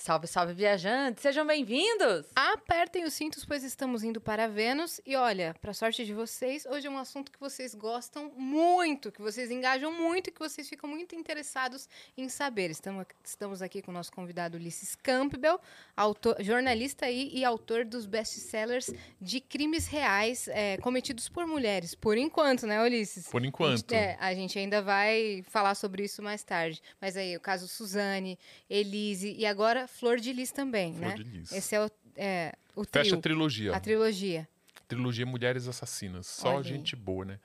Salve, 0.00 0.26
salve, 0.26 0.54
viajantes! 0.54 1.20
Sejam 1.20 1.46
bem-vindos! 1.46 2.24
Apertem 2.34 3.04
os 3.04 3.12
cintos, 3.12 3.44
pois 3.44 3.62
estamos 3.62 4.02
indo 4.02 4.18
para 4.18 4.48
Vênus. 4.48 4.98
E 5.04 5.14
olha, 5.14 5.54
para 5.60 5.74
sorte 5.74 6.06
de 6.06 6.14
vocês, 6.14 6.64
hoje 6.64 6.86
é 6.86 6.90
um 6.90 6.96
assunto 6.96 7.30
que 7.30 7.38
vocês 7.38 7.74
gostam 7.74 8.32
muito, 8.34 9.12
que 9.12 9.20
vocês 9.20 9.50
engajam 9.50 9.92
muito 9.92 10.28
e 10.28 10.32
que 10.32 10.38
vocês 10.38 10.66
ficam 10.70 10.88
muito 10.88 11.14
interessados 11.14 11.86
em 12.16 12.30
saber. 12.30 12.70
Estamos, 12.70 13.04
estamos 13.22 13.60
aqui 13.60 13.82
com 13.82 13.90
o 13.90 13.94
nosso 13.94 14.10
convidado 14.10 14.56
Ulisses 14.56 14.94
Campbell, 14.94 15.60
autor, 15.94 16.34
jornalista 16.40 17.04
aí 17.04 17.30
e 17.34 17.44
autor 17.44 17.84
dos 17.84 18.06
best-sellers 18.06 18.90
de 19.20 19.38
crimes 19.38 19.86
reais 19.86 20.48
é, 20.48 20.78
cometidos 20.78 21.28
por 21.28 21.46
mulheres. 21.46 21.94
Por 21.94 22.16
enquanto, 22.16 22.66
né, 22.66 22.82
Ulisses? 22.82 23.28
Por 23.28 23.44
enquanto. 23.44 23.72
A 23.72 23.76
gente, 23.76 23.94
é, 23.94 24.16
a 24.18 24.34
gente 24.34 24.58
ainda 24.58 24.80
vai 24.80 25.44
falar 25.50 25.74
sobre 25.74 26.04
isso 26.04 26.22
mais 26.22 26.42
tarde. 26.42 26.82
Mas 26.98 27.18
aí, 27.18 27.36
o 27.36 27.40
caso 27.40 27.68
Suzane, 27.68 28.38
Elise 28.70 29.34
e 29.36 29.44
agora 29.44 29.89
Flor 29.98 30.18
de 30.18 30.32
Lis 30.32 30.50
também, 30.52 30.94
Flor 30.94 31.08
né? 31.08 31.14
de 31.14 31.22
Lis. 31.22 31.52
Esse 31.52 31.74
é 31.74 31.84
o, 31.84 31.90
é, 32.16 32.54
o 32.74 32.84
Fecha 32.84 33.02
trio, 33.02 33.18
a 33.18 33.20
trilogia. 33.20 33.76
a 33.76 33.80
trilogia. 33.80 34.48
Trilogia 34.88 35.26
Mulheres 35.26 35.68
Assassinas. 35.68 36.26
Só 36.26 36.48
Olha 36.48 36.58
aí. 36.58 36.64
gente 36.64 36.96
boa, 36.96 37.24
né? 37.24 37.38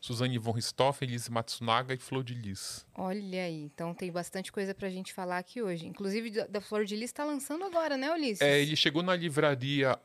Suzane 0.00 0.36
von 0.36 0.50
Richthofen, 0.50 1.08
Elise 1.08 1.30
Matsunaga 1.30 1.94
e 1.94 1.96
Flor 1.96 2.24
de 2.24 2.34
Lis. 2.34 2.84
Olha 2.92 3.44
aí, 3.44 3.62
então 3.62 3.94
tem 3.94 4.10
bastante 4.10 4.50
coisa 4.50 4.74
pra 4.74 4.90
gente 4.90 5.12
falar 5.12 5.38
aqui 5.38 5.62
hoje. 5.62 5.86
Inclusive, 5.86 6.44
da, 6.48 6.60
Flor 6.60 6.84
de 6.84 6.96
Lis 6.96 7.12
tá 7.12 7.24
lançando 7.24 7.64
agora, 7.64 7.96
né, 7.96 8.12
Ulisses? 8.12 8.40
É, 8.40 8.60
ele 8.60 8.74
chegou 8.74 9.00
na 9.00 9.14
livraria, 9.14 9.96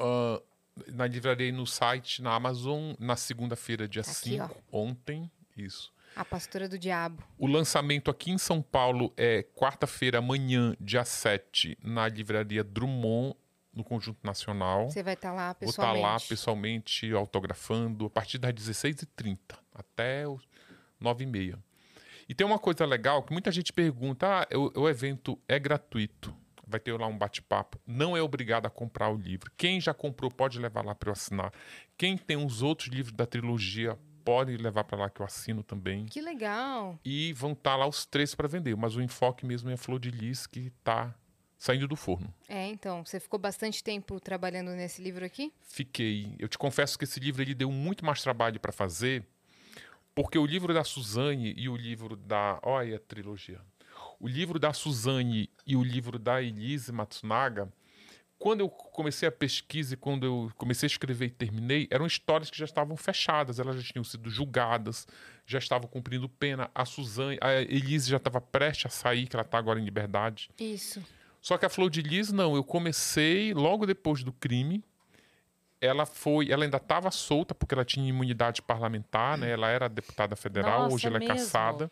ah, 0.00 0.42
na 0.88 1.06
livraria 1.06 1.48
e 1.48 1.52
no 1.52 1.64
site, 1.64 2.20
na 2.20 2.34
Amazon, 2.34 2.94
na 2.98 3.14
segunda-feira, 3.14 3.86
dia 3.86 4.02
Aqui, 4.02 4.12
5, 4.14 4.56
ontem. 4.72 5.30
Isso. 5.56 5.92
A 6.16 6.24
Pastora 6.24 6.66
do 6.66 6.78
Diabo. 6.78 7.22
O 7.38 7.46
lançamento 7.46 8.10
aqui 8.10 8.30
em 8.30 8.38
São 8.38 8.62
Paulo 8.62 9.12
é 9.18 9.42
quarta-feira, 9.54 10.16
amanhã, 10.16 10.74
dia 10.80 11.04
7, 11.04 11.76
na 11.84 12.08
livraria 12.08 12.64
Drummond, 12.64 13.36
no 13.70 13.84
Conjunto 13.84 14.20
Nacional. 14.24 14.88
Você 14.88 15.02
vai 15.02 15.12
estar 15.12 15.30
lá 15.34 15.54
Vou 15.60 15.68
estar 15.68 15.82
pessoalmente. 15.82 16.02
lá 16.02 16.20
pessoalmente, 16.26 17.12
autografando, 17.12 18.06
a 18.06 18.10
partir 18.10 18.38
das 18.38 18.54
16h30 18.54 19.38
até 19.74 20.26
os 20.26 20.42
9h30. 21.02 21.58
E 22.26 22.34
tem 22.34 22.46
uma 22.46 22.58
coisa 22.58 22.86
legal 22.86 23.22
que 23.22 23.32
muita 23.32 23.52
gente 23.52 23.70
pergunta: 23.70 24.26
ah, 24.26 24.48
o, 24.56 24.84
o 24.84 24.88
evento 24.88 25.38
é 25.46 25.58
gratuito. 25.58 26.34
Vai 26.66 26.80
ter 26.80 26.98
lá 26.98 27.06
um 27.06 27.16
bate-papo. 27.16 27.78
Não 27.86 28.16
é 28.16 28.22
obrigado 28.22 28.64
a 28.64 28.70
comprar 28.70 29.10
o 29.10 29.16
livro. 29.16 29.52
Quem 29.54 29.80
já 29.82 29.92
comprou 29.92 30.30
pode 30.30 30.58
levar 30.58 30.82
lá 30.82 30.94
para 30.94 31.10
eu 31.10 31.12
assinar. 31.12 31.52
Quem 31.96 32.16
tem 32.16 32.38
os 32.38 32.62
outros 32.62 32.88
livros 32.88 33.12
da 33.14 33.26
trilogia 33.26 33.98
pode 34.26 34.56
levar 34.56 34.82
para 34.82 34.98
lá 34.98 35.08
que 35.08 35.22
eu 35.22 35.24
assino 35.24 35.62
também. 35.62 36.04
Que 36.06 36.20
legal. 36.20 36.98
E 37.04 37.32
vão 37.32 37.52
estar 37.52 37.76
lá 37.76 37.86
os 37.86 38.04
três 38.04 38.34
para 38.34 38.48
vender. 38.48 38.76
Mas 38.76 38.96
o 38.96 39.00
enfoque 39.00 39.46
mesmo 39.46 39.70
é 39.70 39.74
a 39.74 39.76
Flor 39.76 40.00
de 40.00 40.10
Lis 40.10 40.48
que 40.48 40.72
está 40.80 41.14
saindo 41.56 41.86
do 41.86 41.94
forno. 41.94 42.34
É, 42.48 42.66
então, 42.66 43.04
você 43.04 43.20
ficou 43.20 43.38
bastante 43.38 43.84
tempo 43.84 44.18
trabalhando 44.18 44.72
nesse 44.72 45.00
livro 45.00 45.24
aqui? 45.24 45.52
Fiquei. 45.62 46.34
Eu 46.40 46.48
te 46.48 46.58
confesso 46.58 46.98
que 46.98 47.04
esse 47.04 47.20
livro 47.20 47.40
ele 47.40 47.54
deu 47.54 47.70
muito 47.70 48.04
mais 48.04 48.20
trabalho 48.20 48.58
para 48.58 48.72
fazer, 48.72 49.24
porque 50.12 50.36
o 50.36 50.44
livro 50.44 50.74
da 50.74 50.82
Suzane 50.82 51.54
e 51.56 51.68
o 51.68 51.76
livro 51.76 52.16
da. 52.16 52.58
Olha 52.64 52.96
a 52.96 53.00
trilogia. 53.00 53.60
O 54.18 54.26
livro 54.26 54.58
da 54.58 54.72
Suzane 54.72 55.48
e 55.64 55.76
o 55.76 55.84
livro 55.84 56.18
da 56.18 56.42
Elise 56.42 56.90
Matsunaga, 56.90 57.72
quando 58.38 58.60
eu 58.60 58.68
comecei 58.68 59.28
a 59.28 59.32
pesquisa 59.32 59.94
e 59.94 59.96
quando 59.96 60.26
eu 60.26 60.52
comecei 60.56 60.86
a 60.86 60.90
escrever 60.90 61.26
e 61.26 61.30
terminei, 61.30 61.88
eram 61.90 62.06
histórias 62.06 62.50
que 62.50 62.58
já 62.58 62.66
estavam 62.66 62.96
fechadas, 62.96 63.58
elas 63.58 63.76
já 63.82 63.92
tinham 63.92 64.04
sido 64.04 64.28
julgadas, 64.28 65.06
já 65.46 65.58
estavam 65.58 65.88
cumprindo 65.88 66.28
pena. 66.28 66.70
A 66.74 66.84
Suzane, 66.84 67.38
a 67.40 67.54
Elise 67.54 68.10
já 68.10 68.18
estava 68.18 68.40
prestes 68.40 68.86
a 68.86 68.88
sair, 68.90 69.26
que 69.26 69.36
ela 69.36 69.44
está 69.44 69.58
agora 69.58 69.80
em 69.80 69.84
liberdade. 69.84 70.50
Isso. 70.58 71.02
Só 71.40 71.56
que 71.56 71.64
a 71.64 71.68
Flor 71.68 71.88
de 71.88 72.02
Lis, 72.02 72.32
não. 72.32 72.56
Eu 72.56 72.64
comecei 72.64 73.54
logo 73.54 73.86
depois 73.86 74.22
do 74.22 74.32
crime. 74.32 74.84
Ela 75.80 76.04
foi, 76.04 76.50
ela 76.50 76.64
ainda 76.64 76.78
estava 76.78 77.10
solta 77.10 77.54
porque 77.54 77.74
ela 77.74 77.84
tinha 77.84 78.08
imunidade 78.08 78.60
parlamentar, 78.62 79.38
né? 79.38 79.50
Ela 79.50 79.68
era 79.68 79.88
deputada 79.88 80.34
federal, 80.34 80.82
Nossa, 80.82 80.94
hoje 80.94 81.06
ela 81.06 81.16
é 81.16 81.20
mesmo? 81.20 81.34
caçada. 81.34 81.90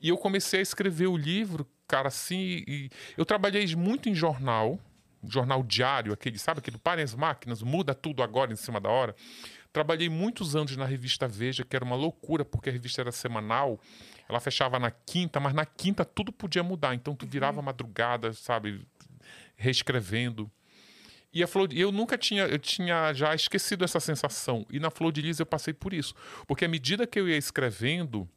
E 0.00 0.08
eu 0.08 0.16
comecei 0.18 0.58
a 0.58 0.62
escrever 0.62 1.06
o 1.06 1.16
livro, 1.16 1.66
cara, 1.86 2.08
assim. 2.08 2.88
Eu 3.16 3.24
trabalhei 3.24 3.64
muito 3.76 4.08
em 4.08 4.14
jornal, 4.14 4.80
jornal 5.24 5.62
diário, 5.62 6.12
aquele, 6.12 6.38
sabe, 6.38 6.58
aquele 6.58 6.78
parem 6.78 7.04
as 7.04 7.14
máquinas, 7.14 7.62
muda 7.62 7.94
tudo 7.94 8.22
agora 8.22 8.52
em 8.52 8.56
cima 8.56 8.80
da 8.80 8.88
hora. 8.88 9.14
Trabalhei 9.72 10.08
muitos 10.08 10.54
anos 10.54 10.76
na 10.76 10.84
revista 10.84 11.26
Veja, 11.26 11.64
que 11.64 11.74
era 11.74 11.84
uma 11.84 11.96
loucura, 11.96 12.44
porque 12.44 12.68
a 12.68 12.72
revista 12.72 13.00
era 13.00 13.12
semanal. 13.12 13.80
Ela 14.28 14.40
fechava 14.40 14.78
na 14.78 14.90
quinta, 14.90 15.40
mas 15.40 15.54
na 15.54 15.64
quinta 15.64 16.04
tudo 16.04 16.30
podia 16.32 16.62
mudar. 16.62 16.94
Então 16.94 17.14
tu 17.14 17.26
virava 17.26 17.62
madrugada, 17.62 18.32
sabe, 18.32 18.86
reescrevendo. 19.56 20.50
E 21.32 21.42
a 21.42 21.46
Flor 21.46 21.66
de, 21.66 21.80
eu 21.80 21.90
nunca 21.90 22.18
tinha, 22.18 22.42
eu 22.44 22.58
tinha 22.58 23.14
já 23.14 23.34
esquecido 23.34 23.84
essa 23.84 23.98
sensação. 23.98 24.66
E 24.70 24.78
na 24.78 24.90
Flor 24.90 25.10
de 25.10 25.22
Lis 25.22 25.40
eu 25.40 25.46
passei 25.46 25.72
por 25.72 25.94
isso, 25.94 26.14
porque 26.46 26.66
à 26.66 26.68
medida 26.68 27.06
que 27.06 27.18
eu 27.18 27.26
ia 27.26 27.38
escrevendo, 27.38 28.28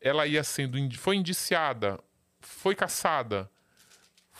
ela 0.00 0.26
ia 0.26 0.42
sendo, 0.42 0.76
foi 0.96 1.16
indiciada, 1.16 2.00
foi 2.40 2.74
caçada, 2.74 3.48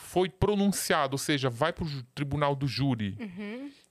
foi 0.07 0.29
pronunciada, 0.29 1.13
ou 1.13 1.17
seja, 1.17 1.49
vai 1.49 1.73
para 1.73 1.83
o 1.83 2.03
tribunal 2.15 2.55
do 2.55 2.65
júri. 2.67 3.17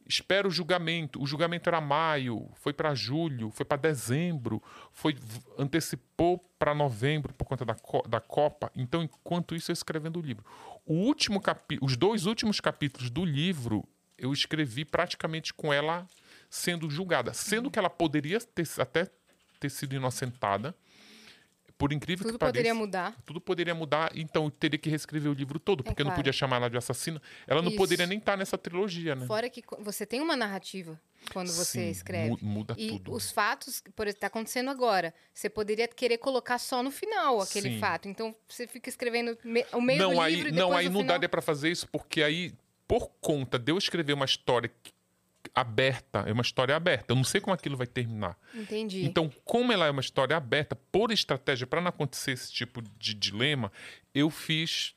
Espera 0.09 0.47
o 0.49 0.51
julgamento. 0.51 1.21
O 1.23 1.27
julgamento 1.27 1.69
era 1.69 1.81
maio, 1.81 2.49
foi 2.55 2.73
para 2.73 2.95
julho, 2.95 3.51
foi 3.51 3.67
para 3.67 3.77
dezembro, 3.77 4.63
foi 4.93 5.17
antecipou 5.59 6.39
para 6.59 6.75
novembro 6.75 7.35
por 7.35 7.45
conta 7.45 7.65
da, 7.65 7.75
co- 7.75 8.07
da 8.09 8.21
Copa. 8.21 8.71
Então, 8.75 9.03
enquanto 9.03 9.55
isso, 9.55 9.71
eu 9.71 9.75
escrevendo 9.75 10.19
o 10.19 10.23
livro. 10.23 10.45
O 10.87 10.95
último 10.95 11.41
capi 11.41 11.79
os 11.83 11.97
dois 11.97 12.25
últimos 12.25 12.61
capítulos 12.61 13.11
do 13.11 13.25
livro 13.25 13.85
eu 14.17 14.33
escrevi 14.33 14.85
praticamente 14.85 15.53
com 15.53 15.71
ela 15.73 16.07
sendo 16.49 16.89
julgada, 16.89 17.35
sendo 17.35 17.71
que 17.71 17.79
ela 17.79 17.91
poderia 17.91 18.41
ter, 18.41 18.67
até 18.79 19.11
ter 19.61 19.69
sido 19.71 19.95
inocentada. 19.95 20.75
Por 21.79 21.93
incrível 21.93 22.25
Tudo 22.25 22.33
que 22.35 22.39
pareça, 22.39 22.53
poderia 22.55 22.75
mudar. 22.75 23.15
tudo 23.27 23.39
poderia 23.41 23.75
mudar, 23.75 24.11
então 24.15 24.45
eu 24.47 24.51
teria 24.51 24.79
que 24.79 24.89
reescrever 24.89 25.31
o 25.31 25.35
livro 25.35 25.59
todo, 25.59 25.85
porque 25.85 26.01
eu 26.01 26.05
não 26.05 26.11
claro. 26.11 26.21
podia 26.23 26.33
chamar 26.33 26.57
ela 26.57 26.71
de 26.71 26.77
assassina. 26.79 27.21
Ela 27.47 27.61
não 27.61 27.69
Isso. 27.69 27.77
poderia 27.77 28.07
nem 28.07 28.17
estar 28.19 28.35
nessa 28.37 28.57
trilogia, 28.57 29.15
né? 29.15 29.27
Fora 29.27 29.51
que 29.51 29.63
você 29.81 30.07
tem 30.07 30.21
uma 30.23 30.35
narrativa 30.35 30.99
quando 31.35 31.49
você 31.49 31.81
Sim, 31.85 31.91
escreve. 31.91 32.31
mu- 32.31 32.39
muda 32.41 32.75
e 32.79 32.89
tudo. 32.93 33.13
os 33.13 33.31
fatos, 33.31 33.83
por 33.95 34.07
exemplo, 34.07 34.21
tá 34.23 34.27
acontecendo 34.29 34.71
agora. 34.71 35.13
Você 35.35 35.51
poderia 35.51 35.87
querer 35.87 36.17
colocar 36.17 36.59
só 36.59 36.83
no 36.83 36.91
final 36.91 37.43
aquele 37.43 37.73
Sim. 37.73 37.79
fato. 37.79 38.09
Então 38.09 38.35
você 38.49 38.67
fica 38.67 38.89
escrevendo 38.89 39.37
me- 39.45 39.67
o 39.75 39.81
meio 39.83 39.99
não, 39.99 40.15
do 40.15 40.21
aí, 40.23 40.35
livro 40.37 40.49
e 40.49 40.53
não, 40.53 40.73
aí 40.73 40.87
não 40.87 41.01
final. 41.01 41.07
daria 41.09 41.29
pra 41.29 41.43
fazer 41.43 41.71
isso, 41.71 41.87
porque 41.89 42.23
aí, 42.23 42.55
por 42.89 43.11
conta 43.21 43.59
de 43.59 43.71
eu 43.71 43.77
escrever 43.77 44.15
uma 44.15 44.25
história 44.25 44.71
que- 44.83 44.96
aberta, 45.57 46.21
é 46.27 46.33
uma 46.33 46.43
história 46.43 46.77
aberta, 46.77 47.07
eu 47.13 47.17
não 47.17 47.25
sei 47.25 47.41
como 47.41 47.55
aquilo 47.55 47.77
vai 47.79 47.87
terminar. 47.87 48.37
Entendi. 48.55 49.05
Então, 49.07 49.33
como 49.43 49.73
ela 49.73 49.87
é 49.87 49.91
uma 49.91 50.03
história 50.03 50.37
aberta, 50.37 50.77
por 50.77 51.11
estratégia, 51.11 51.67
para 51.67 51.81
não 51.81 51.89
acontecer 51.89 52.33
esse 52.33 52.53
tipo 52.53 52.83
de 52.99 53.15
dilema, 53.15 53.73
eu 54.15 54.29
fiz 54.29 54.95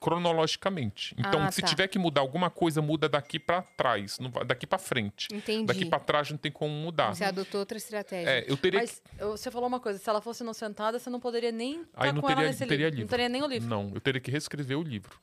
cronologicamente. 0.00 1.14
Então, 1.16 1.40
Ah, 1.44 1.52
se 1.52 1.60
tá. 1.62 1.68
tiver 1.68 1.86
que 1.86 1.96
mudar 1.98 2.20
alguma 2.20 2.50
coisa, 2.50 2.82
muda 2.82 3.08
daqui 3.08 3.38
para 3.38 3.62
trás, 3.62 4.18
não 4.18 4.30
vai- 4.30 4.44
daqui 4.44 4.66
para 4.66 4.78
frente. 4.78 5.28
Entendi. 5.32 5.64
Daqui 5.66 5.84
para 5.86 6.00
trás 6.00 6.28
não 6.30 6.36
tem 6.36 6.50
como 6.50 6.74
mudar. 6.74 7.14
Você 7.14 7.22
adotou 7.24 7.60
outra 7.60 7.78
estratégia. 7.78 8.28
É, 8.28 8.44
eu 8.50 8.56
teria 8.56 8.80
Mas 8.80 9.00
eu- 9.18 9.30
você 9.36 9.48
falou 9.50 9.68
uma 9.68 9.78
coisa, 9.78 10.00
se 10.00 10.10
ela 10.10 10.20
fosse 10.20 10.42
inocentada, 10.42 10.98
você 10.98 11.08
não 11.08 11.20
poderia 11.20 11.52
nem 11.52 11.82
estar 11.82 12.02
Aí 12.04 12.12
não 12.12 12.20
com 12.20 12.26
teria, 12.26 12.42
ela 12.42 12.48
nesse 12.50 12.60
não 12.62 12.68
teria 12.68 12.86
livro. 12.86 12.96
livro. 12.98 13.04
Não 13.04 13.10
teria 13.10 13.28
nem 13.28 13.42
o 13.42 13.46
livro. 13.46 13.68
Não, 13.68 13.90
eu 13.94 14.00
teria 14.00 14.20
que 14.20 14.30
reescrever 14.30 14.76
o 14.76 14.82
livro. 14.82 15.16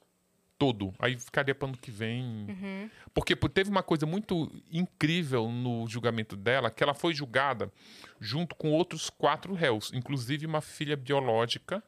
Todo. 0.59 0.93
Aí 0.99 1.17
ficaria 1.17 1.55
para 1.55 1.69
ano 1.69 1.77
que 1.77 1.89
vem. 1.89 2.21
Uhum. 2.49 2.89
Porque 3.13 3.33
teve 3.35 3.69
uma 3.69 3.81
coisa 3.81 4.05
muito 4.05 4.51
incrível 4.69 5.49
no 5.49 5.87
julgamento 5.87 6.35
dela, 6.35 6.69
que 6.69 6.83
ela 6.83 6.93
foi 6.93 7.13
julgada 7.13 7.71
junto 8.19 8.53
com 8.55 8.69
outros 8.71 9.09
quatro 9.09 9.53
réus, 9.53 9.91
inclusive 9.93 10.45
uma 10.45 10.59
filha 10.59 10.97
biológica, 10.97 11.81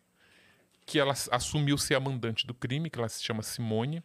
que 0.85 0.97
ela 0.97 1.13
assumiu 1.31 1.77
ser 1.77 1.95
a 1.95 1.99
mandante 1.99 2.47
do 2.47 2.53
crime, 2.53 2.89
que 2.89 2.97
ela 2.97 3.09
se 3.09 3.21
chama 3.21 3.43
Simone, 3.43 4.01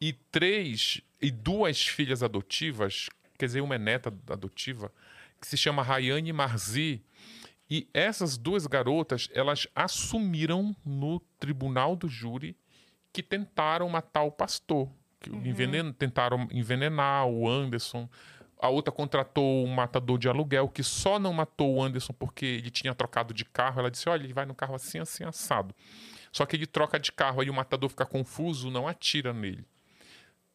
e 0.00 0.14
três 0.14 1.02
e 1.20 1.30
duas 1.30 1.86
filhas 1.86 2.22
adotivas, 2.22 3.10
quer 3.38 3.46
dizer, 3.46 3.60
uma 3.60 3.74
é 3.74 3.78
neta 3.78 4.12
adotiva, 4.30 4.90
que 5.38 5.46
se 5.46 5.56
chama 5.56 5.82
Rayane 5.82 6.30
e 6.30 6.32
Marzi. 6.32 7.04
E 7.68 7.88
essas 7.92 8.36
duas 8.38 8.66
garotas, 8.66 9.28
elas 9.32 9.66
assumiram 9.74 10.74
no 10.84 11.20
tribunal 11.38 11.94
do 11.94 12.08
júri 12.08 12.56
que 13.12 13.22
tentaram 13.22 13.88
matar 13.88 14.22
o 14.22 14.30
pastor. 14.32 14.88
Que 15.20 15.30
envenen- 15.30 15.92
tentaram 15.92 16.48
envenenar 16.50 17.26
o 17.26 17.48
Anderson. 17.48 18.08
A 18.58 18.68
outra 18.68 18.92
contratou 18.92 19.64
um 19.66 19.68
matador 19.74 20.18
de 20.18 20.28
aluguel 20.28 20.68
que 20.68 20.82
só 20.82 21.18
não 21.18 21.32
matou 21.32 21.74
o 21.76 21.82
Anderson 21.82 22.12
porque 22.12 22.44
ele 22.46 22.70
tinha 22.70 22.94
trocado 22.94 23.34
de 23.34 23.44
carro. 23.44 23.80
Ela 23.80 23.90
disse: 23.90 24.08
Olha, 24.08 24.22
ele 24.24 24.32
vai 24.32 24.46
no 24.46 24.54
carro 24.54 24.74
assim, 24.74 24.98
assim, 24.98 25.24
assado. 25.24 25.74
Só 26.32 26.46
que 26.46 26.56
ele 26.56 26.66
troca 26.66 26.98
de 26.98 27.12
carro, 27.12 27.40
aí 27.40 27.50
o 27.50 27.54
matador 27.54 27.90
fica 27.90 28.06
confuso, 28.06 28.70
não 28.70 28.88
atira 28.88 29.32
nele. 29.32 29.64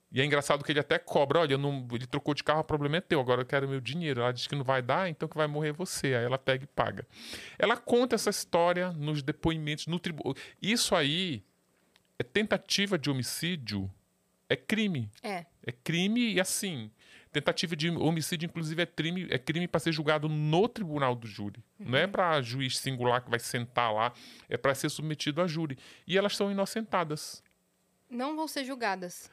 E 0.09 0.21
é 0.21 0.25
engraçado 0.25 0.63
que 0.63 0.71
ele 0.71 0.79
até 0.79 0.97
cobra: 0.97 1.39
Olha, 1.41 1.57
não- 1.57 1.85
ele 1.91 2.07
trocou 2.07 2.33
de 2.33 2.43
carro, 2.43 2.61
o 2.61 2.63
problema 2.63 2.97
é 2.97 3.01
teu, 3.01 3.19
agora 3.19 3.41
eu 3.41 3.45
quero 3.45 3.67
meu 3.67 3.79
dinheiro. 3.81 4.21
Ela 4.21 4.31
diz 4.31 4.47
que 4.47 4.55
não 4.55 4.63
vai 4.63 4.81
dar, 4.81 5.09
então 5.09 5.27
que 5.27 5.35
vai 5.37 5.47
morrer 5.47 5.73
você. 5.73 6.07
Aí 6.15 6.23
ela 6.25 6.37
pega 6.37 6.63
e 6.63 6.67
paga. 6.67 7.05
Ela 7.59 7.75
conta 7.75 8.15
essa 8.15 8.29
história 8.29 8.91
nos 8.93 9.21
depoimentos, 9.21 9.85
no 9.87 9.99
tribunal. 9.99 10.33
Isso 10.61 10.95
aí 10.95 11.43
é 12.19 12.23
tentativa 12.23 12.97
de 12.97 13.09
homicídio 13.09 13.91
é 14.49 14.55
crime. 14.55 15.09
É. 15.21 15.45
É 15.65 15.71
crime 15.71 16.33
e 16.33 16.39
assim. 16.39 16.89
Tentativa 17.31 17.75
de 17.75 17.89
homicídio, 17.89 18.47
inclusive, 18.47 18.81
é 18.81 18.85
crime, 18.85 19.27
é 19.29 19.37
crime 19.37 19.67
para 19.67 19.79
ser 19.81 19.91
julgado 19.91 20.29
no 20.29 20.67
tribunal 20.69 21.13
do 21.13 21.27
júri. 21.27 21.61
Não 21.77 21.91
Uhum. 21.91 21.95
é 21.97 22.07
para 22.07 22.41
juiz 22.41 22.79
singular 22.79 23.21
que 23.21 23.29
vai 23.29 23.39
sentar 23.39 23.93
lá, 23.93 24.13
é 24.49 24.55
para 24.57 24.73
ser 24.73 24.89
submetido 24.89 25.41
a 25.41 25.47
júri. 25.47 25.77
E 26.07 26.17
elas 26.17 26.35
são 26.35 26.49
inocentadas. 26.49 27.43
Não 28.09 28.35
vão 28.35 28.47
ser 28.47 28.63
julgadas. 28.63 29.29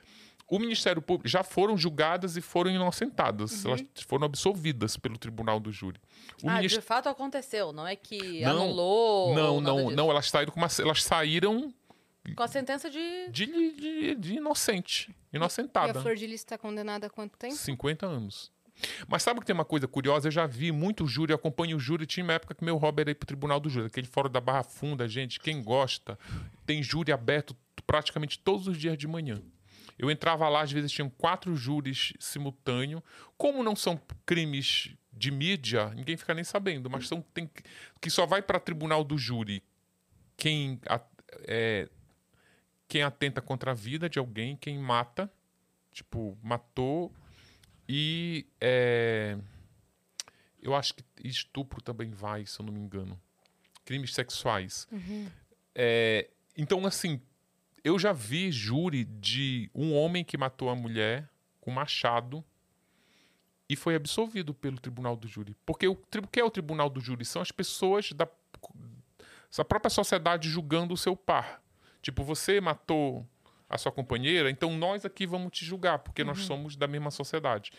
O 0.47 0.59
Ministério 0.59 1.01
Público 1.01 1.27
já 1.29 1.43
foram 1.43 1.79
julgadas 1.79 2.37
e 2.37 2.41
foram 2.43 2.71
inocentadas. 2.71 3.65
Uhum. 3.65 3.71
Elas 3.71 3.85
foram 4.07 4.27
absolvidas 4.27 4.97
pelo 4.97 5.17
tribunal 5.17 5.59
do 5.59 5.73
júri. 5.73 5.99
O 6.43 6.51
ah, 6.51 6.61
de 6.61 6.81
fato 6.83 7.09
aconteceu, 7.09 7.73
não 7.73 7.87
é 7.87 7.97
que 7.97 8.43
Não, 8.43 8.51
anulou. 8.65 9.35
Não, 9.35 9.55
ou 9.55 9.61
nada 9.61 9.77
não, 9.77 9.85
disso. 9.85 9.97
não. 9.97 10.11
Elas 10.11 10.29
saíram 10.29 10.53
com 10.53 10.61
uma, 10.61 10.69
elas 10.81 11.03
saíram 11.03 11.73
Com 12.35 12.43
a 12.43 12.49
sentença 12.49 12.89
de. 12.89 13.29
de, 13.31 13.47
de, 13.47 14.15
de 14.15 14.35
inocente, 14.35 15.15
E 15.33 15.37
a 15.37 15.39
inocentada. 15.39 16.01
Flor 16.01 16.17
de 16.17 16.27
Lis 16.27 16.41
está 16.41 16.57
condenada 16.57 17.07
há 17.07 17.11
quanto 17.11 17.37
tempo? 17.37 17.55
50 17.55 18.07
anos. 18.07 18.51
Mas 19.07 19.23
sabe 19.23 19.41
que 19.41 19.47
tem 19.47 19.55
uma 19.55 19.65
coisa 19.65 19.87
curiosa? 19.87 20.29
Eu 20.29 20.33
já 20.33 20.47
vi 20.47 20.73
muito 20.73 21.07
júri, 21.07 21.33
eu 21.33 21.37
acompanho 21.37 21.77
o 21.77 21.81
júri. 21.81 22.07
Tinha 22.07 22.25
uma 22.25 22.33
época 22.33 22.55
que 22.55 22.65
meu 22.65 22.77
hobby 22.77 23.03
era 23.03 23.11
ir 23.11 23.15
pro 23.15 23.27
tribunal 23.27 23.61
do 23.61 23.69
júri, 23.69 23.87
aquele 23.87 24.07
fórum 24.07 24.31
da 24.31 24.41
Barra 24.41 24.65
Funda, 24.65 25.07
gente. 25.07 25.39
Quem 25.39 25.63
gosta, 25.63 26.19
tem 26.67 26.83
júri 26.83 27.13
aberto 27.13 27.57
praticamente 27.87 28.39
todos 28.39 28.67
os 28.67 28.77
dias 28.77 28.97
de 28.97 29.07
manhã. 29.07 29.41
Eu 29.99 30.11
entrava 30.11 30.49
lá, 30.49 30.63
às 30.63 30.73
vezes 30.73 30.91
tinham 30.91 31.09
quatro 31.09 31.55
júris 31.55 32.15
simultâneos. 32.19 33.03
Como 33.37 33.63
não 33.63 33.77
são 33.77 34.01
crimes 34.27 34.91
de 35.13 35.31
mídia, 35.31 35.91
ninguém 35.95 36.17
fica 36.17 36.35
nem 36.35 36.43
sabendo, 36.43 36.91
mas 36.91 37.07
são 37.07 37.23
tem, 37.33 37.49
que 38.01 38.11
só 38.11 38.27
vai 38.27 38.43
para 38.43 38.59
tribunal 38.59 39.05
do 39.05 39.17
júri 39.17 39.63
quem, 40.37 40.81
é, 41.47 41.89
quem 42.89 43.03
atenta 43.03 43.41
contra 43.41 43.71
a 43.73 43.75
vida 43.75 44.09
de 44.09 44.19
alguém, 44.19 44.57
quem 44.57 44.79
mata, 44.79 45.31
tipo, 45.91 46.37
matou 46.43 47.13
e 47.89 48.47
é, 48.61 49.37
eu 50.63 50.75
acho 50.75 50.95
que 50.95 51.05
estupro 51.23 51.83
também 51.83 52.11
vai, 52.11 52.47
se 52.47 52.59
eu 52.61 52.67
não 52.67 52.73
me 52.73 52.81
engano. 52.81 53.21
Crimes 53.85 54.15
sexuais. 54.15 54.89
É, 55.75 56.31
então, 56.57 56.87
assim, 56.87 57.21
eu 57.83 57.99
já 57.99 58.13
vi 58.13 58.51
júri 58.51 59.05
de 59.05 59.71
um 59.75 59.95
homem 59.95 60.25
que 60.25 60.39
matou 60.39 60.71
a 60.71 60.75
mulher 60.75 61.29
com 61.61 61.71
machado 61.71 62.43
e 63.69 63.77
foi 63.77 63.95
absolvido 63.95 64.55
pelo 64.55 64.79
tribunal 64.79 65.17
do 65.17 65.29
júri. 65.29 65.55
Porque 65.67 65.87
o, 65.87 65.93
o 65.93 66.29
que 66.29 66.41
é 66.41 66.45
o 66.45 66.51
tribunal 66.51 66.89
do 66.89 67.01
júri? 67.01 67.25
São 67.25 67.43
as 67.43 67.53
pessoas 67.53 68.13
da 68.13 68.29
a 69.57 69.65
própria 69.65 69.91
sociedade 69.91 70.49
julgando 70.49 70.95
o 70.95 70.97
seu 70.97 71.15
par. 71.15 71.63
Tipo, 72.05 72.23
você 72.23 72.61
matou 72.61 73.27
a 73.67 73.79
sua 73.79 73.91
companheira, 73.91 74.51
então 74.51 74.77
nós 74.77 75.07
aqui 75.07 75.27
vamos 75.27 75.51
te 75.53 75.65
julgar, 75.65 76.01
porque 76.01 76.23
nós 76.23 76.41
somos 76.41 76.77
da 76.77 76.87
mesma 76.87 77.11
sociedade. 77.11 77.73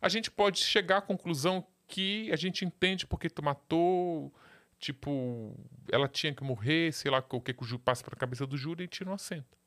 A 0.00 0.08
gente 0.08 0.30
pode 0.30 0.60
chegar 0.60 0.98
à 0.98 1.02
conclusão 1.02 1.66
que 1.88 2.30
a 2.30 2.36
gente 2.36 2.64
entende 2.64 3.04
porque 3.04 3.28
tu 3.28 3.42
matou, 3.42 4.32
tipo, 4.78 5.58
ela 5.90 6.06
tinha 6.06 6.32
que 6.32 6.44
morrer, 6.44 6.92
sei 6.92 7.10
lá 7.10 7.18
o 7.28 7.40
que, 7.40 7.52
que 7.52 7.64
o 7.64 7.66
júri 7.66 7.82
passa 7.82 8.04
para 8.04 8.14
a 8.14 8.16
cabeça 8.16 8.46
do 8.46 8.56
júri 8.56 8.84
e 8.84 8.88
tira 8.88 9.10
um 9.10 9.14
assento. 9.14 9.58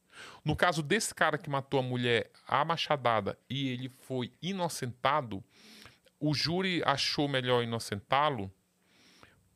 No 0.43 0.55
caso 0.55 0.81
desse 0.81 1.13
cara 1.13 1.37
que 1.37 1.49
matou 1.49 1.81
a 1.81 1.83
mulher 1.83 2.31
a 2.47 2.63
machadada 2.63 3.37
e 3.49 3.67
ele 3.67 3.89
foi 3.89 4.31
inocentado, 4.41 5.43
o 6.17 6.33
júri 6.33 6.81
achou 6.85 7.27
melhor 7.27 7.61
inocentá-lo 7.61 8.49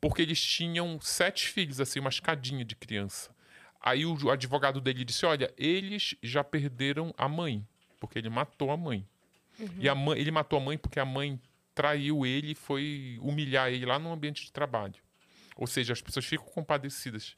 porque 0.02 0.22
eles 0.22 0.42
tinham 0.42 1.00
sete 1.00 1.48
filhos, 1.48 1.80
assim, 1.80 2.02
uma 2.02 2.10
escadinha 2.10 2.66
de 2.66 2.76
criança. 2.76 3.34
Aí 3.82 4.06
o 4.06 4.30
advogado 4.30 4.80
dele 4.80 5.04
disse: 5.04 5.26
Olha, 5.26 5.52
eles 5.58 6.16
já 6.22 6.44
perderam 6.44 7.14
a 7.18 7.28
mãe, 7.28 7.68
porque 8.00 8.20
ele 8.20 8.30
matou 8.30 8.72
a 8.72 8.78
mãe. 8.78 9.08
E 9.78 9.90
a 9.90 9.96
mãe, 9.96 10.20
ele 10.20 10.32
matou 10.32 10.58
a 10.60 10.62
mãe 10.62 10.78
porque 10.78 11.00
a 11.00 11.06
mãe 11.06 11.40
traiu 11.74 12.26
ele 12.26 12.52
e 12.52 12.56
foi 12.56 13.18
humilhar 13.22 13.72
ele 13.72 13.86
lá 13.86 13.98
no 13.98 14.12
ambiente 14.12 14.46
de 14.46 14.52
trabalho. 14.52 14.96
Ou 15.56 15.68
seja, 15.68 15.94
as 15.94 16.02
pessoas 16.02 16.26
ficam 16.26 16.46
compadecidas. 16.46 17.36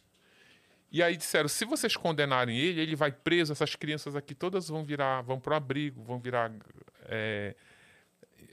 E 0.91 1.01
aí 1.01 1.17
disseram: 1.17 1.49
se 1.49 1.65
vocês 1.65 1.95
condenarem 1.95 2.57
ele, 2.57 2.81
ele 2.81 2.95
vai 2.95 3.11
preso, 3.11 3.51
essas 3.51 3.75
crianças 3.75 4.15
aqui 4.15 4.35
todas 4.35 4.67
vão 4.67 4.83
virar, 4.83 5.21
vão 5.21 5.39
pro 5.39 5.55
abrigo, 5.55 6.03
vão 6.03 6.19
virar 6.19 6.51
é, 7.05 7.55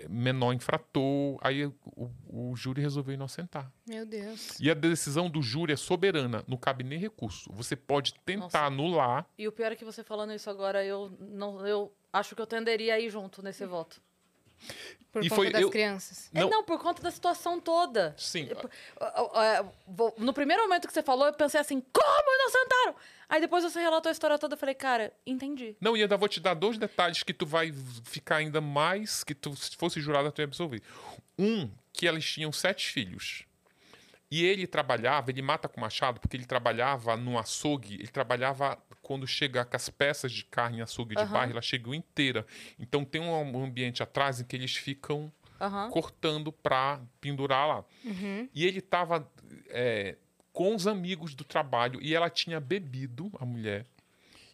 menor 0.08 0.52
infrator. 0.52 1.38
Aí 1.42 1.66
o, 1.66 2.10
o 2.28 2.56
júri 2.56 2.80
resolveu 2.80 3.14
inocentar. 3.14 3.70
Meu 3.86 4.06
Deus. 4.06 4.58
E 4.60 4.70
a 4.70 4.74
decisão 4.74 5.28
do 5.28 5.42
júri 5.42 5.72
é 5.72 5.76
soberana, 5.76 6.44
não 6.46 6.56
cabe 6.56 6.84
nem 6.84 6.98
recurso. 6.98 7.50
Você 7.52 7.76
pode 7.76 8.14
tentar 8.24 8.40
Nossa. 8.40 8.58
anular. 8.64 9.26
E 9.38 9.46
o 9.48 9.52
pior 9.52 9.72
é 9.72 9.76
que 9.76 9.84
você 9.84 10.02
falando 10.02 10.32
isso 10.32 10.48
agora, 10.48 10.84
eu 10.84 11.10
não, 11.18 11.66
eu 11.66 11.92
acho 12.12 12.34
que 12.34 12.42
eu 12.42 12.46
tenderia 12.46 12.94
a 12.94 13.00
ir 13.00 13.10
junto 13.10 13.42
nesse 13.42 13.64
voto. 13.66 14.00
Por 15.12 15.24
E 15.24 15.28
conta 15.28 15.34
foi- 15.42 15.50
das 15.50 15.62
eu- 15.62 15.70
crianças. 15.70 16.30
É, 16.32 16.40
Não. 16.40 16.48
não, 16.48 16.64
por 16.64 16.78
conta 16.80 17.02
da 17.02 17.10
situação 17.10 17.60
toda. 17.60 18.14
Sim. 18.16 18.48
É, 19.00 19.64
No 20.18 20.32
primeiro 20.32 20.62
momento 20.62 20.86
que 20.86 20.94
você 20.94 21.02
falou, 21.02 21.26
eu 21.26 21.32
pensei 21.32 21.60
assim, 21.60 21.80
como 21.92 22.34
inocentaram? 22.40 22.94
Aí 23.28 23.40
depois 23.40 23.64
você 23.64 23.80
relatou 23.80 24.08
a 24.08 24.12
história 24.12 24.38
toda, 24.38 24.54
eu 24.54 24.58
falei, 24.58 24.74
cara, 24.74 25.12
entendi. 25.26 25.76
Não, 25.80 25.96
e 25.96 26.02
ainda 26.02 26.16
vou 26.16 26.28
te 26.28 26.38
dar 26.40 26.54
dois 26.54 26.78
detalhes 26.78 27.22
que 27.24 27.32
tu 27.34 27.44
vai 27.44 27.72
ficar 28.04 28.36
ainda 28.36 28.60
mais 28.60 29.24
que 29.24 29.34
tu, 29.34 29.54
se 29.56 29.76
fosse 29.76 30.00
jurada, 30.00 30.30
tu 30.30 30.40
ia 30.40 30.44
absolver. 30.44 30.80
Um, 31.38 31.68
que 31.92 32.06
elas 32.06 32.24
tinham 32.24 32.52
sete 32.52 32.88
filhos. 32.88 33.44
E 34.30 34.44
ele 34.44 34.64
trabalhava, 34.66 35.30
ele 35.32 35.42
mata 35.42 35.68
com 35.68 35.80
machado, 35.80 36.20
porque 36.20 36.36
ele 36.36 36.46
trabalhava 36.46 37.16
no 37.16 37.36
açougue, 37.36 37.94
ele 37.94 38.06
trabalhava 38.08 38.78
quando 39.10 39.26
chega 39.26 39.64
com 39.64 39.74
as 39.76 39.88
peças 39.88 40.30
de 40.30 40.44
carne 40.44 40.78
em 40.78 40.82
açougue 40.82 41.16
de 41.16 41.22
Aham. 41.22 41.32
barro, 41.32 41.50
ela 41.50 41.60
chegam 41.60 41.92
inteira. 41.92 42.46
Então 42.78 43.04
tem 43.04 43.20
um 43.20 43.64
ambiente 43.64 44.04
atrás 44.04 44.40
em 44.40 44.44
que 44.44 44.54
eles 44.54 44.76
ficam 44.76 45.32
Aham. 45.60 45.90
cortando 45.90 46.52
pra 46.52 47.00
pendurar 47.20 47.66
lá. 47.66 47.84
E 48.54 48.64
ele 48.64 48.80
tava 48.80 49.28
é, 49.70 50.16
com 50.52 50.76
os 50.76 50.86
amigos 50.86 51.34
do 51.34 51.42
trabalho 51.42 52.00
e 52.00 52.14
ela 52.14 52.30
tinha 52.30 52.60
bebido, 52.60 53.32
a 53.40 53.44
mulher, 53.44 53.84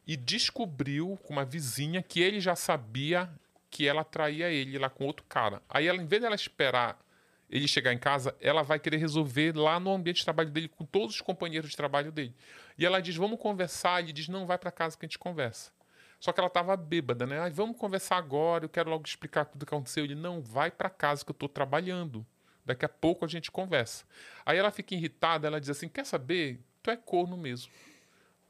e 0.06 0.16
descobriu 0.16 1.18
com 1.22 1.34
uma 1.34 1.44
vizinha 1.44 2.00
que 2.02 2.22
ele 2.22 2.40
já 2.40 2.56
sabia 2.56 3.28
que 3.70 3.86
ela 3.86 4.04
traía 4.04 4.48
ele 4.48 4.78
lá 4.78 4.88
com 4.88 5.04
outro 5.04 5.26
cara. 5.28 5.60
Aí 5.68 5.86
ela, 5.86 6.00
em 6.00 6.06
vez 6.06 6.22
dela 6.22 6.34
esperar 6.34 6.98
ele 7.48 7.68
chegar 7.68 7.92
em 7.92 7.98
casa, 7.98 8.34
ela 8.40 8.62
vai 8.62 8.78
querer 8.78 8.96
resolver 8.96 9.56
lá 9.56 9.78
no 9.78 9.92
ambiente 9.92 10.18
de 10.18 10.24
trabalho 10.24 10.50
dele 10.50 10.68
com 10.68 10.84
todos 10.84 11.14
os 11.14 11.20
companheiros 11.20 11.70
de 11.70 11.76
trabalho 11.76 12.10
dele. 12.10 12.34
E 12.76 12.84
ela 12.84 13.00
diz: 13.00 13.16
"Vamos 13.16 13.38
conversar". 13.38 14.02
Ele 14.02 14.12
diz: 14.12 14.28
"Não, 14.28 14.46
vai 14.46 14.58
para 14.58 14.70
casa 14.70 14.96
que 14.96 15.04
a 15.04 15.08
gente 15.08 15.18
conversa". 15.18 15.70
Só 16.18 16.32
que 16.32 16.40
ela 16.40 16.48
estava 16.48 16.76
bêbada, 16.76 17.26
né? 17.26 17.38
Ai, 17.40 17.50
vamos 17.50 17.76
conversar 17.76 18.16
agora, 18.16 18.64
eu 18.64 18.68
quero 18.68 18.90
logo 18.90 19.06
explicar 19.06 19.44
tudo 19.44 19.62
o 19.62 19.66
que 19.66 19.74
aconteceu. 19.74 20.04
Ele, 20.04 20.14
não, 20.14 20.40
vai 20.40 20.70
para 20.70 20.88
casa 20.88 21.24
que 21.24 21.30
eu 21.30 21.34
estou 21.34 21.48
trabalhando. 21.48 22.26
Daqui 22.64 22.84
a 22.84 22.88
pouco 22.88 23.24
a 23.24 23.28
gente 23.28 23.50
conversa. 23.50 24.04
Aí 24.44 24.58
ela 24.58 24.70
fica 24.70 24.94
irritada, 24.94 25.46
ela 25.46 25.60
diz 25.60 25.70
assim: 25.70 25.88
quer 25.88 26.04
saber? 26.04 26.60
Tu 26.82 26.90
é 26.90 26.96
corno 26.96 27.36
mesmo. 27.36 27.70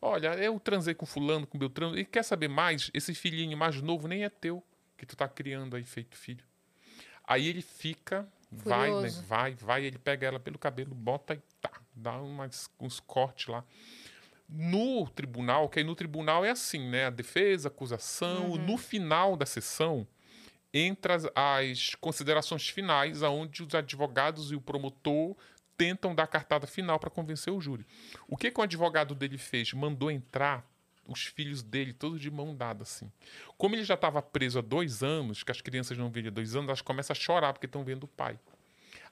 Olha, 0.01 0.35
eu 0.37 0.59
transei 0.61 0.95
com 0.95 1.05
fulano, 1.05 1.47
com 1.47 1.59
Beltrano, 1.59 1.99
e 1.99 2.05
quer 2.05 2.23
saber 2.23 2.49
mais? 2.49 2.91
Esse 2.95 3.15
filhinho 3.15 3.57
mais 3.57 3.81
novo 3.83 4.07
nem 4.07 4.25
é 4.25 4.29
teu, 4.29 4.63
que 4.97 5.05
tu 5.05 5.17
tá 5.17 5.29
criando 5.29 5.75
aí, 5.75 5.85
feito 5.85 6.17
filho. 6.17 6.45
Aí 7.25 7.49
ele 7.49 7.63
fica, 7.63 8.29
vai, 8.51 8.91
né? 9.03 9.09
Vai, 9.27 9.55
vai, 9.55 9.85
ele 9.85 9.99
pega 9.99 10.27
ela 10.27 10.41
pelo 10.41 10.59
cabelo, 10.59 10.95
bota 10.95 11.35
e 11.35 11.43
tá, 11.61 11.71
dá 11.95 12.21
umas, 12.21 12.71
uns 12.81 13.01
cortes 13.01 13.49
lá. 13.49 13.65
No 14.49 15.09
tribunal, 15.09 15.69
que 15.69 15.81
aí 15.81 15.85
no 15.85 15.97
tribunal 15.97 16.45
é 16.45 16.51
assim, 16.51 16.89
né? 16.89 17.07
A 17.07 17.11
defesa, 17.11 17.69
a 17.69 17.71
acusação, 17.71 18.57
no 18.57 18.77
final 18.77 19.37
da 19.37 19.45
sessão 19.45 20.07
entra 20.73 21.15
as, 21.15 21.27
as 21.35 21.95
considerações 21.97 22.69
finais, 22.69 23.23
aonde 23.23 23.63
os 23.63 23.75
advogados 23.75 24.53
e 24.53 24.55
o 24.55 24.61
promotor 24.61 25.37
tentam 25.77 26.15
dar 26.15 26.25
a 26.25 26.29
cartada 26.29 26.67
final 26.67 26.99
para 26.99 27.11
convencer 27.11 27.53
o 27.53 27.61
júri. 27.61 27.87
O 28.29 28.37
que, 28.37 28.51
que 28.51 28.61
o 28.61 28.63
advogado 28.63 29.15
dele 29.15 29.39
fez? 29.39 29.73
Mandou 29.73 30.11
entrar 30.11 30.67
os 31.07 31.25
filhos 31.25 31.63
dele, 31.63 31.93
todos 31.93 32.21
de 32.21 32.31
mão 32.31 32.55
dada, 32.55 32.83
assim. 32.83 33.11
Como 33.57 33.75
ele 33.75 33.85
já 33.85 33.95
estava 33.95 34.21
preso 34.21 34.59
há 34.59 34.63
dois 34.63 35.03
anos, 35.03 35.43
que 35.43 35.53
as 35.53 35.61
crianças 35.61 35.97
não 35.97 36.11
vêm 36.11 36.27
há 36.27 36.31
dois 36.31 36.55
anos, 36.55 36.69
elas 36.69 36.81
começam 36.81 37.15
a 37.15 37.17
chorar 37.17 37.53
porque 37.53 37.67
estão 37.67 37.85
vendo 37.85 38.05
o 38.05 38.09
pai. 38.09 38.39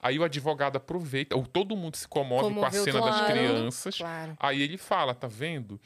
Aí 0.01 0.19
o 0.19 0.25
advogado 0.25 0.77
aproveita, 0.77 1.35
ou 1.35 1.47
todo 1.47 1.77
mundo 1.77 1.97
se 1.97 2.07
comove 2.07 2.43
com 2.43 2.65
a 2.65 2.71
Comoveu 2.71 2.85
cena 2.85 2.99
todo 3.01 3.11
das 3.11 3.27
crianças. 3.27 3.97
Claro. 3.97 4.37
Aí 4.39 4.61
ele 4.61 4.77
fala, 4.77 5.15
tá 5.15 5.27
vendo? 5.27 5.81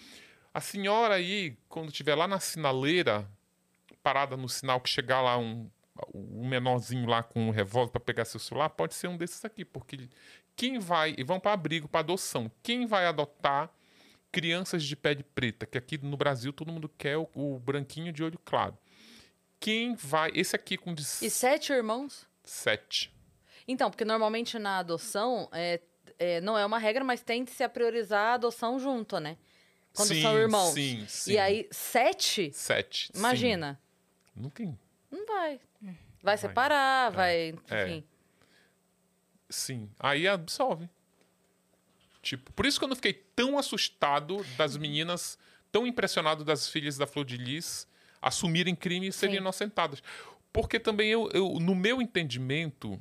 A 0.53 0.61
senhora 0.61 1.15
aí, 1.15 1.57
quando 1.69 1.89
estiver 1.89 2.17
lá 2.17 2.27
na 2.27 2.41
sinaleira, 2.41 3.31
parada 4.03 4.37
no 4.37 4.49
sinal 4.49 4.81
que 4.81 4.89
chegar 4.89 5.21
lá 5.21 5.39
um, 5.39 5.71
um 6.13 6.49
menorzinho 6.49 7.07
lá 7.09 7.23
com 7.23 7.49
um 7.49 7.51
revólver 7.51 7.93
para 7.93 8.01
pegar 8.01 8.25
seu 8.25 8.41
celular, 8.41 8.71
pode 8.71 8.95
ser 8.95 9.09
um 9.09 9.17
desses 9.17 9.45
aqui, 9.45 9.65
porque 9.65 10.09
quem 10.57 10.79
vai, 10.81 11.15
e 11.17 11.23
vão 11.23 11.39
para 11.39 11.53
abrigo, 11.53 11.87
para 11.87 12.01
adoção, 12.01 12.51
quem 12.63 12.87
vai 12.87 13.07
adotar 13.07 13.71
crianças 14.31 14.83
de 14.85 14.95
pele 14.97 15.23
preta, 15.23 15.67
que 15.67 15.79
aqui 15.79 15.99
no 15.99 16.17
Brasil 16.17 16.53
todo 16.53 16.73
mundo 16.73 16.89
quer 16.89 17.17
o, 17.17 17.29
o 17.35 17.59
branquinho 17.59 18.13
de 18.13 18.23
olho 18.23 18.39
claro. 18.45 18.77
Quem 19.61 19.95
vai, 19.95 20.31
esse 20.35 20.55
aqui 20.55 20.77
com 20.77 20.95
de 20.95 21.03
E 21.03 21.31
sete 21.31 21.73
irmãos? 21.73 22.27
sete. 22.45 23.13
Então, 23.67 23.91
porque 23.91 24.05
normalmente 24.05 24.59
na 24.59 24.79
adoção, 24.79 25.49
é, 25.53 25.81
é, 26.19 26.41
não 26.41 26.57
é 26.57 26.65
uma 26.65 26.79
regra, 26.79 27.05
mas 27.05 27.21
tende-se 27.23 27.63
a 27.63 27.69
priorizar 27.69 28.29
a 28.29 28.35
adoção 28.35 28.79
junto, 28.79 29.19
né? 29.21 29.37
Quando 29.95 30.09
Sim, 30.09 30.23
são 30.23 30.39
irmãos. 30.39 30.73
sim, 30.75 31.05
sim. 31.09 31.33
E 31.33 31.39
aí, 31.39 31.69
sete, 31.71 32.51
Sete. 32.53 33.07
sim. 33.13 33.19
imagina. 33.19 33.81
Nunca. 34.35 34.63
Não 35.11 35.27
vai. 35.27 35.61
Vai 36.23 36.37
separar, 36.39 37.11
vai. 37.11 37.55
É. 37.69 37.83
Enfim. 37.89 38.05
Sim. 39.51 39.91
Aí 39.99 40.29
absolve. 40.29 40.89
Tipo, 42.23 42.53
por 42.53 42.67
isso 42.67 42.79
que 42.79 42.85
eu 42.85 42.89
não 42.89 42.97
fiquei 42.97 43.27
tão 43.39 43.57
assustado 43.57 44.45
das 44.57 44.77
meninas, 44.77 45.39
tão 45.71 45.87
impressionado 45.87 46.45
das 46.45 46.69
filhas 46.69 46.99
da 46.99 47.07
Flor 47.07 47.25
de 47.25 47.37
Lis 47.37 47.87
assumirem 48.21 48.75
crime 48.75 49.07
e 49.07 49.13
serem 49.13 49.37
Sim. 49.37 49.41
inocentadas. 49.43 50.03
Porque 50.53 50.81
também 50.81 51.09
eu, 51.11 51.31
eu, 51.33 51.61
no 51.61 51.73
meu 51.73 52.03
entendimento, 52.03 52.99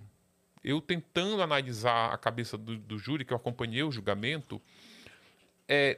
eu 0.63 0.79
tentando 0.79 1.41
analisar 1.41 2.13
a 2.13 2.17
cabeça 2.19 2.55
do, 2.55 2.77
do 2.77 2.99
júri, 2.99 3.25
que 3.25 3.33
eu 3.33 3.37
acompanhei 3.37 3.81
o 3.81 3.91
julgamento, 3.91 4.61
é, 5.67 5.97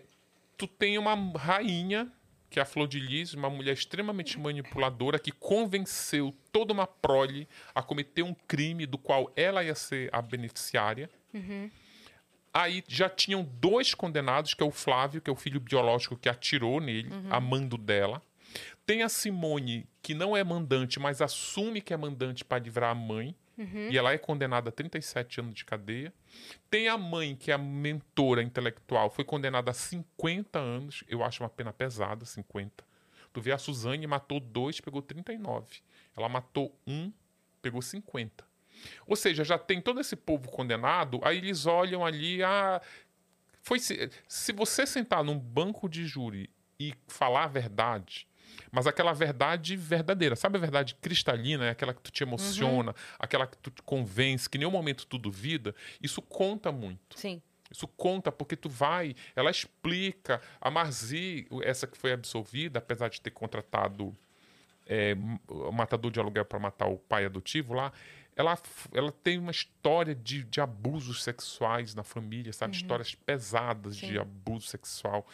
tu 0.57 0.67
tem 0.67 0.97
uma 0.97 1.15
rainha, 1.37 2.09
que 2.49 2.59
é 2.59 2.61
a 2.61 2.65
Flor 2.65 2.87
de 2.87 2.97
Lis, 2.97 3.33
uma 3.33 3.49
mulher 3.49 3.73
extremamente 3.73 4.39
manipuladora, 4.39 5.19
que 5.19 5.33
convenceu 5.33 6.33
toda 6.49 6.71
uma 6.71 6.87
prole 6.87 7.45
a 7.75 7.83
cometer 7.83 8.23
um 8.23 8.33
crime 8.47 8.85
do 8.85 8.97
qual 8.97 9.33
ela 9.35 9.65
ia 9.65 9.75
ser 9.75 10.07
a 10.13 10.21
beneficiária. 10.21 11.09
Aí 12.53 12.83
já 12.87 13.07
tinham 13.09 13.43
dois 13.43 13.93
condenados, 13.93 14.53
que 14.53 14.63
é 14.63 14.65
o 14.65 14.71
Flávio, 14.71 15.21
que 15.21 15.29
é 15.29 15.33
o 15.33 15.35
filho 15.35 15.59
biológico 15.59 16.17
que 16.17 16.27
atirou 16.29 16.79
nele, 16.79 17.09
amando 17.29 17.77
dela. 17.77 18.21
Tem 18.85 19.03
a 19.03 19.09
Simone, 19.09 19.87
que 20.01 20.15
não 20.15 20.35
é 20.35 20.43
mandante, 20.43 20.99
mas 20.99 21.21
assume 21.21 21.79
que 21.81 21.93
é 21.93 21.97
mandante 21.97 22.43
para 22.43 22.63
livrar 22.63 22.89
a 22.91 22.95
mãe. 22.95 23.35
E 23.91 23.97
ela 23.97 24.13
é 24.13 24.17
condenada 24.17 24.69
a 24.69 24.71
37 24.71 25.41
anos 25.41 25.53
de 25.53 25.65
cadeia. 25.65 26.13
Tem 26.71 26.87
a 26.87 26.97
mãe, 26.97 27.35
que 27.35 27.51
é 27.51 27.53
a 27.53 27.57
mentora 27.57 28.41
intelectual, 28.41 29.09
foi 29.09 29.25
condenada 29.25 29.69
a 29.69 29.73
50 29.73 30.57
anos. 30.57 31.03
Eu 31.07 31.23
acho 31.23 31.43
uma 31.43 31.49
pena 31.49 31.71
pesada, 31.73 32.25
50. 32.25 32.83
Tu 33.31 33.41
vê 33.41 33.51
a 33.51 33.57
Suzane 33.57 34.07
matou 34.07 34.39
dois, 34.39 34.79
pegou 34.79 35.01
39. 35.01 35.81
Ela 36.17 36.29
matou 36.29 36.73
um, 36.87 37.11
pegou 37.61 37.81
50. 37.81 38.48
Ou 39.07 39.15
seja, 39.15 39.43
já 39.43 39.57
tem 39.57 39.81
todo 39.81 39.99
esse 39.99 40.15
povo 40.15 40.49
condenado, 40.49 41.19
aí 41.23 41.37
eles 41.37 41.65
olham 41.65 42.05
ali, 42.05 42.43
ah, 42.43 42.81
foi 43.61 43.79
se, 43.79 44.09
se 44.27 44.51
você 44.51 44.85
sentar 44.85 45.23
num 45.23 45.37
banco 45.37 45.87
de 45.89 46.05
júri 46.05 46.49
e 46.79 46.93
falar 47.07 47.45
a 47.45 47.47
verdade, 47.47 48.27
mas 48.71 48.87
aquela 48.87 49.13
verdade 49.13 49.75
verdadeira, 49.75 50.35
sabe 50.35 50.57
a 50.57 50.61
verdade 50.61 50.95
cristalina, 50.95 51.65
é 51.65 51.69
aquela 51.71 51.93
que 51.93 52.01
tu 52.01 52.11
te 52.11 52.23
emociona, 52.23 52.95
aquela 53.17 53.47
que 53.47 53.57
tu 53.57 53.69
te 53.69 53.81
convence, 53.81 54.49
que 54.49 54.57
em 54.57 54.59
nenhum 54.59 54.71
momento 54.71 55.05
tu 55.05 55.17
duvida, 55.17 55.75
isso 56.01 56.21
conta 56.21 56.71
muito. 56.71 57.17
Sim. 57.17 57.41
Isso 57.71 57.87
conta 57.87 58.31
porque 58.31 58.55
tu 58.55 58.67
vai, 58.67 59.15
ela 59.35 59.51
explica. 59.51 60.41
A 60.59 60.71
Marzi, 60.71 61.47
essa 61.61 61.85
que 61.85 61.97
foi 61.97 62.11
absolvida, 62.11 62.79
apesar 62.79 63.09
de 63.09 63.21
ter 63.21 63.29
contratado 63.29 64.15
é, 64.87 65.15
matador 65.71 66.11
de 66.11 66.19
aluguel 66.19 66.45
para 66.45 66.57
matar 66.57 66.87
o 66.87 66.97
pai 66.97 67.25
adotivo 67.25 67.75
lá, 67.75 67.93
ela, 68.39 68.57
ela 68.93 69.11
tem 69.11 69.37
uma 69.37 69.51
história 69.51 70.15
de, 70.15 70.45
de 70.45 70.61
abusos 70.61 71.21
sexuais 71.23 71.93
na 71.93 72.03
família, 72.03 72.53
sabe? 72.53 72.73
Histórias 72.73 73.13
pesadas 73.13 73.97
de 73.97 74.13
Sim. 74.13 74.17
abuso 74.17 74.65
sexual. 74.65 75.27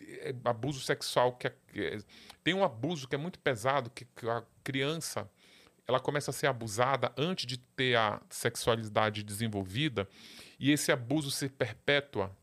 É, 0.00 0.32
Abuso 0.44 0.80
sexual 0.80 1.32
que 1.32 1.48
é- 1.48 1.56
é- 1.74 1.98
tem 2.44 2.54
um 2.54 2.62
abuso 2.62 3.08
que 3.08 3.16
é 3.16 3.18
muito 3.18 3.40
pesado, 3.40 3.90
que 3.90 4.04
que 4.04 4.28
a 4.28 4.44
criança 4.62 5.28
ela 5.84 5.98
começa 5.98 6.30
a 6.30 6.34
ser 6.34 6.46
abusada 6.46 7.12
antes 7.16 7.44
de 7.44 7.58
ter 7.58 7.96
a 7.96 8.22
sexualidade 8.30 9.24
desenvolvida 9.24 10.08
e 10.58 10.70
esse 10.70 10.92
abuso 10.92 11.32
se 11.32 11.48
perpétua, 11.48 12.34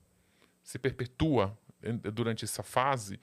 se 0.62 0.78
perpetua 0.78 1.58
durante 2.14 2.44
essa 2.44 2.62
fase 2.64 3.18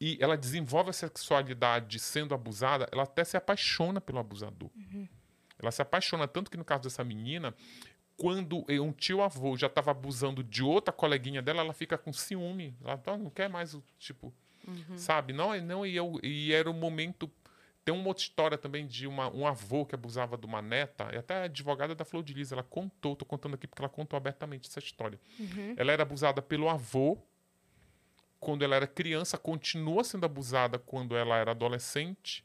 e 0.00 0.16
ela 0.20 0.36
desenvolve 0.36 0.90
a 0.90 0.92
sexualidade 0.92 1.98
sendo 1.98 2.32
abusada, 2.32 2.88
ela 2.92 3.02
até 3.02 3.24
se 3.24 3.36
apaixona 3.36 4.00
pelo 4.00 4.18
abusador. 4.20 4.70
Ela 5.62 5.70
se 5.70 5.80
apaixona 5.80 6.26
tanto 6.28 6.50
que 6.50 6.56
no 6.56 6.64
caso 6.64 6.82
dessa 6.82 7.02
menina, 7.04 7.54
quando 8.16 8.64
um 8.68 8.92
tio 8.92 9.22
avô 9.22 9.56
já 9.56 9.68
estava 9.68 9.90
abusando 9.90 10.42
de 10.44 10.62
outra 10.62 10.92
coleguinha 10.92 11.40
dela, 11.40 11.60
ela 11.60 11.72
fica 11.72 11.96
com 11.96 12.12
ciúme. 12.12 12.76
Ela 12.84 13.00
"Ah, 13.06 13.16
não 13.16 13.30
quer 13.30 13.48
mais 13.48 13.74
o 13.74 13.82
tipo, 13.98 14.32
sabe? 14.96 15.32
Não, 15.32 15.58
não 15.62 15.86
e, 15.86 15.96
eu, 15.96 16.20
e 16.22 16.52
era 16.52 16.70
o 16.70 16.74
momento 16.74 17.30
tem 17.84 17.92
uma 17.92 18.06
outra 18.06 18.22
história 18.22 18.56
também 18.56 18.86
de 18.86 19.08
uma, 19.08 19.28
um 19.34 19.44
avô 19.44 19.84
que 19.84 19.92
abusava 19.92 20.36
de 20.38 20.46
uma 20.46 20.62
neta, 20.62 21.10
e 21.12 21.16
até 21.16 21.34
a 21.34 21.42
advogada 21.44 21.96
da 21.96 22.04
Flor 22.04 22.22
de 22.22 22.32
Lis, 22.32 22.52
ela 22.52 22.62
contou, 22.62 23.16
tô 23.16 23.24
contando 23.24 23.54
aqui 23.54 23.66
porque 23.66 23.82
ela 23.82 23.88
contou 23.88 24.16
abertamente 24.16 24.68
essa 24.68 24.78
história. 24.78 25.18
Ela 25.76 25.90
era 25.90 26.02
abusada 26.04 26.40
pelo 26.40 26.68
avô 26.68 27.18
quando 28.38 28.62
ela 28.64 28.76
era 28.76 28.86
criança, 28.86 29.36
continua 29.38 30.04
sendo 30.04 30.24
abusada 30.24 30.78
quando 30.78 31.16
ela 31.16 31.36
era 31.36 31.50
adolescente. 31.52 32.44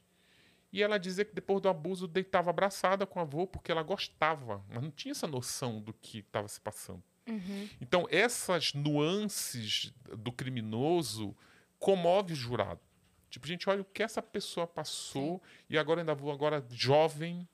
E 0.72 0.82
ela 0.82 0.98
dizia 0.98 1.24
que 1.24 1.34
depois 1.34 1.60
do 1.62 1.68
abuso 1.68 2.06
deitava 2.06 2.50
abraçada 2.50 3.06
com 3.06 3.18
o 3.18 3.22
avô 3.22 3.46
porque 3.46 3.72
ela 3.72 3.82
gostava, 3.82 4.62
mas 4.68 4.82
não 4.82 4.90
tinha 4.90 5.12
essa 5.12 5.26
noção 5.26 5.80
do 5.80 5.92
que 5.94 6.18
estava 6.18 6.46
se 6.48 6.60
passando. 6.60 7.02
Então, 7.80 8.06
essas 8.10 8.72
nuances 8.72 9.92
do 10.16 10.32
criminoso 10.32 11.36
comove 11.78 12.32
o 12.32 12.36
jurado. 12.36 12.80
Tipo, 13.30 13.46
gente, 13.46 13.68
olha 13.68 13.82
o 13.82 13.84
que 13.84 14.02
essa 14.02 14.22
pessoa 14.22 14.66
passou 14.66 15.40
e 15.68 15.76
agora 15.76 16.00
ainda 16.00 16.14
vou, 16.14 16.32
agora 16.32 16.64
jovem. 16.70 17.46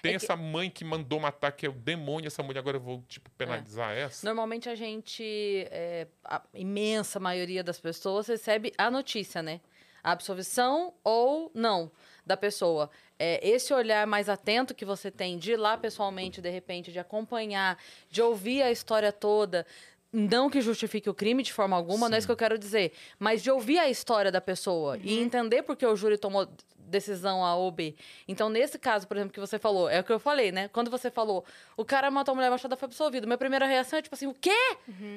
Tem 0.00 0.14
É 0.14 0.18
que- 0.18 0.24
essa 0.24 0.36
mãe 0.36 0.68
que 0.70 0.84
mandou 0.84 1.18
matar, 1.20 1.52
que 1.52 1.64
é 1.66 1.68
o 1.68 1.72
demônio, 1.72 2.26
essa 2.26 2.42
mulher 2.42 2.58
agora 2.60 2.76
eu 2.76 2.80
vou, 2.80 3.02
tipo, 3.08 3.30
penalizar 3.30 3.92
essa. 3.96 4.24
Normalmente 4.26 4.68
a 4.68 4.74
gente, 4.74 5.22
é, 5.70 6.06
a 6.24 6.42
imensa 6.54 7.18
maioria 7.20 7.62
das 7.64 7.80
pessoas 7.80 8.26
recebe 8.26 8.72
a 8.78 8.90
notícia, 8.90 9.40
né? 9.42 9.60
A 10.02 10.12
absolvição 10.12 10.92
ou 11.04 11.50
não 11.54 11.90
da 12.24 12.36
pessoa. 12.36 12.90
É, 13.18 13.46
esse 13.46 13.72
olhar 13.72 14.06
mais 14.06 14.28
atento 14.28 14.74
que 14.74 14.84
você 14.84 15.10
tem 15.10 15.38
de 15.38 15.52
ir 15.52 15.56
lá 15.56 15.76
pessoalmente, 15.76 16.40
de 16.40 16.50
repente, 16.50 16.92
de 16.92 16.98
acompanhar, 16.98 17.78
de 18.10 18.22
ouvir 18.22 18.62
a 18.62 18.70
história 18.70 19.12
toda. 19.12 19.66
Não 20.12 20.50
que 20.50 20.60
justifique 20.60 21.08
o 21.08 21.14
crime 21.14 21.42
de 21.42 21.52
forma 21.52 21.74
alguma, 21.74 22.08
não 22.08 22.16
é 22.16 22.18
isso 22.18 22.26
que 22.26 22.32
eu 22.32 22.36
quero 22.36 22.58
dizer. 22.58 22.92
Mas 23.18 23.42
de 23.42 23.50
ouvir 23.50 23.78
a 23.78 23.88
história 23.88 24.30
da 24.30 24.40
pessoa 24.40 24.98
e 24.98 25.18
entender 25.18 25.62
por 25.62 25.74
que 25.74 25.86
o 25.86 25.96
júri 25.96 26.18
tomou 26.18 26.46
decisão 26.76 27.44
A 27.44 27.56
ou 27.56 27.70
B. 27.70 27.94
Então, 28.28 28.50
nesse 28.50 28.78
caso, 28.78 29.08
por 29.08 29.16
exemplo, 29.16 29.32
que 29.32 29.40
você 29.40 29.58
falou, 29.58 29.88
é 29.88 30.00
o 30.00 30.04
que 30.04 30.12
eu 30.12 30.20
falei, 30.20 30.52
né? 30.52 30.68
Quando 30.68 30.90
você 30.90 31.10
falou, 31.10 31.44
o 31.76 31.84
cara 31.84 32.10
matou 32.10 32.32
a 32.32 32.34
mulher 32.36 32.50
machada 32.50 32.76
foi 32.76 32.86
absolvido. 32.86 33.26
Minha 33.26 33.38
primeira 33.38 33.66
reação 33.66 33.98
é 33.98 34.02
tipo 34.02 34.14
assim, 34.14 34.26
o 34.26 34.34
quê? 34.34 34.50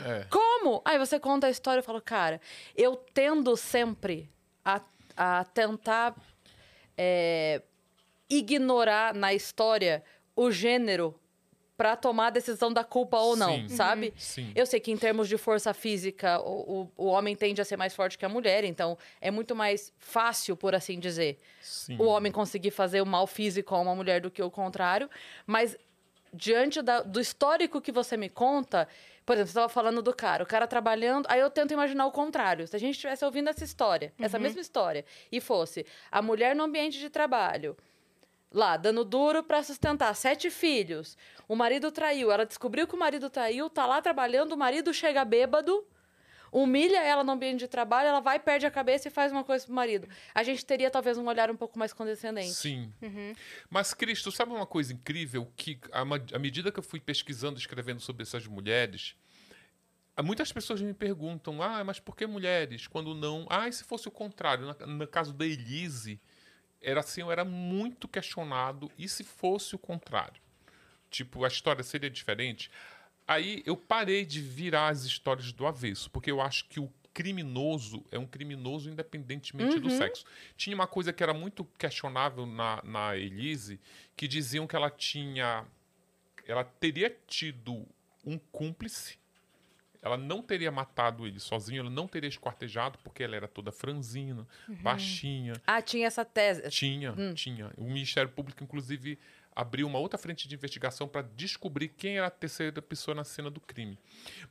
É. 0.06 0.26
Como? 0.30 0.82
Aí 0.86 0.98
você 0.98 1.20
conta 1.20 1.48
a 1.48 1.50
história 1.50 1.82
e 1.82 1.84
fala, 1.84 2.00
cara, 2.00 2.40
eu 2.76 2.96
tendo 2.96 3.58
sempre 3.58 4.30
a, 4.66 4.82
a 5.16 5.44
tentar 5.46 6.16
é, 6.98 7.62
ignorar 8.30 9.14
na 9.14 9.34
história 9.34 10.04
o 10.36 10.52
gênero 10.52 11.18
pra 11.78 11.96
tomar 11.98 12.28
a 12.28 12.30
decisão 12.30 12.72
da 12.72 12.86
culpa 12.86 13.18
ou 13.20 13.36
não, 13.36 13.54
Sim. 13.54 13.68
sabe? 13.68 14.14
Sim. 14.18 14.52
Eu 14.56 14.66
sei 14.66 14.80
que 14.80 14.92
em 14.92 14.98
termos 14.98 15.28
de 15.28 15.38
força 15.38 15.74
física, 15.74 16.40
o, 16.40 16.90
o, 16.98 17.04
o 17.04 17.06
homem 17.08 17.36
tende 17.36 17.62
a 17.62 17.66
ser 17.66 17.76
mais 17.76 17.94
forte 17.94 18.18
que 18.18 18.24
a 18.26 18.30
mulher, 18.30 18.64
então 18.64 18.98
é 19.20 19.30
muito 19.30 19.54
mais 19.54 19.92
fácil, 20.00 20.56
por 20.56 20.74
assim 20.74 20.98
dizer, 21.00 21.38
Sim. 21.62 21.98
o 22.00 22.06
homem 22.06 22.32
conseguir 22.32 22.72
fazer 22.72 23.02
o 23.02 23.06
mal 23.06 23.28
físico 23.28 23.76
a 23.76 23.80
uma 23.82 23.94
mulher 23.94 24.22
do 24.22 24.32
que 24.32 24.42
o 24.42 24.50
contrário. 24.50 25.10
Mas 25.46 25.78
diante 26.34 26.82
da- 26.82 27.02
do 27.02 27.20
histórico 27.20 27.82
que 27.82 27.92
você 27.92 28.16
me 28.16 28.30
conta, 28.30 28.88
por 29.26 29.34
exemplo, 29.34 29.48
você 29.48 29.58
estava 29.58 29.70
falando 29.70 30.02
do 30.02 30.14
cara, 30.14 30.44
o 30.44 30.48
cara 30.48 30.68
trabalhando, 30.68 31.26
aí 31.30 31.40
eu 31.40 31.50
tento 31.50 31.74
imaginar 31.74 32.06
o 32.06 32.12
contrário. 32.12 32.68
Se 32.68 32.76
a 32.76 32.80
gente 32.80 32.94
estivesse 32.94 33.26
ouvindo 33.26 33.50
essa 33.50 33.64
história, 33.64 34.14
essa 34.20 34.38
mesma 34.38 34.62
história, 34.62 35.04
e 35.32 35.42
fosse 35.42 35.86
a 36.12 36.22
mulher 36.22 36.56
no 36.56 36.64
ambiente 36.64 37.00
de 37.00 37.10
trabalho, 37.10 37.76
lá, 38.52 38.78
dando 38.78 39.04
duro 39.04 39.44
para 39.44 39.64
sustentar 39.64 40.16
sete 40.16 40.52
filhos, 40.52 41.18
o 41.48 41.56
marido 41.56 41.92
traiu, 41.92 42.32
ela 42.32 42.46
descobriu 42.46 42.88
que 42.88 42.96
o 42.96 43.00
marido 43.00 43.30
traiu, 43.30 43.70
tá 43.70 43.86
lá 43.86 44.02
trabalhando, 44.02 44.54
o 44.54 44.58
marido 44.58 44.94
chega 44.94 45.26
bêbado, 45.26 45.86
humilha 46.64 47.04
ela 47.04 47.24
no 47.24 47.32
ambiente 47.34 47.60
de 47.60 47.68
trabalho, 47.68 48.08
ela 48.08 48.20
vai, 48.22 48.40
perde 48.40 48.66
a 48.66 48.72
cabeça 48.72 49.08
e 49.08 49.12
faz 49.12 49.32
uma 49.32 49.44
coisa 49.44 49.66
pro 49.66 49.74
marido. 49.74 50.08
A 50.34 50.42
gente 50.44 50.66
teria 50.66 50.90
talvez 50.90 51.18
um 51.18 51.26
olhar 51.28 51.52
um 51.52 51.56
pouco 51.56 51.78
mais 51.78 51.92
condescendente. 51.92 52.54
Sim. 52.54 52.94
Mas, 53.70 53.94
Cristo, 53.94 54.32
sabe 54.32 54.52
uma 54.54 54.66
coisa 54.66 54.94
incrível? 54.94 55.52
Que 55.56 55.80
à 55.92 56.40
medida 56.40 56.72
que 56.72 56.80
eu 56.80 56.84
fui 56.84 57.00
pesquisando, 57.00 57.60
escrevendo 57.60 58.00
sobre 58.00 58.24
essas 58.24 58.48
mulheres, 58.48 59.16
muitas 60.24 60.52
pessoas 60.52 60.82
me 60.82 60.94
perguntam: 60.94 61.62
ah, 61.62 61.84
mas 61.84 62.00
por 62.00 62.16
que 62.16 62.26
mulheres? 62.26 62.88
Quando 62.88 63.14
não. 63.14 63.46
Ah, 63.50 63.68
e 63.68 63.74
se 63.74 63.84
fosse 63.84 64.08
o 64.08 64.12
contrário? 64.12 64.66
Na- 64.66 64.86
No, 64.88 65.08
caso 65.08 65.34
da 65.34 65.46
Elise, 65.46 66.20
era 66.82 67.02
assim, 67.02 67.22
eu 67.22 67.32
era 67.32 67.44
muito 67.44 68.08
questionado. 68.08 68.90
E 68.98 69.10
se 69.10 69.24
fosse 69.24 69.76
o 69.76 69.80
contrário? 69.80 70.42
Tipo, 71.10 71.44
a 71.46 71.48
história 71.48 71.84
seria 71.84 72.10
diferente? 72.10 72.70
Aí 73.28 73.64
eu 73.66 73.76
parei 73.76 74.26
de 74.26 74.40
virar 74.42 74.90
as 74.90 75.04
histórias 75.04 75.52
do 75.52 75.66
avesso, 75.66 76.10
porque 76.12 76.30
eu 76.30 76.40
acho 76.42 76.66
que 76.68 76.80
o 76.80 76.92
criminoso 77.14 78.04
é 78.12 78.20
um 78.20 78.26
criminoso 78.28 78.90
independentemente 78.90 79.80
do 79.80 79.90
sexo. 79.90 80.26
Tinha 80.58 80.76
uma 80.76 80.86
coisa 80.86 81.14
que 81.14 81.24
era 81.24 81.34
muito 81.34 81.64
questionável 81.78 82.46
na, 82.46 82.82
na 82.84 83.16
Elise, 83.18 83.80
que 84.18 84.28
diziam 84.28 84.68
que 84.68 84.76
ela 84.76 84.90
tinha. 84.90 85.66
Ela 86.46 86.64
teria 86.64 87.16
tido 87.26 87.88
um 88.24 88.38
cúmplice. 88.38 89.18
ela 90.02 90.18
não 90.18 90.42
teria 90.44 90.72
matado 90.72 91.26
ele 91.26 91.40
sozinha, 91.40 91.80
ela 91.80 91.90
não 91.90 92.08
teria 92.08 92.30
esquartejado, 92.30 93.00
porque 93.00 93.24
ela 93.24 93.36
era 93.36 93.48
toda 93.48 93.72
franzina, 93.72 94.46
baixinha. 94.84 95.54
Ah, 95.66 95.82
tinha 95.82 96.06
essa 96.06 96.24
tese. 96.24 96.70
Tinha, 96.70 97.16
tinha. 97.34 97.72
O 97.76 97.86
Ministério 97.86 98.30
Público, 98.30 98.64
inclusive, 98.64 99.18
abriu 99.56 99.88
uma 99.88 100.00
outra 100.00 100.18
frente 100.18 100.48
de 100.48 100.56
investigação 100.56 101.08
para 101.08 101.22
descobrir 101.22 101.90
quem 101.90 102.18
era 102.18 102.28
a 102.28 102.32
terceira 102.32 102.82
pessoa 102.82 103.16
na 103.16 103.24
cena 103.24 103.50
do 103.50 103.62
crime. 103.62 103.98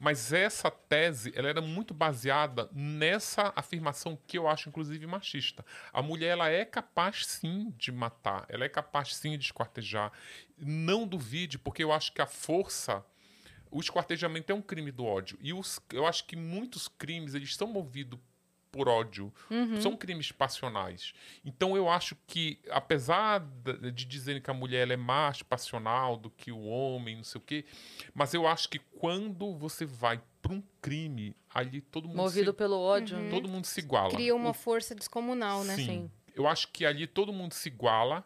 Mas 0.00 0.32
essa 0.32 0.70
tese, 0.70 1.32
ela 1.37 1.49
era 1.49 1.61
muito 1.61 1.92
baseada 1.92 2.68
nessa 2.73 3.52
afirmação 3.54 4.18
que 4.26 4.38
eu 4.38 4.49
acho, 4.49 4.68
inclusive, 4.68 5.06
machista. 5.06 5.64
A 5.92 6.00
mulher, 6.00 6.28
ela 6.28 6.49
é 6.49 6.64
capaz, 6.64 7.26
sim, 7.26 7.75
de 7.76 7.92
matar. 7.92 8.46
Ela 8.49 8.64
é 8.64 8.68
capaz, 8.68 9.14
sim, 9.14 9.37
de 9.37 9.44
esquartejar. 9.44 10.11
Não 10.56 11.06
duvide, 11.06 11.58
porque 11.58 11.84
eu 11.84 11.92
acho 11.92 12.12
que 12.12 12.23
a 12.23 12.26
força... 12.26 13.04
O 13.70 13.80
esquartejamento 13.80 14.52
é 14.52 14.54
um 14.54 14.62
crime 14.62 14.92
do 14.92 15.04
ódio. 15.04 15.37
E 15.42 15.52
os, 15.52 15.80
eu 15.92 16.06
acho 16.06 16.25
que 16.26 16.37
muitos 16.37 16.87
crimes, 16.87 17.34
eles 17.34 17.56
são 17.56 17.66
movidos 17.66 18.20
por 18.75 18.88
ódio. 18.88 19.33
São 19.81 19.97
crimes 19.97 20.33
passionais. 20.33 21.12
Então 21.45 21.76
eu 21.76 21.88
acho 21.88 22.16
que, 22.26 22.59
apesar 22.71 23.40
de 23.95 24.04
dizerem 24.04 24.43
que 24.43 24.50
a 24.50 24.54
mulher 24.54 24.90
é 24.90 24.97
mais 24.97 25.43
passional 25.43 26.16
do 26.16 26.28
que 26.28 26.50
o 26.50 26.61
homem, 26.64 27.16
não 27.16 27.25
sei 27.25 27.40
o 27.40 27.45
quê, 27.45 27.64
mas 28.12 28.35
eu 28.35 28.47
acho 28.49 28.69
que 28.69 28.81
quando 28.81 29.54
você 29.57 29.87
vai 29.87 30.21
para 30.43 30.52
um 30.52 30.62
crime, 30.83 31.37
ali 31.54 31.81
todo 31.81 32.09
mundo 32.09 32.16
Movido 32.16 32.50
se, 32.50 32.57
pelo 32.57 32.78
ódio. 32.78 33.16
todo 33.31 33.49
mundo 33.49 33.64
se 33.64 33.78
iguala. 33.81 34.11
Cria 34.11 34.35
uma 34.35 34.50
O- 34.50 34.54
força 34.54 34.95
descomunal, 34.95 35.62
né? 35.64 35.76
Sim. 35.76 35.85
Sim. 35.87 36.11
Eu 36.35 36.49
acho 36.49 36.69
que 36.73 36.85
ali 36.85 37.07
todo 37.07 37.33
mundo 37.33 37.52
se 37.54 37.69
iguala 37.69 38.25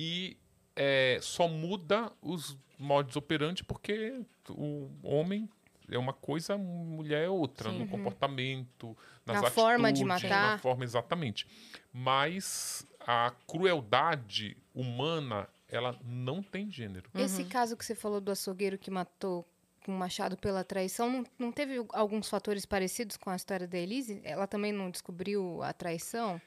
e 0.00 0.36
é, 0.74 1.18
só 1.20 1.46
muda 1.46 2.10
os 2.22 2.56
modos 2.78 3.14
operantes 3.14 3.62
porque 3.62 4.22
o 4.48 4.88
homem 5.02 5.48
é 5.90 5.98
uma 5.98 6.12
coisa, 6.12 6.56
mulher 6.56 7.24
é 7.24 7.28
outra, 7.28 7.70
Sim. 7.70 7.78
no 7.80 7.88
comportamento, 7.88 8.96
nas 9.26 9.34
Na 9.34 9.48
atitudes, 9.48 9.54
forma 9.54 9.92
de 9.92 10.04
na 10.04 10.14
matar. 10.14 10.58
forma 10.60 10.84
exatamente. 10.84 11.46
Mas 11.92 12.86
a 13.00 13.32
crueldade 13.46 14.56
humana, 14.74 15.48
ela 15.68 15.98
não 16.04 16.42
tem 16.42 16.70
gênero. 16.70 17.10
Esse 17.14 17.44
caso 17.44 17.76
que 17.76 17.84
você 17.84 17.94
falou 17.94 18.20
do 18.20 18.30
açougueiro 18.30 18.78
que 18.78 18.90
matou 18.90 19.46
com 19.84 19.92
o 19.92 19.98
machado 19.98 20.36
pela 20.36 20.62
traição, 20.62 21.08
não, 21.10 21.24
não 21.38 21.52
teve 21.52 21.84
alguns 21.90 22.28
fatores 22.28 22.66
parecidos 22.66 23.16
com 23.16 23.30
a 23.30 23.36
história 23.36 23.66
da 23.66 23.78
Elise? 23.78 24.20
Ela 24.24 24.46
também 24.46 24.72
não 24.72 24.90
descobriu 24.90 25.62
a 25.62 25.72
traição? 25.72 26.40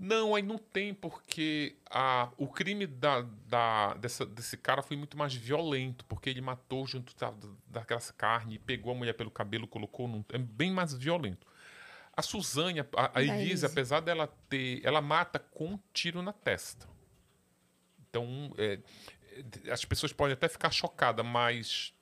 Não, 0.00 0.34
aí 0.36 0.42
não 0.42 0.56
tem, 0.58 0.94
porque 0.94 1.76
a, 1.90 2.30
o 2.36 2.46
crime 2.46 2.86
da, 2.86 3.22
da- 3.48 3.94
dessa- 3.94 4.24
desse 4.24 4.56
cara 4.56 4.80
foi 4.80 4.96
muito 4.96 5.18
mais 5.18 5.34
violento, 5.34 6.04
porque 6.04 6.30
ele 6.30 6.40
matou 6.40 6.86
junto 6.86 7.16
da, 7.16 7.34
daquela 7.66 8.00
carne, 8.16 8.60
pegou 8.60 8.92
a 8.92 8.94
mulher 8.94 9.14
pelo 9.14 9.30
cabelo, 9.30 9.66
colocou 9.66 10.06
num. 10.06 10.24
É 10.32 10.38
bem 10.38 10.70
mais 10.70 10.94
violento. 10.94 11.44
A 12.16 12.22
Suzane, 12.22 12.80
a, 12.80 12.86
a 13.14 13.20
Elise, 13.22 13.42
Elise. 13.42 13.66
apesar 13.66 14.00
dela 14.00 14.28
ter. 14.48 14.80
Ela 14.84 15.00
mata 15.00 15.38
com 15.40 15.72
um 15.72 15.78
tiro 15.92 16.22
na 16.22 16.32
testa. 16.32 16.86
Então, 18.08 18.52
é, 18.56 18.78
é, 19.66 19.72
as 19.72 19.84
pessoas 19.84 20.12
podem 20.12 20.32
até 20.34 20.48
ficar 20.48 20.70
chocadas, 20.70 21.24
mas 21.26 21.92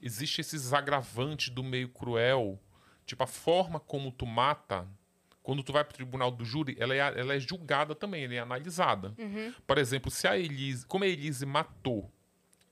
existe 0.00 0.40
esses 0.40 0.72
agravantes 0.72 1.48
do 1.50 1.62
meio 1.62 1.88
cruel. 1.90 2.58
Tipo, 3.06 3.22
a 3.22 3.26
forma 3.26 3.78
como 3.78 4.10
tu 4.10 4.24
mata, 4.26 4.88
quando 5.44 5.62
tu 5.62 5.72
vai 5.72 5.84
pro 5.84 5.94
tribunal 5.94 6.30
do 6.30 6.44
júri, 6.44 6.74
ela 6.80 6.94
é, 6.94 6.98
ela 6.98 7.34
é 7.34 7.38
julgada 7.38 7.94
também, 7.94 8.24
ela 8.24 8.34
é 8.34 8.38
analisada. 8.38 9.14
Por 9.66 9.76
exemplo, 9.76 10.10
se 10.10 10.26
a 10.26 10.36
Elise, 10.38 10.86
como 10.86 11.04
a 11.04 11.06
Elise 11.06 11.44
matou 11.44 12.10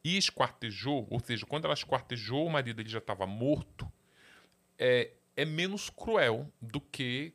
e 0.02 0.16
esquartejou, 0.16 1.06
ou 1.10 1.20
seja, 1.20 1.44
quando 1.44 1.66
ela 1.66 1.74
esquartejou, 1.74 2.46
o 2.46 2.50
marido 2.50 2.80
ele 2.80 2.88
já 2.88 2.98
estava 2.98 3.26
morto, 3.26 3.86
é, 4.78 5.10
é 5.36 5.44
menos 5.44 5.90
cruel 5.90 6.50
do 6.60 6.80
que 6.80 7.34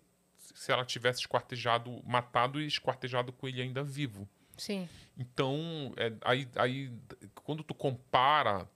se 0.56 0.72
ela 0.72 0.84
tivesse 0.84 1.20
esquartejado, 1.20 2.02
matado 2.04 2.60
e 2.60 2.66
esquartejado 2.66 3.32
com 3.32 3.48
ele 3.48 3.62
ainda 3.62 3.84
vivo. 3.84 4.28
Sim. 4.58 4.90
Então, 5.16 5.94
é, 5.98 6.14
aí, 6.22 6.48
aí, 6.56 6.92
quando 7.36 7.64
tu 7.64 7.76
compara, 7.76 8.68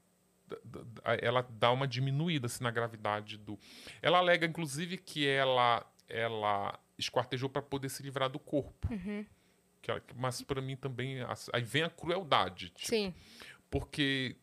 ela 1.22 1.46
dá 1.50 1.72
uma 1.72 1.88
diminuída 1.88 2.46
assim, 2.46 2.64
na 2.64 2.72
gravidade 2.72 3.36
do. 3.38 3.58
Ela 4.00 4.20
alega, 4.20 4.46
inclusive, 4.46 4.98
que 4.98 5.28
ela, 5.28 5.84
ela 6.12 6.80
esquartejou 6.98 7.50
para 7.50 7.62
poder 7.62 7.90
se 7.90 8.04
livrar 8.04 8.30
do 8.30 8.38
corpo. 8.40 8.88
Que 9.82 9.90
ela- 9.90 10.04
mas 10.16 10.42
para 10.42 10.62
mim 10.62 10.76
também. 10.76 11.18
Aí 11.54 11.64
vem 11.64 11.84
a 11.84 11.90
crueldade. 11.90 12.70
tipo, 12.70 12.88
Sim. 12.90 13.14
porque 13.70 14.36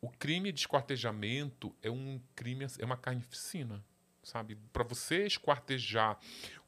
o 0.00 0.08
crime 0.10 0.52
de 0.52 0.60
esquartejamento 0.60 1.74
é 1.82 1.90
um 1.90 2.20
crime, 2.34 2.66
é 2.78 2.84
uma 2.84 2.96
carnificina, 2.96 3.82
sabe? 4.22 4.56
Para 4.72 4.84
você 4.84 5.26
esquartejar, 5.26 6.18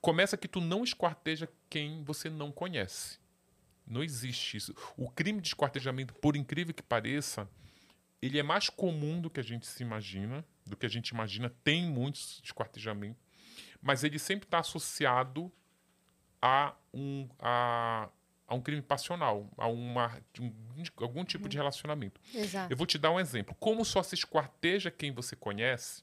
começa 0.00 0.36
que 0.36 0.48
tu 0.48 0.60
não 0.60 0.82
esquarteja 0.84 1.48
quem 1.68 2.02
você 2.04 2.28
não 2.30 2.50
conhece. 2.52 3.18
Não 3.86 4.02
existe 4.02 4.56
isso. 4.56 4.74
O 4.96 5.10
crime 5.10 5.40
de 5.40 5.48
esquartejamento, 5.48 6.14
por 6.14 6.36
incrível 6.36 6.74
que 6.74 6.82
pareça, 6.82 7.48
ele 8.20 8.38
é 8.38 8.42
mais 8.42 8.68
comum 8.68 9.20
do 9.20 9.30
que 9.30 9.40
a 9.40 9.42
gente 9.42 9.66
se 9.66 9.82
imagina, 9.82 10.44
do 10.66 10.76
que 10.76 10.84
a 10.84 10.88
gente 10.88 11.08
imagina. 11.08 11.50
Tem 11.64 11.84
muitos 11.86 12.40
esquartejamentos, 12.44 13.20
mas 13.82 14.04
ele 14.04 14.18
sempre 14.18 14.46
está 14.46 14.58
associado 14.58 15.50
a 16.40 16.74
um, 16.94 17.28
a, 17.38 18.08
a 18.46 18.54
um 18.54 18.60
crime 18.60 18.82
passional, 18.82 19.48
a 19.56 19.66
uma, 19.68 20.20
um- 20.40 20.52
algum 20.98 21.24
tipo 21.24 21.48
de 21.48 21.56
relacionamento. 21.56 22.20
Exato. 22.34 22.72
Eu 22.72 22.76
vou 22.76 22.86
te 22.86 22.96
dar 22.98 23.10
um 23.10 23.18
exemplo. 23.20 23.54
Como 23.58 23.84
só 23.84 24.02
se 24.02 24.14
esquarteja 24.14 24.90
quem 24.90 25.12
você 25.12 25.34
conhece, 25.34 26.02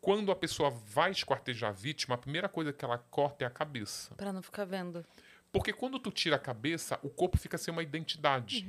quando 0.00 0.30
a 0.32 0.36
pessoa 0.36 0.70
vai 0.70 1.10
esquartejar 1.10 1.70
a 1.70 1.72
vítima, 1.72 2.14
a 2.14 2.18
primeira 2.18 2.48
coisa 2.48 2.72
que 2.72 2.84
ela 2.84 2.98
corta 2.98 3.44
é 3.44 3.46
a 3.46 3.50
cabeça. 3.50 4.14
Pra 4.14 4.32
não 4.32 4.40
ficar 4.42 4.64
vendo. 4.64 5.04
Porque 5.52 5.72
quando 5.72 5.98
tu 5.98 6.10
tira 6.12 6.36
a 6.36 6.38
cabeça, 6.38 6.98
o 7.02 7.10
corpo 7.10 7.36
fica 7.36 7.58
sem 7.58 7.72
uma 7.72 7.82
identidade. 7.82 8.64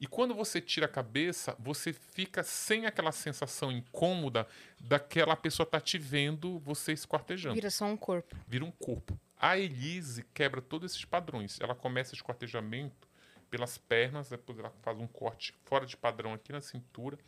E 0.00 0.06
quando 0.06 0.34
você 0.34 0.60
tira 0.60 0.86
a 0.86 0.88
cabeça, 0.88 1.54
você 1.58 1.92
fica 1.92 2.42
sem 2.42 2.86
aquela 2.86 3.12
sensação 3.12 3.70
incômoda 3.70 4.46
daquela 4.80 5.36
pessoa 5.36 5.66
tá 5.66 5.78
te 5.78 5.98
vendo 5.98 6.58
você 6.60 6.92
esquartejando. 6.92 7.54
Vira 7.54 7.70
só 7.70 7.84
um 7.84 7.98
corpo. 7.98 8.34
Vira 8.48 8.64
um 8.64 8.70
corpo. 8.70 9.20
A 9.36 9.58
Elise 9.58 10.24
quebra 10.32 10.62
todos 10.62 10.92
esses 10.92 11.04
padrões. 11.04 11.60
Ela 11.60 11.74
começa 11.74 12.12
o 12.12 12.14
esquartejamento 12.14 13.06
pelas 13.50 13.76
pernas, 13.76 14.30
depois 14.30 14.58
ela 14.58 14.72
faz 14.80 14.98
um 14.98 15.06
corte 15.06 15.54
fora 15.64 15.84
de 15.84 15.96
padrão 15.96 16.32
aqui 16.32 16.52
na 16.52 16.60
cintura, 16.60 17.18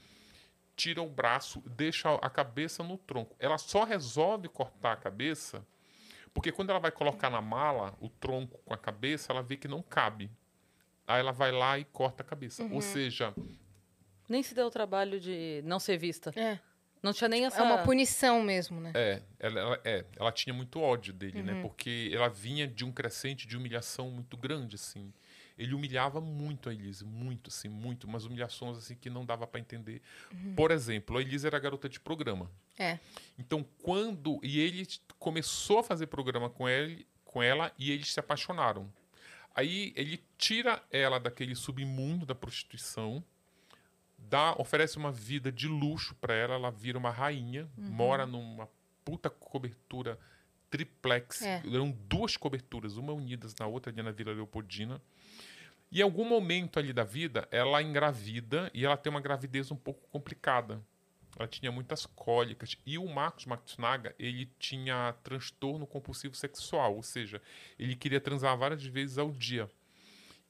tira 0.77 1.03
o 1.03 1.09
braço, 1.09 1.61
deixa 1.67 2.15
a 2.15 2.31
cabeça 2.31 2.83
no 2.83 2.97
tronco. 2.97 3.37
Ela 3.39 3.59
só 3.59 3.85
resolve 3.85 4.49
cortar 4.49 4.93
a 4.93 4.97
cabeça 4.97 5.67
porque 6.35 6.51
quando 6.51 6.71
ela 6.71 6.79
vai 6.79 6.91
colocar 6.91 7.29
na 7.29 7.41
mala 7.41 7.95
o 8.01 8.09
tronco 8.09 8.59
com 8.65 8.73
a 8.73 8.79
cabeça, 8.79 9.33
ela 9.33 9.43
vê 9.43 9.57
que 9.57 9.69
não 9.69 9.83
cabe. 9.83 10.31
Aí 11.07 11.21
ela 11.21 11.33
vai 11.33 11.51
lá 11.53 11.79
e 11.79 11.85
corta 11.85 12.23
a 12.23 12.27
cabeça. 12.27 12.65
Ou 12.65 12.81
seja, 12.81 13.35
Nem 14.29 14.43
se 14.43 14.55
deu 14.55 14.67
o 14.67 14.71
trabalho 14.71 15.21
de 15.21 15.61
não 15.65 15.79
ser 15.79 15.97
vista. 15.99 16.33
É. 16.37 16.59
Não 17.03 17.13
tinha 17.13 17.29
nem 17.29 17.45
essa. 17.45 17.61
É 17.61 17.63
uma 17.65 17.79
punição 17.83 18.41
mesmo, 18.43 18.81
né? 18.81 18.93
É, 18.95 19.23
ela, 19.41 19.61
ela- 19.61 19.81
é, 19.85 20.05
ela 20.17 20.31
tinha 20.31 20.55
muito 20.55 20.81
ódio 20.81 21.13
dele, 21.13 21.43
né? 21.43 21.61
Porque 21.61 22.11
ela 22.15 22.29
vinha 22.29 22.67
de 22.67 22.85
um 22.85 22.93
crescente 22.93 23.47
de 23.47 23.57
humilhação 23.57 24.09
muito 24.11 24.37
grande, 24.37 24.77
assim. 24.77 25.13
Ele 25.59 25.75
humilhava 25.75 26.21
muito 26.21 26.69
a 26.71 26.73
Elise, 26.73 27.05
muito, 27.05 27.49
assim, 27.49 27.69
muito, 27.69 28.05
umas 28.07 28.25
humilhações 28.25 28.79
assim 28.79 28.95
que 28.95 29.11
não 29.11 29.25
dava 29.27 29.47
para 29.47 29.61
entender. 29.61 30.01
Por 30.57 30.71
exemplo, 30.71 31.19
a 31.19 31.21
Elise 31.21 31.47
era 31.47 31.59
garota 31.59 31.89
de 31.89 31.99
programa. 32.01 32.49
É. 32.79 32.99
Então, 33.39 33.67
quando 33.83 34.41
e 34.43 34.61
ele 34.61 34.87
começou 35.19 35.81
a 35.81 35.83
fazer 35.85 36.07
programa 36.07 36.49
com 36.49 36.69
ele, 36.69 37.07
com 37.25 37.43
ela 37.43 37.73
e 37.79 37.91
eles 37.91 38.13
se 38.13 38.21
apaixonaram. 38.21 38.91
Aí 39.55 39.93
ele 39.97 40.23
tira 40.39 40.83
ela 40.91 41.19
daquele 41.19 41.55
submundo 41.55 42.25
da 42.25 42.35
prostituição, 42.35 43.23
dá, 44.17 44.55
oferece 44.59 44.97
uma 44.97 45.13
vida 45.13 45.53
de 45.53 45.69
luxo 45.69 46.15
para 46.15 46.35
ela, 46.35 46.55
ela 46.55 46.71
vira 46.71 46.99
uma 46.99 47.11
rainha, 47.11 47.69
mora 47.77 48.27
numa 48.27 48.69
puta 49.05 49.29
cobertura 49.29 50.19
triplex. 50.71 51.43
É. 51.43 51.63
Eram 51.67 51.91
duas 52.09 52.37
coberturas, 52.37 52.97
uma 52.97 53.13
unidas 53.13 53.55
na 53.59 53.67
outra 53.67 53.93
ali 53.93 54.03
na 54.03 54.11
Vila 54.11 54.33
Leopoldina. 54.33 55.01
E 55.91 56.01
em 56.01 56.03
algum 56.03 56.27
momento 56.27 56.79
ali 56.79 56.93
da 56.93 57.05
vida, 57.05 57.47
ela 57.51 57.83
engravida 57.83 58.71
e 58.73 58.85
ela 58.85 58.97
tem 58.97 59.11
uma 59.11 59.21
gravidez 59.21 59.71
um 59.71 59.77
pouco 59.77 60.09
complicada. 60.09 60.83
Ela 61.39 61.49
tinha 61.49 61.73
muitas 61.73 62.07
cólicas. 62.07 62.77
E 62.85 62.99
o 62.99 63.07
Marcos 63.07 63.47
Matsunaga, 63.47 64.15
ele 64.19 64.51
tinha 64.59 65.15
transtorno 65.23 65.87
compulsivo 65.87 66.35
sexual, 66.35 66.95
ou 66.95 67.03
seja, 67.03 67.41
ele 67.79 67.97
queria 67.97 68.21
transar 68.21 68.57
várias 68.57 68.85
vezes 68.85 69.19
ao 69.19 69.31
dia. 69.31 69.71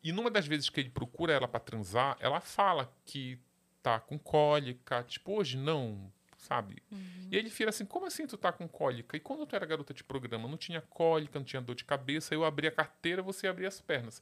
E 0.03 0.11
numa 0.11 0.31
das 0.31 0.47
vezes 0.47 0.69
que 0.69 0.81
ele 0.81 0.91
procura 0.91 1.33
ela 1.33 1.47
para 1.47 1.61
transar, 1.61 2.17
ela 2.19 2.41
fala 2.41 2.93
que 3.05 3.39
tá 3.83 4.01
com 4.01 4.19
cólica, 4.19 5.03
tipo, 5.05 5.33
hoje 5.33 5.57
não, 5.57 6.13
sabe? 6.37 6.83
E 7.31 7.37
ele 7.37 7.49
fica 7.49 7.71
assim, 7.71 7.85
como 7.85 8.07
assim 8.07 8.27
tu 8.27 8.37
tá 8.37 8.53
com 8.53 8.67
cólica? 8.67 9.17
E 9.17 9.21
quando 9.21 9.47
tu 9.47 9.55
era 9.55 9.65
garota 9.65 9.95
de 9.95 10.03
programa, 10.03 10.49
não 10.49 10.57
tinha 10.57 10.81
cólica, 10.81 11.39
não 11.39 11.47
tinha 11.47 11.63
dor 11.63 11.77
de 11.77 11.85
cabeça, 11.85 12.35
eu 12.35 12.45
abri 12.45 12.67
a 12.67 12.73
carteira, 12.73 13.23
você 13.23 13.47
abria 13.47 13.69
as 13.69 13.81
pernas. 13.81 14.21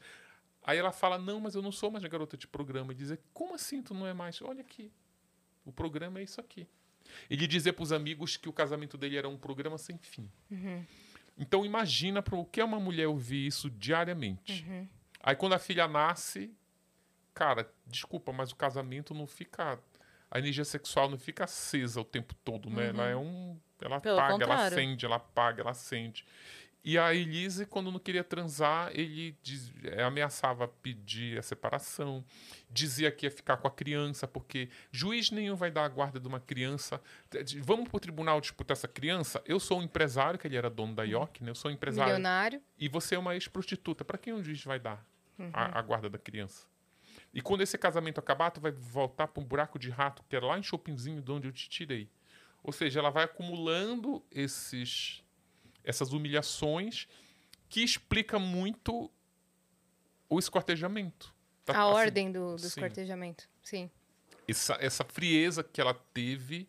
Aí 0.63 0.77
ela 0.77 0.93
fala, 0.93 1.19
não, 1.19 1.41
mas 1.41 1.55
eu 1.55 1.63
não 1.63 1.73
sou 1.73 1.91
mais 1.91 2.05
garota 2.05 2.37
de 2.37 2.47
programa. 2.47 2.93
E 2.93 2.95
diz, 2.95 3.17
como 3.33 3.55
assim 3.55 3.83
tu 3.83 3.95
não 3.95 4.07
é 4.07 4.13
mais? 4.13 4.41
Olha 4.43 4.61
aqui, 4.61 4.93
o 5.65 5.73
programa 5.73 6.21
é 6.21 6.23
isso 6.23 6.41
aqui. 6.41 6.67
Ele 7.29 7.47
dizia 7.47 7.73
para 7.73 7.83
os 7.83 7.93
amigos 7.93 8.37
que 8.37 8.49
o 8.49 8.53
casamento 8.53 8.97
dele 8.97 9.17
era 9.17 9.29
um 9.29 9.37
programa 9.37 9.79
sem 9.79 9.99
fim. 9.99 10.31
Então 11.37 11.65
imagina 11.65 12.23
para 12.23 12.37
o 12.37 12.45
que 12.45 12.61
é 12.61 12.65
uma 12.65 12.79
mulher 12.79 13.07
ouvir 13.09 13.47
isso 13.47 13.71
diariamente. 13.71 14.65
Aí 15.23 15.35
quando 15.37 15.55
a 15.55 15.59
filha 15.59 15.89
nasce, 15.89 16.55
cara, 17.35 17.71
desculpa, 17.87 18.33
mas 18.33 18.53
o 18.53 18.57
casamento 18.57 19.15
não 19.15 19.27
fica. 19.27 19.79
A 20.31 20.39
energia 20.39 20.65
sexual 20.65 21.09
não 21.11 21.19
fica 21.19 21.45
acesa 21.45 22.01
o 22.01 22.05
tempo 22.05 22.35
todo, 22.45 22.71
né? 22.71 22.89
Ela 22.89 23.07
é 23.09 23.17
um. 23.17 23.59
Ela 23.81 24.01
Pelo 24.01 24.19
apaga, 24.19 24.33
ela 24.35 24.39
contrário. 24.55 24.77
acende, 24.77 25.07
ela 25.07 25.17
apaga, 25.17 25.63
ela 25.63 25.71
acende. 25.71 26.25
E 26.83 26.97
a 26.97 27.15
Elise, 27.15 27.67
quando 27.67 27.93
não 27.93 27.99
queria 27.99 28.25
transar, 28.25 28.91
ele 28.95 29.37
diz- 29.43 29.71
eh, 29.85 30.03
ameaçava 30.03 30.67
pedir 30.67 31.39
a 31.39 31.43
separação, 31.43 32.25
dizia 32.71 33.13
que 33.13 33.27
ia 33.27 33.31
ficar 33.31 33.59
com 33.59 33.69
a 33.69 33.71
criança, 33.71 34.27
porque 34.27 34.71
juiz 34.91 35.31
nenhum 35.31 35.55
vai 35.55 35.71
dar 35.71 35.85
a 35.85 35.89
guarda 35.89 36.19
de 36.19 36.27
uma 36.27 36.41
criança. 36.41 36.99
Vamos 37.63 37.87
para 37.89 37.97
o 37.99 38.01
tribunal 38.01 38.41
disputar 38.41 38.75
essa 38.75 38.89
criança? 38.89 39.43
Eu 39.45 39.61
sou 39.61 39.79
um 39.79 39.83
empresário, 39.83 40.39
que 40.39 40.47
ele 40.47 40.57
era 40.57 40.71
dono 40.71 40.95
da 40.95 41.05
IOC, 41.05 41.43
né? 41.45 41.51
Eu 41.51 41.55
sou 41.55 41.71
um 41.71 41.75
empresário. 41.75 42.15
Milionário. 42.15 42.63
E 42.79 42.89
você 42.89 43.15
é 43.15 43.19
uma 43.19 43.35
ex-prostituta. 43.35 44.03
Para 44.03 44.17
quem 44.17 44.33
o 44.33 44.43
juiz 44.43 44.65
vai 44.65 44.81
dar 44.81 45.07
a, 45.53 45.79
a 45.79 45.83
guarda 45.83 46.09
da 46.09 46.19
criança? 46.19 46.67
E 47.35 47.43
quando 47.43 47.61
esse 47.61 47.77
casamento 47.77 48.19
acabar, 48.19 48.51
tu 48.51 48.61
vai 48.61 48.73
voltar 48.73 49.29
para 49.29 49.43
um 49.43 49.47
buraco 49.47 49.79
de 49.79 49.91
rato 49.91 50.25
que 50.29 50.35
era 50.35 50.47
lá 50.47 50.59
em 50.59 50.63
Chopinzinho, 50.63 51.21
de 51.21 51.31
onde 51.31 51.47
eu 51.47 51.53
te 51.53 51.69
tirei. 51.69 52.09
Ou 52.63 52.73
seja, 52.73 53.01
ela 53.01 53.11
vai 53.11 53.25
acumulando 53.25 54.23
esses, 54.31 55.23
essas 55.85 56.13
humilhações 56.13 57.07
que 57.69 57.83
explica 57.83 58.39
muito 58.39 59.11
o 60.29 60.39
escortejamento. 60.39 61.35
Tá- 61.65 61.75
A 61.75 61.83
assim, 61.85 61.93
ordem 61.93 62.33
do, 62.33 62.53
do 62.57 62.59
sim. 62.61 62.67
esquartejamento. 62.67 63.49
Sim. 63.63 63.91
essa, 64.49 64.77
essa 64.81 65.05
frieza 65.05 65.63
que 65.63 65.81
ela 65.81 65.95
teve 65.95 66.69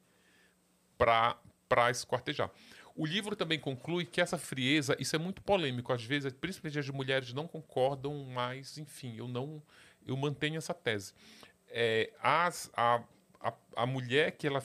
para 0.97 1.89
esquartejar. 1.89 2.51
O 2.95 3.05
livro 3.05 3.35
também 3.35 3.59
conclui 3.59 4.05
que 4.05 4.19
essa 4.21 4.37
frieza, 4.37 4.95
isso 4.99 5.15
é 5.15 5.19
muito 5.19 5.41
polêmico, 5.41 5.93
às 5.93 6.03
vezes, 6.03 6.31
principalmente 6.33 6.77
as 6.77 6.89
mulheres 6.89 7.33
não 7.33 7.47
concordam, 7.47 8.25
mas, 8.25 8.77
enfim, 8.77 9.15
eu 9.17 9.27
não 9.27 9.63
eu 10.05 10.17
mantenho 10.17 10.57
essa 10.57 10.73
tese. 10.73 11.13
É, 11.69 12.11
as, 12.21 12.69
a, 12.75 13.03
a, 13.39 13.53
a 13.77 13.85
mulher 13.85 14.31
que 14.31 14.45
ela 14.45 14.59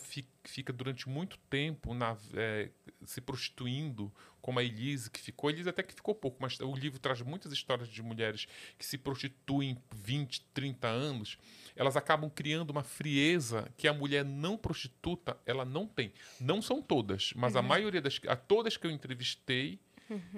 fi- 0.48 0.56
fica 0.56 0.72
durante 0.72 1.08
muito 1.08 1.38
tempo 1.50 1.92
na, 1.94 2.16
é, 2.34 2.70
se 3.04 3.20
prostituindo, 3.20 4.12
como 4.40 4.58
a 4.58 4.64
Elise, 4.64 5.10
que 5.10 5.20
ficou, 5.20 5.48
a 5.48 5.52
Elise 5.52 5.68
até 5.68 5.82
que 5.82 5.92
ficou 5.94 6.14
pouco, 6.14 6.36
mas 6.40 6.58
o 6.60 6.74
livro 6.74 6.98
traz 6.98 7.20
muitas 7.22 7.52
histórias 7.52 7.88
de 7.88 8.02
mulheres 8.02 8.46
que 8.78 8.86
se 8.86 8.96
prostituem 8.96 9.76
20, 9.94 10.40
30 10.54 10.86
anos, 10.88 11.36
elas 11.74 11.96
acabam 11.96 12.30
criando 12.30 12.70
uma 12.70 12.82
frieza 12.82 13.68
que 13.76 13.86
a 13.88 13.92
mulher 13.92 14.24
não 14.24 14.56
prostituta, 14.56 15.36
ela 15.44 15.64
não 15.64 15.86
tem. 15.86 16.12
Não 16.40 16.62
são 16.62 16.80
todas, 16.80 17.32
mas 17.34 17.54
a 17.56 17.62
maioria 17.62 18.00
das, 18.00 18.20
a 18.28 18.36
todas 18.36 18.76
que 18.76 18.86
eu 18.86 18.90
entrevistei, 18.90 19.78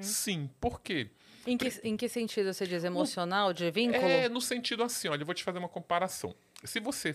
sim. 0.00 0.48
Por 0.60 0.80
quê? 0.80 1.10
Em 1.46 1.56
que, 1.56 1.68
em 1.84 1.96
que 1.96 2.08
sentido 2.08 2.52
você 2.52 2.66
diz? 2.66 2.84
Emocional, 2.84 3.52
de 3.52 3.70
vínculo? 3.70 4.04
É 4.04 4.28
no 4.28 4.40
sentido 4.40 4.82
assim, 4.82 5.08
olha, 5.08 5.22
eu 5.22 5.26
vou 5.26 5.34
te 5.34 5.44
fazer 5.44 5.58
uma 5.58 5.68
comparação. 5.68 6.34
Se 6.64 6.80
você 6.80 7.14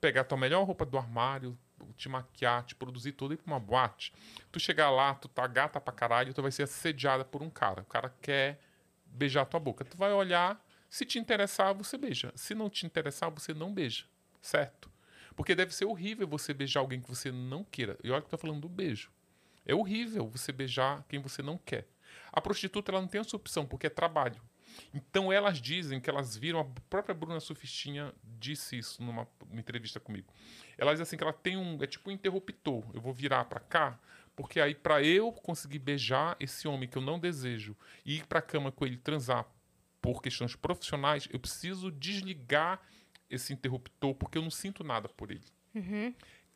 pegar 0.00 0.20
a 0.20 0.24
tua 0.24 0.38
melhor 0.38 0.64
roupa 0.64 0.84
do 0.84 0.96
armário, 0.98 1.58
te 1.98 2.08
maquiar, 2.08 2.64
te 2.64 2.74
produzir 2.74 3.12
tudo 3.12 3.34
ir 3.34 3.36
pra 3.36 3.52
uma 3.52 3.60
boate, 3.60 4.12
tu 4.50 4.58
chegar 4.58 4.90
lá, 4.90 5.14
tu 5.14 5.28
tá 5.28 5.46
gata 5.46 5.80
pra 5.80 5.92
caralho, 5.92 6.32
tu 6.32 6.40
vai 6.40 6.50
ser 6.50 6.62
assediada 6.62 7.24
por 7.24 7.42
um 7.42 7.50
cara. 7.50 7.82
O 7.82 7.84
cara 7.84 8.14
quer 8.22 8.60
beijar 9.04 9.44
tua 9.44 9.60
boca. 9.60 9.84
Tu 9.84 9.96
vai 9.96 10.12
olhar, 10.12 10.64
se 10.88 11.04
te 11.04 11.18
interessar, 11.18 11.74
você 11.74 11.98
beija. 11.98 12.32
Se 12.34 12.54
não 12.54 12.70
te 12.70 12.86
interessar, 12.86 13.30
você 13.30 13.52
não 13.52 13.72
beija. 13.74 14.04
Certo? 14.40 14.90
Porque 15.36 15.54
deve 15.54 15.74
ser 15.74 15.84
horrível 15.84 16.26
você 16.26 16.54
beijar 16.54 16.80
alguém 16.80 17.00
que 17.00 17.08
você 17.08 17.30
não 17.30 17.64
queira. 17.64 17.98
E 18.02 18.10
olha 18.10 18.20
que 18.20 18.26
eu 18.26 18.30
tô 18.30 18.38
falando 18.38 18.60
do 18.60 18.68
beijo. 18.68 19.10
É 19.66 19.74
horrível 19.74 20.28
você 20.28 20.50
beijar 20.50 21.04
quem 21.08 21.20
você 21.20 21.42
não 21.42 21.58
quer. 21.58 21.86
A 22.32 22.40
prostituta 22.40 22.90
ela 22.90 23.00
não 23.00 23.08
tem 23.08 23.20
essa 23.20 23.36
opção, 23.36 23.66
porque 23.66 23.86
é 23.86 23.90
trabalho. 23.90 24.40
Então 24.92 25.32
elas 25.32 25.60
dizem 25.60 26.00
que 26.00 26.08
elas 26.08 26.36
viram, 26.36 26.60
a 26.60 26.64
própria 26.88 27.14
Bruna 27.14 27.40
Sufistinha 27.40 28.12
disse 28.38 28.78
isso 28.78 29.02
numa, 29.02 29.26
numa 29.48 29.60
entrevista 29.60 29.98
comigo. 30.00 30.32
Ela 30.76 30.92
diz 30.92 31.00
assim 31.00 31.16
que 31.16 31.22
ela 31.22 31.32
tem 31.32 31.56
um, 31.56 31.82
é 31.82 31.86
tipo 31.86 32.10
um 32.10 32.12
interruptor. 32.12 32.84
Eu 32.94 33.00
vou 33.00 33.12
virar 33.12 33.44
para 33.44 33.60
cá, 33.60 33.98
porque 34.36 34.60
aí 34.60 34.74
para 34.74 35.02
eu 35.02 35.32
conseguir 35.32 35.78
beijar 35.78 36.36
esse 36.38 36.68
homem 36.68 36.88
que 36.88 36.96
eu 36.96 37.02
não 37.02 37.18
desejo 37.18 37.76
e 38.04 38.16
ir 38.16 38.26
para 38.26 38.40
cama 38.40 38.70
com 38.70 38.86
ele 38.86 38.96
transar 38.96 39.46
por 40.00 40.22
questões 40.22 40.54
profissionais, 40.54 41.28
eu 41.32 41.40
preciso 41.40 41.90
desligar 41.90 42.80
esse 43.28 43.52
interruptor 43.52 44.14
porque 44.14 44.38
eu 44.38 44.42
não 44.42 44.50
sinto 44.50 44.82
nada 44.84 45.08
por 45.08 45.30
ele. 45.30 45.44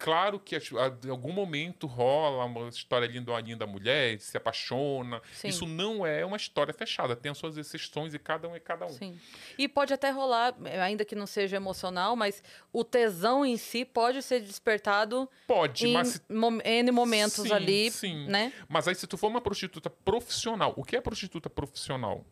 Claro 0.02 0.40
que 0.40 0.56
em 0.56 1.10
algum 1.10 1.32
momento 1.32 1.86
rola 1.86 2.44
uma 2.44 2.68
história 2.68 3.06
linda, 3.06 3.38
linda 3.38 3.64
mulher, 3.68 4.18
se 4.18 4.36
apaixona. 4.36 5.22
Sim. 5.32 5.46
Isso 5.46 5.64
não 5.64 6.04
é 6.04 6.26
uma 6.26 6.36
história 6.36 6.74
fechada, 6.74 7.14
tem 7.14 7.30
as 7.30 7.38
suas 7.38 7.56
exceções 7.56 8.12
e 8.12 8.18
cada 8.18 8.48
um 8.48 8.56
é 8.56 8.58
cada 8.58 8.86
um. 8.86 8.88
Sim. 8.88 9.16
E 9.56 9.68
pode 9.68 9.94
até 9.94 10.10
rolar, 10.10 10.56
ainda 10.82 11.04
que 11.04 11.14
não 11.14 11.24
seja 11.24 11.54
emocional, 11.54 12.16
mas 12.16 12.42
o 12.72 12.82
tesão 12.82 13.46
em 13.46 13.56
si 13.56 13.84
pode 13.84 14.22
ser 14.22 14.40
despertado 14.40 15.30
Pode, 15.46 15.86
em 15.86 15.92
mas 15.92 16.08
se 16.08 16.20
N 16.64 16.90
momentos 16.90 17.34
Sim, 17.34 17.52
ali, 17.52 17.88
sim. 17.92 18.26
né? 18.26 18.52
Mas 18.68 18.88
aí, 18.88 18.96
se 18.96 19.06
tu 19.06 19.16
for 19.16 19.28
uma 19.28 19.40
prostituta 19.40 19.88
profissional, 19.88 20.74
o 20.76 20.82
que 20.82 20.96
é 20.96 21.00
prostituta 21.00 21.48
profissional? 21.48 22.26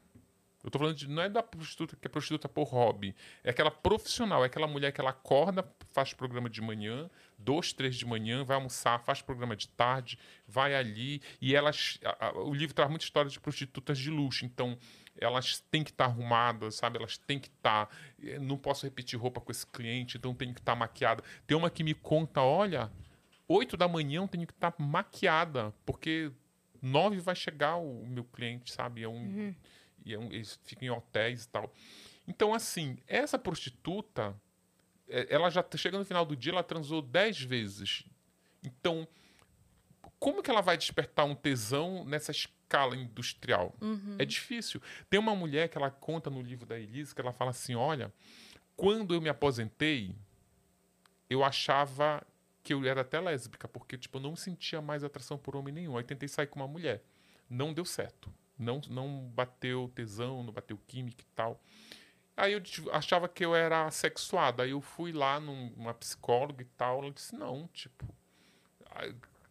Eu 0.62 0.70
tô 0.70 0.78
falando 0.78 0.94
de, 0.96 1.08
não 1.08 1.22
é 1.22 1.28
da 1.28 1.42
prostituta 1.42 1.96
que 1.96 2.06
é 2.06 2.10
prostituta 2.10 2.48
por 2.48 2.64
hobby. 2.64 3.14
É 3.42 3.50
aquela 3.50 3.70
profissional, 3.70 4.42
é 4.42 4.46
aquela 4.46 4.66
mulher 4.66 4.92
que 4.92 5.00
ela 5.00 5.10
acorda, 5.10 5.64
faz 5.92 6.12
programa 6.12 6.50
de 6.50 6.60
manhã, 6.60 7.08
dois, 7.38 7.72
três 7.72 7.96
de 7.96 8.04
manhã, 8.04 8.44
vai 8.44 8.56
almoçar, 8.56 8.98
faz 9.00 9.22
programa 9.22 9.56
de 9.56 9.68
tarde, 9.68 10.18
vai 10.46 10.74
ali. 10.74 11.22
E 11.40 11.54
elas. 11.56 11.98
a- 12.04 12.26
a- 12.26 12.32
o 12.38 12.52
livro 12.52 12.74
traz 12.74 12.90
muita 12.90 13.04
história 13.06 13.30
de 13.30 13.40
prostitutas 13.40 13.98
de 13.98 14.10
luxo. 14.10 14.44
Então, 14.44 14.76
elas 15.18 15.60
têm 15.70 15.82
que 15.82 15.90
estar 15.90 16.04
arrumadas, 16.04 16.74
sabe? 16.74 16.98
Elas 16.98 17.16
têm 17.16 17.38
que 17.38 17.48
estar. 17.48 17.88
eh, 18.22 18.38
não 18.38 18.58
posso 18.58 18.84
repetir 18.84 19.18
roupa 19.18 19.40
com 19.40 19.50
esse 19.50 19.66
cliente, 19.66 20.18
então 20.18 20.34
tem 20.34 20.52
que 20.52 20.60
estar 20.60 20.74
maquiada. 20.76 21.24
Tem 21.46 21.56
uma 21.56 21.70
que 21.70 21.82
me 21.82 21.94
conta: 21.94 22.42
olha, 22.42 22.90
8 23.48 23.76
da 23.78 23.88
manhã 23.88 24.20
eu 24.22 24.28
tenho 24.28 24.46
que 24.46 24.52
estar 24.52 24.74
maquiada, 24.78 25.72
porque 25.86 26.30
9 26.82 27.18
vai 27.18 27.34
chegar 27.34 27.76
o 27.76 28.06
meu 28.06 28.24
cliente, 28.24 28.70
sabe? 28.72 29.02
É 29.02 29.08
um, 29.08 29.54
e 30.04 30.14
é 30.14 30.18
eles 30.18 30.58
ficam 30.64 30.86
em 30.86 30.90
hotéis 30.90 31.44
e 31.44 31.48
tal. 31.48 31.72
Então, 32.26 32.54
assim, 32.54 32.98
essa 33.06 33.38
prostituta, 33.38 34.34
é, 35.08 35.26
ela 35.30 35.50
já 35.50 35.64
chega 35.76 35.98
no 35.98 36.04
final 36.04 36.24
do 36.24 36.36
dia, 36.36 36.52
ela 36.52 36.62
transou 36.62 37.02
10 37.02 37.40
vezes. 37.42 38.04
Então, 38.62 39.06
como 40.18 40.42
que 40.42 40.50
ela 40.50 40.60
vai 40.60 40.76
despertar 40.76 41.24
um 41.24 41.34
tesão 41.34 42.04
nessa 42.04 42.30
escala 42.30 42.94
industrial? 42.96 43.74
É 44.20 44.24
difícil. 44.24 44.80
Tem 45.08 45.18
uma 45.18 45.34
mulher 45.34 45.68
que 45.68 45.78
ela 45.78 45.90
conta 45.90 46.30
no 46.30 46.42
livro 46.42 46.66
da 46.66 46.78
Elise 46.78 47.14
que 47.14 47.20
ela 47.20 47.32
fala 47.32 47.50
assim: 47.50 47.74
olha, 47.74 48.12
quando 48.76 49.14
eu 49.14 49.20
me 49.20 49.28
aposentei, 49.28 50.14
eu 51.28 51.42
achava 51.42 52.24
que 52.62 52.74
eu 52.74 52.84
era 52.84 53.00
até 53.00 53.18
lésbica, 53.18 53.66
porque 53.66 53.96
tipo, 53.96 54.18
eu 54.18 54.22
não 54.22 54.36
sentia 54.36 54.82
mais 54.82 55.02
atração 55.02 55.38
por 55.38 55.56
homem 55.56 55.72
nenhum. 55.72 55.96
Aí 55.96 56.04
tentei 56.04 56.28
sair 56.28 56.46
com 56.46 56.60
uma 56.60 56.68
mulher. 56.68 57.02
Não 57.48 57.72
deu 57.72 57.84
certo. 57.84 58.32
Não, 58.62 58.80
não 58.88 59.30
bateu 59.34 59.90
tesão, 59.94 60.42
não 60.42 60.52
bateu 60.52 60.78
química 60.86 61.22
e 61.22 61.34
tal. 61.34 61.60
Aí 62.36 62.52
eu 62.52 62.62
achava 62.92 63.28
que 63.28 63.44
eu 63.44 63.54
era 63.54 63.86
assexuado. 63.86 64.62
Aí 64.62 64.70
eu 64.70 64.80
fui 64.80 65.12
lá 65.12 65.38
num- 65.40 65.70
numa 65.76 65.92
psicóloga 65.94 66.62
e 66.62 66.66
tal. 66.76 67.02
Ela 67.02 67.10
disse, 67.10 67.34
não, 67.34 67.68
tipo. 67.72 68.06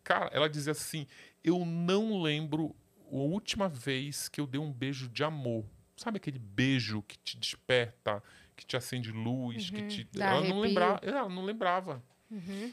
Cara, 0.04 0.30
ela 0.34 0.50
dizia 0.50 0.72
assim: 0.72 1.06
eu 1.44 1.66
não 1.66 2.22
lembro 2.22 2.76
a 3.12 3.16
última 3.16 3.68
vez 3.70 4.28
que 4.30 4.40
eu 4.42 4.48
dei 4.48 4.60
um 4.60 4.72
beijo 4.72 5.08
de 5.10 5.24
amor. 5.24 5.66
Sabe 5.96 6.18
aquele 6.18 6.40
beijo 6.40 7.02
que 7.04 7.18
te 7.18 7.38
desperta, 7.38 8.24
que 8.56 8.66
te 8.66 8.78
acende 8.78 9.12
luz, 9.12 9.70
que 9.70 9.82
te. 9.88 10.04
dá 10.14 10.28
Ela 10.32 10.42
não, 10.48 10.60
lembrava, 10.62 11.00
ela 11.04 11.30
não 11.30 11.44
lembrava. 11.44 12.04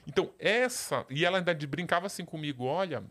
Então, 0.06 0.32
essa. 0.38 1.04
E 1.10 1.24
ela 1.24 1.38
ainda 1.38 1.54
brincava 1.54 2.06
assim 2.06 2.24
comigo: 2.24 2.64
olha, 2.64 3.02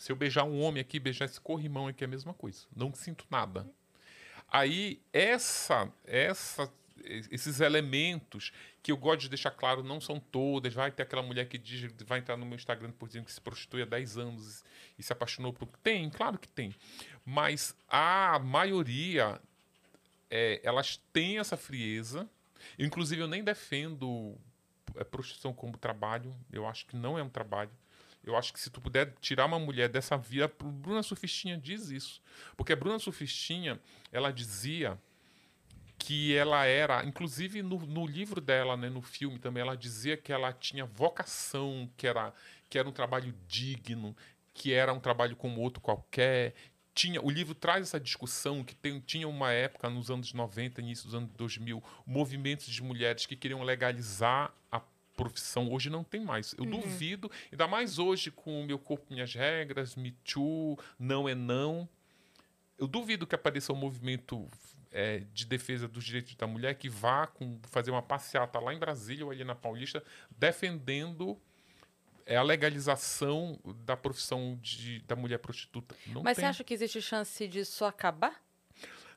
se 0.00 0.10
eu 0.10 0.16
beijar 0.16 0.44
um 0.44 0.62
homem 0.62 0.80
aqui, 0.80 0.98
beijar 0.98 1.26
esse 1.26 1.38
corrimão 1.38 1.86
aqui 1.86 2.02
é 2.02 2.06
a 2.06 2.08
mesma 2.08 2.32
coisa. 2.32 2.66
Não 2.74 2.94
sinto 2.94 3.26
nada. 3.28 3.70
Aí, 4.48 4.98
essa, 5.12 5.92
essa, 6.06 6.72
esses 7.30 7.60
elementos 7.60 8.50
que 8.82 8.90
eu 8.90 8.96
gosto 8.96 9.20
de 9.20 9.28
deixar 9.28 9.50
claro, 9.50 9.82
não 9.82 10.00
são 10.00 10.18
todas. 10.18 10.72
Vai 10.72 10.90
ter 10.90 11.02
aquela 11.02 11.22
mulher 11.22 11.46
que 11.50 11.58
diz, 11.58 11.92
vai 12.06 12.18
entrar 12.18 12.38
no 12.38 12.46
meu 12.46 12.56
Instagram 12.56 12.92
por 12.92 13.08
dizendo 13.08 13.26
que 13.26 13.32
se 13.32 13.42
prostitui 13.42 13.82
há 13.82 13.84
10 13.84 14.16
anos 14.16 14.64
e 14.98 15.02
se 15.02 15.12
apaixonou 15.12 15.52
por. 15.52 15.68
Tem, 15.82 16.08
claro 16.08 16.38
que 16.38 16.48
tem. 16.48 16.74
Mas 17.22 17.76
a 17.86 18.38
maioria, 18.38 19.38
é, 20.30 20.62
elas 20.64 20.96
têm 21.12 21.38
essa 21.38 21.58
frieza. 21.58 22.26
Inclusive, 22.78 23.20
eu 23.20 23.28
nem 23.28 23.44
defendo 23.44 24.34
é, 24.96 25.04
prostituição 25.04 25.52
como 25.52 25.76
trabalho. 25.76 26.34
Eu 26.50 26.66
acho 26.66 26.86
que 26.86 26.96
não 26.96 27.18
é 27.18 27.22
um 27.22 27.28
trabalho. 27.28 27.70
Eu 28.22 28.36
acho 28.36 28.52
que 28.52 28.60
se 28.60 28.70
tu 28.70 28.80
puder 28.80 29.14
tirar 29.20 29.46
uma 29.46 29.58
mulher 29.58 29.88
dessa 29.88 30.16
vida, 30.16 30.44
a 30.44 30.64
Bruna 30.64 31.02
Sufistinha 31.02 31.56
diz 31.56 31.90
isso. 31.90 32.22
Porque 32.56 32.72
a 32.72 32.76
Bruna 32.76 32.98
Sufistinha, 32.98 33.80
ela 34.12 34.30
dizia 34.30 34.98
que 35.98 36.34
ela 36.34 36.64
era, 36.64 37.04
inclusive 37.04 37.62
no, 37.62 37.78
no 37.86 38.06
livro 38.06 38.40
dela, 38.40 38.76
né, 38.76 38.88
no 38.88 39.02
filme 39.02 39.38
também, 39.38 39.62
ela 39.62 39.76
dizia 39.76 40.16
que 40.16 40.32
ela 40.32 40.52
tinha 40.52 40.84
vocação, 40.84 41.90
que 41.96 42.06
era, 42.06 42.32
que 42.68 42.78
era 42.78 42.88
um 42.88 42.92
trabalho 42.92 43.34
digno, 43.46 44.16
que 44.54 44.72
era 44.72 44.92
um 44.92 45.00
trabalho 45.00 45.36
como 45.36 45.60
outro 45.60 45.80
qualquer. 45.80 46.54
Tinha, 46.94 47.22
o 47.22 47.30
livro 47.30 47.54
traz 47.54 47.82
essa 47.82 48.00
discussão 48.00 48.64
que 48.64 48.74
tem, 48.74 48.98
tinha 49.00 49.28
uma 49.28 49.52
época, 49.52 49.88
nos 49.88 50.10
anos 50.10 50.32
90, 50.32 50.80
início 50.80 51.04
dos 51.04 51.14
anos 51.14 51.30
2000, 51.32 51.82
movimentos 52.06 52.66
de 52.66 52.82
mulheres 52.82 53.26
que 53.26 53.36
queriam 53.36 53.62
legalizar 53.62 54.52
a 54.72 54.80
profissão. 55.22 55.70
Hoje 55.72 55.88
não 55.90 56.02
tem 56.04 56.20
mais. 56.20 56.54
Eu 56.58 56.64
Uhum. 56.64 56.80
duvido, 56.80 57.30
ainda 57.52 57.66
mais 57.68 57.98
hoje 57.98 58.30
com 58.30 58.62
o 58.62 58.66
Meu 58.66 58.78
Corpo, 58.78 59.06
Minhas 59.12 59.32
Regras, 59.34 59.94
Me 59.96 60.12
Too, 60.24 60.78
Não 60.98 61.28
é 61.28 61.34
Não. 61.34 61.88
Eu 62.78 62.86
duvido 62.88 63.26
que 63.26 63.34
apareça 63.34 63.72
um 63.72 63.76
movimento 63.76 64.48
é, 64.90 65.18
de 65.32 65.44
defesa 65.46 65.86
dos 65.86 66.02
direitos 66.04 66.34
da 66.34 66.46
mulher 66.46 66.74
que 66.74 66.88
vá 66.88 67.26
com, 67.26 67.60
fazer 67.70 67.90
uma 67.90 68.02
passeata 68.02 68.58
lá 68.58 68.72
em 68.74 68.78
Brasília 68.78 69.24
ou 69.24 69.30
ali 69.30 69.44
na 69.44 69.54
Paulista 69.54 70.02
defendendo 70.30 71.38
é, 72.26 72.36
a 72.36 72.42
legalização 72.42 73.58
da 73.84 73.96
profissão 73.96 74.58
de, 74.62 75.00
da 75.00 75.14
mulher 75.14 75.38
prostituta. 75.38 75.94
Não 76.06 76.22
Mas 76.22 76.36
tem. 76.36 76.44
você 76.44 76.48
acha 76.48 76.64
que 76.64 76.72
existe 76.74 77.00
chance 77.02 77.46
disso 77.48 77.84
acabar? 77.84 78.40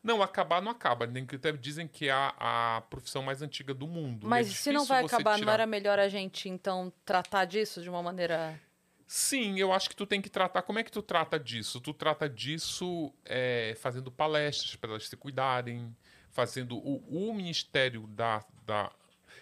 Não, 0.04 0.22
acabar 0.22 0.62
não 0.62 0.72
acaba. 0.72 1.08
Nem 1.08 1.26
que 1.26 1.38
até 1.38 1.52
dizem 1.54 1.88
que 1.88 2.10
é 2.10 2.12
a, 2.12 2.34
a 2.78 2.82
profissão 2.82 3.24
mais 3.24 3.42
antiga 3.42 3.74
do 3.74 3.88
mundo. 3.88 4.28
E 4.28 4.30
Mas 4.30 4.50
é 4.50 4.52
se 4.52 4.72
não 4.72 4.84
vai 4.84 5.04
acabar, 5.06 5.32
não 5.32 5.40
tirar- 5.40 5.54
era 5.54 5.66
melhor 5.66 5.98
a 5.98 6.10
gente, 6.10 6.50
então, 6.50 6.92
tratar 7.06 7.46
disso 7.46 7.82
de 7.82 7.90
uma 7.90 8.04
maneira. 8.04 8.60
Sim, 9.08 9.58
eu 9.60 9.72
acho 9.72 9.90
que 9.90 9.96
tu 9.96 10.06
tem 10.06 10.22
que 10.22 10.30
tratar. 10.30 10.62
Como 10.64 10.80
é 10.80 10.84
que 10.84 10.92
tu 10.92 11.02
trata 11.02 11.40
disso? 11.40 11.80
Tu 11.80 11.94
trata 11.94 12.28
disso 12.28 13.14
é, 13.24 13.76
fazendo 13.80 14.12
palestras 14.12 14.76
para 14.76 14.90
elas 14.90 15.08
se 15.08 15.16
cuidarem, 15.16 15.96
fazendo 16.32 16.78
o, 16.78 17.30
o 17.30 17.34
Ministério 17.34 18.06
da, 18.08 18.44
da. 18.66 18.92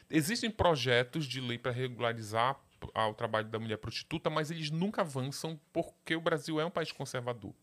Existem 0.09 0.51
projetos 0.51 1.25
de 1.25 1.39
lei 1.41 1.57
para 1.57 1.71
regularizar 1.71 2.59
ah, 2.93 3.07
o 3.07 3.13
trabalho 3.13 3.47
da 3.47 3.59
mulher 3.59 3.77
prostituta, 3.77 4.29
mas 4.29 4.49
eles 4.51 4.71
nunca 4.71 5.01
avançam 5.01 5.59
porque 5.73 6.15
o 6.15 6.21
Brasil 6.21 6.59
é 6.59 6.65
um 6.65 6.71
país 6.71 6.91
conservador. 6.91 7.53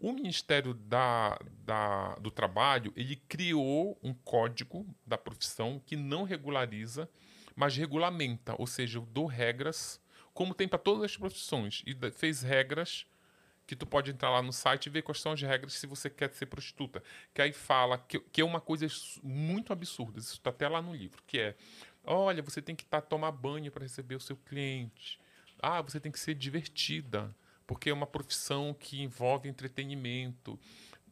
O 0.00 0.12
Ministério 0.12 0.74
da, 0.74 1.38
da- 1.64 2.14
do 2.16 2.30
Trabalho 2.30 2.92
ele 2.96 3.16
criou 3.28 3.98
um 4.02 4.12
código 4.14 4.86
da 5.06 5.18
profissão 5.18 5.80
que 5.84 5.96
não 5.96 6.22
regulariza, 6.24 7.08
mas 7.54 7.76
regulamenta, 7.76 8.54
ou 8.58 8.66
seja, 8.66 9.00
dou 9.00 9.26
regras, 9.26 10.00
como 10.32 10.54
tem 10.54 10.68
para 10.68 10.78
todas 10.78 11.02
as 11.04 11.16
profissões, 11.16 11.82
e 11.86 11.94
fez 12.12 12.42
regras 12.42 13.06
que 13.66 13.76
tu 13.76 13.84
pode 13.84 14.10
entrar 14.10 14.30
lá 14.30 14.40
no 14.40 14.50
site 14.52 14.86
e 14.86 14.90
ver 14.90 15.02
quais 15.02 15.20
são 15.20 15.32
as 15.32 15.42
regras 15.42 15.74
se 15.74 15.86
você 15.86 16.08
quer 16.08 16.32
ser 16.32 16.46
prostituta. 16.46 17.02
Que 17.34 17.42
aí 17.42 17.52
fala 17.52 17.98
que, 17.98 18.18
que 18.18 18.40
é 18.40 18.44
uma 18.44 18.62
coisa 18.62 18.86
muito 19.22 19.74
absurda, 19.74 20.18
isso 20.18 20.32
está 20.34 20.48
até 20.48 20.66
lá 20.66 20.80
no 20.80 20.94
livro, 20.94 21.22
que 21.26 21.38
é, 21.38 21.54
olha, 22.04 22.42
você 22.42 22.60
tem 22.62 22.74
que 22.74 22.84
tá, 22.84 23.00
tomar 23.00 23.32
banho 23.32 23.70
para 23.70 23.82
receber 23.82 24.14
o 24.14 24.20
seu 24.20 24.36
cliente. 24.36 25.20
Ah, 25.60 25.82
você 25.82 25.98
tem 25.98 26.12
que 26.12 26.20
ser 26.20 26.34
divertida, 26.34 27.34
porque 27.66 27.90
é 27.90 27.92
uma 27.92 28.06
profissão 28.06 28.74
que 28.74 29.02
envolve 29.02 29.48
entretenimento. 29.48 30.58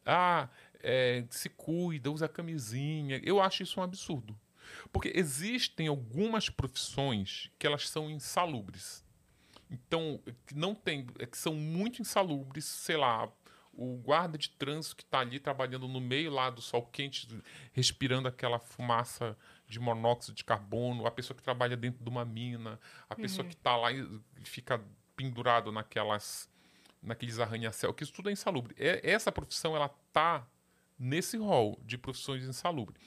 Ah, 0.05 0.49
é, 0.83 1.25
se 1.31 1.49
cuida, 1.49 2.11
usa 2.11 2.29
camisinha. 2.29 3.21
Eu 3.25 3.41
acho 3.41 3.63
isso 3.63 3.81
um 3.81 3.83
absurdo. 3.83 4.39
Porque 4.93 5.13
existem 5.15 5.89
algumas 5.89 6.49
profissões 6.49 7.51
que 7.59 7.67
elas 7.67 7.89
são 7.89 8.11
insalubres. 8.11 9.05
Então, 9.71 10.21
que 10.47 10.55
não 10.55 10.75
tem, 10.75 11.07
é 11.19 11.27
que 11.27 11.37
são 11.37 11.55
muito 11.55 12.01
insalubres, 12.01 12.65
sei 12.65 12.97
lá, 12.97 13.29
o 13.73 13.97
guarda 13.97 14.39
de 14.39 14.51
trânsito 14.51 14.97
que 14.97 15.03
está 15.03 15.21
ali 15.21 15.39
trabalhando 15.39 15.87
no 15.89 16.01
meio 16.01 16.31
lá 16.31 16.51
do 16.51 16.63
sol 16.63 16.83
quente, 16.87 17.29
respirando 17.73 18.29
aquela 18.29 18.59
fumaça 18.59 19.37
de 19.69 19.81
monóxido 19.81 20.35
de 20.35 20.45
carbono, 20.45 21.07
a 21.07 21.11
pessoa 21.11 21.37
que 21.37 21.43
trabalha 21.43 21.77
dentro 21.77 22.03
de 22.03 22.09
uma 22.09 22.25
mina, 22.25 22.79
a 23.09 23.15
pessoa 23.17 23.47
que 23.47 23.55
está 23.55 23.77
lá 23.77 23.93
e 23.93 24.07
fica 24.45 24.81
pendurado 25.17 25.73
naquelas 25.73 26.49
naqueles 27.03 27.39
arranha-céu, 27.39 27.95
que 27.95 28.03
isso 28.03 28.13
tudo 28.13 28.29
é 28.29 28.33
insalubre. 28.33 28.75
É- 28.79 29.01
essa 29.09 29.31
profissão 29.31 29.77
ela 29.77 29.89
tá 30.13 30.47
nesse 30.99 31.37
rol 31.37 31.79
de 31.85 31.97
profissões 31.97 32.45
insalubres. 32.45 33.01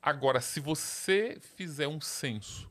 Agora, 0.00 0.40
se 0.40 0.60
você 0.60 1.38
fizer 1.56 1.88
um 1.88 2.00
censo, 2.00 2.70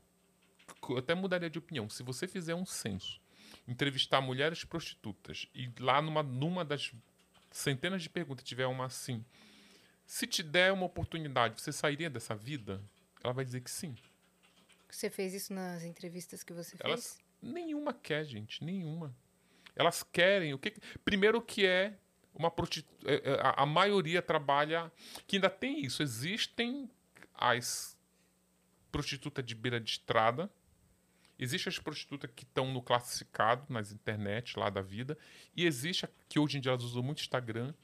eu 0.88 0.98
até 0.98 1.14
mudaria 1.14 1.50
de 1.50 1.58
opinião, 1.58 1.88
se 1.88 2.02
você 2.02 2.26
fizer 2.26 2.54
um 2.54 2.64
censo, 2.64 3.20
entrevistar 3.66 4.20
mulheres 4.20 4.64
prostitutas 4.64 5.46
e 5.54 5.70
lá 5.78 6.00
numa, 6.00 6.22
numa 6.22 6.64
das 6.64 6.92
centenas 7.50 8.02
de 8.02 8.08
perguntas 8.08 8.44
tiver 8.44 8.66
uma 8.66 8.86
assim, 8.86 9.24
se 10.06 10.26
te 10.26 10.42
der 10.42 10.72
uma 10.72 10.84
oportunidade, 10.84 11.60
você 11.60 11.72
sairia 11.72 12.10
dessa 12.10 12.34
vida? 12.34 12.82
Ela 13.22 13.32
vai 13.32 13.44
dizer 13.44 13.60
que 13.60 13.70
sim. 13.70 13.94
Você 14.88 15.08
fez 15.08 15.32
isso 15.32 15.52
nas 15.52 15.82
entrevistas 15.84 16.42
que 16.42 16.52
você 16.52 16.76
Elas 16.80 17.14
fez? 17.14 17.24
nenhuma 17.40 17.94
quer, 17.94 18.24
gente, 18.24 18.62
nenhuma. 18.62 19.14
Elas 19.74 20.02
querem 20.02 20.52
o 20.52 20.58
que 20.58 20.74
primeiro 21.04 21.40
que 21.40 21.64
é 21.64 21.98
uma 22.34 22.50
prostituta, 22.50 23.06
a, 23.40 23.62
a 23.62 23.66
maioria 23.66 24.20
trabalha 24.20 24.92
que 25.26 25.36
ainda 25.36 25.48
tem 25.48 25.84
isso, 25.84 26.02
existem 26.02 26.90
as 27.34 27.96
prostitutas 28.90 29.44
de 29.44 29.54
beira 29.54 29.80
de 29.80 29.90
estrada, 29.90 30.50
Existem 31.42 31.70
as 31.70 31.78
prostitutas 31.80 32.30
que 32.36 32.44
estão 32.44 32.72
no 32.72 32.80
classificado, 32.80 33.66
nas 33.68 33.90
internet 33.90 34.56
lá 34.56 34.70
da 34.70 34.80
vida, 34.80 35.18
e 35.56 35.66
existe 35.66 36.04
a, 36.04 36.08
que 36.28 36.38
hoje 36.38 36.56
em 36.56 36.60
dia 36.60 36.70
elas 36.70 36.84
usam 36.84 37.02
muito 37.02 37.20
Instagram, 37.20 37.74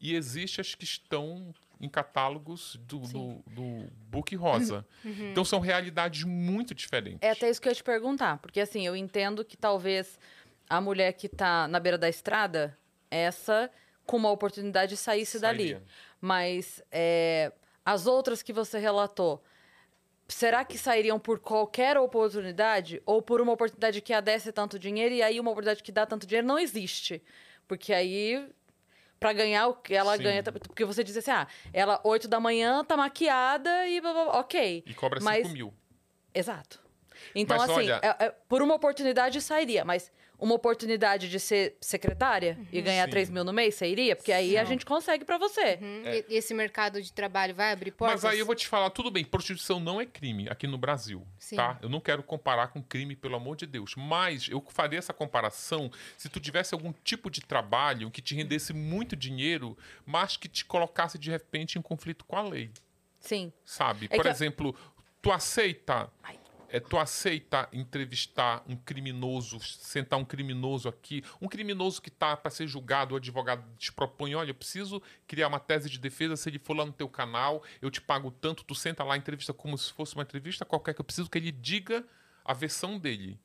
e 0.00 0.14
existe 0.14 0.60
as 0.60 0.76
que 0.76 0.84
estão 0.84 1.52
em 1.80 1.88
catálogos 1.88 2.76
do, 2.82 2.98
do, 3.00 3.42
do 3.46 3.90
Book 4.10 4.34
Rosa. 4.34 4.84
Então 5.04 5.44
são 5.44 5.60
realidades 5.60 6.24
muito 6.24 6.74
diferentes. 6.74 7.20
É 7.22 7.30
até 7.30 7.48
isso 7.48 7.60
que 7.60 7.68
eu 7.68 7.70
ia 7.70 7.76
te 7.76 7.84
perguntar, 7.84 8.38
porque 8.38 8.60
assim, 8.60 8.86
eu 8.86 8.96
entendo 8.96 9.44
que 9.44 9.56
talvez 9.56 10.18
a 10.68 10.80
mulher 10.80 11.12
que 11.12 11.28
tá 11.28 11.66
na 11.68 11.80
beira 11.80 11.96
da 11.96 12.08
estrada, 12.08 12.76
essa 13.10 13.70
com 14.04 14.16
uma 14.16 14.30
oportunidade 14.30 14.96
saísse 14.96 15.38
dali. 15.38 15.70
Sairia. 15.70 15.82
Mas 16.20 16.82
é, 16.90 17.52
as 17.84 18.06
outras 18.06 18.42
que 18.42 18.52
você 18.52 18.78
relatou, 18.78 19.42
será 20.26 20.64
que 20.64 20.76
sairiam 20.78 21.18
por 21.18 21.38
qualquer 21.38 21.96
oportunidade? 21.98 23.02
Ou 23.06 23.22
por 23.22 23.40
uma 23.40 23.52
oportunidade 23.52 24.00
que 24.00 24.12
a 24.12 24.20
desse 24.20 24.52
tanto 24.52 24.78
dinheiro 24.78 25.14
e 25.14 25.22
aí 25.22 25.38
uma 25.38 25.50
oportunidade 25.50 25.82
que 25.82 25.92
dá 25.92 26.06
tanto 26.06 26.26
dinheiro 26.26 26.46
não 26.46 26.58
existe? 26.58 27.22
Porque 27.66 27.92
aí, 27.92 28.48
pra 29.18 29.32
ganhar 29.32 29.66
o 29.68 29.74
que 29.74 29.94
ela 29.94 30.16
Sim. 30.16 30.22
ganha. 30.22 30.42
Porque 30.42 30.84
você 30.84 31.02
diz 31.04 31.16
assim, 31.16 31.30
ah, 31.30 31.46
ela 31.72 32.00
8 32.04 32.28
da 32.28 32.38
manhã 32.40 32.84
tá 32.84 32.96
maquiada 32.96 33.86
e 33.88 34.00
blá, 34.00 34.12
blá, 34.12 34.24
blá, 34.24 34.38
ok. 34.40 34.82
E 34.86 34.94
cobra 34.94 35.20
5 35.20 35.24
Mas- 35.30 35.52
mil. 35.52 35.72
Exato. 36.34 36.80
Então, 37.34 37.56
Mas 37.56 37.68
assim, 37.70 37.80
olha- 37.80 38.00
é- 38.02 38.26
é- 38.26 38.34
por 38.48 38.62
uma 38.62 38.74
oportunidade 38.74 39.40
sairia, 39.40 39.84
mas 39.84 40.10
uma 40.38 40.54
oportunidade 40.54 41.28
de 41.28 41.40
ser 41.40 41.76
secretária 41.80 42.56
e 42.72 42.80
ganhar 42.80 43.04
Sim. 43.06 43.10
3 43.10 43.28
mil 43.30 43.42
no 43.42 43.52
mês, 43.52 43.74
você 43.74 43.88
iria? 43.88 44.14
Porque 44.14 44.30
aí 44.32 44.56
a 44.56 44.62
Não. 44.62 44.68
gente 44.68 44.86
consegue 44.86 45.24
pra 45.24 45.36
você. 45.36 45.78
Hum, 45.82 46.02
e- 46.06 46.36
Esse 46.36 46.54
mercado 46.54 47.02
de 47.02 47.12
trabalho 47.12 47.54
vai 47.54 47.72
abrir 47.72 47.90
portas? 47.90 48.22
Mas 48.22 48.32
aí 48.32 48.38
eu 48.38 48.46
vou 48.46 48.54
te 48.54 48.66
falar, 48.68 48.90
tudo 48.90 49.10
bem, 49.10 49.24
prostituição 49.24 49.80
não 49.80 50.00
é 50.00 50.06
crime 50.06 50.48
aqui 50.48 50.66
no 50.68 50.78
Brasil, 50.78 51.26
Sim. 51.38 51.56
tá? 51.56 51.76
Eu 51.82 51.88
não 51.88 52.00
quero 52.00 52.22
comparar 52.22 52.68
com 52.68 52.80
crime, 52.82 53.16
pelo 53.16 53.34
amor 53.34 53.56
de 53.56 53.66
Deus. 53.66 53.94
Mas 53.96 54.48
eu 54.48 54.64
faria 54.68 54.98
essa 54.98 55.12
comparação 55.12 55.90
se 56.16 56.28
tu 56.28 56.38
tivesse 56.38 56.72
algum 56.74 56.92
tipo 57.02 57.28
de 57.30 57.40
trabalho 57.40 58.10
que 58.10 58.22
te 58.22 58.34
rendesse 58.36 58.72
muito 58.72 59.16
dinheiro, 59.16 59.76
mas 60.06 60.36
que 60.36 60.48
te 60.48 60.64
colocasse 60.64 61.18
de 61.18 61.30
repente 61.30 61.78
em 61.78 61.82
conflito 61.82 62.24
com 62.24 62.36
a 62.36 62.42
lei, 62.42 62.70
Sim. 63.18 63.52
sabe? 63.64 64.06
É 64.06 64.14
Por 64.16 64.22
que 64.22 64.28
a- 64.28 64.30
exemplo, 64.30 64.74
tu 65.20 65.32
aceita 65.32 66.08
Ai. 66.22 66.38
É, 66.68 66.78
tu 66.78 66.98
aceita 66.98 67.68
entrevistar 67.72 68.62
um 68.66 68.76
criminoso, 68.76 69.58
sentar 69.60 70.18
um 70.18 70.24
criminoso 70.24 70.88
aqui, 70.88 71.24
um 71.40 71.48
criminoso 71.48 72.00
que 72.00 72.10
tá 72.10 72.36
para 72.36 72.50
ser 72.50 72.66
julgado, 72.66 73.14
o 73.14 73.16
advogado 73.16 73.64
te 73.76 73.92
propõe, 73.92 74.34
olha, 74.34 74.50
eu 74.50 74.54
preciso 74.54 75.02
criar 75.26 75.48
uma 75.48 75.58
tese 75.58 75.88
de 75.88 75.98
defesa, 75.98 76.36
se 76.36 76.48
ele 76.48 76.58
for 76.58 76.76
lá 76.76 76.84
no 76.84 76.92
teu 76.92 77.08
canal, 77.08 77.62
eu 77.80 77.90
te 77.90 78.00
pago 78.00 78.30
tanto, 78.30 78.64
tu 78.64 78.74
senta 78.74 79.02
lá, 79.02 79.16
entrevista 79.16 79.52
como 79.52 79.76
se 79.78 79.92
fosse 79.92 80.14
uma 80.14 80.22
entrevista 80.22 80.64
qualquer, 80.64 80.94
que 80.94 81.00
eu 81.00 81.04
preciso 81.04 81.30
que 81.30 81.38
ele 81.38 81.50
diga 81.50 82.04
a 82.44 82.52
versão 82.52 82.98
dele. 82.98 83.40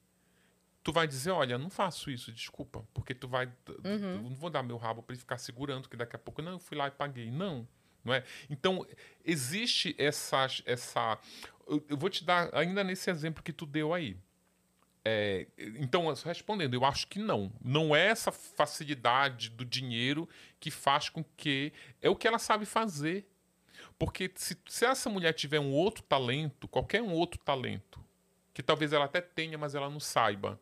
Tu 0.83 0.91
vai 0.91 1.07
dizer, 1.07 1.31
olha, 1.31 1.57
não 1.57 1.69
faço 1.69 2.11
isso, 2.11 2.29
desculpa, 2.29 2.85
porque 2.93 3.15
tu 3.15 3.25
vai, 3.25 3.49
eu 3.67 4.21
não 4.21 4.35
vou 4.35 4.49
dar 4.49 4.61
meu 4.61 4.75
rabo 4.75 5.01
para 5.01 5.13
ele 5.13 5.21
ficar 5.21 5.37
segurando 5.37 5.87
que 5.87 5.95
daqui 5.95 6.17
a 6.17 6.19
pouco, 6.19 6.41
não, 6.41 6.53
eu 6.53 6.59
fui 6.59 6.77
lá 6.77 6.87
e 6.87 6.91
paguei, 6.91 7.31
não. 7.31 7.65
Não 8.03 8.13
é? 8.13 8.23
Então, 8.49 8.85
existe 9.23 9.95
essas, 9.97 10.61
essa. 10.65 11.17
Eu 11.67 11.97
vou 11.97 12.09
te 12.09 12.23
dar 12.23 12.49
ainda 12.53 12.83
nesse 12.83 13.09
exemplo 13.09 13.43
que 13.43 13.53
tu 13.53 13.65
deu 13.65 13.93
aí. 13.93 14.17
É, 15.05 15.47
então, 15.57 16.13
respondendo, 16.13 16.73
eu 16.73 16.85
acho 16.85 17.07
que 17.07 17.19
não. 17.19 17.51
Não 17.63 17.95
é 17.95 18.07
essa 18.07 18.31
facilidade 18.31 19.49
do 19.49 19.65
dinheiro 19.65 20.27
que 20.59 20.71
faz 20.71 21.09
com 21.09 21.23
que. 21.35 21.73
É 22.01 22.09
o 22.09 22.15
que 22.15 22.27
ela 22.27 22.39
sabe 22.39 22.65
fazer. 22.65 23.27
Porque 23.99 24.31
se, 24.35 24.57
se 24.67 24.85
essa 24.85 25.09
mulher 25.09 25.33
tiver 25.33 25.59
um 25.59 25.71
outro 25.71 26.03
talento, 26.03 26.67
qualquer 26.67 27.01
um 27.01 27.11
outro 27.11 27.39
talento, 27.39 28.03
que 28.53 28.63
talvez 28.63 28.93
ela 28.93 29.05
até 29.05 29.21
tenha, 29.21 29.57
mas 29.57 29.75
ela 29.75 29.89
não 29.89 29.99
saiba, 29.99 30.59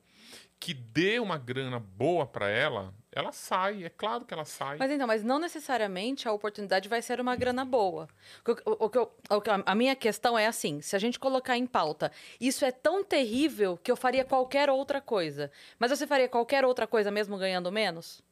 que 0.59 0.73
dê 0.73 1.19
uma 1.19 1.37
grana 1.37 1.79
boa 1.79 2.25
para 2.25 2.49
ela, 2.49 2.93
ela 3.13 3.31
sai. 3.31 3.83
É 3.83 3.89
claro 3.89 4.23
que 4.23 4.33
ela 4.33 4.45
sai. 4.45 4.77
Mas 4.77 4.89
então, 4.89 5.05
mas 5.05 5.23
não 5.23 5.37
necessariamente 5.37 6.27
a 6.27 6.31
oportunidade 6.31 6.87
vai 6.87 7.01
ser 7.01 7.19
uma 7.19 7.35
grana 7.35 7.65
boa. 7.65 8.07
O, 8.65 8.85
o, 8.85 8.87
o, 8.87 9.43
a 9.65 9.75
minha 9.75 9.95
questão 9.95 10.39
é 10.39 10.47
assim: 10.47 10.81
se 10.81 10.95
a 10.95 10.99
gente 10.99 11.19
colocar 11.19 11.57
em 11.57 11.67
pauta, 11.67 12.11
isso 12.39 12.63
é 12.63 12.71
tão 12.71 13.03
terrível 13.03 13.77
que 13.83 13.91
eu 13.91 13.97
faria 13.97 14.23
qualquer 14.23 14.69
outra 14.69 15.01
coisa. 15.01 15.51
Mas 15.77 15.91
você 15.91 16.07
faria 16.07 16.29
qualquer 16.29 16.63
outra 16.63 16.87
coisa 16.87 17.11
mesmo 17.11 17.37
ganhando 17.37 17.71
menos? 17.71 18.23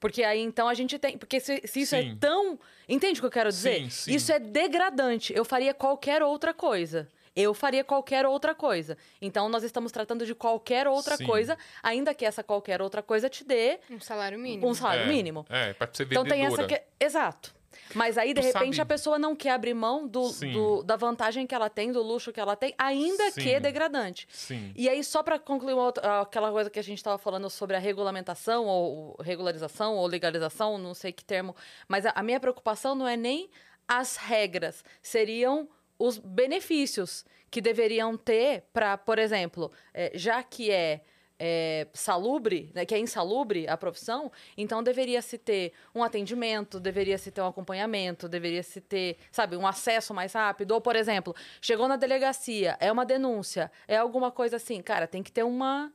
Porque 0.00 0.22
aí 0.24 0.40
então 0.40 0.66
a 0.66 0.72
gente 0.72 0.98
tem. 0.98 1.18
Porque 1.18 1.38
se, 1.38 1.60
se 1.66 1.82
isso 1.82 1.94
Sim. 1.94 2.12
é 2.12 2.16
tão. 2.18 2.58
Entende 2.88 3.20
o 3.20 3.22
que 3.22 3.26
eu 3.26 3.30
quero 3.30 3.50
dizer? 3.50 3.82
Sim, 3.82 3.90
sim. 3.90 4.14
Isso 4.14 4.32
é 4.32 4.38
degradante. 4.38 5.32
Eu 5.36 5.44
faria 5.44 5.74
qualquer 5.74 6.22
outra 6.22 6.54
coisa. 6.54 7.06
Eu 7.34 7.54
faria 7.54 7.84
qualquer 7.84 8.26
outra 8.26 8.54
coisa. 8.54 8.96
Então, 9.22 9.48
nós 9.48 9.62
estamos 9.62 9.92
tratando 9.92 10.26
de 10.26 10.34
qualquer 10.34 10.88
outra 10.88 11.16
Sim. 11.16 11.26
coisa, 11.26 11.56
ainda 11.82 12.12
que 12.12 12.24
essa 12.24 12.42
qualquer 12.42 12.82
outra 12.82 13.02
coisa 13.02 13.28
te 13.30 13.44
dê 13.44 13.78
Um 13.90 14.00
salário 14.00 14.38
mínimo. 14.38 14.68
um 14.68 14.74
salário 14.74 15.04
é, 15.04 15.06
mínimo. 15.06 15.46
É, 15.48 15.72
pra 15.72 15.86
Então 15.88 16.24
vendedora. 16.24 16.28
tem 16.28 16.44
essa 16.44 16.64
que... 16.66 16.82
Exato. 16.98 17.54
Mas 17.94 18.18
aí, 18.18 18.34
de 18.34 18.40
Tu 18.40 18.46
repente, 18.48 18.76
sabe- 18.76 18.80
a 18.80 18.86
pessoa 18.86 19.16
não 19.18 19.34
quer 19.36 19.50
abrir 19.50 19.74
mão 19.74 20.06
do, 20.06 20.28
do- 20.52 20.82
da 20.82 20.96
vantagem 20.96 21.46
que 21.46 21.54
ela 21.54 21.70
tem, 21.70 21.92
do 21.92 22.02
luxo 22.02 22.32
que 22.32 22.40
ela 22.40 22.56
tem, 22.56 22.74
ainda 22.76 23.30
que 23.30 23.42
Sim. 23.42 23.60
degradante. 23.60 24.26
Sim. 24.30 24.72
E 24.76 24.88
aí, 24.88 25.02
só 25.04 25.22
para 25.22 25.38
concluir 25.38 25.74
uma 25.74 25.84
outra- 25.84 26.20
aquela 26.20 26.50
coisa 26.50 26.68
que 26.68 26.80
a 26.80 26.82
gente 26.82 26.98
estava 26.98 27.16
falando 27.16 27.48
sobre 27.48 27.76
a 27.76 27.78
regulamentação, 27.78 28.66
ou 28.66 29.16
regularização, 29.20 29.94
ou 29.96 30.06
legalização, 30.06 30.78
não 30.78 30.94
sei 30.94 31.12
que 31.12 31.24
termo, 31.24 31.54
mas 31.88 32.04
a, 32.06 32.10
a 32.10 32.22
minha 32.24 32.40
preocupação 32.40 32.94
não 32.96 33.06
é 33.06 33.16
nem 33.16 33.48
as 33.86 34.16
regras, 34.16 34.84
seriam 35.00 35.68
os 36.00 36.16
benefícios 36.16 37.26
que 37.50 37.60
deveriam 37.60 38.16
ter 38.16 38.64
para, 38.72 38.96
por 38.96 39.18
exemplo, 39.18 39.70
eh, 39.92 40.12
já 40.14 40.42
que 40.42 40.70
é, 40.70 41.02
é, 41.38 41.86
salubre, 41.92 42.72
né, 42.74 42.86
que 42.86 42.94
é 42.94 42.98
insalubre 42.98 43.68
a 43.68 43.76
profissão, 43.76 44.32
então 44.56 44.82
deveria 44.82 45.20
se 45.20 45.36
ter 45.36 45.74
um 45.94 46.02
atendimento, 46.02 46.80
deveria 46.80 47.18
se 47.18 47.30
ter 47.30 47.42
um 47.42 47.48
acompanhamento, 47.48 48.28
deveria 48.28 48.62
se 48.62 48.80
ter, 48.80 49.18
sabe, 49.30 49.56
um 49.56 49.66
acesso 49.66 50.14
mais 50.14 50.32
rápido. 50.32 50.72
Ou, 50.72 50.80
por 50.80 50.96
exemplo, 50.96 51.36
chegou 51.60 51.86
na 51.86 51.96
delegacia, 51.96 52.78
é 52.80 52.90
uma 52.90 53.04
denúncia, 53.04 53.70
é 53.86 53.98
alguma 53.98 54.30
coisa 54.30 54.56
assim, 54.56 54.80
cara, 54.80 55.06
tem 55.06 55.22
que 55.22 55.30
ter 55.30 55.42
uma 55.42 55.92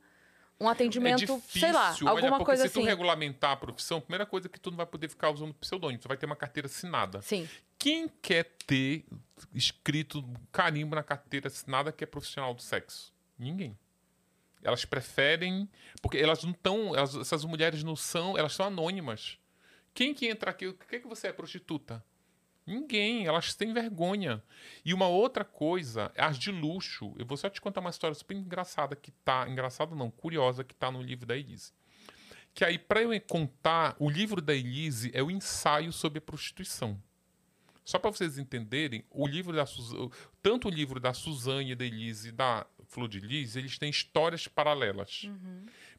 um 0.58 0.70
atendimento, 0.70 1.22
é 1.22 1.26
difícil, 1.26 1.60
sei 1.60 1.70
lá, 1.72 1.94
alguma 2.06 2.42
coisa 2.42 2.62
se 2.62 2.68
assim. 2.68 2.80
tu 2.80 2.86
regulamentar 2.86 3.50
a 3.50 3.56
profissão, 3.56 3.98
a 3.98 4.00
primeira 4.00 4.24
coisa 4.24 4.46
é 4.46 4.50
que 4.50 4.58
tu 4.58 4.70
não 4.70 4.76
vai 4.78 4.86
poder 4.86 5.06
ficar 5.08 5.30
usando 5.30 5.52
pseudônimo, 5.52 6.00
tu 6.00 6.08
vai 6.08 6.16
ter 6.16 6.24
uma 6.24 6.36
carteira 6.36 6.66
assinada. 6.66 7.20
Sim. 7.20 7.46
Quem 7.78 8.08
quer 8.22 8.44
ter 8.66 9.04
escrito 9.52 10.24
carimbo 10.52 10.94
na 10.94 11.02
carteira 11.02 11.48
assinada 11.48 11.92
que 11.92 12.04
é 12.04 12.06
profissional 12.06 12.54
do 12.54 12.62
sexo? 12.62 13.12
Ninguém. 13.38 13.78
Elas 14.62 14.84
preferem, 14.84 15.68
porque 16.02 16.16
elas 16.16 16.42
não 16.42 16.50
estão, 16.50 16.92
essas 16.96 17.44
mulheres 17.44 17.84
não 17.84 17.94
são, 17.94 18.36
elas 18.36 18.54
são 18.54 18.66
anônimas. 18.66 19.38
Quem 19.94 20.12
que 20.12 20.26
entra 20.26 20.50
aqui? 20.50 20.66
O 20.66 20.74
que 20.74 20.96
é 20.96 21.00
que 21.00 21.06
você 21.06 21.28
é 21.28 21.32
prostituta? 21.32 22.04
Ninguém, 22.66 23.26
elas 23.26 23.54
têm 23.54 23.72
vergonha. 23.72 24.42
E 24.84 24.92
uma 24.92 25.06
outra 25.06 25.44
coisa, 25.44 26.10
as 26.16 26.36
de 26.36 26.50
luxo. 26.50 27.14
Eu 27.16 27.24
vou 27.24 27.36
só 27.36 27.48
te 27.48 27.60
contar 27.60 27.80
uma 27.80 27.90
história 27.90 28.14
super 28.14 28.36
engraçada 28.36 28.96
que 28.96 29.12
tá, 29.12 29.48
engraçada 29.48 29.94
não, 29.94 30.10
curiosa 30.10 30.64
que 30.64 30.74
tá 30.74 30.90
no 30.90 31.00
livro 31.00 31.24
da 31.24 31.36
Elise. 31.36 31.72
Que 32.52 32.64
aí 32.64 32.76
para 32.76 33.02
eu 33.02 33.20
contar, 33.20 33.94
o 34.00 34.10
livro 34.10 34.42
da 34.42 34.52
Elise 34.52 35.12
é 35.14 35.22
o 35.22 35.30
ensaio 35.30 35.92
sobre 35.92 36.18
a 36.18 36.22
prostituição. 36.22 37.00
Só 37.86 38.00
para 38.00 38.10
vocês 38.10 38.36
entenderem, 38.36 39.04
o 39.08 39.28
livro 39.28 39.54
da 39.54 39.64
Suzane, 39.64 40.10
tanto 40.42 40.66
o 40.66 40.70
livro 40.70 40.98
da 40.98 41.14
Suzane, 41.14 41.72
da 41.76 41.84
Elise 41.84 42.30
e 42.30 42.32
da 42.32 42.66
Flor 42.88 43.08
de 43.08 43.20
Lis, 43.20 43.54
eles 43.54 43.78
têm 43.78 43.88
histórias 43.88 44.48
paralelas. 44.48 45.30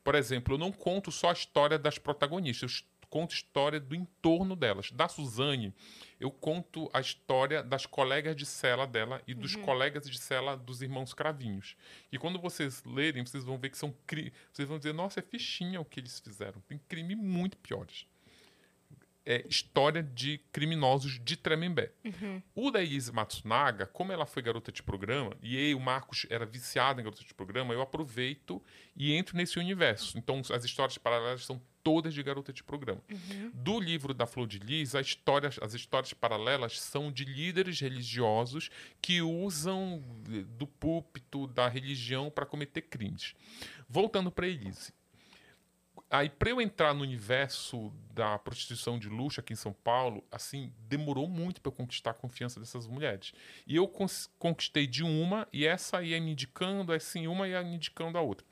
Por 0.03 0.13
exemplo, 0.13 0.55
eu 0.55 0.57
não 0.57 0.69
conto 0.69 1.13
só 1.13 1.29
a 1.29 1.33
história 1.33 1.79
das 1.79 1.97
protagonistas, 1.97 2.83
eu 3.01 3.07
conto 3.09 3.31
a 3.31 3.35
história 3.35 3.79
do 3.79 3.95
entorno 3.95 4.53
delas. 4.53 4.91
Da 4.91 5.07
Suzane, 5.07 5.73
eu 6.19 6.29
conto 6.29 6.89
a 6.93 6.99
história 6.99 7.63
das 7.63 7.85
colegas 7.85 8.35
de 8.35 8.45
cela 8.45 8.85
dela 8.85 9.21
e 9.25 9.33
dos 9.33 9.55
colegas 9.55 10.09
de 10.09 10.19
cela 10.19 10.57
dos 10.57 10.81
irmãos 10.81 11.13
Cravinhos. 11.13 11.77
E 12.11 12.17
quando 12.17 12.37
vocês 12.37 12.83
lerem, 12.83 13.25
vocês 13.25 13.45
vão 13.45 13.57
ver 13.57 13.69
que 13.69 13.77
são 13.77 13.95
cri... 14.05 14.33
vocês 14.51 14.67
vão 14.67 14.77
dizer, 14.77 14.93
nossa, 14.93 15.21
é 15.21 15.23
fichinha 15.23 15.79
o 15.79 15.85
que 15.85 16.01
eles 16.01 16.19
fizeram. 16.19 16.59
Tem 16.67 16.77
crime 16.77 17.15
muito 17.15 17.55
piores 17.55 18.05
é, 19.27 19.45
história 19.49 20.01
de 20.01 20.39
criminosos 20.53 21.19
de 21.21 21.35
Tremembé. 21.35 21.91
O 22.55 22.71
da 22.71 22.81
Elise 22.81 23.11
Matsunaga, 23.11 23.85
como 23.85 24.13
ela 24.13 24.25
foi 24.25 24.41
garota 24.41 24.71
de 24.71 24.81
programa, 24.81 25.35
e 25.43 25.69
eu, 25.69 25.77
o 25.77 25.81
Marcos 25.81 26.25
era 26.29 26.45
viciado 26.45 27.01
em 27.01 27.03
garota 27.03 27.21
de 27.25 27.33
programa, 27.33 27.73
eu 27.73 27.81
aproveito 27.81 28.63
e 28.95 29.13
entro 29.13 29.35
nesse 29.35 29.59
universo. 29.59 30.17
Então, 30.17 30.41
as 30.53 30.63
histórias 30.63 30.97
paralelas 30.97 31.45
são 31.45 31.61
todas 31.83 32.13
de 32.13 32.23
garota 32.23 32.53
de 32.53 32.63
programa. 32.63 33.01
Do 33.53 33.79
livro 33.79 34.13
da 34.13 34.25
Flor 34.25 34.47
de 34.47 34.59
Lis, 34.59 34.95
a 34.95 35.01
história, 35.01 35.49
as 35.61 35.73
histórias 35.73 36.13
paralelas 36.13 36.79
são 36.79 37.11
de 37.11 37.25
líderes 37.25 37.79
religiosos 37.81 38.69
que 39.01 39.21
usam 39.21 40.03
eh, 40.29 40.43
do 40.57 40.67
púlpito, 40.67 41.47
da 41.47 41.67
religião, 41.67 42.29
para 42.29 42.45
cometer 42.45 42.81
crimes. 42.81 43.35
Voltando 43.89 44.31
para 44.31 44.47
Elise. 44.47 44.93
Aí, 46.09 46.29
para 46.29 46.49
eu 46.49 46.61
entrar 46.61 46.93
no 46.93 47.01
universo 47.01 47.91
da 48.13 48.39
prostituição 48.39 48.97
de 48.97 49.09
luxo 49.09 49.41
aqui 49.41 49.51
em 49.51 49.57
São 49.57 49.73
Paulo, 49.73 50.23
assim, 50.31 50.73
demorou 50.87 51.27
muito 51.27 51.59
para 51.59 51.69
eu 51.69 51.75
conquistar 51.75 52.11
a 52.11 52.13
confiança 52.13 52.59
dessas 52.61 52.87
mulheres. 52.87 53.33
E 53.65 53.75
eu 53.75 53.91
conquistei 54.39 54.87
de 54.87 55.03
uma, 55.03 55.45
e 55.51 55.65
essa 55.65 56.01
ia 56.01 56.19
me 56.21 56.31
indicando, 56.31 56.93
assim, 56.93 57.27
uma 57.27 57.47
ia 57.47 57.61
me 57.61 57.75
indicando 57.75 58.17
a 58.17 58.21
outra. 58.21 58.45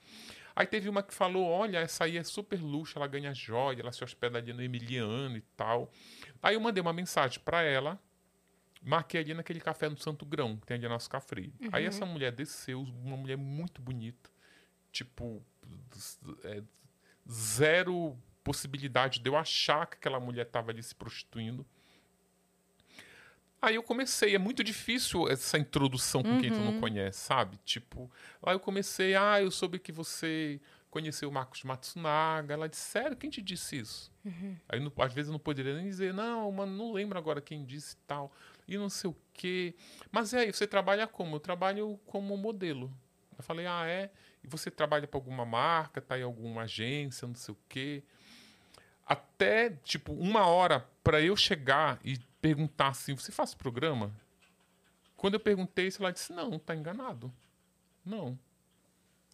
Aí 0.54 0.66
teve 0.66 0.90
uma 0.90 1.02
que 1.02 1.14
falou: 1.14 1.46
olha, 1.46 1.80
essa 1.80 2.06
aí 2.06 2.18
é 2.18 2.24
super 2.24 2.62
luxo, 2.62 2.98
ela 2.98 3.08
ganha 3.08 3.34
joia, 3.34 3.80
ela 3.80 3.92
se 3.92 4.04
hospeda 4.04 4.38
ali 4.38 4.54
no 4.54 4.62
Emiliano 4.62 5.38
e 5.38 5.42
tal. 5.56 5.92
Aí 6.42 6.56
eu 6.56 6.62
mandei 6.62 6.82
uma 6.82 6.94
mensagem 6.94 7.40
para 7.44 7.62
ela, 7.62 8.00
marquei 8.82 9.22
ali 9.22 9.34
naquele 9.34 9.60
café 9.60 9.90
no 9.90 9.98
Santo 9.98 10.26
Grão, 10.26 10.58
que 10.58 10.66
tem 10.66 10.76
ali 10.76 10.88
nosso 10.88 11.10
café. 11.10 11.50
Aí 11.72 11.86
essa 11.86 12.06
mulher 12.06 12.32
desceu, 12.32 12.82
uma 12.82 13.18
mulher 13.18 13.38
muito 13.38 13.82
bonita, 13.82 14.30
tipo, 14.92 15.42
é, 16.44 16.62
zero 17.30 18.18
possibilidade 18.44 19.20
de 19.20 19.30
eu 19.30 19.36
achar 19.36 19.88
que 19.88 19.96
aquela 19.96 20.20
mulher 20.20 20.46
estava 20.46 20.72
ali 20.72 20.84
se 20.84 20.94
prostituindo. 20.94 21.66
Aí 23.62 23.76
eu 23.76 23.84
comecei, 23.84 24.36
é 24.36 24.38
muito 24.38 24.64
difícil 24.64 25.28
essa 25.28 25.58
introdução 25.58 26.22
com 26.22 26.40
quem 26.40 26.52
tu 26.52 26.60
não 26.60 26.80
conhece, 26.80 27.20
sabe? 27.20 27.58
Tipo, 27.66 28.12
aí 28.44 28.54
eu 28.54 28.60
comecei, 28.60 29.16
ah, 29.16 29.42
eu 29.42 29.50
soube 29.50 29.80
que 29.80 29.92
você 29.92 30.62
conheceu 30.92 31.30
o 31.30 31.32
Marcos 31.32 31.64
Matsunaga. 31.64 32.54
Ela 32.54 32.70
disse, 32.70 32.84
sério, 32.84 33.18
quem 33.18 33.30
te 33.30 33.42
disse 33.42 33.78
isso? 33.80 34.12
Aí 34.70 34.80
não- 34.80 34.92
às 35.00 35.12
vezes 35.14 35.30
eu 35.30 35.34
não 35.34 35.40
poderia 35.40 35.74
nem 35.76 35.86
dizer, 35.86 36.14
não, 36.14 36.52
mano, 36.52 36.78
não 36.78 36.92
lembro 36.94 37.18
agora 37.18 37.42
quem 37.42 37.66
disse 37.66 37.98
tal. 38.06 38.32
E 38.68 38.78
não 38.78 38.90
sei 38.90 39.10
o 39.10 39.16
quê. 39.34 39.74
Mas 40.12 40.32
e 40.34 40.38
aí, 40.38 40.54
você 40.54 40.68
trabalha 40.68 41.08
como? 41.08 41.36
Eu 41.36 41.40
trabalho 41.40 42.00
como 42.06 42.38
modelo. 42.38 42.92
Eu 43.38 43.44
falei, 43.44 43.66
ah, 43.66 43.86
é? 43.88 44.12
E 44.44 44.48
você 44.48 44.70
trabalha 44.70 45.08
para 45.08 45.18
alguma 45.18 45.46
marca, 45.46 46.02
tá 46.02 46.18
em 46.18 46.24
alguma 46.24 46.64
agência, 46.64 47.28
não 47.28 47.36
sei 47.36 47.54
o 47.54 47.58
quê. 47.68 48.04
Até, 49.06 49.70
tipo, 49.84 50.14
uma 50.14 50.48
hora 50.48 50.88
para 51.04 51.22
eu 51.22 51.36
chegar 51.36 52.00
e 52.04 52.18
perguntar 52.42 52.90
assim, 52.90 53.16
você 53.16 53.32
faz 53.32 53.54
programa? 53.54 54.16
Quando 55.16 55.36
eu 55.36 55.40
perguntei 55.40 55.90
ela 56.00 56.12
disse, 56.12 56.34
não, 56.34 56.60
tá 56.60 56.76
enganado. 56.76 57.34
Não. 58.04 58.38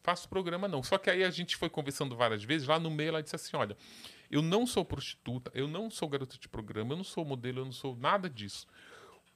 Faço 0.02 0.28
programa 0.28 0.68
não. 0.68 0.82
Só 0.82 0.98
que 0.98 1.10
aí 1.10 1.24
a 1.24 1.30
gente 1.30 1.56
foi 1.56 1.70
conversando 1.70 2.16
várias 2.16 2.44
vezes, 2.44 2.68
lá 2.68 2.80
no 2.80 2.90
meio 2.90 3.10
ela 3.10 3.24
disse 3.24 3.36
assim, 3.36 3.56
olha, 3.56 3.78
eu 4.30 4.42
não 4.42 4.66
sou 4.66 4.84
prostituta, 4.84 5.52
eu 5.54 5.68
não 5.68 5.92
sou 5.92 6.08
garota 6.10 6.38
de 6.38 6.48
programa, 6.48 6.94
eu 6.94 6.98
não 6.98 7.04
sou 7.04 7.24
modelo, 7.24 7.60
eu 7.60 7.66
não 7.66 7.72
sou 7.72 7.96
nada 7.96 8.30
disso. 8.30 8.66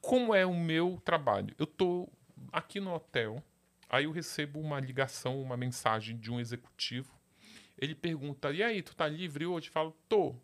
Como 0.01 0.34
é 0.34 0.45
o 0.45 0.54
meu 0.54 1.01
trabalho? 1.04 1.54
Eu 1.60 1.67
tô 1.67 2.10
aqui 2.51 2.80
no 2.80 2.93
hotel, 2.93 3.43
aí 3.89 4.06
eu 4.06 4.12
recebo 4.12 4.60
uma 4.60 4.80
ligação, 4.80 5.41
uma 5.41 5.58
mensagem 5.58 6.17
de 6.17 6.32
um 6.32 6.39
executivo. 6.39 7.13
Ele 7.78 7.93
pergunta: 7.95 8.52
"E 8.52 8.63
aí, 8.63 8.82
tu 8.82 8.95
tá 8.95 9.08
livre 9.08 9.45
hoje?" 9.45 9.67
Eu 9.67 9.74
falo: 9.74 9.95
"Tô." 10.08 10.36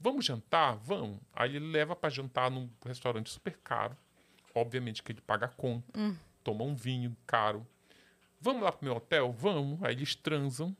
Vamos 0.00 0.24
jantar? 0.24 0.76
Vamos. 0.76 1.18
Aí 1.32 1.56
ele 1.56 1.70
leva 1.70 1.96
para 1.96 2.08
jantar 2.08 2.50
num 2.50 2.70
restaurante 2.86 3.30
super 3.30 3.58
caro. 3.64 3.96
Obviamente 4.54 5.02
que 5.02 5.10
ele 5.10 5.20
paga 5.20 5.46
a 5.46 5.48
conta. 5.48 5.92
Toma 6.44 6.62
um 6.64 6.74
vinho 6.74 7.16
caro. 7.26 7.66
Vamos 8.40 8.62
lá 8.62 8.70
pro 8.70 8.84
meu 8.84 8.94
hotel? 8.96 9.32
Vamos. 9.32 9.82
Aí 9.82 9.94
eles 9.94 10.14
transam. 10.14 10.76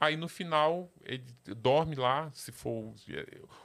Aí 0.00 0.16
no 0.16 0.28
final 0.28 0.90
ele 1.04 1.24
dorme 1.56 1.94
lá, 1.94 2.28
se 2.32 2.50
for. 2.50 2.92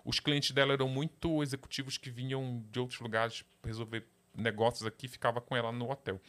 Os 0.06 0.20
clientes 0.20 0.51
dela 0.51 0.74
eram 0.74 0.88
muito 0.88 1.41
executivos 1.41 1.97
que 1.97 2.12
vinham 2.12 2.64
de 2.72 2.80
outros 2.80 2.99
lugares 2.99 3.43
resolver 3.64 4.06
negócios 4.36 4.86
aqui, 4.86 5.08
ficava 5.08 5.41
com 5.41 5.58
ela 5.58 5.72
no 5.72 5.89
hotel. 5.89 6.22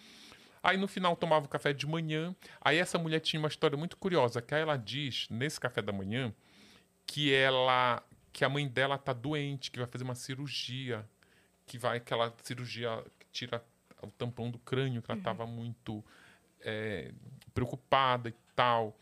Aí 0.63 0.77
no 0.77 0.87
final 0.87 1.17
tomava 1.17 1.47
o 1.47 1.49
café 1.49 1.73
de 1.73 1.87
manhã. 1.87 2.35
Aí 2.61 2.79
essa 2.79 2.99
mulher 2.99 3.21
tinha 3.21 3.41
uma 3.41 3.49
história 3.49 3.77
muito 3.77 3.97
curiosa, 3.97 4.43
que 4.43 4.55
aí 4.55 4.63
ela 4.63 4.77
diz 4.77 5.27
nesse 5.31 5.59
café 5.59 5.81
da 5.81 5.93
manhã 5.93 6.35
que 7.07 7.33
ela 7.33 8.03
que 8.33 8.45
a 8.45 8.49
mãe 8.49 8.69
dela 8.69 8.97
tá 8.97 9.13
doente, 9.13 9.71
que 9.71 9.79
vai 9.79 9.89
fazer 9.89 10.05
uma 10.05 10.15
cirurgia, 10.15 11.05
que 11.67 11.77
vai 11.77 11.97
aquela 11.97 12.33
cirurgia 12.43 13.05
que 13.19 13.27
tira 13.33 13.65
o 14.03 14.11
tampão 14.11 14.51
do 14.51 14.59
crânio, 14.59 15.03
que 15.03 15.11
ela 15.11 15.19
estava 15.19 15.47
muito 15.47 16.05
é, 16.61 17.13
preocupada 17.53 18.29
e 18.29 18.35
tal. 18.55 18.97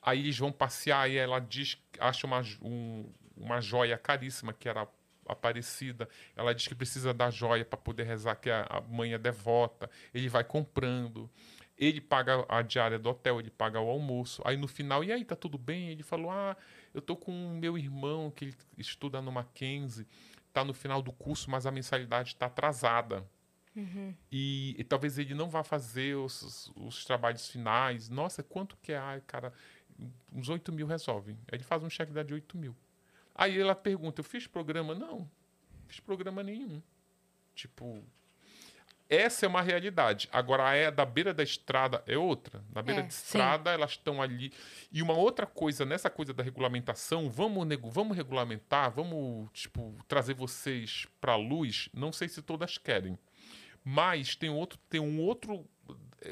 Aí 0.00 0.20
eles 0.20 0.38
vão 0.38 0.50
passear 0.50 1.10
e 1.10 1.16
ela 1.16 1.38
diz, 1.38 1.78
acha 1.98 2.26
uma, 2.26 2.42
um, 2.62 3.12
uma 3.36 3.60
joia 3.60 3.98
caríssima 3.98 4.52
que 4.52 4.68
era 4.68 4.88
Aparecida. 5.32 6.08
Ela 6.36 6.54
diz 6.54 6.66
que 6.66 6.74
precisa 6.74 7.12
da 7.12 7.30
joia 7.30 7.64
para 7.64 7.78
poder 7.78 8.04
rezar, 8.04 8.36
que 8.36 8.50
a, 8.50 8.66
a 8.68 8.80
mãe 8.80 9.14
é 9.14 9.18
devota. 9.18 9.90
Ele 10.12 10.28
vai 10.28 10.44
comprando. 10.44 11.30
Ele 11.76 12.00
paga 12.00 12.44
a 12.48 12.62
diária 12.62 12.98
do 12.98 13.08
hotel, 13.08 13.40
ele 13.40 13.50
paga 13.50 13.80
o 13.80 13.88
almoço. 13.88 14.42
Aí 14.44 14.56
no 14.56 14.68
final, 14.68 15.02
e 15.02 15.10
aí, 15.10 15.24
tá 15.24 15.34
tudo 15.34 15.58
bem? 15.58 15.88
Ele 15.88 16.02
falou: 16.02 16.30
Ah, 16.30 16.56
eu 16.94 17.00
tô 17.00 17.16
com 17.16 17.32
o 17.32 17.56
meu 17.56 17.76
irmão 17.76 18.30
que 18.30 18.44
ele 18.44 18.54
estuda 18.78 19.20
no 19.20 19.32
Mackenzie, 19.32 20.06
tá 20.52 20.64
no 20.64 20.74
final 20.74 21.02
do 21.02 21.12
curso, 21.12 21.50
mas 21.50 21.66
a 21.66 21.70
mensalidade 21.70 22.28
está 22.28 22.46
atrasada. 22.46 23.26
Uhum. 23.74 24.14
E, 24.30 24.76
e, 24.78 24.84
talvez 24.84 25.18
ele 25.18 25.34
não 25.34 25.48
vá 25.48 25.64
fazer 25.64 26.14
os, 26.14 26.70
os 26.76 27.04
trabalhos 27.04 27.48
finais. 27.48 28.08
Nossa, 28.08 28.42
quanto 28.42 28.76
que 28.82 28.92
é? 28.92 28.98
Ai, 28.98 29.22
cara, 29.26 29.52
uns 30.32 30.48
8 30.48 30.70
mil 30.72 30.86
resolve. 30.86 31.36
Ele 31.50 31.62
faz 31.62 31.82
um 31.82 31.90
cheque 31.90 32.12
de 32.12 32.34
8 32.34 32.58
mil. 32.58 32.76
Aí 33.34 33.58
ela 33.58 33.74
pergunta: 33.74 34.20
Eu 34.20 34.24
fiz 34.24 34.46
programa? 34.46 34.94
Não, 34.94 35.18
não 35.18 35.30
fiz 35.88 36.00
programa 36.00 36.42
nenhum. 36.42 36.82
Tipo, 37.54 38.02
essa 39.08 39.44
é 39.44 39.48
uma 39.48 39.60
realidade. 39.60 40.28
Agora, 40.32 40.66
a 40.68 40.74
é 40.74 40.90
da 40.90 41.04
beira 41.04 41.34
da 41.34 41.42
estrada 41.42 42.02
é 42.06 42.16
outra. 42.16 42.64
Na 42.74 42.80
beira 42.82 43.00
É, 43.00 43.02
da 43.02 43.08
estrada, 43.08 43.70
elas 43.70 43.90
estão 43.92 44.22
ali. 44.22 44.50
E 44.90 45.02
uma 45.02 45.12
outra 45.12 45.46
coisa, 45.46 45.84
nessa 45.84 46.08
coisa 46.08 46.32
da 46.32 46.42
regulamentação, 46.42 47.28
vamos, 47.30 47.66
nego- 47.66 47.90
vamos 47.90 48.16
regulamentar, 48.16 48.90
vamos, 48.90 49.50
tipo, 49.52 49.94
trazer 50.08 50.32
vocês 50.34 51.06
para 51.20 51.32
a 51.32 51.36
luz. 51.36 51.90
Não 51.92 52.10
sei 52.10 52.26
se 52.28 52.40
todas 52.40 52.78
querem. 52.78 53.18
Mas 53.84 54.34
tem 54.34 54.48
outro, 54.48 54.78
tem 54.88 55.00
um 55.00 55.20
outro, 55.20 55.68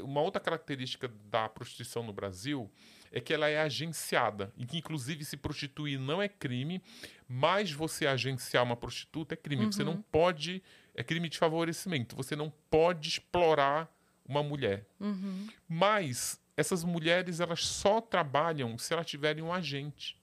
uma 0.02 0.22
outra 0.22 0.40
característica 0.40 1.08
da 1.30 1.48
prostituição 1.50 2.02
no 2.02 2.12
Brasil 2.14 2.70
é 3.12 3.20
que 3.20 3.32
ela 3.34 3.48
é 3.48 3.60
agenciada, 3.60 4.52
e 4.56 4.64
que 4.64 4.78
inclusive 4.78 5.24
se 5.24 5.36
prostituir 5.36 5.98
não 5.98 6.22
é 6.22 6.28
crime, 6.28 6.80
mas 7.28 7.72
você 7.72 8.06
agenciar 8.06 8.62
uma 8.64 8.76
prostituta 8.76 9.34
é 9.34 9.36
crime. 9.36 9.66
Você 9.66 9.82
não 9.84 10.00
pode, 10.00 10.62
é 10.94 11.02
crime 11.02 11.28
de 11.28 11.38
favorecimento. 11.38 12.14
Você 12.16 12.36
não 12.36 12.52
pode 12.70 13.08
explorar 13.08 13.92
uma 14.24 14.42
mulher. 14.42 14.86
Mas 15.68 16.40
essas 16.56 16.84
mulheres 16.84 17.40
elas 17.40 17.64
só 17.64 18.00
trabalham 18.00 18.78
se 18.78 18.92
elas 18.92 19.06
tiverem 19.06 19.42
um 19.42 19.52
agente. 19.52 20.16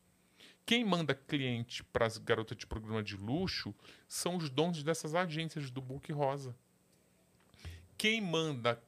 Quem 0.66 0.84
manda 0.84 1.16
cliente 1.16 1.84
para 1.84 2.06
as 2.06 2.18
garotas 2.18 2.58
de 2.58 2.68
programa 2.68 3.02
de 3.02 3.16
luxo 3.16 3.74
são 4.08 4.36
os 4.36 4.50
donos 4.50 4.84
dessas 4.84 5.16
agências 5.16 5.72
do 5.72 5.82
Book 5.82 6.12
Rosa. 6.12 6.56
Quem 7.98 8.22
manda 8.22 8.82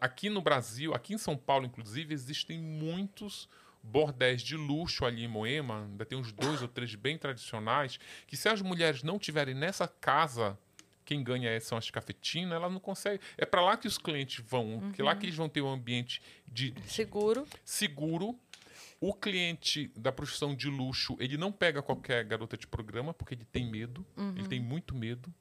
aqui 0.00 0.28
no 0.30 0.40
Brasil, 0.40 0.94
aqui 0.94 1.14
em 1.14 1.18
São 1.18 1.36
Paulo, 1.36 1.66
inclusive, 1.66 2.12
existem 2.14 2.58
muitos 2.58 3.48
bordéis 3.82 4.40
de 4.42 4.56
luxo 4.56 5.04
ali 5.04 5.24
em 5.24 5.28
Moema, 5.28 5.82
ainda 5.84 6.06
tem 6.06 6.16
uns 6.18 6.32
dois 6.32 6.62
ou 6.62 6.68
três 6.68 6.94
bem 6.94 7.18
tradicionais, 7.18 7.98
que 8.26 8.36
se 8.36 8.48
as 8.48 8.62
mulheres 8.62 9.02
não 9.02 9.18
tiverem 9.18 9.54
nessa 9.54 9.86
casa, 9.86 10.58
quem 11.04 11.22
ganha 11.22 11.50
é- 11.50 11.60
são 11.60 11.76
as 11.76 11.90
cafetinas, 11.90 12.54
ela 12.54 12.70
não 12.70 12.80
consegue. 12.80 13.22
É 13.36 13.44
para 13.44 13.60
lá 13.60 13.76
que 13.76 13.86
os 13.86 13.98
clientes 13.98 14.42
vão, 14.48 14.90
que 14.92 15.02
lá 15.02 15.14
que 15.14 15.26
eles 15.26 15.36
vão 15.36 15.50
ter 15.50 15.60
um 15.60 15.68
ambiente 15.70 16.22
de 16.50 16.74
Seguro. 16.86 17.46
seguro. 17.62 18.38
O 19.00 19.12
cliente 19.12 19.90
da 19.94 20.10
profissão 20.10 20.54
de 20.54 20.68
luxo, 20.70 21.14
ele 21.20 21.36
não 21.36 21.52
pega 21.52 21.82
qualquer 21.82 22.24
garota 22.24 22.56
de 22.56 22.66
programa, 22.66 23.12
porque 23.12 23.34
ele 23.34 23.44
tem 23.44 23.70
medo, 23.70 24.06
ele 24.34 24.48
tem 24.48 24.60
muito 24.60 24.94
medo 24.94 25.32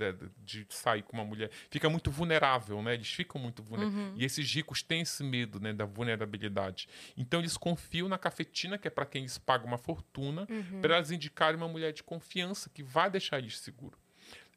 de, 0.00 0.12
de- 0.44 0.64
de 0.64 0.74
sair 0.74 1.02
com 1.02 1.12
uma 1.12 1.24
mulher. 1.24 1.50
Fica 1.70 1.88
muito 1.90 2.10
vulnerável, 2.10 2.82
né? 2.82 2.94
Eles 2.94 3.10
ficam 3.12 3.40
muito 3.40 3.62
vulneráveis. 3.62 4.12
E 4.16 4.24
esses 4.24 4.52
ricos 4.54 4.82
têm 4.82 5.02
esse 5.02 5.22
medo, 5.22 5.60
né, 5.60 5.72
da 5.72 5.84
vulnerabilidade. 5.84 6.88
Então 7.16 7.40
eles 7.40 7.56
confiam 7.56 8.08
na 8.08 8.18
cafetina, 8.18 8.78
que 8.78 8.88
é 8.88 8.90
para 8.90 9.04
quem 9.06 9.22
eles 9.22 9.38
pagam 9.38 9.66
uma 9.66 9.78
fortuna, 9.78 10.46
para 10.80 10.96
elas 10.96 11.10
indicarem 11.10 11.56
uma 11.56 11.68
mulher 11.68 11.92
de 11.92 12.02
confiança 12.02 12.70
que 12.70 12.82
vai 12.82 13.10
deixar 13.10 13.38
eles 13.38 13.58
seguros. 13.58 13.98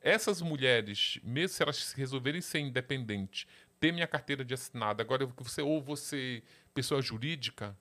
Essas 0.01 0.41
mulheres, 0.41 1.19
mesmo 1.23 1.49
se 1.55 1.63
elas 1.63 1.93
resolverem 1.93 2.41
ser 2.41 2.59
independentes, 2.59 3.45
ter 3.79 3.91
minha 3.91 4.07
carteira 4.07 4.43
de 4.43 4.53
assinada, 4.53 5.01
agora 5.03 5.25
você 5.37 5.61
ou 5.61 5.81
você 5.81 6.43
pessoa 6.73 7.01
jurídica, 7.01 7.77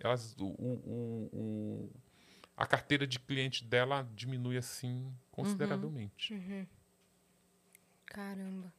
elas, 0.00 0.34
o- 0.38 0.44
o- 0.46 1.30
o- 1.32 1.90
a 2.56 2.66
carteira 2.66 3.06
de 3.06 3.18
cliente 3.18 3.64
dela 3.64 4.08
diminui 4.14 4.56
assim 4.56 5.12
consideravelmente. 5.30 6.34
Caramba. 8.06 8.72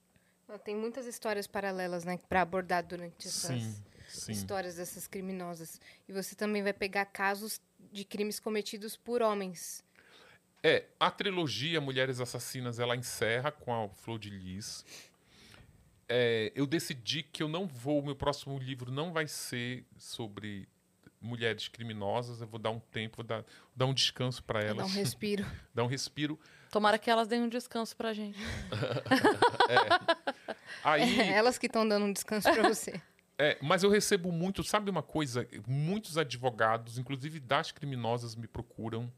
Ó, 0.48 0.58
Tem 0.58 0.76
muitas 0.76 1.06
histórias 1.06 1.48
paralelas, 1.48 2.06
né, 2.06 2.18
para 2.30 2.42
abordar 2.42 2.84
durante 2.86 3.28
essas 3.28 3.62
Sim, 3.62 3.84
sim. 4.08 4.32
histórias 4.32 4.76
dessas 4.76 5.08
criminosas. 5.08 5.82
E 6.08 6.14
você 6.14 6.36
também 6.36 6.64
vai 6.64 6.74
pegar 6.74 7.06
casos 7.06 7.60
de 7.92 8.06
crimes 8.06 8.40
cometidos 8.40 8.96
por 8.96 9.22
homens. 9.22 9.84
É, 10.64 10.86
a 11.00 11.12
trilogia 11.12 11.80
Mulheres 11.80 12.20
Assassinas 12.20 12.80
ela 12.80 12.96
encerra 12.96 13.52
com 13.52 13.74
a 13.74 13.90
Flor 13.90 14.18
de 14.18 14.30
Lis. 14.30 14.86
É, 16.08 16.52
eu 16.56 16.66
decidi 16.66 17.24
que 17.24 17.44
eu 17.44 17.48
não 17.48 17.68
vou, 17.68 18.02
meu 18.02 18.16
próximo 18.16 18.58
livro 18.58 18.92
não 18.92 19.12
vai 19.12 19.28
ser 19.28 19.86
sobre 19.98 20.68
mulheres 21.26 21.68
criminosas. 21.68 22.42
Eu 22.42 22.48
vou 22.48 22.60
dar 22.60 22.72
um 22.72 22.80
tempo, 22.80 23.18
vou 23.18 23.26
dar, 23.26 23.44
dar 23.76 23.86
um 23.86 23.94
descanso 23.94 24.44
para 24.44 24.62
elas, 24.62 24.78
dar 24.78 24.86
um 24.86 24.94
respiro. 24.96 25.46
dar 25.74 25.84
um 25.84 25.88
respiro. 25.88 26.40
Tomara 26.72 26.98
que 26.98 27.10
elas 27.10 27.28
deem 27.28 27.44
um 27.44 27.50
descanso 27.50 27.96
pra 27.96 28.14
gente. 28.14 28.38
Aí, 30.84 31.20
Elas 31.30 31.58
que 31.58 31.68
estão 31.68 31.88
dando 31.88 32.06
um 32.06 32.14
descanso 32.14 32.52
para 32.52 32.64
você. 32.68 33.02
É, 33.38 33.58
mas 33.62 33.84
eu 33.84 33.90
recebo 33.90 34.32
muito, 34.32 34.64
sabe 34.64 34.90
uma 34.90 35.04
coisa? 35.04 35.46
Muitos 35.68 36.18
advogados, 36.18 36.98
inclusive 36.98 37.38
das 37.42 37.70
criminosas, 37.70 38.34
me 38.34 38.48
procuram. 38.48 39.12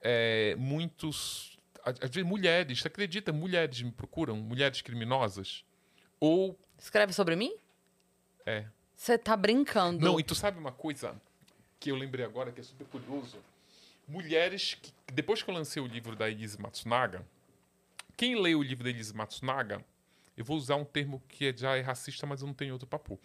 É, 0.00 0.54
muitos. 0.56 1.58
a- 1.84 1.90
Às 1.90 2.10
vezes, 2.10 2.22
mulheres, 2.22 2.80
você 2.80 2.86
acredita? 2.86 3.32
Mulheres 3.32 3.82
me 3.82 3.90
procuram, 3.90 4.36
mulheres 4.36 4.80
criminosas. 4.82 5.64
Ou. 6.20 6.56
Escreve 6.78 7.12
sobre 7.12 7.34
mim? 7.34 7.52
É. 8.46 8.66
Você 8.98 9.16
tá 9.16 9.36
brincando. 9.36 10.04
Não, 10.04 10.18
e 10.18 10.24
tu 10.24 10.34
sabe 10.34 10.58
uma 10.58 10.72
coisa 10.72 11.14
que 11.78 11.88
eu 11.88 11.94
lembrei 11.94 12.24
agora 12.24 12.50
que 12.50 12.60
é 12.60 12.64
super 12.64 12.84
curioso? 12.88 13.38
Mulheres 14.08 14.74
que. 14.74 14.92
Depois 15.12 15.40
que 15.40 15.48
eu 15.48 15.54
lancei 15.54 15.80
o 15.80 15.86
livro 15.86 16.16
da 16.16 16.28
Elise 16.28 16.60
Matsunaga, 16.60 17.24
quem 18.16 18.34
lê 18.42 18.56
o 18.56 18.62
livro 18.62 18.82
da 18.82 18.90
Elise 18.90 19.14
Matsunaga, 19.14 19.84
eu 20.36 20.44
vou 20.44 20.56
usar 20.56 20.74
um 20.74 20.84
termo 20.84 21.22
que 21.28 21.46
é- 21.46 21.56
já 21.56 21.76
é 21.76 21.80
racista, 21.80 22.26
mas 22.26 22.40
eu 22.40 22.48
não 22.48 22.54
tenho 22.54 22.72
outro 22.72 22.88
pra 22.88 22.98
pôr. 22.98 23.20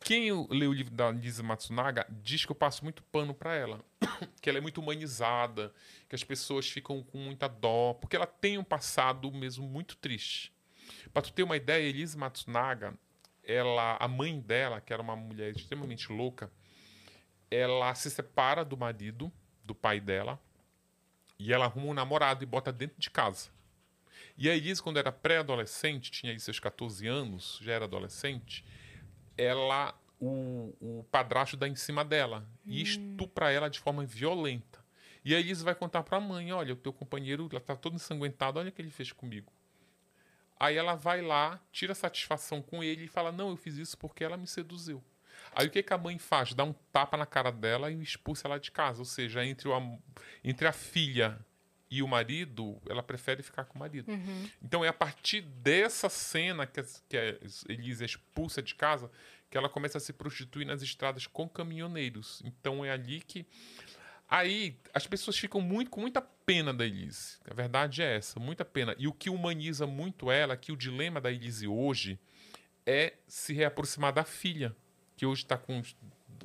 Quem 0.00 0.30
lê 0.50 0.66
o 0.66 0.72
livro 0.72 0.92
da 0.94 1.08
Elise 1.08 1.42
Matsunaga 1.42 2.06
diz 2.22 2.44
que 2.44 2.52
eu 2.52 2.56
passo 2.56 2.84
muito 2.84 3.02
pano 3.04 3.32
pra 3.32 3.54
ela. 3.54 3.82
que 4.42 4.50
ela 4.50 4.58
é 4.58 4.60
muito 4.60 4.82
humanizada, 4.82 5.72
que 6.10 6.14
as 6.14 6.22
pessoas 6.22 6.68
ficam 6.68 7.02
com 7.02 7.16
muita 7.16 7.48
dó, 7.48 7.94
porque 7.94 8.16
ela 8.16 8.26
tem 8.26 8.58
um 8.58 8.64
passado 8.64 9.32
mesmo 9.32 9.66
muito 9.66 9.96
triste. 9.96 10.52
Pra 11.10 11.22
tu 11.22 11.32
ter 11.32 11.42
uma 11.42 11.56
ideia, 11.56 11.88
Elise 11.88 12.18
Matsunaga, 12.18 12.94
ela, 13.46 13.96
a 13.98 14.08
mãe 14.08 14.40
dela, 14.40 14.80
que 14.80 14.92
era 14.92 15.00
uma 15.00 15.14
mulher 15.14 15.54
extremamente 15.54 16.12
louca, 16.12 16.50
ela 17.50 17.94
se 17.94 18.10
separa 18.10 18.64
do 18.64 18.76
marido, 18.76 19.32
do 19.64 19.74
pai 19.74 20.00
dela, 20.00 20.38
e 21.38 21.52
ela 21.52 21.66
arruma 21.66 21.86
um 21.86 21.94
namorado 21.94 22.42
e 22.42 22.46
bota 22.46 22.72
dentro 22.72 22.98
de 22.98 23.08
casa. 23.08 23.50
E 24.36 24.50
a 24.50 24.56
Elise, 24.56 24.82
quando 24.82 24.98
era 24.98 25.12
pré-adolescente, 25.12 26.10
tinha 26.10 26.32
aí 26.32 26.40
seus 26.40 26.58
14 26.58 27.06
anos, 27.06 27.58
já 27.62 27.72
era 27.72 27.84
adolescente, 27.84 28.64
ela, 29.36 29.94
o, 30.20 30.74
o 30.80 31.06
padrasto 31.10 31.56
dá 31.56 31.68
em 31.68 31.76
cima 31.76 32.04
dela 32.04 32.46
e 32.64 32.82
estupra 32.82 33.52
ela 33.52 33.70
de 33.70 33.78
forma 33.78 34.04
violenta. 34.04 34.84
E 35.24 35.34
a 35.34 35.40
Elise 35.40 35.64
vai 35.64 35.74
contar 35.74 36.02
para 36.02 36.18
a 36.18 36.20
mãe, 36.20 36.52
olha, 36.52 36.72
o 36.72 36.76
teu 36.76 36.92
companheiro 36.92 37.48
ela 37.50 37.60
tá 37.60 37.76
todo 37.76 37.96
ensanguentado, 37.96 38.58
olha 38.58 38.68
o 38.68 38.72
que 38.72 38.82
ele 38.82 38.90
fez 38.90 39.12
comigo. 39.12 39.52
Aí 40.58 40.76
ela 40.76 40.94
vai 40.94 41.20
lá, 41.20 41.60
tira 41.70 41.94
satisfação 41.94 42.62
com 42.62 42.82
ele 42.82 43.04
e 43.04 43.08
fala: 43.08 43.30
Não, 43.30 43.50
eu 43.50 43.56
fiz 43.56 43.76
isso 43.76 43.96
porque 43.98 44.24
ela 44.24 44.36
me 44.36 44.46
seduziu. 44.46 45.02
Aí 45.54 45.66
o 45.66 45.70
que, 45.70 45.82
que 45.82 45.92
a 45.92 45.98
mãe 45.98 46.18
faz? 46.18 46.54
Dá 46.54 46.64
um 46.64 46.72
tapa 46.92 47.16
na 47.16 47.26
cara 47.26 47.50
dela 47.50 47.90
e 47.90 48.02
expulsa 48.02 48.48
ela 48.48 48.58
de 48.58 48.70
casa. 48.70 48.98
Ou 48.98 49.04
seja, 49.04 49.44
entre, 49.44 49.68
o, 49.68 49.98
entre 50.42 50.66
a 50.66 50.72
filha 50.72 51.38
e 51.90 52.02
o 52.02 52.08
marido, 52.08 52.80
ela 52.88 53.02
prefere 53.02 53.42
ficar 53.42 53.64
com 53.64 53.76
o 53.76 53.78
marido. 53.78 54.10
Então 54.62 54.84
é 54.84 54.88
a 54.88 54.92
partir 54.92 55.42
dessa 55.42 56.08
cena 56.08 56.66
que, 56.66 56.82
que 57.08 57.16
a 57.16 57.38
Elisa 57.68 58.04
é 58.04 58.06
expulsa 58.06 58.62
de 58.62 58.74
casa 58.74 59.10
que 59.48 59.56
ela 59.56 59.68
começa 59.68 59.98
a 59.98 60.00
se 60.00 60.12
prostituir 60.12 60.66
nas 60.66 60.82
estradas 60.82 61.26
com 61.26 61.48
caminhoneiros. 61.48 62.42
Então 62.44 62.84
é 62.84 62.90
ali 62.90 63.20
que. 63.20 63.46
Aí 64.28 64.76
as 64.92 65.06
pessoas 65.06 65.38
ficam 65.38 65.60
muito, 65.60 65.90
com 65.90 66.00
muita 66.00 66.20
pena 66.20 66.74
da 66.74 66.84
Elise. 66.84 67.38
A 67.48 67.54
verdade 67.54 68.02
é 68.02 68.16
essa, 68.16 68.40
muita 68.40 68.64
pena. 68.64 68.94
E 68.98 69.06
o 69.06 69.12
que 69.12 69.30
humaniza 69.30 69.86
muito 69.86 70.30
ela, 70.30 70.54
é 70.54 70.56
que 70.56 70.72
o 70.72 70.76
dilema 70.76 71.20
da 71.20 71.30
Elise 71.30 71.66
hoje 71.66 72.18
é 72.84 73.14
se 73.26 73.52
reaproximar 73.52 74.12
da 74.12 74.24
filha, 74.24 74.74
que 75.16 75.26
hoje 75.26 75.42
está 75.42 75.56
com 75.56 75.78
uns 75.78 75.96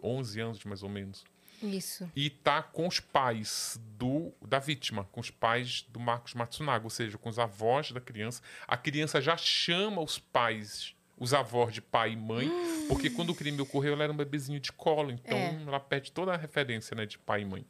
11 0.03 0.39
anos 0.39 0.63
mais 0.63 0.83
ou 0.83 0.89
menos. 0.89 1.23
Isso. 1.61 2.09
E 2.15 2.29
tá 2.29 2.63
com 2.63 2.87
os 2.87 2.99
pais 2.99 3.79
do 3.97 4.33
da 4.41 4.57
vítima, 4.57 5.05
com 5.11 5.19
os 5.19 5.29
pais 5.29 5.85
do 5.89 5.99
Marcos 5.99 6.33
Matsunaga, 6.33 6.83
ou 6.83 6.89
seja, 6.89 7.17
com 7.17 7.29
os 7.29 7.37
avós 7.37 7.91
da 7.91 8.01
criança. 8.01 8.41
A 8.67 8.75
criança 8.75 9.21
já 9.21 9.37
chama 9.37 10.01
os 10.01 10.17
pais, 10.17 10.95
os 11.21 11.33
avós 11.33 11.71
de 11.73 11.81
pai 11.81 12.13
e 12.13 12.15
mãe, 12.17 12.49
Porque 12.89 13.09
quando 13.09 13.29
o 13.29 13.35
crime 13.35 13.61
ocorreu, 13.61 13.93
ela 13.93 14.03
era 14.03 14.11
um 14.11 14.17
bebezinho 14.17 14.59
de 14.59 14.71
colo, 14.73 15.11
então 15.11 15.37
É. 15.37 15.61
ela 15.65 15.79
perde 15.79 16.11
toda 16.11 16.33
a 16.33 16.37
referência 16.37 16.93
né, 16.95 17.05
de 17.05 17.17
pai 17.17 17.41
e 17.43 17.45
mãe. 17.45 17.65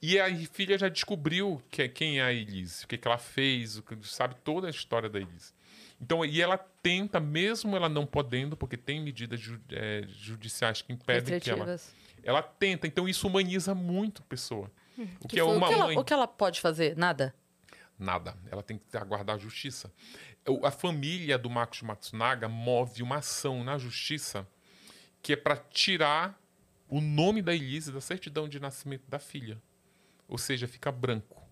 E 0.00 0.20
a 0.20 0.28
filha 0.46 0.78
já 0.78 0.88
descobriu 0.88 1.60
que, 1.70 1.82
é- 1.82 1.88
quem 1.88 2.20
é 2.20 2.22
a 2.22 2.32
Elise, 2.32 2.84
o 2.84 2.88
que, 2.88 2.96
que 2.96 3.08
ela 3.08 3.18
fez, 3.18 3.78
o 3.78 3.82
que- 3.82 3.96
sabe 4.06 4.36
toda 4.44 4.68
a 4.68 4.70
história 4.70 5.08
da 5.08 5.18
Elise. 5.18 5.52
Então, 6.00 6.24
e 6.24 6.40
ela 6.40 6.56
tenta, 6.56 7.18
mesmo 7.18 7.74
ela 7.74 7.88
não 7.88 8.06
podendo, 8.06 8.56
porque 8.56 8.76
tem 8.76 9.00
medidas 9.02 9.40
ju- 9.40 9.60
eh, 9.72 10.04
judiciais 10.08 10.82
que 10.82 10.92
impedem 10.92 11.40
que 11.40 11.50
ela. 11.50 11.76
Ela 12.22 12.42
tenta, 12.42 12.86
então 12.86 13.08
isso 13.08 13.26
humaniza 13.26 13.74
muito 13.74 14.22
a 14.22 14.24
pessoa. 14.28 14.70
O 15.20 15.26
que, 15.26 15.34
que 15.36 15.40
é 15.40 15.42
uma 15.44 15.66
O 15.66 15.68
que, 15.68 15.74
ela, 15.74 15.86
mãe. 15.86 15.96
o 15.98 16.04
que 16.04 16.12
ela 16.12 16.28
pode 16.28 16.60
fazer? 16.60 16.96
Nada. 16.96 17.34
Nada. 17.98 18.36
Ela 18.50 18.62
tem 18.62 18.78
que 18.78 18.96
aguardar 18.96 19.36
a 19.36 19.38
justiça. 19.38 19.92
A 20.62 20.70
família 20.70 21.36
do 21.36 21.50
Marcos 21.50 21.82
Matsunaga 21.82 22.48
move 22.48 23.02
uma 23.02 23.16
ação 23.16 23.64
na 23.64 23.76
justiça 23.76 24.46
que 25.22 25.32
é 25.32 25.36
para 25.36 25.56
tirar 25.56 26.40
o 26.88 27.00
nome 27.00 27.42
da 27.42 27.54
Elise 27.54 27.92
da 27.92 28.00
certidão 28.00 28.48
de 28.48 28.60
nascimento 28.60 29.04
da 29.08 29.18
filha. 29.18 29.60
Ou 30.28 30.38
seja, 30.38 30.68
fica 30.68 30.92
branco. 30.92 31.42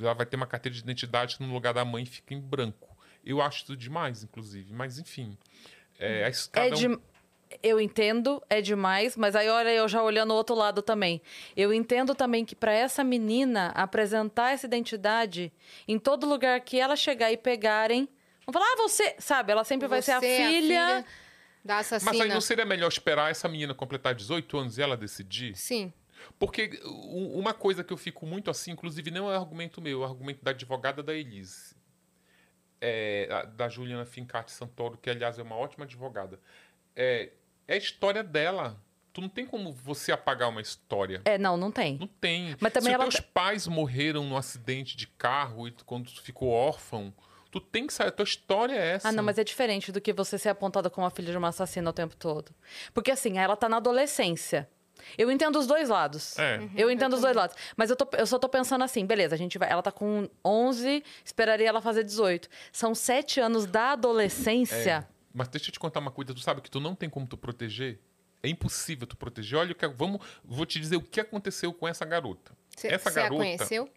Ela 0.00 0.14
vai 0.14 0.26
ter 0.26 0.36
uma 0.36 0.46
carteira 0.46 0.74
de 0.74 0.82
identidade 0.82 1.36
que 1.36 1.42
no 1.42 1.52
lugar 1.52 1.74
da 1.74 1.84
mãe 1.84 2.04
fica 2.06 2.34
em 2.34 2.40
branco. 2.40 2.96
Eu 3.24 3.42
acho 3.42 3.64
isso 3.64 3.76
demais, 3.76 4.22
inclusive. 4.22 4.72
Mas, 4.72 4.98
enfim. 4.98 5.36
É, 5.98 6.22
É 6.84 6.96
de... 6.96 6.98
Eu 7.62 7.80
entendo, 7.80 8.42
é 8.50 8.60
demais, 8.60 9.16
mas 9.16 9.34
aí 9.34 9.48
olha 9.48 9.70
eu 9.70 9.88
já 9.88 10.02
olhando 10.02 10.32
o 10.32 10.34
outro 10.36 10.54
lado 10.54 10.82
também. 10.82 11.20
Eu 11.56 11.72
entendo 11.72 12.14
também 12.14 12.44
que 12.44 12.54
para 12.54 12.72
essa 12.72 13.02
menina 13.02 13.68
apresentar 13.74 14.50
essa 14.52 14.66
identidade 14.66 15.52
em 15.86 15.98
todo 15.98 16.26
lugar 16.28 16.60
que 16.60 16.78
ela 16.78 16.94
chegar 16.96 17.32
e 17.32 17.36
pegarem, 17.36 18.08
vão 18.46 18.52
falar: 18.52 18.66
"Ah, 18.66 18.76
você", 18.76 19.14
sabe? 19.18 19.50
Ela 19.52 19.64
sempre 19.64 19.88
vai 19.88 20.02
ser 20.02 20.12
a 20.12 20.20
Você 20.20 20.26
é 20.26 20.48
filha. 20.50 21.04
da 21.64 21.78
assassina. 21.78 22.12
Mas 22.12 22.20
aí 22.20 22.28
não 22.28 22.40
seria 22.40 22.64
melhor 22.64 22.88
esperar 22.88 23.30
essa 23.30 23.48
menina 23.48 23.74
completar 23.74 24.14
18 24.14 24.56
anos 24.58 24.78
e 24.78 24.82
ela 24.82 24.96
decidir? 24.96 25.56
Sim. 25.56 25.92
Porque 26.38 26.78
uma 26.84 27.54
coisa 27.54 27.82
que 27.84 27.92
eu 27.92 27.96
fico 27.96 28.26
muito 28.26 28.50
assim, 28.50 28.72
inclusive 28.72 29.10
não 29.10 29.30
é 29.30 29.36
argumento 29.36 29.80
meu, 29.80 30.02
é 30.02 30.06
argumento 30.06 30.44
da 30.44 30.50
advogada 30.50 31.02
da 31.02 31.14
Elise, 31.14 31.74
é, 32.80 33.28
a- 33.30 33.42
da 33.44 33.68
Juliana 33.68 34.04
Fincati 34.04 34.50
Santoro, 34.52 34.96
que 34.98 35.10
aliás 35.10 35.38
é 35.38 35.42
uma 35.42 35.56
ótima 35.56 35.84
advogada. 35.84 36.38
É, 37.00 37.30
é 37.68 37.74
a 37.74 37.76
história 37.76 38.24
dela. 38.24 38.76
Tu 39.12 39.20
não 39.20 39.28
tem 39.28 39.46
como 39.46 39.72
você 39.72 40.10
apagar 40.12 40.48
uma 40.48 40.60
história. 40.60 41.22
É, 41.24 41.38
não, 41.38 41.56
não 41.56 41.70
tem. 41.70 41.96
Não 41.98 42.06
tem. 42.06 42.56
Mas 42.60 42.72
também 42.72 42.90
Se 42.90 42.94
ela 42.94 43.06
os 43.06 43.14
teus 43.14 43.26
pais 43.32 43.66
morreram 43.68 44.24
num 44.24 44.36
acidente 44.36 44.96
de 44.96 45.06
carro 45.06 45.66
e 45.68 45.70
tu- 45.70 45.84
quando 45.84 46.10
tu 46.10 46.20
ficou 46.22 46.48
órfão, 46.50 47.12
tu 47.50 47.60
tem 47.60 47.86
que 47.86 47.92
saber. 47.92 48.08
A 48.10 48.12
tua 48.12 48.24
história 48.24 48.74
é 48.74 48.90
essa. 48.94 49.08
Ah, 49.08 49.12
não, 49.12 49.22
mas 49.24 49.38
é 49.38 49.44
diferente 49.44 49.90
do 49.90 50.00
que 50.00 50.12
você 50.12 50.38
ser 50.38 50.50
apontada 50.50 50.90
como 50.90 51.06
a 51.06 51.10
filha 51.10 51.30
de 51.32 51.38
uma 51.38 51.48
assassina 51.48 51.88
o 51.90 51.92
tempo 51.92 52.14
todo. 52.16 52.52
Porque 52.94 53.10
assim, 53.10 53.38
ela 53.38 53.56
tá 53.56 53.68
na 53.68 53.78
adolescência. 53.78 54.68
Eu 55.16 55.30
entendo 55.30 55.58
os 55.58 55.66
dois 55.66 55.88
lados. 55.88 56.36
É. 56.38 56.60
Eu 56.76 56.90
entendo 56.90 57.14
os 57.14 57.20
dois 57.20 57.34
lados. 57.34 57.56
Mas 57.76 57.88
eu, 57.90 57.96
tô- 57.96 58.08
eu 58.16 58.26
só 58.26 58.38
tô 58.38 58.48
pensando 58.48 58.82
assim, 58.84 59.06
beleza, 59.06 59.34
a 59.34 59.38
gente 59.38 59.56
vai. 59.58 59.70
Ela 59.70 59.82
tá 59.82 59.90
com 59.92 60.28
11, 60.44 61.02
esperaria 61.24 61.68
ela 61.68 61.80
fazer 61.80 62.04
18. 62.04 62.48
São 62.72 62.94
sete 62.94 63.40
anos 63.40 63.64
da 63.66 63.92
adolescência. 63.92 65.08
Mas 65.38 65.46
deixa 65.46 65.68
eu 65.68 65.72
te 65.72 65.78
contar 65.78 66.00
uma 66.00 66.10
coisa, 66.10 66.34
tu 66.34 66.40
sabe 66.40 66.60
que 66.60 66.68
tu 66.68 66.80
não 66.80 66.96
tem 66.96 67.08
como 67.08 67.24
tu 67.24 67.36
proteger? 67.36 68.00
É 68.42 68.48
impossível 68.48 69.06
tu 69.06 69.16
proteger. 69.16 69.56
Olha 69.56 69.70
o 69.70 69.74
que 69.74 69.86
vamos, 69.86 70.20
vou 70.44 70.66
te 70.66 70.80
dizer 70.80 70.96
o 70.96 71.00
que 71.00 71.20
aconteceu 71.20 71.72
com 71.72 71.86
essa 71.86 72.04
garota. 72.04 72.52
Você 72.76 72.88
essa 72.88 73.08
você 73.08 73.20
a 73.20 73.22
garota 73.22 73.42
conheceu? 73.44 73.88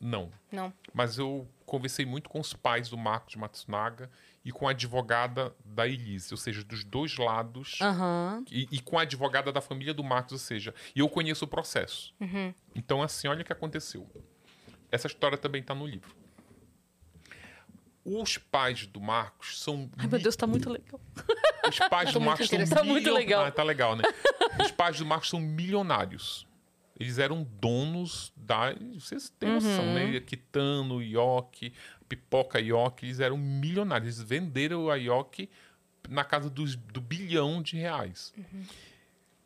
não, 0.00 0.30
Não. 0.52 0.72
mas 0.94 1.18
eu 1.18 1.48
conversei 1.66 2.06
muito 2.06 2.30
com 2.30 2.38
os 2.38 2.52
pais 2.52 2.88
do 2.88 2.96
Marcos 2.96 3.34
Matsunaga 3.34 4.08
e 4.44 4.52
com 4.52 4.68
a 4.68 4.70
advogada 4.70 5.52
da 5.64 5.88
Elise, 5.88 6.32
ou 6.32 6.38
seja, 6.38 6.62
dos 6.62 6.84
dois 6.84 7.16
lados. 7.16 7.78
Aham. 7.82 8.44
E, 8.48 8.68
e 8.70 8.80
com 8.80 9.00
a 9.00 9.02
advogada 9.02 9.50
da 9.52 9.60
família 9.60 9.92
do 9.92 10.04
Marcos, 10.04 10.32
ou 10.32 10.38
seja, 10.38 10.72
e 10.94 11.00
eu 11.00 11.08
conheço 11.08 11.44
o 11.44 11.48
processo. 11.48 12.14
Então, 12.72 13.02
assim, 13.02 13.26
olha 13.26 13.42
o 13.42 13.44
que 13.44 13.52
aconteceu. 13.52 14.08
Essa 14.92 15.08
história 15.08 15.36
também 15.36 15.60
está 15.60 15.74
no 15.74 15.86
livro. 15.88 16.14
Os 18.10 18.38
pais 18.38 18.86
do 18.86 19.00
Marcos 19.00 19.60
são 19.60 19.90
Ai, 19.98 20.06
meu 20.06 20.18
Deus, 20.18 20.34
tá 20.36 20.46
muito 20.46 20.70
legal. 20.70 20.98
os 21.68 21.78
pais 21.90 22.12
do 22.12 22.20
muito 22.20 22.26
Marcos 22.26 22.48
são. 22.48 22.66
Tá 22.66 22.82
muito 22.84 23.12
legal. 23.12 23.44
Ah, 23.44 23.50
tá 23.50 23.62
legal, 23.62 23.94
né? 23.94 24.02
Os 24.64 24.70
pais 24.70 24.98
do 24.98 25.04
Marcos 25.04 25.28
são 25.28 25.38
milionários. 25.40 26.46
Eles 26.98 27.18
eram 27.18 27.46
donos 27.60 28.32
da. 28.34 28.74
Vocês 28.94 29.28
têm 29.38 29.50
noção, 29.50 29.84
Uhum. 29.84 29.94
né? 30.12 30.20
Quitano, 30.20 31.02
Ioki, 31.02 31.72
Pipoca 32.08 32.58
Ioki, 32.60 33.06
eles 33.06 33.20
eram 33.20 33.36
milionários. 33.36 34.16
Eles 34.18 34.28
venderam 34.28 34.88
a 34.90 34.96
Ioki 34.96 35.48
na 36.08 36.24
casa 36.24 36.48
dos, 36.48 36.74
do 36.74 37.00
bilhão 37.00 37.62
de 37.62 37.76
reais. 37.76 38.32
Uhum. 38.36 38.64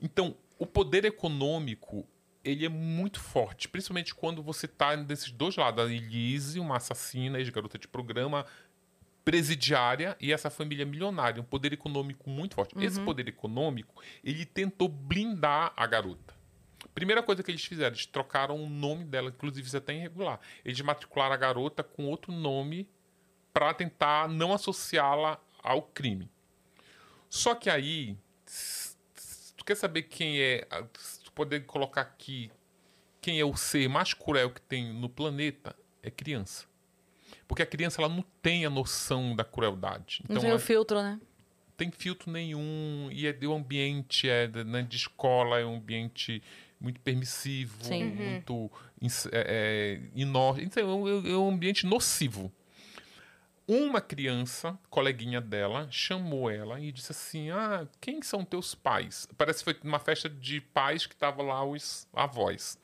Então, 0.00 0.34
o 0.58 0.64
poder 0.66 1.04
econômico 1.04 2.06
ele 2.44 2.66
é 2.66 2.68
muito 2.68 3.20
forte, 3.20 3.68
principalmente 3.68 4.14
quando 4.14 4.42
você 4.42 4.66
está 4.66 4.94
desses 4.96 5.30
dois 5.30 5.56
lados. 5.56 5.84
A 5.84 5.92
Elise, 5.92 6.58
uma 6.58 6.76
assassina, 6.76 7.38
ex-garota 7.38 7.78
de 7.78 7.86
programa, 7.86 8.44
presidiária 9.24 10.16
e 10.20 10.32
essa 10.32 10.50
família 10.50 10.84
milionária, 10.84 11.40
um 11.40 11.44
poder 11.44 11.72
econômico 11.72 12.28
muito 12.28 12.54
forte. 12.54 12.74
Esse 12.78 13.00
poder 13.00 13.28
econômico, 13.28 14.02
ele 14.22 14.44
tentou 14.44 14.88
blindar 14.88 15.72
a 15.76 15.86
garota. 15.86 16.34
Primeira 16.94 17.22
coisa 17.22 17.42
que 17.42 17.50
eles 17.50 17.64
fizeram, 17.64 17.94
eles 17.94 18.04
trocaram 18.04 18.62
o 18.62 18.68
nome 18.68 19.04
dela, 19.04 19.30
inclusive 19.30 19.66
isso 19.66 19.76
é 19.76 19.78
até 19.78 19.94
irregular. 19.94 20.40
Eles 20.64 20.80
matricularam 20.80 21.32
a 21.32 21.38
garota 21.38 21.82
com 21.82 22.06
outro 22.06 22.32
nome 22.32 22.88
para 23.52 23.72
tentar 23.72 24.28
não 24.28 24.52
associá-la 24.52 25.40
ao 25.62 25.82
crime. 25.82 26.30
Só 27.30 27.54
que 27.54 27.70
aí, 27.70 28.16
tu 29.56 29.64
quer 29.64 29.76
saber 29.76 30.02
quem 30.02 30.40
é, 30.40 30.66
poder 31.34 31.60
colocar 31.66 32.00
aqui 32.02 32.50
quem 33.20 33.38
é 33.40 33.44
o 33.44 33.56
ser 33.56 33.88
mais 33.88 34.12
cruel 34.14 34.50
que 34.50 34.60
tem 34.60 34.92
no 34.92 35.08
planeta, 35.08 35.74
é 36.02 36.10
criança. 36.10 36.66
Porque 37.46 37.62
a 37.62 37.66
criança 37.66 38.00
ela 38.02 38.08
não 38.08 38.24
tem 38.42 38.64
a 38.66 38.70
noção 38.70 39.34
da 39.36 39.44
crueldade. 39.44 40.20
Não 40.28 40.32
Então, 40.34 40.40
tem 40.42 40.50
o 40.50 40.52
ela- 40.52 40.58
filtro, 40.58 41.02
né? 41.02 41.20
tem 41.76 41.90
filtro 41.90 42.30
nenhum 42.30 43.08
e 43.10 43.26
é 43.26 43.32
do 43.32 43.52
ambiente 43.52 44.28
é 44.28 44.46
de, 44.46 44.62
né, 44.62 44.82
de 44.82 44.96
escola 44.96 45.58
é 45.58 45.64
um 45.64 45.76
ambiente 45.76 46.40
muito 46.80 47.00
permissivo 47.00 47.82
Sim. 47.82 48.04
Uhum. 48.04 48.14
muito 48.30 48.70
ins- 49.00 49.26
é, 49.32 49.32
é, 49.32 50.00
inócuo 50.14 50.60
então, 50.62 50.82
é 50.82 50.94
um- 50.94 51.26
é 51.26 51.36
um 51.36 51.48
ambiente 51.48 51.84
nocivo 51.86 52.52
uma 53.66 54.00
criança 54.00 54.78
coleguinha 54.90 55.40
dela 55.40 55.86
chamou 55.90 56.50
ela 56.50 56.80
e 56.80 56.90
disse 56.90 57.12
assim 57.12 57.50
ah 57.50 57.86
quem 58.00 58.20
são 58.22 58.44
teus 58.44 58.74
pais 58.74 59.26
parece 59.36 59.60
que 59.60 59.72
foi 59.72 59.80
uma 59.84 59.98
festa 59.98 60.28
de 60.28 60.60
pais 60.60 61.06
que 61.06 61.14
tava 61.14 61.42
lá 61.42 61.64
os 61.64 62.06
avós 62.12 62.76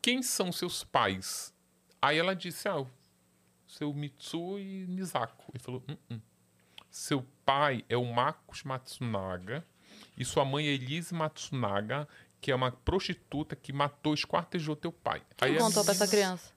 quem 0.00 0.22
são 0.22 0.50
seus 0.50 0.82
pais 0.84 1.52
aí 2.00 2.18
ela 2.18 2.34
disse 2.34 2.68
ah 2.68 2.84
seu 3.66 3.92
Mitsu 3.92 4.58
e 4.58 4.86
Misako 4.88 5.44
ele 5.52 5.62
falou 5.62 5.82
"Hum, 5.88 5.96
hum. 6.10 6.20
Seu 6.90 7.24
pai 7.44 7.84
é 7.88 7.96
o 7.96 8.04
Marcos 8.04 8.64
Matsunaga 8.64 9.64
e 10.16 10.24
sua 10.24 10.44
mãe 10.44 10.66
é 10.66 10.70
Elise 10.70 11.14
Matsunaga, 11.14 12.08
que 12.40 12.50
é 12.50 12.54
uma 12.54 12.72
prostituta 12.72 13.54
que 13.54 13.72
matou, 13.72 14.12
esquartejou 14.12 14.74
teu 14.74 14.90
pai. 14.90 15.22
Quem 15.36 15.50
Aí 15.52 15.58
contou 15.58 15.84
pra 15.84 15.92
essa 15.92 16.08
criança? 16.08 16.52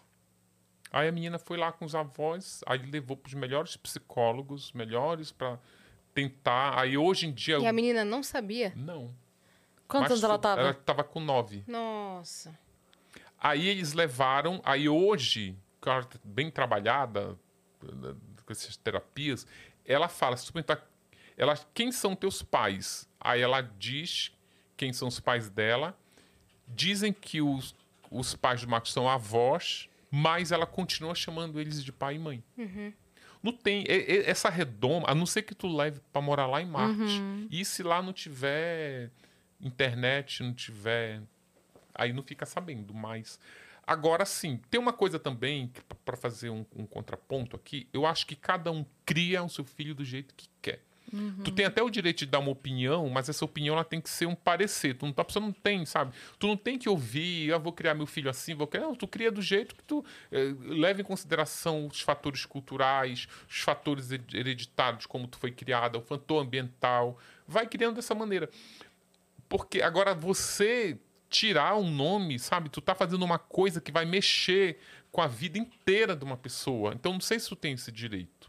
Aí 0.94 1.08
a 1.08 1.12
menina 1.12 1.40
foi 1.40 1.58
lá 1.58 1.72
com 1.72 1.86
os 1.86 1.96
avós, 1.96 2.62
aí 2.68 2.78
levou 2.78 3.18
para 3.18 3.28
os 3.28 3.34
melhores 3.34 3.76
psicólogos, 3.76 4.72
melhores 4.74 5.32
para 5.32 5.58
tentar. 6.14 6.80
Aí 6.80 6.96
hoje 6.96 7.26
em 7.26 7.34
dia. 7.34 7.58
E 7.58 7.66
a 7.66 7.74
menina 7.74 8.06
não 8.06 8.22
sabia? 8.22 8.72
Não. 8.76 9.12
Quantos 9.88 10.12
Mas 10.12 10.12
anos 10.12 10.24
ela 10.24 10.34
foi- 10.36 10.42
tava? 10.42 10.62
Ela 10.62 10.74
tava 10.76 11.04
com 11.04 11.20
nove. 11.20 11.64
Nossa. 11.68 12.56
Aí 13.40 13.68
eles 13.68 13.94
levaram. 13.94 14.62
Aí 14.64 14.88
hoje, 14.88 15.58
tá 15.82 16.06
bem 16.24 16.52
trabalhada 16.52 17.36
com 17.80 18.52
essas 18.52 18.78
terapias, 18.78 19.48
ela 19.86 20.08
fala, 20.08 20.38
se 20.38 20.46
tu 20.46 20.54
perguntar, 20.54 20.88
ela, 21.36 21.58
quem 21.74 21.92
são 21.92 22.16
teus 22.16 22.44
pais? 22.44 23.10
Aí 23.20 23.42
ela 23.42 23.62
diz 23.62 24.32
quem 24.78 24.94
são 24.94 25.08
os 25.08 25.20
pais 25.20 25.50
dela. 25.50 25.98
Dizem 26.68 27.12
que 27.12 27.42
os, 27.42 27.76
os 28.12 28.36
pais 28.36 28.62
do 28.62 28.68
Marcos 28.70 28.94
são 28.94 29.10
avós, 29.10 29.90
mas 30.16 30.52
ela 30.52 30.68
continua 30.68 31.16
chamando 31.16 31.60
eles 31.60 31.84
de 31.84 31.92
pai 31.92 32.16
e 32.18 32.20
mãe. 32.20 32.44
Não 33.42 33.52
tem. 33.52 33.84
é- 33.88 33.96
é- 34.18 34.30
essa 34.30 34.48
redoma, 34.48 35.10
a 35.10 35.16
não 35.16 35.26
ser 35.26 35.42
que 35.42 35.56
tu 35.56 35.68
leve 35.68 36.00
para 36.14 36.22
morar 36.22 36.46
lá 36.46 36.62
em 36.62 36.68
Marte. 36.68 37.20
E 37.50 37.66
se 37.66 37.82
lá 37.82 38.00
não 38.00 38.14
tiver 38.14 39.10
internet, 39.60 40.44
não 40.44 40.54
tiver 40.54 41.22
aí 41.96 42.14
não 42.14 42.22
fica 42.24 42.46
sabendo, 42.46 42.94
mas 42.94 43.40
agora 43.86 44.24
sim, 44.26 44.60
tem 44.70 44.80
uma 44.80 44.94
coisa 44.94 45.18
também 45.20 45.72
para 46.06 46.16
fazer 46.18 46.50
um, 46.50 46.66
um 46.76 46.86
contraponto 46.86 47.56
aqui, 47.56 47.88
eu 47.94 48.06
acho 48.06 48.26
que 48.28 48.36
cada 48.36 48.72
um 48.72 48.86
cria 49.06 49.44
o 49.44 49.50
seu 49.50 49.64
filho 49.66 49.94
do 49.96 50.04
jeito 50.06 50.34
que 50.36 50.48
quer. 50.62 50.82
Tu 51.44 51.52
tem 51.52 51.66
até 51.66 51.82
o 51.84 51.90
direito 51.90 52.20
de 52.20 52.26
dar 52.26 52.40
uma 52.40 52.50
opinião, 52.52 53.08
mas 53.10 53.30
essa 53.30 53.46
opinião 53.46 53.76
ela 53.76 53.84
tem 53.84 54.02
que 54.02 54.10
ser 54.10 54.26
um 54.26 54.34
parecer. 54.36 54.96
Tu 54.96 55.06
não, 55.06 55.14
a 55.16 55.24
pessoa 55.24 55.46
não 55.46 55.52
tem, 55.52 55.86
sabe? 55.86 56.14
Tu 56.40 56.48
não 56.48 56.58
tem 56.58 56.78
que 56.78 56.90
ouvir, 56.90 57.50
eu 57.50 57.60
vou 57.60 57.72
criar 57.72 57.94
meu 57.94 58.06
filho 58.08 58.30
assim, 58.30 58.56
vou 58.56 58.66
criar. 58.68 58.84
Não, 58.84 58.96
tu 58.96 59.08
cria 59.08 59.32
do 59.32 59.42
jeito 59.42 59.76
que 59.76 59.84
tu 59.84 60.04
eh, 60.32 60.54
leva 60.62 61.02
em 61.02 61.04
consideração 61.04 61.86
os 61.88 62.02
fatores 62.02 62.46
culturais, 62.46 63.28
os 63.50 63.60
fatores 63.62 64.12
he- 64.12 64.20
hereditários, 64.34 65.06
como 65.06 65.28
tu 65.28 65.38
foi 65.38 65.52
criada, 65.52 65.98
o 65.98 66.02
fator 66.02 66.42
ambiental. 66.44 67.18
Vai 67.48 67.68
criando 67.68 67.96
dessa 67.96 68.16
maneira. 68.16 68.50
Porque 69.48 69.82
agora 69.82 70.14
você 70.14 70.98
tirar 71.30 71.76
um 71.76 71.90
nome, 71.90 72.40
sabe? 72.40 72.70
Tu 72.70 72.82
tá 72.82 72.96
fazendo 72.96 73.24
uma 73.24 73.40
coisa 73.40 73.82
que 73.82 73.92
vai 73.92 74.06
mexer 74.06 74.80
com 75.12 75.22
a 75.22 75.28
vida 75.28 75.58
inteira 75.58 76.16
de 76.16 76.24
uma 76.24 76.38
pessoa. 76.38 76.94
Então 76.94 77.14
não 77.14 77.22
sei 77.22 77.40
se 77.40 77.50
tu 77.50 77.56
tem 77.56 77.74
esse 77.74 77.92
direito. 77.92 78.43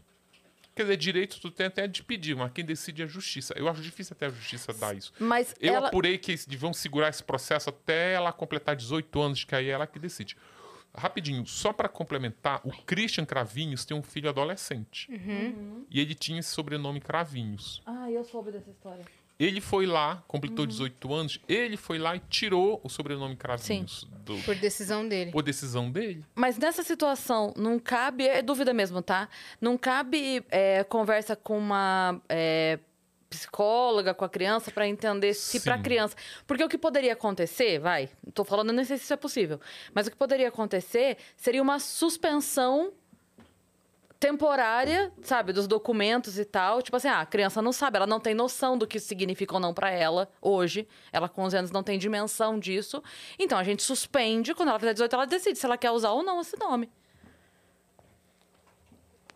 Quer 0.75 0.83
dizer, 0.83 0.97
direito 0.97 1.39
tu 1.39 1.49
tem 1.49 1.67
até 1.67 1.87
de 1.87 2.03
pedir, 2.03 2.35
mas 2.35 2.51
quem 2.51 2.65
decide 2.65 3.01
é 3.01 3.05
a 3.05 3.07
justiça. 3.07 3.53
Eu 3.57 3.69
acho 3.69 3.81
difícil 3.81 4.13
até 4.13 4.25
a 4.25 4.29
justiça 4.29 4.73
dar 4.73 4.93
isso. 4.95 5.13
Mas 5.17 5.55
Eu 5.59 5.73
ela... 5.73 5.87
apurei 5.87 6.17
que 6.17 6.31
eles 6.31 6.45
deviam 6.45 6.73
segurar 6.73 7.07
esse 7.07 7.23
processo 7.23 7.69
até 7.69 8.13
ela 8.13 8.33
completar 8.33 8.75
18 8.75 9.21
anos, 9.21 9.43
que 9.45 9.55
aí 9.55 9.67
é 9.69 9.71
ela 9.71 9.87
que 9.87 9.97
decide. 9.97 10.35
Rapidinho, 10.93 11.45
só 11.45 11.73
para 11.73 11.89
complementar, 11.89 12.61
o 12.63 12.71
Christian 12.83 13.25
Cravinhos 13.25 13.85
tem 13.85 13.95
um 13.95 14.03
filho 14.03 14.29
adolescente. 14.29 15.09
E 15.89 15.99
ele 15.99 16.13
tinha 16.13 16.39
esse 16.39 16.49
sobrenome 16.49 16.99
Cravinhos. 16.99 17.81
Ah, 17.85 18.11
eu 18.11 18.23
soube 18.23 18.51
dessa 18.51 18.69
história. 18.69 19.05
Ele 19.37 19.59
foi 19.59 19.85
lá, 19.85 20.23
completou 20.27 20.65
18 20.65 21.13
anos, 21.13 21.39
ele 21.47 21.75
foi 21.75 21.97
lá 21.97 22.15
e 22.15 22.19
tirou 22.29 22.79
o 22.83 22.89
sobrenome 22.89 23.35
Cravinhos 23.35 24.07
do, 24.25 24.37
Por 24.43 24.55
decisão 24.55 25.07
dele. 25.07 25.31
por 25.31 25.43
decisão 25.43 25.91
dele. 25.91 26.23
Mas 26.33 26.57
nessa 26.57 26.83
situação, 26.83 27.53
não 27.57 27.77
cabe. 27.77 28.25
É 28.25 28.41
dúvida 28.41 28.73
mesmo, 28.73 29.01
tá? 29.01 29.27
Não 29.59 29.77
cabe 29.77 30.43
é, 30.49 30.85
conversa 30.85 31.35
com 31.35 31.57
uma 31.57 32.21
é, 32.29 32.79
psicóloga, 33.29 34.13
com 34.13 34.23
a 34.23 34.29
criança, 34.29 34.71
pra 34.71 34.87
entender 34.87 35.33
se 35.33 35.59
pra 35.59 35.75
Sim. 35.77 35.83
criança. 35.83 36.15
Porque 36.47 36.63
o 36.63 36.69
que 36.69 36.77
poderia 36.77 37.13
acontecer, 37.13 37.79
vai, 37.79 38.09
tô 38.33 38.45
falando, 38.45 38.71
nem 38.71 38.85
sei 38.85 38.97
se 38.97 39.03
isso 39.03 39.13
é 39.13 39.17
possível, 39.17 39.59
mas 39.93 40.07
o 40.07 40.11
que 40.11 40.15
poderia 40.17 40.47
acontecer 40.47 41.17
seria 41.35 41.61
uma 41.61 41.79
suspensão 41.79 42.93
temporária, 44.19 45.11
sabe, 45.21 45.53
dos 45.53 45.67
documentos 45.67 46.39
e 46.39 46.45
tal. 46.45 46.81
Tipo 46.81 46.97
assim, 46.97 47.07
ah, 47.07 47.21
a 47.21 47.25
criança 47.25 47.61
não 47.61 47.71
sabe, 47.71 47.97
ela 47.97 48.07
não 48.07 48.19
tem 48.19 48.33
noção 48.33 48.77
do 48.77 48.87
que 48.87 48.97
isso 48.97 49.07
significa 49.07 49.53
ou 49.53 49.59
não 49.59 49.73
pra 49.73 49.89
ela 49.89 50.29
hoje. 50.41 50.87
Ela 51.11 51.29
com 51.29 51.43
11 51.43 51.57
anos 51.57 51.71
não 51.71 51.83
tem 51.83 51.97
dimensão 51.97 52.59
disso. 52.59 53.03
Então 53.37 53.57
a 53.57 53.63
gente 53.63 53.83
suspende, 53.83 54.53
quando 54.53 54.69
ela 54.69 54.79
fizer 54.79 54.93
18, 54.93 55.13
ela 55.15 55.25
decide 55.25 55.57
se 55.57 55.65
ela 55.65 55.77
quer 55.77 55.91
usar 55.91 56.11
ou 56.11 56.23
não 56.23 56.41
esse 56.41 56.57
nome. 56.57 56.89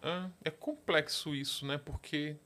Ah, 0.01 0.29
é 0.43 0.49
complexo 0.49 1.35
isso, 1.35 1.65
né? 1.65 1.77
Porque 1.77 2.37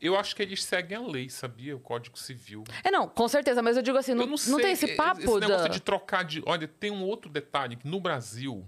eu 0.00 0.16
acho 0.16 0.34
que 0.34 0.42
eles 0.42 0.64
seguem 0.64 0.96
a 0.96 1.00
lei, 1.00 1.28
sabia? 1.28 1.76
O 1.76 1.80
Código 1.80 2.18
Civil. 2.18 2.64
É, 2.82 2.90
não, 2.90 3.08
com 3.08 3.28
certeza, 3.28 3.62
mas 3.62 3.76
eu 3.76 3.82
digo 3.82 3.98
assim, 3.98 4.14
não, 4.14 4.22
eu 4.22 4.26
não, 4.26 4.30
não 4.32 4.36
sei, 4.36 4.60
tem 4.60 4.72
esse 4.72 4.88
papo 4.94 5.20
esse 5.20 5.40
negócio 5.40 5.68
da... 5.68 5.68
de 5.68 5.80
trocar 5.80 6.24
de. 6.24 6.42
Olha, 6.46 6.66
tem 6.66 6.90
um 6.90 7.04
outro 7.04 7.30
detalhe 7.30 7.76
que 7.76 7.86
no 7.86 8.00
Brasil, 8.00 8.66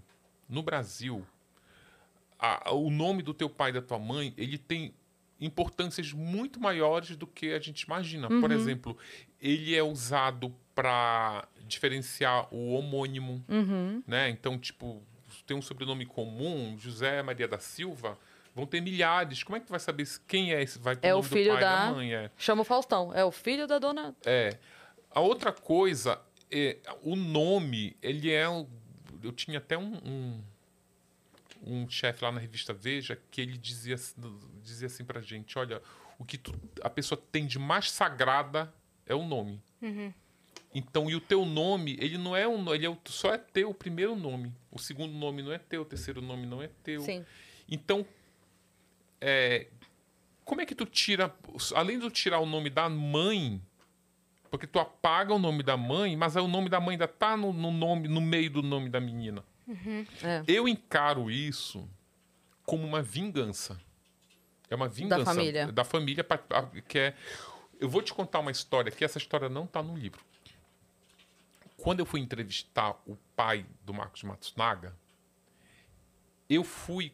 no 0.48 0.62
Brasil, 0.62 1.26
a- 2.39 2.72
o 2.72 2.91
nome 2.91 3.22
do 3.22 3.34
teu 3.34 3.49
pai 3.51 3.70
e 3.70 3.74
da 3.74 3.82
tua 3.82 3.99
mãe, 3.99 4.32
ele 4.36 4.59
tem 4.59 4.95
importâncias 5.41 6.12
muito 6.12 6.59
maiores 6.61 7.16
do 7.16 7.26
que 7.26 7.53
a 7.53 7.59
gente 7.61 7.82
imagina. 7.82 8.28
Uhum. 8.30 8.41
Por 8.41 8.51
exemplo, 8.51 8.97
ele 9.41 9.74
é 9.76 9.82
usado 9.82 10.55
para 10.74 11.47
diferenciar 11.66 12.53
o 12.53 12.72
homônimo, 12.74 13.45
Uhum. 13.49 14.03
né? 14.07 14.28
Então, 14.30 14.59
tipo, 14.59 15.03
tem 15.47 15.57
um 15.57 15.62
sobrenome 15.62 16.07
comum, 16.07 16.76
José 16.78 17.22
Maria 17.22 17.47
da 17.47 17.59
Silva, 17.59 18.18
vão 18.55 18.66
ter 18.66 18.80
milhares. 18.80 19.43
Como 19.43 19.57
é 19.57 19.61
que 19.61 19.66
tu 19.66 19.70
vai 19.70 19.78
saber 19.80 20.07
quem 20.26 20.53
é 20.53 20.62
esse? 20.62 20.78
Vai 20.78 20.97
pro 20.97 21.07
É 21.09 21.14
o 21.14 21.18
nome 21.18 21.28
filho 21.28 21.51
do 21.51 21.53
pai 21.53 21.61
da- 21.61 21.86
da 21.86 21.93
mãe, 21.93 22.14
é. 22.14 22.30
Chama 22.36 22.62
o 22.62 22.64
Faustão, 22.64 23.12
é 23.14 23.24
o 23.24 23.30
filho 23.30 23.66
da 23.66 23.78
dona... 23.78 24.14
É. 24.24 24.57
A 25.11 25.20
outra 25.20 25.53
coisa 25.53 26.20
é 26.51 26.78
o 27.03 27.14
nome, 27.16 27.97
ele 28.03 28.30
é. 28.30 28.45
Eu 29.22 29.32
tinha 29.32 29.59
até 29.59 29.76
um, 29.78 29.95
um, 30.05 30.43
um 31.62 31.88
chefe 31.88 32.22
lá 32.24 32.30
na 32.32 32.40
revista 32.40 32.72
Veja 32.72 33.18
que 33.30 33.40
ele 33.40 33.56
dizia, 33.59 33.96
dizia 34.62 34.86
assim 34.86 35.04
pra 35.04 35.20
gente: 35.20 35.59
olha, 35.59 35.82
o 36.18 36.24
que 36.24 36.38
tu- 36.38 36.59
a 36.82 36.90
pessoa 36.90 37.20
tem 37.32 37.46
de 37.46 37.59
mais 37.59 37.90
sagrada 37.90 38.72
é 39.06 39.14
o 39.14 39.24
nome. 39.26 39.62
Então, 40.74 41.09
e 41.11 41.14
o 41.14 41.20
teu 41.20 41.44
nome, 41.46 41.96
ele 41.98 42.18
não 42.18 42.36
é 42.36 42.46
um. 42.46 42.74
Ele 42.74 42.86
é 42.86 42.96
só 43.06 43.32
é 43.32 43.38
teu 43.38 43.70
o 43.70 43.74
primeiro 43.74 44.14
nome. 44.14 44.52
O 44.70 44.78
segundo 44.78 45.12
nome 45.14 45.42
não 45.42 45.50
é 45.52 45.59
teu, 45.59 45.82
o 45.82 45.84
terceiro 45.84 46.20
nome 46.20 46.46
não 46.46 46.62
é 46.62 46.68
teu. 46.84 47.00
Sim. 47.00 47.24
Então, 47.68 48.06
é, 49.20 49.66
como 50.44 50.61
é 50.61 50.66
que 50.66 50.74
tu 50.74 50.84
tira, 50.86 51.34
além 51.74 51.98
de 51.98 52.04
tu 52.04 52.11
tirar 52.11 52.38
o 52.40 52.46
nome 52.46 52.68
da 52.70 52.88
mãe, 52.88 53.61
porque 54.50 54.66
tu 54.66 54.78
apaga 54.78 55.32
o 55.34 55.38
nome 55.38 55.62
da 55.62 55.76
mãe, 55.76 56.16
mas 56.16 56.36
aí 56.36 56.42
o 56.42 56.48
nome 56.48 56.68
da 56.68 56.80
mãe 56.80 56.92
ainda 56.94 57.09
tá 57.09 57.36
no, 57.36 57.52
no 57.52 57.70
nome, 57.70 58.06
no 58.09 58.20
meio 58.20 58.50
do 58.50 58.62
nome 58.62 58.88
da 58.90 59.00
menina. 59.00 59.42
É. 60.22 60.42
Eu 60.46 60.66
encaro 60.68 61.30
isso 61.30 61.88
como 62.64 62.86
uma 62.86 63.02
vingança. 63.02 63.80
É 64.70 64.74
uma 64.74 64.88
vingança 64.88 65.24
família. 65.24 65.66
da 65.72 65.84
família 65.84 66.24
pra- 66.24 66.42
a- 66.50 66.80
que 66.82 66.98
é. 66.98 67.14
Eu 67.80 67.88
vou 67.88 68.02
te 68.02 68.12
contar 68.12 68.40
uma 68.40 68.50
história 68.50 68.90
que 68.92 69.04
essa 69.04 69.18
história 69.18 69.48
não 69.48 69.66
tá 69.66 69.82
no 69.82 69.96
livro. 69.96 70.20
Quando 71.76 72.00
eu 72.00 72.06
fui 72.06 72.20
entrevistar 72.20 72.90
o 73.06 73.16
pai 73.36 73.64
do 73.84 73.94
Marcos 73.94 74.22
Matsunaga, 74.24 74.94
eu 76.50 76.64
fui. 76.64 77.12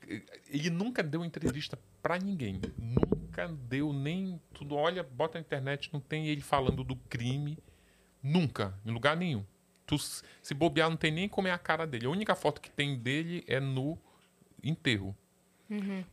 Ele 0.48 0.70
nunca 0.70 1.02
deu 1.02 1.24
entrevista 1.24 1.78
pra 2.02 2.18
ninguém. 2.18 2.60
Nunca 2.78 3.46
deu 3.48 3.92
nem. 3.92 4.40
Tudo, 4.54 4.74
olha, 4.76 5.02
bota 5.02 5.38
na 5.38 5.42
internet, 5.42 5.90
não 5.92 6.00
tem 6.00 6.26
ele 6.28 6.40
falando 6.40 6.82
do 6.82 6.96
crime. 6.96 7.58
Nunca, 8.22 8.78
em 8.86 8.90
lugar 8.90 9.16
nenhum. 9.16 9.44
Tu, 9.86 9.98
se 9.98 10.54
bobear, 10.54 10.88
não 10.88 10.96
tem 10.96 11.10
nem 11.10 11.28
como 11.28 11.46
é 11.48 11.50
a 11.52 11.58
cara 11.58 11.86
dele. 11.86 12.06
A 12.06 12.10
única 12.10 12.34
foto 12.34 12.60
que 12.60 12.70
tem 12.70 12.96
dele 12.98 13.44
é 13.46 13.60
no 13.60 13.98
enterro. 14.62 15.14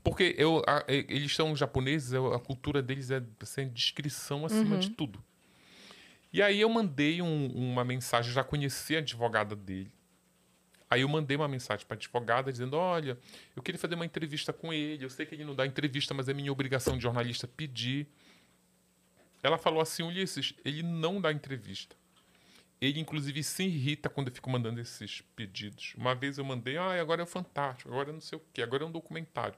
Porque 0.03 0.35
eu, 0.37 0.61
a- 0.67 0.83
eles 0.87 1.33
são 1.35 1.55
japoneses, 1.55 2.13
a 2.13 2.39
cultura 2.39 2.81
deles 2.81 3.11
é 3.11 3.21
sem 3.43 3.69
descrição 3.69 4.45
acima 4.45 4.77
de 4.77 4.89
tudo. 4.91 5.23
E 6.33 6.41
aí 6.41 6.59
eu 6.61 6.69
mandei 6.69 7.21
um- 7.21 7.47
uma 7.47 7.83
mensagem, 7.83 8.31
já 8.33 8.43
conheci 8.43 8.95
a 8.95 8.99
advogada 8.99 9.55
dele. 9.55 9.91
Aí 10.89 11.01
eu 11.01 11.07
mandei 11.09 11.37
uma 11.37 11.47
mensagem 11.47 11.85
para 11.85 11.95
a 11.95 11.97
advogada 11.97 12.51
dizendo: 12.51 12.75
Olha, 12.75 13.17
eu 13.55 13.61
queria 13.63 13.79
fazer 13.79 13.95
uma 13.95 14.05
entrevista 14.05 14.51
com 14.51 14.73
ele. 14.73 15.03
Eu 15.05 15.09
sei 15.09 15.25
que 15.25 15.35
ele 15.35 15.45
não 15.45 15.55
dá 15.55 15.65
entrevista, 15.65 16.13
mas 16.13 16.27
é 16.27 16.33
minha 16.33 16.51
obrigação 16.51 16.97
de 16.97 17.03
jornalista 17.03 17.47
pedir. 17.47 18.07
Ela 19.43 19.57
falou 19.57 19.81
assim: 19.81 20.03
Ulisses, 20.03 20.53
ele 20.63 20.83
não 20.83 21.19
dá 21.21 21.31
entrevista. 21.31 21.95
Ele, 22.81 22.99
inclusive, 22.99 23.43
se 23.43 23.63
irrita 23.63 24.09
quando 24.09 24.29
eu 24.29 24.33
fico 24.33 24.49
mandando 24.49 24.81
esses 24.81 25.21
pedidos. 25.35 25.93
Uma 25.95 26.15
vez 26.15 26.39
eu 26.39 26.43
mandei, 26.43 26.77
ah, 26.77 26.99
agora 26.99 27.21
é 27.21 27.25
Fantástico, 27.27 27.89
agora 27.91 28.09
é 28.09 28.13
não 28.13 28.19
sei 28.19 28.39
o 28.39 28.41
quê, 28.51 28.63
agora 28.63 28.83
é 28.83 28.87
um 28.87 28.91
documentário. 28.91 29.55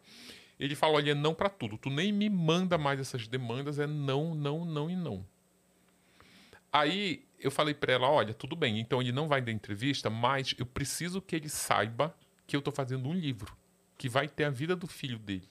Ele 0.59 0.75
falou, 0.75 0.97
olha, 0.97 1.11
é 1.11 1.15
não 1.15 1.33
para 1.33 1.49
tudo. 1.49 1.77
Tu 1.77 1.89
nem 1.89 2.11
me 2.11 2.29
manda 2.29 2.77
mais 2.77 2.99
essas 2.99 3.27
demandas, 3.27 3.79
é 3.79 3.87
não, 3.87 4.35
não, 4.35 4.65
não 4.65 4.89
e 4.89 4.95
não. 4.95 5.25
Aí 6.71 7.25
eu 7.39 7.49
falei 7.49 7.73
para 7.73 7.93
ela, 7.93 8.09
olha, 8.09 8.33
tudo 8.33 8.55
bem, 8.55 8.79
então 8.79 9.01
ele 9.01 9.11
não 9.11 9.27
vai 9.27 9.41
dar 9.41 9.51
entrevista, 9.51 10.09
mas 10.09 10.53
eu 10.57 10.65
preciso 10.65 11.21
que 11.21 11.35
ele 11.35 11.47
saiba 11.47 12.15
que 12.45 12.55
eu 12.55 12.59
estou 12.59 12.73
fazendo 12.73 13.07
um 13.07 13.13
livro 13.13 13.55
que 13.97 14.09
vai 14.09 14.27
ter 14.27 14.43
a 14.43 14.49
vida 14.49 14.75
do 14.75 14.87
filho 14.87 15.19
dele. 15.19 15.47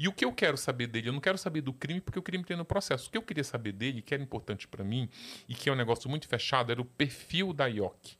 E 0.00 0.08
o 0.08 0.14
que 0.14 0.24
eu 0.24 0.32
quero 0.32 0.56
saber 0.56 0.86
dele? 0.86 1.10
Eu 1.10 1.12
não 1.12 1.20
quero 1.20 1.36
saber 1.36 1.60
do 1.60 1.74
crime, 1.74 2.00
porque 2.00 2.18
o 2.18 2.22
crime 2.22 2.42
tem 2.42 2.56
no 2.56 2.64
processo. 2.64 3.08
O 3.08 3.10
que 3.10 3.18
eu 3.18 3.22
queria 3.22 3.44
saber 3.44 3.72
dele, 3.72 4.00
que 4.00 4.14
era 4.14 4.22
importante 4.22 4.66
para 4.66 4.82
mim, 4.82 5.10
e 5.46 5.54
que 5.54 5.68
é 5.68 5.72
um 5.72 5.76
negócio 5.76 6.08
muito 6.08 6.26
fechado, 6.26 6.72
era 6.72 6.80
o 6.80 6.86
perfil 6.86 7.52
da 7.52 7.66
IOC. 7.66 8.16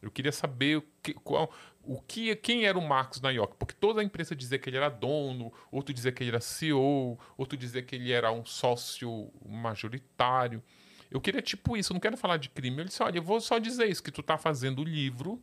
Eu 0.00 0.10
queria 0.10 0.32
saber 0.32 0.82
que, 1.02 1.12
qual, 1.12 1.52
o 1.84 2.00
que, 2.00 2.34
quem 2.36 2.64
era 2.64 2.78
o 2.78 2.88
Marcos 2.88 3.20
na 3.20 3.28
IOC, 3.28 3.56
porque 3.58 3.74
toda 3.74 4.00
a 4.00 4.04
imprensa 4.04 4.34
dizia 4.34 4.58
que 4.58 4.70
ele 4.70 4.78
era 4.78 4.88
dono, 4.88 5.52
outro 5.70 5.92
dizia 5.92 6.10
que 6.10 6.22
ele 6.22 6.30
era 6.30 6.40
CEO, 6.40 7.18
outro 7.36 7.54
dizia 7.54 7.82
que 7.82 7.96
ele 7.96 8.12
era 8.12 8.32
um 8.32 8.46
sócio 8.46 9.30
majoritário. 9.46 10.62
Eu 11.10 11.20
queria 11.20 11.42
tipo 11.42 11.76
isso, 11.76 11.92
eu 11.92 11.94
não 11.96 12.00
quero 12.00 12.16
falar 12.16 12.38
de 12.38 12.48
crime. 12.48 12.78
Eu 12.78 12.86
disse, 12.86 13.02
olha, 13.02 13.18
eu 13.18 13.22
vou 13.22 13.42
só 13.42 13.58
dizer 13.58 13.90
isso, 13.90 14.02
que 14.02 14.10
tu 14.10 14.22
tá 14.22 14.38
fazendo 14.38 14.80
o 14.80 14.84
livro 14.84 15.38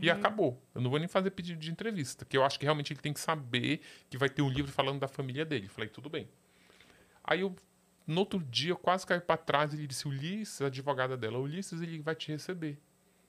e 0.00 0.10
acabou. 0.10 0.62
Eu 0.74 0.80
não 0.80 0.90
vou 0.90 0.98
nem 0.98 1.08
fazer 1.08 1.30
pedido 1.30 1.58
de 1.58 1.70
entrevista, 1.70 2.24
que 2.24 2.36
eu 2.36 2.44
acho 2.44 2.58
que 2.58 2.64
realmente 2.64 2.92
ele 2.92 3.00
tem 3.00 3.12
que 3.12 3.20
saber 3.20 3.80
que 4.08 4.16
vai 4.16 4.28
ter 4.28 4.42
um 4.42 4.48
livro 4.48 4.70
falando 4.70 5.00
da 5.00 5.08
família 5.08 5.44
dele. 5.44 5.68
Falei, 5.68 5.88
tudo 5.88 6.08
bem. 6.08 6.28
Aí 7.24 7.40
eu, 7.40 7.54
no 8.06 8.20
outro 8.20 8.40
dia, 8.40 8.70
eu 8.70 8.76
quase 8.76 9.06
caí 9.06 9.20
para 9.20 9.36
trás 9.36 9.72
e 9.72 9.76
ele 9.76 9.86
disse, 9.86 10.08
Ulisses, 10.08 10.62
a 10.62 10.66
advogada 10.66 11.16
dela, 11.16 11.38
Ulisses, 11.38 11.80
ele 11.80 12.00
vai 12.00 12.14
te 12.14 12.30
receber. 12.30 12.78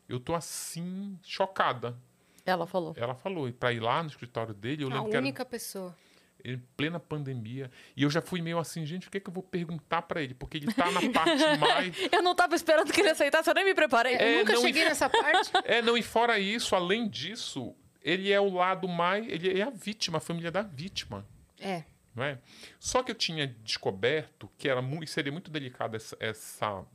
Eu 0.08 0.20
tô 0.20 0.34
assim, 0.34 1.18
chocada. 1.24 1.98
Ela 2.46 2.68
falou. 2.68 2.94
Ela 2.98 3.16
falou, 3.16 3.52
para 3.54 3.72
ir 3.72 3.80
lá 3.80 4.04
no 4.04 4.10
escritório 4.10 4.54
dele, 4.54 4.84
eu 4.84 4.88
A 4.88 4.94
lembro 4.96 5.10
que 5.10 5.16
era 5.16 5.22
única 5.22 5.46
pessoa. 5.46 5.96
Em 6.44 6.58
plena 6.76 7.00
pandemia. 7.00 7.72
E 7.96 8.04
eu 8.04 8.10
já 8.10 8.22
fui 8.22 8.42
meio 8.42 8.60
assim, 8.60 8.86
gente, 8.86 9.08
o 9.08 9.12
que, 9.12 9.18
é 9.18 9.20
que 9.22 9.30
eu 9.30 9.34
vou 9.34 9.44
perguntar 9.44 10.02
para 10.04 10.22
ele? 10.22 10.34
Porque 10.34 10.58
ele 10.58 10.74
tá 10.74 10.92
na 10.92 11.02
parte 11.12 11.44
mais. 11.60 11.96
Eu 12.12 12.22
não 12.22 12.36
tava 12.36 12.56
esperando 12.56 12.92
que 12.92 13.00
ele 13.00 13.10
aceitasse, 13.10 13.50
eu 13.50 13.54
nem 13.54 13.66
me 13.66 13.74
preparei. 13.74 14.16
Eu 14.16 14.20
É, 14.20 14.38
nunca 14.40 14.54
não, 14.54 14.62
cheguei 14.62 14.84
nessa 14.86 15.10
parte. 15.10 15.52
É, 15.66 15.82
não, 15.82 15.98
e 15.98 16.04
fora 16.04 16.38
isso, 16.40 16.76
além 16.76 17.08
disso, 17.08 17.74
ele 18.02 18.32
é 18.32 18.40
o 18.40 18.54
lado 18.54 18.88
mais. 18.88 19.26
Ele 19.28 19.60
é 19.60 19.64
a 19.64 19.70
vítima, 19.70 20.18
a 20.18 20.22
família 20.22 20.52
da 20.52 20.62
vítima. 20.62 21.26
É. 21.60 21.84
Não 22.14 22.24
é? 22.24 22.38
Só 22.80 23.02
que 23.02 23.12
eu 23.12 23.16
tinha 23.16 23.48
descoberto 23.48 24.50
que 24.58 24.70
era 24.70 24.82
muito, 24.82 25.10
seria 25.10 25.32
muito 25.32 25.50
delicada 25.50 25.98
essa, 25.98 26.16
essa 26.20 26.86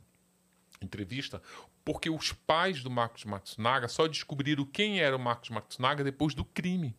entrevista, 0.81 1.41
porque 1.83 2.09
os 2.09 2.31
pais 2.31 2.83
do 2.83 2.89
Marcos 2.89 3.25
Matsunaga 3.25 3.87
só 3.87 4.07
descobriram 4.07 4.63
quem 4.65 4.99
era 5.01 5.15
o 5.15 5.19
Marcos 5.19 5.49
Matsunaga 5.49 6.03
depois 6.03 6.33
do 6.33 6.45
crime. 6.45 6.95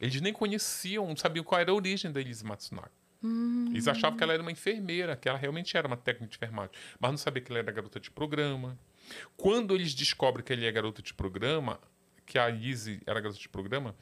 Eles 0.00 0.20
nem 0.20 0.32
conheciam, 0.32 1.06
não 1.06 1.16
sabiam 1.16 1.44
qual 1.44 1.60
era 1.60 1.70
a 1.70 1.74
origem 1.74 2.10
da 2.10 2.20
Elise 2.20 2.44
Matsunaga. 2.44 2.90
Hum. 3.22 3.66
Eles 3.70 3.86
achavam 3.86 4.16
que 4.16 4.24
ela 4.24 4.32
era 4.32 4.40
uma 4.40 4.50
enfermeira, 4.50 5.14
que 5.14 5.28
ela 5.28 5.36
realmente 5.36 5.76
era 5.76 5.86
uma 5.86 5.96
técnica 5.96 6.30
de 6.30 6.36
enfermagem, 6.36 6.74
mas 6.98 7.10
não 7.10 7.18
sabia 7.18 7.42
que 7.42 7.52
ela 7.52 7.58
era 7.58 7.70
garota 7.70 8.00
de 8.00 8.10
programa. 8.10 8.78
Quando 9.36 9.74
eles 9.74 9.94
descobrem 9.94 10.44
que 10.44 10.52
ele 10.52 10.66
é 10.66 10.72
garota 10.72 11.02
de 11.02 11.12
programa, 11.12 11.78
que 12.24 12.38
a 12.38 12.48
Elise 12.48 13.02
era 13.06 13.20
garota 13.20 13.38
de 13.38 13.48
programa, 13.48 13.94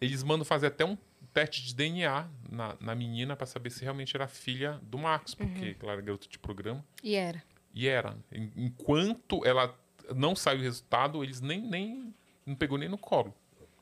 eles 0.00 0.22
mandam 0.22 0.44
fazer 0.44 0.66
até 0.66 0.84
um 0.84 0.96
teste 1.32 1.64
de 1.64 1.74
DNA 1.74 2.28
na, 2.50 2.76
na 2.80 2.94
menina 2.94 3.36
para 3.36 3.46
saber 3.46 3.70
se 3.70 3.82
realmente 3.82 4.16
era 4.16 4.26
filha 4.26 4.80
do 4.82 4.98
Marcos, 4.98 5.34
porque 5.34 5.70
uhum. 5.70 5.76
ela 5.82 5.92
era 5.92 6.00
garota 6.00 6.26
de 6.28 6.38
programa. 6.38 6.84
E 7.02 7.14
era. 7.14 7.42
E 7.74 7.86
era. 7.86 8.16
Enquanto 8.56 9.44
ela 9.44 9.78
não 10.14 10.34
saiu 10.34 10.60
o 10.60 10.62
resultado, 10.62 11.22
eles 11.22 11.40
nem, 11.40 11.60
nem 11.60 12.14
não 12.44 12.54
pegou 12.54 12.78
nem 12.78 12.88
no 12.88 12.96
colo. 12.96 13.34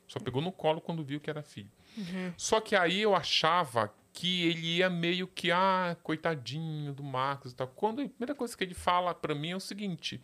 Só 0.07 0.19
pegou 0.19 0.41
no 0.41 0.51
colo 0.51 0.79
quando 0.79 1.03
viu 1.03 1.19
que 1.19 1.29
era 1.29 1.41
filho. 1.41 1.71
Uhum. 1.97 2.33
Só 2.37 2.61
que 2.61 2.75
aí 2.75 3.01
eu 3.01 3.15
achava 3.15 3.93
que 4.13 4.47
ele 4.47 4.77
ia 4.77 4.89
meio 4.89 5.27
que, 5.27 5.51
ah, 5.51 5.97
coitadinho 6.01 6.93
do 6.93 7.03
Marcos 7.03 7.51
e 7.51 7.55
tal. 7.55 7.67
Quando 7.67 8.01
a 8.01 8.07
primeira 8.07 8.33
coisa 8.33 8.55
que 8.55 8.63
ele 8.63 8.73
fala 8.73 9.13
para 9.13 9.35
mim 9.35 9.51
é 9.51 9.55
o 9.55 9.59
seguinte: 9.59 10.21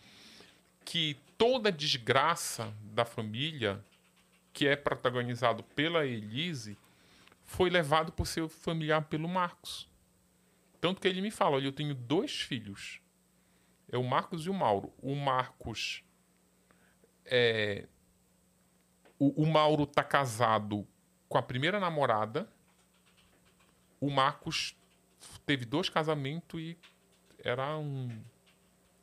que 0.85 1.17
toda 1.37 1.71
desgraça 1.71 2.73
da 2.93 3.03
família, 3.03 3.83
que 4.53 4.67
é 4.67 4.75
protagonizado 4.75 5.63
pela 5.63 6.05
Elise, 6.05 6.77
foi 7.43 7.69
levado 7.69 8.11
por 8.11 8.27
seu 8.27 8.47
familiar 8.47 9.01
pelo 9.03 9.27
Marcos. 9.27 9.89
Tanto 10.79 11.01
que 11.01 11.07
ele 11.07 11.21
me 11.21 11.31
fala: 11.31 11.57
olha, 11.57 11.65
eu 11.65 11.73
tenho 11.73 11.93
dois 11.93 12.39
filhos. 12.39 13.01
É 13.91 13.97
o 13.97 14.03
Marcos 14.03 14.45
e 14.45 14.49
o 14.49 14.53
Mauro. 14.53 14.93
O 15.01 15.15
Marcos 15.15 16.01
é, 17.25 17.87
o, 19.21 19.43
o 19.43 19.45
Mauro 19.45 19.85
tá 19.85 20.03
casado 20.03 20.87
com 21.29 21.37
a 21.37 21.43
primeira 21.43 21.79
namorada. 21.79 22.49
O 23.99 24.09
Marcos 24.09 24.75
teve 25.45 25.63
dois 25.63 25.89
casamentos 25.89 26.59
e 26.59 26.75
era 27.43 27.77
um. 27.77 28.09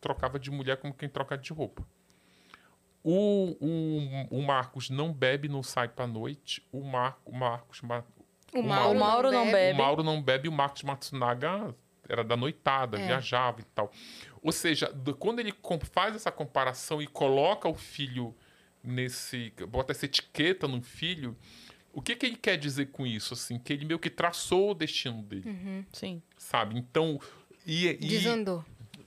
Trocava 0.00 0.36
de 0.36 0.50
mulher 0.50 0.78
como 0.78 0.92
quem 0.92 1.08
troca 1.08 1.38
de 1.38 1.52
roupa. 1.52 1.86
O, 3.04 3.56
o, 3.60 4.38
o 4.38 4.42
Marcos 4.42 4.90
não 4.90 5.12
bebe, 5.12 5.48
não 5.48 5.62
sai 5.62 5.86
pra 5.86 6.04
noite. 6.04 6.66
O, 6.72 6.82
Mar, 6.82 7.20
o 7.24 7.32
Marcos. 7.32 7.80
O, 7.80 8.58
o 8.58 8.62
Mauro, 8.64 8.98
Mauro, 8.98 9.30
não, 9.30 9.52
bebe. 9.52 9.72
O 9.72 9.76
Mauro 9.78 10.02
não 10.02 10.20
bebe. 10.20 10.48
O 10.48 10.52
Marcos 10.52 10.82
Matsunaga 10.82 11.72
era 12.08 12.24
da 12.24 12.36
noitada, 12.36 12.98
é. 12.98 13.06
viajava 13.06 13.60
e 13.60 13.64
tal. 13.64 13.92
Ou 14.42 14.50
seja, 14.50 14.92
quando 15.20 15.38
ele 15.38 15.54
faz 15.92 16.16
essa 16.16 16.32
comparação 16.32 17.00
e 17.00 17.06
coloca 17.06 17.68
o 17.68 17.74
filho 17.74 18.34
nesse. 18.82 19.52
bota 19.68 19.92
essa 19.92 20.04
etiqueta 20.04 20.66
no 20.68 20.82
filho. 20.82 21.36
O 21.92 22.02
que, 22.02 22.14
que 22.14 22.26
ele 22.26 22.36
quer 22.36 22.56
dizer 22.56 22.86
com 22.86 23.06
isso? 23.06 23.34
Assim, 23.34 23.58
que 23.58 23.72
ele 23.72 23.84
meio 23.84 23.98
que 23.98 24.10
traçou 24.10 24.70
o 24.70 24.74
destino 24.74 25.22
dele. 25.22 25.48
Uhum, 25.48 25.84
sim. 25.92 26.22
Sabe? 26.36 26.78
Então. 26.78 27.20
E, 27.66 27.92
Desandou. 27.94 28.64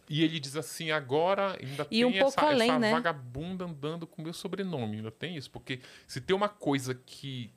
E, 0.09 0.19
e 0.19 0.23
ele 0.23 0.39
diz 0.39 0.55
assim: 0.55 0.91
agora 0.91 1.57
ainda 1.61 1.83
e 1.89 2.01
tem 2.01 2.05
um 2.05 2.13
essa, 2.13 2.41
além, 2.41 2.69
essa 2.69 2.79
né? 2.79 2.91
vagabunda 2.91 3.65
andando 3.65 4.05
com 4.05 4.21
meu 4.21 4.33
sobrenome. 4.33 4.97
Ainda 4.97 5.11
tem 5.11 5.37
isso. 5.37 5.49
Porque 5.49 5.79
se 6.05 6.19
tem 6.19 6.35
uma 6.35 6.49
coisa 6.49 6.93
que, 6.93 7.51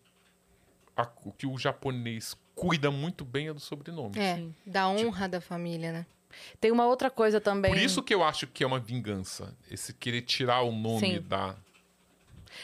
a, 0.96 1.04
que 1.36 1.46
o 1.46 1.58
japonês 1.58 2.36
cuida 2.54 2.90
muito 2.90 3.24
bem 3.24 3.48
é 3.48 3.52
do 3.52 3.60
sobrenome. 3.60 4.18
É, 4.18 4.36
Sim. 4.36 4.54
da 4.64 4.88
honra 4.88 5.24
tipo, 5.24 5.28
da 5.28 5.40
família, 5.40 5.92
né? 5.92 6.06
Tem 6.60 6.70
uma 6.70 6.86
outra 6.86 7.10
coisa 7.10 7.40
também. 7.40 7.72
Por 7.72 7.80
isso 7.80 8.02
que 8.02 8.14
eu 8.14 8.22
acho 8.22 8.46
que 8.46 8.62
é 8.62 8.66
uma 8.66 8.80
vingança. 8.80 9.56
Esse 9.70 9.92
querer 9.92 10.22
tirar 10.22 10.62
o 10.62 10.72
nome 10.72 11.00
Sim. 11.00 11.22
da 11.22 11.56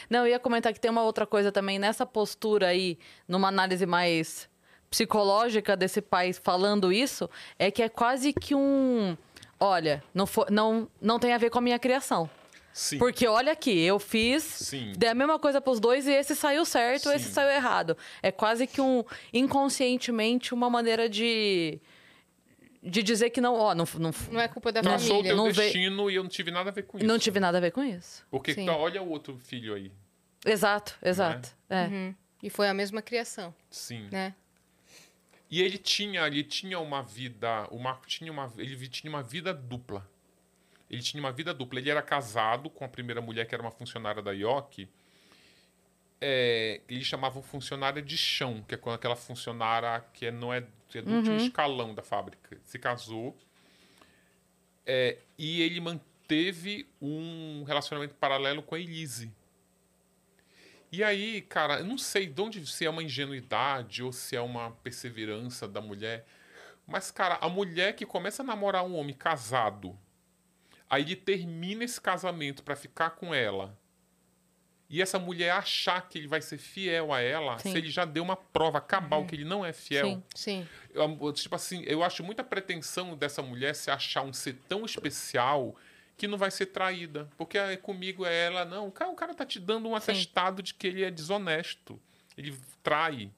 não, 0.09 0.21
eu 0.21 0.27
ia 0.27 0.39
comentar 0.39 0.73
que 0.73 0.79
tem 0.79 0.91
uma 0.91 1.03
outra 1.03 1.25
coisa 1.25 1.51
também 1.51 1.79
nessa 1.79 2.05
postura 2.05 2.67
aí, 2.67 2.97
numa 3.27 3.47
análise 3.47 3.85
mais 3.85 4.49
psicológica 4.89 5.75
desse 5.77 6.01
pai 6.01 6.33
falando 6.33 6.91
isso, 6.91 7.29
é 7.57 7.71
que 7.71 7.81
é 7.81 7.89
quase 7.89 8.33
que 8.33 8.53
um. 8.53 9.17
Olha, 9.59 10.03
não, 10.13 10.25
for, 10.27 10.51
não, 10.51 10.87
não 11.01 11.17
tem 11.17 11.33
a 11.33 11.37
ver 11.37 11.49
com 11.49 11.59
a 11.59 11.61
minha 11.61 11.79
criação. 11.79 12.29
Sim. 12.73 12.97
Porque 12.97 13.27
olha 13.27 13.51
aqui, 13.51 13.79
eu 13.81 13.99
fiz, 13.99 14.43
Sim. 14.43 14.93
dei 14.97 15.09
a 15.09 15.13
mesma 15.13 15.37
coisa 15.37 15.59
para 15.59 15.71
os 15.71 15.79
dois 15.79 16.07
e 16.07 16.11
esse 16.11 16.35
saiu 16.35 16.63
certo, 16.63 17.09
Sim. 17.09 17.15
esse 17.15 17.31
saiu 17.31 17.49
errado. 17.49 17.97
É 18.23 18.31
quase 18.31 18.65
que 18.65 18.79
um 18.79 19.03
inconscientemente 19.33 20.53
uma 20.53 20.69
maneira 20.69 21.09
de 21.09 21.79
de 22.81 23.03
dizer 23.03 23.29
que 23.29 23.39
não, 23.39 23.53
ó, 23.55 23.75
não, 23.75 23.85
não, 23.99 24.11
não 24.31 24.41
é 24.41 24.47
culpa 24.47 24.71
da 24.71 24.81
não 24.81 24.91
família. 24.91 25.09
Não 25.09 25.15
sou 25.15 25.23
teu 25.23 25.35
não 25.35 25.51
destino 25.51 26.05
ve... 26.05 26.13
e 26.13 26.15
eu 26.15 26.23
não 26.23 26.29
tive 26.29 26.51
nada 26.51 26.69
a 26.69 26.73
ver 26.73 26.83
com 26.83 26.97
isso. 26.97 27.05
Não 27.05 27.19
tive 27.19 27.39
nada 27.39 27.57
a 27.57 27.61
ver 27.61 27.71
com 27.71 27.83
isso. 27.83 28.25
Porque 28.29 28.55
tá, 28.55 28.75
olha 28.75 29.01
o 29.01 29.09
outro 29.09 29.37
filho 29.37 29.75
aí. 29.75 29.91
Exato, 30.45 30.97
exato. 31.01 31.49
É? 31.69 31.83
É. 31.83 31.87
Uhum. 31.87 32.15
E 32.41 32.49
foi 32.49 32.67
a 32.67 32.73
mesma 32.73 33.01
criação. 33.01 33.53
Sim. 33.69 34.07
Né? 34.11 34.33
E 35.49 35.61
ele 35.61 35.77
tinha, 35.77 36.25
ele 36.25 36.43
tinha 36.43 36.79
uma 36.79 37.03
vida, 37.03 37.67
o 37.69 37.77
Marco 37.77 38.07
tinha 38.07 38.31
uma, 38.31 38.51
ele 38.57 38.87
tinha 38.87 39.11
uma 39.11 39.21
vida 39.21 39.53
dupla. 39.53 40.09
Ele 40.89 41.01
tinha 41.01 41.21
uma 41.21 41.31
vida 41.31 41.53
dupla. 41.53 41.79
Ele 41.79 41.89
era 41.89 42.01
casado 42.01 42.69
com 42.69 42.83
a 42.83 42.87
primeira 42.87 43.21
mulher 43.21 43.45
que 43.45 43.53
era 43.53 43.61
uma 43.61 43.71
funcionária 43.71 44.21
da 44.21 44.31
IOC. 44.31 44.89
É, 46.19 46.81
eles 46.87 47.05
chamavam 47.05 47.41
funcionária 47.43 48.01
de 48.01 48.17
chão, 48.17 48.63
que 48.67 48.75
é 48.75 48.77
quando 48.77 48.95
aquela 48.95 49.15
funcionária 49.15 50.03
que 50.13 50.27
é, 50.27 50.31
não 50.31 50.53
é 50.53 50.63
é 50.97 51.01
do 51.01 51.09
uhum. 51.09 51.17
último 51.17 51.37
escalão 51.37 51.93
da 51.93 52.01
fábrica. 52.01 52.57
Se 52.63 52.79
casou. 52.79 53.37
É, 54.85 55.17
e 55.37 55.61
ele 55.61 55.79
manteve 55.79 56.87
um 57.01 57.63
relacionamento 57.63 58.15
paralelo 58.15 58.61
com 58.63 58.75
a 58.75 58.79
Elise. 58.79 59.31
E 60.91 61.03
aí, 61.03 61.41
cara, 61.41 61.79
eu 61.79 61.85
não 61.85 61.97
sei 61.97 62.27
de 62.27 62.41
onde 62.41 62.65
se 62.67 62.85
é 62.85 62.89
uma 62.89 63.03
ingenuidade 63.03 64.03
ou 64.03 64.11
se 64.11 64.35
é 64.35 64.41
uma 64.41 64.71
perseverança 64.71 65.67
da 65.67 65.79
mulher. 65.79 66.25
Mas, 66.85 67.11
cara, 67.11 67.37
a 67.39 67.47
mulher 67.47 67.95
que 67.95 68.05
começa 68.05 68.43
a 68.43 68.45
namorar 68.45 68.83
um 68.83 68.95
homem 68.95 69.15
casado, 69.15 69.97
aí 70.89 71.03
ele 71.03 71.15
termina 71.15 71.83
esse 71.85 72.01
casamento 72.01 72.61
para 72.63 72.75
ficar 72.75 73.11
com 73.11 73.33
ela 73.33 73.79
e 74.91 75.01
essa 75.01 75.17
mulher 75.17 75.51
achar 75.51 76.01
que 76.09 76.17
ele 76.17 76.27
vai 76.27 76.41
ser 76.41 76.57
fiel 76.57 77.13
a 77.13 77.21
ela, 77.21 77.57
sim. 77.59 77.71
se 77.71 77.77
ele 77.77 77.89
já 77.89 78.03
deu 78.03 78.21
uma 78.21 78.35
prova 78.35 78.81
cabal 78.81 79.21
uhum. 79.21 79.27
que 79.27 79.35
ele 79.35 79.45
não 79.45 79.65
é 79.65 79.71
fiel. 79.71 80.05
Sim, 80.05 80.23
sim. 80.35 80.67
Eu, 80.93 81.31
tipo 81.31 81.55
assim, 81.55 81.81
eu 81.85 82.03
acho 82.03 82.21
muita 82.21 82.43
pretensão 82.43 83.15
dessa 83.15 83.41
mulher 83.41 83.73
se 83.73 83.89
achar 83.89 84.21
um 84.21 84.33
ser 84.33 84.57
tão 84.67 84.83
especial 84.83 85.73
que 86.17 86.27
não 86.27 86.37
vai 86.37 86.51
ser 86.51 86.65
traída. 86.65 87.29
Porque 87.37 87.57
é, 87.57 87.77
comigo 87.77 88.25
é 88.25 88.47
ela, 88.47 88.65
não. 88.65 88.89
O 88.89 88.91
cara, 88.91 89.09
o 89.09 89.15
cara 89.15 89.33
tá 89.33 89.45
te 89.45 89.61
dando 89.61 89.87
um 89.87 89.95
atestado 89.95 90.57
sim. 90.57 90.63
de 90.63 90.73
que 90.73 90.87
ele 90.87 91.05
é 91.05 91.09
desonesto. 91.09 91.97
Ele 92.37 92.53
trai. 92.83 93.31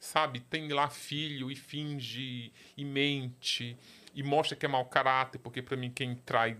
Sabe? 0.00 0.40
Tem 0.40 0.68
lá 0.68 0.88
filho 0.88 1.50
e 1.50 1.54
finge 1.54 2.50
e 2.78 2.84
mente 2.84 3.76
e 4.14 4.22
mostra 4.22 4.56
que 4.56 4.64
é 4.64 4.68
mau 4.68 4.86
caráter, 4.86 5.38
porque 5.38 5.60
para 5.60 5.76
mim 5.76 5.90
quem 5.90 6.14
trai 6.14 6.56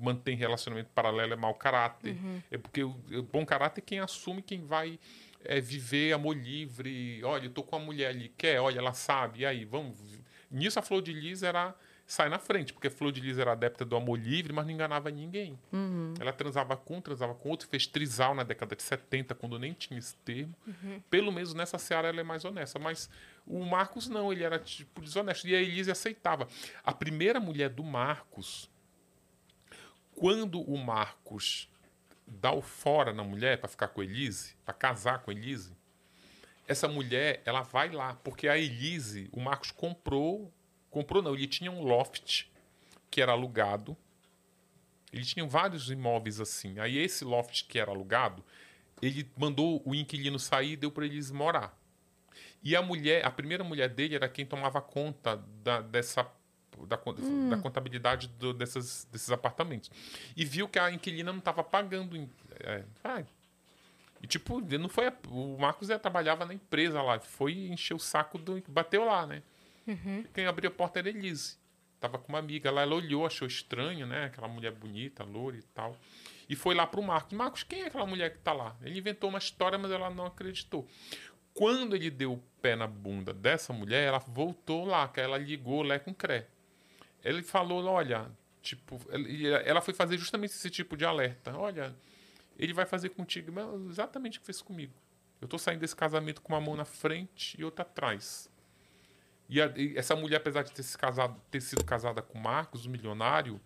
mantém 0.00 0.36
relacionamento 0.36 0.90
paralelo 0.94 1.32
é 1.32 1.36
mau 1.36 1.54
caráter. 1.54 2.12
Uhum. 2.12 2.42
É 2.50 2.58
porque 2.58 2.82
o, 2.84 2.96
o, 3.10 3.22
bom 3.22 3.44
caráter 3.44 3.80
é 3.80 3.84
quem 3.84 4.00
assume 4.00 4.42
quem 4.42 4.64
vai 4.64 4.98
é, 5.44 5.60
viver 5.60 6.12
amor 6.12 6.36
livre. 6.36 7.22
Olha, 7.24 7.46
eu 7.46 7.50
tô 7.50 7.62
com 7.62 7.76
a 7.76 7.78
mulher 7.78 8.08
ali, 8.08 8.32
quer? 8.36 8.60
Olha, 8.60 8.78
ela 8.78 8.92
sabe. 8.92 9.40
E 9.40 9.46
aí, 9.46 9.64
vamos. 9.64 9.98
Nisso 10.50 10.78
a 10.78 10.82
Flor 10.82 11.02
de 11.02 11.12
Lis 11.12 11.42
era 11.42 11.74
sai 12.12 12.28
na 12.28 12.38
frente, 12.38 12.72
porque 12.72 12.90
Flor 12.90 13.10
de 13.10 13.20
Lis 13.20 13.38
era 13.38 13.52
adepta 13.52 13.84
do 13.84 13.96
amor 13.96 14.18
livre, 14.18 14.52
mas 14.52 14.66
não 14.66 14.72
enganava 14.72 15.10
ninguém. 15.10 15.58
Uhum. 15.72 16.12
Ela 16.20 16.32
transava 16.32 16.76
com, 16.76 17.00
transava 17.00 17.34
com 17.34 17.48
outro, 17.48 17.66
fez 17.68 17.86
trisal 17.86 18.34
na 18.34 18.42
década 18.42 18.76
de 18.76 18.82
70, 18.82 19.34
quando 19.34 19.58
nem 19.58 19.72
tinha 19.72 19.98
esse 19.98 20.14
termo. 20.16 20.54
Uhum. 20.66 21.00
Pelo 21.08 21.32
menos 21.32 21.54
nessa 21.54 21.78
seara 21.78 22.08
ela 22.08 22.20
é 22.20 22.22
mais 22.22 22.44
honesta. 22.44 22.78
Mas 22.78 23.08
o 23.46 23.64
Marcos 23.64 24.08
não, 24.08 24.30
ele 24.30 24.44
era 24.44 24.58
tipo 24.58 25.00
desonesto. 25.00 25.48
E 25.48 25.54
a 25.54 25.60
Elise 25.60 25.90
aceitava. 25.90 26.46
A 26.84 26.92
primeira 26.92 27.40
mulher 27.40 27.70
do 27.70 27.82
Marcos 27.82 28.68
quando 30.14 30.60
o 30.60 30.76
Marcos 30.76 31.68
dá 32.26 32.52
o 32.52 32.62
fora 32.62 33.12
na 33.12 33.22
mulher 33.22 33.58
para 33.58 33.68
ficar 33.68 33.88
com 33.88 34.00
a 34.00 34.04
Elise, 34.04 34.54
para 34.64 34.74
casar 34.74 35.20
com 35.20 35.30
a 35.30 35.34
Elise, 35.34 35.72
essa 36.66 36.88
mulher, 36.88 37.42
ela 37.44 37.62
vai 37.62 37.90
lá, 37.90 38.14
porque 38.22 38.48
a 38.48 38.56
Elise, 38.56 39.28
o 39.32 39.40
Marcos 39.40 39.70
comprou, 39.70 40.52
comprou 40.90 41.22
não, 41.22 41.34
ele 41.34 41.46
tinha 41.46 41.70
um 41.70 41.82
loft 41.82 42.46
que 43.10 43.20
era 43.20 43.32
alugado. 43.32 43.96
Ele 45.12 45.24
tinha 45.24 45.46
vários 45.46 45.90
imóveis 45.90 46.40
assim. 46.40 46.78
Aí 46.78 46.96
esse 46.96 47.24
loft 47.24 47.66
que 47.66 47.78
era 47.78 47.90
alugado, 47.90 48.42
ele 49.02 49.30
mandou 49.36 49.82
o 49.84 49.94
inquilino 49.94 50.38
sair 50.38 50.76
deu 50.76 50.90
para 50.90 51.04
eles 51.04 51.30
morar. 51.30 51.78
E 52.62 52.74
a 52.74 52.80
mulher, 52.80 53.24
a 53.26 53.30
primeira 53.30 53.62
mulher 53.62 53.88
dele 53.88 54.14
era 54.14 54.28
quem 54.28 54.46
tomava 54.46 54.80
conta 54.80 55.36
da, 55.62 55.80
dessa 55.80 56.24
da, 56.86 57.00
hum. 57.06 57.48
da 57.48 57.56
contabilidade 57.56 58.28
do, 58.28 58.52
dessas, 58.52 59.06
desses 59.10 59.30
apartamentos. 59.30 59.90
E 60.36 60.44
viu 60.44 60.68
que 60.68 60.78
a 60.78 60.90
inquilina 60.90 61.32
não 61.32 61.38
estava 61.38 61.62
pagando. 61.62 62.28
É, 62.60 62.84
ah, 63.04 63.22
e 64.22 64.26
tipo, 64.26 64.60
não 64.60 64.88
foi. 64.88 65.12
O 65.28 65.58
Marcos 65.58 65.88
já 65.88 65.98
trabalhava 65.98 66.44
na 66.44 66.54
empresa 66.54 67.02
lá, 67.02 67.18
foi 67.18 67.52
encher 67.66 67.94
o 67.94 67.98
saco 67.98 68.38
do. 68.38 68.62
Bateu 68.68 69.04
lá, 69.04 69.26
né? 69.26 69.42
Uhum. 69.86 70.24
Quem 70.32 70.46
abriu 70.46 70.70
a 70.70 70.72
porta 70.72 71.00
era 71.00 71.08
Elise. 71.08 71.56
Tava 71.98 72.18
com 72.18 72.32
uma 72.32 72.38
amiga 72.38 72.70
lá, 72.70 72.82
ela 72.82 72.94
olhou, 72.94 73.26
achou 73.26 73.46
estranho, 73.46 74.06
né? 74.06 74.24
Aquela 74.24 74.48
mulher 74.48 74.72
bonita, 74.72 75.24
loura 75.24 75.56
e 75.56 75.62
tal. 75.62 75.96
E 76.48 76.56
foi 76.56 76.74
lá 76.74 76.86
pro 76.86 77.02
Marcos. 77.02 77.36
Marcos, 77.36 77.62
quem 77.62 77.82
é 77.82 77.86
aquela 77.86 78.06
mulher 78.06 78.32
que 78.32 78.38
tá 78.38 78.52
lá? 78.52 78.76
Ele 78.82 78.98
inventou 78.98 79.30
uma 79.30 79.38
história, 79.38 79.78
mas 79.78 79.90
ela 79.90 80.10
não 80.10 80.26
acreditou. 80.26 80.86
Quando 81.54 81.94
ele 81.94 82.10
deu 82.10 82.32
o 82.32 82.42
pé 82.60 82.74
na 82.74 82.86
bunda 82.86 83.32
dessa 83.32 83.72
mulher, 83.72 84.08
ela 84.08 84.18
voltou 84.18 84.84
lá, 84.84 85.06
que 85.08 85.20
ela 85.20 85.36
ligou 85.36 85.82
Lé 85.82 85.98
com 85.98 86.14
Cré. 86.14 86.48
Ele 87.24 87.42
falou, 87.42 87.84
olha, 87.84 88.30
tipo, 88.62 89.00
ela 89.64 89.80
foi 89.80 89.94
fazer 89.94 90.16
justamente 90.18 90.50
esse 90.50 90.70
tipo 90.70 90.96
de 90.96 91.04
alerta. 91.04 91.56
Olha, 91.56 91.94
ele 92.58 92.72
vai 92.72 92.84
fazer 92.86 93.10
contigo 93.10 93.52
exatamente 93.90 94.38
o 94.38 94.40
que 94.40 94.46
fez 94.46 94.60
comigo. 94.62 94.92
Eu 95.40 95.48
tô 95.48 95.58
saindo 95.58 95.80
desse 95.80 95.96
casamento 95.96 96.40
com 96.40 96.52
uma 96.52 96.60
mão 96.60 96.76
na 96.76 96.84
frente 96.84 97.60
e 97.60 97.64
outra 97.64 97.82
atrás. 97.82 98.48
E, 99.48 99.60
a- 99.60 99.72
e 99.76 99.96
essa 99.98 100.14
mulher, 100.16 100.36
apesar 100.36 100.62
de 100.62 100.72
ter, 100.72 100.82
se 100.82 100.96
casado, 100.96 101.40
ter 101.50 101.60
sido 101.60 101.84
casada 101.84 102.22
com 102.22 102.38
Marcos, 102.38 102.86
o 102.86 102.90
milionário, 102.90 103.60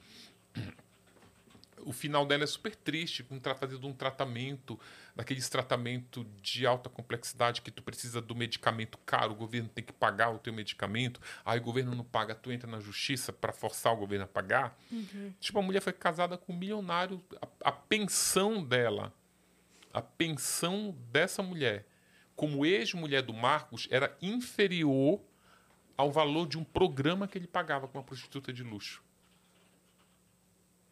o 1.85 1.93
final 1.93 2.27
dela 2.27 2.45
é 2.45 2.47
super 2.47 2.75
triste, 2.75 3.23
com 3.23 3.39
tra- 3.39 3.55
fazendo 3.55 3.87
um 3.87 3.93
tratamento, 3.93 4.79
daqueles 5.17 5.49
tratamento 5.49 6.25
de 6.43 6.67
alta 6.67 6.91
complexidade 6.91 7.63
que 7.63 7.71
tu 7.71 7.83
precisa 7.83 8.21
do 8.21 8.37
medicamento 8.37 8.99
caro, 8.99 9.33
o 9.33 9.35
governo 9.35 9.69
tem 9.69 9.83
que 9.83 9.93
pagar 9.93 10.29
o 10.29 10.39
teu 10.39 10.53
medicamento, 10.53 11.19
aí 11.43 11.59
o 11.59 11.63
governo 11.63 11.95
não 11.95 12.05
paga, 12.05 12.35
tu 12.35 12.53
entra 12.53 12.71
na 12.71 12.79
justiça 12.79 13.33
para 13.33 13.51
forçar 13.51 13.95
o 13.95 13.97
governo 13.97 14.27
a 14.27 14.29
pagar. 14.29 14.79
Tipo, 15.41 15.59
a 15.59 15.63
mulher 15.63 15.81
foi 15.81 15.95
casada 15.95 16.37
com 16.37 16.53
um 16.53 16.57
milionário, 16.57 17.25
a, 17.41 17.71
a 17.71 17.73
pensão 17.73 18.63
dela, 18.63 19.13
a 19.93 20.03
pensão 20.03 20.95
dessa 21.11 21.43
mulher, 21.43 21.87
como 22.37 22.67
ex-mulher 22.67 23.23
do 23.23 23.33
Marcos, 23.33 23.89
era 23.91 24.15
inferior 24.21 25.19
ao 25.97 26.13
valor 26.13 26.47
de 26.47 26.59
um 26.59 26.65
programa 26.65 27.27
que 27.27 27.39
ele 27.39 27.47
pagava 27.47 27.89
com 27.89 27.97
uma 27.97 28.05
prostituta 28.05 28.53
de 28.53 28.63
luxo. 28.63 29.03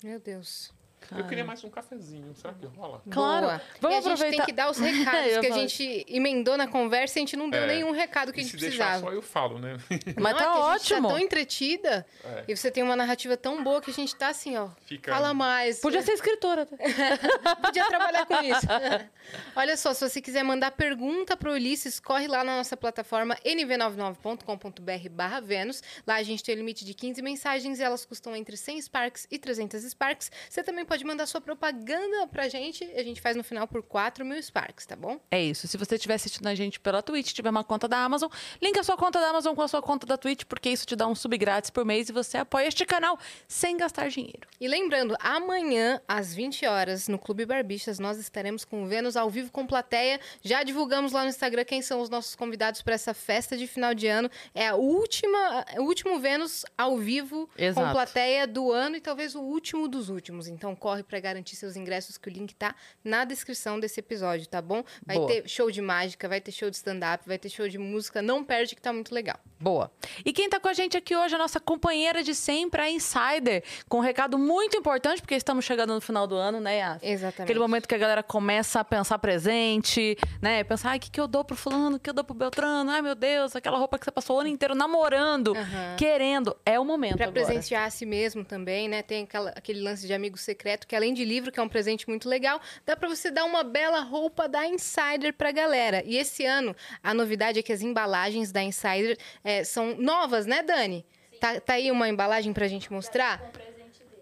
Meu 0.03 0.19
Deus. 0.19 0.73
Eu 1.17 1.25
queria 1.27 1.45
mais 1.45 1.63
um 1.65 1.71
cafezinho, 1.71 2.35
será 2.35 2.55
que 2.55 2.67
rola? 2.67 3.03
Claro. 3.11 3.47
Boa. 3.47 3.61
Vamos 3.81 3.97
e 4.07 4.09
a 4.11 4.17
gente 4.17 4.31
tem 4.31 4.45
que 4.45 4.53
dar 4.53 4.71
os 4.71 4.79
recados 4.81 5.39
que 5.39 5.47
a 5.47 5.51
gente 5.55 6.05
emendou 6.09 6.57
na 6.57 6.67
conversa 6.67 7.19
e 7.19 7.21
a 7.21 7.23
gente 7.23 7.37
não 7.37 7.49
deu 7.51 7.63
É. 7.63 7.67
nenhum 7.67 7.91
recado 7.91 8.33
que 8.33 8.41
a 8.41 8.43
E 8.43 8.47
gente 8.47 8.53
se 8.53 8.61
deixar 8.61 8.85
precisava. 8.87 9.07
só 9.11 9.13
eu 9.13 9.23
falo, 9.23 9.59
né? 9.59 9.77
Mas 10.21 10.35
Não, 10.35 10.39
tá 10.39 10.45
é 10.45 10.49
que 10.53 10.59
a 10.59 10.79
gente 10.79 10.93
ótimo. 10.95 11.09
tá 11.09 11.15
tão 11.15 11.19
entretida 11.19 12.07
É. 12.25 12.45
e 12.49 12.57
você 12.57 12.71
tem 12.71 12.83
uma 12.83 12.97
narrativa 12.97 13.37
tão 13.37 13.63
boa 13.65 13.81
que 13.81 13.91
a 13.91 13.95
gente 13.95 14.15
tá 14.15 14.29
assim, 14.29 14.57
ó. 14.57 14.69
Fica- 14.87 15.13
Fala 15.13 15.33
mais. 15.35 15.81
Podia 15.81 16.03
ser 16.03 16.13
escritora. 16.13 16.67
Podia 17.63 17.87
trabalhar 17.87 18.27
com 18.27 18.35
isso. 18.43 18.67
Olha 19.57 19.77
só, 19.77 19.95
se 19.95 20.09
você 20.09 20.21
quiser 20.21 20.43
mandar 20.43 20.71
pergunta 20.73 21.37
pro 21.37 21.53
Ulisses, 21.53 21.99
corre 21.99 22.27
lá 22.29 22.45
na 22.45 22.57
nossa 22.59 22.77
plataforma 22.77 23.37
nv99.com.br 23.45 25.09
barra 25.11 25.41
Vênus. 25.41 25.83
Lá 26.07 26.17
a 26.17 26.23
gente 26.23 26.43
tem 26.45 26.55
o 26.55 26.59
limite 26.59 26.85
de 26.85 26.95
15 26.95 27.23
mensagens 27.23 27.79
e 27.79 27.83
elas 27.83 28.05
custam 28.05 28.37
entre 28.37 28.57
100 28.57 28.83
Sparks 28.83 29.27
e 29.31 29.39
300 29.39 29.83
Sparks. 29.85 30.31
Você 30.49 30.63
também 30.63 30.85
pode 30.85 30.94
mandar 31.03 31.27
sua 31.27 31.41
propaganda 31.41 32.27
pra 32.29 32.49
gente. 32.49 32.85
A 32.95 33.03
gente 33.03 33.21
faz 33.21 33.37
no 33.37 33.43
final 33.43 33.67
por 33.67 33.83
4 33.83 34.25
mil 34.25 34.41
Sparks, 34.41 34.87
tá 34.87 34.95
bom? 34.95 35.19
É 35.31 35.43
isso. 35.43 35.67
Se 35.67 35.77
você 35.77 35.95
estiver 35.97 36.15
assistindo 36.15 36.47
a 36.47 36.55
gente 36.55 36.79
pela 36.79 37.03
Twitch, 37.03 37.33
tiver 37.33 37.51
uma 37.51 37.65
conta 37.65 37.89
da 37.89 37.99
Amazon, 37.99 38.31
linka 38.61 38.81
a 38.81 38.85
sua 38.85 38.97
conta 38.97 39.19
da 39.19 39.31
Amazon 39.31 39.55
com 39.55 39.63
a 39.63 39.69
sua 39.69 39.83
conta 39.83 40.07
da 40.07 40.17
Twitch, 40.17 40.45
porque 40.45 40.69
isso 40.71 40.87
te 40.87 40.95
dá 40.95 41.07
um 41.07 41.15
sub 41.15 41.37
grátis 41.39 41.71
por 41.71 41.85
mês 41.85 42.09
e 42.09 42.13
você 42.13 42.39
apoia 42.39 42.69
este 42.69 42.85
canal 42.85 43.19
sem 43.49 43.77
gastar 43.77 44.09
dinheiro. 44.09 44.47
E 44.61 44.69
lembrando, 44.69 45.17
amanhã, 45.19 46.01
às 46.07 46.35
20 46.35 46.67
horas, 46.67 47.09
no 47.09 47.19
Clube 47.19 47.47
Barbixas, 47.47 47.99
nós 47.99 48.19
estaremos 48.19 48.65
com 48.65 48.85
o 48.85 48.87
Vênus 48.87 49.17
ao 49.17 49.31
vivo 49.31 49.51
com 49.51 49.67
plateia. 49.67 50.21
Já 50.43 50.63
divulgamos 50.63 51.13
lá 51.13 51.23
no 51.23 51.29
Instagram 51.29 51.65
quem 51.65 51.81
são 51.81 52.01
os 52.01 52.11
nossos 52.11 52.35
convidados 52.35 52.83
para 52.83 52.95
essa 52.95 53.15
festa 53.15 53.57
de 53.57 53.67
final 53.67 53.95
de 53.95 54.07
ano. 54.07 54.31
É 54.55 54.69
a 54.69 54.75
última, 54.75 55.65
o 55.79 55.83
último 55.83 56.19
Vênus 56.21 56.65
ao 56.77 56.99
vivo 56.99 57.49
com 57.57 57.63
Exato. 57.63 57.93
plateia 57.93 58.47
do 58.47 58.73
ano 58.73 58.97
e 58.97 59.01
talvez 59.01 59.35
o 59.35 59.41
último 59.41 59.89
dos 59.89 60.09
últimos. 60.09 60.49
Então 60.49 60.75
corre 60.85 61.03
para 61.03 61.19
garantir 61.19 61.57
seus 61.57 61.77
ingressos, 61.77 62.19
que 62.19 62.29
o 62.29 62.31
link 62.31 62.55
tá 62.55 62.75
na 63.03 63.25
descrição 63.25 63.81
desse 63.81 64.01
episódio, 64.01 64.47
tá 64.47 64.61
bom? 64.61 64.85
Vai 65.07 65.17
Boa. 65.17 65.29
ter 65.29 65.49
show 65.49 65.71
de 65.71 65.81
mágica, 65.81 66.29
vai 66.29 66.43
ter 66.43 66.53
show 66.53 66.69
de 66.69 66.77
stand-up, 66.77 67.27
vai 67.27 67.39
ter 67.39 67.49
show 67.49 67.67
de 67.67 67.79
música. 67.79 68.21
Não 68.21 68.45
perde 68.45 68.75
que 68.75 68.83
tá 68.83 68.93
muito 68.93 69.15
legal. 69.15 69.39
Boa. 69.59 69.91
E 70.27 70.31
quem 70.31 70.47
tá 70.51 70.61
com 70.61 70.69
a 70.69 70.75
gente 70.75 70.95
aqui 70.95 71.17
hoje, 71.17 71.35
a 71.35 71.39
nossa 71.39 71.59
companheira 71.59 72.23
de 72.23 72.35
sempre, 72.35 72.83
a 72.83 72.91
Insider, 72.91 73.65
com 73.89 73.97
um 73.97 74.01
recado 74.03 74.37
muito 74.39 74.77
importante, 74.77 75.23
porque 75.23 75.35
estamos 75.35 75.65
chegando 75.65 75.95
no 75.95 76.03
final 76.03 76.27
do 76.27 76.35
ano, 76.35 76.61
né, 76.61 76.77
Yas? 76.81 77.03
Exatamente. 77.03 77.43
Aquele 77.45 77.61
momento 77.61 77.89
que 77.89 77.95
a 77.95 77.99
galera 77.99 78.23
começa 78.23 78.81
a 78.81 78.85
pensar 78.85 79.19
presente, 79.19 80.19
né? 80.43 80.63
Pensar, 80.65 80.91
ai, 80.91 80.99
o 80.99 81.01
que, 81.01 81.11
que 81.11 81.19
eu 81.21 81.27
dou 81.27 81.43
pro 81.45 81.57
fulano, 81.57 81.97
o 81.97 81.99
que 81.99 82.11
eu 82.11 82.15
dou 82.15 82.25
pro 82.25 82.35
Beltrano? 82.35 82.91
Ai, 82.91 83.01
meu 83.01 83.15
Deus, 83.15 83.57
aquela 83.57 83.79
roupa 83.79 83.99
que 83.99 84.05
você 84.05 84.11
passou 84.11 84.37
o 84.37 84.41
ano 84.41 84.51
inteiro 84.51 84.75
namorando, 84.75 85.57
Aham. 85.57 85.97
querendo. 85.97 86.55
É 86.67 86.79
o 86.79 86.85
momento 86.85 87.17
Pra 87.17 87.29
agora. 87.29 87.47
presentear 87.47 87.87
a 87.87 87.91
si 87.91 88.05
mesmo 88.05 88.45
também, 88.45 88.87
né? 88.87 89.01
Tem 89.03 89.23
aquela- 89.25 89.51
aquele 89.51 89.81
lance 89.81 90.07
de 90.07 90.13
amigo 90.13 90.37
secreto, 90.37 90.74
que 90.79 90.97
além 90.97 91.15
de 91.15 91.25
livro, 91.25 91.51
que 91.53 91.61
é 91.61 91.63
um 91.63 91.69
presente 91.69 92.09
muito 92.09 92.29
legal, 92.29 92.61
dá 92.85 92.97
pra 92.97 93.09
você 93.09 93.31
dar 93.31 93.45
uma 93.45 93.63
bela 93.63 94.01
roupa 94.01 94.49
da 94.49 94.67
Insider 94.67 95.33
pra 95.33 95.53
galera. 95.53 96.03
E 96.05 96.17
esse 96.17 96.45
ano, 96.45 96.75
a 97.03 97.15
novidade 97.15 97.59
é 97.59 97.63
que 97.63 97.73
as 97.73 97.83
embalagens 97.83 98.51
da 98.51 98.63
Insider 98.63 99.17
é, 99.45 99.63
são 99.65 99.95
novas, 99.97 100.47
né, 100.47 100.63
Dani? 100.63 101.05
Tá, 101.41 101.61
tá 101.61 101.73
aí 101.75 101.91
uma 101.91 102.09
embalagem 102.09 102.53
pra 102.53 102.67
gente 102.69 102.93
mostrar? 102.93 103.41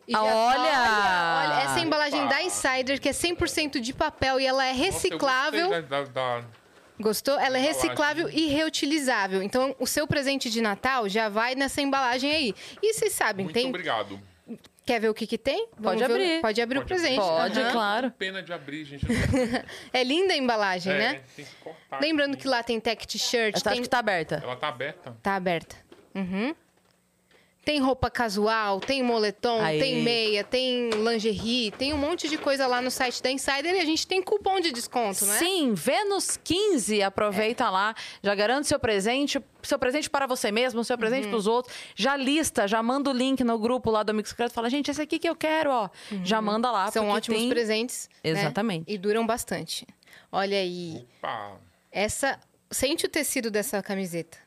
E 0.08 0.12
já- 0.12 0.18
Ah, 0.18 0.24
olha! 0.24 1.52
olha! 1.54 1.62
Essa 1.64 1.78
é 1.78 1.82
a 1.82 1.84
embalagem 1.86 2.20
Opa! 2.22 2.30
da 2.30 2.42
Insider, 2.42 3.00
que 3.00 3.08
é 3.08 3.12
100% 3.12 3.78
de 3.80 3.92
papel 3.92 4.40
e 4.40 4.46
ela 4.46 4.64
é 4.64 4.72
Nossa, 4.72 4.80
eu 4.82 4.92
reciclável. 4.92 5.68
gostei 5.68 5.82
da- 5.82 6.02
da- 6.04 6.40
da- 6.40 6.44
Gostou? 7.00 7.34
Ela 7.34 7.56
é 7.56 7.60
Embalagem. 7.60 7.72
reciclável 7.72 8.28
e 8.28 8.46
reutilizável. 8.46 9.42
Então, 9.42 9.74
o 9.78 9.86
seu 9.86 10.06
presente 10.06 10.50
de 10.50 10.60
Natal 10.60 11.08
já 11.08 11.28
vai 11.28 11.54
nessa 11.54 11.80
embalagem 11.80 12.30
aí. 12.32 12.54
E 12.82 12.92
vocês 12.94 13.12
sabem, 13.12 13.44
Muito 13.46 13.54
tem 13.54 13.68
obrigado. 13.68 14.20
Quer 14.84 15.00
ver 15.00 15.08
o 15.08 15.14
que 15.14 15.26
que 15.26 15.38
tem? 15.38 15.68
Pode 15.80 16.00
ver 16.00 16.10
o- 16.10 16.14
abrir. 16.14 16.40
Pode 16.40 16.60
abrir 16.60 16.78
o 16.78 16.80
Pode 16.80 16.88
presente. 16.94 17.16
Pode, 17.20 17.60
Aham. 17.60 17.70
claro. 17.72 18.10
Pena 18.12 18.42
de 18.42 18.52
abrir, 18.52 18.84
gente. 18.84 19.06
É 19.92 20.02
linda 20.02 20.34
a 20.34 20.36
embalagem, 20.36 20.92
é, 20.92 20.98
né? 20.98 21.20
tem 21.36 21.44
que 21.44 21.54
cortar. 21.62 22.00
Lembrando 22.00 22.32
aqui. 22.34 22.42
que 22.42 22.48
lá 22.48 22.62
tem 22.62 22.80
tech 22.80 23.06
t-shirt, 23.06 23.54
Essa 23.56 23.64
tem... 23.70 23.72
acho 23.74 23.82
que 23.82 23.88
tá 23.88 23.98
aberta. 23.98 24.40
Ela 24.42 24.56
tá 24.56 24.68
aberta. 24.68 25.16
Tá 25.22 25.36
aberta. 25.36 25.76
Uhum. 26.14 26.54
Tem 27.64 27.78
roupa 27.80 28.10
casual, 28.10 28.80
tem 28.80 29.04
moletom, 29.04 29.60
Aí. 29.60 29.78
tem 29.78 30.02
meia, 30.02 30.42
tem 30.42 30.90
lingerie, 30.90 31.70
tem 31.70 31.92
um 31.94 31.96
monte 31.96 32.28
de 32.28 32.36
coisa 32.36 32.66
lá 32.66 32.82
no 32.82 32.90
site 32.90 33.22
da 33.22 33.30
Insider 33.30 33.74
e 33.76 33.78
a 33.80 33.84
gente 33.84 34.04
tem 34.04 34.20
cupom 34.20 34.58
de 34.58 34.72
desconto, 34.72 35.24
né? 35.26 35.38
Sim, 35.38 35.72
Vênus 35.72 36.36
15, 36.42 37.02
aproveita 37.04 37.70
lá, 37.70 37.94
já 38.20 38.34
garante 38.34 38.66
seu 38.66 38.80
presente, 38.80 39.40
seu 39.62 39.78
presente 39.78 40.10
para 40.10 40.26
você 40.26 40.50
mesmo, 40.50 40.82
seu 40.82 40.94
Uhum. 40.94 41.00
presente 41.00 41.28
para 41.28 41.36
os 41.36 41.46
outros, 41.46 41.72
já 41.94 42.16
lista, 42.16 42.66
já 42.66 42.82
manda 42.82 43.10
o 43.10 43.12
link 43.12 43.44
no 43.44 43.56
grupo 43.58 43.92
lá 43.92 44.02
do 44.02 44.10
Amigo 44.10 44.26
Secreto, 44.26 44.52
fala, 44.52 44.68
gente, 44.68 44.90
esse 44.90 45.00
aqui 45.00 45.20
que 45.20 45.28
eu 45.28 45.36
quero, 45.36 45.70
ó, 45.70 45.88
já 46.24 46.42
manda 46.42 46.68
lá. 46.70 46.90
São 46.90 47.08
ótimos 47.10 47.38
tem... 47.38 47.48
presentes. 47.48 48.08
né? 48.24 48.30
Exatamente. 48.30 48.92
E 48.92 48.98
duram 48.98 49.24
bastante. 49.24 49.86
Olha 50.32 50.56
aí. 50.58 51.06
Opa! 51.18 51.60
Essa. 51.92 52.40
Sente 52.70 53.04
o 53.04 53.08
tecido 53.08 53.50
dessa 53.50 53.82
camiseta. 53.82 54.38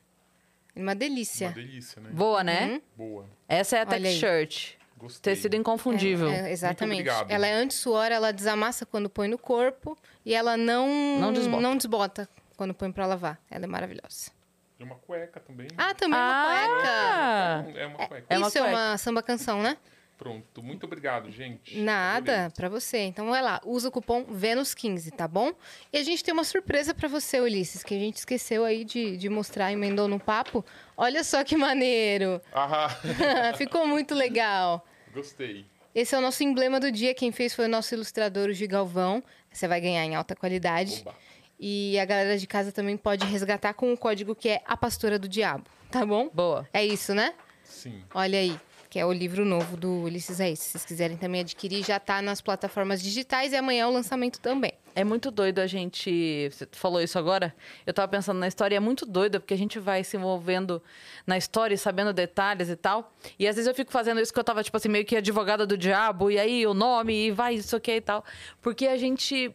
Uma 0.76 0.94
delícia. 0.96 1.48
Uma 1.48 1.56
delícia, 1.56 2.02
né? 2.02 2.10
Boa, 2.12 2.44
né? 2.44 2.68
Uhum. 2.68 2.82
Boa. 2.98 3.26
Essa 3.48 3.78
é 3.78 3.80
a 3.80 3.82
Olha 3.84 3.90
tech 3.92 4.08
aí. 4.08 4.20
shirt. 4.20 4.74
Gostei. 4.98 5.34
Tecido 5.36 5.56
inconfundível. 5.56 6.30
É, 6.30 6.52
exatamente. 6.52 6.98
Muito 6.98 7.10
obrigado. 7.12 7.32
Ela 7.32 7.48
é 7.48 7.54
anti-suor, 7.54 8.06
ela 8.12 8.32
desamassa 8.32 8.86
quando 8.86 9.10
põe 9.10 9.28
no 9.28 9.38
corpo 9.38 9.98
e 10.26 10.34
ela 10.34 10.56
não, 10.58 10.88
Não 11.20 11.34
desbota. 11.34 11.62
não 11.62 11.76
desbota 11.78 12.30
quando 12.58 12.74
põe 12.74 12.92
pra 12.92 13.06
lavar. 13.06 13.40
Ela 13.52 13.66
é 13.66 13.68
maravilhosa. 13.68 14.32
E 14.80 14.84
uma 14.84 14.96
cueca 14.96 15.40
também. 15.40 15.68
Ah, 15.78 15.94
também 15.94 16.18
uma 16.20 16.44
cueca. 16.46 16.90
Ah! 16.90 17.64
É 17.76 17.86
uma 17.88 18.08
cueca. 18.08 18.26
É 18.30 18.38
uma 18.38 18.48
Isso 18.48 18.58
é 18.58 18.62
cueca. 18.62 18.76
uma 18.78 18.98
samba 18.98 19.22
canção, 19.24 19.62
né? 19.62 19.78
Pronto. 20.18 20.64
Muito 20.64 20.86
obrigado, 20.86 21.30
gente. 21.30 21.78
Nada, 21.78 22.52
pra 22.56 22.70
você. 22.70 23.00
Então 23.00 23.30
vai 23.30 23.42
lá, 23.42 23.60
usa 23.66 23.90
o 23.90 23.92
cupom 23.92 24.24
Vênus15, 24.26 25.12
tá 25.12 25.28
bom? 25.28 25.52
E 25.92 25.98
a 25.98 26.04
gente 26.04 26.24
tem 26.24 26.34
uma 26.34 26.44
surpresa 26.46 26.94
pra 26.94 27.08
você, 27.10 27.40
Ulisses, 27.42 27.84
que 27.84 27.94
a 27.94 28.00
gente 28.00 28.18
esqueceu 28.18 28.64
aí 28.64 28.86
de, 28.86 29.18
de 29.18 29.30
mostrar, 29.30 29.72
emendou 29.74 30.08
no 30.08 30.20
papo. 30.20 30.64
Olha 30.96 31.24
só 31.24 31.44
que 31.44 31.58
maneiro. 31.58 32.42
Ah, 32.54 32.90
Ficou 33.58 33.86
muito 33.86 34.16
legal. 34.16 34.86
gostei. 35.14 35.66
Esse 35.94 36.16
é 36.16 36.18
o 36.18 36.22
nosso 36.22 36.44
emblema 36.44 36.80
do 36.80 36.92
dia. 36.92 37.14
Quem 37.14 37.32
fez 37.32 37.54
foi 37.54 37.66
o 37.66 37.70
nosso 37.70 37.94
ilustrador, 37.94 38.50
o 38.50 38.54
Gigalvão. 38.54 39.24
Você 39.52 39.68
vai 39.68 39.80
ganhar 39.82 40.04
em 40.06 40.16
alta 40.16 40.36
qualidade. 40.36 41.02
Oba. 41.02 41.16
E 41.58 41.98
a 42.00 42.04
galera 42.06 42.38
de 42.38 42.46
casa 42.48 42.72
também 42.72 42.98
pode 42.98 43.26
resgatar 43.26 43.74
com 43.74 43.94
o 43.94 43.98
código 43.98 44.36
que 44.36 44.50
é 44.50 44.62
A 44.66 44.76
Pastora 44.76 45.18
do 45.18 45.28
Diabo, 45.28 45.64
tá 45.90 46.06
bom? 46.06 46.30
Boa. 46.34 46.68
É 46.74 46.86
isso, 46.86 47.14
né? 47.14 47.34
Sim. 47.64 48.04
Olha 48.14 48.38
aí, 48.38 48.60
que 48.96 49.00
é 49.00 49.06
o 49.06 49.12
livro 49.12 49.44
novo 49.44 49.76
do 49.76 50.04
Ulisses 50.04 50.40
Reis. 50.40 50.58
Se 50.58 50.70
vocês 50.70 50.86
quiserem 50.86 51.18
também 51.18 51.42
adquirir, 51.42 51.84
já 51.84 52.00
tá 52.00 52.22
nas 52.22 52.40
plataformas 52.40 53.04
digitais 53.04 53.52
e 53.52 53.58
amanhã 53.58 53.84
é 53.84 53.88
o 53.88 53.92
lançamento 53.92 54.40
também. 54.40 54.72
É 54.96 55.04
muito 55.04 55.30
doido 55.30 55.60
a 55.60 55.68
gente. 55.68 56.50
Você 56.50 56.66
falou 56.72 57.02
isso 57.02 57.20
agora? 57.20 57.54
Eu 57.86 57.94
tava 57.94 58.08
pensando 58.08 58.40
na 58.40 58.48
história, 58.48 58.78
é 58.78 58.80
muito 58.80 59.06
doido, 59.06 59.42
porque 59.42 59.54
a 59.54 59.58
gente 59.58 59.80
vai 59.80 60.02
se 60.02 60.16
envolvendo 60.16 60.82
na 61.28 61.38
história 61.38 61.76
e 61.76 61.78
sabendo 61.78 62.14
detalhes 62.14 62.70
e 62.70 62.76
tal. 62.78 63.14
E 63.38 63.46
às 63.46 63.58
vezes 63.58 63.68
eu 63.68 63.76
fico 63.76 63.92
fazendo 63.92 64.22
isso 64.22 64.32
que 64.32 64.40
eu 64.40 64.46
tava, 64.46 64.64
tipo 64.64 64.78
assim, 64.78 64.88
meio 64.88 65.04
que 65.04 65.18
advogada 65.18 65.66
do 65.68 65.78
diabo, 65.78 66.32
e 66.32 66.40
aí 66.40 66.66
o 66.66 66.74
nome, 66.74 67.28
e 67.28 67.32
vai 67.32 67.56
isso 67.56 67.76
aqui 67.76 67.96
e 67.96 68.02
tal. 68.02 68.24
Porque 68.62 68.88
a 68.88 68.96
gente. 68.96 69.54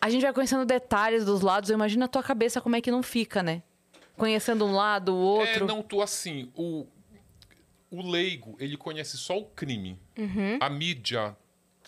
A 0.00 0.10
gente 0.10 0.22
vai 0.22 0.32
conhecendo 0.32 0.66
detalhes 0.66 1.24
dos 1.24 1.42
lados, 1.42 1.70
eu 1.70 1.74
imagino 1.74 2.06
a 2.06 2.08
tua 2.08 2.24
cabeça 2.24 2.60
como 2.60 2.74
é 2.74 2.80
que 2.80 2.90
não 2.90 3.04
fica, 3.04 3.40
né? 3.40 3.62
conhecendo 4.16 4.64
um 4.64 4.72
lado, 4.72 5.14
o 5.14 5.18
outro. 5.18 5.64
É, 5.64 5.66
não, 5.66 5.82
tu 5.82 6.00
assim, 6.02 6.50
o, 6.54 6.86
o 7.92 8.02
leigo, 8.10 8.56
ele 8.58 8.76
conhece 8.76 9.16
só 9.18 9.38
o 9.38 9.44
crime. 9.44 9.98
Uhum. 10.16 10.58
A 10.60 10.68
mídia, 10.70 11.36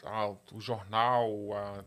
a- 0.02 0.28
o 0.52 0.60
jornal, 0.60 1.28
a, 1.54 1.84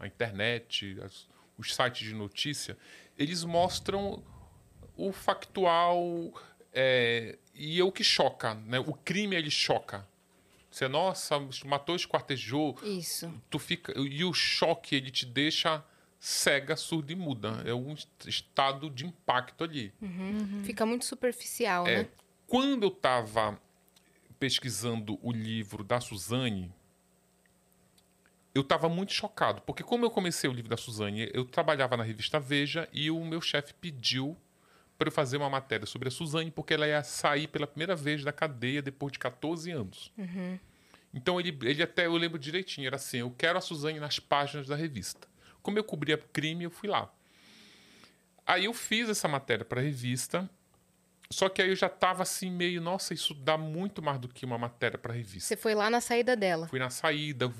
a 0.00 0.06
internet, 0.06 0.96
as- 1.04 1.28
os 1.58 1.74
sites 1.74 2.06
de 2.08 2.14
notícia, 2.14 2.76
eles 3.18 3.44
mostram 3.44 4.22
o 4.96 5.12
factual 5.12 6.32
é, 6.72 7.38
e 7.54 7.80
é 7.80 7.84
o 7.84 7.90
que 7.92 8.04
choca, 8.04 8.54
né? 8.54 8.78
O 8.78 8.92
crime, 8.94 9.34
ele 9.36 9.50
choca. 9.50 10.06
Você, 10.70 10.86
nossa, 10.86 11.34
matou, 11.64 11.96
esquartejou, 11.96 12.76
Isso. 12.82 13.32
tu 13.50 13.58
fica 13.58 13.92
e 13.98 14.22
o 14.24 14.32
choque 14.34 14.94
ele 14.94 15.10
te 15.10 15.24
deixa 15.26 15.82
cega, 16.20 16.76
surda 16.76 17.12
e 17.12 17.16
muda. 17.16 17.62
É 17.64 17.72
um 17.74 17.92
est- 17.94 18.26
estado 18.26 18.90
de 18.90 19.06
impacto 19.06 19.64
ali. 19.64 19.92
Fica 20.64 20.84
muito 20.84 21.04
superficial, 21.04 21.86
É, 21.86 22.02
né? 22.02 22.08
Quando 22.48 22.82
eu 22.82 22.88
estava 22.88 23.60
pesquisando 24.40 25.18
o 25.22 25.30
livro 25.30 25.84
da 25.84 26.00
Suzane, 26.00 26.72
eu 28.54 28.62
estava 28.62 28.88
muito 28.88 29.12
chocado, 29.12 29.60
porque 29.62 29.82
como 29.82 30.04
eu 30.06 30.10
comecei 30.10 30.48
o 30.48 30.52
livro 30.52 30.70
da 30.70 30.76
Suzane, 30.76 31.30
eu 31.34 31.44
trabalhava 31.44 31.96
na 31.96 32.02
revista 32.02 32.40
Veja 32.40 32.88
e 32.92 33.10
o 33.10 33.22
meu 33.24 33.40
chefe 33.42 33.74
pediu 33.74 34.36
para 34.96 35.08
eu 35.08 35.12
fazer 35.12 35.36
uma 35.36 35.50
matéria 35.50 35.86
sobre 35.86 36.08
a 36.08 36.10
Suzane, 36.10 36.50
porque 36.50 36.74
ela 36.74 36.88
ia 36.88 37.04
sair 37.04 37.46
pela 37.48 37.66
primeira 37.66 37.94
vez 37.94 38.24
da 38.24 38.32
cadeia 38.32 38.80
depois 38.80 39.12
de 39.12 39.18
14 39.18 39.70
anos. 39.70 40.10
Então 41.12 41.38
ele, 41.38 41.56
ele 41.62 41.82
até, 41.82 42.06
eu 42.06 42.16
lembro 42.16 42.38
direitinho, 42.38 42.86
era 42.86 42.96
assim, 42.96 43.18
eu 43.18 43.30
quero 43.36 43.58
a 43.58 43.60
Suzane 43.60 44.00
nas 44.00 44.18
páginas 44.18 44.66
da 44.66 44.74
revista. 44.74 45.28
Como 45.62 45.78
eu 45.78 45.84
cobria 45.84 46.16
crime, 46.16 46.64
eu 46.64 46.70
fui 46.70 46.88
lá. 46.88 47.12
Aí 48.46 48.64
eu 48.64 48.72
fiz 48.72 49.08
essa 49.10 49.28
matéria 49.28 49.64
para 49.64 49.80
a 49.80 49.84
revista, 49.84 50.48
só 51.30 51.48
que 51.48 51.60
aí 51.60 51.68
eu 51.68 51.76
já 51.76 51.90
tava 51.90 52.22
assim 52.22 52.50
meio, 52.50 52.80
nossa, 52.80 53.12
isso 53.12 53.34
dá 53.34 53.58
muito 53.58 54.00
mais 54.00 54.18
do 54.18 54.28
que 54.28 54.46
uma 54.46 54.56
matéria 54.56 54.98
para 54.98 55.12
revista. 55.12 55.48
Você 55.48 55.56
foi 55.56 55.74
lá 55.74 55.90
na 55.90 56.00
saída 56.00 56.34
dela. 56.34 56.66
Fui 56.68 56.78
na 56.78 56.88
saída, 56.88 57.52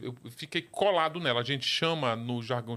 eu 0.00 0.14
fiquei 0.30 0.62
colado 0.62 1.20
nela. 1.20 1.40
A 1.40 1.44
gente 1.44 1.64
chama 1.64 2.16
no 2.16 2.42
jargão 2.42 2.76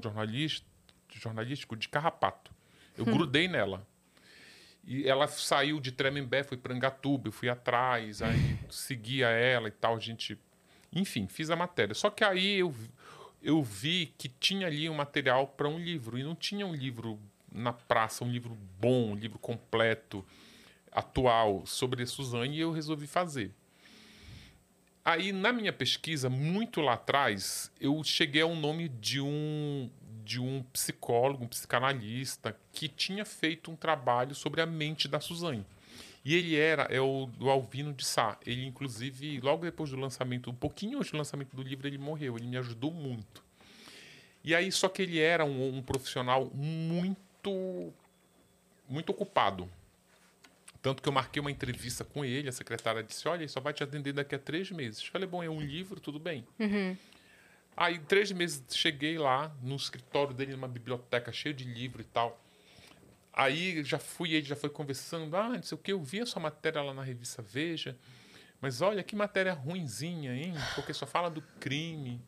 jornalístico 1.11 1.75
de 1.75 1.89
carrapato. 1.89 2.53
Eu 2.95 3.05
grudei 3.05 3.47
nela. 3.47 3.87
E 4.83 5.07
ela 5.09 5.27
saiu 5.27 5.79
de 5.79 5.91
Tremembé, 5.91 6.43
foi 6.43 6.57
para 6.57 6.73
Angatuba, 6.73 7.27
eu 7.27 7.31
fui 7.31 7.49
atrás, 7.49 8.21
aí 8.21 8.59
seguia 8.69 9.29
ela 9.29 9.67
e 9.67 9.71
tal, 9.71 9.95
a 9.95 9.99
gente... 9.99 10.37
Enfim, 10.93 11.27
fiz 11.27 11.49
a 11.49 11.55
matéria. 11.55 11.95
Só 11.95 12.11
que 12.11 12.23
aí 12.23 12.59
eu, 12.59 12.73
eu 13.41 13.63
vi 13.63 14.13
que 14.15 14.29
tinha 14.29 14.67
ali 14.67 14.87
um 14.87 14.93
material 14.93 15.47
para 15.47 15.67
um 15.67 15.79
livro, 15.79 16.19
e 16.19 16.23
não 16.23 16.35
tinha 16.35 16.67
um 16.67 16.73
livro 16.73 17.19
na 17.55 17.73
praça, 17.73 18.23
um 18.23 18.31
livro 18.31 18.57
bom, 18.79 19.11
um 19.11 19.15
livro 19.15 19.39
completo, 19.39 20.25
atual, 20.91 21.65
sobre 21.65 22.03
a 22.03 22.07
Suzane, 22.07 22.57
e 22.57 22.59
eu 22.59 22.71
resolvi 22.71 23.07
fazer. 23.07 23.51
Aí, 25.03 25.31
na 25.31 25.53
minha 25.53 25.71
pesquisa, 25.71 26.29
muito 26.29 26.81
lá 26.81 26.93
atrás, 26.93 27.71
eu 27.79 28.03
cheguei 28.03 28.41
ao 28.41 28.55
nome 28.55 28.89
de 28.89 29.21
um, 29.21 29.89
de 30.23 30.39
um 30.39 30.63
psicólogo, 30.73 31.43
um 31.43 31.47
psicanalista, 31.47 32.57
que 32.73 32.87
tinha 32.87 33.23
feito 33.23 33.69
um 33.69 33.75
trabalho 33.75 34.33
sobre 34.33 34.61
a 34.61 34.65
mente 34.65 35.07
da 35.07 35.19
Suzane. 35.19 35.65
E 36.25 36.33
ele 36.33 36.55
era 36.55 36.83
é 36.89 36.99
o 36.99 37.27
do 37.27 37.51
Alvino 37.51 37.93
de 37.93 38.03
Sá. 38.03 38.35
Ele, 38.43 38.65
inclusive, 38.65 39.39
logo 39.41 39.63
depois 39.63 39.91
do 39.91 39.95
lançamento, 39.95 40.49
um 40.49 40.55
pouquinho 40.55 40.97
antes 40.97 41.11
do 41.11 41.17
lançamento 41.19 41.55
do 41.55 41.61
livro, 41.61 41.87
ele 41.87 41.99
morreu. 41.99 42.35
Ele 42.35 42.47
me 42.47 42.57
ajudou 42.57 42.89
muito. 42.89 43.43
E 44.43 44.55
aí, 44.55 44.71
só 44.71 44.89
que 44.89 45.03
ele 45.03 45.19
era 45.19 45.45
um, 45.45 45.77
um 45.77 45.83
profissional 45.83 46.49
muito, 46.51 47.19
muito 48.87 49.09
ocupado. 49.09 49.69
Tanto 50.81 51.01
que 51.01 51.09
eu 51.09 51.13
marquei 51.13 51.41
uma 51.41 51.49
entrevista 51.49 52.03
com 52.03 52.23
ele, 52.23 52.47
a 52.47 52.51
secretária 52.51 53.01
disse: 53.01 53.27
Olha, 53.27 53.39
ele 53.39 53.47
só 53.47 53.59
vai 53.59 53.73
te 53.73 53.83
atender 53.83 54.13
daqui 54.13 54.35
a 54.35 54.39
três 54.39 54.69
meses. 54.69 55.03
Falei: 55.03 55.27
Bom, 55.27 55.41
é 55.43 55.49
um 55.49 55.59
livro, 55.59 55.99
tudo 55.99 56.19
bem. 56.19 56.45
Aí, 57.75 57.99
três 57.99 58.31
meses, 58.31 58.63
cheguei 58.69 59.17
lá 59.17 59.51
no 59.61 59.75
escritório 59.75 60.33
dele, 60.33 60.53
numa 60.53 60.67
biblioteca 60.67 61.31
cheia 61.31 61.53
de 61.53 61.65
livro 61.65 62.01
e 62.01 62.05
tal. 62.05 62.39
Aí 63.33 63.83
já 63.83 63.99
fui, 63.99 64.33
ele 64.33 64.45
já 64.45 64.55
foi 64.55 64.69
conversando: 64.69 65.35
Ah, 65.35 65.49
não 65.49 65.63
sei 65.63 65.75
o 65.75 65.81
que, 65.81 65.91
eu 65.91 66.01
vi 66.01 66.21
a 66.21 66.25
sua 66.25 66.41
matéria 66.41 66.81
lá 66.81 66.93
na 66.93 67.03
revista 67.03 67.41
Veja. 67.41 67.97
Mas 68.61 68.81
olha 68.81 69.03
que 69.03 69.15
matéria 69.15 69.53
ruinzinha, 69.53 70.33
hein? 70.33 70.53
Porque 70.75 70.93
só 70.93 71.05
fala 71.05 71.29
do 71.29 71.41
crime. 71.59 72.21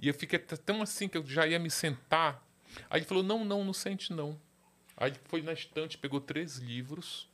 E 0.00 0.08
eu 0.08 0.14
fiquei 0.14 0.38
tão 0.38 0.80
assim 0.80 1.08
que 1.08 1.16
eu 1.18 1.26
já 1.26 1.46
ia 1.46 1.58
me 1.58 1.70
sentar. 1.70 2.46
Aí 2.88 3.00
ele 3.00 3.06
falou: 3.06 3.22
Não, 3.24 3.44
não, 3.44 3.64
não 3.64 3.72
sente 3.72 4.12
não. 4.12 4.38
Aí 4.96 5.12
foi 5.24 5.42
na 5.42 5.52
estante, 5.52 5.98
pegou 5.98 6.20
três 6.20 6.56
livros. 6.56 7.28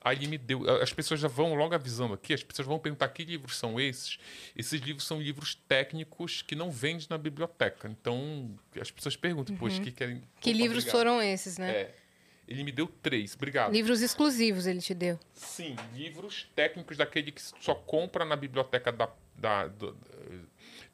Aí 0.00 0.16
ele 0.16 0.28
me 0.28 0.38
deu. 0.38 0.68
As 0.80 0.92
pessoas 0.92 1.18
já 1.18 1.28
vão 1.28 1.54
logo 1.54 1.74
avisando 1.74 2.14
aqui, 2.14 2.32
as 2.32 2.42
pessoas 2.42 2.68
vão 2.68 2.78
perguntar 2.78 3.08
que 3.08 3.24
livros 3.24 3.56
são 3.56 3.80
esses. 3.80 4.18
Esses 4.56 4.80
livros 4.80 5.04
são 5.04 5.20
livros 5.20 5.56
técnicos 5.68 6.40
que 6.40 6.54
não 6.54 6.70
vendem 6.70 7.06
na 7.10 7.18
biblioteca. 7.18 7.88
Então, 7.88 8.56
as 8.80 8.90
pessoas 8.90 9.16
perguntam, 9.16 9.56
poxa, 9.56 9.80
que 9.80 9.90
querem. 9.90 10.22
Que 10.40 10.52
livros 10.52 10.84
obrigado. 10.84 10.92
foram 10.92 11.22
esses, 11.22 11.58
né? 11.58 11.70
É. 11.70 11.94
Ele 12.48 12.64
me 12.64 12.72
deu 12.72 12.86
três, 12.86 13.34
obrigado. 13.34 13.70
Livros 13.72 14.00
exclusivos 14.00 14.66
ele 14.66 14.80
te 14.80 14.94
deu. 14.94 15.20
Sim, 15.34 15.76
livros 15.94 16.48
técnicos 16.56 16.96
daquele 16.96 17.30
que 17.30 17.42
só 17.42 17.74
compra 17.74 18.24
na 18.24 18.34
biblioteca 18.36 18.90
da. 18.90 19.08
da- 19.36 19.68
do- 19.68 19.94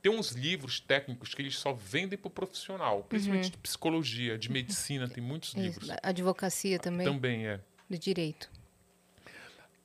tem 0.02 0.12
uns 0.12 0.32
livros 0.32 0.80
técnicos 0.80 1.32
que 1.34 1.40
eles 1.40 1.57
só 1.57 1.72
vendem 1.72 2.18
para 2.18 2.28
o 2.28 2.30
profissional, 2.30 3.05
principalmente 3.05 3.50
de 3.52 3.57
psicologia, 3.57 4.36
de 4.36 4.50
medicina, 4.50 5.09
tem 5.09 5.22
muitos 5.24 5.55
livros. 5.55 5.88
Isso, 5.88 5.96
Advocacia 6.02 6.78
também, 6.78 7.07
Também 7.07 7.46
é. 7.46 7.59
do 7.88 7.96
direito. 7.96 8.50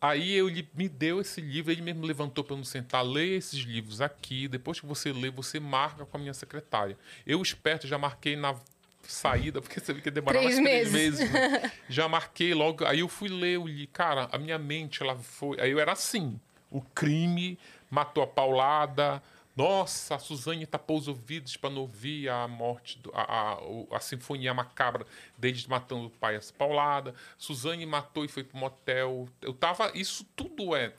Aí 0.01 0.31
ele 0.31 0.67
me 0.73 0.87
deu 0.89 1.19
esse 1.21 1.41
livro, 1.41 1.71
ele 1.71 1.81
mesmo 1.81 2.05
levantou 2.05 2.41
para 2.43 2.53
eu 2.53 2.57
não 2.57 2.63
sentar, 2.65 3.03
leia 3.05 3.35
esses 3.35 3.59
livros 3.59 3.99
aqui, 4.01 4.47
depois 4.47 4.79
que 4.79 4.85
você 4.85 5.11
lê, 5.11 5.29
você 5.29 5.59
marca 5.59 6.05
com 6.05 6.15
a 6.15 6.19
minha 6.19 6.33
secretária. 6.33 6.97
Eu, 7.25 7.41
esperto, 7.41 7.85
já 7.85 7.97
marquei 7.97 8.35
na 8.37 8.55
saída, 9.03 9.61
porque 9.61 9.79
você 9.79 9.93
viu 9.93 10.01
que 10.01 10.09
ia 10.09 10.11
demorar 10.13 10.39
Três 10.39 10.59
mais 10.59 10.67
três 10.67 10.91
meses. 10.91 11.19
meses. 11.19 11.31
né? 11.31 11.71
já 11.89 12.07
marquei 12.07 12.53
logo, 12.53 12.85
aí 12.85 12.99
eu 12.99 13.07
fui 13.07 13.29
ler 13.29 13.57
o 13.59 13.67
livro. 13.67 13.91
Cara, 13.93 14.29
a 14.31 14.37
minha 14.37 14.57
mente, 14.59 15.01
ela 15.01 15.15
foi... 15.15 15.59
Aí 15.59 15.71
eu 15.71 15.79
era 15.79 15.91
assim, 15.93 16.39
o 16.69 16.81
crime 16.81 17.57
matou 17.89 18.23
a 18.23 18.27
paulada... 18.27 19.21
Nossa, 19.55 20.15
a 20.15 20.19
Suzane 20.19 20.65
tapou 20.65 20.97
os 20.97 21.09
ouvidos 21.09 21.57
para 21.57 21.69
não 21.69 21.81
ouvir 21.81 22.29
a 22.29 22.47
morte, 22.47 22.97
do, 22.99 23.11
a, 23.13 23.23
a, 23.57 23.57
a 23.97 23.99
sinfonia 23.99 24.53
macabra 24.53 25.05
deles 25.37 25.65
matando 25.67 26.05
o 26.05 26.09
pai 26.09 26.37
essa 26.37 26.53
paulada. 26.53 27.13
Suzane 27.37 27.85
matou 27.85 28.23
e 28.23 28.29
foi 28.29 28.41
pro 28.41 28.57
motel. 28.57 29.27
Eu 29.41 29.53
tava. 29.53 29.91
Isso 29.93 30.25
tudo 30.33 30.73
é. 30.73 30.93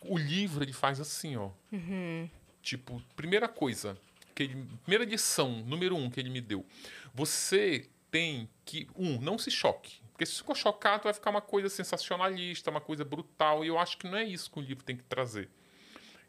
O 0.00 0.18
livro 0.18 0.64
ele 0.64 0.72
faz 0.72 0.98
assim, 0.98 1.36
ó. 1.36 1.50
Tipo, 2.62 3.00
primeira 3.14 3.46
coisa, 3.46 3.96
que 4.34 4.42
ele, 4.42 4.66
primeira 4.82 5.04
lição, 5.04 5.62
número 5.64 5.96
um 5.96 6.10
que 6.10 6.20
ele 6.20 6.30
me 6.30 6.40
deu. 6.40 6.66
Você 7.14 7.88
tem 8.10 8.48
que, 8.64 8.88
um, 8.96 9.20
não 9.20 9.38
se 9.38 9.50
choque. 9.50 10.02
Porque 10.12 10.26
se 10.26 10.36
ficou 10.36 10.54
chocado, 10.54 11.04
vai 11.04 11.12
ficar 11.12 11.30
uma 11.30 11.40
coisa 11.40 11.68
sensacionalista, 11.68 12.70
uma 12.70 12.80
coisa 12.80 13.04
brutal. 13.04 13.64
E 13.64 13.68
eu 13.68 13.78
acho 13.78 13.98
que 13.98 14.06
não 14.06 14.16
é 14.16 14.24
isso 14.24 14.50
que 14.50 14.58
o 14.58 14.62
livro 14.62 14.84
tem 14.84 14.96
que 14.96 15.02
trazer. 15.02 15.50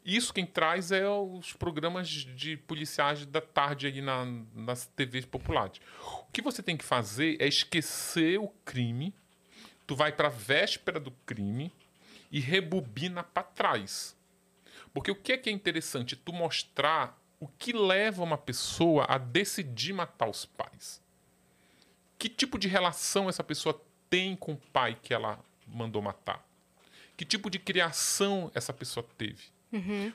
Isso 0.04 0.32
quem 0.32 0.46
traz 0.46 0.92
é 0.92 1.08
os 1.08 1.52
programas 1.52 2.08
de 2.08 2.56
policiais 2.56 3.26
da 3.26 3.40
tarde 3.40 3.88
aí 3.88 4.00
na, 4.00 4.24
nas 4.54 4.86
TVs 4.86 5.24
populares. 5.24 5.80
O 6.28 6.32
que 6.32 6.40
você 6.40 6.62
tem 6.62 6.76
que 6.76 6.84
fazer 6.84 7.36
é 7.40 7.48
esquecer 7.48 8.38
o 8.38 8.48
crime, 8.64 9.12
tu 9.84 9.96
vai 9.96 10.12
para 10.12 10.28
a 10.28 10.30
véspera 10.30 11.00
do 11.00 11.10
crime 11.26 11.72
e 12.30 12.38
rebobina 12.38 13.24
para 13.24 13.42
trás. 13.42 14.16
Porque 14.94 15.10
o 15.10 15.16
que 15.16 15.32
é 15.32 15.38
que 15.38 15.50
é 15.50 15.52
interessante? 15.52 16.14
Tu 16.14 16.32
mostrar 16.32 17.20
o 17.38 17.46
que 17.48 17.72
leva 17.72 18.22
uma 18.22 18.38
pessoa 18.38 19.04
a 19.08 19.18
decidir 19.18 19.92
matar 19.92 20.28
os 20.28 20.44
pais. 20.46 21.02
Que 22.18 22.28
tipo 22.28 22.58
de 22.58 22.66
relação 22.68 23.28
essa 23.28 23.44
pessoa 23.44 23.80
tem 24.08 24.34
com 24.34 24.52
o 24.52 24.56
pai 24.72 24.98
que 25.02 25.12
ela 25.12 25.38
mandou 25.66 26.00
matar? 26.00 26.44
Que 27.16 27.24
tipo 27.24 27.50
de 27.50 27.58
criação 27.58 28.50
essa 28.54 28.72
pessoa 28.72 29.06
teve? 29.18 29.44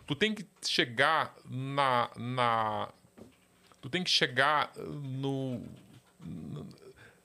Tu 0.07 0.15
tem 0.15 0.34
que 0.34 0.45
chegar 0.67 1.36
na, 1.45 2.09
na. 2.15 2.89
Tu 3.80 3.89
tem 3.89 4.03
que 4.03 4.09
chegar 4.09 4.72
no. 4.78 5.61
no- 6.19 6.67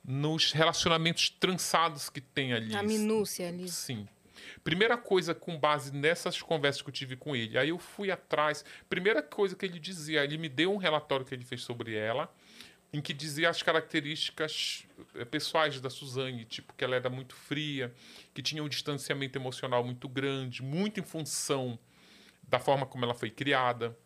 nos 0.08 0.52
relacionamentos 0.52 1.30
trançados 1.30 2.08
que 2.08 2.20
tem 2.20 2.52
ali. 2.52 2.76
A 2.76 2.82
minúcia 2.82 3.48
ali. 3.48 3.68
Sim. 3.68 4.06
Primeira 4.62 4.96
coisa, 4.96 5.34
com 5.34 5.58
base 5.58 5.94
nessas 5.94 6.40
conversas 6.40 6.82
que 6.82 6.88
eu 6.88 6.92
tive 6.92 7.16
com 7.16 7.34
ele, 7.34 7.58
aí 7.58 7.68
eu 7.68 7.78
fui 7.78 8.10
atrás. 8.10 8.64
Primeira 8.88 9.22
coisa 9.22 9.56
que 9.56 9.64
ele 9.64 9.78
dizia, 9.78 10.24
ele 10.24 10.38
me 10.38 10.48
deu 10.48 10.72
um 10.72 10.76
relatório 10.76 11.24
que 11.24 11.34
ele 11.34 11.44
fez 11.44 11.62
sobre 11.62 11.94
ela, 11.94 12.32
em 12.92 13.00
que 13.00 13.12
dizia 13.12 13.50
as 13.50 13.62
características 13.62 14.86
eh, 15.14 15.24
pessoais 15.24 15.80
da 15.80 15.90
Suzane, 15.90 16.44
tipo 16.44 16.72
que 16.74 16.84
ela 16.84 16.96
era 16.96 17.10
muito 17.10 17.34
fria, 17.34 17.92
que 18.32 18.42
tinha 18.42 18.62
um 18.62 18.68
distanciamento 18.68 19.38
emocional 19.38 19.84
muito 19.84 20.08
grande, 20.08 20.62
muito 20.62 21.00
em 21.00 21.02
função 21.02 21.78
da 22.48 22.58
forma 22.58 22.86
como 22.86 23.04
ela 23.04 23.14
foi 23.14 23.30
criada. 23.30 23.96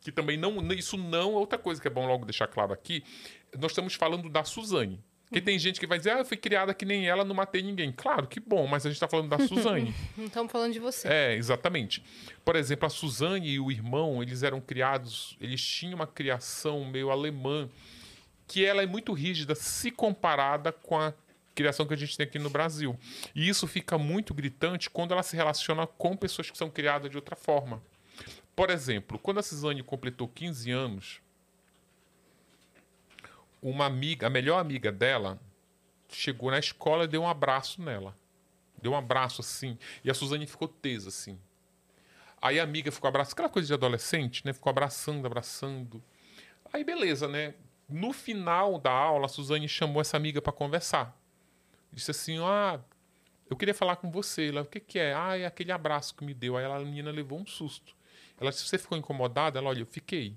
Que 0.00 0.12
também 0.12 0.36
não. 0.36 0.60
Isso 0.72 0.96
não 0.96 1.32
é 1.32 1.36
outra 1.36 1.58
coisa 1.58 1.80
que 1.80 1.88
é 1.88 1.90
bom 1.90 2.06
logo 2.06 2.24
deixar 2.24 2.46
claro 2.46 2.72
aqui. 2.72 3.02
Nós 3.58 3.72
estamos 3.72 3.94
falando 3.94 4.28
da 4.28 4.44
Suzane. 4.44 5.02
Porque 5.28 5.40
tem 5.40 5.58
gente 5.58 5.80
que 5.80 5.86
vai 5.86 5.98
dizer, 5.98 6.12
ah, 6.12 6.18
eu 6.18 6.24
fui 6.24 6.36
criada 6.36 6.72
que 6.72 6.84
nem 6.84 7.08
ela, 7.08 7.24
não 7.24 7.34
matei 7.34 7.60
ninguém. 7.60 7.90
Claro, 7.90 8.28
que 8.28 8.38
bom, 8.38 8.66
mas 8.66 8.86
a 8.86 8.88
gente 8.88 9.00
tá 9.00 9.08
falando 9.08 9.28
da 9.28 9.38
Suzane. 9.40 9.92
Não 10.16 10.26
estamos 10.26 10.52
falando 10.52 10.72
de 10.72 10.78
você. 10.78 11.08
É, 11.08 11.34
exatamente. 11.34 12.02
Por 12.44 12.54
exemplo, 12.54 12.86
a 12.86 12.90
Suzane 12.90 13.48
e 13.48 13.58
o 13.58 13.70
irmão, 13.70 14.22
eles 14.22 14.44
eram 14.44 14.60
criados, 14.60 15.36
eles 15.40 15.60
tinham 15.60 15.96
uma 15.96 16.06
criação 16.06 16.84
meio 16.84 17.10
alemã, 17.10 17.68
que 18.46 18.64
ela 18.64 18.84
é 18.84 18.86
muito 18.86 19.12
rígida 19.12 19.56
se 19.56 19.90
comparada 19.90 20.70
com 20.70 20.96
a 20.96 21.12
criação 21.56 21.86
que 21.86 21.94
a 21.94 21.96
gente 21.96 22.16
tem 22.16 22.24
aqui 22.24 22.38
no 22.38 22.48
Brasil. 22.48 22.96
E 23.34 23.48
isso 23.48 23.66
fica 23.66 23.98
muito 23.98 24.32
gritante 24.32 24.88
quando 24.88 25.12
ela 25.12 25.24
se 25.24 25.34
relaciona 25.34 25.88
com 25.88 26.16
pessoas 26.16 26.48
que 26.48 26.56
são 26.56 26.70
criadas 26.70 27.10
de 27.10 27.16
outra 27.16 27.34
forma. 27.34 27.82
Por 28.54 28.70
exemplo, 28.70 29.18
quando 29.18 29.38
a 29.38 29.42
Suzane 29.42 29.82
completou 29.82 30.28
15 30.28 30.70
anos, 30.70 31.20
uma 33.62 33.86
amiga, 33.86 34.26
a 34.26 34.30
melhor 34.30 34.58
amiga 34.58 34.92
dela, 34.92 35.40
chegou 36.08 36.50
na 36.50 36.58
escola 36.58 37.04
e 37.04 37.08
deu 37.08 37.22
um 37.22 37.28
abraço 37.28 37.82
nela. 37.82 38.16
Deu 38.80 38.92
um 38.92 38.96
abraço 38.96 39.40
assim. 39.40 39.78
E 40.04 40.10
a 40.10 40.14
Suzane 40.14 40.46
ficou 40.46 40.68
tesa 40.68 41.08
assim. 41.08 41.38
Aí 42.40 42.60
a 42.60 42.62
amiga 42.62 42.92
ficou 42.92 43.08
abraçando, 43.08 43.32
aquela 43.32 43.48
coisa 43.48 43.66
de 43.66 43.74
adolescente, 43.74 44.44
né? 44.44 44.52
Ficou 44.52 44.70
abraçando, 44.70 45.26
abraçando. 45.26 46.02
Aí 46.72 46.84
beleza, 46.84 47.26
né? 47.26 47.54
No 47.88 48.12
final 48.12 48.78
da 48.78 48.92
aula, 48.92 49.26
a 49.26 49.28
Suzane 49.28 49.68
chamou 49.68 50.00
essa 50.00 50.16
amiga 50.16 50.42
para 50.42 50.52
conversar. 50.52 51.16
Disse 51.92 52.10
assim: 52.10 52.38
Ah, 52.40 52.80
eu 53.48 53.56
queria 53.56 53.74
falar 53.74 53.96
com 53.96 54.10
você. 54.10 54.48
Ela, 54.48 54.62
o 54.62 54.66
que, 54.66 54.80
que 54.80 54.98
é? 54.98 55.14
Ah, 55.14 55.38
é 55.38 55.46
aquele 55.46 55.72
abraço 55.72 56.14
que 56.14 56.24
me 56.24 56.34
deu. 56.34 56.56
Aí 56.56 56.64
ela, 56.64 56.76
a 56.76 56.80
menina 56.80 57.10
levou 57.10 57.38
um 57.38 57.46
susto. 57.46 57.96
Ela 58.38 58.50
disse: 58.50 58.68
Você 58.68 58.76
ficou 58.76 58.98
incomodada? 58.98 59.58
Ela, 59.58 59.70
olha, 59.70 59.80
eu 59.80 59.86
fiquei. 59.86 60.36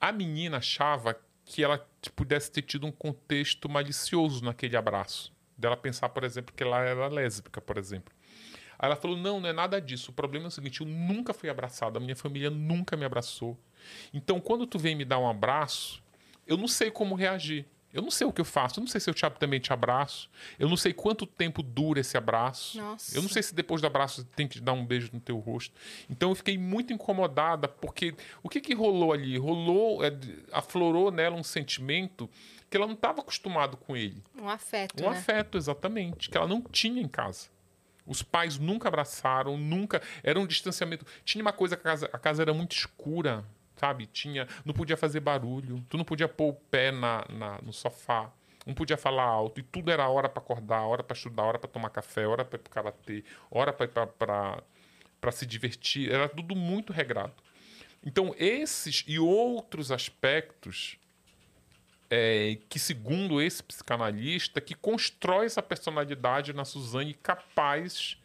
A 0.00 0.12
menina 0.12 0.58
achava 0.58 1.18
que 1.52 1.62
ela 1.62 1.86
pudesse 2.16 2.50
ter 2.50 2.62
tido 2.62 2.86
um 2.86 2.90
contexto 2.90 3.68
malicioso 3.68 4.42
naquele 4.42 4.74
abraço. 4.74 5.30
Dela 5.56 5.76
pensar, 5.76 6.08
por 6.08 6.24
exemplo, 6.24 6.54
que 6.56 6.62
ela 6.62 6.80
era 6.80 7.08
lésbica, 7.08 7.60
por 7.60 7.76
exemplo. 7.76 8.12
Aí 8.78 8.86
ela 8.86 8.96
falou: 8.96 9.18
não, 9.18 9.38
não 9.38 9.48
é 9.50 9.52
nada 9.52 9.78
disso. 9.78 10.10
O 10.10 10.14
problema 10.14 10.46
é 10.46 10.48
o 10.48 10.50
seguinte: 10.50 10.80
eu 10.80 10.86
nunca 10.86 11.34
fui 11.34 11.50
abraçada, 11.50 11.98
a 11.98 12.00
minha 12.00 12.16
família 12.16 12.48
nunca 12.48 12.96
me 12.96 13.04
abraçou. 13.04 13.58
Então, 14.14 14.40
quando 14.40 14.66
tu 14.66 14.78
vem 14.78 14.96
me 14.96 15.04
dar 15.04 15.18
um 15.18 15.28
abraço, 15.28 16.02
eu 16.46 16.56
não 16.56 16.66
sei 16.66 16.90
como 16.90 17.14
reagir. 17.14 17.66
Eu 17.92 18.00
não 18.02 18.10
sei 18.10 18.26
o 18.26 18.32
que 18.32 18.40
eu 18.40 18.44
faço. 18.44 18.78
Eu 18.78 18.82
não 18.82 18.88
sei 18.88 19.00
se 19.00 19.10
eu 19.10 19.14
te, 19.14 19.28
também 19.38 19.60
te 19.60 19.72
abraço. 19.72 20.30
Eu 20.58 20.68
não 20.68 20.76
sei 20.76 20.92
quanto 20.92 21.26
tempo 21.26 21.62
dura 21.62 22.00
esse 22.00 22.16
abraço. 22.16 22.78
Nossa. 22.78 23.16
Eu 23.16 23.22
não 23.22 23.28
sei 23.28 23.42
se 23.42 23.54
depois 23.54 23.80
do 23.80 23.86
abraço 23.86 24.24
tem 24.36 24.48
que 24.48 24.60
dar 24.60 24.72
um 24.72 24.84
beijo 24.84 25.10
no 25.12 25.20
teu 25.20 25.38
rosto. 25.38 25.74
Então 26.08 26.30
eu 26.30 26.34
fiquei 26.34 26.56
muito 26.56 26.92
incomodada, 26.92 27.68
porque 27.68 28.14
o 28.42 28.48
que, 28.48 28.60
que 28.60 28.74
rolou 28.74 29.12
ali? 29.12 29.36
Rolou, 29.36 30.04
é, 30.04 30.10
aflorou 30.52 31.10
nela 31.10 31.36
um 31.36 31.42
sentimento 31.42 32.28
que 32.70 32.76
ela 32.76 32.86
não 32.86 32.94
estava 32.94 33.20
acostumada 33.20 33.76
com 33.76 33.94
ele. 33.94 34.22
Um 34.34 34.48
afeto, 34.48 35.04
Um 35.04 35.10
né? 35.10 35.18
afeto, 35.18 35.58
exatamente, 35.58 36.30
que 36.30 36.36
ela 36.38 36.48
não 36.48 36.62
tinha 36.62 37.02
em 37.02 37.08
casa. 37.08 37.48
Os 38.06 38.22
pais 38.22 38.58
nunca 38.58 38.88
abraçaram, 38.88 39.56
nunca. 39.56 40.02
Era 40.22 40.40
um 40.40 40.46
distanciamento. 40.46 41.06
Tinha 41.24 41.42
uma 41.42 41.52
coisa 41.52 41.76
que 41.76 41.82
a 41.82 41.84
casa, 41.84 42.10
a 42.12 42.18
casa 42.18 42.42
era 42.42 42.52
muito 42.54 42.72
escura, 42.74 43.44
sabe? 43.82 44.06
Tinha. 44.06 44.46
Não 44.64 44.72
podia 44.72 44.96
fazer 44.96 45.18
barulho, 45.18 45.84
tu 45.88 45.98
não 45.98 46.04
podia 46.04 46.28
pôr 46.28 46.50
o 46.50 46.52
pé 46.52 46.92
na, 46.92 47.24
na- 47.28 47.58
no 47.60 47.72
sofá, 47.72 48.30
não 48.64 48.74
podia 48.74 48.96
falar 48.96 49.24
alto, 49.24 49.58
e 49.58 49.62
tudo 49.64 49.90
era 49.90 50.08
hora 50.08 50.28
para 50.28 50.40
acordar, 50.40 50.82
hora 50.82 51.02
para 51.02 51.16
estudar, 51.16 51.42
hora 51.42 51.58
para 51.58 51.68
tomar 51.68 51.90
café, 51.90 52.24
hora 52.24 52.44
para 52.44 52.56
ir 52.56 52.62
pro 52.62 52.72
karatê, 52.72 53.24
hora 53.50 53.72
para 53.72 54.62
para 55.20 55.30
se 55.32 55.46
divertir. 55.46 56.10
Era 56.12 56.28
tudo 56.28 56.54
muito 56.56 56.92
regrado. 56.92 57.32
Então, 58.04 58.34
esses 58.36 59.04
e 59.06 59.18
outros 59.20 59.92
aspectos 59.92 60.96
é, 62.10 62.58
que, 62.68 62.78
segundo 62.78 63.40
esse 63.40 63.62
psicanalista, 63.62 64.60
que 64.60 64.74
constrói 64.74 65.46
essa 65.46 65.62
personalidade 65.62 66.52
na 66.52 66.64
Suzane 66.64 67.14
capaz 67.14 68.16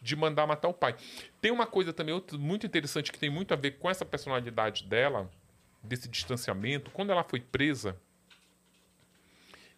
de 0.00 0.16
mandar 0.16 0.46
matar 0.46 0.68
o 0.68 0.74
pai. 0.74 0.96
Tem 1.40 1.50
uma 1.50 1.66
coisa 1.66 1.92
também 1.92 2.14
muito 2.32 2.66
interessante 2.66 3.12
que 3.12 3.18
tem 3.18 3.30
muito 3.30 3.52
a 3.52 3.56
ver 3.56 3.72
com 3.72 3.90
essa 3.90 4.04
personalidade 4.04 4.84
dela, 4.84 5.30
desse 5.82 6.08
distanciamento. 6.08 6.90
Quando 6.90 7.10
ela 7.10 7.22
foi 7.22 7.40
presa, 7.40 7.96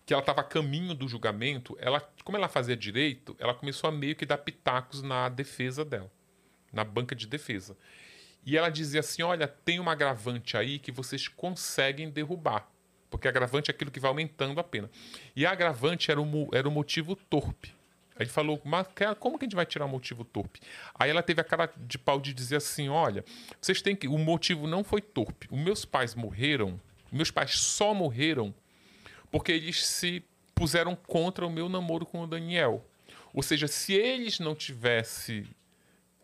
que 0.04 0.12
ela 0.12 0.22
estava 0.22 0.40
a 0.40 0.44
caminho 0.44 0.94
do 0.94 1.08
julgamento, 1.08 1.76
ela, 1.80 2.00
como 2.24 2.36
ela 2.36 2.48
fazia 2.48 2.76
direito, 2.76 3.36
ela 3.38 3.54
começou 3.54 3.88
a 3.88 3.92
meio 3.92 4.16
que 4.16 4.26
dar 4.26 4.38
pitacos 4.38 5.02
na 5.02 5.28
defesa 5.28 5.84
dela, 5.84 6.10
na 6.72 6.84
banca 6.84 7.14
de 7.14 7.26
defesa. 7.26 7.76
E 8.44 8.56
ela 8.56 8.68
dizia 8.68 9.00
assim: 9.00 9.22
olha, 9.22 9.46
tem 9.46 9.78
uma 9.78 9.92
agravante 9.92 10.56
aí 10.56 10.78
que 10.78 10.90
vocês 10.90 11.28
conseguem 11.28 12.10
derrubar. 12.10 12.68
Porque 13.08 13.28
agravante 13.28 13.70
é 13.70 13.74
aquilo 13.74 13.90
que 13.90 14.00
vai 14.00 14.08
aumentando 14.08 14.58
a 14.58 14.64
pena. 14.64 14.90
E 15.36 15.44
a 15.44 15.52
agravante 15.52 16.10
era 16.10 16.20
o, 16.20 16.50
era 16.52 16.66
o 16.66 16.72
motivo 16.72 17.14
torpe. 17.14 17.74
Aí 18.22 18.28
falou, 18.28 18.60
mas 18.64 18.86
como 19.18 19.36
que 19.36 19.44
a 19.44 19.46
gente 19.46 19.56
vai 19.56 19.66
tirar 19.66 19.84
o 19.84 19.88
motivo 19.88 20.24
torpe? 20.24 20.60
Aí 20.94 21.10
ela 21.10 21.22
teve 21.22 21.40
a 21.40 21.44
cara 21.44 21.68
de 21.76 21.98
pau 21.98 22.20
de 22.20 22.32
dizer 22.32 22.56
assim: 22.56 22.88
olha, 22.88 23.24
vocês 23.60 23.82
têm 23.82 23.96
que. 23.96 24.06
O 24.06 24.16
motivo 24.16 24.68
não 24.68 24.84
foi 24.84 25.00
torpe. 25.00 25.48
Os 25.50 25.58
meus 25.58 25.84
pais 25.84 26.14
morreram, 26.14 26.80
meus 27.10 27.32
pais 27.32 27.58
só 27.58 27.92
morreram 27.92 28.54
porque 29.30 29.50
eles 29.50 29.84
se 29.84 30.24
puseram 30.54 30.94
contra 30.94 31.44
o 31.44 31.50
meu 31.50 31.68
namoro 31.68 32.06
com 32.06 32.22
o 32.22 32.26
Daniel. 32.26 32.86
Ou 33.34 33.42
seja, 33.42 33.66
se 33.66 33.92
eles 33.92 34.38
não 34.38 34.54
tivessem 34.54 35.46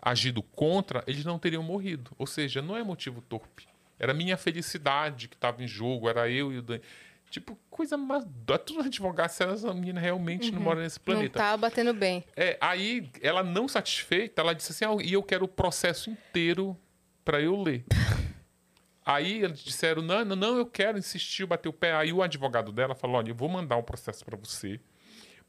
agido 0.00 0.40
contra, 0.40 1.02
eles 1.06 1.24
não 1.24 1.38
teriam 1.38 1.62
morrido. 1.62 2.12
Ou 2.16 2.26
seja, 2.26 2.62
não 2.62 2.76
é 2.76 2.84
motivo 2.84 3.20
torpe. 3.22 3.66
Era 3.98 4.14
minha 4.14 4.36
felicidade 4.36 5.26
que 5.26 5.34
estava 5.34 5.64
em 5.64 5.66
jogo, 5.66 6.08
era 6.08 6.30
eu 6.30 6.52
e 6.52 6.58
o 6.58 6.62
Daniel. 6.62 6.84
Tipo, 7.30 7.58
coisa 7.70 7.96
mais. 7.96 8.24
Tudo 8.64 8.80
advogado 8.80 9.28
se 9.28 9.44
essa 9.44 9.74
menina 9.74 10.00
realmente 10.00 10.50
não 10.50 10.60
mora 10.62 10.80
nesse 10.80 10.98
Não 10.98 11.04
planeta. 11.04 11.38
tá 11.38 11.56
batendo 11.56 11.92
bem. 11.92 12.24
É, 12.34 12.56
aí, 12.60 13.10
ela 13.20 13.42
não 13.42 13.68
satisfeita, 13.68 14.40
ela 14.40 14.54
disse 14.54 14.72
assim: 14.72 14.84
ah, 14.84 14.96
e 15.04 15.12
eu 15.12 15.22
quero 15.22 15.44
o 15.44 15.48
processo 15.48 16.08
inteiro 16.10 16.76
para 17.24 17.40
eu 17.40 17.60
ler. 17.60 17.84
aí 19.04 19.42
eles 19.44 19.60
disseram: 19.60 20.00
não, 20.02 20.24
não, 20.24 20.36
não, 20.36 20.56
eu 20.56 20.66
quero, 20.66 20.96
insistiu, 20.98 21.46
bateu 21.46 21.70
o 21.70 21.74
pé. 21.74 21.92
Aí 21.94 22.12
o 22.12 22.22
advogado 22.22 22.72
dela 22.72 22.94
falou: 22.94 23.16
olha, 23.16 23.30
eu 23.30 23.34
vou 23.34 23.48
mandar 23.48 23.76
um 23.76 23.82
processo 23.82 24.24
para 24.24 24.36
você, 24.36 24.80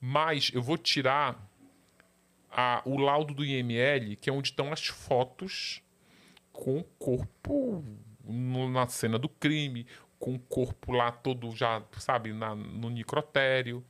mas 0.02 0.52
eu 0.54 0.62
vou 0.62 0.78
tirar 0.78 1.48
a- 2.52 2.82
o 2.86 2.98
laudo 2.98 3.34
do 3.34 3.46
IML, 3.46 4.16
que 4.18 4.30
é 4.30 4.34
onde 4.34 4.50
estão 4.50 4.74
as 4.74 4.86
fotos 4.88 5.82
com 6.52 6.80
o 6.80 6.84
corpo 6.98 7.84
na 8.28 8.86
cena 8.88 9.18
do 9.18 9.30
crime, 9.30 9.88
com 10.20 10.36
o 10.36 10.40
corpo 10.40 10.92
lá 10.92 11.12
todo 11.12 11.50
já, 11.56 11.82
sabe, 11.98 12.34
na- 12.34 12.54
no 12.56 12.90
necrotério. 12.90 13.84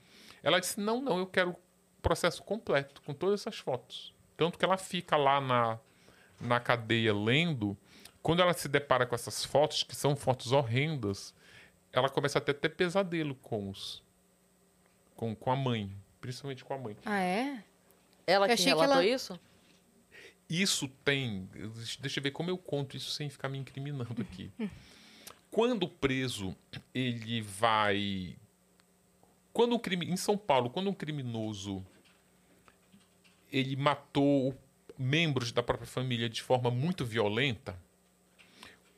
Ela 0.43 0.59
disse: 0.59 0.79
não, 0.79 1.01
não, 1.01 1.17
eu 1.17 1.25
quero 1.27 1.51
o 1.51 1.55
processo 2.01 2.43
completo, 2.43 3.01
com 3.01 3.13
todas 3.13 3.41
essas 3.41 3.57
fotos. 3.59 4.13
Tanto 4.37 4.57
que 4.57 4.63
ela 4.63 4.77
fica 4.77 5.17
lá 5.17 5.41
na, 5.41 5.79
na 6.39 6.59
cadeia 6.59 7.13
lendo. 7.13 7.77
Quando 8.21 8.41
ela 8.41 8.53
se 8.53 8.67
depara 8.67 9.05
com 9.05 9.15
essas 9.15 9.43
fotos, 9.43 9.83
que 9.83 9.95
são 9.95 10.15
fotos 10.15 10.51
horrendas, 10.51 11.33
ela 11.91 12.09
começa 12.09 12.37
até 12.37 12.51
a 12.51 12.55
ter 12.55 12.69
pesadelo 12.69 13.35
com 13.35 13.69
os. 13.69 14.03
Com, 15.15 15.35
com 15.35 15.51
a 15.51 15.55
mãe, 15.55 15.91
principalmente 16.21 16.63
com 16.63 16.73
a 16.73 16.77
mãe. 16.77 16.95
Ah, 17.05 17.19
é? 17.19 17.63
Ela 18.27 18.45
Eu 18.45 18.47
que 18.47 18.53
achei 18.53 18.65
que 18.65 18.71
relatou 18.79 18.95
ela- 19.01 19.05
isso? 19.05 19.39
Isso 20.49 20.87
tem. 21.03 21.49
Deixa 21.99 22.19
eu 22.19 22.23
ver 22.23 22.31
como 22.31 22.49
eu 22.49 22.57
conto 22.57 22.95
isso 22.97 23.11
sem 23.11 23.29
ficar 23.29 23.49
me 23.49 23.57
incriminando 23.57 24.21
aqui. 24.21 24.51
Quando 25.51 25.83
o 25.83 25.89
preso 25.89 26.55
ele 26.93 27.41
vai. 27.41 28.35
Quando 29.51 29.75
um 29.75 29.79
crime. 29.79 30.05
Em 30.05 30.17
São 30.17 30.37
Paulo, 30.37 30.69
quando 30.69 30.89
um 30.89 30.93
criminoso 30.93 31.85
ele 33.51 33.75
matou 33.75 34.55
membros 34.97 35.51
da 35.51 35.63
própria 35.63 35.87
família 35.87 36.29
de 36.29 36.41
forma 36.41 36.69
muito 36.69 37.03
violenta, 37.05 37.75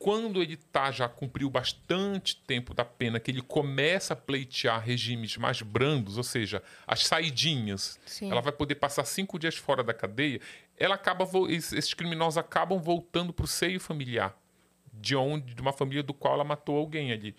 quando 0.02 0.42
ele 0.42 0.58
tá, 0.58 0.92
já 0.92 1.08
cumpriu 1.08 1.48
bastante 1.48 2.36
tempo 2.36 2.74
da 2.74 2.84
pena, 2.84 3.20
que 3.20 3.30
ele 3.30 3.42
começa 3.42 4.14
a 4.14 4.18
pleitear 4.18 4.84
regimes 4.84 5.38
mais 5.38 5.62
brandos, 5.62 6.18
ou 6.18 6.24
seja, 6.24 6.64
as 6.88 7.06
saidinhas, 7.06 8.00
Sim. 8.04 8.32
ela 8.32 8.42
vai 8.42 8.52
poder 8.52 8.76
passar 8.76 9.06
cinco 9.06 9.38
dias 9.38 9.56
fora 9.56 9.84
da 9.84 9.94
cadeia, 9.94 10.42
ela 10.76 10.96
acaba, 10.96 11.24
esses 11.50 11.94
criminosos 11.94 12.40
acabam 12.40 12.80
voltando 12.80 13.32
para 13.32 13.46
o 13.46 13.48
seio 13.48 13.80
familiar, 13.80 14.36
de 14.94 15.16
onde, 15.16 15.54
de 15.54 15.62
uma 15.62 15.74
família 15.74 16.04
do 16.04 16.14
qual 16.14 16.36
ela 16.36 16.44
matou 16.44 16.78
alguém 16.78 17.12
ali. 17.12 17.36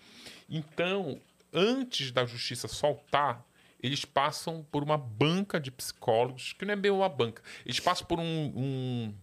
Então, 0.49 1.21
antes 1.53 2.11
da 2.11 2.25
justiça 2.25 2.69
soltar, 2.69 3.45
eles 3.83 4.05
passam 4.05 4.65
por 4.71 4.83
uma 4.83 4.97
banca 4.97 5.59
de 5.59 5.71
psicólogos, 5.71 6.53
que 6.53 6.65
não 6.65 6.73
é 6.73 6.77
bem 6.77 6.91
uma 6.91 7.09
banca, 7.09 7.43
eles 7.65 7.81
passam 7.81 8.07
por 8.07 8.21
um, 8.21 8.25
um, 8.25 9.15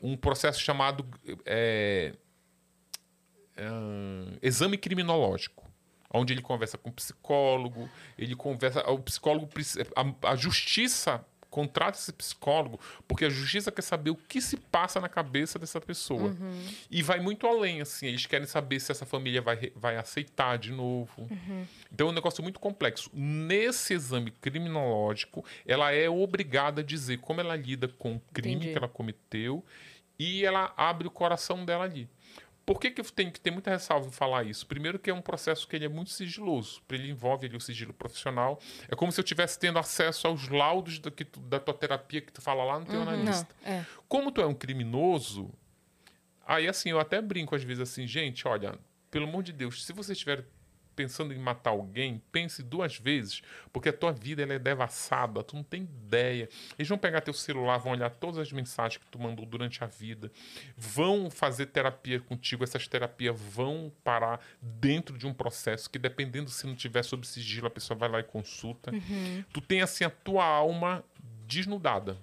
um 0.00 0.16
processo 0.16 0.60
chamado 0.60 1.06
é, 1.44 2.14
ah, 3.56 4.38
exame 4.40 4.78
criminológico, 4.78 5.68
onde 6.12 6.32
ele 6.32 6.40
conversa 6.40 6.78
com 6.78 6.88
o 6.88 6.92
psicólogo, 6.92 7.90
ele 8.16 8.34
conversa, 8.34 8.88
o 8.90 8.98
psicólogo, 9.00 9.48
a, 9.94 10.30
a 10.30 10.36
justiça 10.36 11.24
contrata 11.50 11.98
esse 11.98 12.12
psicólogo 12.12 12.78
porque 13.06 13.24
a 13.24 13.30
justiça 13.30 13.72
quer 13.72 13.82
saber 13.82 14.10
o 14.10 14.16
que 14.16 14.40
se 14.40 14.56
passa 14.56 15.00
na 15.00 15.08
cabeça 15.08 15.58
dessa 15.58 15.80
pessoa. 15.80 16.30
Uhum. 16.30 16.66
E 16.90 17.02
vai 17.02 17.20
muito 17.20 17.46
além, 17.46 17.80
assim. 17.80 18.06
Eles 18.06 18.26
querem 18.26 18.46
saber 18.46 18.80
se 18.80 18.92
essa 18.92 19.06
família 19.06 19.40
vai, 19.40 19.72
vai 19.74 19.96
aceitar 19.96 20.58
de 20.58 20.72
novo. 20.72 21.22
Uhum. 21.30 21.66
Então 21.92 22.08
é 22.08 22.10
um 22.10 22.14
negócio 22.14 22.42
muito 22.42 22.60
complexo. 22.60 23.10
Nesse 23.12 23.94
exame 23.94 24.30
criminológico, 24.30 25.44
ela 25.66 25.92
é 25.92 26.08
obrigada 26.08 26.80
a 26.80 26.84
dizer 26.84 27.18
como 27.18 27.40
ela 27.40 27.56
lida 27.56 27.88
com 27.88 28.16
o 28.16 28.20
crime 28.32 28.56
Entendi. 28.56 28.72
que 28.72 28.78
ela 28.78 28.88
cometeu 28.88 29.64
e 30.18 30.44
ela 30.44 30.72
abre 30.76 31.06
o 31.06 31.10
coração 31.10 31.64
dela 31.64 31.84
ali. 31.84 32.08
Por 32.68 32.78
que, 32.78 32.90
que 32.90 33.00
eu 33.00 33.04
tenho 33.06 33.32
que 33.32 33.40
ter 33.40 33.50
muita 33.50 33.70
ressalva 33.70 34.06
em 34.06 34.10
falar 34.10 34.44
isso? 34.44 34.66
Primeiro 34.66 34.98
que 34.98 35.08
é 35.08 35.14
um 35.14 35.22
processo 35.22 35.66
que 35.66 35.74
ele 35.74 35.86
é 35.86 35.88
muito 35.88 36.10
sigiloso, 36.10 36.82
porque 36.86 37.00
ele 37.02 37.10
envolve 37.10 37.46
ali 37.46 37.56
o 37.56 37.60
sigilo 37.60 37.94
profissional. 37.94 38.60
É 38.88 38.94
como 38.94 39.10
se 39.10 39.18
eu 39.18 39.22
estivesse 39.22 39.58
tendo 39.58 39.78
acesso 39.78 40.26
aos 40.26 40.48
laudos 40.48 40.98
da, 40.98 41.10
que 41.10 41.24
tu- 41.24 41.40
da 41.40 41.58
tua 41.58 41.72
terapia 41.72 42.20
que 42.20 42.30
tu 42.30 42.42
fala 42.42 42.62
lá 42.64 42.78
no 42.78 42.84
teu 42.84 43.00
analista. 43.00 43.48
Não, 43.64 43.72
é. 43.72 43.86
Como 44.06 44.30
tu 44.30 44.42
é 44.42 44.46
um 44.46 44.52
criminoso, 44.54 45.50
aí 46.46 46.68
assim, 46.68 46.90
eu 46.90 47.00
até 47.00 47.22
brinco 47.22 47.54
às 47.54 47.62
vezes 47.64 47.80
assim, 47.82 48.06
gente, 48.06 48.46
olha, 48.46 48.74
pelo 49.10 49.24
amor 49.26 49.42
de 49.42 49.52
Deus, 49.54 49.86
se 49.86 49.92
você 49.94 50.12
estiver 50.12 50.44
pensando 50.98 51.32
em 51.32 51.38
matar 51.38 51.70
alguém, 51.70 52.20
pense 52.32 52.60
duas 52.60 52.98
vezes, 52.98 53.40
porque 53.72 53.88
a 53.88 53.92
tua 53.92 54.10
vida 54.10 54.42
ela 54.42 54.54
é 54.54 54.58
devassada, 54.58 55.44
tu 55.44 55.54
não 55.54 55.62
tem 55.62 55.82
ideia. 55.82 56.48
Eles 56.76 56.88
vão 56.88 56.98
pegar 56.98 57.20
teu 57.20 57.32
celular, 57.32 57.78
vão 57.78 57.92
olhar 57.92 58.10
todas 58.10 58.36
as 58.36 58.50
mensagens 58.50 58.96
que 58.96 59.06
tu 59.06 59.16
mandou 59.16 59.46
durante 59.46 59.84
a 59.84 59.86
vida, 59.86 60.28
vão 60.76 61.30
fazer 61.30 61.66
terapia 61.66 62.18
contigo, 62.18 62.64
essas 62.64 62.88
terapias 62.88 63.40
vão 63.40 63.92
parar 64.02 64.44
dentro 64.60 65.16
de 65.16 65.24
um 65.24 65.32
processo 65.32 65.88
que 65.88 66.00
dependendo 66.00 66.50
se 66.50 66.66
não 66.66 66.74
tiver 66.74 67.04
sob 67.04 67.24
sigilo, 67.24 67.68
a 67.68 67.70
pessoa 67.70 67.96
vai 67.96 68.08
lá 68.08 68.18
e 68.18 68.24
consulta. 68.24 68.90
Tu 69.52 69.60
tem 69.60 69.82
assim 69.82 70.02
a 70.02 70.10
tua 70.10 70.44
alma 70.44 71.04
desnudada. 71.46 72.18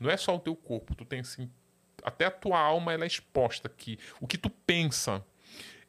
Não 0.00 0.08
é 0.08 0.16
só 0.16 0.34
o 0.34 0.40
teu 0.40 0.56
corpo, 0.56 0.94
tu 0.94 1.04
tem 1.04 1.20
assim 1.20 1.50
até 2.02 2.24
a 2.24 2.30
tua 2.30 2.58
alma 2.58 2.94
ela 2.94 3.04
é 3.04 3.06
exposta 3.06 3.68
aqui. 3.68 3.98
O 4.20 4.26
que 4.26 4.38
tu 4.38 4.48
pensa. 4.48 5.22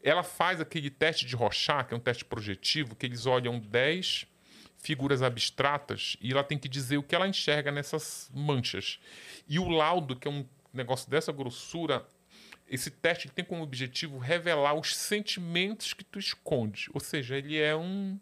Ela 0.01 0.23
faz 0.23 0.61
aquele 0.61 0.89
teste 0.89 1.25
de 1.25 1.35
Rorschach, 1.35 1.87
que 1.87 1.93
é 1.93 1.97
um 1.97 1.99
teste 1.99 2.23
projetivo, 2.23 2.95
que 2.95 3.05
eles 3.05 3.25
olham 3.25 3.59
10 3.59 4.27
figuras 4.77 5.21
abstratas 5.21 6.15
e 6.21 6.31
ela 6.31 6.43
tem 6.43 6.57
que 6.57 6.69
dizer 6.69 6.97
o 6.97 7.03
que 7.03 7.15
ela 7.15 7.27
enxerga 7.27 7.71
nessas 7.71 8.29
manchas. 8.33 8.99
E 9.47 9.59
o 9.59 9.67
laudo, 9.67 10.15
que 10.15 10.27
é 10.27 10.31
um 10.31 10.45
negócio 10.71 11.09
dessa 11.09 11.31
grossura, 11.31 12.07
esse 12.69 12.91
teste 12.91 13.27
tem 13.29 13.43
como 13.43 13.63
objetivo 13.63 14.17
revelar 14.17 14.75
os 14.75 14.95
sentimentos 14.95 15.93
que 15.93 16.03
tu 16.03 16.19
esconde. 16.19 16.89
Ou 16.93 16.99
seja, 16.99 17.37
ele 17.37 17.57
é 17.57 17.75
um 17.75 18.19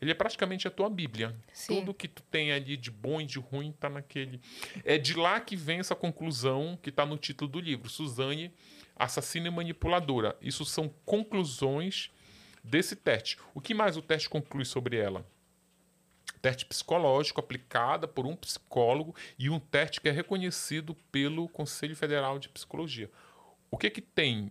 ele 0.00 0.10
é 0.10 0.14
praticamente 0.14 0.68
a 0.68 0.70
tua 0.70 0.90
Bíblia. 0.90 1.34
Sim. 1.50 1.76
Tudo 1.76 1.94
que 1.94 2.06
tu 2.06 2.22
tem 2.24 2.52
ali 2.52 2.76
de 2.76 2.90
bom 2.90 3.22
e 3.22 3.24
de 3.24 3.38
ruim 3.38 3.72
tá 3.72 3.88
naquele. 3.88 4.38
É 4.84 4.98
de 4.98 5.14
lá 5.14 5.40
que 5.40 5.56
vem 5.56 5.78
essa 5.78 5.94
conclusão 5.94 6.78
que 6.82 6.90
está 6.90 7.06
no 7.06 7.16
título 7.16 7.50
do 7.50 7.58
livro, 7.58 7.88
Suzane, 7.88 8.52
assassina 8.96 9.48
e 9.48 9.50
manipuladora. 9.50 10.36
Isso 10.40 10.64
são 10.64 10.88
conclusões 11.04 12.10
desse 12.62 12.96
teste. 12.96 13.38
O 13.54 13.60
que 13.60 13.74
mais 13.74 13.96
o 13.96 14.02
teste 14.02 14.28
conclui 14.28 14.64
sobre 14.64 14.96
ela? 14.96 15.26
Teste 16.40 16.66
psicológico 16.66 17.40
aplicada 17.40 18.06
por 18.06 18.26
um 18.26 18.36
psicólogo 18.36 19.14
e 19.38 19.48
um 19.48 19.58
teste 19.58 20.00
que 20.00 20.08
é 20.08 20.12
reconhecido 20.12 20.94
pelo 21.10 21.48
Conselho 21.48 21.96
Federal 21.96 22.38
de 22.38 22.48
Psicologia. 22.48 23.10
O 23.70 23.76
que 23.76 23.90
que 23.90 24.00
tem 24.00 24.50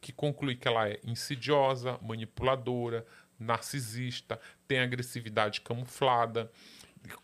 que 0.00 0.12
conclui 0.12 0.56
que 0.56 0.66
ela 0.66 0.88
é 0.88 0.98
insidiosa, 1.04 1.98
manipuladora, 2.02 3.06
narcisista, 3.38 4.40
tem 4.66 4.80
agressividade 4.80 5.60
camuflada, 5.60 6.50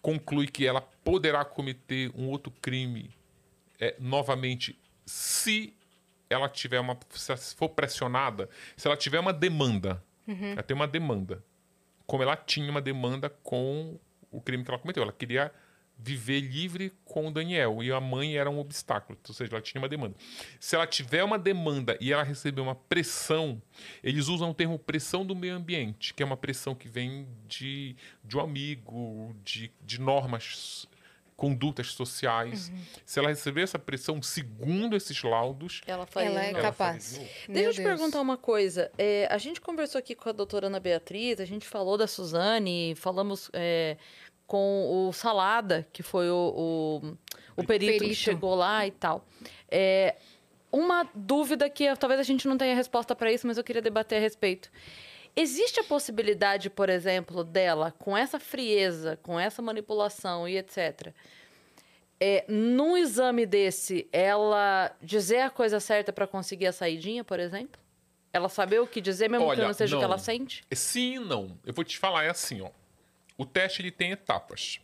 conclui 0.00 0.46
que 0.46 0.66
ela 0.66 0.80
poderá 0.80 1.44
cometer 1.44 2.12
um 2.14 2.28
outro 2.28 2.52
crime 2.62 3.10
é, 3.80 3.96
novamente 3.98 4.78
se 5.04 5.74
ela 6.32 6.48
tiver 6.48 6.80
uma 6.80 6.98
se 7.10 7.30
ela 7.30 7.40
for 7.40 7.68
pressionada, 7.68 8.48
se 8.76 8.86
ela 8.86 8.96
tiver 8.96 9.20
uma 9.20 9.32
demanda, 9.32 10.02
ela 10.52 10.62
tem 10.62 10.74
uma 10.74 10.88
demanda, 10.88 11.44
como 12.06 12.22
ela 12.22 12.36
tinha 12.36 12.70
uma 12.70 12.80
demanda 12.80 13.28
com 13.28 13.98
o 14.30 14.40
crime 14.40 14.64
que 14.64 14.70
ela 14.70 14.78
cometeu, 14.78 15.02
ela 15.02 15.12
queria 15.12 15.52
viver 15.98 16.40
livre 16.40 16.92
com 17.04 17.28
o 17.28 17.30
Daniel 17.30 17.82
e 17.82 17.92
a 17.92 18.00
mãe 18.00 18.36
era 18.36 18.50
um 18.50 18.58
obstáculo, 18.58 19.18
ou 19.28 19.34
seja, 19.34 19.52
ela 19.52 19.60
tinha 19.60 19.80
uma 19.80 19.88
demanda. 19.88 20.16
Se 20.58 20.74
ela 20.74 20.86
tiver 20.86 21.22
uma 21.22 21.38
demanda 21.38 21.96
e 22.00 22.12
ela 22.12 22.24
receber 22.24 22.60
uma 22.60 22.74
pressão, 22.74 23.62
eles 24.02 24.26
usam 24.28 24.50
o 24.50 24.54
termo 24.54 24.78
pressão 24.78 25.24
do 25.24 25.36
meio 25.36 25.54
ambiente, 25.54 26.12
que 26.12 26.22
é 26.22 26.26
uma 26.26 26.36
pressão 26.36 26.74
que 26.74 26.88
vem 26.88 27.28
de, 27.46 27.94
de 28.24 28.36
um 28.36 28.40
amigo, 28.40 29.34
de, 29.44 29.70
de 29.80 30.00
normas, 30.00 30.88
condutas 31.42 31.88
sociais. 31.88 32.70
Se 33.04 33.18
ela 33.18 33.28
receber 33.28 33.62
essa 33.62 33.76
pressão, 33.76 34.22
segundo 34.22 34.94
esses 34.94 35.20
laudos, 35.24 35.80
Ela 35.84 36.06
faria 36.06 36.30
Ela 36.30 36.44
é. 36.44 36.50
Ela 36.50 36.62
capaz. 36.62 37.20
Deixa 37.48 37.68
eu 37.68 37.74
te 37.74 37.82
perguntar 37.82 38.20
uma 38.20 38.36
coisa. 38.36 38.92
É, 38.96 39.26
a 39.28 39.38
gente 39.38 39.60
conversou 39.60 39.98
aqui 39.98 40.14
com 40.14 40.28
a 40.28 40.32
doutora 40.32 40.68
Ana 40.68 40.78
Beatriz, 40.78 41.40
a 41.40 41.44
gente 41.44 41.66
falou 41.66 41.98
da 41.98 42.06
Suzane, 42.06 42.94
falamos 42.94 43.50
é, 43.52 43.96
com 44.46 45.08
o 45.08 45.12
Salada, 45.12 45.84
que 45.92 46.00
foi 46.00 46.30
o, 46.30 46.36
o, 46.36 47.16
o 47.56 47.66
perito, 47.66 47.92
que 47.92 47.98
Perito. 47.98 48.14
chegou 48.14 48.54
lá 48.54 48.86
e 48.86 48.92
tal. 48.92 49.26
É, 49.68 50.14
uma 50.70 51.10
dúvida 51.12 51.68
que 51.68 51.92
talvez 51.96 52.20
a 52.20 52.22
gente 52.22 52.46
não 52.46 52.56
tenha 52.56 52.76
resposta 52.76 53.16
para 53.16 53.32
isso, 53.32 53.48
mas 53.48 53.58
eu 53.58 53.64
queria 53.64 53.82
debater 53.82 54.18
a 54.18 54.20
respeito. 54.20 54.70
Existe 55.34 55.80
a 55.80 55.84
possibilidade, 55.84 56.68
por 56.68 56.90
exemplo, 56.90 57.42
dela, 57.42 57.92
com 57.98 58.16
essa 58.16 58.38
frieza, 58.38 59.18
com 59.22 59.40
essa 59.40 59.62
manipulação 59.62 60.46
e 60.46 60.58
etc., 60.58 61.12
é, 62.24 62.44
num 62.46 62.96
exame 62.96 63.44
desse, 63.44 64.08
ela 64.12 64.94
dizer 65.02 65.40
a 65.40 65.50
coisa 65.50 65.80
certa 65.80 66.12
para 66.12 66.24
conseguir 66.24 66.68
a 66.68 66.72
saidinha, 66.72 67.24
por 67.24 67.40
exemplo? 67.40 67.80
Ela 68.32 68.48
saber 68.48 68.78
o 68.78 68.86
que 68.86 69.00
dizer, 69.00 69.28
mesmo 69.28 69.44
que 69.46 69.50
Olha, 69.50 69.66
não 69.66 69.74
seja 69.74 69.96
o 69.96 69.98
que 69.98 70.04
não. 70.04 70.12
ela 70.12 70.18
sente? 70.18 70.62
Sim 70.72 71.18
não. 71.18 71.58
Eu 71.66 71.72
vou 71.72 71.84
te 71.84 71.98
falar, 71.98 72.22
é 72.22 72.30
assim, 72.30 72.60
ó. 72.60 72.70
O 73.36 73.44
teste 73.44 73.82
ele 73.82 73.90
tem 73.90 74.12
etapas. 74.12 74.78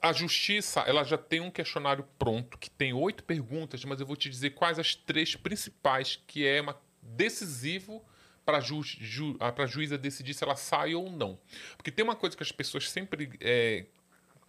A 0.00 0.10
justiça, 0.10 0.80
ela 0.80 1.04
já 1.04 1.18
tem 1.18 1.40
um 1.40 1.50
questionário 1.50 2.08
pronto 2.18 2.56
que 2.56 2.70
tem 2.70 2.94
oito 2.94 3.22
perguntas, 3.22 3.84
mas 3.84 4.00
eu 4.00 4.06
vou 4.06 4.16
te 4.16 4.30
dizer 4.30 4.50
quais 4.50 4.78
as 4.78 4.94
três 4.94 5.36
principais 5.36 6.18
que 6.26 6.46
é 6.46 6.62
uma, 6.62 6.80
decisivo 7.02 8.02
para 8.46 8.60
ju, 8.60 8.80
ju, 8.82 9.36
a 9.40 9.66
juíza 9.66 9.98
decidir 9.98 10.32
se 10.32 10.44
ela 10.44 10.54
sai 10.54 10.94
ou 10.94 11.10
não. 11.10 11.36
Porque 11.76 11.90
tem 11.90 12.04
uma 12.04 12.14
coisa 12.14 12.36
que 12.36 12.42
as 12.44 12.52
pessoas 12.52 12.88
sempre 12.88 13.32
é, 13.40 13.86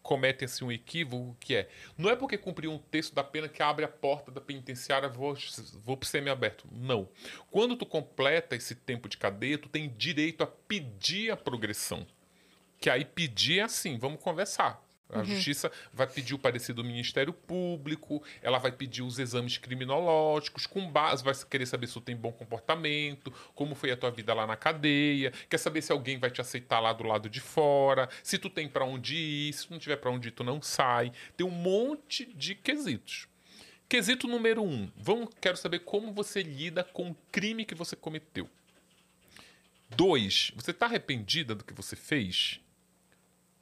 cometem 0.04 0.46
assim, 0.46 0.64
um 0.64 0.72
equívoco 0.72 1.36
que 1.40 1.56
é 1.56 1.70
não 1.98 2.10
é 2.10 2.16
porque 2.16 2.38
cumpriu 2.38 2.72
um 2.72 2.78
texto 2.78 3.14
da 3.14 3.24
pena 3.24 3.50
que 3.50 3.62
abre 3.62 3.84
a 3.84 3.88
porta 3.90 4.32
da 4.32 4.40
penitenciária 4.40 5.10
vou, 5.10 5.36
vou 5.84 5.98
pro 5.98 6.08
semiaberto. 6.08 6.66
Não. 6.72 7.10
Quando 7.50 7.76
tu 7.76 7.86
completa 7.86 8.56
esse 8.56 8.76
tempo 8.76 9.10
de 9.10 9.18
cadeia, 9.18 9.58
tu 9.58 9.68
tem 9.68 9.90
direito 9.98 10.44
a 10.44 10.48
pedir 10.48 11.32
a 11.32 11.36
progressão. 11.36 12.06
Que 12.80 12.90
aí 12.90 13.04
pedir 13.04 13.60
é 13.60 13.64
assim, 13.64 13.98
vamos 13.98 14.22
conversar. 14.22 14.87
A 15.10 15.24
justiça 15.24 15.72
vai 15.94 16.06
pedir 16.06 16.34
o 16.34 16.40
parecer 16.40 16.74
do 16.74 16.84
Ministério 16.84 17.32
Público, 17.32 18.22
ela 18.42 18.58
vai 18.58 18.72
pedir 18.72 19.04
os 19.04 19.18
exames 19.18 19.58
criminológicos, 19.58 20.68
com 20.68 20.90
base, 20.92 21.24
vai 21.24 21.34
querer 21.50 21.66
saber 21.66 21.88
se 21.88 21.94
tu 21.94 22.02
tem 22.02 22.16
bom 22.16 22.32
comportamento, 22.32 23.34
como 23.56 23.74
foi 23.74 23.92
a 23.92 23.98
tua 23.98 24.12
vida 24.12 24.34
lá 24.34 24.46
na 24.46 24.58
cadeia, 24.58 25.32
quer 25.50 25.58
saber 25.58 25.82
se 25.82 25.94
alguém 25.94 26.18
vai 26.18 26.30
te 26.30 26.42
aceitar 26.42 26.82
lá 26.82 26.92
do 26.92 27.06
lado 27.06 27.30
de 27.30 27.40
fora, 27.40 28.10
se 28.22 28.38
tu 28.38 28.50
tem 28.50 28.68
para 28.68 28.84
onde 28.84 29.16
ir, 29.16 29.54
se 29.54 29.68
tu 29.68 29.72
não 29.72 29.80
tiver 29.80 29.96
para 29.96 30.12
onde 30.12 30.28
ir, 30.28 30.32
tu 30.32 30.44
não 30.44 30.62
sai. 30.62 31.14
Tem 31.38 31.48
um 31.48 31.52
monte 31.52 32.26
de 32.34 32.54
quesitos. 32.54 33.28
Quesito 33.88 34.28
número 34.28 34.62
um. 34.62 34.92
Vamos, 34.98 35.30
quero 35.40 35.56
saber 35.56 35.80
como 35.80 36.12
você 36.12 36.44
lida 36.44 36.84
com 36.84 37.12
o 37.12 37.18
crime 37.32 37.64
que 37.64 37.74
você 37.74 37.96
cometeu. 37.96 38.50
Dois, 39.90 40.52
você 40.54 40.72
está 40.72 40.86
arrependida 40.86 41.56
do 41.56 41.64
que 41.64 41.74
você 41.74 41.96
fez? 41.96 42.60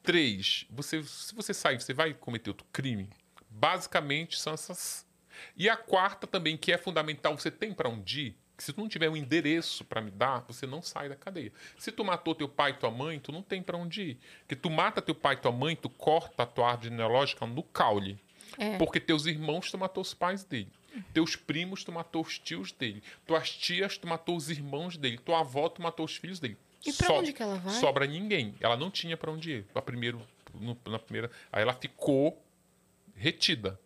Três, 0.05 0.65
você, 0.69 1.03
se 1.03 1.33
você 1.33 1.53
sair, 1.53 1.81
você 1.81 1.93
vai 1.93 2.13
cometer 2.13 2.51
outro 2.51 2.65
crime? 2.71 3.09
Basicamente 3.49 4.39
são 4.39 4.53
essas. 4.53 5.05
E 5.55 5.69
a 5.69 5.75
quarta 5.75 6.27
também, 6.27 6.55
que 6.55 6.71
é 6.71 6.77
fundamental, 6.77 7.37
você 7.37 7.51
tem 7.51 7.73
para 7.73 7.89
onde 7.89 8.21
ir? 8.21 8.37
Que 8.57 8.63
se 8.63 8.71
tu 8.71 8.79
não 8.79 8.87
tiver 8.87 9.09
um 9.09 9.17
endereço 9.17 9.83
para 9.83 9.99
me 9.99 10.09
dar, 10.09 10.45
você 10.47 10.65
não 10.65 10.81
sai 10.81 11.09
da 11.09 11.15
cadeia. 11.15 11.51
Se 11.77 11.91
tu 11.91 12.05
matou 12.05 12.33
teu 12.33 12.47
pai 12.47 12.71
e 12.71 12.75
tua 12.75 12.89
mãe, 12.89 13.19
tu 13.19 13.31
não 13.31 13.41
tem 13.41 13.61
para 13.61 13.77
onde 13.77 14.01
ir. 14.01 14.19
Porque 14.39 14.55
tu 14.55 14.69
mata 14.69 15.01
teu 15.01 15.13
pai 15.13 15.35
e 15.35 15.39
tua 15.39 15.51
mãe, 15.51 15.75
tu 15.75 15.89
corta 15.89 16.43
a 16.43 16.45
tua 16.45 16.69
árvore 16.69 16.89
genealógica 16.89 17.45
no 17.45 17.63
caule. 17.63 18.17
É. 18.57 18.77
Porque 18.77 18.99
teus 18.99 19.25
irmãos, 19.25 19.69
tu 19.69 19.77
matou 19.77 20.01
os 20.01 20.13
pais 20.13 20.45
dele. 20.45 20.71
Teus 21.13 21.35
primos, 21.35 21.83
tu 21.83 21.91
matou 21.91 22.21
os 22.21 22.39
tios 22.39 22.71
dele. 22.71 23.03
Tuas 23.25 23.49
tias, 23.49 23.97
tu 23.97 24.07
matou 24.07 24.37
os 24.37 24.49
irmãos 24.49 24.95
dele. 24.95 25.17
Tua 25.17 25.41
avó, 25.41 25.67
tu 25.67 25.81
matou 25.81 26.05
os 26.05 26.15
filhos 26.15 26.39
dele. 26.39 26.57
E 26.85 26.93
pra 26.93 27.13
onde 27.13 27.33
que 27.33 27.41
ela 27.41 27.55
vai? 27.57 27.73
Sobra 27.75 28.05
ninguém. 28.05 28.55
Ela 28.59 28.77
não 28.77 28.91
tinha 28.91 29.17
para 29.17 29.31
onde 29.31 29.51
ir. 29.51 29.65
A 29.73 29.81
primeiro, 29.81 30.21
no- 30.53 30.77
na 30.85 30.99
primeira, 30.99 31.31
aí 31.51 31.61
ela 31.61 31.73
ficou 31.73 32.41
retida. 33.15 33.79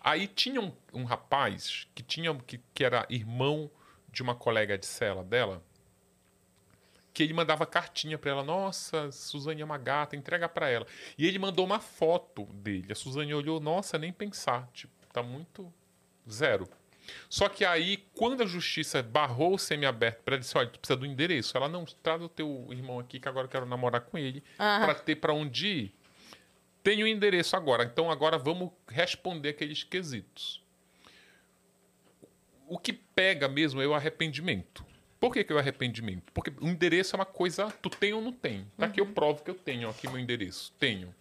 Aí 0.00 0.26
tinha 0.26 0.60
um, 0.60 0.72
um 0.94 1.04
rapaz 1.04 1.86
que 1.94 2.02
tinha 2.02 2.34
que, 2.34 2.58
que 2.74 2.84
era 2.84 3.06
irmão 3.10 3.70
de 4.10 4.22
uma 4.22 4.34
colega 4.34 4.76
de 4.78 4.86
cela 4.86 5.22
dela 5.22 5.62
que 7.12 7.22
ele 7.24 7.34
mandava 7.34 7.66
cartinha 7.66 8.16
para 8.16 8.30
ela. 8.30 8.42
Nossa, 8.44 9.10
Suzane 9.12 9.60
é 9.60 9.64
uma 9.64 9.76
gata, 9.78 10.16
entrega 10.16 10.48
para 10.48 10.68
ela. 10.70 10.86
E 11.18 11.26
ele 11.26 11.38
mandou 11.38 11.64
uma 11.66 11.80
foto 11.80 12.44
dele. 12.46 12.92
A 12.92 12.94
Suzane 12.94 13.34
olhou, 13.34 13.60
nossa, 13.60 13.98
nem 13.98 14.12
pensar. 14.12 14.68
Tipo, 14.72 14.92
tá 15.12 15.22
muito 15.22 15.72
zero. 16.30 16.68
Só 17.28 17.48
que 17.48 17.64
aí, 17.64 17.98
quando 18.14 18.42
a 18.42 18.46
justiça 18.46 19.02
barrou 19.02 19.54
o 19.54 19.58
semi-aberto 19.58 20.22
para 20.22 20.36
disse: 20.36 20.56
olha, 20.56 20.68
tu 20.68 20.78
precisa 20.78 20.96
do 20.96 21.06
endereço. 21.06 21.56
Ela 21.56 21.68
não, 21.68 21.84
traz 21.84 22.22
o 22.22 22.28
teu 22.28 22.68
irmão 22.70 22.98
aqui, 22.98 23.20
que 23.20 23.28
agora 23.28 23.46
eu 23.46 23.50
quero 23.50 23.66
namorar 23.66 24.02
com 24.02 24.18
ele, 24.18 24.42
para 24.56 24.94
ter 24.94 25.16
para 25.16 25.32
onde 25.32 25.66
ir. 25.66 25.94
Tem 26.82 27.02
o 27.02 27.06
endereço 27.06 27.56
agora. 27.56 27.84
Então 27.84 28.10
agora 28.10 28.38
vamos 28.38 28.70
responder 28.88 29.50
aqueles 29.50 29.84
quesitos. 29.84 30.62
O 32.66 32.78
que 32.78 32.92
pega 32.92 33.48
mesmo 33.48 33.82
é 33.82 33.86
o 33.86 33.94
arrependimento. 33.94 34.84
Por 35.18 35.32
que, 35.32 35.44
que 35.44 35.52
é 35.52 35.56
o 35.56 35.58
arrependimento? 35.58 36.32
Porque 36.32 36.50
o 36.60 36.66
endereço 36.66 37.14
é 37.14 37.18
uma 37.18 37.26
coisa, 37.26 37.70
tu 37.82 37.90
tem 37.90 38.14
ou 38.14 38.22
não 38.22 38.32
tem. 38.32 38.66
Tá 38.78 38.86
aqui 38.86 39.00
eu 39.00 39.06
provo 39.06 39.44
que 39.44 39.50
eu 39.50 39.54
tenho 39.54 39.90
aqui 39.90 40.08
meu 40.08 40.18
endereço. 40.18 40.72
Tenho. 40.78 41.14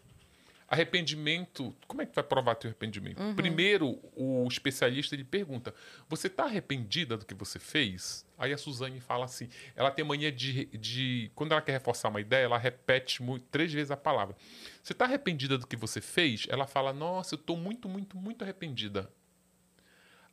Arrependimento, 0.70 1.76
como 1.88 2.02
é 2.02 2.06
que 2.06 2.14
vai 2.14 2.24
provar 2.24 2.54
teu 2.54 2.70
arrependimento? 2.70 3.20
Primeiro, 3.36 4.00
o 4.16 4.48
especialista 4.48 5.16
ele 5.16 5.24
pergunta: 5.24 5.74
"Você 6.08 6.28
está 6.28 6.44
arrependida 6.44 7.18
do 7.18 7.26
que 7.26 7.34
você 7.34 7.58
fez?" 7.58 8.24
Aí 8.38 8.54
a 8.54 8.58
Suzane 8.58 9.00
fala 9.02 9.26
assim, 9.26 9.50
ela 9.76 9.90
tem 9.92 10.06
mania 10.06 10.32
de, 10.32 10.66
de 10.68 11.32
quando 11.36 11.52
ela 11.52 11.62
quer 11.62 11.74
reforçar 11.74 12.08
uma 12.10 12.22
ideia, 12.22 12.46
ela 12.46 12.58
repete 12.58 13.22
muito, 13.22 13.46
três 13.48 13.74
vezes 13.74 13.92
a 13.92 13.98
palavra. 13.98 14.36
Você 14.82 14.94
está 14.94 15.06
arrependida 15.06 15.58
do 15.58 15.66
que 15.68 15.76
você 15.76 16.00
fez? 16.00 16.46
Ela 16.50 16.68
fala: 16.68 16.94
"Nossa, 16.94 17.34
eu 17.34 17.40
estou 17.40 17.58
muito, 17.58 17.90
muito, 17.90 18.16
muito 18.16 18.44
arrependida." 18.44 19.12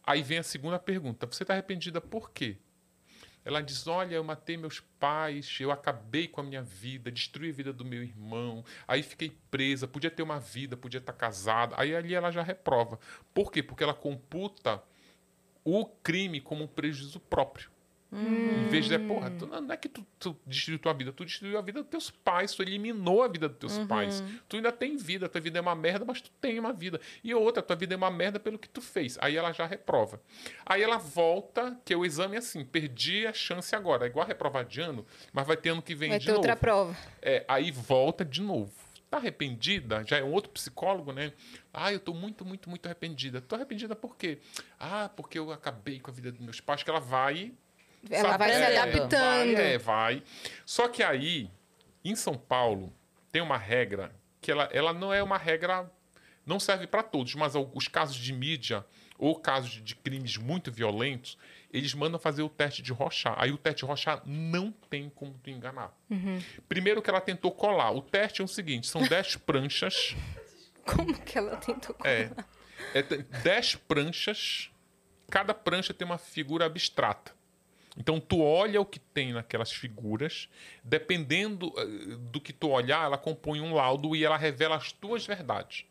Aí 0.07 0.23
vem 0.23 0.39
a 0.39 0.43
segunda 0.43 0.79
pergunta: 0.79 1.27
Você 1.27 1.43
está 1.43 1.55
arrependida 1.55 2.01
por 2.01 2.31
quê? 2.31 2.59
Ela 3.47 3.63
diz: 3.63 3.87
Olha, 3.87 4.17
eu 4.17 4.25
matei 4.25 4.57
meus 4.57 4.81
pais, 4.81 5.57
eu 5.61 5.71
acabei 5.71 6.27
com 6.27 6.41
a 6.41 6.45
minha 6.45 6.63
vida, 6.63 7.13
destruí 7.13 7.51
a 7.51 7.53
vida 7.53 7.73
do 7.73 7.85
meu 7.85 8.03
irmão, 8.03 8.65
aí 8.89 9.05
fiquei 9.05 9.39
presa, 9.53 9.87
podia 9.87 10.11
ter 10.11 10.25
uma 10.25 10.41
vida, 10.41 10.77
podia 10.77 10.99
estar 10.99 11.13
casada. 11.13 11.77
Aí 11.79 11.95
ali 11.95 12.13
ela 12.13 12.33
já 12.33 12.43
reprova. 12.43 12.99
Por 13.33 13.53
quê? 13.53 13.63
Porque 13.63 13.85
ela 13.85 13.95
computa 13.95 14.83
o 15.63 15.87
crime 15.87 16.41
como 16.41 16.65
um 16.65 16.67
prejuízo 16.67 17.21
próprio. 17.21 17.71
Em 18.13 18.69
vez 18.69 18.87
de, 18.87 18.99
porra, 19.01 19.31
tu, 19.31 19.47
não 19.47 19.73
é 19.73 19.77
que 19.77 19.89
tu, 19.89 20.07
tu 20.19 20.37
destruiu 20.47 20.79
tua 20.79 20.93
vida, 20.93 21.13
tu 21.13 21.25
destruiu 21.25 21.59
a 21.59 21.61
vida 21.61 21.83
dos 21.83 21.91
teus 21.91 22.11
pais, 22.11 22.55
tu 22.55 22.63
eliminou 22.63 23.23
a 23.23 23.29
vida 23.29 23.49
dos 23.49 23.59
teus 23.59 23.87
pais. 23.87 24.23
Tu 24.49 24.57
ainda 24.57 24.71
tem 24.71 24.97
vida, 24.97 25.29
tua 25.29 25.41
vida 25.41 25.59
é 25.59 25.61
uma 25.61 25.75
merda, 25.75 26.05
mas 26.05 26.21
tu 26.21 26.31
tem 26.41 26.59
uma 26.59 26.73
vida. 26.73 27.01
E 27.23 27.35
outra, 27.35 27.63
tua 27.63 27.75
vida 27.77 27.95
é 27.95 27.97
uma 27.97 28.11
merda 28.11 28.39
pelo 28.39 28.59
que 28.59 28.69
tu 28.69 28.81
fez. 28.81 29.19
Aí 29.21 29.37
ela 29.37 29.53
já 29.53 29.67
reprova. 29.67 30.21
Aí 30.65 30.83
ela 30.83 30.99
volta, 30.99 31.79
que 31.85 31.95
o 31.95 32.05
exame 32.05 32.37
é 32.37 32.39
assim, 32.39 32.65
perdi 32.65 33.27
a 33.27 33.33
chance 33.33 33.75
agora. 33.75 34.05
É 34.07 34.09
igual 34.09 34.25
a 34.25 34.29
reprovar 34.29 34.65
de 34.65 34.81
ano, 34.81 35.05
mas 35.33 35.47
vai 35.47 35.57
ter 35.57 35.71
ano 35.71 35.83
que 35.83 35.95
vem 35.95 36.11
Vai 36.11 36.19
de 36.19 36.27
ter 36.27 36.33
novo. 36.33 36.43
outra 36.43 36.57
prova. 36.57 36.97
É, 37.21 37.45
aí 37.49 37.71
volta 37.71 38.25
de 38.25 38.41
novo. 38.41 38.73
Tá 39.11 39.19
arrependida? 39.19 40.03
Já 40.05 40.19
é 40.19 40.25
um 40.25 40.33
outro 40.33 40.51
psicólogo, 40.51 41.13
né? 41.13 41.33
Ah, 41.73 41.93
eu 41.93 42.01
tô 42.01 42.13
muito, 42.13 42.45
muito, 42.45 42.69
muito 42.69 42.87
arrependida. 42.87 43.41
Tô 43.41 43.55
arrependida 43.55 43.95
por 43.95 44.17
quê? 44.17 44.39
Ah, 44.81 45.09
porque 45.15 45.39
eu 45.39 45.53
acabei 45.53 46.01
com 46.01 46.11
a 46.11 46.15
vida 46.15 46.33
dos 46.33 46.41
meus 46.41 46.61
pais, 46.61 46.83
que 46.83 46.91
ela 46.91 46.99
vai 46.99 47.53
Ela 48.11 48.31
Sabe? 48.31 48.39
vai 48.39 48.53
se 48.53 48.61
É, 48.63 48.79
adaptando. 48.79 49.55
Vai, 49.55 49.55
é, 49.55 49.79
vai. 49.79 50.23
Só 50.65 50.89
que 50.89 51.03
aí, 51.03 51.51
em 52.05 52.15
São 52.17 52.35
Paulo, 52.37 52.93
tem 53.33 53.43
uma 53.43 53.59
regra 53.59 54.15
que 54.41 54.51
ela, 54.51 54.69
ela 54.73 54.93
não 54.93 55.13
é 55.13 55.23
uma 55.23 55.39
regra. 55.39 55.91
Não 56.45 56.61
serve 56.61 56.87
para 56.87 57.03
todos, 57.03 57.35
mas 57.35 57.55
os 57.75 57.89
casos 57.89 58.17
de 58.17 58.33
mídia 58.33 58.85
ou 59.19 59.35
casos 59.35 59.83
de, 59.83 59.97
crimes 59.97 60.37
muito 60.37 60.71
violentos, 60.71 61.37
eles 61.73 61.93
mandam 61.95 62.21
fazer 62.21 62.43
o 62.43 62.49
teste 62.49 62.83
de 62.83 62.93
Rochat. 62.93 63.35
Aí 63.37 63.51
o 63.51 63.59
teste 63.59 63.81
de 63.81 63.87
Rochat 63.87 64.23
não 64.25 64.71
tem 64.89 65.11
como 65.11 65.35
tu 65.43 65.51
enganar. 65.51 65.93
Primeiro 66.69 67.03
que 67.03 67.11
ela 67.11 67.21
tentou 67.21 67.51
colar. 67.51 67.91
O 67.91 68.01
teste 68.01 68.41
é 68.41 68.45
o 68.45 68.49
seguinte: 68.49 68.87
são 68.87 69.03
10 69.03 69.37
pranchas. 69.45 70.15
Como 70.85 71.19
que 71.21 71.37
ela 71.37 71.57
tentou... 71.57 71.97
É. 72.05 72.31
É 72.95 73.03
t- 73.03 73.17
dez 73.43 73.75
pranchas. 73.75 74.71
Cada 75.29 75.53
prancha 75.53 75.93
tem 75.93 76.07
uma 76.07 76.19
figura 76.19 76.67
abstrata. 76.67 77.33
Então 77.97 78.21
tu 78.21 78.41
olha 78.41 78.81
o 78.81 78.85
que 78.85 78.99
tem 78.99 79.33
naquelas 79.33 79.73
figuras, 79.73 80.49
dependendo 80.85 81.73
eh, 81.77 82.17
do 82.31 82.41
que 82.41 82.53
tu 82.53 82.69
olhar, 82.69 83.05
ela 83.05 83.17
compõe 83.17 83.61
um 83.61 83.75
laudo 83.75 84.15
e 84.15 84.25
ela 84.25 84.37
revela 84.37 84.77
as 84.77 84.93
tuas 84.93 85.27
verdades. 85.27 85.85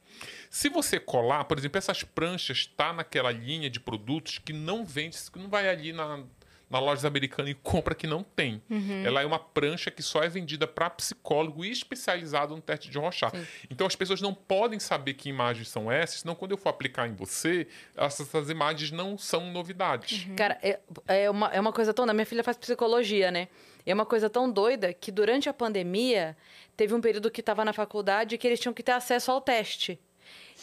Se 0.49 0.69
você 0.69 0.99
colar, 0.99 1.43
por 1.45 1.57
exemplo, 1.57 1.77
essas 1.77 2.03
pranchas 2.03 2.59
está 2.59 2.93
naquela 2.93 3.31
linha 3.31 3.69
de 3.69 3.79
produtos 3.79 4.37
que 4.37 4.53
não 4.53 4.85
vende, 4.85 5.17
que 5.31 5.39
não 5.39 5.49
vai 5.49 5.67
ali 5.67 5.91
na, 5.91 6.23
na 6.69 6.79
loja 6.79 7.07
americana 7.07 7.49
e 7.49 7.53
compra 7.53 7.93
que 7.93 8.07
não 8.07 8.23
tem. 8.23 8.61
Ela 9.03 9.21
é 9.21 9.25
uma 9.25 9.39
prancha 9.39 9.91
que 9.91 10.01
só 10.01 10.23
é 10.23 10.29
vendida 10.29 10.67
para 10.67 10.89
psicólogo 10.89 11.63
e 11.63 11.71
especializado 11.71 12.55
no 12.55 12.61
teste 12.61 12.89
de 12.89 12.97
Rorschach. 12.97 13.33
Então 13.69 13.85
as 13.85 13.95
pessoas 13.95 14.21
não 14.21 14.33
podem 14.33 14.79
saber 14.79 15.13
que 15.13 15.29
imagens 15.29 15.69
são 15.69 15.91
essas, 15.91 16.21
senão 16.21 16.35
quando 16.35 16.51
eu 16.51 16.57
for 16.57 16.69
aplicar 16.69 17.07
em 17.07 17.13
você, 17.13 17.67
essas, 17.95 18.27
essas 18.27 18.49
imagens 18.49 18.91
não 18.91 19.17
são 19.17 19.51
novidades. 19.51 20.27
Cara, 20.35 20.57
é, 20.61 20.79
é, 21.07 21.29
uma, 21.29 21.47
é 21.49 21.59
uma 21.59 21.71
coisa 21.71 21.93
tão. 21.93 22.05
Minha 22.05 22.25
filha 22.25 22.43
faz 22.43 22.57
psicologia, 22.57 23.31
né? 23.31 23.47
É 23.85 23.93
uma 23.93 24.05
coisa 24.05 24.29
tão 24.29 24.49
doida 24.49 24.93
que 24.93 25.11
durante 25.11 25.47
a 25.47 25.53
pandemia 25.53 26.35
teve 26.75 26.93
um 26.93 27.01
período 27.01 27.29
que 27.29 27.41
estava 27.41 27.63
na 27.63 27.73
faculdade 27.73 28.37
que 28.37 28.47
eles 28.47 28.59
tinham 28.59 28.73
que 28.73 28.81
ter 28.81 28.93
acesso 28.93 29.31
ao 29.31 29.39
teste. 29.39 29.99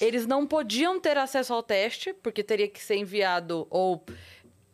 Eles 0.01 0.27
não 0.27 0.47
podiam 0.47 0.99
ter 0.99 1.17
acesso 1.17 1.53
ao 1.55 1.63
teste, 1.63 2.13
porque 2.15 2.43
teria 2.43 2.67
que 2.67 2.83
ser 2.83 2.97
enviado 2.97 3.67
ou 3.71 4.05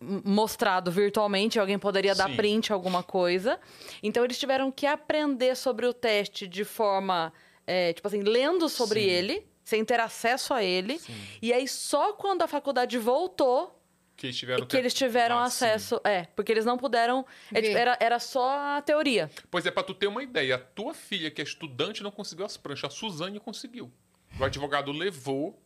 mostrado 0.00 0.90
virtualmente, 0.90 1.58
alguém 1.58 1.78
poderia 1.78 2.14
dar 2.14 2.28
Sim. 2.30 2.36
print 2.36 2.72
alguma 2.72 3.02
coisa. 3.02 3.58
Então 4.02 4.24
eles 4.24 4.38
tiveram 4.38 4.70
que 4.70 4.86
aprender 4.86 5.56
sobre 5.56 5.86
o 5.86 5.92
teste 5.92 6.46
de 6.46 6.64
forma, 6.64 7.32
é, 7.66 7.92
tipo 7.92 8.06
assim, 8.06 8.20
lendo 8.22 8.68
sobre 8.68 9.00
Sim. 9.00 9.06
ele, 9.08 9.46
sem 9.64 9.84
ter 9.84 10.00
acesso 10.00 10.54
a 10.54 10.62
ele. 10.62 11.00
E 11.42 11.52
aí 11.52 11.66
só 11.68 12.12
quando 12.12 12.42
a 12.42 12.46
faculdade 12.48 12.96
voltou 12.96 13.74
Que 14.16 14.26
eles 14.28 14.36
tiveram, 14.36 14.66
que 14.66 14.76
eles 14.76 14.94
tiveram 14.94 15.38
Ah, 15.38 15.50
sim. 15.50 15.64
acesso. 15.66 16.00
É, 16.04 16.24
porque 16.34 16.50
eles 16.52 16.64
não 16.64 16.78
puderam. 16.78 17.26
é, 17.52 17.60
Ver. 17.60 17.66
tipo, 17.68 17.78
Era, 17.78 17.96
era 18.00 18.18
só 18.18 18.76
a 18.78 18.82
teoria. 18.82 19.30
Pois 19.50 19.66
é, 19.66 19.70
para 19.70 19.82
tu 19.82 19.94
ter 19.94 20.06
uma 20.06 20.22
ideia, 20.22 20.54
a 20.54 20.58
tua 20.58 20.94
filha, 20.94 21.30
que 21.30 21.40
é 21.40 21.44
estudante, 21.44 22.02
não 22.02 22.10
conseguiu 22.10 22.46
as 22.46 22.56
pranchas. 22.56 22.90
A 22.92 22.94
Suzane 22.94 23.38
conseguiu. 23.40 23.92
O 24.38 24.44
advogado 24.44 24.90
levou 24.92 25.60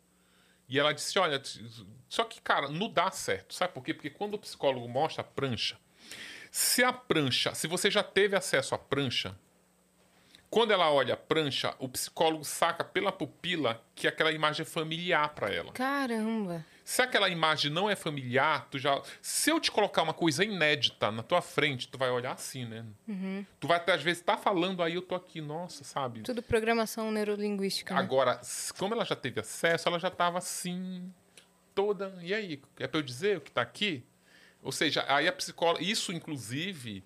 e 0.73 0.79
ela 0.79 0.95
disse: 0.95 1.19
Olha, 1.19 1.41
só 2.09 2.25
que, 2.25 2.41
cara, 2.41 2.67
não 2.69 2.89
dá 2.89 3.11
certo. 3.11 3.55
Sabe 3.55 3.75
por 3.75 3.85
quê? 3.85 3.93
Porque 3.93 4.09
quando 4.09 4.35
o 4.35 4.39
psicólogo 4.39 4.89
mostra 4.89 5.21
a 5.21 5.25
prancha, 5.25 5.77
se 6.51 6.83
a 6.83 6.91
prancha, 6.91 7.55
se 7.55 7.67
você 7.67 7.91
já 7.91 8.03
teve 8.03 8.35
acesso 8.35 8.75
à 8.75 8.79
prancha, 8.79 9.39
quando 10.53 10.71
ela 10.71 10.93
olha 10.93 11.15
a 11.15 11.17
prancha, 11.17 11.75
o 11.79 11.89
psicólogo 11.89 12.45
saca 12.45 12.85
pela 12.85 13.11
pupila 13.11 13.83
que 13.95 14.07
aquela 14.07 14.31
imagem 14.31 14.65
é 14.65 14.67
familiar 14.67 15.31
para 15.31 15.51
ela. 15.51 15.73
Caramba. 15.73 16.63
Se 16.85 17.01
aquela 17.01 17.31
imagem 17.31 17.71
não 17.73 17.89
é 17.89 17.97
familiar, 17.97 18.69
tu 18.71 18.79
já. 18.79 19.01
Se 19.23 19.49
eu 19.49 19.59
te 19.59 19.71
colocar 19.73 20.03
uma 20.03 20.13
coisa 20.13 20.45
inédita 20.45 21.11
na 21.11 21.23
tua 21.23 21.41
frente, 21.41 21.89
tu 21.89 21.97
vai 21.97 22.11
olhar 22.11 22.33
assim, 22.33 22.67
né? 22.67 22.85
Tu 23.59 23.67
vai 23.67 23.79
até 23.79 23.95
às 23.95 24.03
vezes 24.03 24.21
estar 24.21 24.37
falando 24.37 24.83
aí, 24.83 24.95
eu 24.95 25.01
tô 25.01 25.15
aqui, 25.15 25.41
nossa, 25.41 25.85
sabe? 25.85 26.21
Tudo 26.21 26.43
programação 26.43 27.11
neurolinguística. 27.11 27.95
né? 27.95 28.01
Agora, 28.01 28.39
como 28.79 28.93
ela 28.93 29.07
já 29.07 29.17
teve 29.17 29.41
acesso, 29.41 29.89
ela 29.89 29.99
já 29.99 30.11
tava 30.11 30.37
assim, 30.37 31.11
toda. 31.75 32.15
E 32.21 32.35
aí? 32.35 32.61
É 32.79 32.87
pra 32.87 32.99
eu 32.99 33.03
dizer 33.03 33.39
o 33.39 33.41
que 33.41 33.51
tá 33.51 33.63
aqui? 33.63 34.05
Ou 34.63 34.71
seja, 34.71 35.03
aí 35.09 35.27
a 35.27 35.33
psicóloga. 35.33 35.83
Isso, 35.83 36.13
inclusive, 36.13 37.03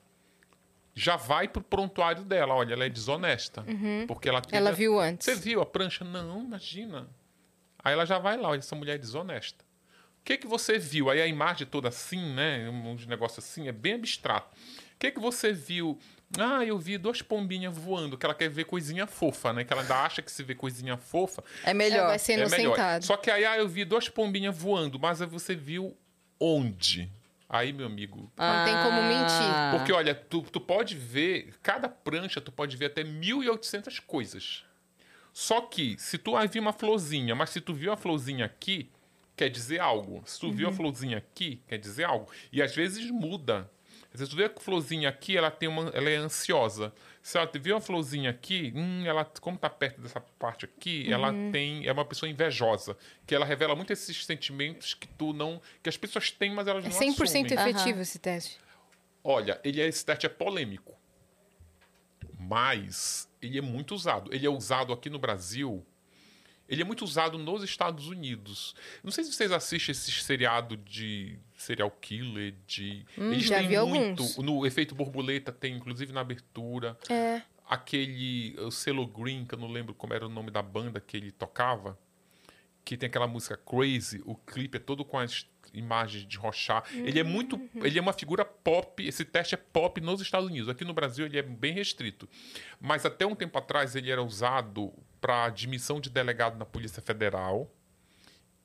já 0.99 1.15
vai 1.15 1.47
pro 1.47 1.63
prontuário 1.63 2.25
dela. 2.25 2.55
Olha, 2.55 2.73
ela 2.73 2.87
é 2.87 2.89
desonesta. 2.89 3.63
Porque 4.09 4.29
ela 4.31 4.41
teve 4.41 4.57
Ela 4.57 4.73
viu 4.73 4.99
antes. 4.99 5.27
você 5.27 5.35
viu 5.35 5.61
a 5.61 5.67
prancha? 5.67 6.05
Não, 6.05 6.43
imagina. 6.43 7.07
Aí 7.85 7.93
ela 7.93 8.07
já 8.07 8.19
vai 8.19 8.37
lá, 8.39 8.49
olha, 8.49 8.59
essa 8.59 8.75
mulher 8.75 8.95
é 8.95 8.99
desonesta. 8.99 9.63
O 10.21 10.25
que 10.25 10.39
que 10.39 10.47
você 10.47 10.79
viu? 10.79 11.11
Aí 11.11 11.21
a 11.21 11.27
imagem 11.27 11.67
toda 11.67 11.89
assim, 11.89 12.35
né? 12.35 12.69
Um 12.69 12.97
negócio 13.07 13.39
assim, 13.41 13.69
é 13.69 13.73
bem 13.73 13.93
abstrato. 13.93 14.49
O 14.95 14.99
que 14.99 15.11
que 15.13 15.21
você 15.21 15.53
viu? 15.53 15.99
Ah, 16.37 16.65
eu 16.65 16.79
vi 16.79 16.97
duas 16.99 17.21
pombinhas 17.23 17.77
voando, 17.77 18.17
que 18.19 18.25
ela 18.27 18.35
quer 18.35 18.49
ver 18.49 18.65
coisinha 18.65 19.07
fofa, 19.07 19.53
né? 19.53 19.63
Que 19.65 19.73
ela 19.73 19.83
ainda 19.83 20.03
acha 20.03 20.23
que 20.23 20.33
se 20.33 20.43
vê 20.43 20.55
coisinha 20.55 20.97
fofa 20.97 21.45
É 21.63 21.73
melhor. 21.75 22.09
vai 22.09 22.19
ser 22.19 22.41
é 22.41 22.49
melhor. 22.49 22.77
Só 23.03 23.17
que 23.17 23.31
aí, 23.31 23.45
ah, 23.45 23.59
eu 23.59 23.69
vi 23.69 23.85
duas 23.85 24.09
pombinhas 24.09 24.57
voando, 24.57 24.99
mas 24.99 25.21
aí 25.23 25.29
você 25.29 25.55
viu 25.55 25.95
onde? 26.41 27.09
Aí, 27.49 27.73
meu 27.73 27.87
amigo, 27.87 28.31
Não 28.37 28.65
tem 28.65 28.75
como 28.83 29.03
mentir. 29.03 29.71
porque, 29.71 29.93
olha, 29.93 30.15
tu, 30.15 30.43
tu 30.43 30.61
pode 30.61 30.97
ver, 30.97 31.55
cada 31.63 31.89
prancha, 31.89 32.41
tu 32.41 32.51
pode 32.51 32.77
ver 32.77 32.87
até 32.87 33.05
1.800 33.05 34.01
coisas. 34.05 34.65
Só 35.33 35.61
que, 35.61 35.97
se 35.99 36.19
tu 36.19 36.33
viu 36.49 36.63
uma 36.63 36.73
florzinha, 36.73 37.35
mas 37.35 37.51
se 37.51 37.61
tu 37.61 37.73
viu 37.75 37.93
a 37.93 37.97
florzinha 37.97 38.47
aqui, 38.47 38.91
quer 39.37 39.49
dizer 39.49 39.79
algo. 39.81 40.23
Se 40.25 40.41
tu 40.41 40.51
viu 40.51 40.69
a 40.69 40.73
florzinha 40.73 41.19
aqui, 41.19 41.63
quer 41.69 41.79
dizer 41.79 42.05
algo. 42.05 42.29
E 42.51 42.63
às 42.63 42.75
vezes 42.75 43.11
muda. 43.11 43.71
Às 44.17 44.21
vezes 44.21 44.33
tu 44.33 44.37
vê 44.39 44.45
a 44.47 44.51
florzinha 44.51 45.11
aqui, 45.11 45.37
ela, 45.37 45.51
tem 45.51 45.69
uma, 45.69 45.91
ela 45.91 46.09
é 46.09 46.17
ansiosa. 46.17 46.91
Se 47.23 47.37
ela 47.37 47.51
viu 47.55 47.77
a 47.77 47.81
florzinha 47.83 48.31
aqui, 48.31 48.73
hum, 48.75 49.05
ela, 49.05 49.27
como 49.43 49.59
tá 49.59 49.69
perto 49.69 50.01
dessa 50.01 50.21
parte 50.39 50.65
aqui, 50.65 51.13
ela 51.13 51.31
tem 51.53 51.87
é 51.87 51.93
uma 51.93 52.05
pessoa 52.05 52.31
invejosa. 52.31 52.97
Que 53.27 53.35
ela 53.35 53.45
revela 53.45 53.77
muito 53.77 53.93
esses 53.93 54.25
sentimentos 54.25 54.95
que 54.95 55.07
tu 55.07 55.35
não... 55.35 55.61
Que 55.83 55.91
as 55.91 55.99
pessoas 55.99 56.31
têm, 56.31 56.55
mas 56.55 56.67
elas 56.67 56.83
É 56.87 56.89
não 56.89 56.97
100% 56.97 57.23
assumem. 57.25 57.45
efetivo 57.53 58.01
esse 58.01 58.19
teste. 58.19 58.59
Olha, 59.23 59.61
ele 59.63 59.83
é, 59.83 59.87
esse 59.87 60.03
teste 60.03 60.25
é 60.25 60.31
polêmico. 60.31 60.95
Mas 62.39 63.29
ele 63.43 63.59
é 63.59 63.63
muito 63.63 63.95
usado. 63.95 64.33
Ele 64.33 64.47
é 64.47 64.51
usado 64.51 64.95
aqui 64.95 65.11
no 65.11 65.19
Brasil. 65.19 65.85
Ele 66.67 66.81
é 66.81 66.85
muito 66.87 67.05
usado 67.05 67.37
nos 67.37 67.63
Estados 67.63 68.09
Unidos. 68.09 68.75
Não 69.05 69.11
sei 69.11 69.25
se 69.25 69.33
vocês 69.35 69.53
assistem 69.53 69.93
esse 69.93 70.11
seriado 70.11 70.75
de 70.79 71.39
serial 71.57 71.91
killer, 71.91 72.55
de. 72.67 73.05
Hum, 73.19 73.33
Eles 73.33 73.45
já 73.45 73.59
têm 73.59 73.69
vi 73.69 73.79
muito. 73.79 74.23
alguns. 74.23 74.37
No 74.39 74.67
efeito 74.67 74.95
borboleta 74.95 75.51
tem, 75.51 75.75
inclusive 75.75 76.13
na 76.13 76.21
abertura. 76.21 76.97
É. 77.09 77.43
Aquele. 77.69 78.55
O 78.61 78.71
Selo 78.71 79.07
Green, 79.07 79.45
que 79.45 79.55
eu 79.55 79.59
não 79.59 79.69
lembro 79.71 79.95
como 79.95 80.15
era 80.15 80.27
o 80.27 80.29
nome 80.29 80.51
da 80.51 80.63
banda 80.63 81.01
que 81.01 81.17
ele 81.17 81.31
tocava. 81.33 81.99
Que 82.85 82.97
tem 82.97 83.09
aquela 83.09 83.27
música 83.27 83.57
Crazy. 83.57 84.23
O 84.25 84.37
clipe 84.37 84.77
é 84.77 84.81
todo 84.81 85.05
com 85.05 85.19
as 85.19 85.45
imagens 85.75 86.25
de 86.25 86.37
Rochá. 86.39 86.85
Ele 86.93 87.19
é 87.19 87.25
muito. 87.25 87.61
Ele 87.75 87.99
é 87.99 88.03
uma 88.03 88.13
figura 88.13 88.45
pop. 88.45 89.05
Esse 89.05 89.25
teste 89.25 89.55
é 89.57 89.59
pop 89.59 90.01
nos 90.01 90.21
Estados 90.21 90.49
Unidos. 90.49 90.69
Aqui 90.69 90.85
no 90.85 90.95
Brasil 90.95 91.27
ele 91.27 91.37
é 91.37 91.43
bem 91.43 91.73
restrito. 91.73 92.29
Mas 92.81 93.05
até 93.05 93.27
um 93.27 93.35
tempo 93.35 93.59
atrás 93.59 93.97
ele 93.97 94.09
era 94.11 94.23
usado 94.23 94.93
para 95.21 95.47
admissão 95.47 96.01
de 96.01 96.09
delegado 96.09 96.57
na 96.57 96.65
Polícia 96.65 97.03
Federal. 97.03 97.69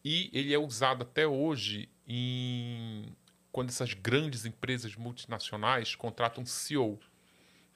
E 0.06 0.30
ele 0.34 0.54
é 0.54 0.60
usado 0.60 1.02
até 1.02 1.26
hoje 1.26 1.90
em 2.14 3.16
quando 3.54 3.70
essas 3.70 3.94
grandes 3.94 4.46
empresas 4.46 4.96
multinacionais 4.98 5.96
contratam 5.96 6.46
CEO. 6.46 7.00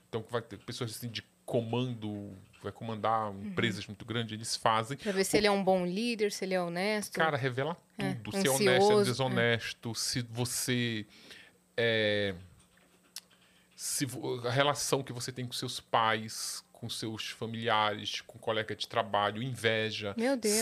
Então 0.10 0.26
vai 0.30 0.42
ter 0.42 0.58
pessoas 0.60 0.92
assim 0.92 1.10
de 1.10 1.24
comando, 1.46 2.36
vai 2.62 2.72
comandar 2.72 3.32
empresas 3.34 3.88
muito 3.88 4.04
grandes, 4.04 4.34
eles 4.34 4.58
fazem. 4.58 4.98
Pra 4.98 5.14
ver 5.14 5.24
se 5.24 5.38
ele 5.38 5.48
é 5.48 5.52
um 5.52 5.64
bom 5.64 5.86
líder, 5.86 6.34
se 6.34 6.44
ele 6.44 6.54
é 6.54 6.62
honesto. 6.62 7.14
Cara, 7.14 7.38
revela 7.38 7.78
É, 7.98 8.14
tudo. 8.16 8.32
se 8.32 8.48
é 8.48 8.50
honesto, 8.50 8.68
é 8.70 8.76
ansioso, 8.76 9.06
desonesto, 9.06 9.96
se 9.96 10.22
você 10.22 11.06
é, 11.78 12.36
se 13.76 14.06
a 14.46 14.50
relação 14.50 15.02
que 15.02 15.14
você 15.14 15.32
tem 15.32 15.46
com 15.46 15.54
seus 15.54 15.80
pais, 15.80 16.65
com 16.86 16.90
seus 16.90 17.30
familiares, 17.30 18.22
com 18.22 18.38
colega 18.38 18.76
de 18.76 18.88
trabalho, 18.88 19.42
inveja, 19.42 20.14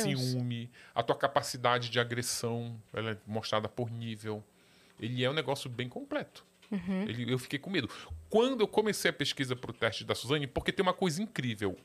ciúme, 0.04 0.70
a 0.96 1.04
tua 1.04 1.18
capacidade 1.18 1.90
de 1.90 2.00
agressão, 2.00 2.80
ela 2.94 3.12
é 3.12 3.18
mostrada 3.28 3.68
por 3.68 3.92
nível. 3.92 4.42
Ele 5.00 5.22
é 5.24 5.30
um 5.30 5.34
negócio 5.34 5.70
bem 5.70 5.90
completo. 5.90 6.46
Uhum. 6.72 7.04
Ele- 7.04 7.32
eu 7.32 7.38
fiquei 7.38 7.60
com 7.60 7.70
medo. 7.70 7.90
Quando 8.30 8.62
eu 8.62 8.68
comecei 8.68 9.10
a 9.10 9.14
pesquisa 9.14 9.54
para 9.54 9.70
o 9.70 9.74
teste 9.74 10.06
da 10.06 10.16
Suzane, 10.16 10.48
porque 10.48 10.72
tem 10.72 10.82
uma 10.82 10.94
coisa 10.94 11.22
incrível. 11.22 11.78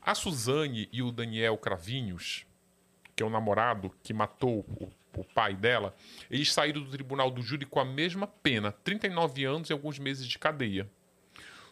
A 0.00 0.14
Suzane 0.14 0.88
e 0.92 1.02
o 1.02 1.10
Daniel 1.10 1.58
Cravinhos, 1.58 2.46
que 3.16 3.22
é 3.22 3.26
o 3.26 3.30
namorado 3.30 3.92
que 4.02 4.12
matou 4.14 4.60
o, 4.80 4.88
o 5.20 5.24
pai 5.24 5.54
dela, 5.56 5.94
eles 6.30 6.52
saíram 6.52 6.80
do 6.82 6.90
tribunal 6.90 7.30
do 7.32 7.42
júri 7.42 7.66
com 7.66 7.80
a 7.80 7.84
mesma 7.84 8.26
pena, 8.28 8.70
39 8.84 9.44
anos 9.44 9.70
e 9.70 9.72
alguns 9.72 9.98
meses 9.98 10.26
de 10.26 10.38
cadeia. 10.38 10.88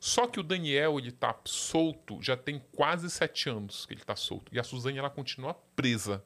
Só 0.01 0.27
que 0.27 0.41
o 0.41 0.43
Daniel, 0.43 0.99
ele 0.99 1.13
tá 1.13 1.39
solto, 1.45 2.23
já 2.23 2.35
tem 2.35 2.59
quase 2.75 3.11
sete 3.11 3.51
anos 3.51 3.85
que 3.85 3.93
ele 3.93 4.01
tá 4.01 4.17
solto. 4.17 4.53
E 4.53 4.59
a 4.59 4.65
Suzane, 4.65 4.97
ela 4.99 5.11
continua 5.11 5.53
presa. 5.77 6.25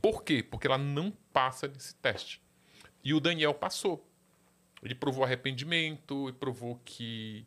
Por 0.00 0.24
quê? 0.24 0.42
Porque 0.42 0.66
ela 0.66 0.78
não 0.78 1.12
passa 1.30 1.68
nesse 1.68 1.94
teste. 1.96 2.40
E 3.04 3.12
o 3.12 3.20
Daniel 3.20 3.52
passou. 3.52 4.08
Ele 4.82 4.94
provou 4.94 5.24
arrependimento, 5.24 6.28
e 6.30 6.32
provou 6.32 6.80
que 6.86 7.46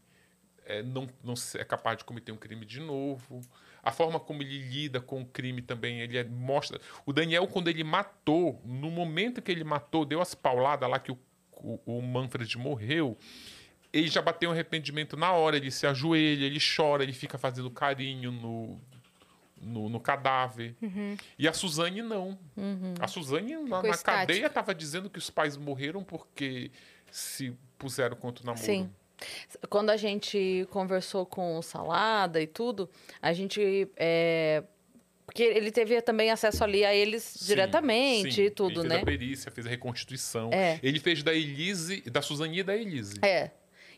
é, 0.65 0.83
não, 0.83 1.07
não 1.23 1.33
é 1.55 1.63
capaz 1.63 1.97
de 1.97 2.03
cometer 2.03 2.31
um 2.31 2.37
crime 2.37 2.65
de 2.65 2.79
novo. 2.79 3.41
A 3.81 3.91
forma 3.91 4.19
como 4.19 4.43
ele 4.43 4.59
lida 4.59 5.01
com 5.01 5.21
o 5.21 5.25
crime 5.25 5.61
também, 5.61 5.99
ele 5.99 6.17
é- 6.17 6.23
mostra. 6.23 6.79
O 7.05 7.11
Daniel, 7.11 7.47
quando 7.47 7.69
ele 7.69 7.83
matou, 7.83 8.61
no 8.63 8.89
momento 8.89 9.41
que 9.41 9.51
ele 9.51 9.63
matou, 9.63 10.05
deu 10.05 10.21
as 10.21 10.33
pauladas 10.33 10.89
lá 10.89 10.99
que 10.99 11.11
o, 11.11 11.19
o, 11.53 11.97
o 11.97 12.01
Manfred 12.01 12.57
morreu, 12.57 13.17
ele 13.95 14.09
já 14.09 14.21
bateu 14.21 14.49
um 14.49 14.53
arrependimento 14.53 15.15
na 15.15 15.31
hora, 15.31 15.55
ele 15.55 15.71
se 15.71 15.87
ajoelha, 15.87 16.45
ele 16.45 16.59
chora, 16.59 17.01
ele 17.01 17.13
fica 17.13 17.37
fazendo 17.37 17.71
carinho 17.71 18.29
no, 18.29 18.77
no, 19.61 19.87
no 19.87 19.99
cadáver. 20.01 20.75
E 21.39 21.47
a 21.47 21.53
Suzane 21.53 22.01
não. 22.01 22.37
A 22.99 23.07
Suzane, 23.07 23.55
na, 23.55 23.81
na 23.81 23.97
cadeia, 23.97 24.47
estava 24.47 24.75
dizendo 24.75 25.09
que 25.09 25.17
os 25.17 25.29
pais 25.29 25.55
morreram 25.55 26.03
porque 26.03 26.71
se 27.09 27.53
puseram 27.77 28.17
contra 28.17 28.43
o 28.43 28.45
namoro. 28.45 28.65
Sim. 28.65 28.89
Quando 29.69 29.91
a 29.91 29.97
gente 29.97 30.67
conversou 30.71 31.25
com 31.25 31.57
o 31.57 31.61
Salada 31.61 32.41
e 32.41 32.47
tudo, 32.47 32.89
a 33.21 33.31
gente. 33.31 33.87
é, 33.95 34.61
Porque 35.25 35.41
ele 35.41 35.71
teve 35.71 36.01
também 36.01 36.31
acesso 36.31 36.65
ali 36.65 36.83
a 36.83 36.93
eles 36.93 37.23
Sim, 37.23 37.45
diretamente 37.45 38.33
sim. 38.33 38.41
e 38.41 38.49
tudo, 38.49 38.81
ele 38.81 38.89
né? 38.89 38.95
fez 38.95 39.01
a 39.01 39.05
perícia, 39.05 39.51
fez 39.51 39.67
a 39.67 39.69
reconstituição. 39.69 40.49
É. 40.51 40.81
Ele 40.83 40.99
fez 40.99 41.23
da 41.23 41.33
Elise, 41.33 42.01
da 42.01 42.21
Suzane 42.21 42.59
e 42.59 42.63
da 42.63 42.75
Elise. 42.75 43.19
É. 43.23 43.51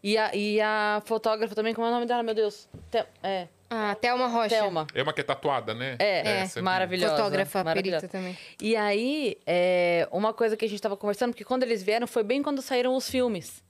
E 0.07 0.17
a, 0.17 0.33
e 0.33 0.61
a 0.61 1.01
fotógrafa 1.05 1.53
também, 1.53 1.73
como 1.73 1.85
é 1.85 1.89
o 1.89 1.93
nome 1.93 2.05
dela, 2.05 2.23
meu 2.23 2.33
Deus? 2.33 2.69
Te- 2.89 3.05
é, 3.21 3.47
Ah, 3.69 3.93
Thelma 3.99 4.27
Rocha. 4.27 4.55
Thelma. 4.55 4.87
É 4.95 5.03
uma 5.03 5.11
que 5.11 5.19
é 5.19 5.23
tatuada, 5.25 5.73
né? 5.73 5.97
É, 5.99 6.41
essa 6.43 6.61
maravilhosa. 6.61 7.17
Fotógrafa, 7.17 7.61
maravilhosa. 7.65 8.07
perita 8.07 8.17
também. 8.17 8.37
E 8.61 8.73
aí, 8.77 9.35
é, 9.45 10.07
uma 10.09 10.31
coisa 10.33 10.55
que 10.55 10.63
a 10.63 10.69
gente 10.69 10.81
tava 10.81 10.95
conversando, 10.95 11.31
porque 11.31 11.43
quando 11.43 11.63
eles 11.63 11.83
vieram, 11.83 12.07
foi 12.07 12.23
bem 12.23 12.41
quando 12.41 12.61
saíram 12.61 12.95
os 12.95 13.09
filmes. 13.09 13.61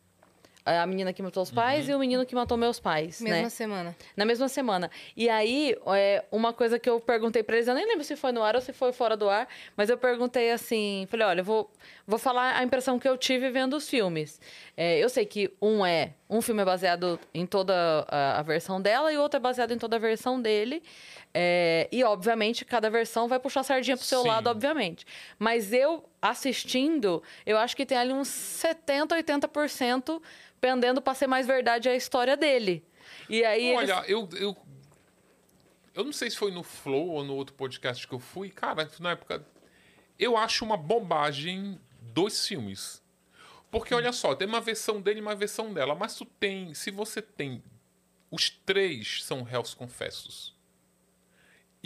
A 0.67 0.85
menina 0.85 1.13
que 1.13 1.23
matou 1.23 1.41
os 1.43 1.49
pais 1.51 1.85
Uhum. 1.85 1.91
e 1.91 1.95
o 1.95 1.99
menino 1.99 2.25
que 2.25 2.35
matou 2.35 2.57
meus 2.57 2.79
pais, 2.79 3.21
Mesma 3.21 3.43
né? 3.43 3.49
semana. 3.49 3.95
Na 4.15 4.25
mesma 4.25 4.49
semana. 4.49 4.91
E 5.15 5.29
aí, 5.29 5.75
é, 5.95 6.25
uma 6.31 6.51
coisa 6.51 6.77
que 6.77 6.89
eu 6.89 6.99
perguntei 6.99 7.41
pra 7.43 7.55
eles, 7.55 7.67
eu 7.67 7.73
nem 7.75 7.85
lembro 7.87 8.03
se 8.03 8.15
foi 8.15 8.31
no 8.31 8.43
ar 8.43 8.55
ou 8.55 8.61
se 8.61 8.73
foi 8.73 8.91
fora 8.91 9.15
do 9.15 9.29
ar, 9.29 9.47
mas 9.75 9.89
eu 9.89 9.97
perguntei 9.97 10.51
assim, 10.51 11.07
falei, 11.09 11.25
olha, 11.25 11.39
eu 11.41 11.45
vou, 11.45 11.71
vou 12.05 12.19
falar 12.19 12.57
a 12.57 12.63
impressão 12.63 12.99
que 12.99 13.07
eu 13.07 13.17
tive 13.17 13.49
vendo 13.49 13.75
os 13.75 13.89
filmes. 13.89 14.39
É, 14.75 14.97
eu 15.01 15.07
sei 15.09 15.25
que 15.25 15.51
um 15.61 15.85
é, 15.85 16.13
um 16.29 16.41
filme 16.41 16.61
é 16.61 16.65
baseado 16.65 17.19
em 17.33 17.45
toda 17.45 17.73
a, 18.09 18.39
a 18.39 18.41
versão 18.43 18.81
dela 18.81 19.11
e 19.13 19.17
o 19.17 19.21
outro 19.21 19.37
é 19.37 19.39
baseado 19.39 19.71
em 19.71 19.77
toda 19.77 19.95
a 19.95 19.99
versão 19.99 20.41
dele. 20.41 20.83
É, 21.39 21.87
e, 21.91 22.03
obviamente, 22.03 22.65
cada 22.65 22.89
versão 22.89 23.27
vai 23.27 23.39
puxar 23.39 23.59
a 23.59 23.63
sardinha 23.63 23.95
pro 23.95 24.03
seu 24.03 24.23
Sim. 24.23 24.27
lado, 24.27 24.47
obviamente. 24.49 25.05
Mas 25.37 25.71
eu, 25.71 26.03
assistindo, 26.19 27.21
eu 27.45 27.59
acho 27.59 27.75
que 27.75 27.85
tem 27.85 27.95
ali 27.95 28.11
uns 28.11 28.27
70%, 28.27 29.09
80% 29.11 30.19
pendendo 30.59 30.99
pra 30.99 31.13
ser 31.13 31.27
mais 31.27 31.45
verdade 31.45 31.87
a 31.87 31.95
história 31.95 32.35
dele. 32.35 32.83
E 33.29 33.45
aí 33.45 33.67
eles- 33.67 33.77
Olha, 33.91 34.03
eu, 34.07 34.27
eu. 34.39 34.57
Eu 35.93 36.03
não 36.03 36.11
sei 36.11 36.31
se 36.31 36.37
foi 36.37 36.49
no 36.51 36.63
Flow 36.63 37.09
ou 37.09 37.23
no 37.23 37.35
outro 37.35 37.53
podcast 37.53 38.07
que 38.07 38.13
eu 38.15 38.19
fui. 38.19 38.49
Cara, 38.49 38.89
na 38.99 39.11
época. 39.11 39.45
Eu 40.17 40.35
acho 40.35 40.65
uma 40.65 40.75
bobagem 40.75 41.79
dois 42.01 42.47
filmes. 42.47 43.03
Porque, 43.69 43.93
olha 43.93 44.11
só, 44.11 44.33
tem 44.33 44.47
uma 44.47 44.59
versão 44.61 44.99
dele 44.99 45.19
e 45.19 45.21
uma 45.21 45.35
versão 45.35 45.71
dela. 45.71 45.93
Mas 45.93 46.15
tu 46.15 46.25
tem. 46.25 46.73
Se 46.73 46.89
você 46.89 47.21
tem. 47.21 47.61
Os 48.31 48.49
três 48.49 49.23
são 49.23 49.43
réus 49.43 49.75
confessos. 49.75 50.56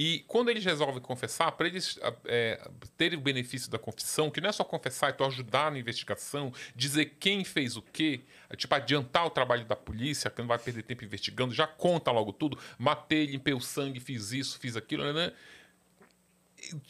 E 0.04 0.24
quando 0.28 0.50
eles 0.50 0.66
resolvem 0.66 1.00
confessar, 1.00 1.52
para 1.52 1.68
eles 1.68 2.00
ah, 2.02 2.12
é, 2.26 2.60
terem 2.98 3.20
o 3.20 3.22
benefício 3.22 3.70
da 3.70 3.78
confissão, 3.78 4.32
que 4.32 4.42
não 4.42 4.50
é 4.50 4.52
só 4.52 4.64
confessar, 4.64 5.10
é 5.10 5.14
tu 5.14 5.24
ajudar 5.24 5.72
na 5.72 5.78
investigação, 5.78 6.52
dizer 6.76 7.18
quem 7.20 7.44
fez 7.44 7.78
o 7.78 7.84
quê, 7.84 8.22
é, 8.50 8.56
tipo, 8.56 8.74
adiantar 8.74 9.28
o 9.28 9.30
trabalho 9.30 9.64
da 9.64 9.76
polícia, 9.76 10.32
que 10.32 10.42
não 10.42 10.48
vai 10.48 10.58
perder 10.58 10.82
tempo 10.82 11.06
investigando, 11.06 11.54
já 11.54 11.68
conta 11.68 12.10
logo 12.10 12.34
tudo, 12.34 12.58
matei, 12.80 13.28
limpei 13.28 13.54
o 13.54 13.62
sangue, 13.62 14.00
fiz 14.00 14.32
isso, 14.32 14.58
fiz 14.58 14.76
aquilo, 14.76 15.14
né? 15.14 15.32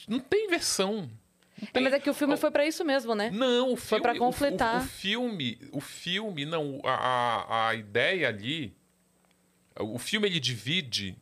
Não 0.07 0.19
tem 0.19 0.47
versão. 0.47 1.11
É, 1.61 1.65
tem- 1.65 1.83
mas 1.83 1.91
é 1.91 1.99
que 1.99 2.09
o 2.09 2.13
filme 2.13 2.37
foi 2.37 2.49
pra 2.49 2.65
isso 2.65 2.85
mesmo, 2.85 3.13
né? 3.13 3.29
não, 3.29 3.73
o 3.73 3.75
Foi 3.75 3.99
filme, 3.99 4.03
pra 4.03 4.13
o- 4.13 4.17
completar. 4.17 4.79
O, 4.81 4.85
o 4.85 4.87
filme, 4.87 5.59
o 5.73 5.81
filme, 5.81 6.45
não, 6.45 6.79
a, 6.85 6.93
a, 6.95 7.67
a 7.69 7.75
ideia 7.75 8.29
ali, 8.29 8.73
o 9.77 9.99
filme 9.99 10.27
ele 10.29 10.39
divide 10.39 11.15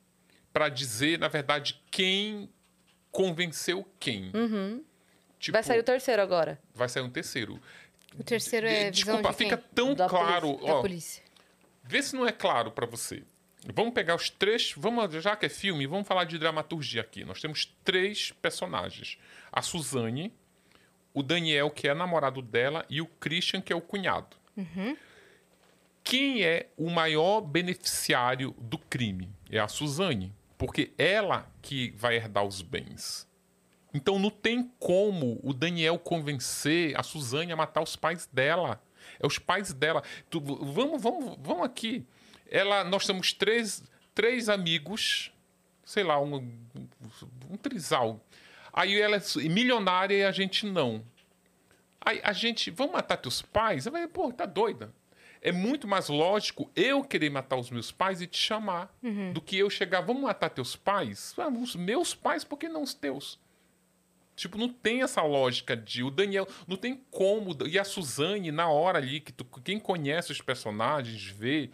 para 0.59 0.67
dizer, 0.67 1.17
na 1.17 1.29
verdade, 1.29 1.81
quem 1.89 2.49
convenceu 3.09 3.87
quem. 3.97 4.25
Tipo, 4.25 4.37
Uhum. 4.37 4.83
Vai 5.51 5.63
sair 5.63 5.79
o 5.79 5.83
terceiro 5.83 6.21
agora. 6.21 6.59
vai 6.75 6.89
sair 6.89 7.01
um 7.01 7.09
terceiro. 7.09 7.61
O 8.19 8.23
terceiro 8.25 8.67
é 8.67 8.91
Desculpa, 8.91 9.29
de 9.29 9.35
fica 9.37 9.55
tão 9.73 9.93
Da 9.95 10.09
claro. 10.09 10.47
polícia. 10.49 10.67
Da 10.67 10.73
Ó, 10.75 10.81
polícia. 10.81 11.23
Vê 11.81 12.03
se 12.03 12.13
não 12.13 12.27
é 12.27 12.31
claro 12.33 12.71
para 12.71 12.85
você. 12.85 13.23
Vamos 13.73 13.93
pegar 13.93 14.15
os 14.15 14.29
três. 14.29 14.73
Vamos, 14.75 15.13
já 15.23 15.33
que 15.37 15.45
é 15.45 15.49
filme, 15.49 15.87
vamos 15.87 16.05
falar 16.05 16.25
de 16.25 16.37
dramaturgia 16.37 16.99
aqui. 17.01 17.23
Nós 17.23 17.39
temos 17.39 17.65
três 17.85 18.31
personagens: 18.41 19.17
a 19.49 19.61
Suzane, 19.61 20.33
o 21.13 21.23
Daniel, 21.23 21.69
que 21.71 21.87
é 21.87 21.93
namorado 21.93 22.41
dela, 22.41 22.85
e 22.89 22.99
o 22.99 23.05
Christian, 23.05 23.61
que 23.61 23.71
é 23.71 23.75
o 23.75 23.81
cunhado. 23.81 24.35
Quem 26.03 26.43
é 26.43 26.67
o 26.75 26.89
maior 26.89 27.39
beneficiário 27.41 28.53
do 28.59 28.77
crime? 28.77 29.29
É 29.49 29.59
a 29.59 29.67
Suzane, 29.69 30.33
porque 30.59 30.91
ela 30.97 31.49
que 31.61 31.89
vai 31.97 32.17
herdar 32.17 32.43
os 32.43 32.61
bens. 32.61 33.27
Então 33.93 34.19
não 34.19 34.29
tem 34.29 34.71
como 34.77 35.39
o 35.41 35.51
Daniel 35.53 35.97
convencer 35.97 36.95
a 36.99 37.01
Suzane 37.01 37.51
a 37.51 37.55
matar 37.55 37.81
os 37.81 37.95
pais 37.95 38.27
dela. 38.31 38.79
É 39.19 39.25
os 39.25 39.39
pais 39.39 39.73
dela. 39.73 40.03
Tu- 40.29 40.39
vamos, 40.39 41.01
vamos, 41.01 41.37
vamos 41.41 41.63
aqui. 41.63 42.05
Ela, 42.51 42.83
nós 42.83 43.07
temos 43.07 43.33
três, 43.33 43.81
três 44.13 44.49
amigos, 44.49 45.31
sei 45.83 46.03
lá, 46.03 46.21
um, 46.21 46.35
um 47.49 47.57
trisal. 47.57 48.23
Aí 48.71 48.99
ela 49.01 49.15
é 49.17 49.49
milionária 49.49 50.15
e 50.15 50.23
a 50.25 50.31
gente 50.31 50.65
não. 50.67 51.03
Aí 52.01 52.19
a 52.23 52.33
gente, 52.33 52.69
vamos 52.69 52.93
matar 52.93 53.17
teus 53.17 53.41
pais? 53.41 53.87
Ela 53.87 53.99
vai, 53.99 54.07
pô, 54.07 54.31
tá 54.31 54.45
doida. 54.45 54.93
É 55.41 55.51
muito 55.51 55.87
mais 55.87 56.09
lógico 56.09 56.69
eu 56.75 57.03
querer 57.03 57.29
matar 57.29 57.57
os 57.57 57.69
meus 57.69 57.91
pais 57.91 58.21
e 58.21 58.27
te 58.27 58.37
chamar 58.37 58.93
do 59.33 59.41
que 59.41 59.57
eu 59.57 59.69
chegar, 59.69 60.01
vamos 60.01 60.23
matar 60.23 60.49
teus 60.49 60.75
pais? 60.75 61.33
Ah, 61.37 61.47
os 61.47 61.75
meus 61.75 62.13
pais, 62.13 62.43
por 62.43 62.57
que 62.57 62.67
não 62.67 62.83
os 62.83 62.93
teus? 62.93 63.39
Tipo, 64.35 64.57
não 64.57 64.69
tem 64.69 65.01
essa 65.01 65.21
lógica 65.21 65.75
de 65.75 66.01
o 66.01 66.09
Daniel, 66.09 66.47
não 66.65 66.77
tem 66.77 67.03
como. 67.11 67.55
E 67.67 67.77
a 67.77 67.83
Suzane, 67.83 68.51
na 68.53 68.69
hora 68.69 68.97
ali, 68.97 69.19
que 69.19 69.33
tu, 69.33 69.43
quem 69.63 69.77
conhece 69.77 70.31
os 70.31 70.41
personagens 70.41 71.25
vê 71.25 71.69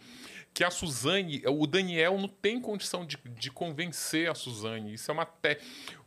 que 0.52 0.64
a 0.64 0.70
Suzane, 0.70 1.42
o 1.46 1.64
Daniel 1.64 2.18
não 2.18 2.26
tem 2.26 2.60
condição 2.60 3.06
de, 3.06 3.18
de 3.38 3.52
convencer 3.52 4.28
a 4.28 4.34
Suzane. 4.34 4.94
Isso 4.94 5.10
é 5.10 5.14
uma. 5.14 5.24
Te... 5.24 5.58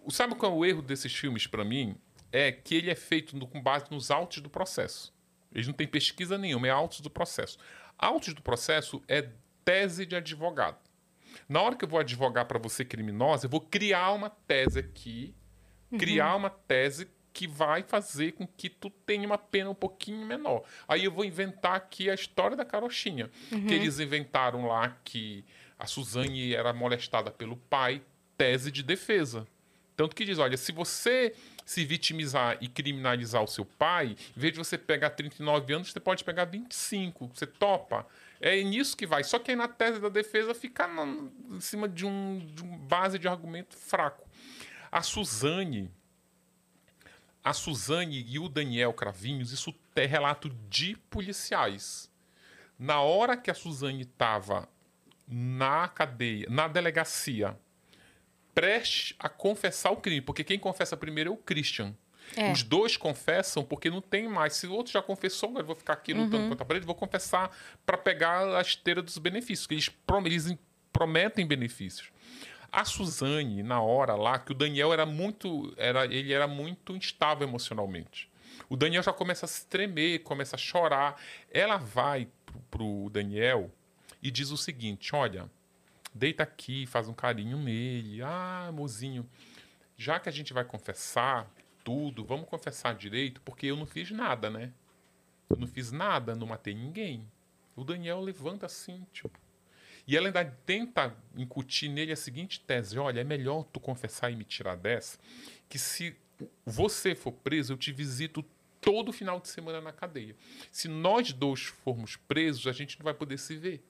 Sabe 0.10 0.36
qual 0.36 0.52
é 0.52 0.56
o 0.56 0.66
erro 0.66 0.82
desses 0.82 1.16
filmes 1.16 1.48
para 1.48 1.64
mim? 1.64 1.96
É 2.30 2.52
que 2.52 2.76
ele 2.76 2.90
é 2.90 2.96
feito 2.96 3.38
no, 3.38 3.48
com 3.48 3.62
base 3.62 3.86
nos 3.90 4.12
autos 4.12 4.42
do 4.42 4.50
processo. 4.50 5.14
Eles 5.52 5.68
não 5.68 5.74
têm 5.74 5.88
pesquisa 5.88 6.38
nenhuma, 6.38 6.68
é 6.68 6.72
autos 6.72 7.02
do 7.02 7.10
processo. 7.10 7.58
Autos 7.98 8.34
do 8.34 8.42
processo 8.42 9.02
é 9.08 9.30
tese 9.66 10.06
de 10.06 10.16
advogado. 10.16 10.78
Na 11.48 11.62
hora 11.62 11.76
que 11.76 11.86
eu 11.86 11.90
vou 11.90 12.00
advogar 12.00 12.46
para 12.46 12.60
você 12.60 12.84
criminosa, 12.86 13.46
eu 13.46 13.50
vou 13.50 13.62
criar 13.62 14.12
uma 14.14 14.30
tese 14.30 14.80
aqui, 14.80 15.36
criar 15.98 16.36
uma 16.36 16.50
tese 16.50 17.10
que 17.32 17.48
vai 17.48 17.84
fazer 17.84 18.34
com 18.34 18.46
que 18.46 18.70
tu 18.70 18.90
tenha 18.90 19.26
uma 19.26 19.38
pena 19.38 19.70
um 19.70 19.76
pouquinho 19.76 20.26
menor. 20.26 20.64
Aí 20.88 21.06
eu 21.06 21.12
vou 21.12 21.24
inventar 21.24 21.76
aqui 21.76 22.10
a 22.10 22.14
história 22.14 22.58
da 22.58 22.66
carochinha, 22.66 23.30
que 23.50 23.74
eles 23.74 24.00
inventaram 24.00 24.66
lá 24.66 24.98
que 25.04 25.46
a 25.78 25.86
Suzane 25.86 26.54
era 26.54 26.74
molestada 26.74 27.32
pelo 27.32 27.56
pai, 27.56 28.02
tese 28.38 28.72
de 28.72 28.84
defesa. 28.84 29.48
Tanto 30.00 30.16
que 30.16 30.24
diz, 30.24 30.40
olha, 30.40 30.56
se 30.56 30.72
você 30.72 31.36
se 31.66 31.84
vitimizar 31.84 32.58
e 32.62 32.70
criminalizar 32.70 33.44
o 33.44 33.48
seu 33.48 33.66
pai, 33.66 34.16
em 34.16 34.40
vez 34.40 34.54
de 34.54 34.58
você 34.58 34.78
pegar 34.78 35.10
39 35.10 35.74
anos, 35.74 35.92
você 35.92 36.00
pode 36.00 36.24
pegar 36.24 36.46
25. 36.46 37.30
Você 37.36 37.46
topa. 37.46 38.08
É 38.40 38.64
nisso 38.64 38.96
que 38.96 39.06
vai. 39.06 39.26
Só 39.26 39.38
que 39.38 39.52
aí 39.52 39.58
na 39.58 39.68
tese 39.68 40.00
da 40.00 40.08
defesa 40.08 40.54
fica 40.54 40.90
em 41.52 41.60
cima 41.60 41.90
de 41.90 42.06
um, 42.06 42.40
de 42.56 42.64
base 42.64 43.20
de 43.20 43.28
argumento 43.28 43.76
fraco. 43.76 44.26
A 44.90 45.02
Suzane, 45.02 45.92
a 47.44 47.52
Suzane 47.52 48.24
e 48.26 48.40
o 48.40 48.48
Daniel 48.48 48.94
Cravinhos, 48.94 49.52
isso 49.52 49.76
é 49.98 50.06
relato 50.06 50.50
de 50.70 50.96
policiais. 51.10 52.10
Na 52.80 53.02
hora 53.02 53.36
que 53.36 53.52
a 53.52 53.54
Suzane 53.54 54.04
estava 54.04 54.70
na 55.28 55.90
cadeia, 55.90 56.48
na 56.50 56.70
delegacia, 56.70 57.60
prestes 58.60 59.16
a 59.18 59.30
confessar 59.30 59.92
o 59.92 59.98
crime, 59.98 60.22
porque 60.22 60.44
quem 60.44 60.60
confessa 60.60 60.98
primeiro 60.98 61.30
é 61.30 61.34
o 61.34 61.38
Christian. 61.38 61.96
É. 62.36 62.52
Os 62.52 62.62
dois 62.62 62.96
confessam 62.98 63.64
porque 63.64 63.90
não 63.90 64.02
tem 64.02 64.28
mais. 64.28 64.54
Se 64.54 64.68
o 64.68 64.74
outro 64.74 64.92
já 64.94 65.02
confessou, 65.02 65.50
agora 65.50 65.64
eu 65.64 65.68
vou 65.68 65.76
ficar 65.76 65.94
aqui 65.94 66.14
lutando 66.14 66.44
Uhum. 66.44 66.50
contra 66.50 66.64
a 66.64 66.68
parede, 66.68 66.86
vou 66.86 66.94
confessar 66.94 67.50
para 67.86 67.98
pegar 67.98 68.56
a 68.58 68.62
esteira 68.62 69.02
dos 69.02 69.18
benefícios, 69.18 69.66
que 69.66 69.74
eles, 69.74 69.90
eles 70.26 70.58
prometem 70.94 71.48
benefícios. 71.48 72.12
A 72.72 72.86
Suzane, 72.86 73.64
na 73.64 73.82
hora 73.82 74.14
lá, 74.16 74.38
que 74.38 74.52
o 74.52 74.56
Daniel 74.56 74.94
era 74.94 75.06
muito. 75.06 75.74
Era, 75.78 76.06
ele 76.06 76.32
era 76.34 76.48
muito 76.48 76.96
instável 76.96 77.48
emocionalmente. 77.48 78.30
O 78.70 78.76
Daniel 78.78 79.02
já 79.02 79.12
começa 79.14 79.46
a 79.46 79.50
se 79.50 79.66
tremer, 79.66 80.20
começa 80.20 80.56
a 80.56 80.60
chorar. 80.60 81.20
Ela 81.52 81.78
vai 81.78 82.28
pro, 82.46 82.60
pro 82.70 83.10
Daniel 83.12 83.72
e 84.22 84.30
diz 84.30 84.52
o 84.52 84.58
seguinte: 84.58 85.16
olha, 85.16 85.50
deita 86.20 86.44
aqui, 86.44 86.86
faz 86.86 87.08
um 87.08 87.14
carinho 87.14 87.58
nele. 87.58 88.22
Ah, 88.22 88.70
mozinho, 88.74 89.28
já 89.98 90.20
que 90.20 90.30
a 90.30 90.32
gente 90.32 90.54
vai 90.54 90.66
confessar 90.66 91.50
tudo, 91.84 92.24
vamos 92.24 92.48
confessar 92.48 92.94
direito, 92.94 93.42
porque 93.42 93.68
eu 93.68 93.78
não 93.78 93.86
fiz 93.86 94.12
nada, 94.12 94.50
né? 94.50 94.72
Eu 95.50 95.56
não 95.56 95.66
fiz 95.66 95.92
nada, 95.92 96.36
não 96.36 96.46
matei 96.46 96.76
ninguém. 96.76 97.26
O 97.76 97.84
Daniel 97.84 98.20
levanta 98.20 98.66
assim, 98.66 99.08
tipo. 99.12 99.40
E 100.06 100.18
ela 100.18 100.28
ainda 100.28 100.46
tenta 100.66 101.16
incutir 101.36 101.90
nele 101.90 102.12
a 102.12 102.16
seguinte 102.16 102.60
tese: 102.60 103.00
olha, 103.00 103.22
é 103.22 103.24
melhor 103.24 103.64
tu 103.64 103.80
confessar 103.80 104.30
e 104.30 104.36
me 104.36 104.44
tirar 104.44 104.76
dessa, 104.76 105.18
que 105.68 105.80
se 105.80 106.16
você 106.66 107.16
for 107.16 107.32
preso, 107.32 107.74
eu 107.74 107.78
te 107.78 107.92
visito 107.92 108.44
todo 108.82 109.12
final 109.12 109.40
de 109.40 109.48
semana 109.48 109.82
na 109.82 109.92
cadeia. 109.92 110.36
Se 110.72 110.88
nós 110.88 111.34
dois 111.34 111.64
formos 111.64 112.16
presos, 112.16 112.68
a 112.68 112.72
gente 112.72 112.98
não 113.00 113.04
vai 113.04 113.14
poder 113.14 113.38
se 113.38 113.56
ver. 113.56 113.84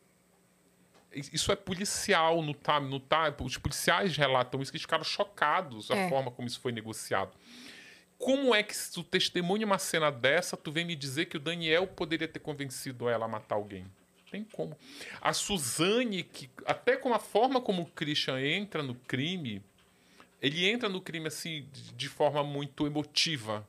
Isso 1.13 1.51
é 1.51 1.55
policial, 1.55 2.41
não 2.43 2.53
tá, 2.53 2.79
não 2.79 2.99
tá, 2.99 3.33
os 3.41 3.57
policiais 3.57 4.15
relatam 4.15 4.61
isso, 4.61 4.71
que 4.71 4.75
eles 4.77 4.83
ficaram 4.83 5.03
chocados 5.03 5.89
a 5.89 5.95
É. 5.95 6.09
forma 6.09 6.29
como 6.29 6.47
isso 6.47 6.59
foi 6.59 6.71
negociado. 6.71 7.31
Como 8.17 8.53
é 8.53 8.61
que 8.61 8.75
se 8.75 8.91
tu 8.91 9.03
testemunha 9.03 9.65
uma 9.65 9.79
cena 9.79 10.11
dessa, 10.11 10.55
tu 10.57 10.71
vem 10.71 10.85
me 10.85 10.95
dizer 10.95 11.25
que 11.25 11.37
o 11.37 11.39
Daniel 11.39 11.87
poderia 11.87 12.27
ter 12.27 12.39
convencido 12.39 13.07
ela 13.09 13.25
a 13.25 13.27
matar 13.29 13.55
alguém? 13.55 13.85
Tem 14.29 14.43
como. 14.43 14.77
A 15.21 15.33
Suzane, 15.33 16.21
que 16.23 16.49
até 16.65 16.95
com 16.95 17.13
a 17.13 17.19
forma 17.19 17.59
como 17.59 17.81
o 17.81 17.85
Christian 17.87 18.39
entra 18.39 18.83
no 18.83 18.93
crime, 18.93 19.63
ele 20.41 20.69
entra 20.69 20.87
no 20.89 21.01
crime 21.01 21.27
assim 21.27 21.67
de, 21.95 22.07
forma 22.07 22.43
muito 22.43 22.85
emotiva, 22.85 23.67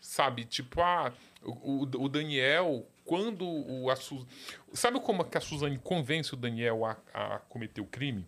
sabe? 0.00 0.44
Tipo, 0.44 0.80
ah, 0.80 1.12
o- 1.42 1.82
o 1.82 2.08
Daniel, 2.08 2.84
quando 3.04 3.46
o, 3.46 3.90
a 3.90 3.96
Su... 3.96 4.26
Sabe 4.72 5.00
como 5.00 5.22
é 5.22 5.24
que 5.24 5.38
a 5.38 5.40
Suzane 5.40 5.78
convence 5.78 6.32
o 6.32 6.36
Daniel 6.36 6.84
a, 6.84 6.96
a 7.12 7.38
cometer 7.40 7.80
o 7.80 7.86
crime? 7.86 8.26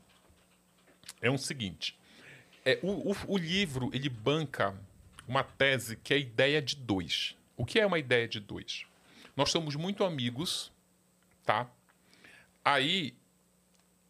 É 1.21 1.31
o 1.31 1.39
seguinte, 1.39 1.99
é, 2.65 2.79
o, 2.83 3.13
o, 3.13 3.17
o 3.29 3.39
livro, 3.39 3.91
ele 3.93 4.09
banca 4.09 4.79
uma 5.27 5.43
tese 5.43 5.97
que 5.97 6.13
é 6.13 6.17
a 6.17 6.21
ideia 6.21 6.61
de 6.61 6.77
dois. 6.77 7.37
O 7.57 7.65
que 7.65 7.81
é 7.81 7.87
uma 7.87 7.99
ideia 7.99 8.29
de 8.29 8.39
dois? 8.39 8.85
Nós 9.37 9.51
somos 9.51 9.77
muito 9.77 10.05
amigos, 10.05 10.73
tá? 11.45 11.69
Aí, 12.65 13.15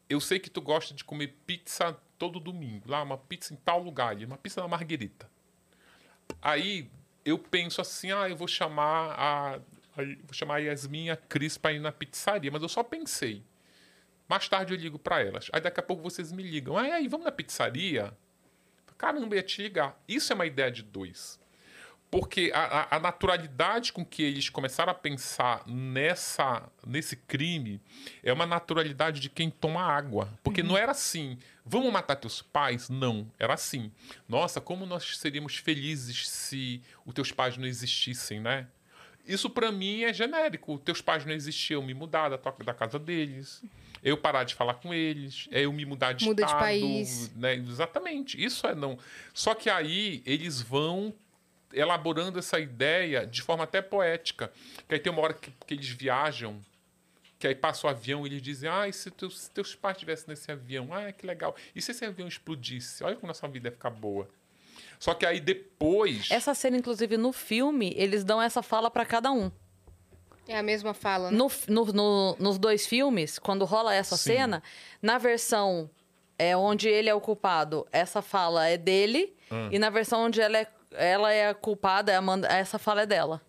eu 0.08 0.20
sei 0.20 0.38
que 0.38 0.50
tu 0.50 0.60
gosta 0.60 0.94
de 0.94 1.04
comer 1.04 1.36
pizza 1.46 1.96
todo 2.18 2.40
domingo. 2.40 2.90
Lá, 2.90 3.02
uma 3.02 3.18
pizza 3.18 3.52
em 3.52 3.56
tal 3.56 3.82
lugar, 3.82 4.08
ali, 4.08 4.24
uma 4.24 4.38
pizza 4.38 4.60
na 4.60 4.68
Marguerita. 4.68 5.28
Aí, 6.40 6.88
eu 7.24 7.38
penso 7.38 7.80
assim, 7.80 8.10
ah, 8.12 8.28
eu 8.28 8.36
vou 8.36 8.48
chamar 8.48 9.14
a... 9.18 9.60
aí, 9.96 10.16
vou 10.16 10.32
chamar 10.32 10.56
a 10.56 10.58
Yasmin 10.58 11.06
e 11.06 11.10
a 11.10 11.16
Cris 11.16 11.56
pra 11.58 11.72
ir 11.72 11.78
na 11.80 11.92
pizzaria. 11.92 12.50
Mas 12.50 12.62
eu 12.62 12.68
só 12.68 12.82
pensei. 12.82 13.42
Mais 14.28 14.48
tarde 14.48 14.74
eu 14.74 14.78
ligo 14.78 14.98
pra 14.98 15.20
elas. 15.22 15.48
Aí 15.52 15.60
daqui 15.60 15.78
a 15.80 15.82
pouco 15.82 16.02
vocês 16.02 16.32
me 16.32 16.42
ligam. 16.42 16.76
Ah, 16.76 16.82
aí, 16.82 17.06
vamos 17.08 17.24
na 17.24 17.32
pizzaria? 17.32 18.12
Caramba, 18.98 19.36
ia 19.36 19.42
te 19.42 19.62
ligar. 19.62 20.00
Isso 20.08 20.32
é 20.32 20.34
uma 20.34 20.46
ideia 20.46 20.70
de 20.70 20.82
dois. 20.82 21.38
Porque 22.10 22.50
a, 22.54 22.60
a- 22.82 22.96
a 22.96 23.00
naturalidade 23.00 23.92
com 23.92 24.04
que 24.04 24.22
eles 24.22 24.48
começaram 24.48 24.90
a 24.92 24.94
pensar 24.94 25.62
nessa, 25.66 26.62
nesse 26.86 27.16
crime 27.16 27.80
é 28.22 28.32
uma 28.32 28.46
naturalidade 28.46 29.20
de 29.20 29.28
quem 29.28 29.50
toma 29.50 29.82
água. 29.82 30.32
Porque 30.42 30.62
não 30.62 30.78
era 30.78 30.92
assim, 30.92 31.36
vamos 31.64 31.92
matar 31.92 32.14
teus 32.16 32.40
pais? 32.40 32.88
Não, 32.88 33.30
era 33.38 33.54
assim. 33.54 33.92
Nossa, 34.28 34.60
como 34.60 34.86
nós 34.86 35.18
seríamos 35.18 35.56
felizes 35.56 36.28
se 36.28 36.80
os 37.04 37.12
teus 37.12 37.32
pais 37.32 37.56
não 37.56 37.66
existissem, 37.66 38.40
né? 38.40 38.68
Isso 39.26 39.50
pra 39.50 39.72
mim 39.72 40.02
é 40.04 40.12
genérico. 40.12 40.78
Teus 40.78 41.00
pais 41.00 41.24
não 41.24 41.32
existiam, 41.32 41.82
me 41.82 41.92
mudar 41.94 42.28
da, 42.28 42.38
tua- 42.38 42.54
da 42.64 42.72
casa 42.74 42.98
deles. 42.98 43.62
Eu 44.02 44.16
parar 44.16 44.44
de 44.44 44.54
falar 44.54 44.74
com 44.74 44.94
eles, 44.94 45.48
é 45.50 45.62
eu 45.64 45.72
me 45.72 45.84
mudar 45.84 46.12
de 46.12 46.24
Muda 46.26 46.42
de 46.44 46.48
estado, 46.48 46.60
país. 46.62 47.34
né? 47.34 47.54
Exatamente. 47.54 48.42
Isso 48.42 48.66
é 48.66 48.74
não. 48.74 48.98
Só 49.34 49.54
que 49.54 49.68
aí 49.68 50.22
eles 50.24 50.60
vão 50.60 51.12
elaborando 51.72 52.38
essa 52.38 52.58
ideia 52.60 53.26
de 53.26 53.42
forma 53.42 53.64
até 53.64 53.82
poética. 53.82 54.52
Que 54.88 54.94
aí 54.94 55.00
tem 55.00 55.10
uma 55.12 55.22
hora 55.22 55.34
que, 55.34 55.50
que 55.66 55.74
eles 55.74 55.88
viajam, 55.88 56.60
que 57.38 57.48
aí 57.48 57.54
passa 57.54 57.86
o 57.86 57.90
avião 57.90 58.24
e 58.24 58.30
eles 58.30 58.42
dizem: 58.42 58.68
Ah, 58.68 58.90
se 58.92 59.10
teus, 59.10 59.40
se 59.40 59.50
teus 59.50 59.74
pais 59.74 59.96
estivessem 59.96 60.26
nesse 60.28 60.52
avião? 60.52 60.94
Ah, 60.94 61.10
que 61.10 61.26
legal. 61.26 61.56
E 61.74 61.82
se 61.82 61.90
esse 61.90 62.04
avião 62.04 62.28
explodisse? 62.28 63.02
Olha 63.02 63.16
como 63.16 63.26
nossa 63.26 63.48
vida 63.48 63.68
ia 63.68 63.72
ficar 63.72 63.90
boa. 63.90 64.28
Só 64.98 65.14
que 65.14 65.24
aí 65.26 65.40
depois. 65.40 66.28
Essa 66.30 66.54
cena, 66.54 66.76
inclusive, 66.76 67.16
no 67.16 67.32
filme, 67.32 67.92
eles 67.96 68.24
dão 68.24 68.40
essa 68.40 68.62
fala 68.62 68.90
pra 68.90 69.04
cada 69.04 69.30
um. 69.32 69.50
É 70.48 70.56
a 70.58 70.62
mesma 70.62 70.94
fala, 70.94 71.30
né? 71.30 71.36
No, 71.36 71.50
no- 71.68 71.92
no- 71.92 72.36
nos 72.38 72.58
dois 72.58 72.86
filmes, 72.86 73.38
quando 73.38 73.64
rola 73.64 73.94
essa 73.94 74.16
Sim. 74.16 74.34
cena, 74.34 74.62
na 75.02 75.18
versão 75.18 75.90
é, 76.38 76.56
onde 76.56 76.88
ele 76.88 77.08
é 77.08 77.14
o 77.14 77.20
culpado, 77.20 77.86
essa 77.90 78.22
fala 78.22 78.66
é 78.68 78.76
dele. 78.76 79.34
Ah. 79.50 79.68
E 79.72 79.78
na 79.78 79.90
versão 79.90 80.24
onde 80.26 80.40
ela 80.40 80.58
é, 80.58 80.66
ela 80.92 81.32
é 81.32 81.48
a 81.48 81.54
culpada, 81.54 82.12
é 82.12 82.58
essa 82.58 82.78
fala 82.78 83.02
é 83.02 83.06
dela. 83.06 83.42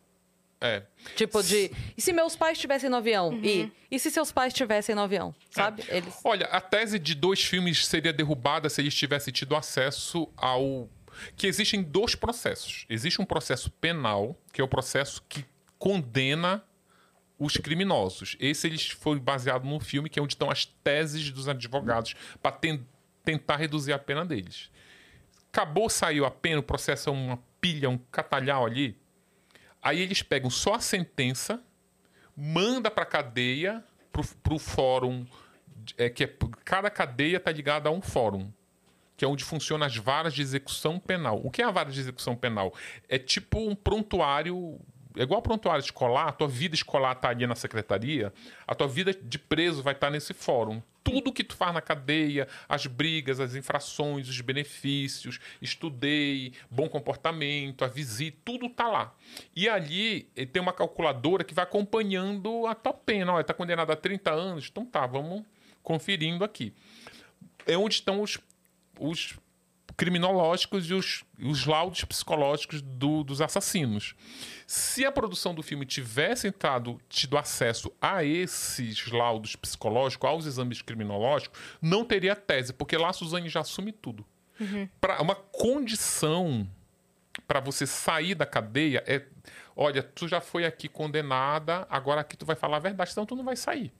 É. 0.59 0.81
Tipo 1.15 1.43
de. 1.43 1.71
E 1.95 2.01
se 2.01 2.11
meus 2.11 2.35
pais 2.35 2.57
estivessem 2.57 2.89
no 2.89 2.95
avião? 2.95 3.29
Uhum. 3.29 3.41
E, 3.43 3.71
e 3.91 3.99
se 3.99 4.09
seus 4.09 4.31
pais 4.31 4.51
estivessem 4.53 4.95
no 4.95 5.01
avião? 5.01 5.35
Sabe? 5.51 5.83
Eles. 5.87 6.19
Olha, 6.23 6.47
a 6.47 6.59
tese 6.59 6.97
de 6.97 7.13
dois 7.13 7.43
filmes 7.43 7.85
seria 7.85 8.11
derrubada 8.11 8.67
se 8.69 8.81
eles 8.81 8.95
tivessem 8.95 9.31
tido 9.31 9.55
acesso 9.55 10.27
ao. 10.35 10.89
Que 11.35 11.48
existem 11.48 11.81
dois 11.81 12.15
processos. 12.15 12.85
Existe 12.89 13.22
um 13.22 13.26
processo 13.26 13.69
penal, 13.72 14.39
que 14.52 14.61
é 14.61 14.64
o 14.64 14.68
processo 14.68 15.23
que 15.27 15.45
condena 15.77 16.64
os 17.39 17.56
criminosos. 17.57 18.35
Esse 18.39 18.68
eles 18.68 18.89
foi 18.89 19.19
baseado 19.19 19.64
num 19.64 19.80
filme 19.80 20.10
que 20.10 20.19
é 20.19 20.22
onde 20.22 20.34
estão 20.34 20.49
as 20.49 20.65
teses 20.65 21.30
dos 21.31 21.48
advogados 21.48 22.15
para 22.41 22.60
tentar 23.23 23.57
reduzir 23.57 23.94
a 23.94 23.99
pena 23.99 24.26
deles. 24.26 24.72
Acabou, 25.52 25.89
saiu 25.89 26.26
a 26.26 26.31
pena, 26.31 26.60
o 26.60 26.64
processo 26.64 27.10
é 27.10 27.11
uma 27.11 27.39
pilha, 27.61 27.89
um 27.89 27.98
catalhau 27.98 28.65
ali. 28.65 28.99
Aí 29.81 30.02
eles 30.02 30.22
pegam 30.22 30.49
só 30.49 30.76
a 30.76 30.80
sentença, 30.80 31.61
manda 32.35 32.89
para 32.89 33.03
a 33.03 33.07
cadeia, 33.07 33.84
para 34.11 34.53
o 34.53 34.60
fórum, 34.60 35.26
é, 35.98 36.10
que 36.10 36.23
é, 36.23 36.35
cada 36.65 36.89
cadeia 36.89 37.38
está 37.38 37.52
ligada 37.52 37.88
a 37.89 37.91
um 37.91 38.02
fórum 38.02 38.52
que 39.18 39.26
é 39.26 39.27
onde 39.27 39.44
funcionam 39.44 39.85
as 39.85 39.98
varas 39.98 40.34
de 40.34 40.41
execução 40.41 40.99
penal. 40.99 41.41
O 41.44 41.49
que 41.49 41.61
é 41.61 41.65
a 41.65 41.72
vara 41.72 41.91
de 41.91 41.99
execução 41.99 42.35
penal? 42.35 42.73
É 43.10 43.18
tipo 43.18 43.60
um 43.60 43.76
prontuário 43.76 44.80
é 45.18 45.23
igual 45.23 45.41
prontuário 45.41 45.81
escolar, 45.81 46.27
a 46.27 46.31
tua 46.31 46.48
vida 46.48 46.76
escolar 46.76 47.14
está 47.14 47.30
ali 47.30 47.48
na 47.48 47.56
secretaria, 47.56 48.31
a 48.68 48.76
tua 48.76 48.88
vida 48.88 49.11
de 49.11 49.39
preso 49.39 49.81
vai 49.81 49.94
estar 49.94 50.07
tá 50.07 50.11
nesse 50.11 50.31
fórum. 50.31 50.81
Tudo 51.03 51.34
que 51.34 51.44
tu 51.44 51.56
faz 51.56 51.73
na 51.73 51.81
cadeia, 51.81 52.48
as 52.69 52.85
brigas, 52.85 53.39
as 53.39 53.56
infrações, 53.56 54.30
os 54.30 54.39
benefícios, 54.41 55.39
estudei, 55.60 56.53
bom 56.69 56.88
comportamento, 56.88 57.84
a 57.84 57.88
visita, 57.88 58.38
tudo 58.45 58.69
tá 58.69 58.88
lá. 58.88 59.15
E 59.56 59.68
ali 59.68 60.30
eh, 60.35 60.45
tem 60.45 60.61
uma 60.61 60.73
calculadora 60.73 61.44
que 61.44 61.53
vai 61.53 61.64
acompanhando 61.64 62.68
a 62.68 62.76
tua 62.76 62.94
pena. 62.94 63.34
Olha, 63.34 63.44
tá 63.44 63.53
condenado 63.53 63.91
a 63.91 63.95
30 63.95 64.31
anos, 64.31 64.68
então 64.69 64.85
tá, 64.85 65.07
vamos 65.07 65.44
conferindo 65.81 66.44
aqui. 66.44 66.73
É 67.65 67.77
onde 67.77 67.95
estão 67.95 68.22
os 68.22 68.38
os 68.99 69.37
criminológicos 69.95 70.89
e 70.89 70.93
os, 70.93 71.23
os 71.41 71.65
laudos 71.65 72.03
psicológicos 72.05 72.81
do, 72.81 73.23
dos 73.23 73.41
assassinos. 73.41 74.15
Se 74.67 75.03
a 75.05 75.11
produção 75.11 75.55
do 75.55 75.63
filme 75.63 75.85
tivesse 75.85 76.47
entrado, 76.47 77.01
tido 77.09 77.37
acesso 77.37 77.91
a 77.99 78.23
esses 78.23 79.11
laudos 79.11 79.55
psicológicos, 79.55 80.29
aos 80.29 80.45
exames 80.45 80.81
criminológicos, 80.83 81.59
não 81.81 82.05
teria 82.05 82.35
tese, 82.35 82.73
porque 82.73 82.95
lá 82.95 83.09
a 83.09 83.13
Suzane 83.13 83.49
já 83.49 83.61
assume 83.61 83.91
tudo. 83.91 84.23
Uhum. 84.59 84.87
Para 85.01 85.21
uma 85.21 85.35
condição 85.35 86.67
para 87.47 87.59
você 87.59 87.85
sair 87.85 88.35
da 88.35 88.45
cadeia 88.45 89.03
é 89.05 89.23
olha, 89.75 90.01
tu 90.01 90.27
já 90.27 90.41
foi 90.41 90.65
aqui 90.65 90.87
condenada, 90.87 91.85
agora 91.89 92.21
aqui 92.21 92.35
tu 92.35 92.45
vai 92.45 92.55
falar 92.55 92.77
a 92.77 92.79
verdade, 92.79 93.13
senão 93.13 93.25
tu 93.25 93.35
não 93.35 93.43
vai 93.43 93.55
sair. 93.55 93.93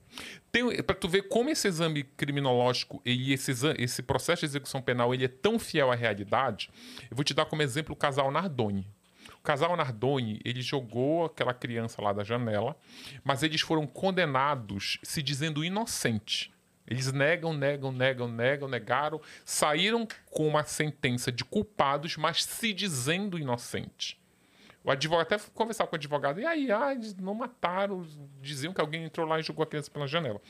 Para 0.85 0.95
tu 0.95 1.07
ver 1.07 1.23
como 1.23 1.49
esse 1.49 1.67
exame 1.67 2.03
criminológico 2.03 3.01
e 3.05 3.33
esse, 3.33 3.51
esse 3.77 4.01
processo 4.01 4.41
de 4.41 4.47
execução 4.47 4.81
penal 4.81 5.13
ele 5.13 5.25
é 5.25 5.27
tão 5.27 5.59
fiel 5.59 5.91
à 5.91 5.95
realidade, 5.95 6.69
eu 7.09 7.15
vou 7.15 7.23
te 7.23 7.33
dar 7.33 7.45
como 7.45 7.61
exemplo 7.61 7.93
o 7.93 7.97
casal 7.97 8.31
Nardoni. 8.31 8.87
O 9.39 9.41
casal 9.43 9.75
Nardoni, 9.75 10.39
ele 10.43 10.61
jogou 10.61 11.25
aquela 11.25 11.53
criança 11.53 12.01
lá 12.01 12.11
da 12.11 12.23
janela, 12.23 12.75
mas 13.23 13.43
eles 13.43 13.61
foram 13.61 13.85
condenados 13.85 14.97
se 15.03 15.21
dizendo 15.21 15.63
inocente. 15.63 16.51
Eles 16.87 17.11
negam, 17.11 17.53
negam, 17.53 17.91
negam, 17.91 18.27
negam, 18.29 18.67
negaram, 18.67 19.21
saíram 19.43 20.07
com 20.31 20.47
uma 20.47 20.63
sentença 20.63 21.31
de 21.31 21.43
culpados, 21.43 22.15
mas 22.15 22.43
se 22.45 22.71
dizendo 22.71 23.37
inocente. 23.37 24.17
O 24.88 24.91
advogado 24.91 25.34
até 25.34 25.38
conversava 25.53 25.89
com 25.89 25.97
o 25.97 25.99
advogado, 25.99 26.39
e 26.39 26.45
aí, 26.45 26.72
ah, 26.72 26.93
eles 26.93 27.14
não 27.14 27.34
mataram, 27.34 28.07
diziam 28.41 28.73
que 28.73 28.80
alguém 28.80 29.03
entrou 29.03 29.27
lá 29.27 29.38
e 29.38 29.43
jogou 29.43 29.61
a 29.61 29.68
criança 29.68 29.91
pela 29.91 30.07
janela. 30.07 30.41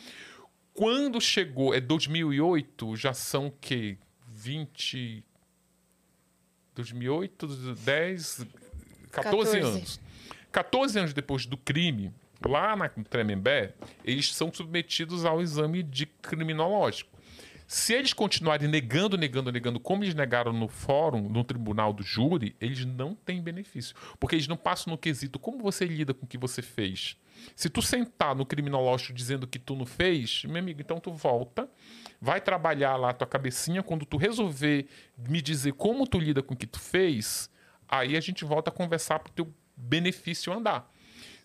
Quando 0.76 1.19
chegou, 1.19 1.73
é 1.73 1.81
2008, 1.81 2.95
já 2.95 3.15
são 3.15 3.51
que 3.59 3.97
20 4.27 5.23
2008, 6.76 7.47
10, 7.47 8.45
14, 9.09 9.09
14 9.09 9.59
anos. 9.59 9.99
14 10.51 10.99
anos 10.99 11.14
depois 11.15 11.47
do 11.47 11.57
crime, 11.57 12.14
lá 12.47 12.76
na 12.76 12.89
Tremembé, 12.89 13.73
eles 14.05 14.35
são 14.35 14.53
submetidos 14.53 15.26
ao 15.26 15.41
exame 15.41 15.81
de 15.81 16.05
criminológico. 16.05 17.16
Se 17.68 17.94
eles 17.94 18.14
continuarem 18.14 18.69
negando, 18.69 19.18
negando, 19.18 19.52
negando, 19.52 19.77
como 19.77 20.02
eles 20.02 20.15
negaram 20.15 20.53
no 20.53 20.69
fórum, 20.69 21.27
no 21.27 21.44
tribunal 21.44 21.91
do 21.91 22.02
júri, 22.02 22.56
eles 22.61 22.85
não 22.85 23.14
têm 23.14 23.41
benefício. 23.41 23.94
Porque 24.18 24.35
eles 24.35 24.48
não 24.48 24.56
passam 24.56 24.91
no 24.91 24.98
quesito 24.98 25.38
como 25.38 25.61
você 25.61 25.84
lida 25.84 26.14
com 26.14 26.23
o 26.23 26.27
que 26.27 26.38
você 26.38 26.61
fez. 26.61 27.18
Se 27.57 27.69
tu 27.69 27.81
sentar 27.81 28.34
no 28.34 28.45
criminológico 28.45 29.11
dizendo 29.11 29.45
que 29.45 29.60
tu 29.60 29.76
não 29.76 29.85
fez, 29.85 30.45
meu 30.45 30.60
amigo, 30.60 30.80
então 30.80 30.98
tu 30.98 31.11
volta, 31.11 31.69
vai 32.22 32.39
trabalhar 32.39 32.95
lá 32.95 33.10
a 33.10 33.14
tua 33.14 33.27
cabecinha, 33.27 33.84
quando 33.84 34.06
tu 34.06 34.15
resolver 34.15 34.88
me 35.18 35.41
dizer 35.41 35.73
como 35.73 36.07
tu 36.07 36.19
lida 36.19 36.41
com 36.41 36.53
o 36.53 36.57
que 36.57 36.68
tu 36.68 36.80
fez, 36.80 37.49
aí 37.85 38.15
a 38.15 38.22
gente 38.22 38.45
volta 38.45 38.69
a 38.69 38.73
conversar 38.73 39.19
pro 39.19 39.34
teu 39.34 39.53
benefício 39.76 40.53
andar. 40.53 40.89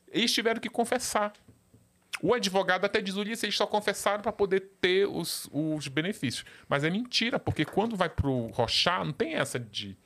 Eles 0.06 0.32
tiveram 0.32 0.60
que 0.60 0.68
confessar. 0.68 1.32
O 2.20 2.34
advogado 2.34 2.84
até 2.84 3.00
diz, 3.00 3.16
Ulisses, 3.16 3.42
eles 3.42 3.56
só 3.56 3.66
confessaram 3.66 4.22
para 4.22 4.32
poder 4.32 4.60
ter 4.80 5.06
os, 5.08 5.48
os 5.52 5.88
benefícios. 5.88 6.44
Mas 6.68 6.84
é 6.84 6.90
mentira, 6.90 7.38
porque 7.38 7.64
quando 7.64 7.96
vai 7.96 8.08
pro 8.08 8.46
Rochar, 8.48 9.04
não 9.04 9.12
tem 9.12 9.34
essa 9.34 9.58
de 9.58 9.96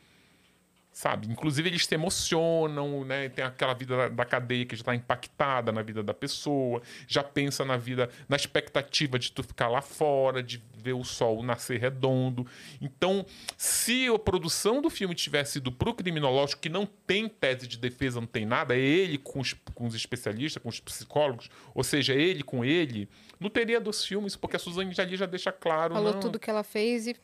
sabe? 0.96 1.30
Inclusive 1.30 1.68
eles 1.68 1.84
se 1.84 1.94
emocionam, 1.94 3.04
né? 3.04 3.28
Tem 3.28 3.44
aquela 3.44 3.74
vida 3.74 3.94
da, 3.94 4.08
da 4.08 4.24
cadeia 4.24 4.64
que 4.64 4.74
já 4.74 4.80
está 4.80 4.94
impactada 4.94 5.70
na 5.70 5.82
vida 5.82 6.02
da 6.02 6.14
pessoa, 6.14 6.80
já 7.06 7.22
pensa 7.22 7.66
na 7.66 7.76
vida, 7.76 8.08
na 8.26 8.34
expectativa 8.34 9.18
de 9.18 9.30
tu 9.30 9.42
ficar 9.42 9.68
lá 9.68 9.82
fora, 9.82 10.42
de 10.42 10.62
ver 10.74 10.94
o 10.94 11.04
sol 11.04 11.42
nascer 11.42 11.78
redondo. 11.78 12.46
Então, 12.80 13.26
se 13.58 14.06
a 14.06 14.18
produção 14.18 14.80
do 14.80 14.88
filme 14.88 15.14
tivesse 15.14 15.58
ido 15.58 15.70
pro 15.70 15.92
criminológico, 15.92 16.62
que 16.62 16.70
não 16.70 16.86
tem 16.86 17.28
tese 17.28 17.66
de 17.66 17.76
defesa, 17.76 18.18
não 18.18 18.26
tem 18.26 18.46
nada, 18.46 18.74
é 18.74 18.80
ele 18.80 19.18
com 19.18 19.40
os, 19.40 19.52
com 19.74 19.86
os 19.86 19.94
especialistas, 19.94 20.62
com 20.62 20.70
os 20.70 20.80
psicólogos, 20.80 21.50
ou 21.74 21.84
seja, 21.84 22.14
ele 22.14 22.42
com 22.42 22.64
ele, 22.64 23.06
não 23.38 23.50
teria 23.50 23.78
dos 23.78 24.02
filmes, 24.02 24.34
porque 24.34 24.56
a 24.56 24.58
Suzane 24.58 24.94
já 24.94 25.02
ali 25.02 25.14
já 25.14 25.26
deixa 25.26 25.52
claro. 25.52 25.92
Falou 25.92 26.14
não, 26.14 26.20
tudo 26.20 26.38
que 26.38 26.48
ela 26.48 26.62
fez 26.62 27.06
e 27.06 27.14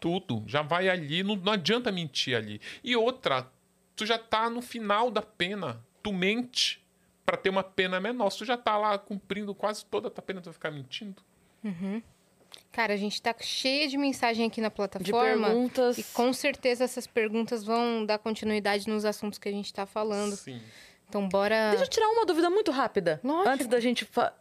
tudo. 0.00 0.42
Já 0.46 0.62
vai 0.62 0.88
ali, 0.88 1.22
não, 1.22 1.36
não 1.36 1.52
adianta 1.52 1.92
mentir 1.92 2.36
ali. 2.36 2.60
E 2.82 2.96
outra, 2.96 3.46
tu 3.94 4.04
já 4.06 4.18
tá 4.18 4.48
no 4.48 4.62
final 4.62 5.10
da 5.10 5.22
pena. 5.22 5.84
Tu 6.02 6.12
mente 6.12 6.82
para 7.24 7.36
ter 7.36 7.50
uma 7.50 7.62
pena 7.62 8.00
menor. 8.00 8.30
Tu 8.30 8.44
já 8.44 8.56
tá 8.56 8.76
lá 8.76 8.98
cumprindo 8.98 9.54
quase 9.54 9.84
toda 9.84 10.08
a 10.08 10.10
tua 10.10 10.22
pena, 10.22 10.40
tu 10.40 10.46
vai 10.46 10.54
ficar 10.54 10.70
mentindo. 10.70 11.22
Uhum. 11.62 12.02
Cara, 12.72 12.94
a 12.94 12.96
gente 12.96 13.20
tá 13.20 13.34
cheia 13.38 13.86
de 13.86 13.96
mensagem 13.96 14.46
aqui 14.46 14.60
na 14.60 14.70
plataforma. 14.70 15.48
De 15.48 15.54
perguntas. 15.54 15.98
E 15.98 16.02
com 16.14 16.32
certeza 16.32 16.84
essas 16.84 17.06
perguntas 17.06 17.62
vão 17.62 18.04
dar 18.04 18.18
continuidade 18.18 18.88
nos 18.88 19.04
assuntos 19.04 19.38
que 19.38 19.48
a 19.48 19.52
gente 19.52 19.72
tá 19.72 19.86
falando. 19.86 20.34
Sim. 20.34 20.60
Então, 21.08 21.28
bora. 21.28 21.70
Deixa 21.70 21.84
eu 21.84 21.88
tirar 21.88 22.08
uma 22.08 22.24
dúvida 22.24 22.48
muito 22.48 22.70
rápida. 22.70 23.20
Lógico. 23.22 23.48
Antes 23.48 23.66
da 23.66 23.80
gente. 23.80 24.04
Fa... 24.04 24.32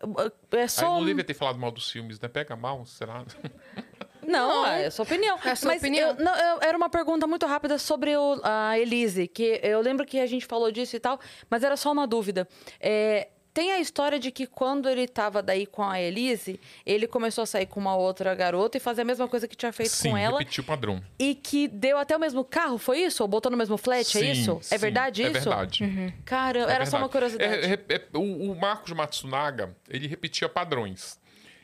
É 0.52 0.68
só. 0.68 0.86
Aí 0.86 1.00
não 1.00 1.06
devia 1.06 1.24
ter 1.24 1.34
falado 1.34 1.58
mal 1.58 1.72
dos 1.72 1.90
filmes, 1.90 2.20
né? 2.20 2.28
Pega 2.28 2.56
mal, 2.56 2.86
será? 2.86 3.26
Não, 4.30 4.48
não, 4.48 4.66
é 4.68 4.86
a 4.86 4.92
sua 4.92 5.04
opinião. 5.04 5.38
É 5.44 5.50
a 5.52 5.56
sua 5.56 5.70
Mas 5.70 5.82
opinião. 5.82 6.10
Eu, 6.10 6.24
não, 6.24 6.36
eu, 6.36 6.60
era 6.62 6.78
uma 6.78 6.90
pergunta 6.90 7.26
muito 7.26 7.46
rápida 7.46 7.78
sobre 7.78 8.16
o, 8.16 8.40
a 8.44 8.78
Elise, 8.78 9.28
que 9.28 9.60
eu 9.64 9.82
lembro 9.82 10.06
que 10.06 10.20
a 10.20 10.28
gente 10.28 10.46
falou 10.46 10.72
disso 10.72 10.96
e 10.96 11.00
tal, 11.00 11.20
mas 11.50 11.64
era 11.64 11.76
só 11.76 11.92
uma 11.92 12.06
dúvida. 12.06 12.48
É, 12.80 13.30
tem 13.54 13.72
a 13.72 13.80
história 13.80 14.20
de 14.20 14.32
que 14.32 14.46
quando 14.46 14.88
ele 14.88 15.02
estava 15.02 15.42
daí 15.42 15.66
com 15.66 15.84
a 15.84 16.00
Elise, 16.00 16.60
ele 16.86 17.08
começou 17.08 17.42
a 17.42 17.46
sair 17.46 17.66
com 17.66 17.80
uma 17.80 17.96
outra 17.96 18.34
garota 18.36 18.78
e 18.78 18.80
fazer 18.80 19.02
a 19.02 19.06
mesma 19.06 19.28
coisa 19.28 19.48
que 19.48 19.56
tinha 19.56 19.74
feito 19.74 19.92
sim, 19.92 20.12
com 20.12 20.18
ela. 20.18 20.40
repetiu 20.40 20.64
o 20.64 20.68
padrão. 20.68 21.04
E 21.18 21.34
que 21.36 21.68
deu 21.68 21.98
até 21.98 22.16
o 22.16 22.20
mesmo 22.20 22.44
carro, 22.44 22.78
foi 22.78 23.00
isso? 23.00 23.24
Ou 23.24 23.28
botou 23.28 23.52
no 23.52 23.58
mesmo 23.58 23.78
flat, 23.78 24.06
sim, 24.06 24.26
é 24.26 24.32
isso? 24.32 24.60
Sim, 24.62 24.76
é 24.76 24.78
verdade 24.78 25.24
isso? 25.24 25.32
É 25.32 25.40
verdade. 25.42 25.84
Uhum. 25.84 26.14
Cara, 26.24 26.60
é 26.60 26.62
era 26.62 26.70
verdade. 26.70 26.90
só 26.92 26.98
uma 26.98 27.10
curiosidade. 27.10 27.66
É, 27.66 27.74
é, 27.74 27.96
é, 27.96 28.18
o, 28.18 28.52
o 28.52 28.56
Marcos 28.56 28.92
Matsunaga, 28.94 29.76
ele 29.90 30.08
repetia 30.08 30.48
padrões. 30.48 31.20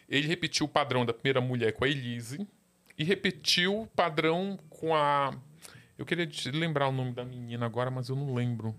Ele 0.08 0.28
repetiu 0.28 0.66
o 0.66 0.70
padrão 0.70 1.06
da 1.06 1.14
primeira 1.14 1.42
mulher 1.42 1.74
com 1.74 1.84
a 1.84 1.90
Elise, 1.90 2.48
e 2.98 3.04
repetiu 3.04 3.82
o 3.82 3.88
padrão 3.88 4.58
com 4.70 4.96
a. 4.96 5.34
Eu 5.98 6.06
queria 6.06 6.30
lembrar 6.54 6.88
o 6.88 6.92
nome 6.92 7.12
da 7.12 7.26
menina 7.26 7.66
agora, 7.66 7.92
mas 7.92 8.10
eu 8.10 8.16
não 8.16 8.34
lembro. 8.34 8.76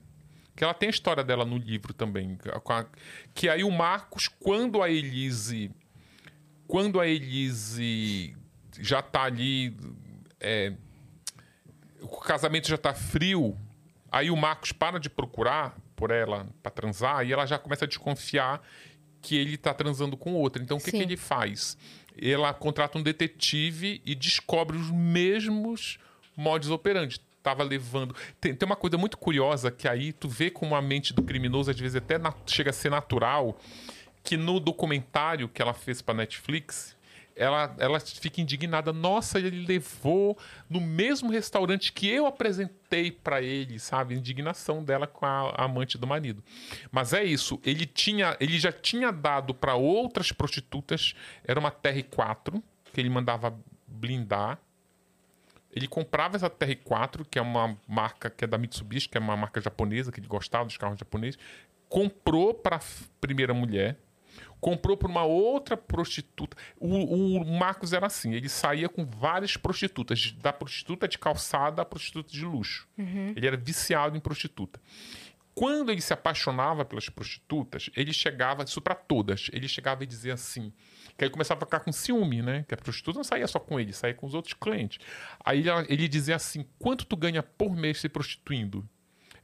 Que 0.54 0.64
ela 0.64 0.72
tem 0.72 0.86
a 0.86 0.90
história 0.90 1.22
dela 1.22 1.44
no 1.44 1.58
livro 1.58 1.92
também. 1.92 2.38
Que 3.34 3.48
aí 3.48 3.62
o 3.62 3.70
Marcos, 3.70 4.28
quando 4.28 4.82
a 4.82 4.90
Elise. 4.90 5.70
Quando 6.66 6.98
a 6.98 7.06
Elise 7.06 8.34
já 8.80 9.02
tá 9.02 9.24
ali. 9.24 9.76
É, 10.40 10.72
o 12.00 12.08
casamento 12.20 12.68
já 12.68 12.78
tá 12.78 12.94
frio. 12.94 13.56
Aí 14.10 14.30
o 14.30 14.36
Marcos 14.36 14.72
para 14.72 14.98
de 14.98 15.10
procurar 15.10 15.76
por 15.94 16.10
ela 16.10 16.46
para 16.62 16.70
transar 16.70 17.26
e 17.26 17.32
ela 17.32 17.46
já 17.46 17.58
começa 17.58 17.84
a 17.84 17.88
desconfiar 17.88 18.62
que 19.20 19.36
ele 19.36 19.56
tá 19.56 19.74
transando 19.74 20.16
com 20.16 20.34
outra. 20.34 20.62
Então 20.62 20.76
o 20.76 20.80
que, 20.80 20.90
que 20.90 20.96
ele 20.96 21.16
faz? 21.16 21.76
ela 22.20 22.52
contrata 22.54 22.98
um 22.98 23.02
detetive 23.02 24.00
e 24.04 24.14
descobre 24.14 24.76
os 24.76 24.90
mesmos 24.90 25.98
modus 26.36 26.70
operandi. 26.70 27.20
Tava 27.42 27.62
levando. 27.62 28.14
Tem, 28.40 28.54
tem 28.54 28.66
uma 28.66 28.76
coisa 28.76 28.98
muito 28.98 29.16
curiosa 29.16 29.70
que 29.70 29.86
aí 29.86 30.12
tu 30.12 30.28
vê 30.28 30.50
como 30.50 30.74
a 30.74 30.82
mente 30.82 31.12
do 31.12 31.22
criminoso 31.22 31.70
às 31.70 31.78
vezes 31.78 31.96
até 31.96 32.16
chega 32.46 32.70
a 32.70 32.72
ser 32.72 32.90
natural. 32.90 33.58
Que 34.22 34.36
no 34.36 34.58
documentário 34.58 35.48
que 35.48 35.62
ela 35.62 35.72
fez 35.72 36.02
para 36.02 36.14
Netflix, 36.14 36.95
ela, 37.36 37.74
ela 37.78 38.00
fica 38.00 38.40
indignada. 38.40 38.92
Nossa, 38.92 39.38
ele 39.38 39.66
levou 39.66 40.36
no 40.68 40.80
mesmo 40.80 41.30
restaurante 41.30 41.92
que 41.92 42.08
eu 42.08 42.26
apresentei 42.26 43.12
para 43.12 43.42
ele, 43.42 43.78
sabe? 43.78 44.14
Indignação 44.14 44.82
dela 44.82 45.06
com 45.06 45.26
a, 45.26 45.50
a, 45.50 45.64
amante 45.64 45.98
do 45.98 46.06
marido. 46.06 46.42
Mas 46.90 47.12
é 47.12 47.22
isso. 47.22 47.60
Ele 47.62 47.84
tinha, 47.84 48.36
ele 48.40 48.58
já 48.58 48.72
tinha 48.72 49.12
dado 49.12 49.54
para 49.54 49.74
outras 49.74 50.32
prostitutas. 50.32 51.14
Era 51.44 51.60
uma 51.60 51.70
TR4 51.70 52.62
que 52.92 53.00
ele 53.00 53.10
mandava 53.10 53.56
blindar. 53.86 54.58
Ele 55.70 55.86
comprava 55.86 56.36
essa 56.36 56.48
TR4, 56.48 57.26
que 57.30 57.38
é 57.38 57.42
uma 57.42 57.76
marca 57.86 58.30
que 58.30 58.44
é 58.44 58.48
da 58.48 58.56
Mitsubishi, 58.56 59.10
que 59.10 59.18
é 59.18 59.20
uma 59.20 59.36
marca 59.36 59.60
japonesa, 59.60 60.10
que 60.10 60.18
ele 60.18 60.26
gostava 60.26 60.64
dos 60.64 60.78
carros 60.78 60.98
japoneses 60.98 61.38
comprou 61.88 62.52
para 62.52 62.76
a 62.76 62.80
primeira 63.20 63.54
mulher, 63.54 63.96
comprou 64.66 64.96
para 64.96 65.06
uma 65.06 65.22
outra 65.22 65.76
prostituta. 65.76 66.56
O, 66.80 66.88
o, 66.88 67.46
Marcos 67.56 67.92
era 67.92 68.06
assim, 68.06 68.34
ele 68.34 68.48
saía 68.48 68.88
com 68.88 69.06
várias 69.06 69.56
prostitutas, 69.56 70.32
da 70.32 70.52
prostituta 70.52 71.06
de 71.06 71.16
calçada 71.20 71.82
à 71.82 71.84
prostituta 71.84 72.32
de 72.32 72.44
luxo. 72.44 72.88
Uhum. 72.98 73.32
Ele 73.36 73.46
era 73.46 73.56
viciado 73.56 74.16
em 74.16 74.20
prostituta. 74.20 74.80
Quando 75.54 75.92
ele 75.92 76.00
se 76.00 76.12
apaixonava 76.12 76.84
pelas 76.84 77.08
prostitutas, 77.08 77.90
ele 77.96 78.12
chegava, 78.12 78.64
isso 78.64 78.80
para 78.80 78.96
todas, 78.96 79.48
ele 79.52 79.68
chegava 79.68 80.02
e 80.02 80.06
dizia 80.06 80.34
assim, 80.34 80.72
que 81.16 81.22
aí 81.22 81.30
começava 81.30 81.62
a 81.62 81.64
ficar 81.64 81.78
com 81.78 81.92
ciúme, 81.92 82.42
né? 82.42 82.64
Que 82.66 82.74
a 82.74 82.76
prostituta 82.76 83.20
não 83.20 83.24
saía 83.24 83.46
só 83.46 83.60
com 83.60 83.78
ele, 83.78 83.92
saía 83.92 84.14
com 84.14 84.26
os 84.26 84.34
outros 84.34 84.54
clientes. 84.54 84.98
Aí 85.44 85.62
ele 85.88 86.08
dizia 86.08 86.34
assim, 86.34 86.66
quanto 86.76 87.06
tu 87.06 87.16
ganha 87.16 87.40
por 87.40 87.70
mês 87.70 88.00
se 88.00 88.08
prostituindo? 88.08 88.84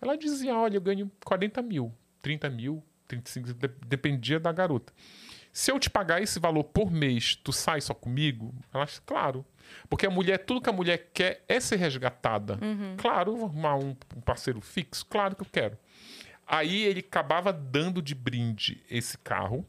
Ela 0.00 0.16
dizia, 0.16 0.52
olha, 0.56 0.78
eu 0.78 0.80
ganho 0.80 1.08
40 1.24 1.62
mil, 1.62 1.94
30 2.20 2.50
mil, 2.50 2.82
35, 3.20 3.52
dependia 3.86 4.40
da 4.40 4.52
garota. 4.52 4.92
Se 5.52 5.70
eu 5.70 5.78
te 5.78 5.90
pagar 5.90 6.22
esse 6.22 6.40
valor 6.40 6.64
por 6.64 6.90
mês, 6.90 7.36
tu 7.36 7.52
sai 7.52 7.80
só 7.80 7.92
comigo? 7.92 8.54
Ela 8.72 8.86
disse, 8.86 9.02
claro. 9.02 9.44
Porque 9.88 10.06
a 10.06 10.10
mulher, 10.10 10.38
tudo 10.38 10.62
que 10.62 10.70
a 10.70 10.72
mulher 10.72 11.10
quer 11.12 11.44
é 11.46 11.60
ser 11.60 11.76
resgatada. 11.76 12.58
Uhum. 12.62 12.96
Claro, 12.96 13.34
arrumar 13.44 13.76
um 13.76 13.94
parceiro 14.24 14.60
fixo, 14.60 15.04
claro 15.06 15.36
que 15.36 15.42
eu 15.42 15.48
quero. 15.50 15.78
Aí 16.46 16.84
ele 16.84 17.00
acabava 17.00 17.52
dando 17.52 18.00
de 18.00 18.14
brinde 18.14 18.82
esse 18.90 19.18
carro. 19.18 19.64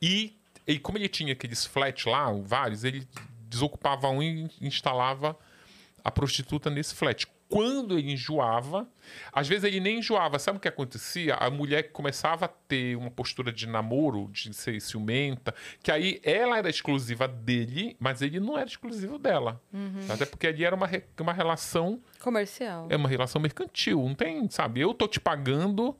E, 0.00 0.36
e 0.66 0.78
como 0.78 0.98
ele 0.98 1.08
tinha 1.08 1.32
aqueles 1.32 1.64
flat 1.64 2.06
lá, 2.08 2.30
vários, 2.32 2.84
ele 2.84 3.08
desocupava 3.48 4.08
um 4.08 4.22
e 4.22 4.50
instalava 4.60 5.36
a 6.04 6.10
prostituta 6.10 6.70
nesse 6.70 6.94
flat 6.94 7.26
quando 7.50 7.98
ele 7.98 8.12
enjoava, 8.12 8.88
às 9.32 9.48
vezes 9.48 9.64
ele 9.64 9.80
nem 9.80 9.98
enjoava. 9.98 10.38
Sabe 10.38 10.58
o 10.58 10.60
que 10.60 10.68
acontecia? 10.68 11.34
A 11.34 11.50
mulher 11.50 11.90
começava 11.90 12.44
a 12.44 12.48
ter 12.48 12.96
uma 12.96 13.10
postura 13.10 13.52
de 13.52 13.66
namoro, 13.66 14.30
de 14.32 14.54
ser 14.54 14.80
ciumenta, 14.80 15.52
que 15.82 15.90
aí 15.90 16.20
ela 16.22 16.56
era 16.56 16.70
exclusiva 16.70 17.26
dele, 17.26 17.96
mas 17.98 18.22
ele 18.22 18.38
não 18.38 18.56
era 18.56 18.68
exclusivo 18.68 19.18
dela. 19.18 19.60
Uhum. 19.72 20.06
Até 20.08 20.24
porque 20.24 20.46
ali 20.46 20.64
era 20.64 20.76
uma, 20.76 20.88
uma 21.20 21.32
relação. 21.32 22.00
Comercial. 22.20 22.86
É 22.88 22.96
uma 22.96 23.08
relação 23.08 23.42
mercantil. 23.42 24.00
Não 24.00 24.14
tem, 24.14 24.48
sabe? 24.48 24.80
Eu 24.80 24.94
tô 24.94 25.08
te 25.08 25.18
pagando 25.18 25.96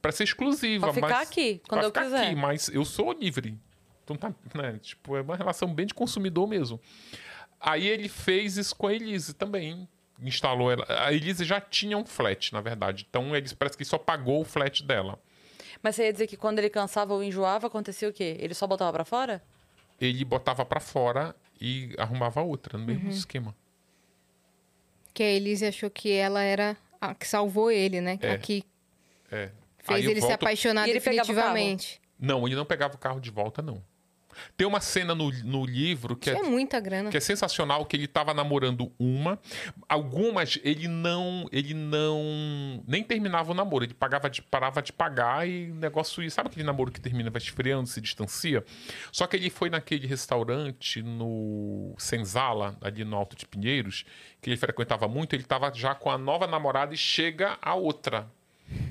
para 0.00 0.10
ser 0.10 0.24
exclusiva. 0.24 0.86
Pra 0.86 0.94
ficar 0.94 1.08
mas, 1.08 1.28
aqui, 1.28 1.60
quando 1.68 1.82
eu 1.82 1.88
ficar 1.88 2.04
quiser. 2.04 2.26
Aqui, 2.28 2.34
mas 2.34 2.68
eu 2.68 2.84
sou 2.86 3.12
livre. 3.12 3.58
Então 4.04 4.16
tá, 4.16 4.34
né? 4.54 4.78
Tipo, 4.80 5.18
é 5.18 5.20
uma 5.20 5.36
relação 5.36 5.72
bem 5.72 5.84
de 5.84 5.92
consumidor 5.92 6.48
mesmo. 6.48 6.80
Aí 7.60 7.86
ele 7.86 8.08
fez 8.08 8.56
isso 8.56 8.74
com 8.74 8.86
a 8.86 8.94
Elise 8.94 9.34
também 9.34 9.86
instalou 10.22 10.70
ela. 10.70 10.86
A 10.88 11.12
Elise 11.12 11.44
já 11.44 11.60
tinha 11.60 11.96
um 11.96 12.04
flat, 12.04 12.52
na 12.52 12.60
verdade. 12.60 13.06
Então 13.08 13.34
ele 13.34 13.48
parece 13.54 13.76
que 13.76 13.84
só 13.84 13.98
pagou 13.98 14.40
o 14.40 14.44
flat 14.44 14.82
dela. 14.84 15.18
Mas 15.82 15.96
você 15.96 16.04
ia 16.04 16.12
dizer 16.12 16.26
que 16.26 16.36
quando 16.36 16.58
ele 16.58 16.70
cansava 16.70 17.12
ou 17.12 17.22
enjoava, 17.22 17.66
acontecia 17.66 18.08
o 18.08 18.12
quê? 18.12 18.36
Ele 18.38 18.54
só 18.54 18.66
botava 18.66 18.92
para 18.92 19.04
fora? 19.04 19.42
Ele 20.00 20.24
botava 20.24 20.64
para 20.64 20.80
fora 20.80 21.34
e 21.60 21.94
arrumava 21.98 22.40
outra, 22.42 22.78
no 22.78 22.84
mesmo 22.84 23.04
uhum. 23.04 23.10
esquema. 23.10 23.54
Que 25.12 25.22
a 25.22 25.30
Elise 25.30 25.66
achou 25.66 25.90
que 25.90 26.10
ela 26.10 26.42
era 26.42 26.76
a 27.00 27.14
que 27.14 27.26
salvou 27.26 27.70
ele, 27.70 28.00
né? 28.00 28.18
É. 28.22 28.32
A 28.32 28.38
que 28.38 28.64
é. 29.30 29.50
fez 29.78 30.04
ele 30.04 30.20
volto... 30.20 30.26
se 30.26 30.32
apaixonar 30.32 30.88
e 30.88 30.92
definitivamente. 30.92 32.00
Não, 32.18 32.46
ele 32.46 32.54
não 32.54 32.64
pegava 32.64 32.94
o 32.94 32.98
carro 32.98 33.20
de 33.20 33.30
volta, 33.30 33.60
não. 33.60 33.82
Tem 34.56 34.66
uma 34.66 34.80
cena 34.80 35.14
no, 35.14 35.30
no 35.44 35.64
livro 35.64 36.16
que 36.16 36.30
é, 36.30 36.34
é, 36.34 36.42
muita 36.42 36.80
grana. 36.80 37.10
que 37.10 37.16
é 37.16 37.20
sensacional, 37.20 37.84
que 37.84 37.96
ele 37.96 38.04
estava 38.04 38.32
namorando 38.34 38.92
uma. 38.98 39.38
Algumas 39.88 40.58
ele 40.62 40.88
não, 40.88 41.48
ele 41.52 41.74
não 41.74 42.82
nem 42.86 43.02
terminava 43.02 43.52
o 43.52 43.54
namoro, 43.54 43.84
ele 43.84 43.94
pagava 43.94 44.28
de, 44.28 44.42
parava 44.42 44.82
de 44.82 44.92
pagar 44.92 45.48
e 45.48 45.70
o 45.70 45.74
negócio, 45.74 46.28
sabe 46.30 46.48
aquele 46.48 46.64
namoro 46.64 46.90
que 46.90 47.00
termina 47.00 47.30
vai 47.30 47.40
esfriando, 47.40 47.88
se 47.88 48.00
distancia? 48.00 48.64
Só 49.10 49.26
que 49.26 49.36
ele 49.36 49.50
foi 49.50 49.70
naquele 49.70 50.06
restaurante 50.06 51.02
no 51.02 51.94
Senzala, 51.98 52.76
ali 52.80 53.04
no 53.04 53.16
Alto 53.16 53.36
de 53.36 53.46
Pinheiros, 53.46 54.04
que 54.40 54.50
ele 54.50 54.56
frequentava 54.56 55.08
muito, 55.08 55.34
ele 55.34 55.42
estava 55.42 55.72
já 55.74 55.94
com 55.94 56.10
a 56.10 56.18
nova 56.18 56.46
namorada 56.46 56.94
e 56.94 56.96
chega 56.96 57.58
a 57.60 57.74
outra 57.74 58.30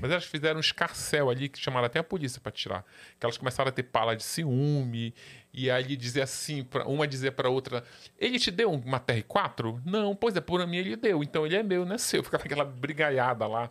mas 0.00 0.10
elas 0.10 0.24
fizeram 0.24 0.56
um 0.56 0.60
escarcel 0.60 1.30
ali 1.30 1.48
que 1.48 1.58
chamaram 1.58 1.86
até 1.86 1.98
a 1.98 2.04
polícia 2.04 2.40
para 2.40 2.52
tirar. 2.52 2.84
Que 3.18 3.26
elas 3.26 3.38
começaram 3.38 3.68
a 3.68 3.72
ter 3.72 3.84
pala 3.84 4.16
de 4.16 4.22
ciúme. 4.22 5.14
E 5.52 5.70
aí 5.70 5.96
dizer 5.96 6.22
assim, 6.22 6.64
pra, 6.64 6.84
uma 6.86 7.06
dizer 7.06 7.32
para 7.32 7.48
outra: 7.48 7.84
Ele 8.18 8.38
te 8.38 8.50
deu 8.50 8.70
uma 8.72 8.98
TR4? 8.98 9.80
Não, 9.84 10.14
pois 10.16 10.34
é, 10.36 10.40
por 10.40 10.66
mim 10.66 10.76
ele 10.78 10.96
deu. 10.96 11.22
Então 11.22 11.46
ele 11.46 11.56
é 11.56 11.62
meu, 11.62 11.84
não 11.84 11.94
é 11.94 11.98
seu. 11.98 12.22
Ficava 12.24 12.44
aquela 12.44 12.64
brigaiada 12.64 13.46
lá. 13.46 13.70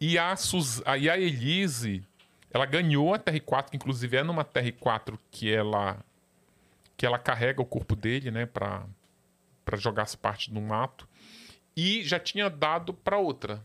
E 0.00 0.18
a, 0.18 0.36
Suz... 0.36 0.82
e 1.00 1.08
a 1.08 1.18
Elise, 1.18 2.02
ela 2.50 2.66
ganhou 2.66 3.14
a 3.14 3.18
TR4, 3.18 3.70
que 3.70 3.76
inclusive 3.76 4.16
é 4.16 4.22
numa 4.22 4.44
TR4 4.44 5.18
que 5.30 5.52
ela 5.52 5.98
que 6.96 7.04
ela 7.04 7.18
carrega 7.18 7.60
o 7.60 7.66
corpo 7.66 7.94
dele, 7.94 8.30
né, 8.30 8.46
para 8.46 8.86
para 9.64 9.76
jogar 9.76 10.04
as 10.04 10.14
partes 10.14 10.52
no 10.52 10.60
mato. 10.60 11.08
E 11.76 12.02
já 12.04 12.18
tinha 12.18 12.48
dado 12.48 12.94
para 12.94 13.18
outra. 13.18 13.62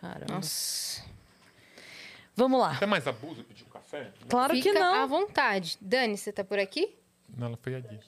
Caramba. 0.00 0.34
Nossa. 0.34 1.02
Vamos 2.36 2.60
lá. 2.60 2.76
Tem 2.76 2.86
mais 2.86 3.06
abuso 3.06 3.42
pedir 3.42 3.64
um 3.64 3.68
café? 3.70 4.12
Claro 4.28 4.54
Fica 4.54 4.72
que 4.72 4.78
não. 4.78 4.94
à 4.94 5.06
vontade. 5.06 5.76
Dani, 5.80 6.16
você 6.16 6.32
tá 6.32 6.44
por 6.44 6.58
aqui? 6.58 6.96
Não, 7.36 7.48
ela 7.48 7.56
foi 7.56 7.74
ali. 7.74 7.98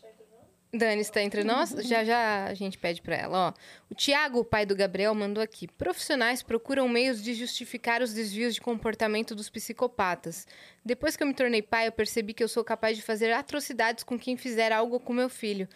Dani 0.73 1.01
está 1.01 1.21
entre 1.21 1.43
nós? 1.43 1.71
Já 1.71 2.05
já 2.05 2.45
a 2.45 2.55
gente 2.55 2.79
pede 2.79 3.03
para 3.03 3.17
ela, 3.17 3.49
ó. 3.49 3.53
O 3.91 3.95
Tiago, 3.95 4.39
o 4.39 4.45
pai 4.45 4.65
do 4.65 4.77
Gabriel, 4.77 5.13
mandou 5.17 5.43
aqui. 5.43 5.67
Profissionais 5.67 6.45
procuram 6.45 6.89
meios 6.89 7.21
de 7.21 7.35
justificar 7.35 8.03
os 8.03 8.15
desvios 8.15 8.55
de 8.55 8.61
comportamento 8.61 9.35
dos 9.35 9.51
psicopatas. 9.51 10.47
Depois 10.85 11.17
que 11.17 11.25
eu 11.25 11.27
me 11.27 11.35
tornei 11.35 11.61
pai, 11.61 11.89
eu 11.89 11.93
percebi 11.93 12.33
que 12.33 12.43
eu 12.43 12.49
sou 12.49 12.63
capaz 12.63 12.97
de 12.97 13.03
fazer 13.03 13.33
atrocidades 13.33 14.05
com 14.05 14.17
quem 14.17 14.37
fizer 14.37 14.71
algo 14.71 15.01
com 15.01 15.13
meu 15.13 15.29
filho. 15.29 15.69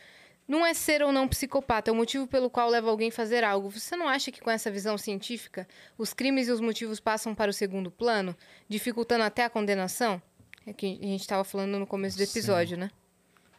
Não 0.46 0.64
é 0.64 0.74
ser 0.74 1.02
ou 1.02 1.10
não 1.10 1.26
psicopata, 1.26 1.90
é 1.90 1.92
o 1.92 1.96
motivo 1.96 2.26
pelo 2.26 2.50
qual 2.50 2.68
leva 2.68 2.90
alguém 2.90 3.08
a 3.08 3.12
fazer 3.12 3.42
algo. 3.42 3.70
Você 3.70 3.96
não 3.96 4.06
acha 4.06 4.30
que 4.30 4.42
com 4.42 4.50
essa 4.50 4.70
visão 4.70 4.98
científica, 4.98 5.66
os 5.96 6.12
crimes 6.12 6.48
e 6.48 6.52
os 6.52 6.60
motivos 6.60 7.00
passam 7.00 7.34
para 7.34 7.50
o 7.50 7.54
segundo 7.54 7.90
plano, 7.90 8.36
dificultando 8.68 9.24
até 9.24 9.44
a 9.44 9.50
condenação? 9.50 10.20
É 10.66 10.72
que 10.72 10.98
a 11.00 11.06
gente 11.06 11.22
estava 11.22 11.44
falando 11.44 11.78
no 11.78 11.86
começo 11.86 12.18
do 12.18 12.22
episódio, 12.22 12.76
Sim. 12.76 12.82
né? 12.82 12.90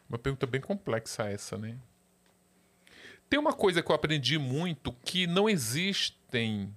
Uma 0.08 0.18
pergunta 0.18 0.46
bem 0.46 0.60
complexa 0.60 1.24
essa, 1.28 1.58
né? 1.58 1.76
Tem 3.28 3.40
uma 3.40 3.52
coisa 3.52 3.82
que 3.82 3.90
eu 3.90 3.94
aprendi 3.94 4.38
muito 4.38 4.92
que 5.04 5.26
não 5.26 5.48
existem 5.48 6.72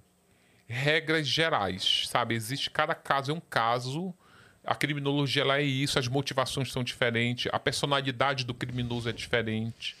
regras 0.66 1.26
gerais, 1.26 2.08
sabe? 2.08 2.34
Existe 2.34 2.68
cada 2.68 2.96
caso 2.96 3.30
é 3.30 3.34
um 3.34 3.40
caso. 3.40 4.12
A 4.64 4.74
criminologia 4.74 5.42
ela 5.42 5.58
é 5.58 5.62
isso, 5.62 5.98
as 5.98 6.08
motivações 6.08 6.72
são 6.72 6.82
diferentes, 6.82 7.50
a 7.52 7.58
personalidade 7.58 8.44
do 8.44 8.52
criminoso 8.52 9.08
é 9.08 9.12
diferente 9.12 9.96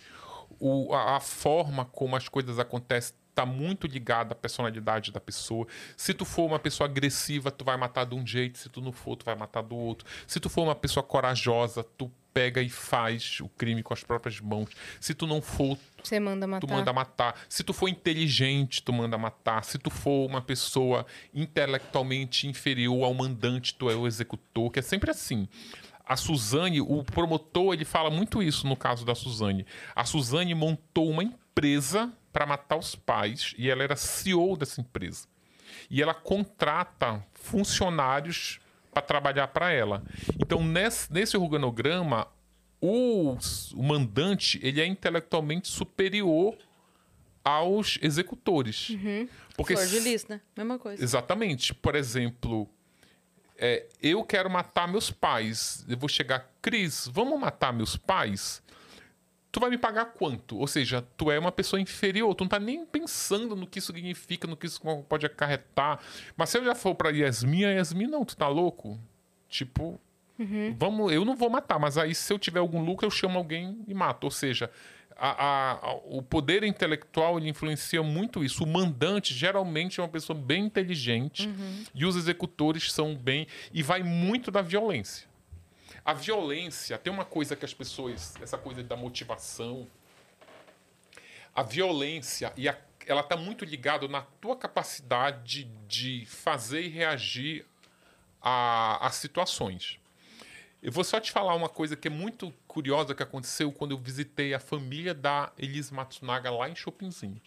o, 0.60 0.92
a, 0.94 1.16
a, 1.16 1.20
forma 1.20 1.84
como 1.86 2.14
as 2.14 2.28
coisas 2.28 2.58
acontecem 2.58 3.14
está 3.30 3.46
muito 3.46 3.86
ligada 3.86 4.32
à 4.32 4.36
personalidade 4.36 5.10
da 5.10 5.20
pessoa. 5.20 5.66
Se 5.96 6.12
tu 6.12 6.24
for 6.24 6.44
uma 6.44 6.58
pessoa 6.58 6.88
agressiva, 6.88 7.50
tu 7.50 7.64
vai 7.64 7.76
matar 7.76 8.04
de 8.04 8.14
um 8.14 8.26
jeito. 8.26 8.58
Se 8.58 8.68
tu 8.68 8.80
não 8.80 8.92
for, 8.92 9.16
tu 9.16 9.24
vai 9.24 9.34
matar 9.34 9.62
do 9.62 9.74
outro. 9.74 10.06
Se 10.26 10.38
tu 10.38 10.50
for 10.50 10.62
uma 10.62 10.74
pessoa 10.74 11.02
corajosa, 11.02 11.82
tu 11.82 12.10
pega 12.34 12.60
e 12.60 12.68
faz 12.68 13.40
o 13.40 13.48
crime 13.48 13.82
com 13.82 13.94
as 13.94 14.04
próprias 14.04 14.40
mãos. 14.40 14.70
Se 15.00 15.14
tu 15.14 15.26
não 15.26 15.40
for, 15.40 15.76
você 16.02 16.20
manda 16.20 16.46
matar. 16.46 16.66
Tu 16.66 16.72
manda 16.72 16.92
matar. 16.92 17.34
Se 17.48 17.64
tu 17.64 17.72
for 17.72 17.88
inteligente, 17.88 18.82
tu 18.82 18.92
manda 18.92 19.16
matar. 19.16 19.64
Se 19.64 19.78
tu 19.78 19.90
for 19.90 20.26
uma 20.26 20.42
pessoa 20.42 21.06
intelectualmente 21.34 22.46
inferior 22.46 23.04
ao 23.04 23.14
mandante, 23.14 23.74
tu 23.74 23.90
é 23.90 23.94
o 23.94 24.06
executor, 24.06 24.70
que 24.70 24.78
é 24.78 24.82
sempre 24.82 25.10
assim 25.10 25.48
a 26.10 26.16
Suzane, 26.16 26.80
o 26.80 27.04
promotor, 27.04 27.72
ele 27.72 27.84
fala 27.84 28.10
muito 28.10 28.42
isso 28.42 28.66
no 28.66 28.74
caso 28.74 29.06
da 29.06 29.14
Suzane. 29.14 29.64
A 29.94 30.04
Suzane 30.04 30.52
montou 30.56 31.08
uma 31.08 31.22
empresa 31.22 32.12
para 32.32 32.44
matar 32.44 32.76
os 32.76 32.96
pais 32.96 33.54
e 33.56 33.70
ela 33.70 33.84
era 33.84 33.94
CEO 33.94 34.56
dessa 34.56 34.80
empresa. 34.80 35.28
E 35.88 36.02
ela 36.02 36.12
contrata 36.12 37.24
funcionários 37.32 38.58
para 38.92 39.00
trabalhar 39.02 39.46
para 39.48 39.70
ela. 39.70 40.02
Então, 40.36 40.64
nesse, 40.64 41.12
nesse 41.12 41.36
organograma, 41.36 42.26
o, 42.80 43.36
o 43.76 43.82
mandante 43.82 44.58
ele 44.64 44.80
é 44.80 44.86
intelectualmente 44.86 45.68
superior 45.68 46.56
aos 47.44 48.00
executores. 48.02 48.90
Uhum. 48.90 49.28
Porque 49.56 49.76
Flor 49.76 49.86
de 49.86 50.00
lis, 50.00 50.26
né? 50.26 50.40
Mesma 50.56 50.76
coisa. 50.76 51.00
Exatamente. 51.04 51.72
Por 51.72 51.94
exemplo, 51.94 52.68
é, 53.60 53.86
eu 54.02 54.24
quero 54.24 54.48
matar 54.48 54.88
meus 54.88 55.10
pais. 55.10 55.84
Eu 55.86 55.98
vou 55.98 56.08
chegar, 56.08 56.50
Cris, 56.62 57.06
vamos 57.12 57.38
matar 57.38 57.74
meus 57.74 57.94
pais? 57.94 58.62
Tu 59.52 59.60
vai 59.60 59.68
me 59.68 59.76
pagar 59.76 60.06
quanto? 60.06 60.56
Ou 60.56 60.66
seja, 60.66 61.06
tu 61.14 61.30
é 61.30 61.38
uma 61.38 61.52
pessoa 61.52 61.78
inferior, 61.78 62.34
tu 62.34 62.44
não 62.44 62.48
tá 62.48 62.58
nem 62.58 62.86
pensando 62.86 63.54
no 63.54 63.66
que 63.66 63.78
isso 63.78 63.92
significa, 63.92 64.46
no 64.46 64.56
que 64.56 64.66
isso 64.66 64.80
pode 65.06 65.26
acarretar. 65.26 66.00
Mas 66.36 66.48
se 66.48 66.56
eu 66.56 66.64
já 66.64 66.74
for 66.74 66.94
pra 66.94 67.10
Yasmin, 67.10 67.66
a 67.66 67.70
Yasmin, 67.72 68.06
não, 68.06 68.24
tu 68.24 68.34
tá 68.34 68.48
louco? 68.48 68.98
Tipo, 69.46 70.00
uhum. 70.38 70.74
vamos, 70.78 71.12
eu 71.12 71.24
não 71.24 71.36
vou 71.36 71.50
matar, 71.50 71.78
mas 71.78 71.98
aí 71.98 72.14
se 72.14 72.32
eu 72.32 72.38
tiver 72.38 72.60
algum 72.60 72.82
lucro, 72.82 73.04
eu 73.04 73.10
chamo 73.10 73.36
alguém 73.36 73.84
e 73.86 73.92
mato. 73.92 74.24
Ou 74.24 74.30
seja, 74.30 74.70
a, 75.22 75.72
a, 75.72 75.94
o 76.04 76.22
poder 76.22 76.64
intelectual 76.64 77.38
ele 77.38 77.50
influencia 77.50 78.02
muito 78.02 78.42
isso. 78.42 78.64
O 78.64 78.66
mandante 78.66 79.34
geralmente 79.34 80.00
é 80.00 80.02
uma 80.02 80.08
pessoa 80.08 80.36
bem 80.38 80.64
inteligente 80.64 81.46
uhum. 81.46 81.84
e 81.94 82.06
os 82.06 82.16
executores 82.16 82.90
são 82.90 83.14
bem. 83.14 83.46
E 83.70 83.82
vai 83.82 84.02
muito 84.02 84.50
da 84.50 84.62
violência. 84.62 85.28
A 86.02 86.14
violência 86.14 86.96
tem 86.96 87.12
uma 87.12 87.26
coisa 87.26 87.54
que 87.54 87.66
as 87.66 87.74
pessoas. 87.74 88.34
Essa 88.40 88.56
coisa 88.56 88.82
da 88.82 88.96
motivação. 88.96 89.86
A 91.54 91.62
violência 91.62 92.50
e 92.56 92.66
a, 92.66 92.78
ela 93.06 93.20
está 93.20 93.36
muito 93.36 93.66
ligada 93.66 94.08
na 94.08 94.22
tua 94.22 94.56
capacidade 94.56 95.64
de 95.86 96.24
fazer 96.24 96.80
e 96.80 96.88
reagir 96.88 97.66
a, 98.40 99.06
a 99.06 99.10
situações. 99.10 99.99
Eu 100.82 100.90
vou 100.90 101.04
só 101.04 101.20
te 101.20 101.30
falar 101.30 101.54
uma 101.54 101.68
coisa 101.68 101.94
que 101.94 102.08
é 102.08 102.10
muito 102.10 102.52
curiosa 102.66 103.14
que 103.14 103.22
aconteceu 103.22 103.70
quando 103.70 103.90
eu 103.90 103.98
visitei 103.98 104.54
a 104.54 104.58
família 104.58 105.12
da 105.12 105.52
Elise 105.58 105.92
Matsunaga 105.92 106.50
lá 106.50 106.68
em 106.70 106.74
Chopinzinho. 106.74 107.40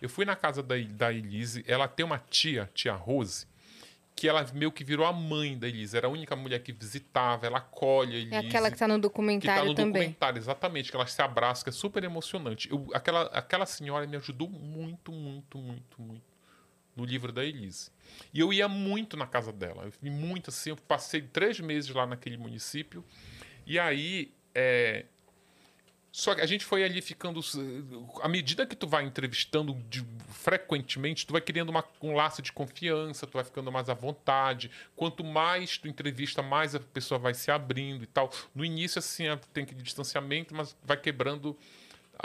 Eu 0.00 0.08
fui 0.08 0.24
na 0.24 0.34
casa 0.34 0.62
da, 0.62 0.74
da 0.78 1.12
Elise, 1.12 1.64
ela 1.68 1.86
tem 1.86 2.04
uma 2.04 2.18
tia, 2.18 2.68
tia 2.72 2.94
Rose, 2.94 3.46
que 4.16 4.26
ela 4.26 4.44
meio 4.54 4.72
que 4.72 4.82
virou 4.82 5.06
a 5.06 5.12
mãe 5.12 5.56
da 5.56 5.68
Elise. 5.68 5.96
Era 5.96 6.06
a 6.06 6.10
única 6.10 6.34
mulher 6.34 6.60
que 6.60 6.72
visitava, 6.72 7.46
ela 7.46 7.58
acolhe 7.58 8.16
a 8.16 8.18
Elise. 8.18 8.34
É 8.34 8.38
aquela 8.38 8.68
que 8.70 8.76
está 8.76 8.88
no 8.88 8.98
documentário 8.98 9.60
que 9.60 9.66
tá 9.66 9.68
no 9.68 9.74
também. 9.74 9.92
documentário, 9.92 10.38
exatamente, 10.38 10.90
que 10.90 10.96
ela 10.96 11.06
se 11.06 11.20
abraça, 11.20 11.62
que 11.62 11.68
é 11.68 11.72
super 11.72 12.02
emocionante. 12.02 12.70
Eu, 12.70 12.88
aquela, 12.94 13.22
aquela 13.26 13.66
senhora 13.66 14.06
me 14.06 14.16
ajudou 14.16 14.48
muito, 14.48 15.12
muito, 15.12 15.58
muito, 15.58 16.00
muito 16.00 16.27
no 16.98 17.04
livro 17.04 17.32
da 17.32 17.44
Elise. 17.44 17.90
E 18.34 18.40
eu 18.40 18.52
ia 18.52 18.68
muito 18.68 19.16
na 19.16 19.26
casa 19.26 19.52
dela. 19.52 19.84
Eu 19.84 19.92
fui 19.92 20.10
muito 20.10 20.50
assim, 20.50 20.70
eu 20.70 20.76
passei 20.76 21.22
três 21.22 21.60
meses 21.60 21.88
lá 21.90 22.04
naquele 22.04 22.36
município. 22.36 23.04
E 23.64 23.78
aí. 23.78 24.34
É... 24.54 25.06
Só 26.10 26.34
que 26.34 26.40
a 26.40 26.46
gente 26.46 26.64
foi 26.64 26.82
ali 26.82 27.00
ficando. 27.00 27.40
À 28.20 28.28
medida 28.28 28.66
que 28.66 28.74
tu 28.74 28.88
vai 28.88 29.04
entrevistando 29.04 29.74
de, 29.88 30.04
frequentemente, 30.30 31.24
tu 31.24 31.32
vai 31.32 31.40
criando 31.40 31.68
uma, 31.68 31.84
um 32.02 32.12
laço 32.12 32.42
de 32.42 32.50
confiança, 32.50 33.26
tu 33.26 33.34
vai 33.34 33.44
ficando 33.44 33.70
mais 33.70 33.88
à 33.88 33.94
vontade. 33.94 34.68
Quanto 34.96 35.22
mais 35.22 35.78
tu 35.78 35.86
entrevista, 35.86 36.42
mais 36.42 36.74
a 36.74 36.80
pessoa 36.80 37.20
vai 37.20 37.34
se 37.34 37.52
abrindo 37.52 38.02
e 38.02 38.06
tal. 38.06 38.32
No 38.52 38.64
início, 38.64 38.98
assim, 38.98 39.24
tem 39.52 39.62
aquele 39.62 39.82
distanciamento, 39.82 40.56
mas 40.56 40.76
vai 40.82 40.96
quebrando 40.96 41.56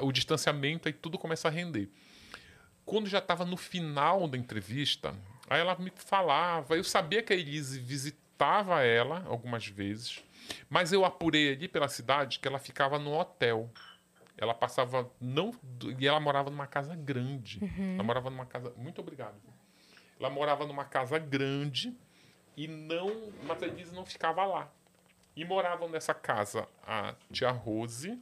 o 0.01 0.11
distanciamento 0.11 0.89
e 0.89 0.93
tudo 0.93 1.19
começa 1.19 1.47
a 1.47 1.51
render. 1.51 1.87
Quando 2.85 3.07
já 3.07 3.19
estava 3.19 3.45
no 3.45 3.57
final 3.57 4.27
da 4.27 4.37
entrevista, 4.37 5.15
aí 5.49 5.61
ela 5.61 5.75
me 5.75 5.91
falava, 5.95 6.75
eu 6.75 6.83
sabia 6.83 7.23
que 7.23 7.31
a 7.31 7.35
Elise 7.35 7.79
visitava 7.79 8.81
ela 8.83 9.23
algumas 9.27 9.65
vezes, 9.67 10.23
mas 10.69 10.91
eu 10.91 11.05
apurei 11.05 11.53
ali 11.53 11.67
pela 11.67 11.87
cidade 11.87 12.39
que 12.39 12.47
ela 12.47 12.59
ficava 12.59 12.99
no 12.99 13.13
hotel. 13.17 13.69
Ela 14.37 14.53
passava 14.53 15.09
não 15.21 15.53
e 15.97 16.07
ela 16.07 16.19
morava 16.19 16.49
numa 16.49 16.67
casa 16.67 16.95
grande. 16.95 17.59
Uhum. 17.63 17.93
Ela 17.93 18.03
morava 18.03 18.29
numa 18.29 18.45
casa, 18.45 18.73
muito 18.75 18.99
obrigado. 18.99 19.35
Ela 20.19 20.29
morava 20.29 20.65
numa 20.65 20.85
casa 20.85 21.17
grande 21.19 21.95
e 22.57 22.67
não, 22.67 23.31
mas 23.43 23.61
a 23.63 23.67
Elise 23.67 23.93
não 23.95 24.05
ficava 24.05 24.45
lá. 24.45 24.71
E 25.35 25.43
moravam 25.45 25.89
nessa 25.89 26.13
casa 26.13 26.67
a 26.85 27.15
tia 27.31 27.49
Rose, 27.51 28.19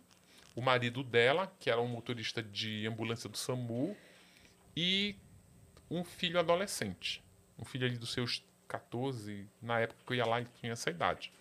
o 0.55 0.61
marido 0.61 1.03
dela, 1.03 1.51
que 1.59 1.69
era 1.69 1.81
um 1.81 1.87
motorista 1.87 2.41
de 2.41 2.87
ambulância 2.87 3.29
do 3.29 3.37
SAMU, 3.37 3.95
e 4.75 5.15
um 5.89 6.03
filho 6.03 6.39
adolescente. 6.39 7.23
Um 7.59 7.65
filho 7.65 7.85
ali 7.85 7.97
dos 7.97 8.11
seus 8.11 8.43
14, 8.67 9.45
na 9.61 9.79
época 9.81 9.99
que 10.05 10.13
eu 10.13 10.17
ia 10.17 10.25
lá, 10.25 10.39
ele 10.39 10.49
tinha 10.59 10.71
essa 10.71 10.89
idade. 10.89 11.31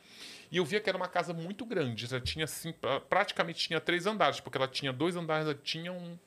E 0.50 0.56
eu 0.56 0.64
via 0.64 0.80
que 0.80 0.88
era 0.88 0.96
uma 0.96 1.08
casa 1.08 1.32
muito 1.32 1.64
grande, 1.64 2.06
já 2.06 2.20
tinha 2.20 2.44
assim, 2.44 2.74
praticamente 3.08 3.68
tinha 3.68 3.80
três 3.80 4.04
andares, 4.06 4.40
porque 4.40 4.58
ela 4.58 4.66
tinha 4.66 4.92
dois 4.92 5.14
andares, 5.14 5.46
ela 5.46 5.54
tinha 5.54 5.92
um, 5.92 6.18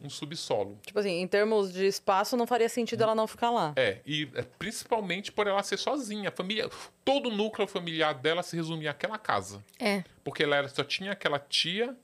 um 0.00 0.08
subsolo. 0.08 0.78
Tipo 0.86 1.00
assim, 1.00 1.20
em 1.20 1.26
termos 1.26 1.72
de 1.72 1.84
espaço, 1.84 2.36
não 2.36 2.46
faria 2.46 2.68
sentido 2.68 3.02
ela 3.02 3.14
não 3.14 3.26
ficar 3.26 3.50
lá. 3.50 3.72
É, 3.74 3.98
e 4.06 4.30
é, 4.34 4.42
principalmente 4.42 5.32
por 5.32 5.48
ela 5.48 5.62
ser 5.64 5.78
sozinha. 5.78 6.28
A 6.28 6.32
família, 6.32 6.70
todo 7.04 7.28
o 7.28 7.32
núcleo 7.34 7.66
familiar 7.66 8.14
dela 8.14 8.42
se 8.42 8.54
resumia 8.54 8.92
àquela 8.92 9.18
casa. 9.18 9.64
É. 9.80 10.04
Porque 10.22 10.44
ela 10.44 10.56
era, 10.56 10.68
só 10.68 10.84
tinha 10.84 11.10
aquela 11.10 11.40
tia, 11.40 11.96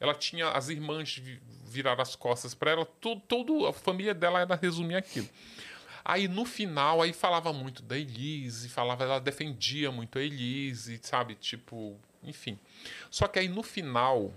ela 0.00 0.14
tinha 0.14 0.48
as 0.48 0.68
irmãs 0.68 1.22
virar 1.76 2.00
as 2.00 2.16
costas 2.16 2.54
para 2.54 2.70
ela, 2.70 2.86
tudo, 2.86 3.66
a 3.66 3.72
família 3.72 4.14
dela 4.14 4.40
era 4.40 4.54
resumir 4.56 4.96
aquilo. 4.96 5.28
Aí 6.04 6.28
no 6.28 6.44
final, 6.44 7.02
aí 7.02 7.12
falava 7.12 7.52
muito 7.52 7.82
da 7.82 7.98
Elise, 7.98 8.68
falava, 8.68 9.04
ela 9.04 9.20
defendia 9.20 9.90
muito 9.90 10.18
a 10.18 10.22
Elise, 10.22 10.98
sabe? 11.02 11.34
Tipo, 11.34 11.98
enfim. 12.22 12.58
Só 13.10 13.26
que 13.26 13.38
aí 13.38 13.48
no 13.48 13.62
final, 13.62 14.32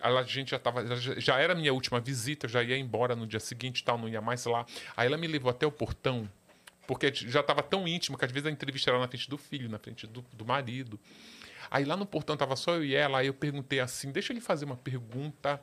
a 0.00 0.22
gente 0.22 0.52
já 0.52 0.58
tava, 0.58 0.96
já, 0.96 1.18
já 1.18 1.38
era 1.38 1.54
minha 1.54 1.74
última 1.74 2.00
visita, 2.00 2.46
eu 2.46 2.50
já 2.50 2.62
ia 2.62 2.78
embora 2.78 3.16
no 3.16 3.26
dia 3.26 3.40
seguinte 3.40 3.82
tal, 3.82 3.98
não 3.98 4.08
ia 4.08 4.20
mais 4.20 4.44
lá. 4.46 4.64
Aí 4.96 5.06
ela 5.06 5.18
me 5.18 5.26
levou 5.26 5.50
até 5.50 5.66
o 5.66 5.72
portão, 5.72 6.30
porque 6.86 7.12
já 7.12 7.40
estava 7.40 7.62
tão 7.62 7.86
íntimo 7.86 8.16
que 8.16 8.24
às 8.24 8.30
vezes 8.30 8.46
a 8.46 8.50
entrevista 8.50 8.90
era 8.90 9.00
na 9.00 9.08
frente 9.08 9.28
do 9.28 9.36
filho, 9.36 9.68
na 9.68 9.80
frente 9.80 10.06
do, 10.06 10.24
do 10.32 10.46
marido. 10.46 10.98
Aí 11.72 11.84
lá 11.84 11.96
no 11.96 12.06
portão 12.06 12.36
tava 12.36 12.54
só 12.54 12.74
eu 12.74 12.84
e 12.84 12.94
ela, 12.94 13.18
aí 13.18 13.26
eu 13.26 13.34
perguntei 13.34 13.80
assim, 13.80 14.12
deixa 14.12 14.32
ele 14.32 14.40
fazer 14.40 14.64
uma 14.64 14.76
pergunta 14.76 15.60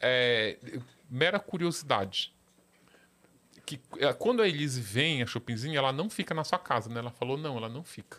é, 0.00 0.58
mera 1.08 1.38
curiosidade. 1.38 2.32
Que 3.64 3.80
é, 3.98 4.12
quando 4.12 4.42
a 4.42 4.48
Elise 4.48 4.80
vem, 4.80 5.22
a 5.22 5.26
Chopinzinha, 5.26 5.78
ela 5.78 5.92
não 5.92 6.10
fica 6.10 6.34
na 6.34 6.44
sua 6.44 6.58
casa, 6.58 6.90
né? 6.90 6.98
Ela 6.98 7.10
falou, 7.10 7.36
não, 7.36 7.56
ela 7.56 7.68
não 7.68 7.82
fica. 7.82 8.18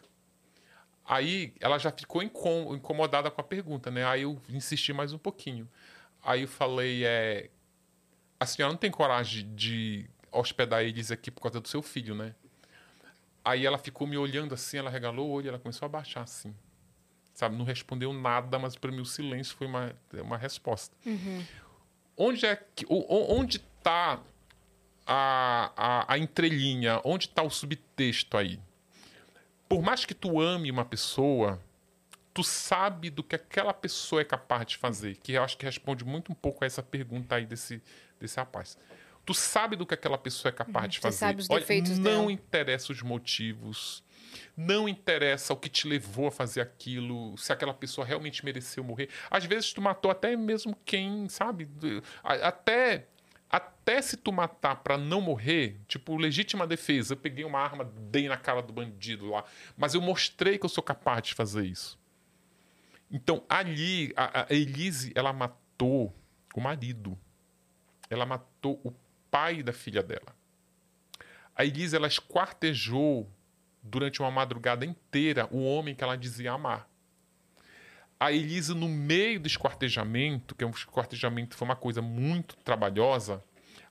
Aí 1.06 1.54
ela 1.60 1.78
já 1.78 1.92
ficou 1.92 2.24
incomodada 2.24 3.30
com 3.30 3.40
a 3.40 3.44
pergunta, 3.44 3.92
né? 3.92 4.04
Aí 4.06 4.24
eu 4.24 4.42
insisti 4.50 4.92
mais 4.92 5.14
um 5.14 5.20
pouquinho. 5.20 5.70
Aí 6.24 6.42
eu 6.42 6.48
falei, 6.48 7.06
é, 7.06 7.52
a 8.40 8.46
senhora 8.48 8.74
não 8.74 8.80
tem 8.80 8.90
coragem 8.90 9.54
de 9.54 10.10
hospedar 10.32 10.82
Elise 10.82 11.14
aqui 11.14 11.30
por 11.30 11.42
causa 11.42 11.62
do 11.62 11.68
seu 11.68 11.84
filho, 11.84 12.16
né? 12.16 12.34
Aí 13.44 13.64
ela 13.64 13.78
ficou 13.78 14.08
me 14.08 14.18
olhando 14.18 14.56
assim, 14.56 14.78
ela 14.78 14.90
regalou 14.90 15.30
o 15.30 15.32
olho, 15.32 15.50
ela 15.50 15.60
começou 15.60 15.86
a 15.86 15.90
baixar 15.90 16.24
assim. 16.24 16.56
Sabe, 17.36 17.56
não 17.56 17.66
respondeu 17.66 18.12
nada, 18.12 18.58
mas 18.58 18.76
para 18.76 18.92
mim 18.92 19.02
o 19.02 19.06
silêncio 19.06 19.56
foi 19.56 19.68
uma, 19.68 19.94
uma 20.14 20.38
resposta. 20.38 20.96
Uhum 21.06 21.44
onde 22.18 22.46
é 22.46 22.56
que, 22.76 22.86
onde 22.90 23.58
está 23.58 24.20
a, 25.06 25.72
a, 25.76 26.14
a 26.14 26.18
entrelinha, 26.18 27.00
onde 27.04 27.28
está 27.28 27.44
o 27.44 27.50
subtexto 27.50 28.38
aí? 28.38 28.60
Por 29.68 29.82
mais 29.82 30.06
que 30.06 30.14
tu 30.14 30.40
ame 30.40 30.70
uma 30.70 30.86
pessoa, 30.86 31.60
tu 32.34 32.44
sabe 32.44 33.10
do 33.10 33.24
que 33.24 33.36
aquela 33.36 33.74
pessoa 33.74 34.22
é 34.22 34.26
capaz 34.26 34.66
de 34.68 34.78
fazer, 34.78 35.16
que 35.18 35.34
eu 35.34 35.44
acho 35.44 35.58
que 35.58 35.66
responde 35.66 36.04
muito 36.04 36.32
um 36.32 36.36
pouco 36.36 36.64
a 36.64 36.68
essa 36.68 36.84
pergunta 36.84 37.36
aí 37.36 37.46
desse, 37.46 37.82
desse 38.20 38.38
rapaz. 38.38 38.78
Tu 39.26 39.34
sabe 39.34 39.76
do 39.76 39.86
que 39.86 39.94
aquela 39.94 40.18
pessoa 40.18 40.50
é 40.50 40.52
capaz 40.52 40.84
uhum, 40.84 40.90
de 40.90 41.00
fazer. 41.00 41.18
Sabe 41.18 41.42
os 41.42 41.48
defeitos 41.48 41.92
Olha, 41.94 42.02
não 42.02 42.22
dela. 42.22 42.32
interessa 42.32 42.92
os 42.92 43.02
motivos, 43.02 44.04
não 44.56 44.88
interessa 44.88 45.54
o 45.54 45.58
que 45.58 45.70
te 45.70 45.88
levou 45.88 46.28
a 46.28 46.32
fazer 46.32 46.62
aquilo, 46.62 47.38
se 47.38 47.52
aquela 47.52 47.74
pessoa 47.74 48.06
realmente 48.06 48.44
mereceu 48.44 48.84
morrer. 48.84 49.10
Às 49.30 49.46
vezes 49.46 49.74
tu 49.74 49.82
matou 49.82 50.12
até 50.12 50.36
mesmo 50.36 50.78
quem, 50.86 51.28
sabe? 51.30 51.70
Até 52.24 53.08
até 53.50 54.02
se 54.02 54.18
tu 54.18 54.34
matar 54.34 54.78
para 54.78 54.98
não 54.98 55.22
morrer, 55.22 55.80
tipo 55.88 56.18
legítima 56.18 56.66
defesa, 56.66 57.14
eu 57.14 57.18
peguei 57.18 57.46
uma 57.46 57.60
arma, 57.60 57.86
dei 57.86 58.28
na 58.28 58.36
cara 58.36 58.62
do 58.62 58.74
bandido 58.74 59.30
lá, 59.30 59.46
mas 59.78 59.94
eu 59.94 60.02
mostrei 60.02 60.58
que 60.58 60.66
eu 60.66 60.70
sou 60.70 60.84
capaz 60.84 61.28
de 61.28 61.34
fazer 61.36 61.66
isso. 61.66 61.98
Então 63.10 63.44
ali 63.48 64.12
a, 64.16 64.42
a 64.42 64.54
Elise 64.54 65.12
ela 65.16 65.32
matou 65.32 66.14
o 66.54 66.60
marido, 66.60 67.18
ela 68.10 68.26
matou 68.26 68.82
o 68.84 68.92
pai 69.30 69.62
da 69.62 69.72
filha 69.72 70.02
dela. 70.02 70.36
A 71.56 71.64
Elise 71.64 71.96
ela 71.96 72.08
esquartejou 72.08 73.32
durante 73.86 74.22
uma 74.22 74.32
madrugada 74.32 74.86
inteira 74.86 75.48
o 75.52 75.64
homem 75.64 75.96
que 75.96 76.04
ela 76.04 76.18
dizia 76.18 76.52
amar. 76.52 76.90
A 78.20 78.32
Elise, 78.32 78.74
no 78.74 78.88
meio 78.88 79.40
do 79.40 79.48
esquartejamento, 79.48 80.56
que 80.56 80.64
é 80.64 80.68
um 80.68 80.72
esquartejamento 80.72 81.56
foi 81.56 81.68
uma 81.68 81.76
coisa 81.76 82.02
muito 82.02 82.56
trabalhosa, 82.58 83.44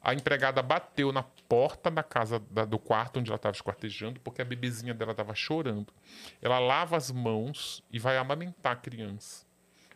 a 0.03 0.13
empregada 0.13 0.63
bateu 0.63 1.13
na 1.13 1.23
porta 1.23 1.91
da 1.91 2.03
casa 2.03 2.39
da, 2.39 2.65
do 2.65 2.79
quarto 2.79 3.21
onde 3.21 3.31
ela 3.31 3.37
estava 3.37 3.55
esquartejando, 3.55 4.21
porque 4.21 4.43
a 4.43 4.45
bebezinha 4.45 4.93
dela 4.93 5.13
estava 5.13 5.35
chorando. 5.35 5.93
Ela 6.43 6.59
lava 6.59 6.97
as 6.97 7.11
mãos 7.11 7.83
e 7.91 7.99
vai 7.99 8.19
amamentar 8.19 8.73
a 8.75 8.77
criança. 8.77 9.47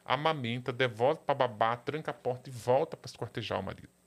Amamenta, 0.05 0.73
devolve 0.73 1.21
para 1.27 1.35
babá, 1.35 1.77
tranca 1.77 2.11
a 2.11 2.15
porta 2.15 2.49
e 2.49 2.53
volta 2.53 2.97
para 2.97 3.11
esquartejar 3.11 3.61
o 3.61 3.63
marido. 3.63 3.98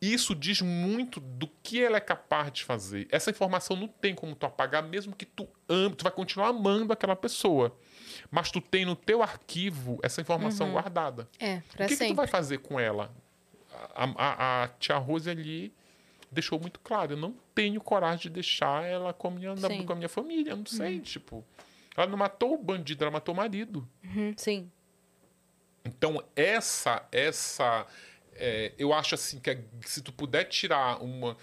Isso 0.00 0.34
diz 0.34 0.60
muito 0.60 1.20
do 1.20 1.48
que 1.62 1.82
ela 1.82 1.96
é 1.96 2.00
capaz 2.00 2.52
de 2.52 2.64
fazer. 2.64 3.08
Essa 3.10 3.30
informação 3.30 3.76
não 3.76 3.88
tem 3.88 4.14
como 4.14 4.34
tu 4.34 4.44
apagar, 4.44 4.82
mesmo 4.82 5.16
que 5.16 5.24
tu 5.24 5.48
ame, 5.68 5.94
tu 5.94 6.02
vai 6.02 6.12
continuar 6.12 6.48
amando 6.48 6.92
aquela 6.92 7.16
pessoa. 7.16 7.76
Mas 8.30 8.50
tu 8.50 8.60
tem 8.60 8.84
no 8.84 8.94
teu 8.94 9.22
arquivo 9.22 9.98
essa 10.02 10.20
informação 10.20 10.66
uhum. 10.66 10.72
guardada. 10.74 11.28
É, 11.38 11.60
pra 11.74 11.86
O 11.86 11.88
que, 11.88 11.96
sempre. 11.96 12.08
que 12.08 12.12
tu 12.12 12.16
vai 12.16 12.26
fazer 12.26 12.58
com 12.58 12.78
ela? 12.78 13.14
A, 13.94 14.04
a, 14.04 14.64
a, 14.64 14.68
tia 14.68 14.96
Rose 14.98 15.30
ali 15.30 15.72
deixou 16.30 16.60
muito 16.60 16.78
claro. 16.80 17.14
Eu 17.14 17.16
não 17.16 17.34
tenho 17.54 17.80
coragem 17.80 18.24
de 18.24 18.30
deixar 18.30 18.84
ela 18.84 19.14
com 19.14 19.28
a 19.28 19.30
minha, 19.30 19.54
com 19.86 19.92
a 19.92 19.96
minha 19.96 20.08
família. 20.08 20.50
Eu 20.50 20.58
não 20.58 20.66
sei, 20.66 20.96
uhum. 20.96 21.02
tipo. 21.02 21.44
Ela 21.96 22.06
não 22.06 22.18
matou 22.18 22.52
o 22.52 22.62
bandido, 22.62 23.02
ela 23.02 23.10
matou 23.10 23.34
o 23.34 23.36
marido. 23.36 23.88
Uhum. 24.04 24.34
Sim. 24.36 24.70
Então, 25.82 26.22
essa, 26.34 27.06
essa 27.10 27.86
é, 28.38 28.72
eu 28.78 28.92
acho 28.92 29.14
assim 29.14 29.38
que 29.38 29.50
é, 29.50 29.64
se 29.82 30.02
tu 30.02 30.12
puder 30.12 30.44
tirar 30.44 31.02
uma. 31.02 31.36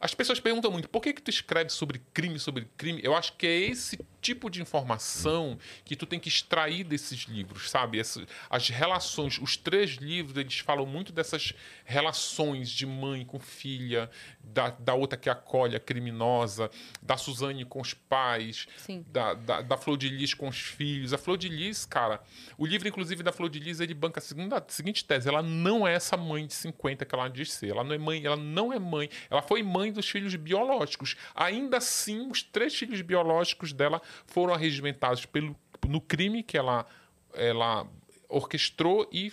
As 0.00 0.14
pessoas 0.14 0.38
perguntam 0.38 0.70
muito 0.70 0.88
por 0.88 1.02
que, 1.02 1.12
que 1.12 1.20
tu 1.20 1.30
escreve 1.30 1.70
sobre 1.70 2.00
crime, 2.14 2.38
sobre 2.38 2.68
crime. 2.76 3.00
Eu 3.02 3.16
acho 3.16 3.32
que 3.32 3.46
é 3.46 3.58
esse 3.58 3.98
tipo 4.20 4.48
de 4.48 4.62
informação 4.62 5.58
que 5.84 5.96
tu 5.96 6.06
tem 6.06 6.20
que 6.20 6.28
extrair 6.28 6.84
desses 6.84 7.20
livros, 7.22 7.68
sabe? 7.68 7.98
Essa, 7.98 8.24
as 8.48 8.68
relações, 8.68 9.38
os 9.38 9.56
três 9.56 9.92
livros, 9.92 10.36
eles 10.36 10.58
falam 10.60 10.86
muito 10.86 11.12
dessas 11.12 11.52
relações 11.84 12.70
de 12.70 12.86
mãe 12.86 13.24
com 13.24 13.40
filha, 13.40 14.08
da, 14.52 14.70
da 14.70 14.94
outra 14.94 15.18
que 15.18 15.28
acolhe 15.28 15.76
a 15.76 15.80
criminosa, 15.80 16.70
da 17.02 17.16
Suzane 17.16 17.64
com 17.64 17.80
os 17.80 17.94
pais, 17.94 18.66
da, 19.06 19.34
da, 19.34 19.60
da, 19.62 19.76
Flor 19.76 19.96
de 19.96 20.08
Lis 20.08 20.34
com 20.34 20.48
os 20.48 20.58
filhos. 20.58 21.12
A 21.12 21.18
Flor 21.18 21.36
de 21.36 21.48
Lis, 21.48 21.84
cara, 21.84 22.20
o 22.56 22.66
livro, 22.66 22.88
inclusive, 22.88 23.22
da 23.22 23.32
Flor 23.32 23.48
de 23.48 23.58
Lis, 23.58 23.80
ele 23.80 23.94
banca 23.94 24.20
a, 24.20 24.22
segunda, 24.22 24.58
a 24.58 24.64
seguinte 24.68 25.04
tese: 25.04 25.28
ela 25.28 25.42
não 25.42 25.86
é 25.86 25.94
essa 25.94 26.16
mãe 26.16 26.46
de 26.46 26.54
50 26.54 27.04
que 27.04 27.14
ela 27.14 27.28
diz 27.28 27.52
ser. 27.52 27.70
Ela 27.70 27.84
não 27.84 27.94
é 27.94 27.98
mãe, 27.98 28.24
ela 28.24 28.36
não 28.36 28.72
é 28.72 28.78
mãe. 28.78 29.08
Ela 29.30 29.42
foi 29.42 29.62
mãe 29.62 29.92
dos 29.92 30.08
filhos 30.08 30.34
biológicos. 30.34 31.16
Ainda 31.34 31.78
assim, 31.78 32.30
os 32.30 32.42
três 32.42 32.74
filhos 32.74 33.00
biológicos 33.00 33.72
dela 33.72 34.00
foram 34.26 34.54
arregimentados 34.54 35.26
pelo, 35.26 35.54
no 35.86 36.00
crime 36.00 36.42
que 36.42 36.56
ela, 36.56 36.86
ela 37.34 37.86
orquestrou 38.28 39.08
e 39.12 39.32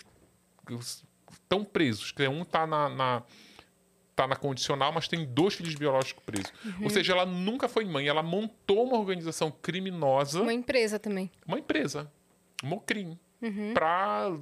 estão 1.30 1.64
presos. 1.64 2.12
Um 2.30 2.42
está 2.42 2.66
na, 2.66 2.88
na 2.88 3.22
tá 4.16 4.26
na 4.26 4.34
condicional, 4.34 4.90
mas 4.92 5.06
tem 5.06 5.26
dois 5.26 5.54
filhos 5.54 5.74
biológicos 5.74 6.24
presos. 6.24 6.52
Uhum. 6.64 6.84
Ou 6.84 6.90
seja, 6.90 7.12
ela 7.12 7.26
nunca 7.26 7.68
foi 7.68 7.84
mãe, 7.84 8.08
ela 8.08 8.22
montou 8.22 8.84
uma 8.84 8.98
organização 8.98 9.50
criminosa. 9.50 10.40
Uma 10.40 10.54
empresa 10.54 10.98
também. 10.98 11.30
Uma 11.46 11.58
empresa. 11.58 12.10
Mocrim. 12.64 13.18
Uhum. 13.42 13.74
Para 13.74 14.32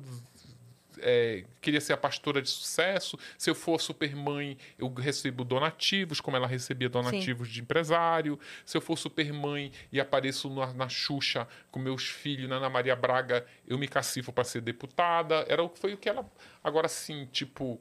é, 1.01 1.45
queria 1.61 1.81
ser 1.81 1.93
a 1.93 1.97
pastora 1.97 2.41
de 2.41 2.49
sucesso. 2.49 3.19
Se 3.37 3.51
eu 3.51 3.55
for 3.55 3.81
supermãe, 3.81 4.57
eu 4.79 4.93
recebo 4.93 5.45
donativos, 5.45 6.21
como 6.21 6.37
ela 6.37 6.47
recebia 6.47 6.89
donativos 6.89 7.49
Sim. 7.49 7.55
de 7.55 7.61
empresário. 7.61 8.39
Se 8.65 8.77
eu 8.77 8.81
for 8.81 8.97
supermãe 8.97 9.73
e 9.93 10.01
apareço 10.01 10.49
na, 10.51 10.73
na 10.73 10.89
Xuxa 10.89 11.49
com 11.71 11.79
meus 11.79 12.07
filhos, 12.07 12.49
na 12.49 12.57
Ana 12.57 12.71
Maria 12.71 12.95
Braga, 12.95 13.45
eu 13.67 13.77
me 13.77 13.89
cacifo 13.89 14.33
para 14.33 14.45
ser 14.45 14.61
deputada. 14.61 15.45
Era, 15.49 15.69
foi 15.69 15.95
o 15.95 15.99
que 15.99 16.09
ela. 16.09 16.25
Agora, 16.63 16.89
sim, 16.89 17.29
tipo. 17.33 17.81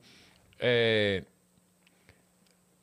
É, 0.60 1.24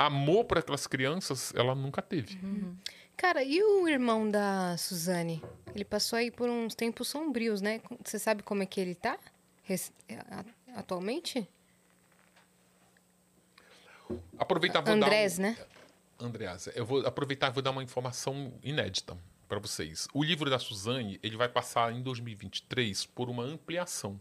amor 0.00 0.44
por 0.44 0.58
aquelas 0.58 0.86
crianças, 0.86 1.52
ela 1.54 1.74
nunca 1.74 2.00
teve. 2.00 2.38
Uhum. 2.42 2.74
Cara, 3.16 3.44
e 3.44 3.62
o 3.62 3.86
irmão 3.86 4.30
da 4.30 4.74
Suzane? 4.78 5.42
Ele 5.74 5.84
passou 5.84 6.16
aí 6.16 6.30
por 6.30 6.48
uns 6.48 6.74
tempos 6.74 7.08
sombrios, 7.08 7.60
né? 7.60 7.82
Você 8.02 8.18
sabe 8.18 8.42
como 8.42 8.62
é 8.62 8.66
que 8.66 8.80
ele 8.80 8.94
tá? 8.94 9.18
atualmente? 10.74 11.46
Aproveitar 14.38 14.80
vou 14.80 14.94
Andrés, 14.94 15.38
dar 15.38 15.44
um... 15.44 15.50
né? 15.50 15.58
Andreas, 16.18 16.68
eu 16.74 16.84
vou 16.84 17.06
aproveitar 17.06 17.48
e 17.48 17.52
vou 17.52 17.62
dar 17.62 17.70
uma 17.70 17.82
informação 17.82 18.52
inédita 18.62 19.16
para 19.46 19.58
vocês. 19.58 20.08
O 20.12 20.24
livro 20.24 20.50
da 20.50 20.58
Suzane, 20.58 21.20
ele 21.22 21.36
vai 21.36 21.48
passar 21.48 21.92
em 21.92 22.02
2023 22.02 23.06
por 23.06 23.28
uma 23.28 23.42
ampliação. 23.42 24.20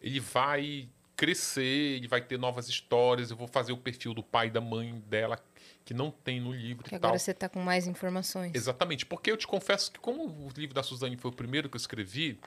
Ele 0.00 0.20
vai 0.20 0.88
crescer, 1.18 1.96
ele 1.96 2.06
vai 2.06 2.20
ter 2.20 2.38
novas 2.38 2.68
histórias, 2.68 3.32
eu 3.32 3.36
vou 3.36 3.48
fazer 3.48 3.72
o 3.72 3.76
perfil 3.76 4.14
do 4.14 4.22
pai 4.22 4.46
e 4.46 4.50
da 4.50 4.60
mãe 4.60 5.02
dela 5.08 5.36
que 5.84 5.92
não 5.92 6.12
tem 6.12 6.40
no 6.40 6.52
livro 6.52 6.84
que 6.84 6.94
agora 6.94 7.14
tal. 7.14 7.18
você 7.18 7.32
está 7.32 7.48
com 7.48 7.60
mais 7.60 7.88
informações. 7.88 8.54
Exatamente, 8.54 9.04
porque 9.04 9.32
eu 9.32 9.36
te 9.36 9.46
confesso 9.46 9.90
que 9.90 9.98
como 9.98 10.22
o 10.24 10.48
livro 10.56 10.74
da 10.74 10.82
Suzane 10.82 11.16
foi 11.16 11.32
o 11.32 11.34
primeiro 11.34 11.68
que 11.68 11.74
eu 11.74 11.78
escrevi, 11.80 12.38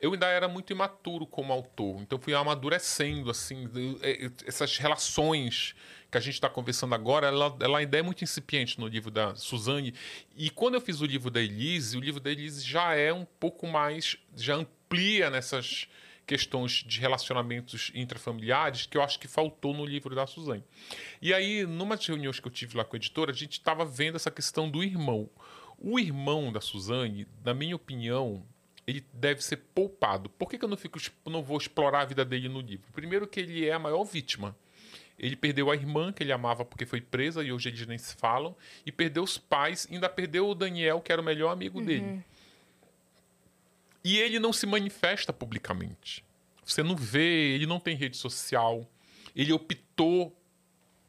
eu 0.00 0.12
ainda 0.14 0.26
era 0.26 0.48
muito 0.48 0.72
imaturo 0.72 1.24
como 1.24 1.52
autor. 1.52 2.02
Então 2.02 2.18
fui 2.18 2.34
amadurecendo, 2.34 3.30
assim, 3.30 3.70
é, 4.02 4.28
essas 4.44 4.76
relações 4.78 5.76
que 6.10 6.18
a 6.18 6.20
gente 6.20 6.34
está 6.34 6.48
conversando 6.48 6.92
agora, 6.96 7.28
ela, 7.28 7.56
ela, 7.60 7.78
ainda 7.78 7.98
é 7.98 8.02
muito 8.02 8.24
incipiente 8.24 8.80
no 8.80 8.88
livro 8.88 9.12
da 9.12 9.36
Suzane. 9.36 9.94
E 10.36 10.50
quando 10.50 10.74
eu 10.74 10.80
fiz 10.80 11.00
o 11.00 11.06
livro 11.06 11.30
da 11.30 11.40
Elise, 11.40 11.96
o 11.96 12.00
livro 12.00 12.20
da 12.20 12.32
Elise 12.32 12.64
já 12.64 12.96
é 12.96 13.12
um 13.12 13.24
pouco 13.38 13.64
mais, 13.68 14.16
já 14.34 14.56
amplia 14.56 15.30
nessas 15.30 15.86
questões 16.26 16.84
de 16.86 17.00
relacionamentos 17.00 17.90
intrafamiliares 17.94 18.86
que 18.86 18.96
eu 18.96 19.02
acho 19.02 19.18
que 19.18 19.28
faltou 19.28 19.74
no 19.74 19.84
livro 19.84 20.14
da 20.14 20.26
Suzane. 20.26 20.64
E 21.20 21.32
aí, 21.34 21.66
numa 21.66 21.96
das 21.96 22.06
reuniões 22.06 22.40
que 22.40 22.46
eu 22.46 22.52
tive 22.52 22.76
lá 22.76 22.84
com 22.84 22.96
a 22.96 22.98
editora, 22.98 23.32
a 23.32 23.34
gente 23.34 23.52
estava 23.52 23.84
vendo 23.84 24.16
essa 24.16 24.30
questão 24.30 24.70
do 24.70 24.82
irmão. 24.82 25.28
O 25.78 25.98
irmão 25.98 26.52
da 26.52 26.60
Suzane, 26.60 27.26
na 27.44 27.52
minha 27.52 27.74
opinião, 27.74 28.44
ele 28.86 29.04
deve 29.12 29.42
ser 29.42 29.58
poupado. 29.74 30.28
Por 30.30 30.48
que, 30.48 30.58
que 30.58 30.64
eu 30.64 30.68
não, 30.68 30.76
fico, 30.76 30.98
não 31.26 31.42
vou 31.42 31.58
explorar 31.58 32.02
a 32.02 32.04
vida 32.04 32.24
dele 32.24 32.48
no 32.48 32.60
livro? 32.60 32.90
Primeiro 32.92 33.26
que 33.26 33.40
ele 33.40 33.66
é 33.66 33.72
a 33.72 33.78
maior 33.78 34.04
vítima. 34.04 34.56
Ele 35.18 35.36
perdeu 35.36 35.70
a 35.70 35.74
irmã, 35.74 36.12
que 36.12 36.22
ele 36.22 36.32
amava 36.32 36.64
porque 36.64 36.84
foi 36.84 37.00
presa, 37.00 37.44
e 37.44 37.52
hoje 37.52 37.68
eles 37.68 37.86
nem 37.86 37.98
se 37.98 38.16
falam. 38.16 38.56
E 38.84 38.90
perdeu 38.90 39.22
os 39.22 39.38
pais, 39.38 39.86
ainda 39.90 40.08
perdeu 40.08 40.48
o 40.48 40.54
Daniel, 40.54 41.00
que 41.00 41.12
era 41.12 41.20
o 41.20 41.24
melhor 41.24 41.50
amigo 41.50 41.78
uhum. 41.78 41.84
dele. 41.84 42.24
E 44.04 44.18
ele 44.18 44.38
não 44.38 44.52
se 44.52 44.66
manifesta 44.66 45.32
publicamente. 45.32 46.24
Você 46.64 46.82
não 46.82 46.96
vê, 46.96 47.54
ele 47.54 47.66
não 47.66 47.78
tem 47.78 47.96
rede 47.96 48.16
social. 48.16 48.88
Ele 49.34 49.52
optou 49.52 50.36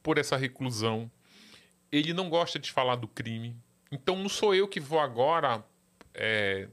por 0.02 0.18
essa 0.18 0.38
reclusão. 0.38 1.10
Ele 1.91 2.14
não 2.14 2.30
gosta 2.30 2.60
de 2.60 2.72
falar 2.72 2.95
do 2.95 3.07
crime. 3.07 3.56
Então 3.91 4.15
não 4.15 4.30
sou 4.30 4.53
eu 4.53 4.68
que 4.68 4.80
vou 4.80 4.99
agora 4.99 5.64
é, 6.14 6.68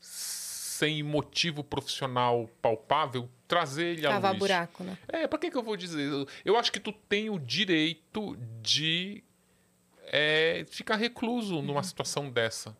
sem 0.00 1.02
motivo 1.02 1.62
profissional 1.62 2.48
palpável, 2.60 3.28
trazer 3.46 3.98
ele 3.98 4.06
à 4.06 4.18
luz. 4.18 4.38
buraco, 4.38 4.82
né? 4.82 4.98
É, 5.08 5.28
para 5.28 5.38
que, 5.38 5.50
que 5.50 5.56
eu 5.56 5.62
vou 5.62 5.76
dizer? 5.76 6.08
Eu 6.44 6.56
acho 6.56 6.72
que 6.72 6.80
tu 6.80 6.92
tem 6.92 7.30
o 7.30 7.38
direito 7.38 8.36
de 8.60 9.22
é, 10.06 10.64
ficar 10.68 10.96
recluso 10.96 11.56
uhum. 11.56 11.62
numa 11.62 11.82
situação 11.82 12.30
dessa. 12.30 12.76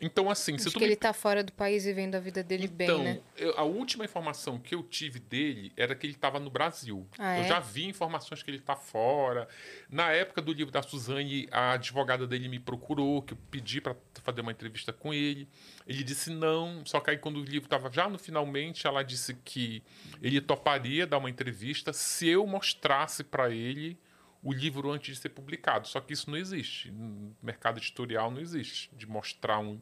Então, 0.00 0.30
assim, 0.30 0.54
Acho 0.54 0.64
se 0.64 0.70
tu 0.70 0.78
que 0.78 0.80
me... 0.80 0.86
ele 0.86 0.96
tá 0.96 1.12
fora 1.12 1.44
do 1.44 1.52
país 1.52 1.84
vivendo 1.84 2.14
a 2.14 2.20
vida 2.20 2.42
dele 2.42 2.64
então, 2.72 3.04
bem, 3.04 3.14
né? 3.14 3.20
Eu, 3.36 3.58
a 3.58 3.64
última 3.64 4.04
informação 4.04 4.58
que 4.58 4.74
eu 4.74 4.82
tive 4.82 5.18
dele 5.18 5.72
era 5.76 5.94
que 5.94 6.06
ele 6.06 6.14
estava 6.14 6.40
no 6.40 6.48
Brasil. 6.48 7.06
Ah, 7.18 7.38
eu 7.38 7.44
é? 7.44 7.48
já 7.48 7.60
vi 7.60 7.84
informações 7.84 8.42
que 8.42 8.50
ele 8.50 8.56
está 8.56 8.74
fora. 8.74 9.46
Na 9.90 10.10
época 10.10 10.40
do 10.40 10.52
livro 10.54 10.72
da 10.72 10.80
Suzane, 10.82 11.46
a 11.50 11.72
advogada 11.72 12.26
dele 12.26 12.48
me 12.48 12.58
procurou, 12.58 13.20
que 13.20 13.34
eu 13.34 13.38
pedi 13.50 13.80
para 13.80 13.94
fazer 14.22 14.40
uma 14.40 14.52
entrevista 14.52 14.90
com 14.90 15.12
ele. 15.12 15.46
Ele 15.86 16.02
disse 16.02 16.30
não, 16.30 16.82
só 16.86 16.98
que 16.98 17.10
aí 17.10 17.18
quando 17.18 17.36
o 17.36 17.44
livro 17.44 17.66
estava 17.66 17.92
já 17.92 18.08
no 18.08 18.18
finalmente, 18.18 18.86
ela 18.86 19.02
disse 19.02 19.34
que 19.44 19.82
ele 20.22 20.40
toparia 20.40 21.06
dar 21.06 21.18
uma 21.18 21.28
entrevista 21.28 21.92
se 21.92 22.26
eu 22.26 22.46
mostrasse 22.46 23.22
para 23.22 23.50
ele 23.50 23.98
o 24.42 24.52
livro 24.52 24.90
antes 24.90 25.16
de 25.16 25.22
ser 25.22 25.30
publicado. 25.30 25.86
Só 25.88 26.00
que 26.00 26.12
isso 26.12 26.30
não 26.30 26.36
existe. 26.36 26.90
No 26.90 27.36
mercado 27.42 27.78
editorial 27.78 28.30
não 28.30 28.40
existe, 28.40 28.90
de 28.94 29.06
mostrar 29.06 29.58
um 29.58 29.80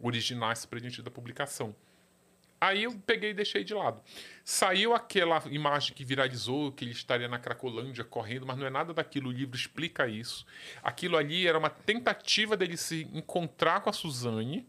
originais 0.00 0.64
para 0.64 0.78
gente 0.78 1.02
da 1.02 1.10
publicação. 1.10 1.74
Aí 2.60 2.84
eu 2.84 2.92
peguei 3.04 3.30
e 3.30 3.34
deixei 3.34 3.64
de 3.64 3.74
lado. 3.74 4.00
Saiu 4.44 4.94
aquela 4.94 5.42
imagem 5.50 5.92
que 5.94 6.04
viralizou, 6.04 6.70
que 6.70 6.84
ele 6.84 6.92
estaria 6.92 7.26
na 7.26 7.36
Cracolândia 7.36 8.04
correndo, 8.04 8.46
mas 8.46 8.56
não 8.56 8.64
é 8.64 8.70
nada 8.70 8.94
daquilo, 8.94 9.30
o 9.30 9.32
livro 9.32 9.56
explica 9.56 10.06
isso. 10.06 10.46
Aquilo 10.80 11.16
ali 11.16 11.44
era 11.44 11.58
uma 11.58 11.68
tentativa 11.68 12.56
dele 12.56 12.76
se 12.76 13.08
encontrar 13.12 13.80
com 13.80 13.90
a 13.90 13.92
Suzane, 13.92 14.64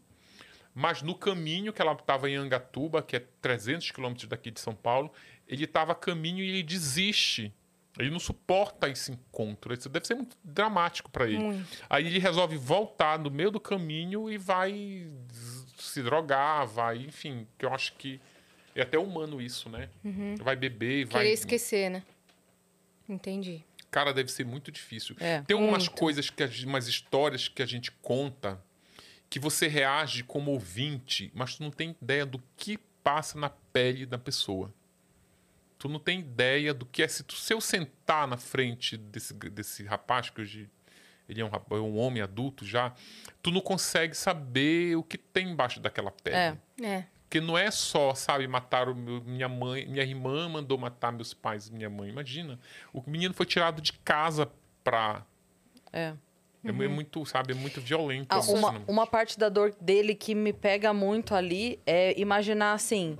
mas 0.74 1.02
no 1.02 1.14
caminho 1.14 1.72
que 1.72 1.80
ela 1.80 1.92
estava 1.92 2.28
em 2.28 2.34
Angatuba, 2.34 3.00
que 3.00 3.14
é 3.14 3.20
300 3.40 3.92
quilômetros 3.92 4.28
daqui 4.28 4.50
de 4.50 4.58
São 4.58 4.74
Paulo, 4.74 5.12
ele 5.46 5.62
estava 5.62 5.92
a 5.92 5.94
caminho 5.94 6.42
e 6.42 6.48
ele 6.48 6.62
desiste 6.64 7.54
ele 7.98 8.10
não 8.10 8.18
suporta 8.18 8.88
esse 8.88 9.12
encontro. 9.12 9.72
Isso 9.72 9.88
deve 9.88 10.06
ser 10.06 10.14
muito 10.14 10.36
dramático 10.42 11.10
para 11.10 11.26
ele. 11.26 11.38
Muito. 11.38 11.78
Aí 11.88 12.06
ele 12.06 12.18
resolve 12.18 12.56
voltar 12.56 13.18
no 13.18 13.30
meio 13.30 13.50
do 13.50 13.60
caminho 13.60 14.30
e 14.30 14.36
vai 14.36 15.06
se 15.78 16.02
drogar, 16.02 16.66
vai, 16.66 16.98
enfim, 16.98 17.46
que 17.58 17.64
eu 17.64 17.72
acho 17.72 17.92
que 17.94 18.20
é 18.74 18.82
até 18.82 18.98
humano 18.98 19.40
isso, 19.40 19.68
né? 19.68 19.88
Uhum. 20.04 20.34
Vai 20.36 20.56
beber, 20.56 21.06
vai. 21.06 21.22
Querer 21.22 21.34
esquecer, 21.34 21.90
né? 21.90 22.02
Entendi. 23.08 23.62
Cara, 23.90 24.12
deve 24.12 24.32
ser 24.32 24.44
muito 24.44 24.72
difícil. 24.72 25.14
É, 25.20 25.42
Tem 25.42 25.54
algumas 25.56 25.86
muito. 25.86 25.98
coisas, 26.00 26.28
que 26.28 26.42
umas 26.64 26.88
histórias 26.88 27.46
que 27.46 27.62
a 27.62 27.66
gente 27.66 27.92
conta 27.92 28.60
que 29.30 29.38
você 29.38 29.68
reage 29.68 30.24
como 30.24 30.50
ouvinte, 30.50 31.30
mas 31.34 31.56
tu 31.56 31.62
não 31.62 31.70
tem 31.70 31.94
ideia 32.02 32.26
do 32.26 32.42
que 32.56 32.78
passa 33.04 33.38
na 33.38 33.50
pele 33.50 34.04
da 34.06 34.18
pessoa. 34.18 34.72
Tu 35.84 35.88
não 35.90 35.98
tem 35.98 36.20
ideia 36.20 36.72
do 36.72 36.86
que 36.86 37.02
é 37.02 37.08
se, 37.08 37.22
tu, 37.22 37.34
se 37.34 37.52
eu 37.52 37.60
sentar 37.60 38.26
na 38.26 38.38
frente 38.38 38.96
desse, 38.96 39.34
desse 39.34 39.84
rapaz, 39.84 40.30
que 40.30 40.40
hoje 40.40 40.70
ele 41.28 41.42
é 41.42 41.44
um, 41.44 41.50
é 41.52 41.74
um 41.74 41.98
homem 41.98 42.22
adulto 42.22 42.64
já, 42.64 42.94
tu 43.42 43.50
não 43.50 43.60
consegue 43.60 44.16
saber 44.16 44.96
o 44.96 45.02
que 45.02 45.18
tem 45.18 45.50
embaixo 45.50 45.78
daquela 45.80 46.10
pele. 46.10 46.36
É, 46.36 46.56
é. 46.82 47.04
Porque 47.24 47.38
não 47.38 47.58
é 47.58 47.70
só, 47.70 48.14
sabe, 48.14 48.48
matar 48.48 48.88
o 48.88 48.94
meu, 48.94 49.20
minha 49.24 49.46
mãe, 49.46 49.84
minha 49.84 50.02
irmã 50.02 50.48
mandou 50.48 50.78
matar 50.78 51.12
meus 51.12 51.34
pais 51.34 51.66
e 51.68 51.72
minha 51.74 51.90
mãe. 51.90 52.08
Imagina. 52.08 52.58
O 52.90 53.02
menino 53.06 53.34
foi 53.34 53.44
tirado 53.44 53.82
de 53.82 53.92
casa 53.92 54.50
pra. 54.82 55.22
É. 55.92 56.14
É 56.64 56.72
mu- 56.72 56.82
É 56.82 56.88
muito, 56.88 57.26
sabe, 57.26 57.52
é 57.52 57.54
muito 57.54 57.78
violento. 57.78 58.28
Ah, 58.30 58.38
assim, 58.38 58.54
uma, 58.54 58.82
uma 58.88 59.06
parte 59.06 59.38
da 59.38 59.50
dor 59.50 59.74
dele 59.78 60.14
que 60.14 60.34
me 60.34 60.50
pega 60.54 60.94
muito 60.94 61.34
ali 61.34 61.78
é 61.84 62.18
imaginar 62.18 62.72
assim. 62.72 63.18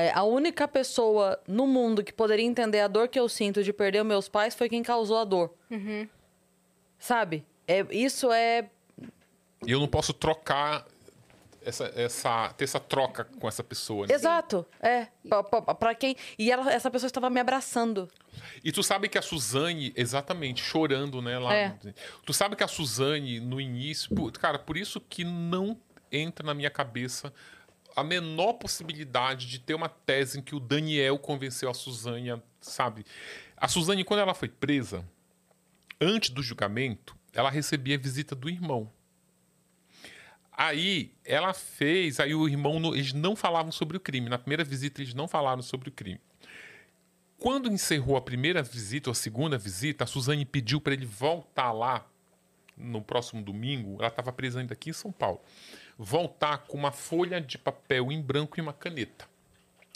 É, 0.00 0.12
A 0.12 0.22
única 0.22 0.66
pessoa 0.68 1.38
no 1.46 1.66
mundo 1.66 2.02
que 2.02 2.12
poderia 2.12 2.44
entender 2.44 2.80
a 2.80 2.88
dor 2.88 3.08
que 3.08 3.18
eu 3.18 3.28
sinto 3.28 3.62
de 3.62 3.72
perder 3.72 4.00
os 4.00 4.06
meus 4.06 4.28
pais 4.28 4.54
foi 4.54 4.68
quem 4.68 4.82
causou 4.82 5.18
a 5.18 5.24
dor. 5.24 5.52
Sabe? 6.98 7.44
É, 7.66 7.84
isso 7.90 8.32
é. 8.32 8.68
E 9.66 9.70
eu 9.72 9.80
não 9.80 9.88
posso 9.88 10.12
trocar 10.12 10.86
essa, 11.64 11.90
essa, 11.96 12.52
ter 12.56 12.64
essa 12.64 12.78
troca 12.80 13.24
com 13.40 13.48
essa 13.48 13.64
pessoa. 13.64 14.06
né? 14.06 14.14
Exato. 14.14 14.66
É. 14.80 15.08
Pra 15.78 15.94
quem. 15.94 16.16
E 16.38 16.50
ela- 16.50 16.70
essa 16.72 16.90
pessoa 16.90 17.06
estava 17.06 17.30
me 17.30 17.40
abraçando. 17.40 18.08
E 18.62 18.70
tu 18.72 18.82
sabe 18.82 19.08
que 19.08 19.16
a 19.18 19.22
Suzane, 19.22 19.92
exatamente, 19.96 20.62
chorando, 20.62 21.22
né? 21.22 21.38
Lá, 21.38 21.54
É. 21.54 21.74
Tu 22.26 22.32
sabe 22.32 22.56
que 22.56 22.64
a 22.64 22.68
Suzane, 22.68 23.40
no 23.40 23.60
início. 23.60 24.10
Cara, 24.32 24.58
por 24.58 24.76
isso 24.76 25.00
que 25.00 25.24
não 25.24 25.78
entra 26.12 26.44
na 26.46 26.52
minha 26.54 26.70
cabeça 26.70 27.32
a 27.96 28.02
menor 28.02 28.54
possibilidade 28.54 29.46
de 29.46 29.58
ter 29.58 29.74
uma 29.74 29.88
tese 29.88 30.38
em 30.38 30.42
que 30.42 30.54
o 30.54 30.60
Daniel 30.60 31.18
convenceu 31.18 31.70
a 31.70 31.74
Suzane, 31.74 32.42
sabe? 32.60 33.04
A 33.56 33.68
Suzane, 33.68 34.04
quando 34.04 34.20
ela 34.20 34.34
foi 34.34 34.48
presa, 34.48 35.04
antes 36.00 36.30
do 36.30 36.42
julgamento, 36.42 37.16
ela 37.32 37.50
recebia 37.50 37.96
a 37.96 37.98
visita 37.98 38.34
do 38.34 38.48
irmão. 38.48 38.90
Aí 40.56 41.12
ela 41.24 41.52
fez, 41.52 42.20
aí 42.20 42.34
o 42.34 42.48
irmão, 42.48 42.94
eles 42.94 43.12
não 43.12 43.34
falavam 43.34 43.72
sobre 43.72 43.96
o 43.96 44.00
crime. 44.00 44.28
Na 44.28 44.38
primeira 44.38 44.62
visita, 44.62 45.02
eles 45.02 45.14
não 45.14 45.26
falaram 45.26 45.62
sobre 45.62 45.88
o 45.88 45.92
crime. 45.92 46.20
Quando 47.38 47.70
encerrou 47.70 48.16
a 48.16 48.22
primeira 48.22 48.62
visita 48.62 49.10
ou 49.10 49.12
a 49.12 49.16
segunda 49.16 49.58
visita, 49.58 50.04
a 50.04 50.06
Suzane 50.06 50.44
pediu 50.44 50.80
para 50.80 50.94
ele 50.94 51.04
voltar 51.04 51.72
lá 51.72 52.06
no 52.76 53.02
próximo 53.02 53.42
domingo. 53.42 53.96
Ela 53.98 54.08
estava 54.08 54.32
presa 54.32 54.60
ainda 54.60 54.74
aqui 54.74 54.90
em 54.90 54.92
São 54.94 55.10
Paulo. 55.10 55.40
Voltar 55.98 56.58
com 56.58 56.76
uma 56.76 56.90
folha 56.92 57.40
de 57.40 57.56
papel 57.56 58.10
em 58.10 58.20
branco 58.20 58.58
e 58.58 58.62
uma 58.62 58.72
caneta. 58.72 59.28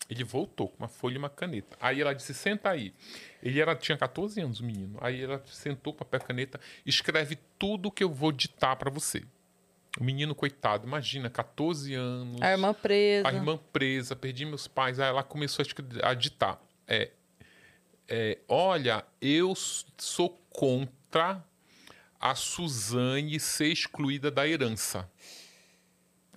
Ele 0.08 0.24
voltou 0.24 0.68
com 0.68 0.78
uma 0.78 0.88
folha 0.88 1.16
e 1.16 1.18
uma 1.18 1.28
caneta. 1.28 1.76
Aí 1.80 2.00
ela 2.00 2.14
disse: 2.14 2.32
senta 2.32 2.70
aí. 2.70 2.94
Ele 3.42 3.60
era, 3.60 3.74
tinha 3.76 3.96
14 3.96 4.40
anos, 4.40 4.60
o 4.60 4.64
menino. 4.64 4.98
Aí 5.00 5.22
ela 5.22 5.42
sentou 5.46 5.92
com 5.92 5.98
papel 5.98 6.20
e 6.22 6.26
caneta, 6.26 6.60
escreve 6.86 7.38
tudo 7.58 7.90
que 7.90 8.02
eu 8.02 8.10
vou 8.10 8.32
ditar 8.32 8.76
para 8.76 8.90
você. 8.90 9.22
O 10.00 10.04
menino, 10.04 10.34
coitado, 10.34 10.86
imagina, 10.86 11.28
14 11.28 11.92
anos. 11.94 12.40
A 12.40 12.52
irmã 12.52 12.72
presa. 12.72 13.28
A 13.28 13.32
irmã 13.32 13.58
presa, 13.72 14.14
perdi 14.14 14.44
meus 14.44 14.68
pais. 14.68 15.00
Aí 15.00 15.08
ela 15.08 15.22
começou 15.22 15.64
a, 16.02 16.14
ditar. 16.14 16.62
É, 16.86 17.10
é, 18.06 18.38
olha, 18.48 19.04
eu 19.20 19.54
sou 19.56 20.40
contra 20.50 21.44
a 22.20 22.34
Suzane 22.34 23.38
ser 23.40 23.68
excluída 23.68 24.30
da 24.30 24.46
herança. 24.46 25.10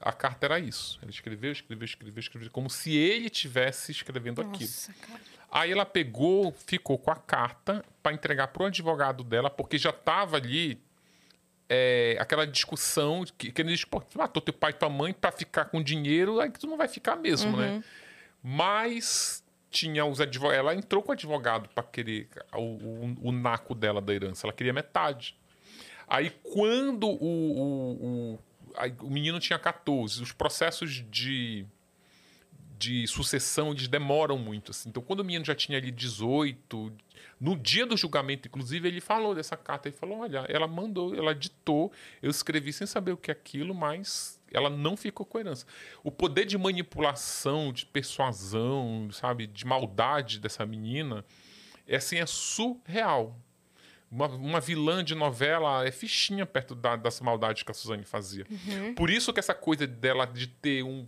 A 0.02 0.14
carta 0.14 0.46
era 0.46 0.60
isso. 0.60 1.00
Ele 1.02 1.12
escreveu, 1.12 1.52
escreveu, 1.52 1.86
escreveu, 1.86 2.20
escreveu, 2.20 2.52
como 2.52 2.70
se 2.70 2.96
ele 2.96 3.30
tivesse 3.30 3.92
escrevendo 3.92 4.42
aquilo. 4.42 4.70
Nossa, 4.70 4.94
cara. 4.94 5.22
Aí 5.52 5.72
ela 5.72 5.86
pegou, 5.86 6.54
ficou 6.66 6.98
com 6.98 7.12
a 7.12 7.16
carta 7.16 7.84
para 8.02 8.14
entregar 8.14 8.48
pro 8.48 8.66
advogado 8.66 9.24
dela, 9.24 9.50
porque 9.50 9.78
já 9.78 9.92
tava 9.92 10.38
ali 10.38 10.82
é, 11.68 12.18
aquela 12.20 12.48
discussão 12.48 13.26
que, 13.38 13.52
que 13.52 13.62
ele 13.62 13.74
diz, 13.74 13.84
pô, 13.84 14.00
tu 14.00 14.18
matou 14.18 14.42
teu 14.42 14.54
pai 14.54 14.72
e 14.72 14.74
tua 14.74 14.90
mãe 14.90 15.14
para 15.14 15.32
ficar 15.32 15.66
com 15.66 15.84
dinheiro, 15.84 16.40
aí 16.40 16.50
que 16.50 16.60
tu 16.60 16.68
não 16.68 16.78
vai 16.78 16.88
ficar 16.88 17.16
mesmo, 17.18 17.56
né? 17.58 17.84
Mas 18.42 19.44
tinha 19.70 20.06
os 20.06 20.20
advogados. 20.20 20.60
Ela 20.60 20.76
entrou 20.76 21.02
com 21.02 21.10
o 21.10 21.14
advogado 21.14 21.70
para 21.70 21.84
querer 21.84 22.30
o, 22.54 22.60
o, 22.60 23.18
o 23.30 23.32
naco 23.32 23.74
dela 23.74 24.02
da 24.02 24.14
herança. 24.14 24.46
Ela 24.46 24.54
queria 24.54 24.74
metade. 24.74 25.36
Aí 26.08 26.30
quando 26.44 27.08
o, 27.08 27.16
o, 27.16 28.34
o, 28.34 28.40
o 29.02 29.10
menino 29.10 29.40
tinha 29.40 29.60
14, 29.60 30.22
os 30.22 30.32
processos 30.32 31.04
de 31.10 31.66
de 32.82 33.06
sucessão, 33.06 33.72
eles 33.72 33.88
demoram 33.88 34.40
muito. 34.40 34.72
Assim. 34.72 34.90
Então, 34.90 35.04
quando 35.04 35.20
o 35.20 35.24
menino 35.24 35.46
já 35.46 35.54
tinha 35.54 35.78
ali 35.78 35.92
18, 35.92 36.92
no 37.40 37.56
dia 37.56 37.86
do 37.86 37.96
julgamento, 37.96 38.48
inclusive, 38.48 38.88
ele 38.88 39.00
falou 39.00 39.36
dessa 39.36 39.56
carta. 39.56 39.88
Ele 39.88 39.96
falou: 39.96 40.20
olha, 40.20 40.46
ela 40.50 40.68
mandou, 40.68 41.14
ela 41.14 41.36
ditou, 41.36 41.92
eu 42.24 42.32
escrevi 42.32 42.74
sem 42.74 42.88
saber 42.88 43.12
o 43.12 43.18
que 43.18 43.30
é 43.30 43.34
aquilo, 43.34 43.76
mas 43.76 44.42
ela 44.52 44.68
não 44.68 44.98
ficou 44.98 45.28
com 45.28 45.38
herança. 45.38 45.68
O 46.04 46.10
poder 46.10 46.46
de 46.46 46.58
manipulação, 46.58 47.72
de 47.72 47.86
persuasão, 47.86 49.10
sabe, 49.12 49.46
de 49.46 49.64
maldade 49.64 50.40
dessa 50.40 50.66
menina, 50.66 51.24
é 51.88 51.98
assim, 51.98 52.18
é 52.18 52.26
surreal. 52.26 53.40
Uma, 54.12 54.28
uma 54.28 54.60
vilã 54.60 55.04
de 55.04 55.16
novela 55.16 55.88
é 55.88 55.92
fichinha 55.92 56.46
perto 56.46 56.76
da, 56.76 56.96
das 56.98 57.22
maldades 57.22 57.64
que 57.64 57.72
a 57.72 57.74
Suzane 57.74 58.04
fazia. 58.04 58.46
Por 58.96 59.10
isso 59.10 59.32
que 59.32 59.40
essa 59.40 59.54
coisa 59.54 59.88
dela 59.88 60.26
de 60.26 60.48
ter 60.48 60.84
um 60.84 61.08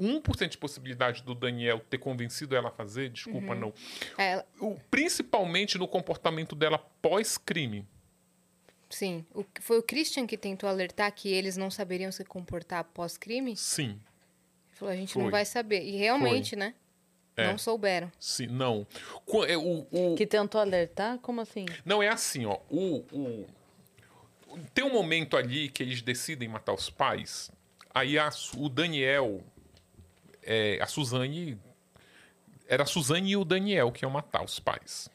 1% 0.00 0.48
de 0.50 0.56
possibilidade 0.56 1.22
do 1.24 1.34
Daniel 1.34 1.80
ter 1.90 1.98
convencido 1.98 2.54
ela 2.54 2.68
a 2.68 2.70
fazer, 2.70 3.10
desculpa, 3.10 3.56
não. 3.56 3.74
É, 4.16 4.44
O- 4.60 4.76
principalmente 4.88 5.76
no 5.76 5.88
comportamento 5.88 6.54
dela 6.54 6.78
pós-crime. 7.02 7.84
sim. 8.88 9.26
O, 9.34 9.44
foi 9.60 9.78
o 9.78 9.82
Christian 9.82 10.26
que 10.26 10.38
tentou 10.38 10.68
alertar 10.68 11.12
que 11.12 11.28
eles 11.28 11.56
não 11.56 11.70
saberiam 11.72 12.12
se 12.12 12.24
comportar 12.24 12.84
pós-crime? 12.84 13.56
Sim, 13.56 14.00
Ele 14.68 14.76
falou, 14.76 14.94
a 14.94 14.96
gente 14.96 15.12
Foi. 15.14 15.22
não 15.24 15.30
vai 15.30 15.44
saber. 15.44 15.82
E 15.82 15.96
realmente, 15.96 16.54
né? 16.54 16.72
É. 17.38 17.46
Não 17.46 17.56
souberam. 17.56 18.10
sim, 18.18 18.46
não. 18.48 18.86
É, 19.46 19.56
O, 19.56 19.86
o- 19.92 20.14
Que 20.16 20.26
tentou 20.26 20.60
alertar? 20.60 21.18
Como 21.18 21.40
assim? 21.40 21.66
Não, 21.84 22.02
é 22.02 22.08
assim, 22.08 22.44
ó. 22.46 22.58
O, 22.68 23.04
o- 23.12 23.46
Tem 24.74 24.84
um 24.84 24.92
momento 24.92 25.36
ali 25.36 25.68
que 25.68 25.82
eles 25.82 26.02
decidem 26.02 26.48
matar 26.48 26.72
os 26.74 26.90
pais. 26.90 27.50
Aí 27.94 28.18
a 28.18 28.28
o 28.56 28.68
Daniel. 28.68 29.42
é, 30.42 30.78
a 30.82 30.86
Suzane. 30.86 31.58
Era 32.66 32.82
a 32.82 32.86
Suzane 32.86 33.30
e 33.30 33.36
o 33.36 33.44
Daniel 33.44 33.92
que 33.92 34.04
iam 34.04 34.10
matar 34.10 34.42
os 34.44 34.58
pais. 34.58 35.08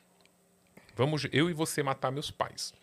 Vamos, 0.95 1.27
eu 1.31 1.49
e 1.49 1.53
você 1.53 1.83
matar 1.83 2.11
meus 2.11 2.31
pais. 2.31 2.73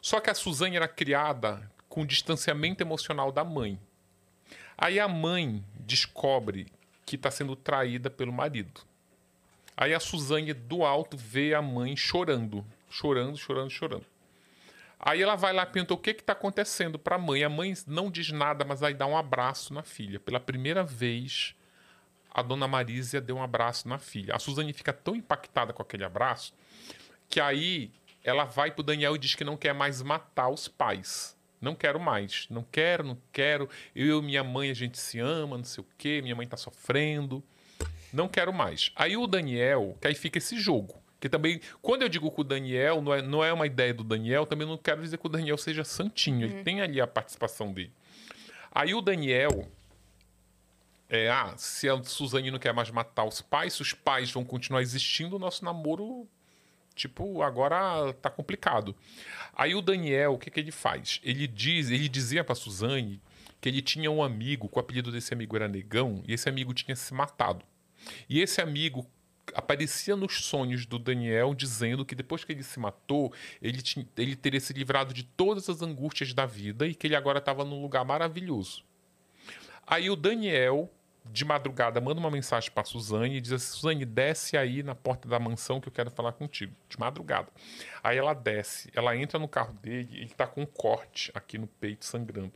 Só 0.00 0.20
que 0.20 0.30
a 0.30 0.34
Suzane 0.34 0.76
era 0.76 0.86
criada 0.88 1.68
com 1.88 2.04
distanciamento 2.06 2.82
emocional 2.82 3.32
da 3.32 3.42
mãe. 3.42 3.78
Aí 4.76 5.00
a 5.00 5.08
mãe 5.08 5.64
descobre 5.80 6.66
que 7.04 7.16
está 7.16 7.30
sendo 7.30 7.54
traída 7.54 8.10
pelo 8.10 8.32
marido. 8.32 8.80
Aí 9.76 9.92
a 9.92 10.00
Suzane 10.00 10.52
do 10.52 10.84
alto 10.84 11.16
vê 11.16 11.54
a 11.54 11.60
mãe 11.60 11.96
chorando, 11.96 12.64
chorando, 12.88 13.36
chorando, 13.36 13.70
chorando. 13.70 14.06
Aí 14.98 15.20
ela 15.20 15.36
vai 15.36 15.52
lá 15.52 15.64
e 15.64 15.66
pergunta 15.66 15.94
o 15.94 15.98
que 15.98 16.10
está 16.10 16.32
acontecendo 16.32 16.98
para 16.98 17.16
a 17.16 17.18
mãe. 17.18 17.44
A 17.44 17.48
mãe 17.48 17.74
não 17.86 18.10
diz 18.10 18.30
nada, 18.30 18.64
mas 18.64 18.82
aí 18.82 18.94
dá 18.94 19.06
um 19.06 19.16
abraço 19.16 19.74
na 19.74 19.82
filha. 19.82 20.18
Pela 20.18 20.40
primeira 20.40 20.82
vez, 20.82 21.54
a 22.32 22.40
dona 22.40 22.66
Marísia 22.66 23.20
deu 23.20 23.36
um 23.36 23.42
abraço 23.42 23.88
na 23.88 23.98
filha. 23.98 24.34
A 24.34 24.38
Suzane 24.38 24.72
fica 24.72 24.92
tão 24.92 25.14
impactada 25.14 25.72
com 25.72 25.82
aquele 25.82 26.04
abraço 26.04 26.54
que 27.28 27.40
aí 27.40 27.90
ela 28.22 28.44
vai 28.44 28.70
pro 28.70 28.82
Daniel 28.82 29.16
e 29.16 29.18
diz 29.18 29.34
que 29.34 29.44
não 29.44 29.56
quer 29.56 29.74
mais 29.74 30.00
matar 30.00 30.48
os 30.48 30.68
pais. 30.68 31.36
Não 31.64 31.74
quero 31.74 31.98
mais. 31.98 32.46
Não 32.50 32.62
quero, 32.62 33.02
não 33.02 33.18
quero. 33.32 33.68
Eu 33.96 34.20
e 34.20 34.22
minha 34.22 34.44
mãe, 34.44 34.70
a 34.70 34.74
gente 34.74 34.98
se 34.98 35.18
ama, 35.18 35.56
não 35.56 35.64
sei 35.64 35.82
o 35.82 35.86
quê. 35.98 36.20
Minha 36.22 36.36
mãe 36.36 36.46
tá 36.46 36.56
sofrendo. 36.56 37.42
Não 38.12 38.28
quero 38.28 38.52
mais. 38.52 38.92
Aí 38.94 39.16
o 39.16 39.26
Daniel, 39.26 39.96
que 40.00 40.06
aí 40.06 40.14
fica 40.14 40.38
esse 40.38 40.58
jogo. 40.60 41.02
Que 41.18 41.28
também, 41.28 41.60
quando 41.80 42.02
eu 42.02 42.08
digo 42.08 42.30
que 42.30 42.40
o 42.40 42.44
Daniel, 42.44 43.00
não 43.00 43.14
é, 43.14 43.22
não 43.22 43.42
é 43.42 43.52
uma 43.52 43.66
ideia 43.66 43.94
do 43.94 44.04
Daniel, 44.04 44.44
também 44.44 44.68
não 44.68 44.76
quero 44.76 45.00
dizer 45.00 45.16
que 45.16 45.26
o 45.26 45.30
Daniel 45.30 45.56
seja 45.56 45.82
santinho. 45.82 46.44
Ele 46.44 46.62
tem 46.62 46.82
ali 46.82 47.00
a 47.00 47.06
participação 47.06 47.72
dele. 47.72 47.92
Aí 48.70 48.94
o 48.94 49.00
Daniel, 49.00 49.66
é, 51.08 51.30
ah, 51.30 51.54
se 51.56 51.88
a 51.88 52.02
Suzane 52.02 52.50
não 52.50 52.58
quer 52.58 52.74
mais 52.74 52.90
matar 52.90 53.24
os 53.24 53.40
pais, 53.40 53.72
se 53.72 53.82
os 53.82 53.94
pais 53.94 54.30
vão 54.30 54.44
continuar 54.44 54.82
existindo, 54.82 55.36
o 55.36 55.38
nosso 55.38 55.64
namoro, 55.64 56.28
tipo, 56.94 57.42
agora 57.42 58.12
tá 58.14 58.30
complicado. 58.30 58.94
Aí 59.54 59.74
o 59.74 59.82
Daniel, 59.82 60.34
o 60.34 60.38
que, 60.38 60.50
que 60.50 60.60
ele 60.60 60.70
faz? 60.70 61.20
Ele 61.22 61.46
diz, 61.46 61.90
ele 61.90 62.08
dizia 62.08 62.44
pra 62.44 62.54
Suzane 62.54 63.20
que 63.60 63.68
ele 63.68 63.80
tinha 63.80 64.10
um 64.10 64.22
amigo, 64.22 64.68
que 64.68 64.76
o 64.76 64.80
apelido 64.80 65.10
desse 65.10 65.32
amigo 65.32 65.56
era 65.56 65.66
Negão, 65.66 66.22
e 66.28 66.34
esse 66.34 66.48
amigo 66.48 66.74
tinha 66.74 66.94
se 66.94 67.14
matado. 67.14 67.64
E 68.28 68.40
esse 68.40 68.60
amigo 68.60 69.06
aparecia 69.54 70.16
nos 70.16 70.44
sonhos 70.44 70.86
do 70.86 70.98
Daniel 70.98 71.54
dizendo 71.54 72.04
que 72.04 72.14
depois 72.14 72.44
que 72.44 72.52
ele 72.52 72.62
se 72.62 72.78
matou, 72.78 73.32
ele, 73.60 73.82
tinha, 73.82 74.06
ele 74.16 74.36
teria 74.36 74.60
se 74.60 74.72
livrado 74.72 75.12
de 75.12 75.22
todas 75.22 75.68
as 75.68 75.82
angústias 75.82 76.32
da 76.32 76.46
vida 76.46 76.86
e 76.86 76.94
que 76.94 77.06
ele 77.06 77.16
agora 77.16 77.38
estava 77.38 77.64
num 77.64 77.80
lugar 77.80 78.04
maravilhoso. 78.04 78.84
Aí 79.86 80.08
o 80.10 80.16
Daniel, 80.16 80.90
de 81.24 81.44
madrugada, 81.44 82.00
manda 82.00 82.20
uma 82.20 82.30
mensagem 82.30 82.70
para 82.70 82.84
Suzane 82.84 83.36
e 83.36 83.40
diz 83.40 83.52
assim: 83.52 83.76
Suzane, 83.76 84.04
desce 84.04 84.56
aí 84.56 84.82
na 84.82 84.94
porta 84.94 85.28
da 85.28 85.38
mansão 85.38 85.80
que 85.80 85.88
eu 85.88 85.92
quero 85.92 86.10
falar 86.10 86.32
contigo. 86.32 86.74
De 86.88 86.98
madrugada. 86.98 87.48
Aí 88.02 88.18
ela 88.18 88.34
desce, 88.34 88.90
ela 88.94 89.16
entra 89.16 89.38
no 89.38 89.48
carro 89.48 89.72
dele, 89.74 90.08
ele 90.12 90.30
tá 90.30 90.46
com 90.46 90.62
um 90.62 90.66
corte 90.66 91.30
aqui 91.34 91.56
no 91.56 91.66
peito 91.66 92.04
sangrando. 92.04 92.52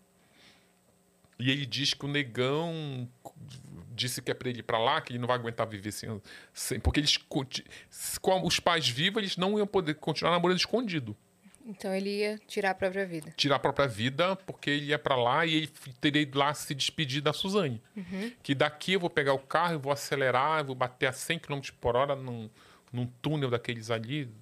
E 1.38 1.50
ele 1.50 1.64
diz 1.64 1.94
que 1.94 2.04
o 2.04 2.08
negão 2.08 3.08
disse 3.94 4.20
que 4.20 4.30
é 4.30 4.34
para 4.34 4.48
ele 4.48 4.60
ir 4.60 4.64
para 4.64 4.78
lá, 4.78 5.00
que 5.00 5.12
ele 5.12 5.18
não 5.18 5.28
vai 5.28 5.36
aguentar 5.36 5.66
viver 5.66 5.92
sem. 5.92 6.20
sem 6.52 6.80
porque 6.80 7.00
eles, 7.00 7.16
com 7.16 8.46
os 8.46 8.60
pais 8.60 8.88
vivos, 8.88 9.18
eles 9.18 9.36
não 9.36 9.56
iam 9.56 9.66
poder 9.66 9.94
continuar 9.94 10.32
namorando 10.32 10.58
escondido. 10.58 11.16
Então 11.68 11.94
ele 11.94 12.08
ia 12.08 12.40
tirar 12.46 12.70
a 12.70 12.74
própria 12.74 13.04
vida. 13.04 13.30
Tirar 13.36 13.56
a 13.56 13.58
própria 13.58 13.86
vida, 13.86 14.34
porque 14.34 14.70
ele 14.70 14.86
ia 14.86 14.98
para 14.98 15.14
lá 15.14 15.44
e 15.44 15.54
ele 15.54 15.70
teria 16.00 16.22
ido 16.22 16.38
lá 16.38 16.54
se 16.54 16.74
despedir 16.74 17.20
da 17.20 17.34
Suzane. 17.34 17.82
Uhum. 17.94 18.32
Que 18.42 18.54
daqui 18.54 18.94
eu 18.94 19.00
vou 19.00 19.10
pegar 19.10 19.34
o 19.34 19.38
carro, 19.38 19.74
eu 19.74 19.78
vou 19.78 19.92
acelerar, 19.92 20.60
eu 20.60 20.64
vou 20.64 20.74
bater 20.74 21.06
a 21.06 21.12
100 21.12 21.40
km 21.40 21.60
por 21.78 21.94
hora 21.94 22.16
num, 22.16 22.48
num 22.90 23.06
túnel 23.20 23.50
daqueles 23.50 23.90
ali 23.90 24.32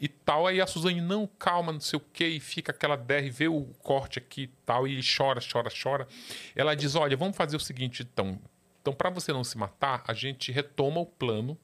e 0.00 0.08
tal. 0.08 0.46
Aí 0.46 0.62
a 0.62 0.66
Suzane, 0.66 1.02
não, 1.02 1.26
calma, 1.26 1.72
não 1.72 1.80
sei 1.80 1.98
o 1.98 2.02
quê, 2.12 2.28
e 2.28 2.40
fica 2.40 2.72
aquela 2.72 2.96
DR, 2.96 3.30
vê 3.30 3.46
o 3.46 3.66
corte 3.82 4.18
aqui 4.18 4.44
e 4.44 4.50
tal, 4.64 4.88
e 4.88 4.94
ele 4.94 5.02
chora, 5.02 5.40
chora, 5.40 5.68
chora. 5.70 6.08
Ela 6.56 6.74
diz: 6.74 6.94
Olha, 6.94 7.18
vamos 7.18 7.36
fazer 7.36 7.56
o 7.56 7.60
seguinte, 7.60 8.02
então. 8.02 8.40
Então, 8.80 8.94
para 8.94 9.10
você 9.10 9.30
não 9.30 9.44
se 9.44 9.58
matar, 9.58 10.02
a 10.08 10.14
gente 10.14 10.50
retoma 10.50 11.00
o 11.00 11.04
plano, 11.04 11.58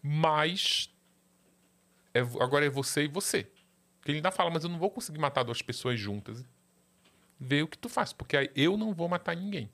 mas 0.00 0.88
é, 2.14 2.20
agora 2.20 2.64
é 2.64 2.70
você 2.70 3.02
e 3.02 3.08
você. 3.08 3.44
Porque 4.04 4.10
ele 4.10 4.18
ainda 4.18 4.30
fala, 4.30 4.50
mas 4.50 4.64
eu 4.64 4.68
não 4.68 4.78
vou 4.78 4.90
conseguir 4.90 5.18
matar 5.18 5.44
duas 5.44 5.62
pessoas 5.62 5.98
juntas. 5.98 6.44
Vê 7.40 7.62
o 7.62 7.66
que 7.66 7.78
tu 7.78 7.88
faz, 7.88 8.12
porque 8.12 8.36
aí 8.36 8.50
eu 8.54 8.76
não 8.76 8.92
vou 8.92 9.08
matar 9.08 9.34
ninguém. 9.34 9.70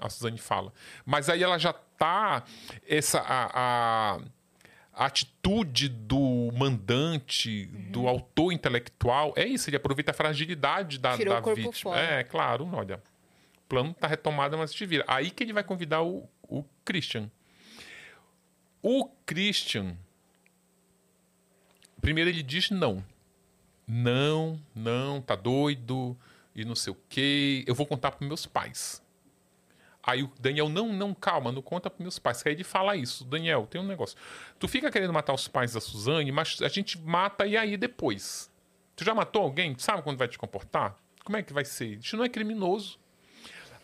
A 0.00 0.08
Suzane 0.08 0.38
fala. 0.38 0.72
Mas 1.04 1.28
aí 1.28 1.42
ela 1.42 1.58
já 1.58 1.74
tá. 1.74 2.44
Essa. 2.88 3.20
a, 3.20 4.14
a 4.14 4.20
a 4.96 5.06
atitude 5.06 5.88
do 5.88 6.52
mandante, 6.56 7.68
uhum. 7.72 7.90
do 7.90 8.08
autor 8.08 8.52
intelectual, 8.52 9.34
é 9.34 9.44
isso, 9.44 9.68
ele 9.68 9.76
aproveita 9.76 10.12
a 10.12 10.14
fragilidade 10.14 10.98
da, 11.00 11.16
Tirou 11.16 11.34
da 11.34 11.52
vítima. 11.52 11.72
fora. 11.72 12.00
É, 12.00 12.22
claro, 12.22 12.70
olha. 12.72 13.02
O 13.58 13.68
plano 13.68 13.90
está 13.90 14.06
retomado, 14.06 14.56
mas 14.56 14.72
te 14.72 14.86
vira. 14.86 15.04
Aí 15.08 15.32
que 15.32 15.42
ele 15.42 15.52
vai 15.52 15.64
convidar 15.64 16.02
o, 16.02 16.28
o 16.42 16.64
Christian. 16.84 17.28
O 18.80 19.08
Christian. 19.26 19.96
Primeiro 22.00 22.30
ele 22.30 22.44
diz 22.44 22.70
não. 22.70 23.04
Não, 23.86 24.58
não, 24.74 25.20
tá 25.20 25.34
doido, 25.34 26.16
e 26.54 26.64
não 26.64 26.74
sei 26.74 26.92
o 26.92 26.96
quê. 27.08 27.64
Eu 27.66 27.74
vou 27.74 27.86
contar 27.86 28.12
para 28.12 28.26
meus 28.26 28.46
pais. 28.46 29.02
Aí 30.02 30.22
o 30.22 30.30
Daniel, 30.38 30.68
não, 30.68 30.92
não, 30.92 31.14
calma, 31.14 31.50
não 31.50 31.62
conta 31.62 31.88
para 31.88 32.02
meus 32.02 32.18
pais. 32.18 32.42
Aí 32.46 32.52
ele 32.52 32.64
fala 32.64 32.94
isso, 32.94 33.24
Daniel, 33.24 33.66
tem 33.66 33.80
um 33.80 33.86
negócio. 33.86 34.16
Tu 34.58 34.68
fica 34.68 34.90
querendo 34.90 35.12
matar 35.12 35.32
os 35.32 35.48
pais 35.48 35.72
da 35.72 35.80
Suzane, 35.80 36.30
mas 36.30 36.60
a 36.60 36.68
gente 36.68 36.98
mata 36.98 37.46
e 37.46 37.56
aí 37.56 37.76
depois. 37.76 38.50
Tu 38.94 39.04
já 39.04 39.14
matou 39.14 39.42
alguém? 39.42 39.76
Sabe 39.78 40.02
quando 40.02 40.18
vai 40.18 40.28
te 40.28 40.38
comportar? 40.38 40.96
Como 41.24 41.36
é 41.36 41.42
que 41.42 41.52
vai 41.52 41.64
ser? 41.64 41.98
Isso 41.98 42.16
não 42.16 42.24
é 42.24 42.28
criminoso. 42.28 42.98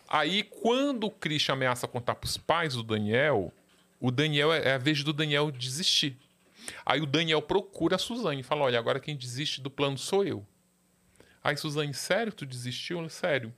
Aí, 0.06 0.42
quando 0.42 1.04
o 1.04 1.10
Christian 1.10 1.54
ameaça 1.54 1.88
contar 1.88 2.16
para 2.16 2.26
os 2.26 2.36
pais 2.36 2.74
do 2.74 2.82
Daniel, 2.82 3.52
o 3.98 4.10
Daniel 4.10 4.52
é 4.52 4.74
a 4.74 4.78
vez 4.78 5.02
do 5.02 5.12
Daniel 5.12 5.50
desistir. 5.50 6.18
Aí 6.84 7.00
o 7.00 7.06
Daniel 7.06 7.42
procura 7.42 7.96
a 7.96 7.98
Suzane 7.98 8.40
e 8.40 8.44
fala: 8.44 8.62
Olha, 8.62 8.78
agora 8.78 9.00
quem 9.00 9.16
desiste 9.16 9.60
do 9.60 9.70
plano 9.70 9.98
sou 9.98 10.24
eu. 10.24 10.46
Aí, 11.42 11.56
Suzane, 11.56 11.94
sério? 11.94 12.32
Tu 12.32 12.44
desistiu? 12.44 13.08
Sério. 13.08 13.52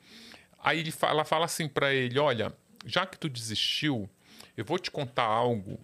Aí 0.63 0.79
ele 0.79 0.93
fala, 0.93 1.13
ela 1.13 1.25
fala 1.25 1.45
assim 1.45 1.69
para 1.69 1.93
ele: 1.93 2.19
Olha, 2.19 2.55
já 2.87 3.07
que 3.07 3.19
tu 3.19 3.29
desistiu, 3.29 4.09
eu 4.57 4.65
vou 4.65 4.79
te 4.79 4.91
contar 4.91 5.25
algo 5.25 5.81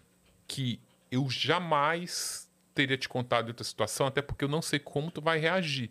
que 0.47 0.81
eu 1.11 1.29
jamais 1.29 2.49
teria 2.75 2.97
te 2.97 3.09
contado 3.09 3.47
em 3.47 3.49
outra 3.49 3.65
situação, 3.65 4.07
até 4.07 4.23
porque 4.23 4.45
eu 4.45 4.49
não 4.49 4.63
sei 4.63 4.79
como 4.79 5.11
tu 5.11 5.21
vai 5.21 5.39
reagir. 5.39 5.91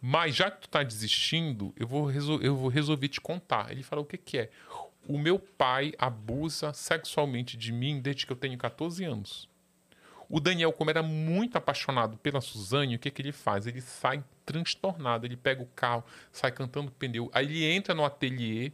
Mas 0.00 0.34
já 0.34 0.50
que 0.50 0.62
tu 0.62 0.68
tá 0.68 0.82
desistindo, 0.82 1.72
eu 1.76 1.86
vou, 1.86 2.10
eu 2.40 2.56
vou 2.56 2.68
resolver 2.68 3.08
te 3.08 3.20
contar. 3.20 3.70
Ele 3.70 3.82
fala: 3.82 4.02
O 4.02 4.04
que, 4.04 4.18
que 4.18 4.38
é? 4.38 4.50
O 5.08 5.18
meu 5.18 5.38
pai 5.38 5.92
abusa 5.98 6.72
sexualmente 6.72 7.56
de 7.56 7.72
mim 7.72 8.00
desde 8.00 8.26
que 8.26 8.32
eu 8.32 8.36
tenho 8.36 8.56
14 8.56 9.04
anos. 9.04 9.48
O 10.32 10.40
Daniel, 10.40 10.72
como 10.72 10.88
era 10.88 11.02
muito 11.02 11.58
apaixonado 11.58 12.16
pela 12.16 12.40
Suzane, 12.40 12.96
o 12.96 12.98
que, 12.98 13.10
que 13.10 13.20
ele 13.20 13.32
faz? 13.32 13.66
Ele 13.66 13.82
sai 13.82 14.24
transtornado, 14.46 15.26
ele 15.26 15.36
pega 15.36 15.62
o 15.62 15.66
carro, 15.66 16.02
sai 16.32 16.50
cantando 16.50 16.90
pneu. 16.90 17.30
Aí 17.34 17.44
ele 17.44 17.64
entra 17.66 17.94
no 17.94 18.02
ateliê. 18.02 18.72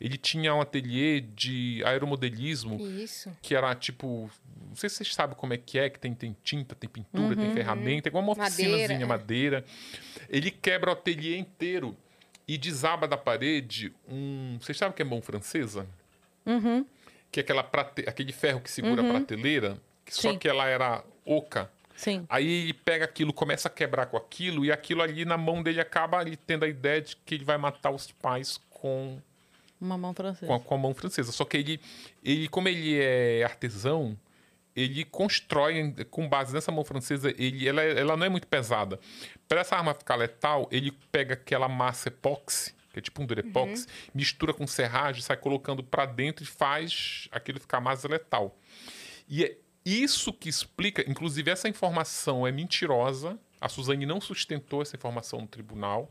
Ele 0.00 0.16
tinha 0.16 0.54
um 0.54 0.62
ateliê 0.62 1.20
de 1.20 1.82
aeromodelismo. 1.84 2.80
Isso. 2.80 3.30
Que 3.42 3.54
era 3.54 3.74
tipo. 3.74 4.30
Não 4.66 4.74
sei 4.74 4.88
se 4.88 4.96
vocês 4.96 5.14
sabem 5.14 5.36
como 5.36 5.52
é 5.52 5.58
que 5.58 5.78
é, 5.78 5.90
que 5.90 5.98
tem, 5.98 6.14
tem 6.14 6.34
tinta, 6.42 6.74
tem 6.74 6.88
pintura, 6.88 7.26
uhum, 7.26 7.36
tem 7.36 7.52
ferramenta, 7.52 8.08
igual 8.08 8.24
uma 8.24 8.32
oficinazinha, 8.32 9.06
madeira. 9.06 9.06
madeira. 9.06 9.64
Ele 10.30 10.50
quebra 10.50 10.88
o 10.88 10.94
ateliê 10.94 11.36
inteiro 11.36 11.94
e 12.48 12.56
desaba 12.56 13.06
da 13.06 13.18
parede 13.18 13.92
um. 14.08 14.56
Vocês 14.58 14.78
sabem 14.78 14.92
o 14.92 14.96
que 14.96 15.02
é 15.02 15.04
mão 15.04 15.20
francesa? 15.20 15.86
Uhum. 16.46 16.86
Que 17.30 17.40
é 17.40 17.42
aquela 17.42 17.62
prate... 17.62 18.08
aquele 18.08 18.32
ferro 18.32 18.62
que 18.62 18.70
segura 18.70 19.02
uhum. 19.02 19.10
a 19.10 19.12
prateleira 19.12 19.78
só 20.12 20.32
Sim. 20.32 20.38
que 20.38 20.48
ela 20.48 20.66
era 20.66 21.04
oca. 21.24 21.70
Sim. 21.96 22.26
Aí 22.28 22.64
ele 22.64 22.74
pega 22.74 23.04
aquilo, 23.04 23.32
começa 23.32 23.68
a 23.68 23.70
quebrar 23.70 24.06
com 24.06 24.16
aquilo, 24.16 24.64
e 24.64 24.72
aquilo 24.72 25.02
ali 25.02 25.24
na 25.24 25.36
mão 25.36 25.62
dele 25.62 25.80
acaba 25.80 26.22
ele 26.22 26.36
tendo 26.36 26.64
a 26.64 26.68
ideia 26.68 27.00
de 27.00 27.16
que 27.16 27.34
ele 27.34 27.44
vai 27.44 27.56
matar 27.56 27.90
os 27.90 28.10
pais 28.10 28.60
com. 28.70 29.20
Uma 29.80 29.96
mão 29.96 30.12
francesa. 30.14 30.46
Com 30.46 30.54
a, 30.54 30.60
com 30.60 30.74
a 30.74 30.78
mão 30.78 30.94
francesa. 30.94 31.32
Só 31.32 31.44
que 31.44 31.56
ele, 31.56 31.80
ele, 32.22 32.48
como 32.48 32.68
ele 32.68 32.98
é 32.98 33.44
artesão, 33.44 34.18
ele 34.74 35.04
constrói, 35.04 35.94
com 36.10 36.28
base 36.28 36.52
nessa 36.52 36.72
mão 36.72 36.84
francesa, 36.84 37.32
ele, 37.38 37.68
ela, 37.68 37.82
ela 37.82 38.16
não 38.16 38.26
é 38.26 38.28
muito 38.28 38.46
pesada. 38.46 38.98
Para 39.48 39.60
essa 39.60 39.76
arma 39.76 39.94
ficar 39.94 40.16
letal, 40.16 40.68
ele 40.70 40.90
pega 41.12 41.34
aquela 41.34 41.68
massa 41.68 42.08
epóxi, 42.08 42.74
que 42.92 42.98
é 42.98 43.02
tipo 43.02 43.22
um 43.22 43.26
durepox, 43.26 43.82
uhum. 43.82 43.88
mistura 44.14 44.52
com 44.52 44.66
serragem, 44.66 45.22
sai 45.22 45.36
colocando 45.36 45.82
para 45.82 46.06
dentro 46.06 46.44
e 46.44 46.46
faz 46.46 47.28
aquilo 47.30 47.60
ficar 47.60 47.80
mais 47.80 48.02
letal. 48.04 48.56
E 49.28 49.44
é 49.44 49.56
isso 49.84 50.32
que 50.32 50.48
explica, 50.48 51.08
inclusive 51.08 51.50
essa 51.50 51.68
informação 51.68 52.46
é 52.46 52.52
mentirosa. 52.52 53.38
A 53.60 53.68
Suzane 53.68 54.06
não 54.06 54.20
sustentou 54.20 54.80
essa 54.80 54.96
informação 54.96 55.40
no 55.40 55.46
tribunal. 55.46 56.10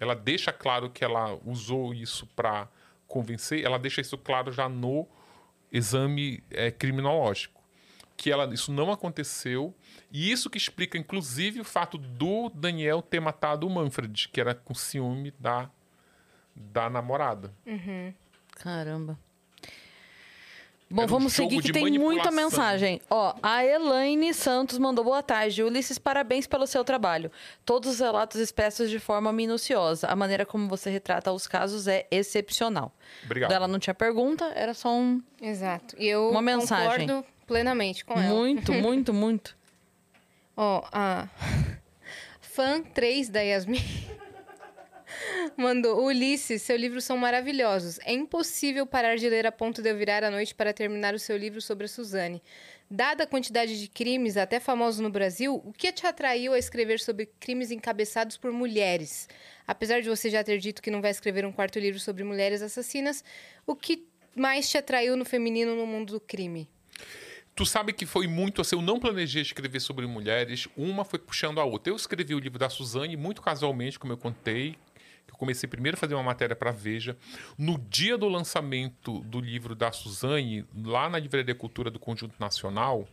Ela 0.00 0.14
deixa 0.14 0.52
claro 0.52 0.90
que 0.90 1.04
ela 1.04 1.38
usou 1.44 1.94
isso 1.94 2.26
para 2.34 2.68
convencer. 3.06 3.64
Ela 3.64 3.78
deixa 3.78 4.00
isso 4.00 4.18
claro 4.18 4.50
já 4.50 4.68
no 4.68 5.06
exame 5.70 6.42
é, 6.50 6.70
criminológico, 6.70 7.62
que 8.16 8.30
ela, 8.30 8.52
isso 8.52 8.72
não 8.72 8.90
aconteceu. 8.90 9.74
E 10.10 10.30
isso 10.30 10.50
que 10.50 10.58
explica, 10.58 10.98
inclusive, 10.98 11.60
o 11.60 11.64
fato 11.64 11.96
do 11.96 12.50
Daniel 12.50 13.00
ter 13.00 13.20
matado 13.20 13.66
o 13.66 13.70
Manfred, 13.70 14.28
que 14.28 14.40
era 14.40 14.54
com 14.54 14.74
ciúme 14.74 15.32
da, 15.38 15.70
da 16.54 16.90
namorada. 16.90 17.54
Uhum. 17.66 18.12
Caramba. 18.56 19.18
Bom, 20.92 21.06
vamos 21.06 21.32
seguir 21.32 21.62
que 21.62 21.72
tem 21.72 21.98
muita 21.98 22.30
mensagem. 22.30 23.00
Ó, 23.08 23.34
a 23.42 23.64
Elaine 23.64 24.34
Santos 24.34 24.76
mandou 24.76 25.02
boa 25.02 25.22
tarde. 25.22 25.62
Ulisses, 25.62 25.98
parabéns 25.98 26.46
pelo 26.46 26.66
seu 26.66 26.84
trabalho. 26.84 27.32
Todos 27.64 27.92
os 27.92 27.98
relatos 28.00 28.38
expressos 28.38 28.90
de 28.90 28.98
forma 28.98 29.32
minuciosa. 29.32 30.06
A 30.08 30.14
maneira 30.14 30.44
como 30.44 30.68
você 30.68 30.90
retrata 30.90 31.32
os 31.32 31.46
casos 31.46 31.88
é 31.88 32.06
excepcional. 32.10 32.92
Obrigado. 33.24 33.52
Ela 33.52 33.66
não 33.66 33.78
tinha 33.78 33.94
pergunta, 33.94 34.52
era 34.54 34.74
só 34.74 34.92
um. 34.94 35.22
Exato. 35.40 35.96
E 35.98 36.06
eu 36.06 36.28
uma 36.28 36.42
mensagem. 36.42 37.06
concordo 37.06 37.26
plenamente 37.46 38.04
com 38.04 38.12
ela. 38.12 38.28
Muito, 38.34 38.72
muito, 38.74 39.14
muito. 39.14 39.56
Ó, 40.54 40.84
a 40.92 41.26
fã 42.40 42.82
3 42.82 43.30
da 43.30 43.40
Yasmin. 43.40 43.80
Mandou. 45.56 46.04
Ulisses, 46.04 46.62
seu 46.62 46.76
livro 46.76 47.00
são 47.00 47.16
maravilhosos. 47.16 47.98
É 48.04 48.12
impossível 48.12 48.86
parar 48.86 49.16
de 49.16 49.28
ler 49.28 49.46
a 49.46 49.52
ponto 49.52 49.82
de 49.82 49.90
eu 49.90 49.96
virar 49.96 50.24
à 50.24 50.30
noite 50.30 50.54
para 50.54 50.72
terminar 50.72 51.14
o 51.14 51.18
seu 51.18 51.36
livro 51.36 51.60
sobre 51.60 51.86
a 51.86 51.88
Suzane. 51.88 52.42
Dada 52.90 53.24
a 53.24 53.26
quantidade 53.26 53.80
de 53.80 53.88
crimes, 53.88 54.36
até 54.36 54.60
famosos 54.60 55.00
no 55.00 55.08
Brasil, 55.08 55.54
o 55.64 55.72
que 55.72 55.90
te 55.92 56.06
atraiu 56.06 56.52
a 56.52 56.58
escrever 56.58 57.00
sobre 57.00 57.26
crimes 57.40 57.70
encabeçados 57.70 58.36
por 58.36 58.52
mulheres? 58.52 59.28
Apesar 59.66 60.02
de 60.02 60.08
você 60.08 60.28
já 60.28 60.44
ter 60.44 60.58
dito 60.58 60.82
que 60.82 60.90
não 60.90 61.00
vai 61.00 61.10
escrever 61.10 61.46
um 61.46 61.52
quarto 61.52 61.78
livro 61.78 61.98
sobre 61.98 62.22
mulheres 62.22 62.60
assassinas, 62.60 63.24
o 63.66 63.74
que 63.74 64.06
mais 64.36 64.68
te 64.68 64.76
atraiu 64.76 65.16
no 65.16 65.24
feminino 65.24 65.74
no 65.74 65.86
mundo 65.86 66.12
do 66.12 66.20
crime? 66.20 66.68
Tu 67.54 67.66
sabe 67.66 67.92
que 67.92 68.06
foi 68.06 68.26
muito 68.26 68.60
assim, 68.60 68.76
eu 68.76 68.82
não 68.82 68.98
planejei 68.98 69.42
escrever 69.42 69.80
sobre 69.80 70.06
mulheres, 70.06 70.68
uma 70.76 71.04
foi 71.04 71.18
puxando 71.18 71.60
a 71.60 71.64
outra. 71.64 71.92
Eu 71.92 71.96
escrevi 71.96 72.34
o 72.34 72.38
livro 72.38 72.58
da 72.58 72.70
Suzane 72.70 73.16
muito 73.16 73.42
casualmente, 73.42 73.98
como 73.98 74.12
eu 74.12 74.16
contei, 74.16 74.76
comecei 75.42 75.68
primeiro 75.68 75.96
a 75.96 75.98
fazer 75.98 76.14
uma 76.14 76.22
matéria 76.22 76.54
para 76.54 76.70
Veja. 76.70 77.16
No 77.58 77.76
dia 77.76 78.16
do 78.16 78.28
lançamento 78.28 79.18
do 79.24 79.40
livro 79.40 79.74
da 79.74 79.90
Suzane, 79.90 80.64
lá 80.72 81.08
na 81.08 81.18
Livraria 81.18 81.52
Cultura 81.52 81.90
do 81.90 81.98
Conjunto 81.98 82.36
Nacional, 82.38 83.08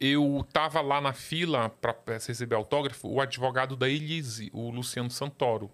eu 0.00 0.40
estava 0.40 0.80
lá 0.80 1.00
na 1.00 1.12
fila 1.12 1.68
para 1.68 1.94
receber 2.26 2.56
autógrafo, 2.56 3.06
o 3.06 3.20
advogado 3.20 3.76
da 3.76 3.88
Elise, 3.88 4.50
o 4.52 4.68
Luciano 4.68 5.12
Santoro, 5.12 5.70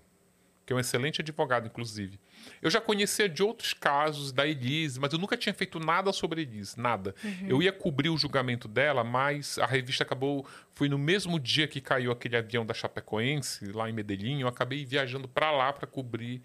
que 0.65 0.73
é 0.73 0.77
um 0.77 0.81
excelente 0.81 1.21
advogado, 1.21 1.67
inclusive. 1.67 2.19
Eu 2.63 2.71
já 2.71 2.81
conhecia 2.81 3.29
de 3.29 3.43
outros 3.43 3.75
casos 3.75 4.33
da 4.33 4.47
Elise, 4.47 4.99
mas 4.99 5.13
eu 5.13 5.19
nunca 5.19 5.37
tinha 5.37 5.53
feito 5.53 5.79
nada 5.79 6.13
sobre 6.13 6.43
Elise, 6.43 6.79
nada. 6.79 7.15
Uhum. 7.23 7.47
Eu 7.47 7.63
ia 7.63 7.73
cobrir 7.73 8.09
o 8.09 8.17
julgamento 8.17 8.67
dela, 8.67 9.05
mas 9.05 9.59
a 9.59 9.67
revista 9.67 10.05
acabou. 10.05 10.47
Foi 10.75 10.89
no 10.89 10.99
mesmo 10.99 11.39
dia 11.39 11.69
que 11.69 11.81
caiu 11.81 12.11
aquele 12.11 12.37
avião 12.37 12.65
da 12.65 12.73
Chapecoense, 12.73 13.67
lá 13.73 13.89
em 13.89 13.93
Medellín, 13.93 14.41
eu 14.41 14.49
acabei 14.49 14.85
viajando 14.85 15.29
para 15.29 15.51
lá 15.51 15.73
para 15.73 15.87
cobrir 15.87 16.43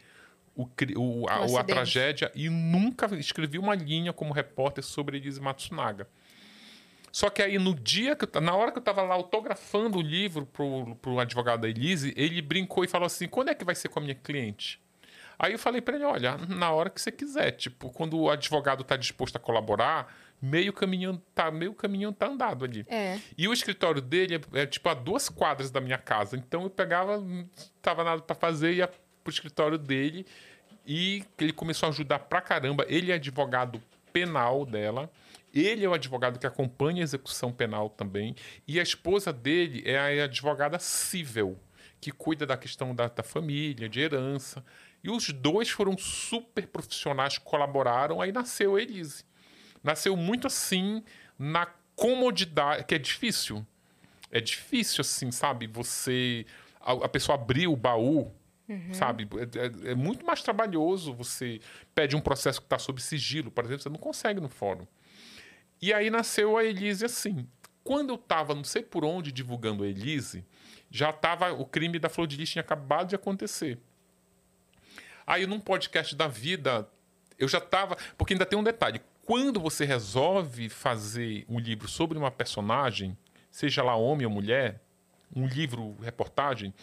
o, 0.56 0.68
o, 0.98 1.30
a, 1.30 1.62
a, 1.62 1.64
tragédia 1.64 2.32
e 2.36 2.50
nunca 2.50 3.06
escrevi 3.16 3.58
uma 3.58 3.76
linha 3.76 4.12
como 4.12 4.34
repórter 4.34 4.84
sobre 4.84 5.18
Elise 5.18 5.40
Matsunaga. 5.40 6.08
Só 7.12 7.30
que 7.30 7.42
aí 7.42 7.58
no 7.58 7.74
dia 7.74 8.16
que 8.16 8.26
eu, 8.26 8.42
na 8.42 8.56
hora 8.56 8.72
que 8.72 8.78
eu 8.78 8.84
tava 8.84 9.02
lá 9.02 9.16
autografando 9.16 9.98
o 9.98 10.02
livro 10.02 10.46
pro, 10.46 10.96
pro 11.02 11.20
advogado 11.20 11.62
da 11.62 11.70
Elise, 11.70 12.14
ele 12.16 12.42
brincou 12.42 12.84
e 12.84 12.88
falou 12.88 13.06
assim: 13.06 13.28
quando 13.28 13.50
é 13.50 13.56
que 13.56 13.66
vai 13.66 13.76
ser 13.76 13.90
com 13.90 14.00
a 14.00 14.02
minha 14.02 14.16
cliente? 14.16 14.82
Aí 15.38 15.54
eu 15.54 15.60
falei 15.60 15.82
para 15.82 15.96
ele: 15.96 16.04
olha, 16.04 16.38
na 16.38 16.72
hora 16.72 16.90
que 16.90 17.02
você 17.02 17.12
quiser. 17.12 17.52
Tipo, 17.52 17.90
quando 17.90 18.20
o 18.20 18.30
advogado 18.30 18.84
tá 18.84 18.98
disposto 18.98 19.38
a 19.38 19.40
colaborar, 19.40 20.14
meio 20.42 20.74
caminho 20.74 21.22
tá, 21.34 21.50
meio 21.50 21.74
caminho 21.74 22.12
tá 22.12 22.28
andado 22.28 22.66
ali. 22.66 22.86
É. 22.90 23.18
E 23.38 23.48
o 23.48 23.54
escritório 23.54 24.02
dele 24.02 24.36
é, 24.36 24.62
é, 24.62 24.66
tipo 24.66 24.88
a 24.90 24.94
duas 24.94 25.30
quadras 25.30 25.72
da 25.72 25.80
minha 25.80 25.98
casa. 25.98 26.36
Então 26.36 26.64
eu 26.64 26.70
pegava, 26.70 27.24
tava 27.82 28.04
nada 28.04 28.22
para 28.22 28.36
fazer, 28.36 28.74
ia 28.74 28.88
pro 28.88 29.32
escritório 29.32 29.78
dele 29.78 30.26
e 30.86 31.24
ele 31.38 31.54
começou 31.54 31.88
a 31.88 31.90
ajudar 31.92 32.20
pra 32.20 32.42
caramba. 32.42 32.86
Ele 32.88 33.12
é 33.12 33.16
advogado 33.16 33.82
penal 34.12 34.66
dela. 34.66 35.10
Ele 35.54 35.84
é 35.84 35.90
o 35.90 35.94
advogado 35.94 36.38
que 36.40 36.46
acompanha 36.48 37.02
a 37.02 37.04
execução 37.04 37.52
penal 37.52 37.90
também. 37.90 38.36
E 38.68 38.80
a 38.80 38.84
esposa 38.84 39.34
dele 39.34 39.82
é 39.86 39.98
a 40.22 40.24
advogada 40.26 40.78
civil, 40.80 41.58
que 42.00 42.12
cuida 42.12 42.46
da 42.46 42.56
questão 42.58 42.94
da, 42.94 43.08
da 43.08 43.24
família, 43.24 43.90
de 43.90 44.00
herança. 44.00 44.64
E 45.04 45.10
os 45.10 45.30
dois 45.32 45.70
foram 45.70 45.98
super 45.98 46.68
profissionais, 46.68 47.38
colaboraram. 47.38 48.22
Aí 48.22 48.32
nasceu 48.32 48.76
a 48.76 48.82
Elise. 48.82 49.24
Nasceu 49.84 50.16
muito 50.16 50.46
assim, 50.46 51.04
na 51.38 51.68
comodidade, 51.96 52.84
que 52.86 52.96
é 52.96 52.98
difícil. 53.00 53.66
É 54.32 54.40
difícil, 54.40 55.02
assim, 55.02 55.32
sabe? 55.32 55.68
Você. 55.68 56.46
A, 56.82 56.94
a 56.94 57.10
pessoa 57.10 57.36
abrir 57.36 57.68
o 57.68 57.76
baú, 57.76 58.32
sabe? 58.94 59.28
É, 59.56 59.88
é- 59.90 59.92
é 59.92 59.96
muito 59.96 60.26
mais 60.26 60.42
trabalhoso. 60.44 61.14
Você 61.16 61.60
pede 61.96 62.16
um 62.16 62.22
processo 62.22 62.60
que 62.62 62.66
está 62.68 62.78
sob 62.78 63.02
sigilo, 63.02 63.50
por 63.50 63.64
exemplo, 63.66 63.82
você 63.84 63.90
não 63.90 63.98
consegue 63.98 64.40
no 64.40 64.48
fórum. 64.50 64.86
E 65.82 65.94
aí 65.94 66.10
nasceu 66.10 66.58
a 66.58 66.64
Elise 66.64 67.06
assim. 67.06 67.48
Quando 67.84 68.10
eu 68.10 68.16
estava, 68.16 68.54
não 68.54 68.64
sei 68.64 68.84
por 68.84 69.04
onde, 69.06 69.32
divulgando 69.32 69.84
a 69.84 69.88
Elise, 69.88 70.46
já 70.92 71.10
estava. 71.10 71.52
O 71.54 71.66
crime 71.66 71.98
da 71.98 72.10
Flor 72.10 72.28
de 72.28 72.36
Lis 72.36 72.50
tinha 72.50 72.62
acabado 72.62 73.10
de 73.10 73.16
acontecer. 73.16 73.80
Aí, 75.26 75.46
num 75.48 75.60
podcast 75.60 76.16
da 76.16 76.28
vida, 76.28 76.88
eu 77.38 77.48
já 77.48 77.60
estava. 77.60 77.98
Porque 78.18 78.34
ainda 78.34 78.46
tem 78.46 78.60
um 78.60 78.64
detalhe. 78.64 79.02
Quando 79.24 79.60
você 79.60 79.86
resolve 79.86 80.70
fazer 80.70 81.46
um 81.48 81.60
livro 81.60 81.88
sobre 81.88 82.18
uma 82.18 82.32
personagem, 82.32 83.18
seja 83.52 83.84
lá 83.84 83.96
homem 83.96 84.26
ou 84.26 84.32
mulher, 84.32 84.82
um 85.36 85.46
livro, 85.46 85.96
reportagem, 86.02 86.74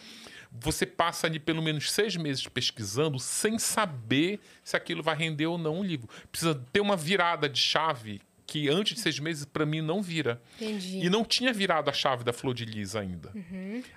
você 0.49 0.85
passa 0.85 1.27
ali 1.27 1.39
pelo 1.39 1.61
menos 1.61 1.91
seis 1.91 2.15
meses 2.15 2.47
pesquisando 2.47 3.19
sem 3.19 3.59
saber 3.59 4.39
se 4.63 4.77
aquilo 4.77 5.03
vai 5.03 5.15
render 5.15 5.45
ou 5.45 5.57
não 5.57 5.79
um 5.79 5.83
livro. 5.83 6.09
Precisa 6.31 6.55
ter 6.71 6.79
uma 6.79 6.95
virada 6.95 7.49
de 7.49 7.59
chave 7.59 8.21
que 8.47 8.69
antes 8.69 8.95
de 8.95 9.01
seis 9.01 9.19
meses, 9.19 9.43
para 9.43 9.65
mim, 9.65 9.81
não 9.81 10.01
vira. 10.01 10.41
Entendi. 10.55 11.05
E 11.05 11.09
não 11.09 11.25
tinha 11.25 11.51
virado 11.51 11.89
a 11.89 11.93
chave 11.93 12.23
da 12.23 12.31
Flor 12.31 12.53
de 12.55 12.63
Lis 12.63 12.95
ainda. 12.95 13.31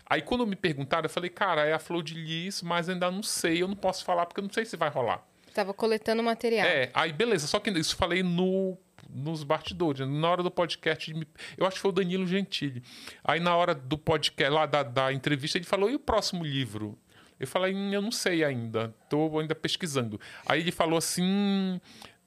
Aí 0.05 0.21
quando 0.21 0.45
me 0.45 0.57
perguntaram, 0.57 1.05
eu 1.07 1.11
falei, 1.11 1.31
cara, 1.31 1.65
é 1.65 1.73
a 1.73 1.79
Flor 1.79 2.03
de 2.03 2.15
Lis, 2.15 2.61
mas 2.61 2.89
ainda 2.89 3.11
não 3.11 3.23
sei, 3.23 3.63
eu 3.63 3.69
não 3.69 3.77
posso 3.77 4.05
falar 4.05 4.27
porque 4.27 4.41
eu 4.41 4.45
não 4.45 4.53
sei 4.53 4.65
se 4.65 4.77
vai 4.77 4.91
rolar. 4.91 5.25
Tava 5.55 5.73
coletando 5.73 6.23
material. 6.23 6.67
É, 6.67 6.91
aí 6.93 7.13
beleza, 7.13 7.47
só 7.47 7.59
que 7.61 7.71
isso 7.71 7.95
eu 7.95 7.99
falei 7.99 8.23
no, 8.23 8.77
nos 9.09 9.43
bastidores, 9.45 10.07
na 10.07 10.29
hora 10.29 10.43
do 10.43 10.51
podcast, 10.51 11.13
eu 11.57 11.67
acho 11.67 11.77
que 11.77 11.83
foi 11.83 11.91
o 11.91 11.95
Danilo 11.95 12.27
Gentili. 12.27 12.83
Aí 13.25 13.39
na 13.41 13.55
hora 13.57 13.75
do 13.75 13.97
podcast, 13.97 14.53
lá 14.53 14.67
da, 14.67 14.83
da 14.83 15.13
entrevista, 15.13 15.59
ele 15.59 15.65
falou, 15.65 15.89
e 15.91 15.95
o 15.95 16.01
próximo 16.01 16.45
livro? 16.45 16.99
Eu 17.39 17.47
falei, 17.47 17.75
"Hum, 17.75 17.91
eu 17.91 18.03
não 18.03 18.13
sei 18.13 18.45
ainda, 18.45 18.95
tô 19.09 19.39
ainda 19.41 19.55
pesquisando. 19.55 20.21
Aí 20.45 20.61
ele 20.61 20.71
falou 20.71 20.99
assim, 20.99 21.81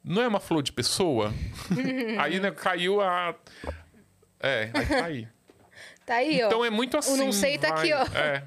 não 0.04 0.22
é 0.22 0.28
uma 0.28 0.40
flor 0.40 0.62
de 0.62 0.72
pessoa? 0.72 1.34
aí 2.20 2.40
né, 2.40 2.52
caiu 2.52 3.02
a... 3.02 3.36
É, 4.40 4.70
aí 4.74 4.86
tá 4.86 5.06
aí. 5.06 5.28
Tá 6.06 6.16
aí, 6.16 6.44
ó. 6.44 6.48
Então 6.48 6.66
é 6.66 6.70
muito 6.70 6.98
assim. 6.98 7.16
não 7.18 7.32
sei 7.32 7.58
tá 7.58 7.70
aqui, 7.70 7.94
ó. 7.94 8.04
É. 8.14 8.44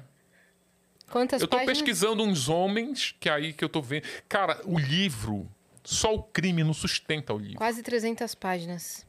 Quantas 1.09 1.41
Eu 1.41 1.47
tô 1.47 1.57
páginas? 1.57 1.79
pesquisando 1.79 2.21
uns 2.21 2.47
homens, 2.49 3.15
que 3.19 3.27
é 3.29 3.31
aí 3.31 3.51
que 3.51 3.63
eu 3.63 3.69
tô 3.69 3.81
vendo. 3.81 4.03
Cara, 4.29 4.61
o 4.63 4.77
livro, 4.77 5.49
só 5.83 6.13
o 6.13 6.21
crime 6.21 6.63
não 6.63 6.73
sustenta 6.73 7.33
o 7.33 7.37
livro. 7.39 7.57
Quase 7.57 7.81
300 7.81 8.35
páginas. 8.35 9.06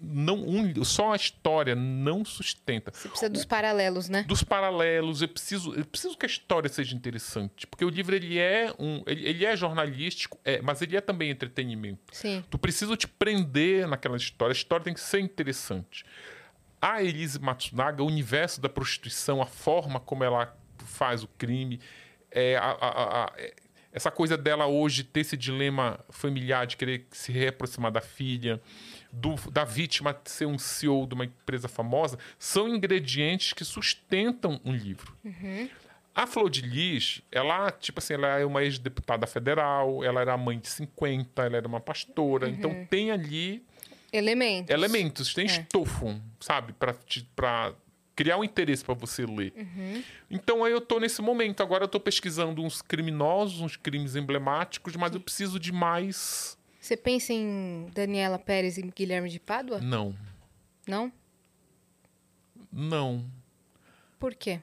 Não, 0.00 0.36
um, 0.36 0.84
só 0.84 1.12
a 1.12 1.16
história 1.16 1.74
não 1.74 2.24
sustenta. 2.24 2.90
Você 2.92 3.08
precisa 3.08 3.28
dos 3.30 3.44
paralelos, 3.44 4.08
né? 4.08 4.24
Dos 4.28 4.42
paralelos, 4.42 5.22
eu 5.22 5.28
preciso, 5.28 5.74
eu 5.74 5.84
preciso 5.84 6.16
que 6.16 6.26
a 6.26 6.28
história 6.28 6.68
seja 6.68 6.94
interessante. 6.96 7.66
Porque 7.66 7.84
o 7.84 7.88
livro 7.88 8.14
ele 8.14 8.38
é 8.38 8.72
um. 8.78 9.02
Ele, 9.06 9.26
ele 9.28 9.44
é 9.44 9.56
jornalístico, 9.56 10.38
é, 10.44 10.60
mas 10.62 10.80
ele 10.82 10.96
é 10.96 11.00
também 11.00 11.30
entretenimento. 11.30 12.00
Sim. 12.12 12.44
Tu 12.50 12.58
precisa 12.58 12.96
te 12.96 13.06
prender 13.06 13.86
naquela 13.88 14.16
história. 14.16 14.52
A 14.52 14.56
história 14.56 14.84
tem 14.84 14.94
que 14.94 15.00
ser 15.00 15.20
interessante. 15.20 16.04
A 16.80 17.02
Elise 17.02 17.38
Matsunaga, 17.40 18.02
o 18.02 18.06
universo 18.06 18.60
da 18.60 18.68
prostituição, 18.68 19.42
a 19.42 19.46
forma 19.46 19.98
como 19.98 20.22
ela 20.22 20.56
faz 20.84 21.22
o 21.22 21.28
crime, 21.28 21.80
é, 22.30 22.56
a- 22.56 22.62
a- 22.62 22.88
a- 22.88 23.24
a- 23.24 23.32
é, 23.36 23.54
essa 23.92 24.10
coisa 24.12 24.36
dela 24.36 24.66
hoje 24.66 25.02
ter 25.02 25.20
esse 25.20 25.36
dilema 25.36 25.98
familiar 26.10 26.66
de 26.66 26.76
querer 26.76 27.06
se 27.10 27.32
reaproximar 27.32 27.90
da 27.90 28.00
filha, 28.00 28.60
do- 29.12 29.50
da 29.50 29.64
vítima 29.64 30.16
ser 30.24 30.46
um 30.46 30.58
CEO 30.58 31.06
de 31.06 31.14
uma 31.14 31.24
empresa 31.24 31.68
famosa, 31.68 32.18
são 32.38 32.68
ingredientes 32.68 33.52
que 33.52 33.64
sustentam 33.64 34.60
um 34.64 34.72
livro. 34.72 35.16
A 36.14 36.26
Flor 36.26 36.50
de 36.50 36.62
Lis, 36.62 37.22
ela, 37.30 37.70
tipo 37.70 38.00
assim, 38.00 38.14
ela 38.14 38.38
é 38.38 38.44
uma 38.44 38.62
ex-deputada 38.64 39.26
federal, 39.26 40.02
ela 40.02 40.20
era 40.20 40.36
mãe 40.36 40.58
de 40.58 40.68
50, 40.68 41.42
ela 41.44 41.56
era 41.56 41.68
uma 41.68 41.80
pastora, 41.80 42.48
então 42.48 42.86
tem 42.90 43.10
ali 43.12 43.62
Elementos. 44.12 44.70
elementos, 44.74 45.32
tem 45.34 45.44
É. 45.46 45.48
estofo, 45.48 46.20
sabe, 46.40 46.72
Pra 46.72 46.92
te- 46.92 47.28
pra 47.36 47.72
criar 48.16 48.36
um 48.36 48.42
interesse 48.42 48.84
pra 48.84 48.94
você 48.94 49.24
ler. 49.24 49.52
Uhum. 49.56 50.02
Então 50.28 50.64
aí 50.64 50.72
eu 50.72 50.80
tô 50.80 50.98
nesse 50.98 51.22
momento, 51.22 51.62
agora 51.62 51.84
eu 51.84 51.88
tô 51.88 52.00
pesquisando 52.00 52.62
uns 52.62 52.82
criminosos, 52.82 53.60
uns 53.60 53.76
crimes 53.76 54.16
emblemáticos, 54.16 54.96
mas 54.96 55.14
eu 55.14 55.20
preciso 55.20 55.60
de 55.60 55.70
mais. 55.70 56.57
Você 56.88 56.96
pensa 56.96 57.34
em 57.34 57.86
Daniela 57.92 58.38
Pérez 58.38 58.78
e 58.78 58.82
Guilherme 58.82 59.28
de 59.28 59.38
Pádua? 59.38 59.78
Não, 59.78 60.16
Não? 60.86 61.12
não. 62.72 63.30
Por 64.18 64.34
quê? 64.34 64.58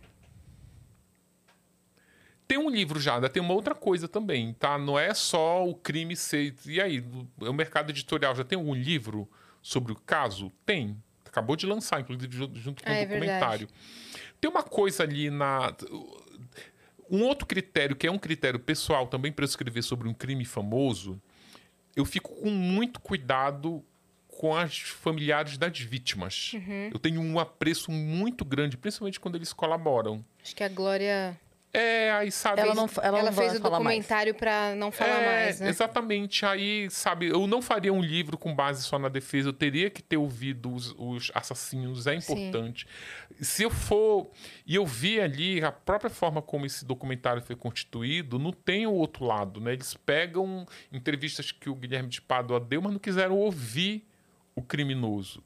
Tem 2.47 2.57
um 2.57 2.67
livro 2.67 2.99
já, 2.99 3.13
ainda 3.13 3.29
tem 3.29 3.43
uma 3.43 3.53
outra 3.53 3.75
coisa 3.75 4.07
também, 4.07 4.53
tá? 4.55 4.75
Não 4.75 4.97
é 4.97 5.13
só 5.13 5.67
o 5.69 5.75
crime 5.75 6.15
ser. 6.15 6.55
E 6.65 6.81
aí, 6.81 7.05
o 7.39 7.53
mercado 7.53 7.91
editorial 7.91 8.33
já 8.33 8.43
tem 8.43 8.57
algum 8.57 8.73
livro 8.73 9.29
sobre 9.61 9.91
o 9.91 9.95
caso? 9.95 10.51
Tem. 10.65 10.97
Acabou 11.27 11.55
de 11.55 11.67
lançar, 11.67 12.01
inclusive, 12.01 12.35
ju- 12.35 12.49
junto 12.55 12.83
com 12.83 12.89
Ah, 12.89 12.93
o 12.93 12.95
é 12.95 13.05
documentário. 13.05 13.67
Tem 14.41 14.49
uma 14.49 14.63
coisa 14.63 15.03
ali 15.03 15.29
na. 15.29 15.75
Um 17.07 17.21
outro 17.21 17.45
critério, 17.45 17.95
que 17.95 18.07
é 18.07 18.11
um 18.11 18.17
critério 18.17 18.59
pessoal 18.59 19.05
também 19.05 19.31
para 19.31 19.43
eu 19.45 19.47
escrever 19.47 19.83
sobre 19.83 20.07
um 20.07 20.13
crime 20.13 20.43
famoso, 20.43 21.21
eu 21.95 22.05
fico 22.05 22.35
com 22.35 22.49
muito 22.49 22.99
cuidado 22.99 23.83
com 24.27 24.55
as 24.55 24.79
familiares 24.79 25.57
das 25.57 25.79
vítimas. 25.79 26.51
Uhum. 26.53 26.89
Eu 26.91 26.99
tenho 26.99 27.21
um 27.21 27.39
apreço 27.39 27.91
muito 27.91 28.43
grande, 28.43 28.75
principalmente 28.75 29.19
quando 29.19 29.35
eles 29.35 29.53
colaboram. 29.53 30.23
Acho 30.43 30.55
que 30.55 30.63
a 30.63 30.69
Glória. 30.69 31.39
É, 31.75 32.11
aí 32.13 32.31
sabe. 32.31 32.61
Ela 32.61 32.73
não, 32.73 32.89
ela 33.01 33.19
Ela, 33.19 33.31
não 33.31 33.37
fez 33.37 33.55
o 33.55 33.59
documentário 33.59 34.33
pra 34.33 34.73
não 34.75 34.91
falar 34.91 35.21
É, 35.21 35.25
mais, 35.25 35.59
né? 35.59 35.69
Exatamente. 35.69 36.45
Aí, 36.45 36.89
sabe, 36.89 37.27
eu 37.27 37.45
não 37.45 37.61
faria 37.61 37.91
um 37.91 38.01
livro 38.01 38.37
com 38.37 38.55
base 38.55 38.83
só 38.83 38.97
na 38.97 39.09
defesa, 39.09 39.49
eu 39.49 39.53
teria 39.53 39.89
que 39.89 40.01
ter 40.01 40.17
ouvido 40.17 40.73
os, 40.73 40.95
os 40.97 41.31
assassinos, 41.35 42.07
é 42.07 42.19
Sim. 42.19 42.33
importante. 42.47 42.87
Se 43.41 43.63
eu 43.63 43.69
for. 43.69 44.29
E 44.65 44.75
eu 44.75 44.85
vi 44.85 45.19
ali 45.19 45.63
a 45.63 45.71
própria 45.71 46.09
forma 46.09 46.41
como 46.41 46.65
esse 46.65 46.85
documentário 46.85 47.41
foi 47.41 47.55
constituído, 47.55 48.39
não 48.39 48.51
tem 48.51 48.87
o 48.87 48.93
outro 48.93 49.25
lado, 49.25 49.59
né? 49.59 49.73
Eles 49.73 49.93
pegam 49.93 50.65
entrevistas 50.91 51.51
que 51.51 51.69
o 51.69 51.75
Guilherme 51.75 52.09
de 52.09 52.21
Pádua 52.21 52.59
deu, 52.59 52.81
mas 52.81 52.93
não 52.93 52.99
quiseram 52.99 53.37
ouvir 53.37 54.07
o 54.55 54.61
criminoso. 54.61 55.43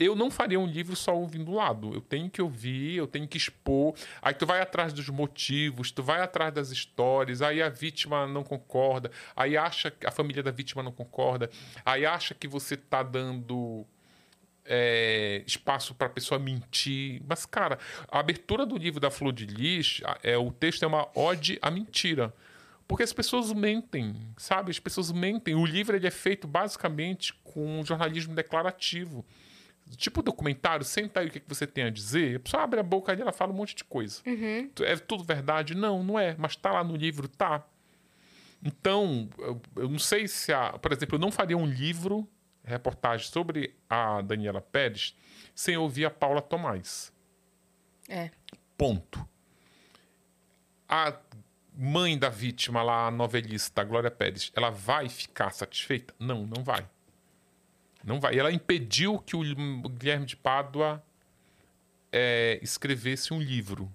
Eu 0.00 0.16
não 0.16 0.30
faria 0.30 0.58
um 0.58 0.66
livro 0.66 0.96
só 0.96 1.14
ouvindo 1.14 1.50
o 1.52 1.54
lado. 1.54 1.92
Eu 1.92 2.00
tenho 2.00 2.30
que 2.30 2.40
ouvir, 2.40 2.96
eu 2.96 3.06
tenho 3.06 3.28
que 3.28 3.36
expor. 3.36 3.94
Aí 4.22 4.32
tu 4.32 4.46
vai 4.46 4.62
atrás 4.62 4.94
dos 4.94 5.10
motivos, 5.10 5.92
tu 5.92 6.02
vai 6.02 6.22
atrás 6.22 6.54
das 6.54 6.70
histórias, 6.70 7.42
aí 7.42 7.62
a 7.62 7.68
vítima 7.68 8.26
não 8.26 8.42
concorda, 8.42 9.10
aí 9.36 9.58
acha 9.58 9.90
que 9.90 10.06
a 10.06 10.10
família 10.10 10.42
da 10.42 10.50
vítima 10.50 10.82
não 10.82 10.90
concorda, 10.90 11.50
aí 11.84 12.06
acha 12.06 12.34
que 12.34 12.48
você 12.48 12.78
tá 12.78 13.02
dando 13.02 13.86
é, 14.64 15.42
espaço 15.46 15.94
para 15.94 16.06
a 16.06 16.10
pessoa 16.10 16.38
mentir. 16.38 17.20
Mas, 17.28 17.44
cara, 17.44 17.78
a 18.10 18.20
abertura 18.20 18.64
do 18.64 18.78
livro 18.78 19.00
da 19.00 19.10
Flor 19.10 19.34
de 19.34 19.44
Lis, 19.44 20.00
é, 20.22 20.38
o 20.38 20.50
texto 20.50 20.82
é 20.82 20.86
uma 20.86 21.08
ode 21.14 21.58
à 21.60 21.70
mentira. 21.70 22.32
Porque 22.88 23.04
as 23.04 23.12
pessoas 23.12 23.52
mentem, 23.52 24.16
sabe? 24.36 24.70
As 24.70 24.80
pessoas 24.80 25.12
mentem. 25.12 25.54
O 25.54 25.64
livro 25.64 25.94
ele 25.94 26.08
é 26.08 26.10
feito 26.10 26.48
basicamente 26.48 27.34
com 27.44 27.84
jornalismo 27.84 28.34
declarativo. 28.34 29.24
Tipo 29.96 30.22
documentário, 30.22 30.84
senta 30.84 31.20
aí 31.20 31.26
o 31.26 31.30
que 31.30 31.40
que 31.40 31.48
você 31.48 31.66
tem 31.66 31.84
a 31.84 31.90
dizer. 31.90 32.36
A 32.36 32.40
pessoa 32.40 32.62
abre 32.62 32.80
a 32.80 32.82
boca 32.82 33.12
e 33.12 33.20
ela 33.20 33.32
fala 33.32 33.52
um 33.52 33.56
monte 33.56 33.74
de 33.74 33.84
coisa. 33.84 34.20
É 34.82 34.96
tudo 34.96 35.24
verdade? 35.24 35.74
Não, 35.74 36.02
não 36.02 36.18
é. 36.18 36.34
Mas 36.38 36.56
tá 36.56 36.72
lá 36.72 36.84
no 36.84 36.96
livro, 36.96 37.28
tá. 37.28 37.66
Então, 38.62 39.28
eu, 39.38 39.60
eu 39.76 39.88
não 39.88 39.98
sei 39.98 40.28
se 40.28 40.52
a. 40.52 40.78
Por 40.78 40.92
exemplo, 40.92 41.16
eu 41.16 41.20
não 41.20 41.32
faria 41.32 41.56
um 41.56 41.66
livro 41.66 42.28
reportagem 42.62 43.26
sobre 43.26 43.74
a 43.88 44.20
Daniela 44.20 44.60
Pérez 44.60 45.16
sem 45.54 45.76
ouvir 45.76 46.04
a 46.04 46.10
Paula 46.10 46.40
Tomás. 46.40 47.12
É. 48.08 48.30
Ponto. 48.76 49.26
A 50.88 51.16
mãe 51.72 52.18
da 52.18 52.28
vítima 52.28 52.82
lá, 52.82 53.06
a 53.06 53.10
novelista 53.10 53.84
Glória 53.84 54.10
Pérez, 54.10 54.50
ela 54.54 54.70
vai 54.70 55.08
ficar 55.08 55.50
satisfeita? 55.50 56.14
Não, 56.18 56.46
não 56.46 56.62
vai. 56.62 56.86
Não 58.04 58.20
vai. 58.20 58.34
E 58.34 58.38
ela 58.38 58.52
impediu 58.52 59.18
que 59.18 59.36
o 59.36 59.42
Guilherme 59.88 60.26
de 60.26 60.36
Pádua 60.36 61.02
é, 62.12 62.58
escrevesse 62.62 63.32
um 63.32 63.40
livro 63.40 63.92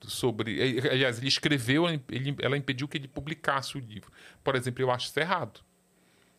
sobre. 0.00 0.80
Aliás, 0.88 1.18
ele 1.18 1.28
escreveu, 1.28 1.88
ele, 1.88 2.36
ela 2.40 2.56
impediu 2.56 2.88
que 2.88 2.96
ele 2.96 3.08
publicasse 3.08 3.76
o 3.76 3.80
livro. 3.80 4.10
Por 4.42 4.54
exemplo, 4.54 4.82
eu 4.82 4.90
acho 4.90 5.08
isso 5.08 5.20
errado. 5.20 5.60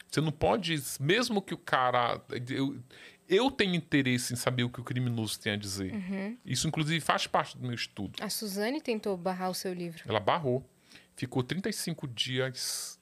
Você 0.09 0.19
não 0.19 0.31
pode, 0.31 0.75
mesmo 0.99 1.41
que 1.41 1.53
o 1.53 1.57
cara. 1.57 2.21
Eu, 2.49 2.77
eu 3.29 3.49
tenho 3.49 3.75
interesse 3.75 4.33
em 4.33 4.35
saber 4.35 4.63
o 4.63 4.69
que 4.69 4.81
o 4.81 4.83
criminoso 4.83 5.39
tem 5.39 5.53
a 5.53 5.55
dizer. 5.55 5.93
Uhum. 5.93 6.37
Isso, 6.45 6.67
inclusive, 6.67 6.99
faz 6.99 7.27
parte 7.27 7.57
do 7.57 7.65
meu 7.65 7.75
estudo. 7.75 8.21
A 8.21 8.29
Suzane 8.29 8.81
tentou 8.81 9.15
barrar 9.15 9.49
o 9.49 9.53
seu 9.53 9.73
livro. 9.73 10.03
Ela 10.05 10.19
barrou. 10.19 10.67
Ficou 11.15 11.43
35 11.43 12.07
dias 12.07 12.99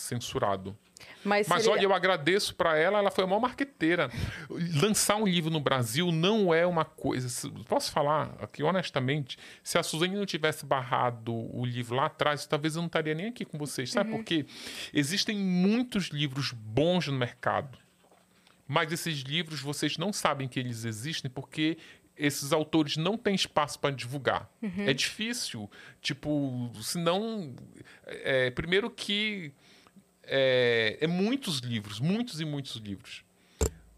censurado. 0.00 0.76
Mas, 1.24 1.48
Mas 1.48 1.62
seria- 1.62 1.78
olha, 1.78 1.84
eu 1.84 1.94
agradeço 1.94 2.54
pra 2.54 2.76
ela, 2.76 2.98
ela 2.98 3.10
foi 3.10 3.24
a 3.24 3.26
maior 3.26 3.40
marqueteira. 3.40 4.10
Lançar 4.82 5.16
um 5.16 5.26
livro 5.26 5.50
no 5.50 5.60
Brasil 5.60 6.10
não 6.12 6.52
é 6.52 6.66
uma 6.66 6.84
coisa. 6.84 7.28
Posso 7.68 7.90
falar 7.90 8.34
aqui 8.40 8.62
honestamente? 8.62 9.38
Se 9.62 9.78
a 9.78 9.82
Suzane 9.82 10.14
não 10.16 10.26
tivesse 10.26 10.64
barrado 10.66 11.32
o 11.34 11.64
livro 11.64 11.94
lá 11.96 12.06
atrás, 12.06 12.46
talvez 12.46 12.74
eu 12.76 12.82
não 12.82 12.86
estaria 12.86 13.14
nem 13.14 13.26
aqui 13.28 13.44
com 13.44 13.56
vocês. 13.58 13.90
Sabe 13.90 14.10
por 14.10 14.24
quê? 14.24 14.44
Existem 14.92 15.36
muitos 15.38 16.06
livros 16.08 16.52
bons 16.52 17.06
no 17.06 17.14
mercado. 17.14 17.78
Mas 18.68 18.92
esses 18.92 19.20
livros 19.20 19.60
vocês 19.60 19.96
não 19.98 20.12
sabem 20.12 20.46
que 20.48 20.60
eles 20.60 20.84
existem 20.84 21.30
porque 21.30 21.76
esses 22.16 22.52
autores 22.52 22.96
não 22.98 23.16
têm 23.16 23.34
espaço 23.34 23.78
para 23.78 23.90
divulgar. 23.94 24.48
É 24.86 24.92
difícil. 24.92 25.68
Tipo, 26.00 26.70
senão. 26.82 27.54
É, 28.06 28.50
primeiro 28.50 28.90
que 28.90 29.52
é, 30.30 30.96
é 31.00 31.06
muitos 31.06 31.58
livros, 31.58 31.98
muitos 31.98 32.40
e 32.40 32.44
muitos 32.44 32.76
livros. 32.76 33.24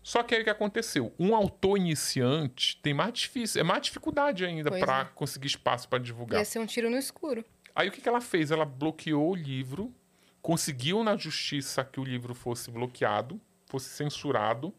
Só 0.02 0.22
que 0.22 0.34
aí 0.34 0.40
o 0.40 0.44
que 0.44 0.50
aconteceu? 0.50 1.12
Um 1.18 1.34
autor 1.34 1.76
iniciante 1.76 2.80
tem 2.82 2.92
mais 2.92 3.12
difícil, 3.12 3.60
é 3.60 3.64
mais 3.64 3.82
dificuldade 3.82 4.44
ainda 4.44 4.70
para 4.70 5.02
é. 5.02 5.04
conseguir 5.14 5.46
espaço 5.46 5.88
para 5.88 6.00
divulgar. 6.00 6.40
Ia 6.40 6.44
ser 6.44 6.58
um 6.58 6.66
tiro 6.66 6.90
no 6.90 6.96
escuro. 6.96 7.44
Aí 7.74 7.88
o 7.88 7.92
que, 7.92 8.00
que 8.00 8.08
ela 8.08 8.20
fez? 8.20 8.50
Ela 8.50 8.64
bloqueou 8.64 9.30
o 9.30 9.34
livro, 9.34 9.94
conseguiu 10.40 11.04
na 11.04 11.16
justiça 11.16 11.84
que 11.84 12.00
o 12.00 12.04
livro 12.04 12.34
fosse 12.34 12.70
bloqueado, 12.70 13.40
fosse 13.66 13.90
censurado. 13.90 14.74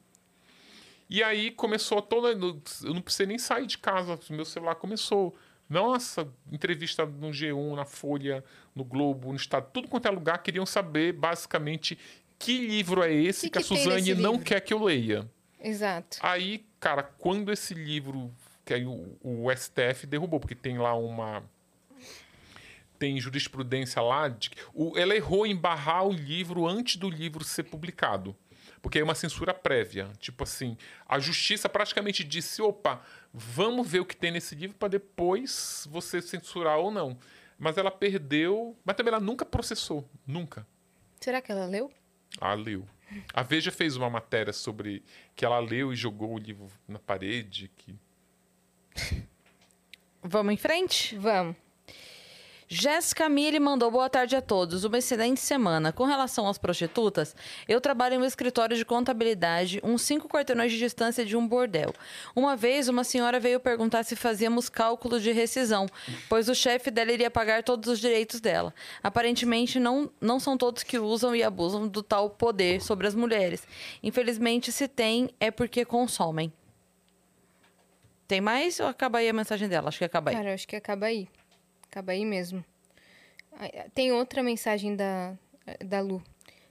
E 1.10 1.24
aí 1.24 1.52
começou 1.52 2.02
toda. 2.02 2.30
Eu 2.30 2.94
não 2.94 3.02
precisei 3.02 3.26
nem 3.26 3.38
sair 3.38 3.66
de 3.66 3.78
casa, 3.78 4.20
meu 4.30 4.46
celular 4.46 4.76
começou. 4.76 5.36
Nossa, 5.70 6.28
entrevista 6.52 7.06
no 7.06 7.30
G1, 7.30 7.76
na 7.76 7.86
Folha, 7.86 8.44
no 8.76 8.84
Globo, 8.84 9.30
no 9.30 9.36
Estado, 9.36 9.68
tudo 9.74 9.88
quanto 9.88 10.08
é 10.08 10.12
lugar, 10.12 10.38
queriam 10.44 10.66
saber 10.66 11.14
basicamente 11.14 11.98
que 12.38 12.68
livro 12.68 13.02
é 13.02 13.14
esse 13.14 13.50
Que 13.50 13.52
que, 13.52 13.60
a 13.60 13.62
Suzane 13.62 14.14
não 14.16 14.34
livro? 14.34 14.46
quer 14.46 14.60
que 14.60 14.74
eu 14.74 14.84
leia. 14.84 15.30
Exato. 15.60 16.18
Aí, 16.22 16.66
cara, 16.80 17.02
quando 17.02 17.52
esse 17.52 17.74
livro, 17.74 18.30
que 18.66 18.74
aí 18.74 18.86
o, 18.86 19.18
o 19.22 19.48
STF 19.56 20.06
derrubou, 20.06 20.40
porque 20.40 20.56
tem 20.56 20.78
lá 20.78 20.94
uma. 20.94 21.42
Tem 23.00 23.20
jurisprudência 23.20 24.02
lá. 24.02 24.28
De, 24.28 24.52
o, 24.74 24.98
ela 24.98 25.16
errou 25.16 25.48
em 25.48 25.56
barrar 25.56 26.06
o 26.06 26.12
livro 26.12 26.68
antes 26.68 26.98
do 26.98 27.10
livro 27.10 27.44
ser 27.44 27.64
publicado. 27.64 28.36
Porque 28.84 29.00
é 29.00 29.04
uma 29.04 29.16
censura 29.16 29.54
prévia. 29.54 30.12
Tipo 30.20 30.44
assim, 30.44 30.78
a 31.08 31.18
justiça 31.18 31.70
praticamente 31.70 32.22
disse: 32.22 32.62
opa, 32.62 33.02
vamos 33.34 33.90
ver 33.90 34.02
o 34.02 34.06
que 34.06 34.16
tem 34.16 34.30
nesse 34.30 34.54
livro 34.54 34.76
para 34.76 34.90
depois 34.90 35.88
você 35.90 36.22
censurar 36.22 36.78
ou 36.78 36.92
não. 36.92 37.18
Mas 37.58 37.78
ela 37.78 37.90
perdeu. 37.90 38.78
Mas 38.84 38.98
também 38.98 39.14
ela 39.14 39.24
nunca 39.24 39.46
processou. 39.46 40.08
Nunca. 40.28 40.68
Será 41.22 41.42
que 41.42 41.50
ela 41.50 41.66
leu? 41.66 41.90
Ah, 42.42 42.54
leu. 42.56 42.86
A 43.34 43.42
Veja 43.42 43.72
fez 43.72 43.96
uma 43.96 44.10
matéria 44.10 44.52
sobre 44.52 45.02
que 45.34 45.46
ela 45.46 45.60
leu 45.60 45.94
e 45.94 45.96
jogou 45.96 46.34
o 46.34 46.38
livro 46.38 46.68
na 46.86 47.00
parede. 47.00 47.72
Que... 47.78 47.96
Vamos 50.22 50.54
em 50.54 50.58
frente? 50.58 51.18
Vamos. 51.18 51.56
Jéssica 52.76 53.30
Mille 53.30 53.60
mandou 53.60 53.92
boa 53.92 54.10
tarde 54.10 54.36
a 54.36 54.42
todos. 54.42 54.84
Uma 54.84 54.98
excelente 54.98 55.40
semana. 55.40 55.94
Com 55.94 56.06
relação 56.06 56.48
às 56.48 56.58
prostitutas, 56.58 57.36
eu 57.68 57.80
trabalho 57.80 58.16
em 58.16 58.18
um 58.18 58.26
escritório 58.26 58.76
de 58.76 58.84
contabilidade, 58.84 59.80
uns 59.84 60.02
cinco 60.02 60.28
quarteirões 60.28 60.72
de 60.72 60.80
distância 60.80 61.24
de 61.24 61.38
um 61.38 61.48
bordel. 61.48 61.94
Uma 62.36 62.56
vez, 62.56 62.88
uma 62.90 63.04
senhora 63.04 63.40
veio 63.40 63.60
perguntar 63.60 64.02
se 64.04 64.16
fazíamos 64.16 64.70
cálculo 64.70 65.20
de 65.20 65.32
rescisão, 65.32 65.86
pois 66.28 66.50
o 66.50 66.56
chefe 66.56 66.90
dela 66.90 67.12
iria 67.12 67.30
pagar 67.30 67.62
todos 67.62 67.88
os 67.88 68.00
direitos 68.00 68.42
dela. 68.42 68.74
Aparentemente, 69.04 69.80
não, 69.80 70.10
não 70.20 70.40
são 70.40 70.58
todos 70.58 70.82
que 70.82 70.98
usam 70.98 71.36
e 71.36 71.44
abusam 71.44 71.88
do 71.88 72.02
tal 72.02 72.28
poder 72.28 72.82
sobre 72.82 73.06
as 73.06 73.14
mulheres. 73.14 73.68
Infelizmente, 74.02 74.72
se 74.72 74.88
tem, 74.88 75.30
é 75.40 75.52
porque 75.52 75.86
consomem. 75.86 76.52
Tem 78.28 78.42
mais 78.42 78.80
ou 78.80 78.88
acaba 78.88 79.20
aí 79.20 79.30
a 79.30 79.34
mensagem 79.34 79.70
dela? 79.70 79.90
Acho 79.90 80.00
que 80.00 80.06
acaba 80.06 80.32
aí. 80.32 80.36
Cara, 80.36 80.54
acho 80.56 80.68
que 80.68 80.76
acaba 80.76 81.06
aí. 81.06 81.28
Acaba 81.94 82.12
aí 82.12 82.26
mesmo. 82.26 82.66
Ah, 83.52 83.70
Tem 83.94 84.12
outra 84.12 84.42
mensagem 84.42 84.96
da, 84.96 85.38
da 85.86 86.02
Lu. 86.02 86.24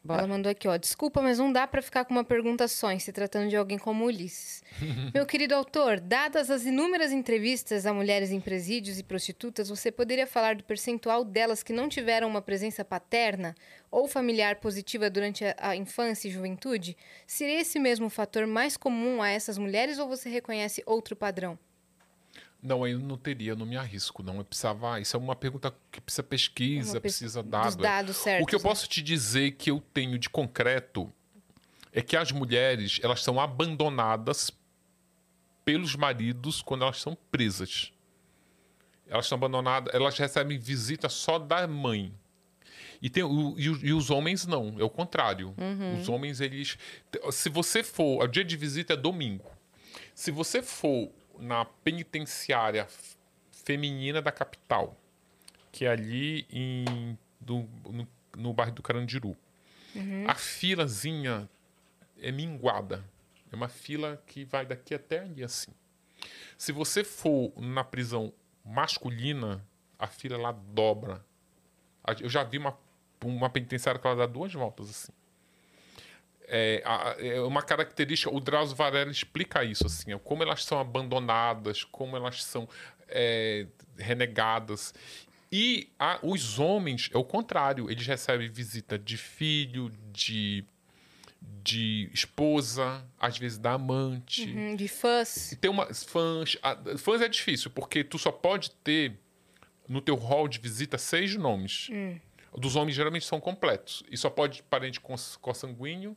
Bora. 0.03 0.23
Ela 0.23 0.27
mandou 0.27 0.51
aqui, 0.51 0.66
ó. 0.66 0.77
Desculpa, 0.77 1.23
mas 1.23 1.39
não 1.39 1.53
dá 1.53 1.65
pra 1.65 1.81
ficar 1.81 2.05
com 2.05 2.12
uma 2.12 2.24
pergunta 2.24 2.66
só, 2.66 2.90
em 2.90 2.99
se 2.99 3.12
tratando 3.12 3.49
de 3.49 3.55
alguém 3.55 3.78
como 3.78 4.05
Ulisses. 4.05 4.65
Meu 5.15 5.24
querido 5.24 5.55
autor, 5.55 6.01
dadas 6.01 6.51
as 6.51 6.65
inúmeras 6.65 7.12
entrevistas 7.12 7.86
a 7.86 7.94
mulheres 7.94 8.32
em 8.32 8.40
presídios 8.40 8.99
e 8.99 9.05
prostitutas, 9.05 9.69
você 9.69 9.93
poderia 9.93 10.27
falar 10.27 10.57
do 10.57 10.65
percentual 10.65 11.23
delas 11.24 11.62
que 11.62 11.73
não 11.73 11.89
tiveram 11.89 12.27
uma 12.27 12.43
presença 12.43 12.85
paterna 12.85 13.55
ou 13.93 14.09
familiar 14.09 14.57
positiva 14.57 15.09
durante 15.09 15.44
a, 15.44 15.55
a 15.57 15.77
infância 15.77 16.27
e 16.27 16.32
juventude? 16.32 16.97
Seria 17.28 17.61
esse 17.61 17.78
mesmo 17.78 18.07
o 18.07 18.11
fator 18.11 18.44
mais 18.44 18.77
comum 18.77 19.23
a 19.23 19.28
essas 19.28 19.57
mulheres 19.57 20.01
ou 20.01 20.09
você 20.09 20.28
reconhece 20.28 20.82
outro 20.85 21.15
padrão? 21.15 21.57
Não, 22.62 22.86
eu 22.86 22.98
não 23.01 23.16
teria, 23.18 23.56
não 23.56 23.66
me 23.66 23.76
arrisco, 23.76 24.22
não. 24.22 24.36
Eu 24.36 24.44
precisava. 24.44 25.01
Isso 25.01 25.16
é 25.16 25.18
uma 25.20 25.34
pergunta 25.34 25.74
que 25.90 26.01
precisa 26.01 26.22
pesquisa, 26.22 26.93
pes- 27.01 27.18
precisa 27.18 27.43
Dos 27.43 27.51
dado. 27.51 27.80
é. 27.80 27.82
dados 27.82 28.16
certos. 28.16 28.44
O 28.44 28.47
que 28.47 28.55
eu 28.55 28.60
né? 28.60 28.62
posso 28.62 28.89
te 28.89 29.02
dizer 29.02 29.52
que 29.52 29.70
eu 29.70 29.82
tenho 29.93 30.16
de 30.18 30.30
concreto 30.30 31.12
é 31.93 32.01
que 32.01 32.16
as 32.16 32.30
mulheres 32.30 33.01
elas 33.02 33.22
são 33.22 33.40
abandonadas 33.40 34.52
pelos 35.64 35.94
maridos 35.97 36.62
quando 36.62 36.82
elas 36.84 37.01
são 37.01 37.16
presas. 37.30 37.93
Elas 39.09 39.26
são 39.26 39.36
abandonadas, 39.36 39.93
elas 39.94 40.16
recebem 40.16 40.59
visita 40.59 41.09
só 41.09 41.39
da 41.39 41.66
mãe. 41.66 42.14
E, 43.01 43.10
tem, 43.10 43.24
o- 43.24 43.56
e, 43.59 43.64
e 43.64 43.93
os 43.93 44.09
homens 44.10 44.47
não, 44.47 44.76
é 44.78 44.84
o 44.84 44.89
contrário. 44.90 45.52
Os 46.01 46.09
homens, 46.09 46.40
eles. 46.40 46.78
Se 47.32 47.48
você 47.48 47.82
for. 47.82 48.22
O 48.22 48.26
dia 48.28 48.44
de 48.44 48.56
visita 48.56 48.93
é 48.93 48.97
domingo. 48.97 49.51
Se 50.14 50.30
você 50.30 50.62
for 50.62 51.10
na 51.43 51.64
penitenciária 51.64 52.86
feminina 53.51 54.23
da 54.23 54.31
capital, 54.32 54.97
que 55.70 55.85
é 55.85 55.89
ali 55.89 56.47
em, 56.51 57.19
do- 57.40 57.69
no, 57.90 58.09
no 58.36 58.52
bairro 58.52 58.73
do 58.73 58.82
Carandiru, 58.82 59.36
a 60.27 60.35
filazinha 60.35 61.48
é 62.20 62.31
minguada. 62.32 63.05
É 63.51 63.56
uma 63.56 63.69
fila 63.69 64.23
que 64.27 64.44
vai 64.44 64.64
daqui 64.64 64.94
até 64.94 65.19
ali 65.20 65.43
assim. 65.44 65.70
Se 66.56 66.73
você 66.73 67.05
for 67.05 67.52
na 67.56 67.85
prisão 67.85 68.32
masculina, 68.64 69.62
a 69.98 70.06
fila 70.06 70.39
lá 70.39 70.52
dobra. 70.52 71.24
Eu 72.20 72.28
já 72.28 72.43
vi 72.43 72.56
uma, 72.59 72.78
uma 73.24 73.51
penitenciária 73.51 74.01
que 74.01 74.06
ela 74.06 74.16
dá 74.16 74.27
duas 74.27 74.52
voltas 74.52 74.89
assim. 74.89 75.12
É, 76.54 76.82
a- 76.84 77.16
é 77.18 77.40
uma 77.40 77.62
característica, 77.62 78.30
o 78.34 78.38
Drauzio 78.38 78.76
Varela 78.76 79.10
explica 79.10 79.64
isso, 79.64 79.86
assim, 79.86 80.12
ó, 80.12 80.18
como 80.18 80.42
elas 80.42 80.62
são 80.64 80.78
abandonadas, 80.78 81.82
como 81.82 82.14
elas 82.14 82.44
são 82.44 82.68
é, 83.08 83.66
renegadas. 83.96 84.92
E 85.50 85.88
a- 85.98 86.18
os 86.22 86.58
homens, 86.58 87.08
é 87.12 87.16
o 87.16 87.24
contrário, 87.24 87.90
eles 87.90 88.06
recebem 88.06 88.48
visita 88.50 88.98
de 88.98 89.16
filho, 89.16 89.90
de, 90.12 90.62
de 91.62 92.10
esposa, 92.12 93.02
às 93.18 93.38
vezes 93.38 93.56
da 93.58 93.72
amante. 93.72 94.48
Hum, 94.48 94.76
de 94.76 94.88
fãs. 94.88 95.52
E 95.52 95.56
tem 95.56 95.70
uma 95.70 95.92
fãs, 95.94 96.56
a- 96.62 96.76
fãs 96.98 97.20
é 97.22 97.28
difícil, 97.28 97.70
porque 97.70 98.02
tu 98.04 98.18
só 98.18 98.30
pode 98.32 98.70
ter 98.84 99.18
no 99.88 100.00
teu 100.00 100.16
hall 100.16 100.48
de 100.48 100.58
visita 100.58 100.96
seis 100.98 101.34
nomes. 101.36 101.88
Dos 102.56 102.76
homens 102.76 102.94
geralmente 102.94 103.24
são 103.24 103.40
completos. 103.40 104.02
E 104.10 104.16
só 104.18 104.28
pode 104.28 104.62
parente 104.64 105.00
cons- 105.00 105.36
consanguíneo 105.36 106.14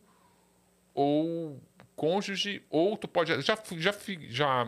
ou 0.96 1.62
cônjuge, 1.96 2.64
ou 2.70 2.98
tu 2.98 3.08
pode. 3.08 3.30
Já, 3.42 3.42
já, 3.42 3.94
já, 4.30 4.68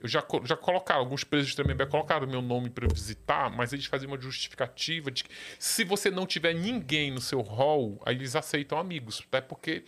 eu 0.00 0.08
já, 0.08 0.24
já 0.44 0.56
colocaram, 0.56 1.00
alguns 1.00 1.24
presos 1.24 1.54
também 1.54 1.76
colocaram 1.88 2.26
meu 2.26 2.40
nome 2.40 2.70
para 2.70 2.86
visitar, 2.86 3.50
mas 3.50 3.72
eles 3.72 3.86
faziam 3.86 4.10
uma 4.10 4.20
justificativa 4.20 5.10
de 5.10 5.24
que 5.24 5.30
se 5.58 5.84
você 5.84 6.10
não 6.10 6.26
tiver 6.26 6.54
ninguém 6.54 7.10
no 7.10 7.20
seu 7.20 7.40
hall, 7.40 8.00
aí 8.06 8.14
eles 8.14 8.36
aceitam 8.36 8.78
amigos. 8.78 9.22
Até 9.28 9.40
porque 9.40 9.84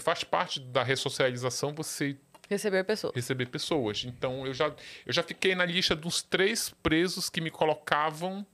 faz 0.00 0.24
parte 0.24 0.60
da 0.60 0.82
ressocialização 0.82 1.74
você 1.74 2.16
Receber 2.48 2.82
pessoas. 2.84 3.14
receber 3.14 3.46
pessoas. 3.46 4.04
Então 4.04 4.46
eu 4.46 4.54
já, 4.54 4.74
eu 5.04 5.12
já 5.12 5.22
fiquei 5.22 5.54
na 5.54 5.66
lista 5.66 5.94
dos 5.94 6.22
três 6.22 6.74
presos 6.82 7.28
que 7.28 7.40
me 7.40 7.50
colocavam 7.50 8.46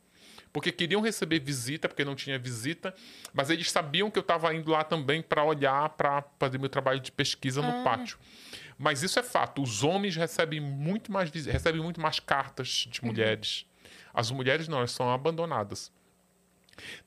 porque 0.55 0.71
queriam 0.71 1.01
receber 1.01 1.41
visita, 1.41 1.89
porque 1.89 2.05
não 2.05 2.15
tinha 2.15 2.39
visita, 2.39 2.95
mas 3.33 3.51
eles 3.51 3.73
sabiam 3.73 4.09
que 4.09 4.17
eu 4.17 4.21
estava 4.21 4.55
indo 4.55 4.71
lá 4.71 4.85
também 4.85 5.21
para 5.21 5.43
olhar, 5.43 5.89
para 5.91 6.23
fazer 6.39 6.59
meu 6.59 6.69
trabalho 6.69 7.01
de 7.01 7.11
pesquisa 7.11 7.61
no 7.61 7.83
pátio. 7.83 8.17
Mas 8.79 9.03
isso 9.03 9.19
é 9.19 9.23
fato. 9.25 9.61
Os 9.61 9.83
homens 9.83 10.15
recebem 10.15 10.61
muito 10.61 11.11
mais 11.11 11.29
recebem 11.29 11.83
muito 11.83 12.01
mais 12.01 12.21
cartas 12.21 12.87
de 12.89 13.05
mulheres. 13.05 13.67
As 14.13 14.31
mulheres 14.31 14.69
não, 14.69 14.79
elas 14.79 14.93
são 14.93 15.13
abandonadas. 15.13 15.93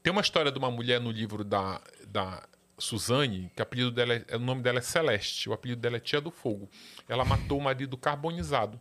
Tem 0.04 0.12
uma 0.12 0.22
história 0.22 0.52
de 0.52 0.60
uma 0.60 0.70
mulher 0.70 1.00
no 1.00 1.10
livro 1.10 1.46
da, 1.46 1.80
da 2.06 2.44
Suzane, 2.78 3.50
que 3.56 3.62
o 3.62 3.64
apelido 3.64 3.92
dela 3.92 4.14
é, 4.14 4.36
o 4.36 4.40
nome 4.40 4.62
dela 4.62 4.80
é 4.80 4.82
Celeste, 4.82 5.50
o 5.50 5.54
apelido 5.54 5.80
dela 5.80 5.96
é 5.96 6.02
Tia 6.02 6.20
do 6.20 6.32
Fogo. 6.32 6.70
Ela 7.08 7.24
matou 7.24 7.60
o 7.60 7.62
marido 7.62 7.96
carbonizado. 7.96 8.78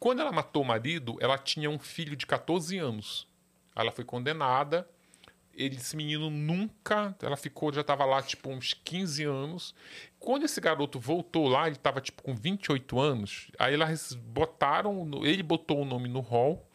Quando 0.00 0.20
ela 0.20 0.32
matou 0.32 0.62
o 0.62 0.66
marido, 0.66 1.18
ela 1.20 1.36
tinha 1.36 1.68
um 1.68 1.78
filho 1.78 2.16
de 2.16 2.24
14 2.26 2.78
anos. 2.78 3.25
Ela 3.76 3.92
foi 3.92 4.04
condenada. 4.04 4.88
Ele, 5.54 5.76
esse 5.76 5.96
menino 5.96 6.28
nunca. 6.30 7.14
Ela 7.22 7.36
ficou, 7.36 7.72
já 7.72 7.82
estava 7.82 8.04
lá, 8.04 8.22
tipo, 8.22 8.50
uns 8.50 8.74
15 8.74 9.24
anos. 9.24 9.74
Quando 10.18 10.44
esse 10.44 10.60
garoto 10.60 10.98
voltou 10.98 11.46
lá, 11.48 11.66
ele 11.66 11.76
estava, 11.76 12.00
tipo, 12.00 12.22
com 12.22 12.34
28 12.34 12.98
anos. 12.98 13.50
Aí 13.58 13.74
elas 13.74 14.12
botaram. 14.14 15.08
Ele 15.24 15.42
botou 15.42 15.82
o 15.82 15.84
nome 15.84 16.08
no 16.08 16.20
hall. 16.20 16.68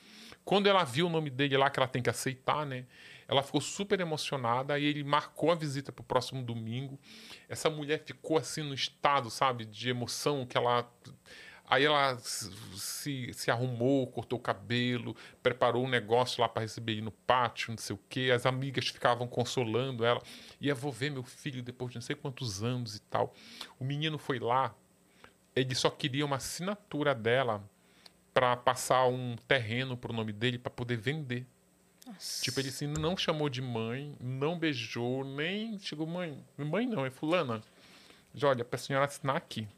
Quando 0.46 0.68
ela 0.68 0.84
viu 0.84 1.08
o 1.08 1.10
nome 1.10 1.30
dele 1.30 1.58
lá, 1.58 1.70
que 1.70 1.80
ela 1.80 1.88
tem 1.88 2.02
que 2.02 2.10
aceitar, 2.10 2.66
né? 2.66 2.86
Ela 3.28 3.42
ficou 3.42 3.62
super 3.62 3.98
emocionada 4.02 4.78
e 4.78 4.84
ele 4.84 5.06
marcou 5.06 5.52
a 5.52 5.56
visita 5.56 5.90
para 5.90 6.02
o 6.02 6.06
próximo 6.06 6.44
domingo. 6.44 7.00
Essa 7.48 7.70
mulher 7.70 8.04
ficou 8.04 8.38
assim 8.38 8.62
no 8.62 8.74
estado, 8.74 9.30
sabe, 9.30 9.64
de 9.64 9.90
emoção 9.90 10.46
que 10.46 10.58
ela. 10.58 10.86
Aí 11.72 11.86
ela 11.86 12.20
se, 12.20 13.32
se, 13.34 13.50
arrumou, 13.50 14.06
cortou 14.06 14.38
o 14.38 14.42
cabelo, 14.42 15.16
preparou 15.42 15.86
um 15.86 15.88
negócio 15.88 16.42
lá 16.42 16.50
para 16.50 16.64
receber 16.64 16.92
ele 16.92 17.02
no 17.02 17.12
pátio, 17.12 17.72
não 17.72 17.78
sei 17.78 17.96
o 17.96 18.00
quê. 18.10 18.30
As 18.36 18.46
amigas 18.46 18.90
ficavam 18.90 19.26
consolando 19.26 20.04
ela. 20.04 20.22
E 20.60 20.68
eu 20.68 20.76
vou 20.76 20.92
ver 20.92 21.10
meu 21.12 21.24
filho 21.24 21.64
depois 21.64 21.92
de 21.92 21.96
não 21.96 22.02
sei 22.02 22.14
quantos 22.14 22.62
anos 22.62 22.98
e 22.98 23.00
tal. 23.04 23.34
O 23.80 23.86
menino 23.86 24.18
foi 24.18 24.38
lá, 24.38 24.76
ele 25.56 25.74
só 25.74 25.90
queria 25.90 26.26
uma 26.26 26.36
assinatura 26.36 27.16
dela 27.16 27.64
para 28.34 28.58
passar 28.58 29.08
um 29.08 29.38
terreno 29.48 29.96
pro 29.96 30.12
nome 30.12 30.34
dele 30.34 30.58
para 30.58 30.72
poder 30.72 30.98
vender. 30.98 31.48
Tipo, 32.42 32.60
ele 32.60 32.68
assim, 32.68 32.88
não 32.88 33.16
chamou 33.16 33.48
de 33.48 33.62
mãe, 33.62 34.14
não 34.20 34.60
beijou, 34.60 35.24
nem 35.24 35.80
chegou, 35.80 36.06
mãe, 36.06 36.44
mãe 36.58 36.86
não, 36.86 37.06
é 37.06 37.10
fulana. 37.10 37.62
Já, 38.36 38.50
olha, 38.50 38.66
pra 38.66 38.78
senhora 38.78 39.06
assinar 39.06 39.38
aqui. 39.38 39.70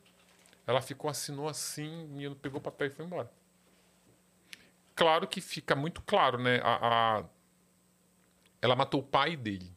Ela 0.65 0.81
ficou, 0.81 1.10
assinou 1.10 1.48
assim, 1.48 2.06
o 2.06 2.07
menino 2.10 2.35
pegou 2.35 2.60
o 2.60 2.64
papel 2.64 2.88
e 2.88 2.90
foi 2.90 3.06
embora. 3.06 3.30
Claro 4.95 5.27
que 5.27 5.41
fica 5.41 5.76
muito 5.76 6.02
claro, 6.02 6.38
né? 6.38 6.60
A, 6.64 7.18
a- 7.19 7.23
Ela 8.61 8.76
matou 8.76 9.02
o 9.02 9.03
pai 9.03 9.35
dele. 9.35 9.72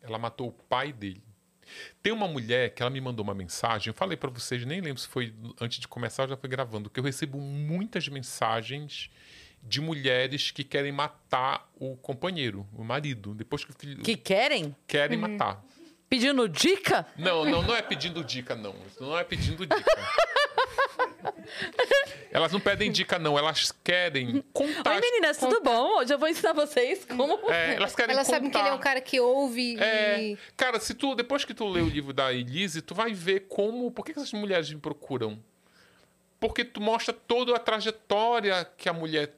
Ela 0.00 0.18
matou 0.18 0.48
o 0.48 0.52
pai 0.52 0.92
dele. 0.92 1.22
Tem 2.02 2.12
uma 2.12 2.26
mulher 2.26 2.74
que 2.74 2.82
ela 2.82 2.90
me 2.90 3.00
mandou 3.00 3.22
uma 3.22 3.34
mensagem, 3.34 3.88
eu 3.88 3.94
falei 3.94 4.16
pra 4.16 4.28
vocês, 4.28 4.64
nem 4.66 4.80
lembro 4.80 5.00
se 5.00 5.06
foi 5.08 5.32
antes 5.60 5.78
de 5.78 5.86
começar 5.86 6.24
ou 6.24 6.28
já 6.28 6.36
foi 6.36 6.48
gravando, 6.50 6.90
que 6.90 6.98
eu 6.98 7.04
recebo 7.04 7.38
muitas 7.38 8.08
mensagens 8.08 9.10
de 9.62 9.80
mulheres 9.80 10.50
que 10.50 10.64
querem 10.64 10.90
matar 10.90 11.70
o 11.76 11.96
companheiro, 11.96 12.66
o 12.74 12.82
marido, 12.82 13.32
depois 13.32 13.64
que 13.64 13.70
o 13.70 13.74
filho 13.74 14.02
Que 14.02 14.16
querem? 14.16 14.74
querem 14.88 15.16
matar. 15.16 15.64
Pedindo 16.12 16.46
dica? 16.46 17.06
Não, 17.16 17.42
não, 17.42 17.62
não 17.62 17.74
é 17.74 17.80
pedindo 17.80 18.22
dica, 18.22 18.54
não. 18.54 18.74
Isso 18.86 19.02
não 19.02 19.18
é 19.18 19.24
pedindo 19.24 19.64
dica. 19.64 19.82
Elas 22.30 22.52
não 22.52 22.60
pedem 22.60 22.92
dica, 22.92 23.18
não. 23.18 23.38
Elas 23.38 23.72
querem 23.82 24.44
contar. 24.52 24.90
Oi, 24.90 25.00
meninas, 25.00 25.38
tudo 25.38 25.62
bom? 25.62 26.00
Hoje 26.00 26.12
eu 26.12 26.18
vou 26.18 26.28
ensinar 26.28 26.52
vocês 26.52 27.06
como. 27.06 27.50
É, 27.50 27.76
elas 27.76 27.94
querem 27.94 28.12
Elas 28.12 28.26
contar. 28.26 28.36
sabem 28.36 28.50
que 28.50 28.58
ele 28.58 28.68
é 28.68 28.74
um 28.74 28.78
cara 28.78 29.00
que 29.00 29.18
ouve 29.20 29.80
É, 29.80 30.20
e... 30.20 30.38
cara, 30.54 30.78
se 30.78 30.92
tu 30.92 31.14
depois 31.14 31.46
que 31.46 31.54
tu 31.54 31.66
lê 31.66 31.80
o 31.80 31.88
livro 31.88 32.12
da 32.12 32.30
Elise, 32.30 32.82
tu 32.82 32.94
vai 32.94 33.14
ver 33.14 33.46
como, 33.48 33.90
por 33.90 34.04
que 34.04 34.12
que 34.12 34.18
essas 34.18 34.34
mulheres 34.34 34.70
me 34.70 34.80
procuram? 34.80 35.42
Porque 36.38 36.62
tu 36.62 36.78
mostra 36.78 37.14
toda 37.14 37.56
a 37.56 37.58
trajetória 37.58 38.70
que 38.76 38.86
a 38.86 38.92
mulher 38.92 39.34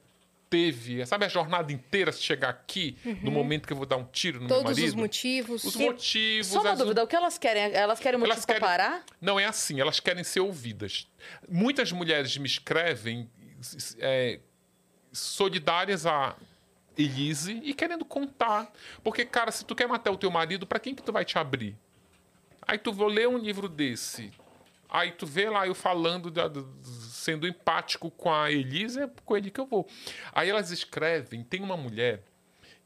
teve, 0.51 1.05
sabe 1.07 1.25
a 1.25 1.29
jornada 1.29 1.73
inteira 1.73 2.13
se 2.13 2.23
chegar 2.23 2.49
aqui, 2.51 2.97
no 3.23 3.31
momento 3.31 3.67
que 3.67 3.73
eu 3.73 3.77
vou 3.77 3.87
dar 3.87 3.97
um 3.97 4.05
tiro 4.05 4.39
no 4.41 4.47
meu 4.47 4.57
todos 4.57 4.73
marido. 4.73 4.89
os 4.89 4.95
motivos. 4.95 5.65
Os 5.65 5.75
motivos. 5.77 6.47
Só 6.47 6.61
uma 6.61 6.73
as- 6.73 6.79
dúvida, 6.79 7.03
o 7.03 7.07
que 7.07 7.17
elas 7.17 7.37
querem? 7.39 7.63
Elas 7.75 7.99
querem 7.99 8.19
motivo 8.19 8.35
Elas 8.35 8.45
pra 8.47 8.55
querem- 8.55 8.69
parar? 8.69 9.05
Não, 9.21 9.39
é 9.41 9.45
assim, 9.47 9.81
elas 9.81 9.99
querem 10.01 10.23
ser 10.23 10.41
ouvidas. 10.41 11.09
Muitas 11.49 11.91
mulheres 11.93 12.37
me 12.39 12.47
escrevem 12.47 13.29
é, 13.99 14.41
solidárias 15.13 16.07
a 16.07 16.37
Elise 16.97 17.61
e 17.65 17.75
querendo 17.75 18.05
contar. 18.05 18.71
Porque, 19.03 19.25
cara, 19.25 19.51
se 19.51 19.65
tu 19.65 19.75
quer 19.75 19.89
matar 19.89 20.11
o 20.11 20.17
teu 20.17 20.31
marido, 20.31 20.67
pra 20.67 20.79
quem 20.79 20.95
que 20.95 21.03
tu 21.03 21.13
vai 21.13 21.25
te 21.25 21.39
abrir? 21.39 21.77
Aí 22.67 22.79
tu 22.79 22.93
vou 22.93 23.09
ler 23.09 23.29
um 23.29 23.37
livro 23.39 23.69
desse. 23.69 24.33
Aí 24.89 25.11
tu 25.11 25.27
vê 25.27 25.51
lá 25.51 25.67
eu 25.67 25.75
falando, 25.75 26.31
da- 26.31 26.49
sendo 27.15 27.47
empático 27.47 28.11
com 28.11 28.33
a 28.33 28.51
Elise, 28.51 29.01
é 29.03 29.11
com 29.25 29.37
ele 29.37 29.51
que 29.51 29.61
eu 29.61 29.67
vou. 29.67 29.89
Aí 30.33 30.49
elas 30.51 30.71
escrevem, 30.71 31.43
tem 31.45 31.63
uma 31.63 31.77
mulher 31.77 32.23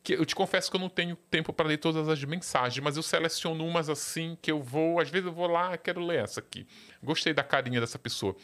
que 0.02 0.12
eu 0.14 0.24
te 0.24 0.34
confesso 0.34 0.70
que 0.70 0.76
eu 0.76 0.80
não 0.80 0.88
tenho 0.88 1.16
tempo 1.16 1.52
para 1.52 1.66
ler 1.68 1.78
todas 1.78 2.08
as 2.08 2.22
mensagens, 2.24 2.82
mas 2.82 2.96
eu 2.96 3.02
seleciono 3.02 3.66
umas 3.66 3.88
assim 3.90 4.38
que 4.40 4.50
eu 4.50 4.62
vou, 4.62 5.00
às 5.00 5.10
vezes 5.10 5.26
eu 5.26 5.32
vou 5.32 5.46
lá, 5.48 5.76
quero 5.76 6.00
ler 6.04 6.22
essa 6.24 6.40
aqui. 6.40 6.66
Gostei 7.02 7.34
da 7.34 7.42
carinha 7.42 7.80
dessa 7.80 7.98
pessoa. 7.98 8.34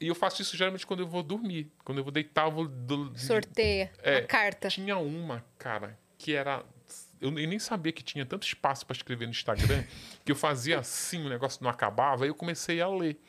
E 0.00 0.06
eu 0.06 0.14
faço 0.14 0.40
isso 0.40 0.56
geralmente 0.56 0.86
quando 0.86 1.00
eu 1.00 1.06
vou 1.06 1.22
dormir. 1.22 1.70
Quando 1.84 1.98
eu 1.98 2.04
vou 2.04 2.12
deitar, 2.12 2.46
eu 2.46 2.50
vou. 2.52 2.66
do- 2.66 3.12
Sorteia 3.18 3.90
É. 4.02 4.16
a 4.18 4.26
carta. 4.26 4.68
Tinha 4.68 4.96
uma, 4.96 5.44
cara, 5.58 5.98
que 6.16 6.32
era. 6.34 6.64
Eu 7.20 7.30
nem 7.30 7.58
sabia 7.58 7.92
que 7.92 8.02
tinha 8.02 8.24
tanto 8.24 8.46
espaço 8.46 8.86
para 8.86 8.96
escrever 8.96 9.26
no 9.26 9.30
Instagram, 9.32 9.84
que 10.24 10.32
eu 10.32 10.36
fazia 10.36 10.78
assim, 10.78 11.26
o 11.26 11.28
negócio 11.28 11.62
não 11.62 11.68
acabava, 11.70 12.24
aí 12.24 12.30
eu 12.30 12.34
comecei 12.34 12.80
a 12.80 12.88
ler. 12.88 13.20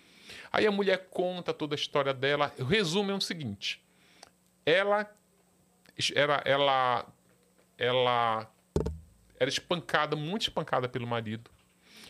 Aí 0.51 0.65
a 0.67 0.71
mulher 0.71 1.07
conta 1.09 1.53
toda 1.53 1.75
a 1.75 1.77
história 1.77 2.13
dela. 2.13 2.53
O 2.59 2.63
resumo 2.63 3.11
é 3.11 3.13
o 3.13 3.21
seguinte: 3.21 3.81
ela 4.65 5.09
era, 6.15 6.41
ela, 6.45 7.05
ela 7.77 8.51
era 9.39 9.49
espancada, 9.49 10.15
muito 10.15 10.43
espancada 10.43 10.87
pelo 10.87 11.07
marido. 11.07 11.49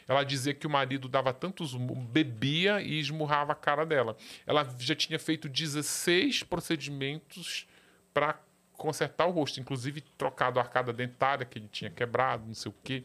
Ela 0.08 0.24
dizia 0.24 0.54
que 0.54 0.68
o 0.68 0.70
marido 0.70 1.08
dava 1.08 1.34
tantos 1.34 1.74
bebia 1.74 2.82
e 2.82 3.00
esmurrava 3.00 3.54
a 3.54 3.56
cara 3.56 3.86
dela. 3.86 4.18
Ela 4.46 4.68
já 4.78 4.96
tinha 4.96 5.18
feito 5.18 5.48
16 5.48 6.44
procedimentos 6.44 7.68
para 8.14 8.38
consertar 8.74 9.28
o 9.28 9.32
rosto, 9.32 9.60
inclusive 9.60 10.02
trocado 10.18 10.60
a 10.60 10.64
arcada 10.64 10.92
dentária 10.92 11.46
que 11.46 11.60
ele 11.60 11.70
tinha 11.72 11.90
quebrado, 11.90 12.48
não 12.48 12.54
sei 12.56 12.72
o 12.72 12.76
quê. 12.84 13.04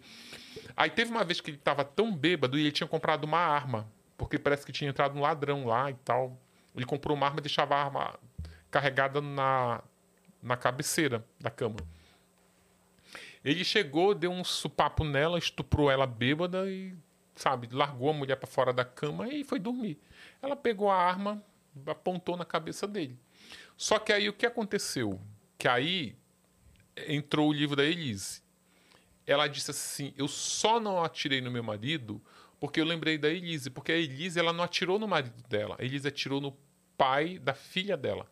Aí 0.74 0.88
teve 0.90 1.10
uma 1.10 1.22
vez 1.22 1.40
que 1.40 1.50
ele 1.50 1.58
estava 1.58 1.84
tão 1.84 2.14
bêbado 2.14 2.58
e 2.58 2.62
ele 2.62 2.72
tinha 2.72 2.86
comprado 2.86 3.24
uma 3.24 3.38
arma, 3.38 3.86
porque 4.16 4.38
parece 4.38 4.64
que 4.64 4.72
tinha 4.72 4.90
entrado 4.90 5.16
um 5.16 5.20
ladrão 5.20 5.66
lá 5.66 5.90
e 5.90 5.94
tal. 5.94 6.38
Ele 6.74 6.84
comprou 6.84 7.16
uma 7.16 7.26
arma 7.26 7.38
e 7.40 7.42
deixava 7.42 7.74
a 7.74 7.84
arma 7.84 8.18
carregada 8.70 9.20
na, 9.20 9.82
na 10.42 10.56
cabeceira 10.56 11.24
da 11.40 11.50
cama. 11.50 11.76
Ele 13.44 13.64
chegou, 13.64 14.14
deu 14.14 14.30
um 14.30 14.42
supapo 14.42 15.04
nela, 15.04 15.38
estuprou 15.38 15.90
ela 15.90 16.06
bêbada 16.06 16.68
e, 16.68 16.94
sabe, 17.34 17.68
largou 17.70 18.10
a 18.10 18.12
mulher 18.12 18.36
para 18.36 18.48
fora 18.48 18.72
da 18.72 18.84
cama 18.84 19.28
e 19.28 19.44
foi 19.44 19.58
dormir. 19.58 19.98
Ela 20.42 20.56
pegou 20.56 20.90
a 20.90 20.96
arma, 20.96 21.42
apontou 21.86 22.36
na 22.36 22.44
cabeça 22.44 22.86
dele. 22.86 23.16
Só 23.76 23.98
que 23.98 24.12
aí 24.12 24.28
o 24.28 24.32
que 24.32 24.46
aconteceu? 24.46 25.20
Que 25.56 25.68
aí 25.68 26.16
entrou 27.06 27.50
o 27.50 27.52
livro 27.52 27.76
da 27.76 27.84
Elise. 27.84 28.42
Ela 29.26 29.46
disse 29.46 29.70
assim: 29.70 30.14
Eu 30.16 30.28
só 30.28 30.80
não 30.80 31.02
atirei 31.02 31.40
no 31.40 31.50
meu 31.50 31.62
marido 31.62 32.20
porque 32.60 32.80
eu 32.80 32.84
lembrei 32.84 33.18
da 33.18 33.28
Elise. 33.28 33.70
Porque 33.70 33.92
a 33.92 33.96
Elise 33.96 34.38
ela 34.38 34.52
não 34.52 34.64
atirou 34.64 34.98
no 34.98 35.08
marido 35.08 35.42
dela, 35.48 35.76
a 35.78 35.84
Elise 35.84 36.08
atirou 36.08 36.40
no 36.40 36.56
pai 36.96 37.38
da 37.38 37.54
filha 37.54 37.96
dela. 37.96 38.26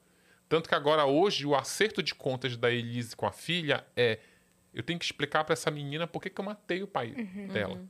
Tanto 0.49 0.69
que 0.69 0.75
agora, 0.75 1.05
hoje, 1.05 1.47
o 1.47 1.55
acerto 1.55 2.03
de 2.03 2.15
contas 2.15 2.57
da 2.57 2.71
Elise 2.71 3.17
com 3.17 3.27
a 3.27 3.33
filha 3.33 3.85
é: 3.97 4.19
eu 4.75 4.83
tenho 4.83 4.99
que 4.99 5.05
explicar 5.05 5.45
para 5.45 5.53
essa 5.53 5.71
menina 5.71 6.07
por 6.07 6.21
que, 6.21 6.29
que 6.29 6.41
eu 6.41 6.45
matei 6.45 6.83
o 6.83 6.87
pai 6.87 7.15
dela. 7.53 7.81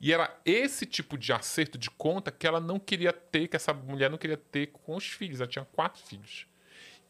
E 0.00 0.12
era 0.12 0.38
esse 0.44 0.84
tipo 0.84 1.16
de 1.16 1.32
acerto 1.32 1.78
de 1.78 1.90
conta 1.90 2.30
que 2.30 2.46
ela 2.46 2.60
não 2.60 2.78
queria 2.78 3.12
ter, 3.12 3.48
que 3.48 3.56
essa 3.56 3.72
mulher 3.72 4.10
não 4.10 4.18
queria 4.18 4.36
ter 4.36 4.66
com 4.68 4.94
os 4.94 5.06
filhos. 5.06 5.40
Ela 5.40 5.48
tinha 5.48 5.64
quatro 5.64 6.02
filhos. 6.02 6.46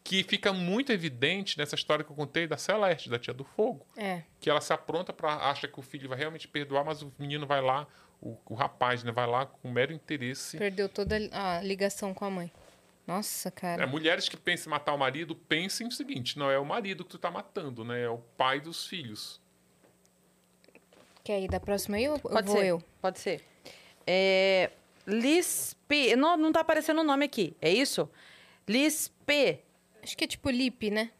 Que 0.03 0.23
fica 0.23 0.53
muito 0.53 0.91
evidente 0.91 1.57
nessa 1.57 1.75
história 1.75 2.05
que 2.05 2.11
eu 2.11 2.15
contei 2.15 2.47
da 2.47 2.57
Celeste, 2.57 3.09
da 3.09 3.19
tia 3.19 3.33
do 3.33 3.43
fogo. 3.43 3.85
É. 3.97 4.23
Que 4.39 4.49
ela 4.49 4.61
se 4.61 4.71
apronta 4.71 5.11
para 5.11 5.33
acha 5.49 5.67
que 5.67 5.79
o 5.79 5.83
filho 5.83 6.07
vai 6.07 6.17
realmente 6.17 6.47
perdoar, 6.47 6.85
mas 6.85 7.01
o 7.01 7.11
menino 7.17 7.45
vai 7.45 7.61
lá, 7.61 7.87
o, 8.25 8.37
o 8.47 8.53
rapaz, 8.55 9.03
né, 9.03 9.11
vai 9.11 9.27
lá 9.27 9.45
com 9.45 9.69
mero 9.69 9.93
interesse. 9.93 10.57
Perdeu 10.57 10.89
toda 10.89 11.15
a 11.31 11.61
ligação 11.61 12.13
com 12.13 12.25
a 12.25 12.29
mãe. 12.29 12.51
Nossa, 13.05 13.49
É, 13.49 13.51
cara. 13.51 13.85
mulheres 13.85 14.27
que 14.27 14.35
pensam 14.35 14.67
em 14.67 14.71
matar 14.71 14.93
o 14.93 14.97
marido, 14.97 15.35
pensem 15.35 15.85
o 15.87 15.91
seguinte: 15.91 16.39
não 16.39 16.49
é 16.49 16.57
o 16.57 16.65
marido 16.65 17.03
que 17.05 17.11
tu 17.11 17.19
tá 17.19 17.29
matando, 17.29 17.85
né? 17.85 18.01
É 18.01 18.09
o 18.09 18.17
pai 18.35 18.59
dos 18.59 18.87
filhos. 18.87 19.39
Quer 21.23 21.41
ir 21.41 21.47
da 21.47 21.59
próxima 21.59 21.97
aí 21.97 22.09
ou 22.09 22.19
Pode 22.19 22.47
vou 22.47 22.57
ser. 22.57 22.65
eu? 22.65 22.83
Pode 23.01 23.19
ser. 23.19 23.43
É, 24.07 24.71
Lisp. 25.05 26.15
Não, 26.17 26.35
não 26.35 26.51
tá 26.51 26.61
aparecendo 26.61 27.01
o 27.01 27.03
nome 27.03 27.25
aqui. 27.25 27.55
É 27.61 27.69
isso? 27.71 28.09
Lisp. 28.67 29.13
Acho 30.01 30.17
que 30.17 30.23
é 30.23 30.27
tipo 30.27 30.49
lip, 30.49 30.89
né? 30.89 31.11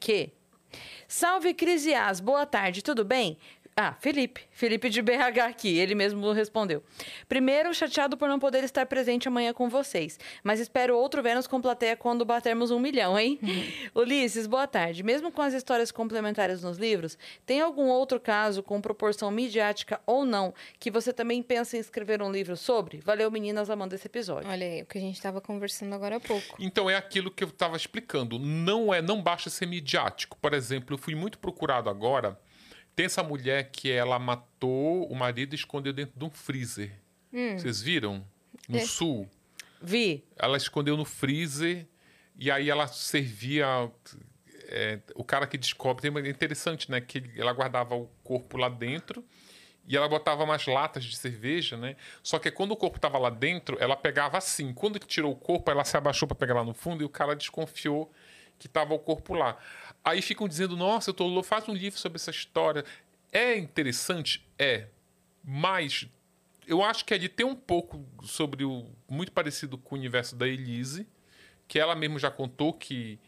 Que. 0.00 0.30
Salve, 1.06 1.54
Crisias. 1.54 2.20
Boa 2.20 2.44
tarde, 2.46 2.82
tudo 2.82 3.04
bem? 3.04 3.38
Ah, 3.80 3.94
Felipe. 4.00 4.40
Felipe 4.50 4.90
de 4.90 5.00
BH 5.00 5.38
aqui, 5.46 5.78
ele 5.78 5.94
mesmo 5.94 6.32
respondeu. 6.32 6.82
Primeiro, 7.28 7.72
chateado 7.72 8.16
por 8.16 8.28
não 8.28 8.40
poder 8.40 8.64
estar 8.64 8.84
presente 8.86 9.28
amanhã 9.28 9.52
com 9.52 9.68
vocês, 9.68 10.18
mas 10.42 10.58
espero 10.58 10.98
outro 10.98 11.22
Vênus 11.22 11.46
com 11.46 11.60
plateia 11.60 11.94
quando 11.94 12.24
batermos 12.24 12.72
um 12.72 12.80
milhão, 12.80 13.16
hein? 13.16 13.38
Ulisses, 13.94 14.48
boa 14.48 14.66
tarde. 14.66 15.04
Mesmo 15.04 15.30
com 15.30 15.40
as 15.42 15.54
histórias 15.54 15.92
complementares 15.92 16.60
nos 16.60 16.76
livros, 16.76 17.16
tem 17.46 17.60
algum 17.60 17.86
outro 17.86 18.18
caso 18.18 18.64
com 18.64 18.80
proporção 18.80 19.30
midiática 19.30 20.00
ou 20.04 20.24
não 20.24 20.52
que 20.80 20.90
você 20.90 21.12
também 21.12 21.40
pensa 21.40 21.76
em 21.76 21.80
escrever 21.80 22.20
um 22.20 22.32
livro 22.32 22.56
sobre? 22.56 22.98
Valeu, 22.98 23.30
meninas, 23.30 23.70
amando 23.70 23.94
esse 23.94 24.08
episódio. 24.08 24.50
Olha 24.50 24.66
aí, 24.66 24.82
o 24.82 24.86
que 24.86 24.98
a 24.98 25.00
gente 25.00 25.14
estava 25.14 25.40
conversando 25.40 25.94
agora 25.94 26.16
há 26.16 26.20
pouco. 26.20 26.56
Então 26.58 26.90
é 26.90 26.96
aquilo 26.96 27.30
que 27.30 27.44
eu 27.44 27.48
estava 27.48 27.76
explicando. 27.76 28.40
Não 28.40 28.92
é, 28.92 29.00
não 29.00 29.22
basta 29.22 29.48
ser 29.48 29.66
midiático. 29.66 30.36
Por 30.38 30.52
exemplo, 30.52 30.96
eu 30.96 30.98
fui 30.98 31.14
muito 31.14 31.38
procurado 31.38 31.88
agora 31.88 32.36
tem 32.98 33.06
essa 33.06 33.22
mulher 33.22 33.70
que 33.70 33.92
ela 33.92 34.18
matou 34.18 35.06
o 35.08 35.14
marido 35.14 35.52
e 35.52 35.54
escondeu 35.54 35.92
dentro 35.92 36.18
de 36.18 36.24
um 36.24 36.30
freezer. 36.30 36.90
Hum. 37.32 37.56
Vocês 37.56 37.80
viram? 37.80 38.26
No 38.68 38.78
é. 38.78 38.80
sul. 38.80 39.30
Vi. 39.80 40.24
Ela 40.36 40.56
escondeu 40.56 40.96
no 40.96 41.04
freezer 41.04 41.86
e 42.36 42.50
aí 42.50 42.68
ela 42.68 42.88
servia. 42.88 43.88
É, 44.64 44.98
o 45.14 45.22
cara 45.22 45.46
que 45.46 45.56
descobre. 45.56 46.08
É 46.08 46.28
interessante, 46.28 46.90
né? 46.90 47.00
Que 47.00 47.22
ela 47.36 47.52
guardava 47.52 47.94
o 47.94 48.10
corpo 48.24 48.56
lá 48.56 48.68
dentro 48.68 49.24
e 49.86 49.96
ela 49.96 50.08
botava 50.08 50.42
umas 50.42 50.66
latas 50.66 51.04
de 51.04 51.16
cerveja, 51.16 51.76
né? 51.76 51.94
Só 52.20 52.40
que 52.40 52.50
quando 52.50 52.72
o 52.72 52.76
corpo 52.76 52.96
estava 52.96 53.16
lá 53.16 53.30
dentro, 53.30 53.76
ela 53.78 53.94
pegava 53.94 54.38
assim. 54.38 54.72
Quando 54.72 54.96
ele 54.96 55.06
tirou 55.06 55.30
o 55.30 55.36
corpo, 55.36 55.70
ela 55.70 55.84
se 55.84 55.96
abaixou 55.96 56.26
para 56.26 56.36
pegar 56.36 56.54
lá 56.54 56.64
no 56.64 56.74
fundo 56.74 57.00
e 57.00 57.06
o 57.06 57.08
cara 57.08 57.36
desconfiou 57.36 58.12
que 58.58 58.66
estava 58.66 58.92
o 58.92 58.98
corpo 58.98 59.34
lá. 59.34 59.56
Aí 60.04 60.22
ficam 60.22 60.48
dizendo, 60.48 60.76
nossa, 60.76 61.10
eu 61.10 61.14
tô 61.14 61.42
faz 61.42 61.68
um 61.68 61.74
livro 61.74 61.98
sobre 61.98 62.16
essa 62.16 62.30
história. 62.30 62.84
É 63.32 63.56
interessante? 63.56 64.46
É. 64.58 64.88
Mas 65.44 66.08
eu 66.66 66.82
acho 66.82 67.04
que 67.04 67.14
é 67.14 67.18
de 67.18 67.28
ter 67.28 67.44
um 67.44 67.54
pouco 67.54 68.06
sobre 68.22 68.64
o. 68.64 68.86
muito 69.08 69.32
parecido 69.32 69.78
com 69.78 69.94
o 69.94 69.98
universo 69.98 70.36
da 70.36 70.46
Elise, 70.46 71.06
que 71.66 71.78
ela 71.78 71.94
mesmo 71.94 72.18
já 72.18 72.30
contou 72.30 72.72
que 72.72 73.18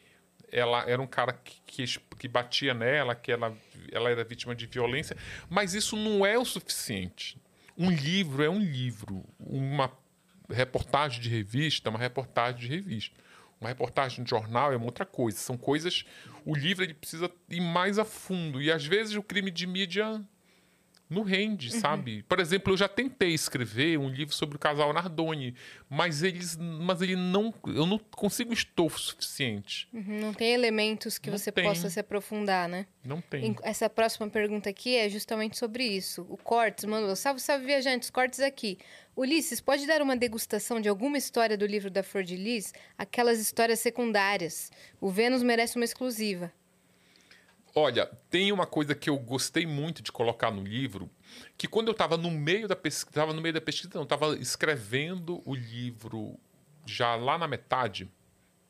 ela 0.53 0.89
era 0.89 1.01
um 1.01 1.07
cara 1.07 1.33
que, 1.33 1.61
que, 1.67 1.99
que, 2.19 2.29
batia 2.29 2.75
nela, 2.75 3.15
que 3.15 3.31
ela, 3.31 3.57
ela 3.93 4.11
era 4.11 4.25
vítima 4.25 4.55
de 4.55 4.67
violência, 4.67 5.17
mas 5.49 5.75
isso 5.75 5.97
não 5.97 6.27
é 6.27 6.39
o 6.39 6.45
suficiente. 6.45 7.41
Um 7.79 7.91
livro 7.91 8.43
é 8.43 8.51
um 8.51 8.59
livro, 8.59 9.25
uma 9.39 9.91
reportagem 10.51 11.21
de 11.21 11.29
revista, 11.29 11.89
uma 11.89 11.99
reportagem 11.99 12.61
de 12.61 12.69
revista. 12.69 13.17
Uma 13.61 13.69
reportagem 13.69 14.25
de 14.25 14.31
jornal 14.31 14.73
é 14.73 14.77
uma 14.77 14.87
outra 14.87 15.05
coisa. 15.05 15.37
São 15.37 15.57
coisas. 15.57 16.05
O 16.47 16.55
livro 16.55 16.83
ele 16.83 16.95
precisa 16.95 17.31
ir 17.49 17.61
mais 17.61 17.99
a 17.99 18.05
fundo. 18.05 18.61
E 18.63 18.73
às 18.73 18.87
vezes 18.87 19.15
o 19.15 19.23
crime 19.23 19.51
de 19.51 19.67
mídia 19.67 20.25
não 21.11 21.25
rende, 21.25 21.75
uhum. 21.75 21.81
sabe? 21.81 22.23
Por 22.23 22.39
exemplo, 22.39 22.73
eu 22.73 22.77
já 22.77 22.87
tentei 22.87 23.35
escrever 23.35 23.99
um 23.99 24.09
livro 24.09 24.33
sobre 24.33 24.55
o 24.55 24.59
casal 24.61 24.93
Nardoni, 24.93 25.57
mas 25.89 26.23
eles, 26.23 26.57
mas 26.57 27.03
ele 27.03 27.17
não, 27.17 27.53
eu 27.67 27.85
não 27.85 27.99
consigo 27.99 28.53
estofo 28.53 28.99
suficiente. 28.99 29.89
Uhum, 29.93 30.21
não 30.21 30.33
tem 30.33 30.53
elementos 30.53 31.19
que 31.19 31.29
não 31.29 31.37
você 31.37 31.51
tem. 31.51 31.65
possa 31.65 31.91
se 31.91 31.99
aprofundar, 31.99 32.69
né? 32.69 32.87
Não 33.05 33.21
tem. 33.21 33.57
Essa 33.65 33.91
próxima 33.91 34.31
pergunta 34.31 34.71
aqui 34.71 34.97
é 34.97 35.09
justamente 35.09 35.59
sobre 35.59 35.85
isso. 35.85 36.25
O 36.31 36.37
Cortes 36.37 36.85
mandou: 36.85 37.15
"Salve, 37.17 37.41
salve 37.41 37.67
viajantes, 37.67 38.09
Cortes 38.09 38.39
aqui. 38.39 38.79
Ulisses, 39.21 39.61
pode 39.61 39.87
dar 39.87 40.01
uma 40.01 40.17
degustação 40.17 40.81
de 40.81 40.89
alguma 40.89 41.19
história 41.19 41.55
do 41.55 41.67
livro 41.67 41.91
da 41.91 42.03
Flor 42.03 42.25
de 42.25 42.37
Lis? 42.37 42.73
Aquelas 42.97 43.39
histórias 43.39 43.79
secundárias. 43.79 44.73
O 44.99 45.11
Vênus 45.11 45.43
merece 45.43 45.77
uma 45.77 45.85
exclusiva." 45.85 46.51
Olha, 47.75 48.07
tem 48.31 48.51
uma 48.51 48.67
coisa 48.67 48.95
que 48.95 49.11
eu 49.11 49.19
gostei 49.19 49.67
muito 49.67 50.03
de 50.03 50.11
colocar 50.11 50.51
no 50.51 50.65
livro, 50.65 51.11
que 51.59 51.69
quando 51.69 51.89
eu 51.89 51.93
estava 51.93 52.17
no 52.17 52.31
meio 52.31 52.67
da 52.67 52.75
pesquisa, 52.75 53.11
estava 53.11 53.35
no 53.35 53.43
meio 53.43 53.53
da 53.53 53.61
pesquisa, 53.61 53.91
não, 53.95 54.05
estava 54.05 54.35
escrevendo 54.39 55.43
o 55.45 55.55
livro 55.55 56.41
já 56.87 57.15
lá 57.15 57.37
na 57.37 57.47
metade, 57.47 58.11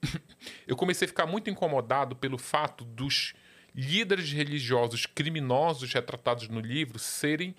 eu 0.66 0.74
comecei 0.74 1.06
a 1.06 1.08
ficar 1.08 1.26
muito 1.26 1.48
incomodado 1.48 2.16
pelo 2.16 2.36
fato 2.36 2.84
dos 2.84 3.34
líderes 3.72 4.32
religiosos 4.32 5.06
criminosos 5.06 5.92
retratados 5.92 6.48
no 6.48 6.58
livro 6.58 6.98
serem 6.98 7.54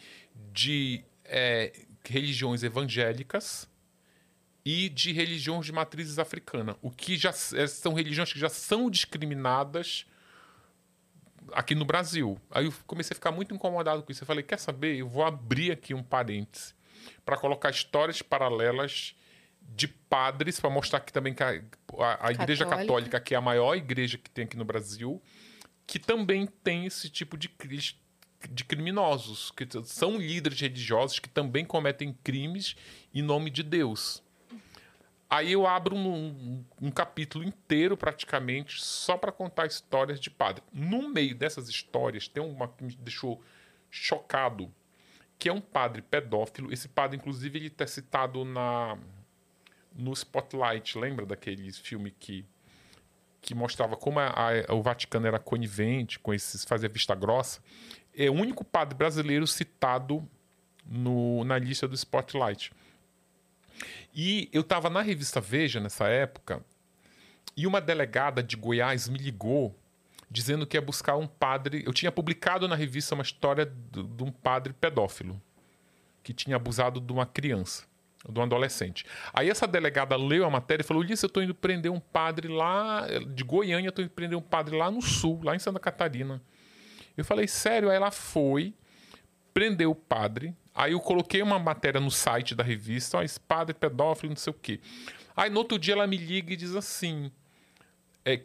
de 0.51 1.05
é, 1.23 1.71
religiões 2.03 2.63
evangélicas 2.63 3.69
e 4.63 4.89
de 4.89 5.11
religiões 5.11 5.65
de 5.65 5.71
matrizes 5.71 6.19
africana, 6.19 6.77
o 6.81 6.91
que 6.91 7.17
já 7.17 7.29
é, 7.29 7.67
são 7.67 7.93
religiões 7.93 8.31
que 8.31 8.39
já 8.39 8.49
são 8.49 8.89
discriminadas 8.89 10.05
aqui 11.53 11.73
no 11.73 11.85
Brasil. 11.85 12.39
Aí 12.51 12.65
eu 12.65 12.73
comecei 12.85 13.13
a 13.13 13.15
ficar 13.15 13.31
muito 13.31 13.53
incomodado 13.53 14.03
com 14.03 14.11
isso. 14.11 14.23
Eu 14.23 14.27
falei, 14.27 14.43
quer 14.43 14.59
saber? 14.59 14.97
Eu 14.97 15.07
vou 15.07 15.23
abrir 15.23 15.71
aqui 15.71 15.93
um 15.93 16.03
parêntese 16.03 16.73
para 17.25 17.37
colocar 17.37 17.69
histórias 17.69 18.21
paralelas 18.21 19.15
de 19.61 19.87
padres 19.87 20.59
para 20.59 20.69
mostrar 20.69 20.99
que 20.99 21.13
também 21.13 21.33
que 21.33 21.43
a, 21.43 21.61
a, 21.99 22.27
a 22.27 22.31
Igreja 22.31 22.65
Católica, 22.65 23.19
que 23.19 23.33
é 23.33 23.37
a 23.37 23.41
maior 23.41 23.75
igreja 23.75 24.17
que 24.17 24.29
tem 24.29 24.45
aqui 24.45 24.57
no 24.57 24.65
Brasil, 24.65 25.21
que 25.87 25.99
também 25.99 26.45
tem 26.45 26.85
esse 26.85 27.09
tipo 27.09 27.37
de, 27.37 27.49
de 28.49 28.63
criminosos, 28.63 29.51
que 29.51 29.67
são 29.83 30.17
líderes 30.17 30.59
religiosos 30.59 31.19
que 31.19 31.29
também 31.29 31.65
cometem 31.65 32.15
crimes 32.23 32.75
em 33.13 33.21
nome 33.21 33.49
de 33.49 33.63
Deus. 33.63 34.23
Aí 35.29 35.53
eu 35.53 35.65
abro 35.65 35.95
um, 35.95 36.65
um, 36.81 36.91
capítulo 36.91 37.45
inteiro, 37.45 37.95
praticamente, 37.95 38.83
só 38.83 39.17
para 39.17 39.31
contar 39.31 39.65
histórias 39.65 40.19
de 40.19 40.29
padre. 40.29 40.61
No 40.73 41.07
meio 41.07 41.33
dessas 41.33 41.69
histórias, 41.69 42.27
tem 42.27 42.43
uma 42.43 42.67
que 42.67 42.83
me 42.83 42.95
deixou 42.97 43.41
chocado, 43.89 44.69
que 45.39 45.47
é 45.47 45.53
um 45.53 45.61
padre 45.61 46.01
pedófilo. 46.01 46.73
Esse 46.73 46.89
padre, 46.89 47.15
inclusive, 47.15 47.57
ele 47.57 47.67
está 47.67 47.87
citado 47.87 48.43
na 48.43 48.97
no 49.95 50.11
Spotlight. 50.11 50.97
Lembra 50.97 51.25
daquele 51.25 51.71
filme 51.71 52.11
que, 52.11 52.45
que 53.41 53.55
mostrava 53.55 53.95
como 53.95 54.19
a, 54.19 54.33
a, 54.67 54.73
o 54.73 54.81
Vaticano 54.81 55.27
era 55.27 55.39
conivente 55.39 56.19
com 56.19 56.33
esses, 56.33 56.65
fazia 56.65 56.89
vista 56.89 57.15
grossa? 57.15 57.61
É 58.15 58.29
o 58.29 58.33
único 58.33 58.63
padre 58.63 58.95
brasileiro 58.95 59.47
citado 59.47 60.27
no, 60.85 61.43
na 61.43 61.57
lista 61.57 61.87
do 61.87 61.95
Spotlight. 61.95 62.71
E 64.13 64.49
eu 64.51 64.61
estava 64.61 64.89
na 64.89 65.01
revista 65.01 65.39
Veja 65.39 65.79
nessa 65.79 66.07
época 66.07 66.63
e 67.55 67.65
uma 67.65 67.81
delegada 67.81 68.41
de 68.41 68.55
Goiás 68.55 69.07
me 69.07 69.17
ligou 69.17 69.75
dizendo 70.29 70.65
que 70.65 70.77
ia 70.77 70.81
buscar 70.81 71.17
um 71.17 71.27
padre. 71.27 71.83
Eu 71.85 71.93
tinha 71.93 72.11
publicado 72.11 72.67
na 72.67 72.75
revista 72.75 73.13
uma 73.13 73.21
história 73.21 73.65
de, 73.65 74.23
um 74.23 74.31
padre 74.31 74.73
pedófilo 74.73 75.41
que 76.23 76.33
tinha 76.33 76.55
abusado 76.55 77.01
de 77.01 77.11
uma 77.11 77.25
criança, 77.25 77.83
de 78.27 78.39
um 78.39 78.43
adolescente. 78.43 79.05
Aí 79.33 79.49
essa 79.49 79.67
delegada 79.67 80.15
leu 80.15 80.45
a 80.45 80.49
matéria 80.49 80.83
e 80.83 80.85
falou: 80.85 81.03
Ulisses, 81.03 81.23
eu 81.23 81.27
estou 81.27 81.43
indo 81.43 81.53
prender 81.53 81.91
um 81.91 81.99
padre 81.99 82.47
lá 82.47 83.05
de 83.27 83.43
Goiânia, 83.43 83.89
estou 83.89 84.05
indo 84.05 84.11
prender 84.11 84.37
um 84.37 84.41
padre 84.41 84.77
lá 84.77 84.89
no 84.89 85.01
sul, 85.01 85.41
lá 85.43 85.55
em 85.55 85.59
Santa 85.59 85.79
Catarina. 85.79 86.41
Eu 87.15 87.25
falei: 87.25 87.47
Sério? 87.47 87.89
Aí 87.89 87.95
ela 87.95 88.11
foi, 88.11 88.73
prendeu 89.53 89.91
o 89.91 89.95
padre, 89.95 90.55
Aí 90.73 90.93
eu 90.93 90.99
coloquei 90.99 91.41
uma 91.41 91.59
matéria 91.59 91.99
no 91.99 92.09
site 92.09 92.55
da 92.55 92.63
revista, 92.63 93.17
ó, 93.17 93.23
espada 93.23 93.71
e 93.71 93.73
pedófilo, 93.73 94.29
não 94.29 94.37
sei 94.37 94.51
o 94.51 94.53
quê. 94.53 94.79
Aí 95.35 95.49
no 95.49 95.59
outro 95.59 95.77
dia 95.77 95.93
ela 95.93 96.07
me 96.07 96.17
liga 96.17 96.53
e 96.53 96.55
diz 96.55 96.75
assim: 96.75 97.29
é, 98.23 98.41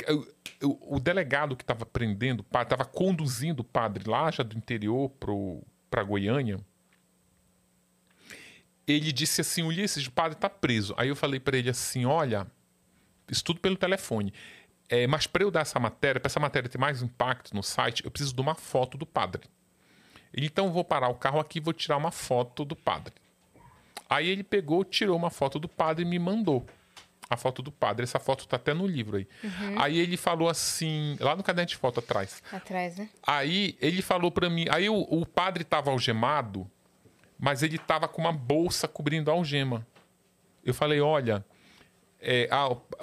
o, 0.63 0.97
o, 0.97 1.01
delegado 1.01 1.57
que 1.57 1.63
estava 1.63 1.87
prendendo, 1.87 2.45
estava 2.53 2.85
conduzindo 2.85 3.61
o 3.61 3.65
padre 3.65 4.09
lá 4.09 4.31
já 4.31 4.43
do 4.43 4.57
interior 4.57 5.11
para 5.89 6.03
Goiânia. 6.03 6.59
Ele 8.87 9.13
disse 9.13 9.41
assim: 9.41 9.63
Ulisses, 9.63 10.07
o 10.07 10.11
padre 10.11 10.37
está 10.37 10.51
preso. 10.51 10.95
Aí 10.97 11.09
eu 11.09 11.17
falei 11.17 11.39
para 11.39 11.57
ele 11.57 11.71
assim: 11.71 12.07
olha, 12.07 12.47
isso 13.31 13.45
tudo 13.45 13.61
pelo 13.61 13.77
telefone. 13.77 14.33
É, 14.89 15.07
mas 15.07 15.27
para 15.27 15.43
eu 15.43 15.51
dar 15.51 15.61
essa 15.61 15.81
matéria, 15.81 16.21
para 16.21 16.29
essa 16.29 16.41
matéria 16.41 16.69
ter 16.69 16.79
mais 16.79 17.03
impacto 17.03 17.55
no 17.55 17.63
site, 17.63 18.05
eu 18.05 18.11
preciso 18.11 18.35
de 18.35 18.41
uma 18.41 18.55
foto 18.55 18.97
do 18.97 19.05
padre. 19.05 19.43
Então 20.37 20.73
vou 20.73 20.85
parar 20.85 21.09
o 21.09 21.15
carro 21.15 21.41
aqui 21.41 21.59
e 21.59 21.63
vou 21.63 21.73
tirar 21.73 21.97
uma 21.97 22.11
foto 22.11 22.65
do 22.65 22.77
padre. 22.77 23.15
Aí 24.09 24.29
ele 24.29 24.45
pegou, 24.45 24.85
tirou 24.85 25.17
uma 25.17 25.31
foto 25.31 25.59
do 25.59 25.69
padre 25.69 26.05
e 26.05 26.09
me 26.09 26.19
mandou 26.19 26.65
a 27.29 27.37
foto 27.37 27.63
do 27.63 27.73
padre. 27.73 28.05
Essa 28.05 28.21
foto 28.21 28.45
está 28.45 28.57
até 28.57 28.73
no 28.73 28.87
livro 28.87 29.17
aí. 29.17 29.27
Uhum. 29.43 29.81
Aí 29.81 29.99
ele 29.99 30.17
falou 30.17 30.49
assim, 30.49 31.17
lá 31.19 31.35
no 31.35 31.43
caderno 31.43 31.69
de 31.69 31.77
foto 31.77 32.01
atrás. 32.01 32.43
Atrás, 32.53 32.97
né? 32.97 33.09
Aí 33.27 33.77
ele 33.81 34.03
falou 34.03 34.31
para 34.31 34.49
mim, 34.49 34.67
aí 34.71 34.89
o, 34.89 35.01
o 35.01 35.27
padre 35.27 35.63
estava 35.63 35.91
algemado, 35.91 36.71
mas 37.39 37.63
ele 37.63 37.77
estava 37.77 38.07
com 38.07 38.23
uma 38.23 38.33
bolsa 38.33 38.87
cobrindo 38.87 39.31
a 39.31 39.35
algema. 39.35 39.87
Eu 40.65 40.75
falei, 40.75 41.01
olha, 41.01 41.45
é, 42.29 42.49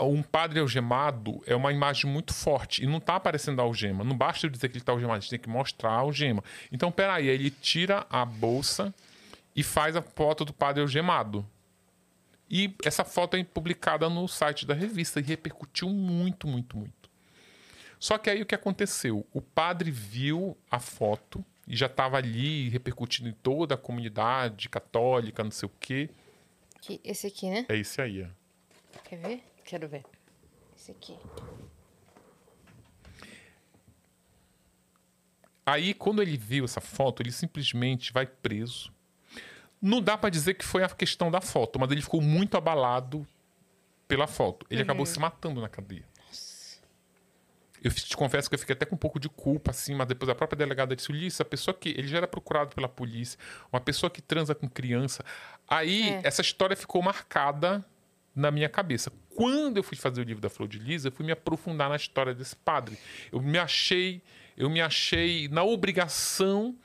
um 0.02 0.22
padre 0.22 0.60
algemado 0.60 1.42
é 1.48 1.56
uma 1.56 1.72
imagem 1.72 2.12
muito 2.12 2.34
forte 2.34 2.84
e 2.84 2.86
não 2.86 2.98
está 2.98 3.16
aparecendo 3.16 3.60
a 3.62 3.64
algema. 3.64 4.04
Não 4.04 4.18
basta 4.18 4.46
eu 4.46 4.50
dizer 4.50 4.68
que 4.68 4.74
ele 4.76 4.82
está 4.82 4.92
algemado, 4.92 5.18
a 5.18 5.20
gente 5.22 5.30
tem 5.30 5.40
que 5.40 5.48
mostrar 5.50 5.92
a 5.92 5.96
algema. 6.00 6.44
Então, 6.72 6.92
peraí, 6.92 7.28
ele 7.28 7.50
tira 7.50 8.06
a 8.10 8.26
bolsa 8.26 8.94
e 9.56 9.64
faz 9.64 9.96
a 9.96 10.02
foto 10.02 10.44
do 10.44 10.52
padre 10.52 10.82
algemado. 10.82 11.48
E 12.50 12.76
essa 12.84 13.06
foto 13.06 13.38
é 13.38 13.44
publicada 13.46 14.10
no 14.10 14.28
site 14.28 14.66
da 14.66 14.74
revista 14.74 15.20
e 15.20 15.24
repercutiu 15.24 15.88
muito, 15.90 16.46
muito, 16.48 16.76
muito. 16.78 17.10
Só 17.98 18.18
que 18.18 18.30
aí 18.30 18.42
o 18.42 18.46
que 18.46 18.54
aconteceu? 18.54 19.26
O 19.34 19.42
padre 19.42 19.90
viu 19.90 20.58
a 20.70 20.78
foto 20.80 21.44
e 21.66 21.78
já 21.78 21.86
estava 21.86 22.18
ali 22.18 22.68
repercutindo 22.68 23.30
em 23.30 23.32
toda 23.32 23.76
a 23.76 23.78
comunidade 23.78 24.68
católica, 24.68 25.42
não 25.44 25.52
sei 25.52 25.68
o 25.68 25.72
quê. 25.80 26.10
Que- 26.82 27.00
Esse 27.04 27.28
aqui, 27.28 27.50
né? 27.50 27.66
É 27.70 27.78
esse 27.78 28.02
aí. 28.02 28.24
ó. 28.24 28.43
Quer 29.04 29.18
ver? 29.18 29.44
Quero 29.66 29.88
ver. 29.88 30.04
Esse 30.76 30.92
aqui. 30.92 31.18
Aí, 35.66 35.94
quando 35.94 36.22
ele 36.22 36.36
viu 36.38 36.66
essa 36.66 36.82
foto, 36.82 37.22
ele 37.22 37.32
simplesmente 37.32 38.12
vai 38.12 38.26
preso. 38.26 38.92
Não 39.82 40.02
dá 40.02 40.18
pra 40.18 40.30
dizer 40.30 40.56
que 40.56 40.66
foi 40.66 40.84
a 40.84 40.90
questão 40.90 41.32
da 41.32 41.40
foto, 41.42 41.80
mas 41.80 41.90
ele 41.92 42.02
ficou 42.02 42.22
muito 42.22 42.58
abalado 42.58 43.26
pela 44.08 44.28
foto. 44.28 44.66
Ele 44.70 44.82
acabou 44.82 45.06
se 45.06 45.20
matando 45.20 45.62
na 45.62 45.70
cadeia. 45.70 46.06
Eu 47.82 47.92
fi- 47.92 48.02
te 48.06 48.16
confesso 48.16 48.50
que 48.50 48.56
eu 48.56 48.60
fiquei 48.60 48.74
até 48.74 48.86
com 48.86 48.96
um 48.96 48.98
pouco 48.98 49.20
de 49.20 49.28
culpa, 49.28 49.72
assim, 49.72 49.94
mas 49.94 50.08
depois 50.08 50.30
a 50.30 50.36
própria 50.36 50.58
delegada 50.58 50.96
disse: 50.96 51.12
Ulisses, 51.12 51.42
a 51.42 51.46
pessoa 51.46 51.74
que. 51.76 51.90
Ele 51.90 52.08
já 52.08 52.18
era 52.18 52.28
procurado 52.28 52.74
pela 52.74 52.88
polícia, 52.88 53.38
uma 53.74 53.82
pessoa 53.82 54.10
que 54.10 54.22
transa 54.22 54.56
com 54.56 54.70
criança. 54.70 55.24
Aí, 55.68 56.10
É. 56.10 56.22
essa 56.24 56.42
história 56.42 56.78
ficou 56.78 57.02
marcada 57.02 57.84
na 58.36 58.52
minha 58.52 58.70
cabeça. 58.70 59.12
Quando 59.36 59.78
eu 59.78 59.84
fui 59.84 59.98
fazer 59.98 60.22
o 60.22 60.24
livro 60.24 60.42
da 60.42 60.50
Flor 60.50 60.68
de 60.68 60.80
Lis, 60.80 61.06
eu 61.06 61.12
fui 61.12 61.26
me 61.26 61.32
aprofundar 61.32 61.90
na 61.90 61.96
história 61.96 62.34
desse 62.34 62.56
padre. 62.56 62.98
Eu 63.32 63.42
me 63.42 63.58
achei, 63.58 64.22
eu 64.58 64.70
me 64.70 64.82
achei 64.82 65.48
na 65.48 65.64
obrigação 65.64 66.76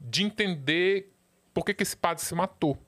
de 0.00 0.22
entender 0.22 1.12
por 1.52 1.64
que, 1.64 1.74
que 1.74 1.82
esse 1.82 1.96
padre 1.96 2.22
se 2.22 2.34
matou. 2.34 2.78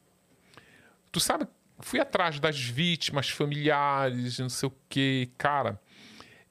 Tu 1.10 1.20
sabe, 1.20 1.46
fui 1.80 2.00
atrás 2.00 2.38
das 2.38 2.60
vítimas, 2.60 3.28
familiares, 3.30 4.38
não 4.38 4.48
sei 4.48 4.68
o 4.68 4.74
quê. 4.88 5.30
Cara, 5.38 5.80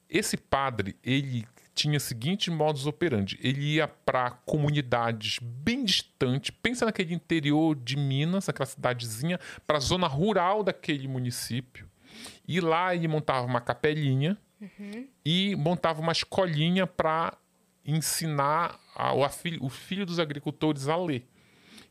esse 0.09 0.37
padre, 0.37 0.95
ele 1.03 1.47
tinha 1.77 1.99
seguinte 1.99 2.49
modus 2.49 2.87
operandi. 2.87 3.37
Ele 3.41 3.61
ia 3.75 3.87
para 3.87 4.31
comunidades 4.31 5.37
bem 5.41 5.85
distantes. 5.85 6.49
Pensa 6.49 6.85
naquele 6.85 7.13
interior 7.13 7.75
de 7.75 7.95
Minas, 7.95 8.49
aquela 8.49 8.65
cidadezinha, 8.65 9.39
para 9.65 9.77
a 9.77 9.79
zona 9.79 10.07
rural 10.07 10.63
daquele 10.63 11.07
município. 11.07 11.87
E 12.47 12.59
lá 12.59 12.95
ele 12.95 13.07
montava 13.07 13.45
uma 13.45 13.61
capelinha 13.61 14.35
e 15.23 15.55
montava 15.55 16.01
uma 16.01 16.11
escolinha 16.11 16.87
para 16.87 17.37
ensinar 17.85 18.79
a- 18.95 19.09
a 19.09 19.29
o 19.61 19.69
filho 19.69 20.05
dos 20.05 20.19
agricultores 20.19 20.87
a 20.87 20.95
ler. 20.97 21.27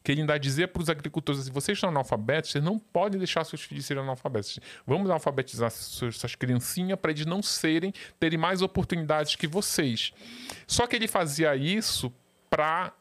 Que 0.07 0.13
ele 0.13 0.21
ainda 0.21 0.39
dizia 0.39 0.69
para 0.69 0.81
os 0.81 0.89
agricultores 0.89 1.41
assim: 1.41 1.51
vocês 1.51 1.77
são 1.81 1.89
analfabetos, 1.89 2.53
vocês 2.53 2.63
não 2.63 2.79
podem 2.79 3.19
deixar 3.19 3.43
seus 3.43 3.63
filhos 3.63 3.85
serem 3.87 4.05
analfabetos. 4.05 4.61
Vamos 4.87 5.11
alfabetizar 5.11 5.69
suas 5.69 6.37
criancinhas 6.37 6.97
para 6.97 7.11
eles 7.11 7.27
não 7.27 7.43
serem, 7.43 7.93
terem 8.21 8.39
mais 8.39 8.63
oportunidades 8.63 9.35
que 9.35 9.49
vocês. 9.49 10.13
Só 10.65 10.87
que 10.87 10.95
ele 10.95 11.09
fazia 11.09 11.57
isso 11.57 12.13
para 12.49 12.93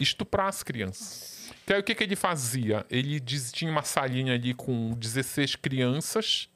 estuprar 0.00 0.48
as 0.48 0.64
crianças. 0.64 1.52
Então, 1.62 1.78
o 1.78 1.82
que, 1.84 1.94
que 1.94 2.02
ele 2.02 2.16
fazia? 2.16 2.84
Ele 2.90 3.20
diz- 3.20 3.52
tinha 3.52 3.70
uma 3.70 3.84
salinha 3.84 4.34
ali 4.34 4.54
com 4.54 4.90
16 4.94 5.54
crianças. 5.54 6.48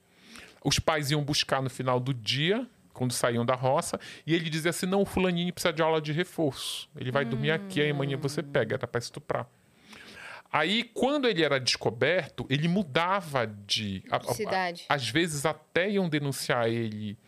Os 0.65 0.81
pais 0.81 1.12
iam 1.12 1.23
buscar 1.23 1.62
no 1.62 1.70
final 1.70 2.00
do 2.00 2.12
dia, 2.12 2.66
quando 2.92 3.12
saíam 3.12 3.47
da 3.47 3.55
roça, 3.55 4.00
e 4.26 4.34
ele 4.34 4.50
dizia 4.50 4.70
assim: 4.70 4.86
não, 4.86 5.02
o 5.02 5.07
fulaninho 5.07 5.52
precisa 5.52 5.73
de 5.73 5.82
aula 5.82 6.00
de 6.00 6.10
reforço. 6.10 6.89
Ele 6.97 7.12
vai 7.12 7.24
dormir 7.24 7.52
aqui, 7.52 7.81
aí 7.81 7.90
amanhã 7.90 8.16
você 8.16 8.42
pega, 8.42 8.74
era 8.74 8.89
para 8.89 8.98
estuprar. 8.98 9.47
Aí, 10.50 10.84
quando 10.94 11.28
ele 11.28 11.44
era 11.44 11.60
descoberto, 11.60 12.46
ele 12.48 12.68
mudava 12.68 13.46
de. 13.46 14.02
a- 14.10 14.16
a- 14.16 14.34
Cidade. 14.34 14.84
às 14.88 15.08
vezes 15.08 15.44
até 15.44 15.90
iam 15.90 16.08
denunciar 16.08 16.68
ele 16.68 17.18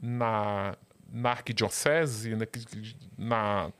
na, 0.00 0.76
na 1.12 1.30
arquidiocese, 1.30 2.34
na, 2.36 2.46
na, 3.18 3.72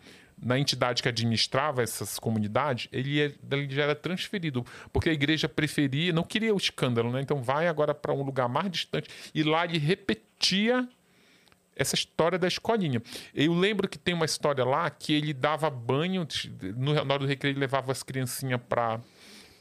na 0.42 0.58
entidade 0.58 1.02
que 1.02 1.08
administrava 1.08 1.82
essas 1.82 2.18
comunidades, 2.18 2.88
ele, 2.92 3.20
é- 3.22 3.32
ele 3.50 3.74
já 3.74 3.84
era 3.84 3.94
transferido, 3.94 4.64
porque 4.92 5.08
a 5.08 5.12
igreja 5.12 5.48
preferia, 5.48 6.12
não 6.12 6.22
queria 6.22 6.54
o 6.54 6.58
escândalo, 6.58 7.10
né? 7.10 7.20
Então 7.22 7.42
vai 7.42 7.68
agora 7.68 7.94
para 7.94 8.12
um 8.12 8.22
lugar 8.22 8.48
mais 8.48 8.70
distante. 8.70 9.08
E 9.34 9.42
lá 9.42 9.64
ele 9.64 9.78
repetia 9.78 10.86
essa 11.80 11.94
história 11.94 12.38
da 12.38 12.46
escolinha. 12.46 13.02
Eu 13.34 13.54
lembro 13.54 13.88
que 13.88 13.98
tem 13.98 14.12
uma 14.12 14.26
história 14.26 14.64
lá 14.64 14.88
que 14.90 15.14
ele 15.14 15.32
dava 15.32 15.70
banho, 15.70 16.28
no, 16.76 16.92
na 16.92 17.14
hora 17.14 17.20
do 17.20 17.26
recreio 17.26 17.54
ele 17.54 17.60
levava 17.60 17.90
as 17.90 18.02
criancinhas 18.02 18.60
para 18.68 19.00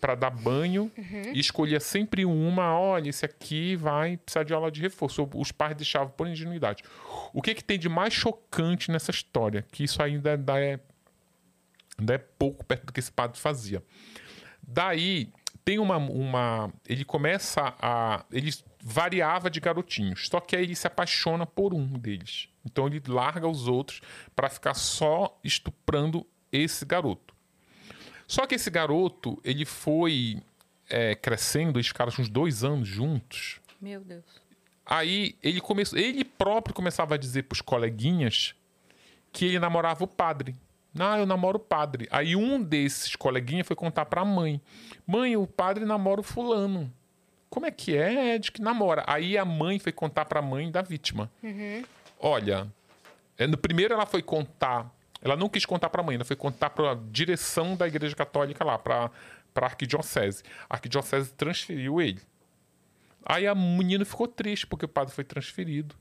para 0.02 0.16
dar 0.16 0.30
banho 0.30 0.90
e 1.34 1.38
escolhia 1.42 1.78
sempre 1.78 2.24
uma, 2.24 2.74
olha, 2.80 3.10
esse 3.10 3.26
aqui 3.26 3.76
vai 3.76 4.16
precisar 4.16 4.44
de 4.44 4.54
aula 4.54 4.72
de 4.72 4.80
reforço. 4.80 5.30
Os 5.36 5.52
pais 5.52 5.76
deixavam 5.76 6.10
por 6.16 6.26
ingenuidade. 6.26 6.84
O 7.34 7.42
que, 7.42 7.54
que 7.54 7.62
tem 7.62 7.78
de 7.78 7.90
mais 7.90 8.14
chocante 8.14 8.90
nessa 8.92 9.12
história? 9.12 9.66
Que 9.70 9.84
isso 9.84 10.02
ainda, 10.02 10.36
ainda 10.36 10.58
é, 10.58 10.80
ainda 11.98 12.14
é 12.14 12.18
pouco 12.18 12.64
perto 12.64 12.86
do 12.86 12.94
que 12.94 13.02
esse 13.02 13.12
padre 13.12 13.38
fazia. 13.38 13.84
Daí 14.66 15.34
tem 15.66 15.80
uma, 15.80 15.98
uma. 15.98 16.72
Ele 16.88 17.04
começa 17.04 17.76
a. 17.82 18.24
Ele 18.32 18.54
variava 18.82 19.50
de 19.50 19.60
garotinhos. 19.60 20.28
Só 20.28 20.40
que 20.40 20.56
aí 20.56 20.64
ele 20.64 20.76
se 20.76 20.88
apaixona 20.88 21.46
por 21.46 21.74
um 21.74 21.88
deles. 21.88 22.50
Então 22.66 22.88
ele 22.88 23.02
larga 23.08 23.48
os 23.48 23.68
outros 23.68 24.02
para 24.36 24.50
ficar 24.50 24.74
só 24.74 25.40
estuprando 25.44 26.26
esse 26.52 26.86
garoto. 26.86 27.36
Só 28.28 28.46
que 28.46 28.56
esse 28.56 28.70
garoto, 28.70 29.40
ele 29.44 29.66
foi 29.66 30.42
é, 30.90 31.16
crescendo, 31.16 31.78
eles 31.78 31.88
ficaram 31.88 32.12
uns 32.18 32.30
dois 32.30 32.64
anos 32.64 32.88
juntos. 32.88 33.60
Meu 33.82 34.02
Deus. 34.02 34.26
Aí 34.86 35.36
ele 35.44 35.62
começou, 35.62 35.98
ele 36.00 36.24
próprio 36.24 36.74
começava 36.74 37.16
a 37.16 37.18
dizer 37.18 37.44
pros 37.44 37.62
coleguinhas 37.62 38.56
que 39.32 39.46
ele 39.46 39.60
namorava 39.60 40.04
o 40.04 40.08
padre. 40.08 40.56
Ah, 40.98 41.20
eu 41.20 41.26
namoro 41.26 41.58
o 41.58 41.62
padre. 41.62 42.08
Aí 42.12 42.36
um 42.36 42.62
desses 42.62 43.16
coleguinhas 43.16 43.68
foi 43.68 43.76
contar 43.76 44.06
pra 44.06 44.26
mãe: 44.26 44.60
Mãe, 45.06 45.38
o 45.38 45.46
padre 45.46 45.86
namora 45.86 46.22
o 46.22 46.24
fulano. 46.24 46.92
Como 47.50 47.66
é 47.66 47.72
que 47.72 47.98
é? 47.98 48.36
É 48.36 48.38
de 48.38 48.52
que 48.52 48.62
namora. 48.62 49.04
Aí 49.08 49.38
a 49.38 49.44
mãe 49.44 49.80
foi 49.80 49.92
contar 49.92 50.26
pra 50.26 50.42
mãe 50.42 50.70
da 50.72 50.82
vítima. 50.82 51.32
Olha, 52.20 52.68
é, 53.38 53.48
no 53.48 53.58
primeiro 53.58 53.94
ela 53.94 54.06
foi 54.06 54.22
contar, 54.22 54.94
ela 55.22 55.36
não 55.36 55.50
quis 55.50 55.66
contar 55.66 55.90
pra 55.90 56.04
mãe, 56.04 56.16
ela 56.16 56.26
foi 56.26 56.36
contar 56.36 56.70
pra 56.70 56.98
direção 57.10 57.76
da 57.76 57.88
igreja 57.88 58.16
católica 58.16 58.64
lá, 58.64 58.78
pra, 58.78 59.10
pra 59.54 59.68
arquidiocese. 59.68 60.44
A 60.70 60.76
arquidiocese 60.76 61.34
transferiu 61.34 62.02
ele. 62.02 62.22
Aí 63.26 63.48
a 63.48 63.56
menina 63.56 64.06
ficou 64.06 64.28
triste 64.28 64.68
porque 64.68 64.86
o 64.86 64.90
padre 64.90 65.14
foi 65.14 65.24
transferido. 65.24 65.96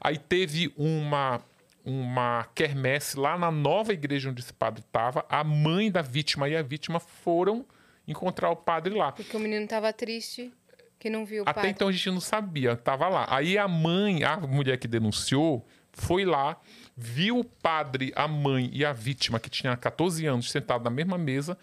Aí 0.00 0.16
teve 0.18 0.72
uma 0.76 1.40
uma 1.84 2.48
quermesse 2.52 3.16
lá 3.16 3.38
na 3.38 3.48
nova 3.48 3.92
igreja 3.92 4.28
onde 4.28 4.40
esse 4.40 4.52
padre 4.52 4.80
estava. 4.80 5.24
A 5.28 5.44
mãe 5.44 5.88
da 5.88 6.02
vítima 6.02 6.48
e 6.48 6.56
a 6.56 6.62
vítima 6.62 6.98
foram 6.98 7.64
encontrar 8.08 8.50
o 8.50 8.56
padre 8.56 8.92
lá. 8.92 9.12
Porque 9.12 9.36
o 9.36 9.40
menino 9.40 9.68
tava 9.68 9.92
triste 9.92 10.52
que 10.98 11.10
não 11.10 11.24
viu 11.26 11.44
o 11.44 11.48
Até 11.48 11.62
pai. 11.62 11.70
então 11.70 11.88
a 11.88 11.92
gente 11.92 12.10
não 12.10 12.20
sabia, 12.20 12.76
tava 12.76 13.08
lá. 13.08 13.26
Aí 13.28 13.58
a 13.58 13.68
mãe, 13.68 14.24
a 14.24 14.36
mulher 14.38 14.78
que 14.78 14.88
denunciou, 14.88 15.66
foi 15.92 16.24
lá, 16.24 16.58
viu 16.96 17.38
o 17.38 17.44
padre, 17.44 18.12
a 18.16 18.26
mãe 18.28 18.70
e 18.72 18.84
a 18.84 18.92
vítima, 18.92 19.40
que 19.40 19.48
tinha 19.50 19.76
14 19.76 20.26
anos, 20.26 20.50
sentado 20.50 20.84
na 20.84 20.90
mesma 20.90 21.16
mesa. 21.18 21.56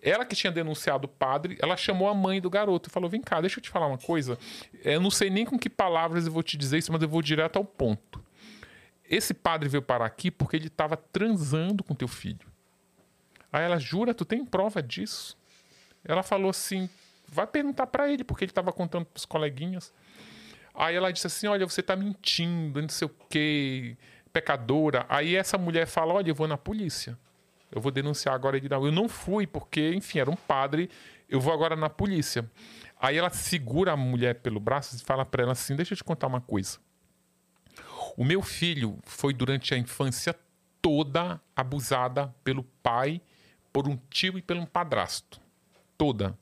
Ela 0.00 0.24
que 0.24 0.36
tinha 0.36 0.52
denunciado 0.52 1.06
o 1.06 1.08
padre, 1.08 1.58
ela 1.60 1.76
chamou 1.76 2.08
a 2.08 2.14
mãe 2.14 2.40
do 2.40 2.48
garoto 2.48 2.88
e 2.88 2.92
falou: 2.92 3.10
Vem 3.10 3.20
cá, 3.20 3.40
deixa 3.40 3.58
eu 3.58 3.62
te 3.62 3.68
falar 3.68 3.86
uma 3.88 3.98
coisa. 3.98 4.38
Eu 4.84 5.00
não 5.00 5.10
sei 5.10 5.28
nem 5.28 5.44
com 5.44 5.58
que 5.58 5.68
palavras 5.68 6.26
eu 6.26 6.32
vou 6.32 6.42
te 6.42 6.56
dizer 6.56 6.78
isso, 6.78 6.92
mas 6.92 7.02
eu 7.02 7.08
vou 7.08 7.20
direto 7.20 7.56
ao 7.56 7.64
ponto. 7.64 8.22
Esse 9.10 9.34
padre 9.34 9.68
veio 9.68 9.82
parar 9.82 10.04
aqui 10.06 10.30
porque 10.30 10.54
ele 10.54 10.68
estava 10.68 10.96
transando 10.96 11.82
com 11.82 11.94
teu 11.94 12.06
filho. 12.06 12.46
Aí 13.52 13.64
ela 13.64 13.78
jura, 13.78 14.14
tu 14.14 14.24
tem 14.24 14.44
prova 14.44 14.82
disso? 14.82 15.36
Ela 16.04 16.22
falou 16.22 16.50
assim: 16.50 16.88
vai 17.30 17.46
perguntar 17.46 17.86
para 17.86 18.10
ele, 18.10 18.24
porque 18.24 18.44
ele 18.44 18.50
estava 18.50 18.72
contando 18.72 19.06
pros 19.06 19.24
coleguinhas. 19.24 19.92
Aí 20.74 20.94
ela 20.94 21.12
disse 21.12 21.26
assim: 21.26 21.46
olha, 21.46 21.66
você 21.66 21.82
tá 21.82 21.96
mentindo, 21.96 22.80
não 22.80 22.88
sei 22.88 23.06
o 23.06 23.14
quê, 23.28 23.96
pecadora. 24.32 25.04
Aí 25.08 25.34
essa 25.34 25.58
mulher 25.58 25.86
fala: 25.86 26.14
olha, 26.14 26.30
eu 26.30 26.34
vou 26.34 26.48
na 26.48 26.56
polícia. 26.56 27.18
Eu 27.70 27.80
vou 27.80 27.92
denunciar 27.92 28.34
agora 28.34 28.56
ele. 28.56 28.68
Eu 28.72 28.92
não 28.92 29.08
fui, 29.08 29.46
porque, 29.46 29.92
enfim, 29.94 30.20
era 30.20 30.30
um 30.30 30.36
padre. 30.36 30.88
Eu 31.28 31.40
vou 31.40 31.52
agora 31.52 31.76
na 31.76 31.90
polícia. 31.90 32.50
Aí 33.00 33.16
ela 33.16 33.30
segura 33.30 33.92
a 33.92 33.96
mulher 33.96 34.36
pelo 34.36 34.58
braço 34.58 34.96
e 34.96 35.00
fala 35.00 35.24
para 35.24 35.42
ela 35.42 35.52
assim: 35.52 35.76
deixa 35.76 35.92
eu 35.92 35.96
te 35.96 36.04
contar 36.04 36.26
uma 36.26 36.40
coisa. 36.40 36.78
O 38.16 38.24
meu 38.24 38.42
filho 38.42 38.98
foi 39.04 39.32
durante 39.32 39.74
a 39.74 39.78
infância 39.78 40.34
toda 40.80 41.40
abusada 41.54 42.34
pelo 42.42 42.64
pai, 42.82 43.20
por 43.72 43.86
um 43.88 43.96
tio 44.08 44.38
e 44.38 44.42
pelo 44.42 44.66
padrasto. 44.66 45.40
Toda. 45.96 46.36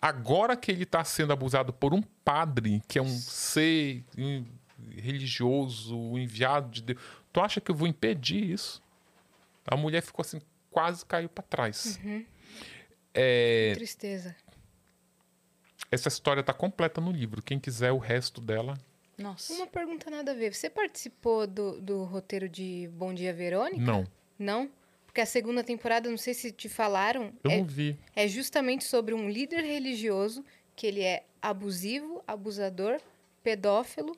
Agora 0.00 0.56
que 0.56 0.70
ele 0.70 0.84
está 0.84 1.04
sendo 1.04 1.32
abusado 1.32 1.72
por 1.72 1.92
um 1.92 2.00
padre, 2.24 2.82
que 2.88 2.98
é 2.98 3.02
um 3.02 3.08
ser 3.08 4.04
religioso, 4.90 5.98
um 5.98 6.18
enviado 6.18 6.70
de 6.70 6.82
Deus, 6.82 7.00
tu 7.32 7.40
acha 7.40 7.60
que 7.60 7.70
eu 7.70 7.74
vou 7.74 7.86
impedir 7.86 8.42
isso? 8.50 8.82
A 9.66 9.76
mulher 9.76 10.00
ficou 10.02 10.22
assim, 10.22 10.40
quase 10.70 11.04
caiu 11.04 11.28
para 11.28 11.44
trás. 11.44 12.00
É, 13.12 13.72
Tristeza. 13.74 14.34
essa 15.90 16.08
história 16.08 16.42
tá 16.42 16.52
completa 16.54 17.00
no 17.00 17.10
livro. 17.12 17.42
Quem 17.42 17.58
quiser 17.58 17.92
o 17.92 17.98
resto 17.98 18.40
dela. 18.40 18.78
Nossa. 19.18 19.52
Uma 19.52 19.66
pergunta 19.66 20.10
nada 20.10 20.30
a 20.32 20.34
ver. 20.34 20.54
Você 20.54 20.70
participou 20.70 21.46
do, 21.46 21.78
do 21.80 22.04
roteiro 22.04 22.48
de 22.48 22.88
Bom 22.94 23.12
Dia 23.12 23.34
Verônica? 23.34 23.80
Não, 23.80 24.06
Não? 24.38 24.70
Porque 25.10 25.20
a 25.20 25.26
segunda 25.26 25.64
temporada, 25.64 26.08
não 26.08 26.16
sei 26.16 26.32
se 26.32 26.52
te 26.52 26.68
falaram, 26.68 27.32
eu 27.42 27.50
é, 27.50 27.56
não 27.58 27.64
vi. 27.64 27.98
é 28.14 28.28
justamente 28.28 28.84
sobre 28.84 29.12
um 29.12 29.28
líder 29.28 29.60
religioso 29.64 30.44
que 30.76 30.86
ele 30.86 31.02
é 31.02 31.24
abusivo, 31.42 32.22
abusador, 32.28 33.00
pedófilo 33.42 34.16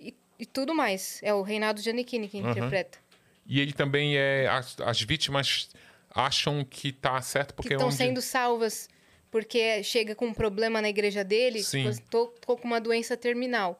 e, 0.00 0.14
e 0.38 0.46
tudo 0.46 0.74
mais. 0.74 1.20
É 1.22 1.34
o 1.34 1.42
Reinaldo 1.42 1.82
Giannichini 1.82 2.26
que 2.26 2.38
Aham. 2.38 2.52
interpreta. 2.52 2.98
E 3.44 3.60
ele 3.60 3.74
também 3.74 4.16
é. 4.16 4.48
As, 4.48 4.80
as 4.80 5.02
vítimas 5.02 5.68
acham 6.08 6.64
que 6.64 6.90
tá 6.90 7.20
certo 7.20 7.50
Que 7.50 7.56
porque 7.56 7.74
estão 7.74 7.88
onde... 7.88 7.96
sendo 7.96 8.22
salvas 8.22 8.88
porque 9.30 9.82
chega 9.82 10.14
com 10.14 10.28
um 10.28 10.32
problema 10.32 10.80
na 10.80 10.88
igreja 10.88 11.22
dele, 11.22 11.62
Sim. 11.62 11.90
tipo, 11.90 12.08
tô, 12.08 12.26
tô 12.28 12.56
com 12.56 12.66
uma 12.66 12.80
doença 12.80 13.14
terminal. 13.14 13.78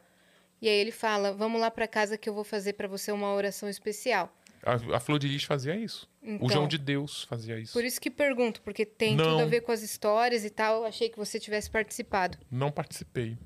E 0.60 0.68
aí 0.68 0.74
ele 0.74 0.90
fala, 0.90 1.32
vamos 1.32 1.58
lá 1.58 1.70
pra 1.70 1.88
casa 1.88 2.18
que 2.18 2.28
eu 2.28 2.34
vou 2.34 2.44
fazer 2.44 2.74
pra 2.74 2.86
você 2.86 3.10
uma 3.10 3.32
oração 3.32 3.66
especial. 3.66 4.30
A, 4.64 4.96
a 4.96 5.00
Flor 5.00 5.18
de 5.18 5.28
Lis 5.28 5.44
fazia 5.44 5.76
isso. 5.76 6.08
Então, 6.22 6.46
O 6.46 6.50
João 6.50 6.66
de 6.68 6.78
Deus 6.78 7.24
fazia 7.24 7.58
isso. 7.58 7.72
Por 7.72 7.84
isso 7.84 8.00
que 8.00 8.10
pergunto, 8.10 8.62
porque 8.62 8.86
tem 8.86 9.14
Não. 9.14 9.24
tudo 9.24 9.42
a 9.42 9.46
ver 9.46 9.60
com 9.60 9.72
as 9.72 9.82
histórias 9.82 10.44
e 10.44 10.50
tal. 10.50 10.78
Eu 10.78 10.84
achei 10.86 11.08
que 11.08 11.18
você 11.18 11.38
tivesse 11.38 11.70
participado. 11.70 12.38
Não 12.50 12.70
participei. 12.72 13.36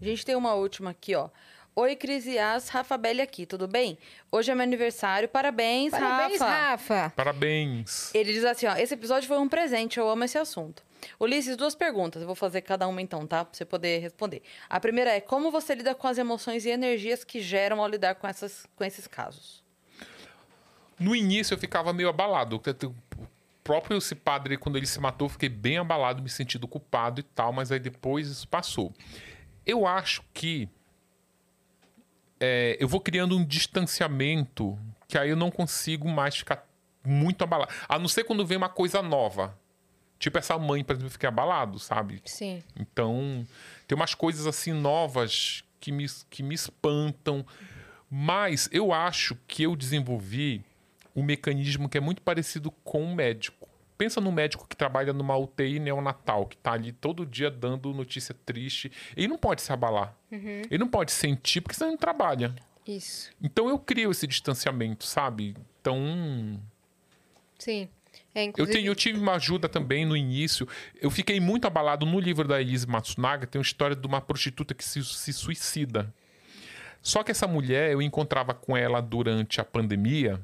A 0.00 0.04
gente 0.04 0.24
tem 0.24 0.36
uma 0.36 0.54
última 0.54 0.90
aqui, 0.90 1.14
ó. 1.14 1.28
Oi, 1.74 1.94
Cris 1.94 2.26
e 2.26 2.36
As, 2.38 2.68
Rafa 2.70 2.96
Belli 2.98 3.20
aqui, 3.20 3.46
tudo 3.46 3.68
bem? 3.68 3.96
Hoje 4.32 4.50
é 4.50 4.54
meu 4.54 4.64
aniversário, 4.64 5.28
parabéns, 5.28 5.92
Parabéns, 5.92 6.40
Rafa. 6.40 6.94
Rafa. 6.96 7.10
Parabéns. 7.14 8.12
Ele 8.12 8.32
diz 8.32 8.44
assim, 8.44 8.66
ó, 8.66 8.74
esse 8.76 8.94
episódio 8.94 9.28
foi 9.28 9.38
um 9.38 9.48
presente, 9.48 9.96
eu 9.96 10.08
amo 10.08 10.24
esse 10.24 10.36
assunto. 10.36 10.82
Ulisses, 11.20 11.56
duas 11.56 11.76
perguntas, 11.76 12.20
eu 12.20 12.26
vou 12.26 12.34
fazer 12.34 12.62
cada 12.62 12.88
uma 12.88 13.00
então, 13.00 13.24
tá? 13.28 13.44
Pra 13.44 13.56
você 13.56 13.64
poder 13.64 14.00
responder. 14.00 14.42
A 14.68 14.80
primeira 14.80 15.10
é, 15.12 15.20
como 15.20 15.52
você 15.52 15.72
lida 15.76 15.94
com 15.94 16.08
as 16.08 16.18
emoções 16.18 16.66
e 16.66 16.70
energias 16.70 17.22
que 17.22 17.40
geram 17.40 17.80
ao 17.80 17.88
lidar 17.88 18.16
com, 18.16 18.26
essas, 18.26 18.66
com 18.74 18.82
esses 18.82 19.06
casos? 19.06 19.62
No 20.98 21.14
início 21.14 21.54
eu 21.54 21.58
ficava 21.58 21.92
meio 21.92 22.08
abalado. 22.08 22.56
O 22.56 22.94
próprio 23.62 23.98
esse 23.98 24.14
padre, 24.14 24.56
quando 24.56 24.76
ele 24.76 24.86
se 24.86 24.98
matou, 25.00 25.26
eu 25.26 25.30
fiquei 25.30 25.48
bem 25.48 25.78
abalado, 25.78 26.22
me 26.22 26.28
sentindo 26.28 26.66
culpado 26.66 27.20
e 27.20 27.22
tal, 27.22 27.52
mas 27.52 27.70
aí 27.70 27.78
depois 27.78 28.28
isso 28.28 28.48
passou. 28.48 28.92
Eu 29.66 29.86
acho 29.86 30.22
que 30.32 30.68
é, 32.40 32.76
eu 32.80 32.88
vou 32.88 33.00
criando 33.00 33.36
um 33.36 33.44
distanciamento 33.44 34.78
que 35.06 35.18
aí 35.18 35.30
eu 35.30 35.36
não 35.36 35.50
consigo 35.50 36.08
mais 36.08 36.36
ficar 36.36 36.66
muito 37.04 37.42
abalado. 37.42 37.72
A 37.88 37.98
não 37.98 38.08
ser 38.08 38.24
quando 38.24 38.46
vem 38.46 38.56
uma 38.56 38.68
coisa 38.68 39.02
nova. 39.02 39.58
Tipo 40.18 40.38
essa 40.38 40.58
mãe, 40.58 40.82
por 40.82 40.92
exemplo, 40.92 41.06
eu 41.06 41.12
fiquei 41.12 41.28
abalado, 41.28 41.78
sabe? 41.78 42.20
Sim. 42.24 42.62
Então, 42.78 43.46
tem 43.86 43.96
umas 43.96 44.14
coisas 44.14 44.46
assim 44.46 44.72
novas 44.72 45.62
que 45.80 45.92
me, 45.92 46.06
que 46.28 46.42
me 46.42 46.54
espantam. 46.54 47.46
Mas 48.10 48.68
eu 48.72 48.92
acho 48.92 49.36
que 49.46 49.62
eu 49.62 49.76
desenvolvi 49.76 50.64
um 51.18 51.22
mecanismo 51.22 51.88
que 51.88 51.98
é 51.98 52.00
muito 52.00 52.22
parecido 52.22 52.70
com 52.84 53.02
um 53.02 53.14
médico. 53.14 53.68
Pensa 53.96 54.20
no 54.20 54.30
médico 54.30 54.66
que 54.68 54.76
trabalha 54.76 55.12
numa 55.12 55.36
UTI 55.36 55.80
neonatal, 55.80 56.46
que 56.46 56.56
tá 56.56 56.72
ali 56.72 56.92
todo 56.92 57.26
dia 57.26 57.50
dando 57.50 57.92
notícia 57.92 58.34
triste. 58.46 58.92
Ele 59.16 59.26
não 59.26 59.36
pode 59.36 59.60
se 59.60 59.72
abalar. 59.72 60.14
Ele 60.70 60.78
não 60.78 60.88
pode 60.88 61.10
sentir, 61.10 61.60
porque 61.60 61.74
senão 61.74 61.88
ele 61.88 61.94
não 61.94 62.00
trabalha. 62.00 62.54
Isso. 62.86 63.30
Então 63.42 63.68
eu 63.68 63.78
crio 63.78 64.10
esse 64.12 64.26
distanciamento, 64.26 65.04
sabe? 65.04 65.56
Então. 65.80 66.60
Sim. 67.58 67.88
É, 68.34 68.44
Eu, 68.44 68.48
inclusive, 68.48 68.78
tenho, 68.78 68.90
eu 68.90 68.94
tive 68.94 69.18
uma 69.18 69.32
ajuda 69.34 69.68
também 69.68 70.06
no 70.06 70.16
início. 70.16 70.66
Eu 71.00 71.10
fiquei 71.10 71.40
muito 71.40 71.66
abalado 71.66 72.06
no 72.06 72.20
livro 72.20 72.46
da 72.46 72.60
Elise 72.60 72.86
Matsunaga. 72.86 73.46
Tem 73.46 73.58
uma 73.58 73.64
história 73.64 73.96
de 73.96 74.06
uma 74.06 74.20
prostituta 74.20 74.74
que 74.74 74.84
se, 74.84 75.04
se 75.04 75.32
suicida. 75.32 76.14
Só 77.00 77.22
que 77.22 77.30
essa 77.30 77.46
mulher, 77.46 77.92
eu 77.92 78.02
encontrava 78.02 78.52
com 78.52 78.76
ela 78.76 79.00
durante 79.00 79.60
a 79.60 79.64
pandemia 79.64 80.40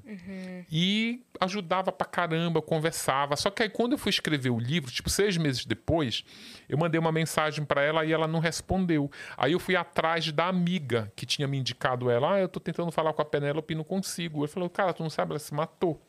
e 0.71 1.21
ajudava 1.41 1.93
pra 1.93 2.07
caramba, 2.07 2.63
conversava. 2.63 3.37
Só 3.37 3.51
que 3.51 3.63
aí, 3.63 3.69
quando 3.69 3.93
eu 3.93 3.99
fui 3.99 4.11
escrever 4.11 4.51
o 4.51 4.59
livro, 4.59 4.91
tipo, 4.91 5.11
seis 5.11 5.37
meses 5.37 5.67
depois, 5.67 6.25
eu 6.69 6.79
mandei 6.79 6.99
uma 6.99 7.13
mensagem 7.13 7.65
pra 7.65 7.83
ela 7.83 8.05
e 8.05 8.13
ela 8.13 8.27
não 8.27 8.39
respondeu. 8.39 9.11
Aí 9.37 9.53
eu 9.53 9.61
fui 9.61 9.77
atrás 9.77 10.31
da 10.33 10.47
amiga 10.47 11.13
que 11.17 11.27
tinha 11.27 11.47
me 11.47 11.59
indicado 11.59 12.09
ela. 12.09 12.35
Ah, 12.35 12.41
eu 12.41 12.49
tô 12.49 12.61
tentando 12.61 12.91
falar 12.93 13.13
com 13.13 13.21
a 13.21 13.27
Penélope 13.27 13.75
e 13.75 13.77
não 13.77 13.85
consigo. 13.85 14.45
Eu 14.45 14.49
falei, 14.49 14.69
cara, 14.69 14.95
tu 14.95 15.03
não 15.03 15.11
sabe, 15.11 15.33
ela 15.33 15.39
se 15.39 15.53
matou. 15.53 16.01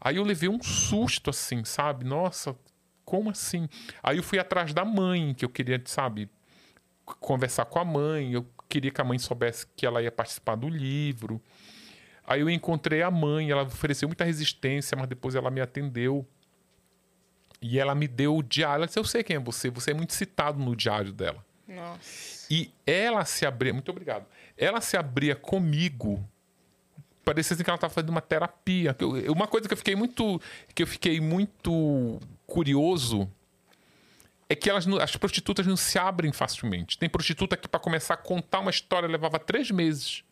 Aí 0.00 0.16
eu 0.16 0.24
levei 0.24 0.48
um 0.48 0.60
susto, 0.60 1.30
assim, 1.30 1.64
sabe? 1.64 2.04
Nossa, 2.04 2.56
como 3.04 3.30
assim? 3.30 3.68
Aí 4.02 4.16
eu 4.16 4.22
fui 4.22 4.38
atrás 4.38 4.74
da 4.74 4.84
mãe, 4.84 5.32
que 5.32 5.44
eu 5.44 5.48
queria, 5.48 5.80
sabe, 5.84 6.28
conversar 7.20 7.64
com 7.66 7.78
a 7.78 7.84
mãe. 7.84 8.32
Eu 8.32 8.44
queria 8.72 8.90
que 8.90 9.00
a 9.00 9.04
mãe 9.04 9.18
soubesse 9.18 9.66
que 9.76 9.84
ela 9.84 10.02
ia 10.02 10.10
participar 10.10 10.54
do 10.56 10.68
livro. 10.68 11.40
Aí 12.26 12.40
eu 12.40 12.48
encontrei 12.48 13.02
a 13.02 13.10
mãe, 13.10 13.50
ela 13.50 13.64
ofereceu 13.64 14.08
muita 14.08 14.24
resistência, 14.24 14.96
mas 14.96 15.06
depois 15.08 15.34
ela 15.34 15.50
me 15.50 15.60
atendeu. 15.60 16.26
E 17.60 17.78
ela 17.78 17.94
me 17.94 18.08
deu 18.08 18.36
o 18.36 18.42
diário. 18.42 18.76
Ela 18.80 18.86
disse: 18.86 18.98
Eu 18.98 19.04
sei 19.04 19.22
quem 19.22 19.36
é 19.36 19.38
você, 19.38 19.70
você 19.70 19.90
é 19.90 19.94
muito 19.94 20.14
citado 20.14 20.58
no 20.58 20.74
diário 20.74 21.12
dela. 21.12 21.44
Nossa. 21.68 22.46
E 22.50 22.70
ela 22.86 23.24
se 23.24 23.46
abria, 23.46 23.72
muito 23.72 23.90
obrigado. 23.90 24.26
Ela 24.56 24.80
se 24.80 24.96
abria 24.96 25.34
comigo. 25.36 26.26
Parecia 27.24 27.54
assim 27.54 27.62
que 27.62 27.70
ela 27.70 27.76
estava 27.76 27.92
fazendo 27.92 28.10
uma 28.10 28.20
terapia. 28.20 28.96
Eu- 28.98 29.32
Uma 29.32 29.46
coisa 29.46 29.68
que 29.68 29.72
eu 29.74 29.78
fiquei 29.78 29.94
muito, 29.94 30.40
que 30.74 30.82
eu 30.82 30.86
fiquei 30.86 31.20
muito 31.20 32.18
curioso 32.46 33.30
é 34.52 34.54
que 34.54 34.68
elas, 34.68 34.86
as 34.86 35.16
prostitutas 35.16 35.66
não 35.66 35.76
se 35.76 35.98
abrem 35.98 36.32
facilmente. 36.32 36.98
Tem 36.98 37.08
prostituta 37.08 37.56
que 37.56 37.66
para 37.68 37.80
começar 37.80 38.14
a 38.14 38.16
contar 38.18 38.60
uma 38.60 38.70
história 38.70 39.08
levava 39.08 39.38
três 39.38 39.70
meses. 39.70 40.22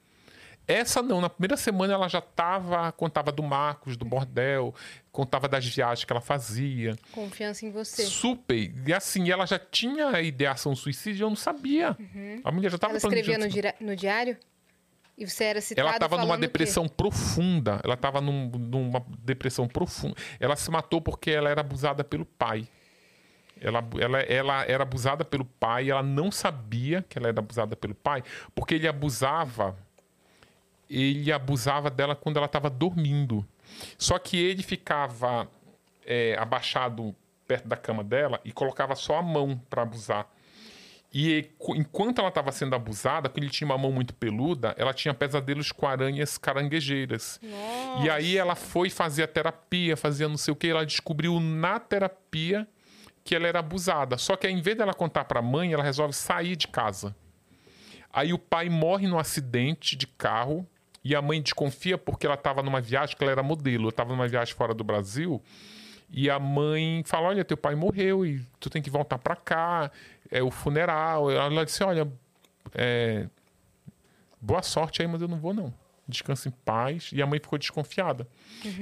Essa 0.68 1.02
não, 1.02 1.20
na 1.20 1.28
primeira 1.30 1.56
semana 1.56 1.94
ela 1.94 2.06
já 2.06 2.18
estava, 2.20 2.92
contava 2.92 3.32
do 3.32 3.42
Marcos, 3.42 3.96
do 3.96 4.04
bordel, 4.04 4.74
contava 5.10 5.48
das 5.48 5.66
viagens 5.66 6.04
que 6.04 6.12
ela 6.12 6.20
fazia. 6.20 6.96
Confiança 7.12 7.64
em 7.66 7.72
você. 7.72 8.04
Super. 8.04 8.72
E 8.86 8.92
assim, 8.92 9.30
ela 9.30 9.46
já 9.46 9.58
tinha 9.58 10.08
a 10.10 10.22
ideação 10.22 10.76
suicídio, 10.76 11.24
eu 11.24 11.28
não 11.30 11.36
sabia. 11.36 11.96
A 12.44 12.52
mulher 12.52 12.70
já 12.70 12.76
estava 12.76 12.92
Ela 12.92 12.98
escrevia 12.98 13.38
no, 13.38 13.48
dira- 13.48 13.74
no 13.80 13.96
diário? 13.96 14.36
E 15.18 15.26
você 15.28 15.44
era 15.44 15.60
citado 15.60 15.86
Ela 15.88 15.96
estava 15.96 16.18
numa 16.18 16.38
depressão 16.38 16.86
profunda. 16.86 17.80
Ela 17.82 17.94
estava 17.94 18.20
numa 18.20 19.04
depressão 19.18 19.66
profunda. 19.66 20.14
Ela 20.38 20.56
se 20.56 20.70
matou 20.70 21.00
porque 21.00 21.30
ela 21.30 21.50
era 21.50 21.62
abusada 21.62 22.04
pelo 22.04 22.24
pai. 22.24 22.68
Ela, 23.60 23.84
ela, 24.00 24.20
ela 24.20 24.64
era 24.64 24.82
abusada 24.82 25.24
pelo 25.24 25.44
pai. 25.44 25.90
Ela 25.90 26.02
não 26.02 26.30
sabia 26.30 27.04
que 27.08 27.18
ela 27.18 27.28
era 27.28 27.38
abusada 27.38 27.76
pelo 27.76 27.94
pai, 27.94 28.22
porque 28.54 28.74
ele 28.74 28.88
abusava. 28.88 29.76
Ele 30.88 31.30
abusava 31.30 31.90
dela 31.90 32.16
quando 32.16 32.38
ela 32.38 32.46
estava 32.46 32.68
dormindo. 32.68 33.46
Só 33.96 34.18
que 34.18 34.36
ele 34.36 34.62
ficava 34.62 35.48
é, 36.04 36.36
abaixado 36.38 37.14
perto 37.46 37.68
da 37.68 37.76
cama 37.76 38.02
dela 38.02 38.40
e 38.44 38.52
colocava 38.52 38.94
só 38.94 39.18
a 39.18 39.22
mão 39.22 39.60
para 39.68 39.82
abusar. 39.82 40.28
E 41.12 41.50
enquanto 41.74 42.20
ela 42.20 42.28
estava 42.28 42.52
sendo 42.52 42.76
abusada, 42.76 43.28
porque 43.28 43.40
ele 43.40 43.50
tinha 43.50 43.66
uma 43.66 43.76
mão 43.76 43.90
muito 43.90 44.14
peluda, 44.14 44.74
ela 44.78 44.94
tinha 44.94 45.12
pesadelos 45.12 45.72
com 45.72 45.86
aranhas 45.86 46.38
caranguejeiras. 46.38 47.40
E 48.04 48.08
aí 48.08 48.36
ela 48.36 48.54
foi 48.54 48.88
fazer 48.88 49.24
a 49.24 49.26
terapia, 49.26 49.96
fazia 49.96 50.28
não 50.28 50.36
sei 50.36 50.52
o 50.52 50.56
que, 50.56 50.68
ela 50.68 50.86
descobriu 50.86 51.40
na 51.40 51.80
terapia 51.80 52.66
que 53.24 53.34
ela 53.34 53.46
era 53.46 53.58
abusada. 53.58 54.16
Só 54.18 54.36
que 54.36 54.46
ao 54.46 54.52
invés 54.52 54.76
dela 54.76 54.94
contar 54.94 55.24
para 55.24 55.40
a 55.40 55.42
mãe, 55.42 55.72
ela 55.72 55.82
resolve 55.82 56.12
sair 56.12 56.56
de 56.56 56.68
casa. 56.68 57.14
Aí 58.12 58.32
o 58.32 58.38
pai 58.38 58.68
morre 58.68 59.06
num 59.06 59.18
acidente 59.18 59.96
de 59.96 60.06
carro 60.06 60.66
e 61.04 61.14
a 61.14 61.22
mãe 61.22 61.40
desconfia 61.40 61.96
porque 61.96 62.26
ela 62.26 62.34
estava 62.34 62.62
numa 62.62 62.80
viagem, 62.80 63.16
que 63.16 63.22
ela 63.22 63.32
era 63.32 63.42
modelo, 63.42 63.88
estava 63.88 64.10
numa 64.10 64.26
viagem 64.26 64.54
fora 64.54 64.74
do 64.74 64.82
Brasil. 64.82 65.40
E 66.10 66.28
a 66.28 66.38
mãe 66.38 67.02
fala: 67.06 67.28
Olha, 67.28 67.44
teu 67.44 67.56
pai 67.56 67.74
morreu 67.74 68.26
e 68.26 68.44
tu 68.58 68.68
tem 68.68 68.82
que 68.82 68.90
voltar 68.90 69.18
para 69.18 69.36
cá, 69.36 69.90
é 70.30 70.42
o 70.42 70.50
funeral. 70.50 71.30
Ela 71.30 71.64
disse: 71.64 71.84
Olha, 71.84 72.10
é, 72.74 73.28
boa 74.40 74.62
sorte 74.62 75.02
aí, 75.02 75.08
mas 75.08 75.22
eu 75.22 75.28
não 75.28 75.38
vou 75.38 75.54
não. 75.54 75.72
Descansa 76.10 76.48
em 76.48 76.52
paz. 76.52 77.10
E 77.12 77.22
a 77.22 77.26
mãe 77.26 77.38
ficou 77.38 77.58
desconfiada. 77.58 78.26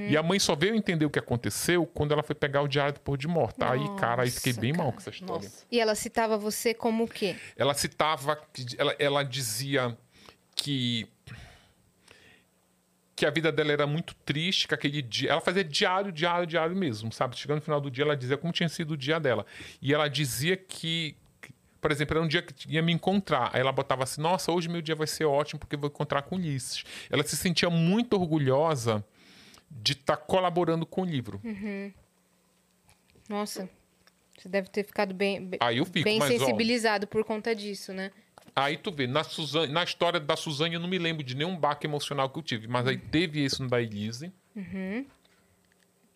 E 0.09 0.17
a 0.17 0.23
mãe 0.23 0.39
só 0.39 0.57
veio 0.57 0.75
entender 0.75 1.05
o 1.05 1.11
que 1.11 1.19
aconteceu 1.19 1.87
quando 1.87 2.13
ela 2.13 2.23
foi 2.23 2.35
pegar 2.35 2.63
o 2.63 2.69
diário 2.69 2.95
depois 2.95 3.19
de 3.19 3.29
morta. 3.29 3.71
aí, 3.71 3.85
cara, 3.99 4.23
aí 4.23 4.31
fiquei 4.31 4.53
Nossa, 4.53 4.61
bem 4.61 4.73
mal 4.73 4.87
cara. 4.87 4.93
com 4.93 4.99
essa 4.99 5.11
história. 5.11 5.49
Nossa. 5.49 5.65
E 5.71 5.81
ela 5.81 5.95
citava 5.95 6.37
você 6.37 6.75
como 6.75 7.05
o 7.05 7.09
quê? 7.09 7.37
Ela 7.57 7.75
citava, 7.75 8.41
ela, 8.79 8.97
ela 8.99 9.23
dizia 9.23 9.97
que 10.57 11.07
que 13.19 13.27
a 13.27 13.31
vida 13.31 13.51
dela 13.51 13.73
era 13.73 13.87
muito 13.87 14.15
triste, 14.25 14.69
que 14.69 14.75
aquele 14.75 15.03
dia. 15.03 15.33
Ela 15.33 15.41
fazia 15.41 15.65
diário, 15.65 16.13
diário, 16.13 16.47
diário 16.47 16.77
mesmo, 16.77 17.13
sabe? 17.13 17.37
Chegando 17.37 17.57
no 17.57 17.63
final 17.63 17.81
do 17.81 17.91
dia, 17.91 18.05
ela 18.05 18.17
dizia 18.17 18.37
como 18.37 18.53
tinha 18.53 18.69
sido 18.69 18.93
o 18.93 18.97
dia 18.97 19.19
dela. 19.19 19.45
E 19.83 19.93
ela 19.93 20.07
dizia 20.07 20.57
que, 20.57 21.17
por 21.81 21.91
exemplo, 21.93 22.17
era 22.17 22.25
um 22.25 22.29
dia 22.29 22.43
que 22.43 22.73
ia 22.73 22.83
me 22.83 22.93
encontrar. 22.93 23.51
Aí 23.53 23.61
ela 23.61 23.73
botava 23.73 24.05
assim: 24.05 24.21
Nossa, 24.21 24.51
hoje 24.53 24.69
meu 24.69 24.81
dia 24.81 24.95
vai 24.95 25.07
ser 25.07 25.25
ótimo 25.25 25.61
porque 25.61 25.77
vou 25.77 25.89
encontrar 25.89 26.23
com 26.23 26.37
Ulisses. 26.37 26.85
Ela 27.11 27.23
se 27.23 27.37
sentia 27.37 27.71
muito 27.71 28.15
orgulhosa 28.15 29.05
de 29.71 29.93
estar 29.93 30.17
colaborando 30.17 30.85
com 30.87 31.03
o 31.03 31.05
livro. 31.05 31.41
Nossa. 33.29 33.69
Você 34.39 34.49
deve 34.49 34.69
ter 34.69 34.85
ficado 34.85 35.13
bem, 35.13 35.45
bem, 35.45 35.59
Aí 35.61 35.79
eu 35.79 35.85
fico, 35.85 36.05
bem 36.05 36.19
mas 36.19 36.35
ó, 36.35 36.39
sensibilizado 36.39 37.07
por 37.09 37.25
conta 37.25 37.55
disso, 37.55 37.93
né? 37.93 38.13
Aí 38.55 38.77
tu 38.77 38.93
vê, 38.93 39.07
na, 39.07 39.25
Suzane, 39.25 39.73
na 39.73 39.83
história 39.83 40.21
da 40.21 40.37
Suzane 40.37 40.75
eu 40.75 40.81
não 40.81 40.89
me 40.89 40.99
lembro 40.99 41.25
de 41.25 41.35
nenhum 41.35 41.57
baque 41.57 41.87
emocional 41.87 42.31
que 42.31 42.39
eu 42.39 42.43
tive, 42.43 42.69
mas 42.69 42.87
aí 42.87 42.97
teve 42.97 43.43
esse 43.43 43.61
no 43.61 43.69
da 43.69 43.81
Elise 43.83 44.33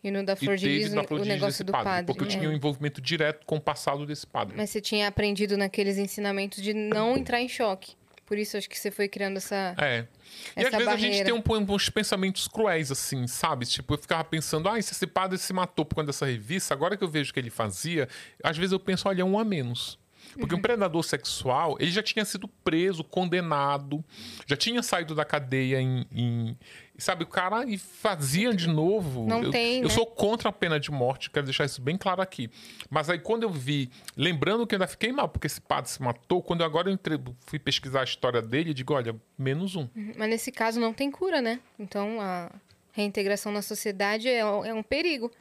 E 0.03 0.11
no 0.11 0.23
da 0.23 0.33
e 0.33 0.35
Flor 0.35 0.57
de 0.57 0.67
Lis, 0.67 0.91
o 0.91 1.25
negócio 1.25 1.63
do 1.63 1.71
padre, 1.71 1.89
padre. 1.89 2.05
porque 2.05 2.23
eu 2.23 2.27
é. 2.27 2.29
tinha 2.29 2.49
um 2.49 2.53
envolvimento 2.53 2.99
direto 2.99 3.45
com 3.45 3.55
o 3.55 3.61
passado 3.61 4.05
desse 4.05 4.27
padre. 4.27 4.55
Mas 4.57 4.69
você 4.69 4.81
tinha 4.81 5.07
aprendido 5.07 5.55
naqueles 5.57 5.97
ensinamentos 5.97 6.61
de 6.61 6.73
não 6.73 7.15
entrar 7.15 7.41
em 7.41 7.47
choque. 7.47 7.95
Por 8.25 8.37
isso 8.37 8.57
acho 8.57 8.69
que 8.69 8.79
você 8.79 8.89
foi 8.89 9.07
criando 9.07 9.37
essa. 9.37 9.75
É. 9.77 10.07
E 10.55 10.61
Essa 10.61 10.69
às 10.69 10.73
vezes 10.73 10.87
a 10.87 10.97
gente 10.97 11.23
barreira. 11.23 11.43
tem 11.45 11.55
um, 11.57 11.73
uns 11.73 11.89
pensamentos 11.89 12.47
cruéis, 12.47 12.91
assim, 12.91 13.27
sabe? 13.27 13.65
Tipo, 13.65 13.93
eu 13.93 13.97
ficava 13.97 14.23
pensando, 14.23 14.67
ah, 14.69 14.81
se 14.81 14.93
esse 14.93 15.05
padre 15.05 15.37
se 15.37 15.53
matou 15.53 15.85
por 15.85 15.95
conta 15.95 16.07
dessa 16.07 16.25
revista, 16.25 16.73
agora 16.73 16.97
que 16.97 17.03
eu 17.03 17.07
vejo 17.07 17.31
o 17.31 17.33
que 17.33 17.39
ele 17.39 17.49
fazia, 17.49 18.07
às 18.41 18.57
vezes 18.57 18.71
eu 18.71 18.79
penso, 18.79 19.07
olha, 19.07 19.21
é 19.21 19.25
um 19.25 19.37
a 19.37 19.43
menos. 19.43 19.99
Porque 20.37 20.53
um 20.53 20.57
Uhum. 20.57 20.61
predador 20.61 21.03
sexual, 21.03 21.77
ele 21.79 21.91
já 21.91 22.01
tinha 22.03 22.25
sido 22.25 22.47
preso, 22.47 23.03
condenado, 23.03 24.03
já 24.47 24.55
tinha 24.55 24.81
saído 24.83 25.13
da 25.15 25.25
cadeia 25.25 25.79
em. 25.81 26.05
em- 26.11 26.57
sabe, 26.97 27.23
o 27.23 27.27
cara 27.27 27.65
e 27.65 27.77
fazia 27.77 28.53
de 28.53 28.67
novo. 28.67 29.25
Não 29.27 29.43
eu, 29.43 29.51
tem, 29.51 29.77
Eu 29.77 29.83
né? 29.87 29.89
sou 29.89 30.05
contra 30.05 30.49
a 30.49 30.51
pena 30.51 30.79
de 30.79 30.89
morte, 30.91 31.29
quero 31.29 31.45
deixar 31.45 31.65
isso 31.65 31.81
bem 31.81 31.97
claro 31.97 32.21
aqui. 32.21 32.49
Mas 32.89 33.09
aí 33.09 33.19
quando 33.19 33.43
eu 33.43 33.49
vi, 33.49 33.89
lembrando 34.15 34.65
que 34.65 34.73
eu 34.73 34.77
ainda 34.77 34.87
fiquei 34.87 35.11
mal, 35.11 35.27
porque 35.27 35.47
esse 35.47 35.59
padre 35.59 35.89
se 35.89 36.01
matou, 36.01 36.41
quando 36.41 36.61
eu 36.61 36.65
agora 36.65 36.89
eu 36.89 36.93
entre- 36.93 37.19
fui 37.47 37.59
pesquisar 37.59 38.01
a 38.01 38.03
história 38.05 38.41
dele, 38.41 38.69
eu 38.69 38.73
digo, 38.73 38.93
olha, 38.93 39.15
menos 39.37 39.75
um. 39.75 39.89
Mas 40.15 40.29
nesse 40.29 40.51
caso 40.51 40.79
não 40.79 40.93
tem 40.93 41.09
cura, 41.11 41.41
né? 41.41 41.59
Então 41.79 42.21
a 42.21 42.51
reintegração 42.91 43.51
na 43.51 43.61
sociedade 43.61 44.29
é, 44.29 44.45
um- 44.45 44.63
é 44.63 44.73
um 44.73 44.83
perigo. 44.83 45.31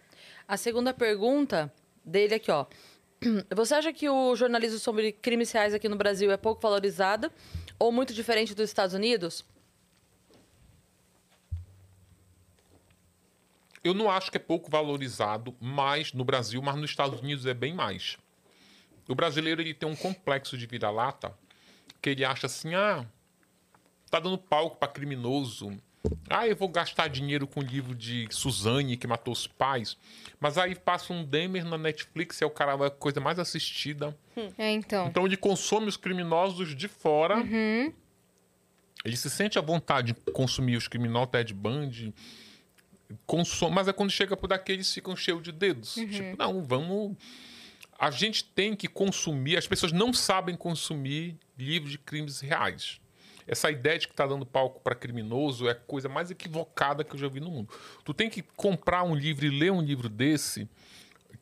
A 0.48 0.56
segunda 0.56 0.92
pergunta 0.92 1.72
dele 2.04 2.34
aqui, 2.34 2.50
ó. 2.50 2.66
Você 3.54 3.74
acha 3.74 3.92
que 3.92 4.08
o 4.08 4.34
jornalismo 4.34 4.78
sobre 4.78 5.12
crimes 5.12 5.50
reais 5.52 5.74
aqui 5.74 5.88
no 5.88 5.96
Brasil 5.96 6.30
é 6.30 6.36
pouco 6.36 6.60
valorizado 6.60 7.30
ou 7.78 7.92
muito 7.92 8.12
diferente 8.12 8.54
dos 8.54 8.68
Estados 8.68 8.94
Unidos? 8.94 9.44
Eu 13.84 13.94
não 13.94 14.10
acho 14.10 14.30
que 14.30 14.36
é 14.36 14.40
pouco 14.40 14.70
valorizado 14.70 15.56
mais 15.60 16.12
no 16.12 16.24
Brasil, 16.24 16.62
mas 16.62 16.76
nos 16.76 16.90
Estados 16.90 17.20
Unidos 17.20 17.46
é 17.46 17.54
bem 17.54 17.74
mais. 17.74 18.16
O 19.08 19.14
brasileiro 19.14 19.60
ele 19.60 19.74
tem 19.74 19.88
um 19.88 19.96
complexo 19.96 20.56
de 20.56 20.66
vira-lata 20.66 21.36
que 22.00 22.10
ele 22.10 22.24
acha 22.24 22.46
assim: 22.46 22.74
ah, 22.74 23.04
tá 24.08 24.20
dando 24.20 24.38
palco 24.38 24.76
para 24.76 24.92
criminoso. 24.92 25.76
Ah, 26.28 26.48
eu 26.48 26.56
vou 26.56 26.68
gastar 26.68 27.08
dinheiro 27.08 27.46
com 27.46 27.60
o 27.60 27.62
livro 27.62 27.94
de 27.94 28.26
Suzane 28.30 28.96
que 28.96 29.06
matou 29.06 29.32
os 29.32 29.46
pais. 29.46 29.96
Mas 30.40 30.58
aí 30.58 30.74
passa 30.74 31.12
um 31.12 31.24
Demer 31.24 31.64
na 31.64 31.78
Netflix, 31.78 32.40
é 32.42 32.46
o 32.46 32.50
cara 32.50 32.86
a 32.86 32.90
coisa 32.90 33.20
mais 33.20 33.38
assistida. 33.38 34.16
É, 34.58 34.70
então. 34.70 35.06
Então 35.06 35.26
ele 35.26 35.36
consome 35.36 35.86
os 35.86 35.96
criminosos 35.96 36.74
de 36.74 36.88
fora. 36.88 37.36
Ele 39.04 39.16
se 39.16 39.28
sente 39.28 39.58
à 39.58 39.62
vontade 39.62 40.12
de 40.12 40.32
consumir 40.32 40.76
os 40.76 40.88
criminosos, 40.88 41.30
Ted 41.30 41.52
Bundy. 41.52 42.14
Consome, 43.26 43.74
mas 43.74 43.88
é 43.88 43.92
quando 43.92 44.10
chega 44.10 44.36
por 44.36 44.46
daqui, 44.46 44.72
eles 44.72 44.92
ficam 44.92 45.14
cheios 45.14 45.42
de 45.42 45.52
dedos. 45.52 45.94
Tipo, 45.94 46.36
não, 46.38 46.62
vamos. 46.62 47.16
A 47.98 48.10
gente 48.10 48.42
tem 48.44 48.74
que 48.74 48.88
consumir. 48.88 49.56
As 49.56 49.66
pessoas 49.66 49.92
não 49.92 50.12
sabem 50.12 50.56
consumir 50.56 51.36
livros 51.58 51.92
de 51.92 51.98
crimes 51.98 52.40
reais. 52.40 53.01
Essa 53.52 53.70
ideia 53.70 53.98
de 53.98 54.08
que 54.08 54.14
tá 54.14 54.26
dando 54.26 54.46
palco 54.46 54.80
para 54.80 54.94
criminoso 54.94 55.68
é 55.68 55.72
a 55.72 55.74
coisa 55.74 56.08
mais 56.08 56.30
equivocada 56.30 57.04
que 57.04 57.14
eu 57.14 57.18
já 57.18 57.28
vi 57.28 57.38
no 57.38 57.50
mundo. 57.50 57.68
Tu 58.04 58.14
tem 58.14 58.30
que 58.30 58.42
comprar 58.56 59.02
um 59.02 59.14
livro 59.14 59.44
e 59.46 59.50
ler 59.50 59.70
um 59.70 59.82
livro 59.82 60.08
desse 60.08 60.66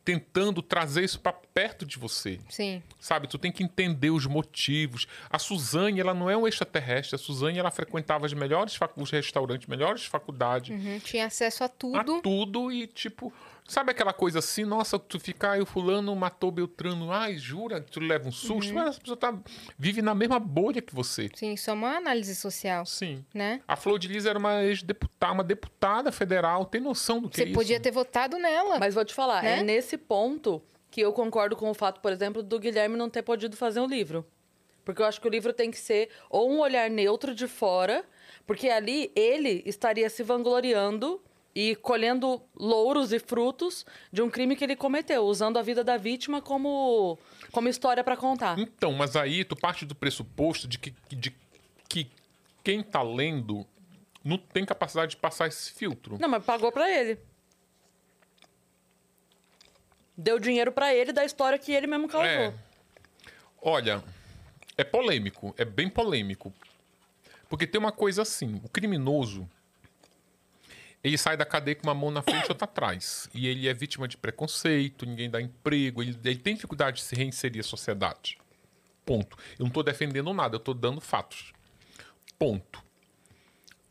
tentando 0.03 0.61
trazer 0.63 1.03
isso 1.03 1.19
para 1.19 1.31
perto 1.33 1.85
de 1.85 1.97
você. 1.99 2.39
Sim. 2.49 2.81
Sabe, 2.99 3.27
tu 3.27 3.37
tem 3.37 3.51
que 3.51 3.63
entender 3.63 4.09
os 4.09 4.25
motivos. 4.25 5.05
A 5.29 5.37
Suzane, 5.37 5.99
ela 5.99 6.13
não 6.13 6.27
é 6.29 6.35
um 6.35 6.47
extraterrestre. 6.47 7.15
A 7.15 7.19
Suzane, 7.19 7.59
ela 7.59 7.69
frequentava 7.69 8.25
as 8.25 8.33
melhores 8.33 8.75
facu- 8.75 9.01
os 9.01 9.11
restaurantes, 9.11 9.67
melhores 9.67 10.05
faculdades, 10.05 10.75
Uhum, 10.75 10.99
Tinha 10.99 11.27
acesso 11.27 11.63
a 11.63 11.67
a 11.67 11.69
tudo. 11.69 12.21
tudo 12.21 12.71
e 12.71 12.87
tipo, 12.87 13.31
sabe 13.71 13.91
aquela 13.91 14.13
coisa 14.13 14.39
assim, 14.39 14.65
nossa, 14.65 14.99
tu 14.99 15.19
fica, 15.19 15.51
ai, 15.51 15.61
o 15.61 15.65
fulano 15.65 16.15
matou 16.15 16.51
Beltrano, 16.51 17.11
ai, 17.11 17.37
jura 17.37 17.81
que 17.81 17.89
tu 17.91 17.99
leva 17.99 18.27
um 18.27 18.31
susto, 18.31 18.69
Uhum. 18.69 18.75
mas 18.75 18.87
essa 18.89 18.99
pessoa 18.99 19.17
tá 19.17 19.33
vive 19.77 20.01
na 20.01 20.13
mesma 20.13 20.39
bolha 20.39 20.81
que 20.81 20.93
você. 20.93 21.29
Sim, 21.33 21.53
isso 21.53 21.69
é 21.69 21.73
uma 21.73 21.97
análise 21.97 22.35
social, 22.35 22.85
Sim. 22.85 23.25
né? 23.33 23.61
A 23.67 23.75
Flor 23.75 23.97
de 23.97 24.07
Lis 24.07 24.25
era 24.25 24.37
uma 24.37 24.63
ex-deputada, 24.63 25.33
uma 25.33 25.43
deputada 25.43 26.11
federal, 26.11 26.65
tem 26.65 26.81
noção 26.81 27.21
do 27.21 27.29
que 27.29 27.35
Você 27.37 27.43
é 27.43 27.45
isso? 27.45 27.53
podia 27.53 27.79
ter 27.79 27.91
votado 27.91 28.37
nela. 28.37 28.77
Mas 28.79 28.93
vou 28.93 29.05
te 29.05 29.13
falar, 29.13 29.41
Né? 29.43 29.59
é 29.59 29.63
nesse 29.63 29.97
ponto 29.97 30.61
que 30.89 30.99
eu 31.01 31.13
concordo 31.13 31.55
com 31.55 31.69
o 31.69 31.73
fato, 31.73 32.01
por 32.01 32.11
exemplo, 32.11 32.43
do 32.43 32.59
Guilherme 32.59 32.97
não 32.97 33.09
ter 33.09 33.21
podido 33.21 33.55
fazer 33.55 33.79
um 33.79 33.87
livro. 33.87 34.25
Porque 34.83 35.01
eu 35.01 35.05
acho 35.05 35.21
que 35.21 35.27
o 35.27 35.31
livro 35.31 35.53
tem 35.53 35.69
que 35.71 35.77
ser 35.77 36.09
ou 36.29 36.51
um 36.51 36.59
olhar 36.59 36.89
neutro 36.89 37.33
de 37.35 37.47
fora, 37.47 38.03
porque 38.45 38.67
ali 38.67 39.11
ele 39.15 39.61
estaria 39.65 40.09
se 40.09 40.23
vangloriando 40.23 41.21
e 41.53 41.75
colhendo 41.75 42.41
louros 42.55 43.11
e 43.11 43.19
frutos 43.19 43.85
de 44.11 44.21
um 44.21 44.29
crime 44.29 44.55
que 44.55 44.63
ele 44.63 44.75
cometeu, 44.75 45.23
usando 45.23 45.57
a 45.57 45.61
vida 45.61 45.83
da 45.83 45.97
vítima 45.97 46.41
como, 46.41 47.17
como 47.51 47.67
história 47.67 48.03
para 48.03 48.15
contar. 48.15 48.57
Então, 48.57 48.93
mas 48.93 49.15
aí 49.15 49.43
tu 49.43 49.55
parte 49.55 49.85
do 49.85 49.93
pressuposto 49.93 50.67
de 50.67 50.79
que, 50.79 50.93
de 51.09 51.35
que 51.89 52.09
quem 52.63 52.81
tá 52.81 53.01
lendo 53.01 53.65
não 54.23 54.37
tem 54.37 54.65
capacidade 54.65 55.11
de 55.11 55.17
passar 55.17 55.47
esse 55.47 55.71
filtro. 55.71 56.17
Não, 56.19 56.29
mas 56.29 56.43
pagou 56.43 56.71
pra 56.71 56.89
ele. 56.89 57.19
Deu 60.15 60.39
dinheiro 60.39 60.71
pra 60.71 60.93
ele 60.93 61.11
da 61.11 61.25
história 61.25 61.57
que 61.57 61.71
ele 61.71 61.87
mesmo 61.87 62.07
causou. 62.07 62.27
É. 62.27 62.53
Olha, 63.61 64.03
é 64.77 64.83
polêmico, 64.83 65.53
é 65.57 65.65
bem 65.65 65.89
polêmico. 65.89 66.53
Porque 67.49 67.67
tem 67.67 67.79
uma 67.79 67.91
coisa 67.91 68.21
assim, 68.21 68.61
o 68.63 68.69
criminoso, 68.69 69.49
ele 71.03 71.17
sai 71.17 71.35
da 71.35 71.45
cadeia 71.45 71.75
com 71.75 71.87
uma 71.87 71.95
mão 71.95 72.11
na 72.11 72.21
frente 72.21 72.45
e 72.45 72.49
outra 72.49 72.65
atrás. 72.65 73.27
E 73.33 73.47
ele 73.47 73.67
é 73.67 73.73
vítima 73.73 74.07
de 74.07 74.17
preconceito, 74.17 75.05
ninguém 75.05 75.29
dá 75.29 75.41
emprego, 75.41 76.01
ele, 76.01 76.17
ele 76.23 76.39
tem 76.39 76.55
dificuldade 76.55 76.97
de 76.97 77.03
se 77.03 77.15
reinserir 77.15 77.59
à 77.59 77.63
sociedade. 77.63 78.37
Ponto. 79.05 79.37
Eu 79.57 79.63
não 79.63 79.67
estou 79.67 79.83
defendendo 79.83 80.31
nada, 80.33 80.55
eu 80.55 80.59
estou 80.59 80.73
dando 80.73 81.01
fatos. 81.01 81.53
Ponto. 82.37 82.83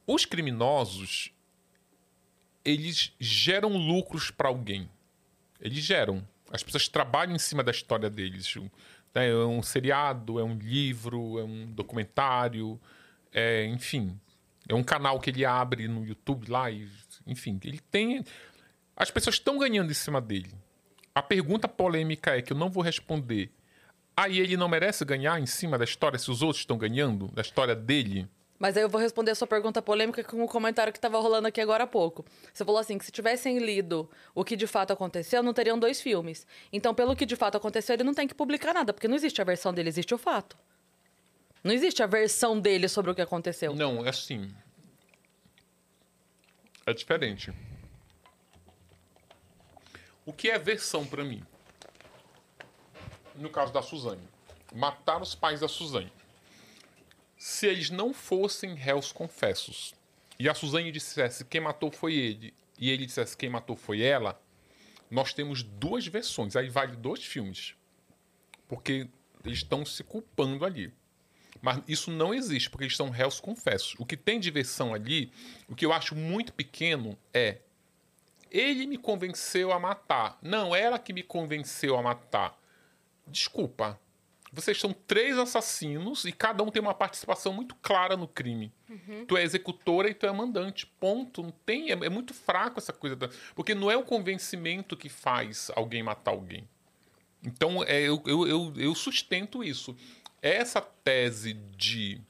Os 0.06 0.24
criminosos, 0.24 1.32
eles 2.64 3.12
geram 3.18 3.76
lucros 3.76 4.30
para 4.30 4.48
alguém. 4.48 4.88
Eles 5.60 5.84
geram. 5.84 6.26
As 6.50 6.62
pessoas 6.62 6.88
trabalham 6.88 7.34
em 7.34 7.38
cima 7.38 7.62
da 7.62 7.70
história 7.70 8.08
deles. 8.08 8.54
Né, 9.14 9.28
É 9.28 9.34
um 9.34 9.62
seriado, 9.62 10.38
é 10.38 10.44
um 10.44 10.56
livro, 10.56 11.38
é 11.38 11.44
um 11.44 11.70
documentário, 11.72 12.80
é, 13.32 13.66
enfim. 13.66 14.18
É 14.68 14.74
um 14.74 14.82
canal 14.82 15.18
que 15.18 15.30
ele 15.30 15.44
abre 15.44 15.88
no 15.88 16.04
YouTube 16.04 16.50
lá, 16.50 16.70
e, 16.70 16.88
enfim. 17.26 17.58
Ele 17.64 17.80
tem. 17.90 18.24
As 18.96 19.10
pessoas 19.10 19.36
estão 19.36 19.58
ganhando 19.58 19.90
em 19.90 19.94
cima 19.94 20.20
dele. 20.20 20.52
A 21.14 21.22
pergunta 21.22 21.66
polêmica 21.66 22.36
é 22.36 22.42
que 22.42 22.52
eu 22.52 22.56
não 22.56 22.70
vou 22.70 22.82
responder. 22.82 23.50
Aí 24.16 24.38
ele 24.38 24.56
não 24.56 24.68
merece 24.68 25.04
ganhar 25.04 25.40
em 25.40 25.46
cima 25.46 25.78
da 25.78 25.84
história 25.84 26.18
se 26.18 26.30
os 26.30 26.42
outros 26.42 26.62
estão 26.62 26.76
ganhando, 26.76 27.28
da 27.28 27.42
história 27.42 27.74
dele? 27.74 28.28
Mas 28.60 28.76
aí 28.76 28.82
eu 28.82 28.90
vou 28.90 29.00
responder 29.00 29.30
a 29.30 29.34
sua 29.34 29.46
pergunta 29.46 29.80
polêmica 29.80 30.22
com 30.22 30.44
o 30.44 30.46
comentário 30.46 30.92
que 30.92 30.98
estava 30.98 31.18
rolando 31.18 31.48
aqui 31.48 31.62
agora 31.62 31.84
há 31.84 31.86
pouco. 31.86 32.26
Você 32.52 32.62
falou 32.62 32.78
assim, 32.78 32.98
que 32.98 33.06
se 33.06 33.10
tivessem 33.10 33.58
lido 33.58 34.10
o 34.34 34.44
que 34.44 34.54
de 34.54 34.66
fato 34.66 34.92
aconteceu, 34.92 35.42
não 35.42 35.54
teriam 35.54 35.78
dois 35.78 36.02
filmes. 36.02 36.46
Então, 36.70 36.94
pelo 36.94 37.16
que 37.16 37.24
de 37.24 37.36
fato 37.36 37.56
aconteceu, 37.56 37.94
ele 37.94 38.04
não 38.04 38.12
tem 38.12 38.28
que 38.28 38.34
publicar 38.34 38.74
nada, 38.74 38.92
porque 38.92 39.08
não 39.08 39.16
existe 39.16 39.40
a 39.40 39.44
versão 39.44 39.72
dele, 39.72 39.88
existe 39.88 40.14
o 40.14 40.18
fato. 40.18 40.58
Não 41.62 41.72
existe 41.72 42.02
a 42.02 42.06
versão 42.06 42.58
dele 42.58 42.88
sobre 42.88 43.10
o 43.10 43.14
que 43.14 43.20
aconteceu. 43.20 43.74
Não, 43.74 44.04
é 44.04 44.08
assim. 44.08 44.54
É 46.86 46.92
diferente. 46.92 47.52
O 50.24 50.32
que 50.32 50.50
é 50.50 50.58
versão 50.58 51.06
pra 51.06 51.22
mim? 51.22 51.42
No 53.34 53.50
caso 53.50 53.72
da 53.72 53.82
Suzane. 53.82 54.22
Matar 54.74 55.20
os 55.20 55.34
pais 55.34 55.60
da 55.60 55.68
Suzane. 55.68 56.12
Se 57.36 57.66
eles 57.66 57.90
não 57.90 58.12
fossem 58.12 58.74
réus 58.74 59.12
confessos 59.12 59.94
e 60.38 60.48
a 60.48 60.54
Suzane 60.54 60.92
dissesse 60.92 61.44
quem 61.44 61.60
matou 61.60 61.90
foi 61.90 62.14
ele 62.14 62.54
e 62.78 62.90
ele 62.90 63.06
dissesse 63.06 63.36
quem 63.36 63.50
matou 63.50 63.76
foi 63.76 64.02
ela, 64.02 64.40
nós 65.10 65.34
temos 65.34 65.62
duas 65.62 66.06
versões. 66.06 66.56
Aí 66.56 66.68
vale 66.70 66.96
dois 66.96 67.24
filmes. 67.24 67.74
Porque 68.68 69.08
eles 69.44 69.58
estão 69.58 69.84
se 69.84 70.04
culpando 70.04 70.64
ali. 70.64 70.92
Mas 71.60 71.82
isso 71.86 72.10
não 72.10 72.32
existe, 72.32 72.70
porque 72.70 72.84
eles 72.84 72.96
são 72.96 73.10
réus 73.10 73.38
confessos. 73.38 73.94
O 73.98 74.06
que 74.06 74.16
tem 74.16 74.40
de 74.40 74.50
versão 74.50 74.94
ali, 74.94 75.30
o 75.68 75.74
que 75.74 75.84
eu 75.84 75.92
acho 75.92 76.14
muito 76.14 76.52
pequeno 76.52 77.18
é. 77.32 77.58
Ele 78.50 78.86
me 78.86 78.96
convenceu 78.96 79.72
a 79.72 79.78
matar. 79.78 80.36
Não, 80.42 80.74
ela 80.74 80.98
que 80.98 81.12
me 81.12 81.22
convenceu 81.22 81.96
a 81.96 82.02
matar. 82.02 82.58
Desculpa. 83.26 84.00
Vocês 84.52 84.80
são 84.80 84.92
três 84.92 85.38
assassinos 85.38 86.24
e 86.24 86.32
cada 86.32 86.64
um 86.64 86.70
tem 86.70 86.82
uma 86.82 86.94
participação 86.94 87.52
muito 87.52 87.76
clara 87.76 88.16
no 88.16 88.26
crime. 88.26 88.72
Tu 89.28 89.36
é 89.36 89.44
executora 89.44 90.10
e 90.10 90.14
tu 90.14 90.26
é 90.26 90.32
mandante. 90.32 90.86
Ponto. 90.98 91.42
Não 91.42 91.52
tem. 91.64 91.90
É, 91.90 91.92
é 91.92 92.08
muito 92.08 92.34
fraco 92.34 92.80
essa 92.80 92.92
coisa. 92.92 93.14
Da, 93.14 93.28
porque 93.54 93.74
não 93.74 93.88
é 93.88 93.96
o 93.96 94.02
convencimento 94.02 94.96
que 94.96 95.08
faz 95.08 95.70
alguém 95.76 96.02
matar 96.02 96.32
alguém. 96.32 96.68
Então, 97.44 97.82
é, 97.84 98.00
eu, 98.02 98.22
eu, 98.26 98.46
eu, 98.46 98.72
eu 98.76 98.94
sustento 98.94 99.62
isso. 99.62 99.96
Essa 100.42 100.80
tese 100.80 101.54
de, 101.76 102.20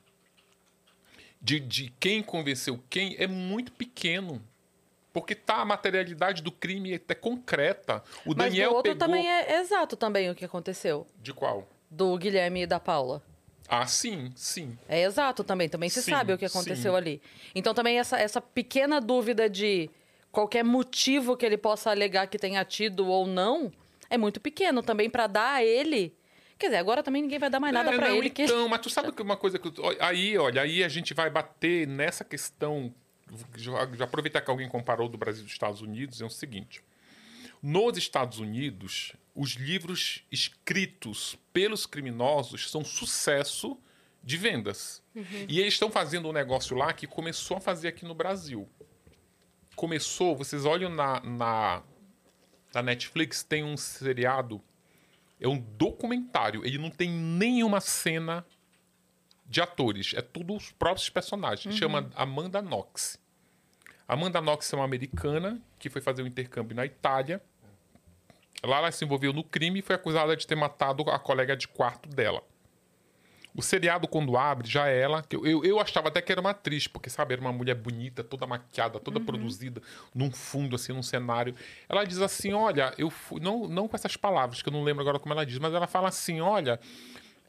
de, 1.41 1.61
de 1.61 1.93
quem 2.01 2.23
convenceu 2.23 2.83
quem 2.89 3.17
é 3.19 3.27
muito 3.27 3.73
pequeno. 3.73 4.43
Porque 5.13 5.35
tá, 5.35 5.57
a 5.57 5.65
materialidade 5.65 6.41
do 6.43 6.53
crime 6.53 6.95
é 6.95 7.15
concreta. 7.15 8.03
O 8.25 8.29
Mas 8.29 8.37
Daniel 8.37 8.71
do 8.71 8.77
outro 8.77 8.93
pegou... 8.93 9.07
também 9.09 9.29
é 9.29 9.61
exato 9.61 9.97
também 9.97 10.31
o 10.31 10.35
que 10.35 10.45
aconteceu. 10.45 11.07
De 11.21 11.33
qual? 11.33 11.69
Do 11.91 12.17
Guilherme 12.17 12.63
e 12.63 12.67
da 12.67 12.79
Paula. 12.79 13.21
Ah, 13.69 13.87
sim, 13.87 14.33
sim. 14.35 14.77
É 14.89 15.03
exato 15.03 15.43
também. 15.43 15.69
Também 15.69 15.89
se 15.89 16.03
Sim, 16.03 16.11
sabe 16.11 16.33
o 16.33 16.39
que 16.39 16.45
aconteceu 16.45 16.93
sim. 16.93 16.99
ali. 16.99 17.23
Então 17.55 17.73
também 17.73 17.99
essa, 17.99 18.19
essa 18.19 18.41
pequena 18.41 19.01
dúvida 19.01 19.49
de 19.49 19.89
qualquer 20.33 20.65
motivo 20.65 21.37
que 21.37 21.47
ele 21.47 21.57
possa 21.57 21.91
alegar 21.91 22.27
que 22.27 22.39
tenha 22.39 22.65
tido 22.65 23.07
ou 23.07 23.27
não 23.27 23.73
é 24.11 24.19
muito 24.19 24.41
pequeno 24.41 24.83
também 24.83 25.09
para 25.09 25.29
dar 25.29 25.55
a 25.55 25.65
ele. 25.65 26.13
Quer 26.61 26.67
dizer, 26.67 26.77
agora 26.77 27.03
também 27.03 27.23
ninguém 27.23 27.39
vai 27.39 27.49
dar 27.49 27.59
mais 27.59 27.73
nada 27.73 27.91
É, 27.91 27.97
pra 27.97 28.11
não, 28.11 28.17
ele. 28.17 28.29
que 28.29 28.43
Então, 28.43 28.69
mas 28.69 28.83
tu 28.83 28.91
sabe 28.91 29.11
que 29.13 29.23
uma 29.23 29.37
coisa 29.37 29.59
que. 29.59 29.73
Aí, 29.99 30.37
olha, 30.37 30.61
aí 30.61 30.85
a 30.85 30.89
gente 30.91 31.15
vai 31.15 31.31
bater 31.31 31.87
nessa 31.89 32.23
questão. 32.23 32.95
Já, 33.57 33.73
já 33.95 34.05
aproveitar 34.05 34.43
que 34.43 34.51
alguém 34.51 34.69
comparou 34.69 35.09
do 35.09 35.17
Brasil 35.17 35.41
e 35.41 35.45
dos 35.45 35.53
Estados 35.55 35.81
Unidos, 35.81 36.21
é 36.21 36.25
o 36.27 36.29
seguinte. 36.29 36.85
Nos 37.63 37.97
Estados 37.97 38.41
Unidos, 38.41 39.15
os 39.35 39.53
livros 39.53 40.23
escritos 40.31 41.39
pelos 41.51 41.87
criminosos 41.87 42.71
são 42.71 42.85
sucesso 42.85 43.79
de 44.23 44.37
vendas. 44.37 45.03
E 45.49 45.61
eles 45.61 45.73
estão 45.73 45.91
fazendo 45.91 46.29
um 46.29 46.33
negócio 46.33 46.77
lá 46.77 46.93
que 46.93 47.07
começou 47.07 47.57
a 47.57 47.61
fazer 47.61 47.89
aqui 47.89 48.05
no 48.05 48.15
Brasil. 48.15 48.69
Começou, 49.75 50.37
vocês 50.37 50.67
olham 50.67 50.91
na, 50.91 51.21
na, 51.21 51.83
na 52.75 52.83
Netflix, 52.83 53.43
tem 53.43 53.65
um 53.65 53.79
seriado 53.79 54.63
é 55.41 55.49
um 55.49 55.59
documentário. 55.59 56.65
Ele 56.65 56.79
não 56.79 56.91
tem 56.91 57.11
nenhuma 57.11 57.81
cena 57.81 58.45
de 59.47 59.61
atores. 59.61 60.13
É 60.15 60.21
tudo 60.21 60.55
os 60.55 60.71
próprios 60.71 61.09
personagens. 61.09 61.75
Chama 61.75 62.11
Amanda 62.15 62.61
Knox. 62.61 63.19
Amanda 64.07 64.41
Knox 64.41 64.73
é 64.73 64.77
uma 64.77 64.85
americana 64.85 65.61
que 65.79 65.89
foi 65.89 66.03
fazer 66.03 66.23
um 66.23 66.27
intercâmbio 66.27 66.77
na 66.77 66.85
Itália. 66.85 67.43
Lá 68.63 68.79
ela 68.79 68.93
se 68.93 69.05
envolveu 69.05 69.33
no 69.33 69.43
crime 69.43 69.79
e 69.79 69.83
foi 69.83 69.97
acusada 69.97 70.37
de 70.37 70.47
ter 70.47 70.55
matado 70.55 71.09
a 71.11 71.19
colega 71.19 71.57
de 71.57 71.67
quarto 71.67 72.09
dela. 72.09 72.43
O 73.55 73.63
seriado, 73.63 74.07
quando 74.07 74.37
abre, 74.37 74.69
já 74.69 74.89
é 74.89 75.01
ela. 75.01 75.23
que 75.23 75.35
Eu, 75.35 75.47
eu, 75.47 75.65
eu 75.65 75.81
achava 75.81 76.09
até 76.09 76.23
que 76.23 76.31
era 76.31 76.41
uma 76.41 76.51
atriz, 76.51 76.87
porque, 76.87 77.11
sabe, 77.11 77.35
era 77.35 77.41
uma 77.41 77.53
mulher 77.53 77.75
bonita, 77.75 78.23
toda 78.23 78.47
maquiada, 78.47 79.01
toda 79.01 79.19
produzida, 79.21 79.83
num 80.15 80.31
fundo, 80.31 80.77
assim, 80.77 80.93
num 80.93 81.03
cenário. 81.03 81.55
Ela 81.89 82.05
diz 82.05 82.21
assim: 82.21 82.53
olha, 82.53 82.95
eu 82.97 83.11
fui. 83.11 83.41
Não, 83.41 83.67
não 83.69 83.89
com 83.89 83.97
essas 83.97 84.17
palavras, 84.17 84.63
que 84.63 84.69
eu 84.69 84.73
não 84.73 84.85
lembro 84.85 85.03
agora 85.03 85.19
como 85.19 85.35
ela 85.35 85.45
diz, 85.45 85.59
mas 85.59 85.75
ela 85.75 85.87
fala 85.87 86.09
assim: 86.09 86.41
olha. 86.41 86.79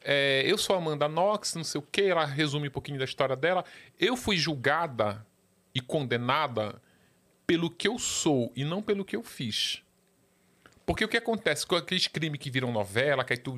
é, 0.04 0.44
eu 0.46 0.58
sou 0.58 0.76
Amanda 0.76 1.08
Knox, 1.08 1.56
não 1.56 1.64
sei 1.64 1.80
o 1.80 1.88
quê. 1.92 2.04
Ela 2.04 2.26
resume 2.26 2.68
um 2.68 2.72
pouquinho 2.72 2.98
da 2.98 3.06
história 3.06 3.36
dela. 3.36 3.64
Eu 4.00 4.18
fui 4.18 4.38
julgada 4.38 5.26
e 5.74 5.80
condenada 5.80 6.82
pelo 7.46 7.70
que 7.70 7.88
eu 7.88 8.00
sou 8.00 8.52
e 8.56 8.64
não 8.64 8.82
pelo 8.82 9.06
que 9.06 9.16
eu 9.16 9.24
fiz. 9.24 9.84
Porque 10.86 11.06
o 11.06 11.08
que 11.08 11.18
acontece 11.18 11.66
com 11.66 11.76
aqueles 11.76 12.08
crimes 12.08 12.40
que 12.40 12.50
viram 12.50 12.72
novela, 12.72 13.24
que 13.24 13.34
aí 13.34 13.40
tu 13.40 13.56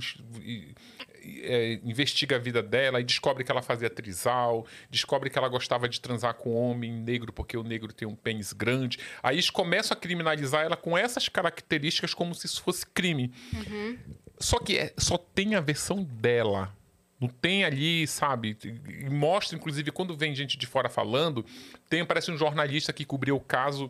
é, 1.26 1.80
investiga 1.84 2.36
a 2.36 2.40
vida 2.40 2.62
dela 2.62 3.00
e 3.00 3.04
descobre 3.04 3.44
que 3.44 3.52
ela 3.52 3.62
fazia 3.62 3.90
trisal, 3.90 4.66
descobre 4.90 5.30
que 5.30 5.38
ela 5.38 5.48
gostava 5.48 5.88
de 5.88 6.00
transar 6.02 6.34
com 6.36 6.54
homem 6.54 6.92
negro 6.92 7.32
porque 7.32 7.56
o 7.58 7.64
negro 7.64 7.92
tem 7.94 8.08
um 8.08 8.16
pênis 8.16 8.54
grande. 8.54 9.00
Aí 9.22 9.36
eles 9.36 9.50
começam 9.50 9.96
a 9.98 10.00
criminalizar 10.00 10.64
ela 10.66 10.76
com 10.78 10.98
essas 10.98 11.30
características 11.30 12.14
como 12.14 12.34
se 12.36 12.46
isso 12.46 12.62
fosse 12.62 12.86
crime. 12.86 13.32
Só 14.40 14.60
que 14.60 14.78
é- 14.78 14.94
só 14.98 15.18
tem 15.18 15.56
a 15.56 15.62
versão 15.62 16.04
dela. 16.04 16.76
Não 17.20 17.30
tem 17.30 17.64
ali, 17.64 18.06
sabe? 18.06 18.58
E 18.86 19.10
mostra, 19.10 19.56
inclusive, 19.56 19.92
quando 19.92 20.18
vem 20.18 20.36
gente 20.36 20.58
de 20.58 20.66
fora 20.68 20.90
falando, 20.90 21.46
tem, 21.90 22.04
parece 22.06 22.30
um 22.32 22.38
jornalista 22.38 22.92
que 22.92 23.06
cobriu 23.06 23.38
o 23.38 23.40
caso, 23.40 23.90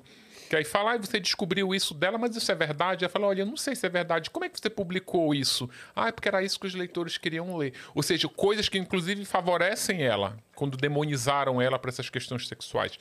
que 0.54 0.58
aí 0.58 0.64
fala, 0.64 0.94
ah, 0.94 0.98
você 1.00 1.20
descobriu 1.20 1.74
isso 1.74 1.96
dela, 1.96 2.16
mas 2.16 2.36
isso 2.36 2.52
é 2.52 2.54
verdade? 2.54 3.04
Ela 3.04 3.12
fala, 3.12 3.26
olha, 3.26 3.42
eu 3.42 3.46
não 3.48 3.58
sei 3.58 3.76
se 3.76 3.88
é 3.88 3.90
verdade. 3.90 4.30
Como 4.30 4.46
é 4.46 4.50
que 4.50 4.60
você 4.60 4.70
publicou 4.70 5.34
isso? 5.34 5.68
Ah, 5.96 6.10
é 6.10 6.12
porque 6.12 6.28
era 6.28 6.44
isso 6.44 6.60
que 6.60 6.68
os 6.68 6.76
leitores 6.76 7.18
queriam 7.18 7.58
ler. 7.58 7.74
Ou 7.96 8.04
seja, 8.04 8.30
coisas 8.30 8.70
que, 8.70 8.78
inclusive, 8.78 9.26
favorecem 9.26 10.04
ela, 10.04 10.38
quando 10.54 10.78
demonizaram 10.78 11.60
ela 11.60 11.80
para 11.80 11.90
essas 11.90 12.08
questões 12.08 12.48
sexuais. 12.48 13.00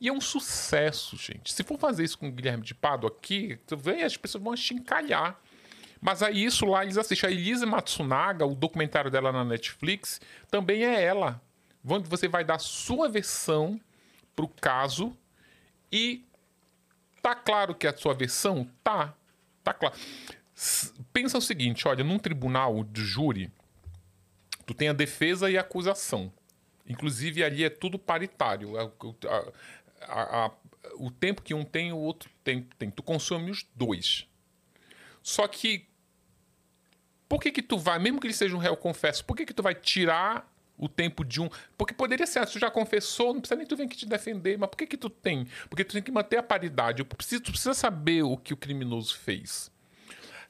E 0.00 0.08
é 0.08 0.12
um 0.14 0.20
sucesso, 0.20 1.14
gente. 1.18 1.52
Se 1.52 1.62
for 1.62 1.78
fazer 1.78 2.04
isso 2.04 2.16
com 2.16 2.28
o 2.28 2.32
Guilherme 2.32 2.64
de 2.64 2.74
Pado 2.74 3.06
aqui, 3.06 3.58
vê, 3.76 4.02
as 4.02 4.16
pessoas 4.16 4.42
vão 4.42 4.56
chincalhar. 4.56 5.38
Mas 6.00 6.22
aí 6.22 6.42
isso 6.42 6.64
lá 6.64 6.84
eles 6.84 6.96
assistem. 6.96 7.28
A 7.28 7.32
Elise 7.34 7.66
Matsunaga, 7.66 8.46
o 8.46 8.54
documentário 8.54 9.10
dela 9.10 9.30
na 9.30 9.44
Netflix, 9.44 10.22
também 10.50 10.86
é 10.86 11.02
ela. 11.02 11.38
Você 11.82 12.28
vai 12.28 12.44
dar 12.44 12.58
sua 12.58 13.10
versão 13.10 13.78
pro 14.34 14.48
caso 14.48 15.14
e 15.92 16.24
tá 17.24 17.34
claro 17.34 17.74
que 17.74 17.86
é 17.86 17.90
a 17.90 17.96
sua 17.96 18.12
versão? 18.12 18.68
Tá. 18.82 19.14
Tá 19.62 19.72
claro. 19.72 19.94
Pensa 21.10 21.38
o 21.38 21.40
seguinte, 21.40 21.88
olha, 21.88 22.04
num 22.04 22.18
tribunal 22.18 22.84
de 22.84 23.02
júri, 23.02 23.50
tu 24.66 24.74
tem 24.74 24.88
a 24.90 24.92
defesa 24.92 25.50
e 25.50 25.56
a 25.56 25.62
acusação. 25.62 26.30
Inclusive 26.86 27.42
ali 27.42 27.64
é 27.64 27.70
tudo 27.70 27.98
paritário. 27.98 28.78
A- 28.78 28.92
a- 29.26 29.52
a- 30.02 30.44
a- 30.46 30.50
o 30.98 31.10
tempo 31.10 31.40
que 31.40 31.54
um 31.54 31.64
tem, 31.64 31.92
o 31.94 31.96
outro 31.96 32.28
tem, 32.44 32.62
tem. 32.78 32.90
Tu 32.90 33.02
consome 33.02 33.50
os 33.50 33.64
dois. 33.74 34.28
Só 35.22 35.48
que 35.48 35.88
por 37.26 37.40
que 37.40 37.50
que 37.50 37.62
tu 37.62 37.78
vai, 37.78 37.98
mesmo 37.98 38.20
que 38.20 38.26
ele 38.26 38.34
seja 38.34 38.54
um 38.54 38.58
réu 38.58 38.76
confesso, 38.76 39.24
por 39.24 39.34
que 39.34 39.46
que 39.46 39.54
tu 39.54 39.62
vai 39.62 39.74
tirar 39.74 40.46
o 40.76 40.88
tempo 40.88 41.24
de 41.24 41.40
um? 41.40 41.48
Porque 41.76 41.94
poderia 41.94 42.26
ser, 42.26 42.40
ah, 42.40 42.46
tu 42.46 42.58
já 42.58 42.70
confessou, 42.70 43.32
não 43.32 43.40
precisa 43.40 43.56
nem 43.56 43.66
tu 43.66 43.76
vir 43.76 43.84
aqui 43.84 43.96
te 43.96 44.06
defender, 44.06 44.58
mas 44.58 44.68
por 44.68 44.76
que 44.76 44.86
que 44.86 44.96
tu 44.96 45.10
tem? 45.10 45.46
Porque 45.68 45.84
tu 45.84 45.92
tem 45.92 46.02
que 46.02 46.12
manter 46.12 46.36
a 46.36 46.42
paridade. 46.42 47.00
Eu 47.00 47.06
preciso, 47.06 47.42
tu 47.42 47.50
precisa 47.50 47.74
saber 47.74 48.22
o 48.22 48.36
que 48.36 48.52
o 48.52 48.56
criminoso 48.56 49.16
fez. 49.16 49.73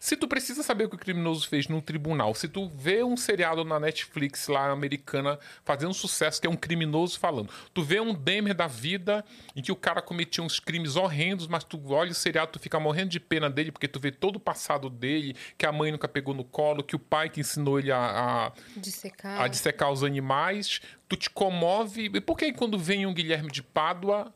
Se 0.04 0.18
tu 0.18 0.28
precisa 0.28 0.62
saber 0.62 0.84
o 0.84 0.90
que 0.90 0.96
o 0.96 0.98
criminoso 0.98 1.48
fez 1.48 1.66
num 1.66 1.80
tribunal, 1.80 2.34
se 2.34 2.46
tu 2.46 2.68
vê 2.76 3.02
um 3.02 3.16
seriado 3.16 3.64
na 3.64 3.80
Netflix 3.80 4.48
lá 4.48 4.70
americana 4.70 5.38
fazendo 5.64 5.94
sucesso, 5.94 6.38
que 6.38 6.46
é 6.46 6.50
um 6.50 6.56
criminoso 6.56 7.18
falando, 7.18 7.48
tu 7.72 7.82
vê 7.82 7.98
um 8.00 8.12
Demer 8.12 8.52
da 8.52 8.66
vida 8.66 9.24
em 9.56 9.62
que 9.62 9.72
o 9.72 9.76
cara 9.76 10.02
cometia 10.02 10.44
uns 10.44 10.60
crimes 10.60 10.94
horrendos, 10.96 11.46
mas 11.46 11.64
tu 11.64 11.80
olha 11.90 12.10
o 12.10 12.14
seriado, 12.14 12.52
tu 12.52 12.58
fica 12.58 12.78
morrendo 12.78 13.08
de 13.08 13.18
pena 13.18 13.48
dele, 13.48 13.72
porque 13.72 13.88
tu 13.88 13.98
vê 13.98 14.12
todo 14.12 14.36
o 14.36 14.40
passado 14.40 14.90
dele, 14.90 15.34
que 15.56 15.64
a 15.64 15.72
mãe 15.72 15.90
nunca 15.90 16.06
pegou 16.06 16.34
no 16.34 16.44
colo, 16.44 16.84
que 16.84 16.94
o 16.94 16.98
pai 16.98 17.30
que 17.30 17.40
ensinou 17.40 17.78
ele 17.78 17.90
a, 17.90 18.48
a, 18.48 18.52
Dissecar. 18.76 19.40
a 19.40 19.48
dissecar 19.48 19.90
os 19.90 20.04
animais, 20.04 20.82
tu 21.08 21.16
te 21.16 21.30
comove. 21.30 22.10
E 22.12 22.20
por 22.20 22.36
que 22.36 22.52
quando 22.52 22.78
vem 22.78 23.06
um 23.06 23.14
Guilherme 23.14 23.50
de 23.50 23.62
Pádua, 23.62 24.34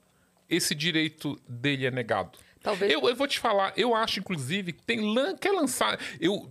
esse 0.49 0.75
direito 0.75 1.39
dele 1.47 1.85
é 1.85 1.91
negado? 1.91 2.39
Talvez- 2.63 2.93
Eu, 2.93 3.09
eu 3.09 3.15
vou 3.17 3.27
te 3.27 3.39
falar, 3.39 3.73
eu 3.77 3.95
acho, 3.95 4.21
inclusive, 4.21 4.73
que 4.73 4.83
tem 4.83 5.01
lan- 5.15 5.37
quer 5.37 5.53
lançar. 5.53 5.99
Eu, 6.21 6.51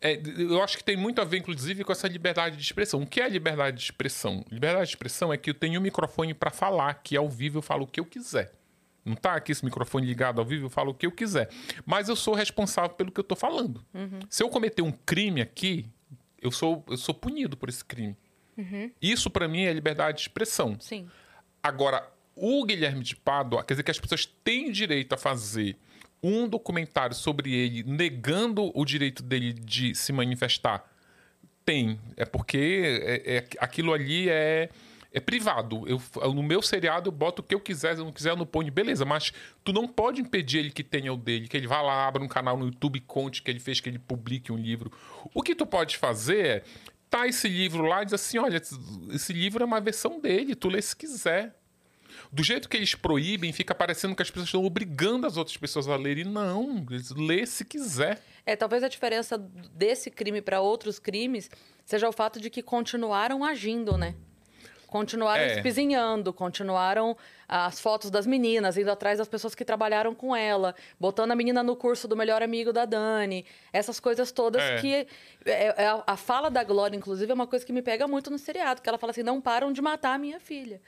é, 0.00 0.20
eu 0.38 0.62
acho 0.62 0.76
que 0.78 0.84
tem 0.84 0.96
muito 0.96 1.20
a 1.20 1.24
ver, 1.24 1.38
inclusive, 1.38 1.84
com 1.84 1.92
essa 1.92 2.08
liberdade 2.08 2.56
de 2.56 2.62
expressão. 2.62 3.02
O 3.02 3.06
que 3.06 3.20
é 3.20 3.28
liberdade 3.28 3.76
de 3.76 3.82
expressão? 3.84 4.44
Liberdade 4.50 4.84
de 4.86 4.90
expressão 4.90 5.32
é 5.32 5.36
que 5.36 5.50
eu 5.50 5.54
tenho 5.54 5.78
um 5.80 5.82
microfone 5.82 6.34
para 6.34 6.50
falar, 6.50 6.94
que 6.94 7.16
ao 7.16 7.28
vivo 7.28 7.58
eu 7.58 7.62
falo 7.62 7.84
o 7.84 7.86
que 7.86 8.00
eu 8.00 8.04
quiser. 8.04 8.52
Não 9.04 9.14
tá 9.14 9.34
aqui 9.34 9.52
esse 9.52 9.64
microfone 9.64 10.04
ligado 10.06 10.40
ao 10.40 10.44
vivo, 10.44 10.66
eu 10.66 10.70
falo 10.70 10.90
o 10.90 10.94
que 10.94 11.06
eu 11.06 11.12
quiser. 11.12 11.48
Mas 11.84 12.08
eu 12.08 12.16
sou 12.16 12.34
responsável 12.34 12.90
pelo 12.90 13.12
que 13.12 13.20
eu 13.20 13.24
tô 13.24 13.36
falando. 13.36 13.84
Se 14.28 14.42
eu 14.42 14.48
cometer 14.48 14.82
um 14.82 14.90
crime 14.90 15.40
aqui, 15.40 15.86
eu 16.42 16.50
sou, 16.50 16.84
eu 16.88 16.96
sou 16.96 17.14
punido 17.14 17.56
por 17.56 17.68
esse 17.68 17.84
crime. 17.84 18.16
Isso, 19.00 19.30
para 19.30 19.46
mim, 19.46 19.62
é 19.62 19.72
liberdade 19.72 20.16
de 20.16 20.22
expressão. 20.22 20.76
Sim. 20.80 21.08
Agora, 21.62 22.08
o 22.36 22.64
Guilherme 22.64 23.02
de 23.02 23.16
Pádua, 23.16 23.64
quer 23.64 23.72
dizer 23.74 23.82
que 23.82 23.90
as 23.90 23.98
pessoas 23.98 24.26
têm 24.26 24.70
direito 24.70 25.14
a 25.14 25.16
fazer 25.16 25.76
um 26.22 26.46
documentário 26.46 27.16
sobre 27.16 27.54
ele, 27.54 27.82
negando 27.82 28.70
o 28.78 28.84
direito 28.84 29.22
dele 29.22 29.52
de 29.52 29.94
se 29.94 30.12
manifestar. 30.12 30.84
Tem. 31.64 31.98
É 32.16 32.24
porque 32.24 33.00
é- 33.02 33.36
é- 33.36 33.48
aquilo 33.58 33.92
ali 33.92 34.28
é, 34.28 34.68
é 35.12 35.20
privado. 35.20 35.84
Eu, 35.88 36.00
no 36.32 36.42
meu 36.42 36.60
seriado 36.60 37.08
eu 37.08 37.12
boto 37.12 37.40
o 37.40 37.44
que 37.44 37.54
eu 37.54 37.60
quiser, 37.60 37.94
se 37.94 38.00
eu 38.00 38.04
não 38.04 38.12
quiser 38.12 38.30
eu 38.30 38.36
não 38.36 38.46
ponho, 38.46 38.70
beleza. 38.70 39.04
Mas 39.04 39.32
tu 39.64 39.72
não 39.72 39.88
pode 39.88 40.20
impedir 40.20 40.58
ele 40.58 40.70
que 40.70 40.84
tenha 40.84 41.12
o 41.12 41.16
dele, 41.16 41.48
que 41.48 41.56
ele 41.56 41.66
vá 41.66 41.80
lá, 41.80 42.06
abra 42.06 42.22
um 42.22 42.28
canal 42.28 42.56
no 42.56 42.66
YouTube 42.66 43.00
conte 43.00 43.42
que 43.42 43.50
ele 43.50 43.60
fez, 43.60 43.80
que 43.80 43.88
ele 43.88 43.98
publique 43.98 44.52
um 44.52 44.56
livro. 44.56 44.92
O 45.34 45.42
que 45.42 45.54
tu 45.54 45.66
pode 45.66 45.96
fazer 45.96 46.46
é 46.46 46.62
tá 47.08 47.26
esse 47.26 47.48
livro 47.48 47.84
lá 47.84 48.02
e 48.02 48.04
diz 48.04 48.14
assim, 48.14 48.38
olha, 48.38 48.60
esse 49.12 49.32
livro 49.32 49.62
é 49.62 49.66
uma 49.66 49.80
versão 49.80 50.20
dele, 50.20 50.54
tu 50.54 50.68
lê 50.68 50.82
se 50.82 50.94
quiser. 50.94 51.54
Do 52.32 52.42
jeito 52.42 52.68
que 52.68 52.76
eles 52.76 52.94
proíbem, 52.94 53.52
fica 53.52 53.74
parecendo 53.74 54.14
que 54.14 54.22
as 54.22 54.30
pessoas 54.30 54.48
estão 54.48 54.64
obrigando 54.64 55.26
as 55.26 55.36
outras 55.36 55.56
pessoas 55.56 55.88
a 55.88 55.96
lerem. 55.96 56.24
Não, 56.24 56.84
lê 57.16 57.46
se 57.46 57.64
quiser. 57.64 58.20
É, 58.44 58.54
talvez 58.56 58.82
a 58.82 58.88
diferença 58.88 59.38
desse 59.74 60.10
crime 60.10 60.40
para 60.42 60.60
outros 60.60 60.98
crimes 60.98 61.50
seja 61.84 62.08
o 62.08 62.12
fato 62.12 62.40
de 62.40 62.50
que 62.50 62.62
continuaram 62.62 63.44
agindo, 63.44 63.96
né? 63.96 64.14
Continuaram 64.86 65.42
É. 65.42 65.56
espizinhando, 65.56 66.32
continuaram 66.32 67.16
as 67.48 67.80
fotos 67.80 68.08
das 68.08 68.24
meninas, 68.24 68.76
indo 68.78 68.90
atrás 68.90 69.18
das 69.18 69.26
pessoas 69.28 69.52
que 69.54 69.64
trabalharam 69.64 70.14
com 70.14 70.34
ela, 70.34 70.74
botando 70.98 71.32
a 71.32 71.36
menina 71.36 71.60
no 71.62 71.74
curso 71.74 72.06
do 72.06 72.16
melhor 72.16 72.40
amigo 72.40 72.72
da 72.72 72.84
Dani. 72.84 73.44
Essas 73.72 73.98
coisas 73.98 74.30
todas 74.30 74.62
É. 74.62 74.80
que. 74.80 74.94
é- 75.44 75.74
é 75.84 75.86
a, 75.88 76.04
a 76.06 76.16
fala 76.16 76.48
da 76.48 76.62
Glória, 76.62 76.96
inclusive, 76.96 77.30
é 77.30 77.34
uma 77.34 77.48
coisa 77.48 77.66
que 77.66 77.72
me 77.72 77.82
pega 77.82 78.06
muito 78.06 78.30
no 78.30 78.38
seriado, 78.38 78.80
que 78.80 78.88
ela 78.88 78.96
fala 78.96 79.10
assim: 79.10 79.24
não 79.24 79.40
param 79.40 79.72
de 79.72 79.82
matar 79.82 80.14
a 80.14 80.18
minha 80.18 80.38
filha. 80.38 80.80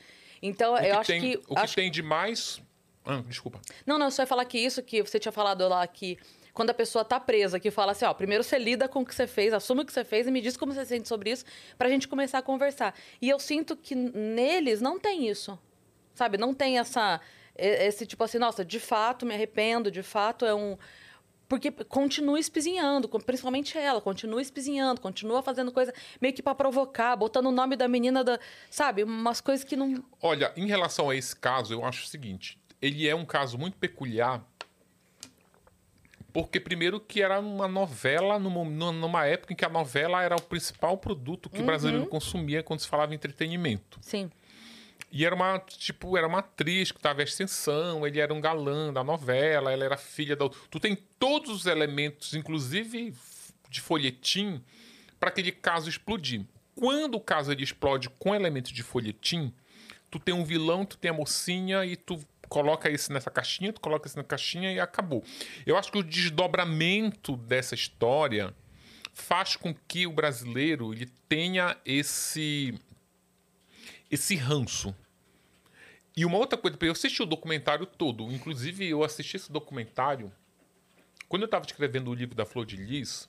Então, 0.43 0.75
O 0.75 0.77
eu 0.79 0.83
que 0.83 0.91
acho 0.91 1.07
tem, 1.11 1.21
que. 1.21 1.37
o 1.49 1.55
que 1.55 1.61
acho- 1.61 1.75
tem 1.75 1.91
de 1.91 2.03
mais. 2.03 2.61
Ah, 3.05 3.23
desculpa. 3.27 3.61
Não, 3.87 3.99
não, 3.99 4.07
eu 4.07 4.11
só 4.11 4.23
ia 4.23 4.27
falar 4.27 4.45
que 4.45 4.59
isso 4.59 4.83
que 4.83 5.03
você 5.03 5.19
tinha 5.19 5.33
falado 5.33 5.67
lá 5.69 5.87
que 5.87 6.19
quando 6.53 6.71
a 6.71 6.75
pessoa 6.75 7.05
tá 7.05 7.19
presa, 7.21 7.59
que 7.61 7.71
fala 7.71 7.93
assim, 7.93 8.05
ó, 8.05 8.13
primeiro 8.13 8.43
você 8.43 8.59
lida 8.59 8.89
com 8.89 9.01
o 9.01 9.07
que 9.07 9.15
você 9.15 9.27
fez, 9.27 9.53
assume 9.55 9.83
o 9.83 9.87
que 9.87 9.93
você 9.93 10.05
fez 10.05 10.27
e 10.27 10.31
me 10.31 10.41
diz 10.41 10.57
como 10.57 10.73
você 10.73 10.81
se 10.85 10.89
sente 10.89 11.09
sobre 11.09 11.31
isso, 11.31 11.45
pra 11.79 11.89
gente 11.89 12.09
começar 12.09 12.39
a 12.39 12.43
conversar. 12.43 12.95
E 13.23 13.29
eu 13.31 13.39
sinto 13.39 13.77
que 13.77 13.95
neles 13.95 14.81
não 14.81 14.99
tem 14.99 15.29
isso. 15.29 15.59
Sabe? 16.15 16.37
Não 16.37 16.53
tem 16.53 16.79
essa 16.79 17.21
esse 17.61 18.07
tipo 18.07 18.23
assim, 18.23 18.39
nossa, 18.39 18.65
de 18.65 18.79
fato 18.79 19.27
me 19.27 19.35
arrependo, 19.35 19.91
de 19.91 20.03
fato 20.03 20.45
é 20.47 20.55
um 20.55 20.77
porque 21.49 21.71
continua 21.71 22.39
espizinhando, 22.39 23.09
principalmente 23.09 23.79
ela, 23.79 24.01
continua 24.01 24.43
espizinhando, 24.43 25.01
continua 25.01 25.43
fazendo 25.43 25.73
coisa 25.73 25.93
meio 26.21 26.35
que 26.35 26.43
pra 26.43 26.55
provocar, 26.55 27.17
botando 27.17 27.47
o 27.47 27.53
nome 27.53 27.75
da 27.75 27.89
menina 27.89 28.23
da, 28.23 28.39
sabe, 28.71 29.03
umas 29.03 29.41
coisas 29.41 29.65
que 29.65 29.75
não 29.75 30.05
Olha, 30.21 30.53
em 30.57 30.67
relação 30.67 31.09
a 31.09 31.17
esse 31.17 31.35
caso, 31.35 31.73
eu 31.73 31.85
acho 31.85 32.05
o 32.05 32.07
seguinte: 32.07 32.59
ele 32.83 33.09
é 33.09 33.15
um 33.15 33.25
caso 33.25 33.57
muito 33.57 33.77
peculiar. 33.79 34.45
Porque, 36.31 36.61
primeiro, 36.61 37.01
que 37.01 37.23
era 37.23 37.41
uma 37.41 37.67
novela 37.67 38.39
numa, 38.39 38.93
numa 38.93 39.27
época 39.27 39.55
em 39.55 39.57
que 39.57 39.65
a 39.65 39.69
novela 39.69 40.23
era 40.23 40.37
o 40.37 40.41
principal 40.41 40.99
produto 40.99 41.49
que 41.49 41.61
o 41.61 41.65
brasileiro 41.65 42.07
consumia 42.07 42.63
quando 42.63 42.81
se 42.81 42.87
falava 42.87 43.13
em 43.13 43.17
entretenimento. 43.17 43.99
Sim. 44.03 44.31
E 45.11 45.25
era 45.25 45.35
uma, 45.35 45.59
tipo, 45.59 46.17
era 46.17 46.27
uma 46.27 46.41
atriz 46.41 46.93
que 46.93 46.99
estava 46.99 47.21
em 47.21 47.25
ascensão, 47.25 48.07
ele 48.07 48.21
era 48.21 48.33
um 48.33 48.41
galã 48.41 48.93
da 48.93 49.03
novela, 49.03 49.73
ela 49.73 49.85
era 49.85 49.97
filha 49.97 50.37
da. 50.37 50.49
Tu 50.49 50.79
tem 50.79 50.97
todos 51.19 51.51
os 51.51 51.67
elementos, 51.67 52.35
inclusive 52.35 53.15
de 53.71 53.81
folhetim, 53.81 54.63
para 55.19 55.31
aquele 55.31 55.53
caso 55.53 55.89
explodir. 55.89 56.45
Quando 56.75 57.17
o 57.17 57.21
caso 57.21 57.51
ele 57.51 57.65
explode 57.65 58.09
com 58.19 58.35
elementos 58.35 58.71
de 58.71 58.83
folhetim, 58.83 59.53
tu 60.11 60.19
tem 60.19 60.35
um 60.35 60.45
vilão, 60.45 60.85
tu 60.85 60.97
tem 60.97 61.11
a 61.11 61.15
mocinha 61.15 61.85
e 61.85 61.97
tu 61.97 62.21
coloca 62.49 62.91
esse 62.91 63.13
nessa 63.13 63.31
caixinha, 63.31 63.73
tu 63.73 63.81
coloca 63.81 64.07
esse 64.07 64.17
na 64.17 64.25
caixinha 64.25 64.73
e 64.73 64.81
acabou. 64.81 65.25
Eu 65.67 65.77
acho 65.77 65.91
que 65.93 65.99
o 65.99 66.03
desdobramento 66.03 67.37
dessa 67.37 67.75
história 67.75 68.55
faz 69.13 69.57
com 69.57 69.75
que 69.87 70.07
o 70.07 70.13
brasileiro 70.13 70.93
ele 70.95 71.07
tenha 71.29 71.77
esse 71.85 72.79
esse 74.11 74.37
ranço. 74.37 74.95
E 76.17 76.25
uma 76.25 76.39
outra 76.39 76.59
coisa, 76.59 76.77
eu 76.81 76.93
assisti 76.93 77.23
o 77.23 77.27
documentário 77.27 77.87
todo, 77.87 78.33
inclusive 78.33 78.89
eu 78.89 79.05
assisti 79.05 79.37
esse 79.37 79.53
documentário 79.53 80.33
quando 81.29 81.43
eu 81.43 81.47
estava 81.47 81.65
escrevendo 81.65 82.11
o 82.11 82.15
livro 82.15 82.35
da 82.35 82.45
Flor 82.45 82.67
de 82.67 82.77
Lis. 82.77 83.29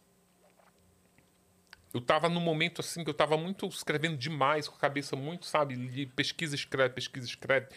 Eu 1.93 1.99
estava 1.99 2.29
num 2.29 2.39
momento 2.39 2.81
assim 2.81 3.03
que 3.03 3.09
eu 3.09 3.13
estava 3.13 3.35
muito 3.37 3.67
escrevendo 3.67 4.17
demais, 4.17 4.67
com 4.67 4.75
a 4.75 4.79
cabeça 4.79 5.15
muito, 5.15 5.45
sabe, 5.45 6.05
pesquisa, 6.15 6.55
escreve, 6.55 6.93
pesquisa, 6.93 7.27
escreve. 7.27 7.67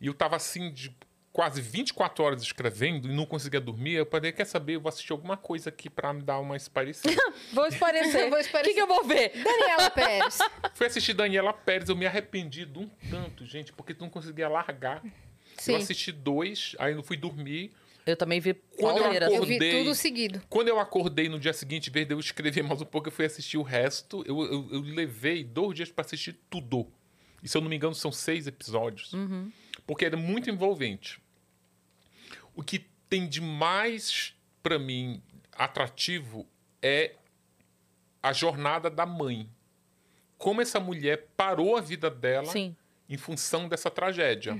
E 0.00 0.06
eu 0.06 0.12
estava 0.12 0.36
assim 0.36 0.72
de 0.72 0.94
quase 1.34 1.60
24 1.60 2.22
horas 2.24 2.42
escrevendo 2.42 3.10
e 3.10 3.12
não 3.12 3.26
conseguia 3.26 3.60
dormir. 3.60 3.94
Eu 3.94 4.06
falei, 4.06 4.30
quer 4.30 4.44
saber, 4.44 4.76
eu 4.76 4.80
vou 4.80 4.88
assistir 4.88 5.10
alguma 5.10 5.36
coisa 5.36 5.68
aqui 5.68 5.90
para 5.90 6.12
me 6.12 6.22
dar 6.22 6.38
uma 6.38 6.56
esparecida. 6.56 7.12
Vou 7.52 7.66
esparecer. 7.66 8.30
Vou 8.30 8.38
O 8.38 8.40
esparecer. 8.40 8.68
que, 8.68 8.74
que 8.74 8.80
eu 8.80 8.86
vou 8.86 9.02
ver? 9.04 9.32
Daniela 9.42 9.90
Pérez. 9.90 10.38
Fui 10.74 10.86
assistir 10.86 11.12
Daniela 11.12 11.52
Pérez, 11.52 11.88
eu 11.88 11.96
me 11.96 12.06
arrependi 12.06 12.64
de 12.64 12.78
um 12.78 12.88
tanto, 13.10 13.44
gente, 13.44 13.72
porque 13.72 13.92
tu 13.92 14.02
não 14.02 14.08
conseguia 14.10 14.48
largar. 14.48 15.02
Sim. 15.58 15.72
Eu 15.72 15.78
assisti 15.78 16.12
dois, 16.12 16.76
aí 16.78 16.92
eu 16.94 17.02
fui 17.02 17.16
dormir. 17.16 17.72
Eu 18.06 18.16
também 18.16 18.38
vi 18.38 18.54
Quando 18.78 18.98
eu 18.98 19.02
pauleira. 19.02 19.26
Eu 19.26 19.42
vi 19.44 19.56
Acordei. 19.56 19.78
tudo 19.82 19.94
seguido. 19.96 20.40
Quando 20.48 20.68
eu 20.68 20.78
acordei 20.78 21.28
no 21.28 21.40
dia 21.40 21.52
seguinte, 21.52 21.90
em 21.90 21.92
vez 21.92 22.06
de 22.06 22.14
eu 22.14 22.20
escrever 22.20 22.62
mais 22.62 22.80
um 22.80 22.84
pouco, 22.84 23.08
eu 23.08 23.12
fui 23.12 23.24
assistir 23.24 23.56
o 23.58 23.62
resto. 23.62 24.22
Eu, 24.24 24.40
eu, 24.44 24.68
eu 24.70 24.80
levei 24.82 25.42
dois 25.42 25.74
dias 25.74 25.90
para 25.90 26.04
assistir 26.04 26.36
tudo. 26.48 26.86
E 27.42 27.48
se 27.48 27.56
eu 27.56 27.60
não 27.60 27.68
me 27.68 27.74
engano, 27.74 27.94
são 27.94 28.12
seis 28.12 28.46
episódios. 28.46 29.12
Porque 29.86 30.04
era 30.04 30.16
muito 30.16 30.48
envolvente. 30.48 31.18
O 32.54 32.62
que 32.62 32.86
tem 33.08 33.26
de 33.28 33.40
mais, 33.40 34.34
para 34.62 34.78
mim, 34.78 35.22
atrativo 35.52 36.46
é 36.82 37.14
a 38.22 38.32
jornada 38.32 38.88
da 38.90 39.04
mãe. 39.06 39.48
Como 40.38 40.60
essa 40.60 40.80
mulher 40.80 41.28
parou 41.36 41.76
a 41.76 41.80
vida 41.80 42.10
dela 42.10 42.50
Sim. 42.50 42.74
em 43.08 43.16
função 43.16 43.68
dessa 43.68 43.90
tragédia. 43.90 44.54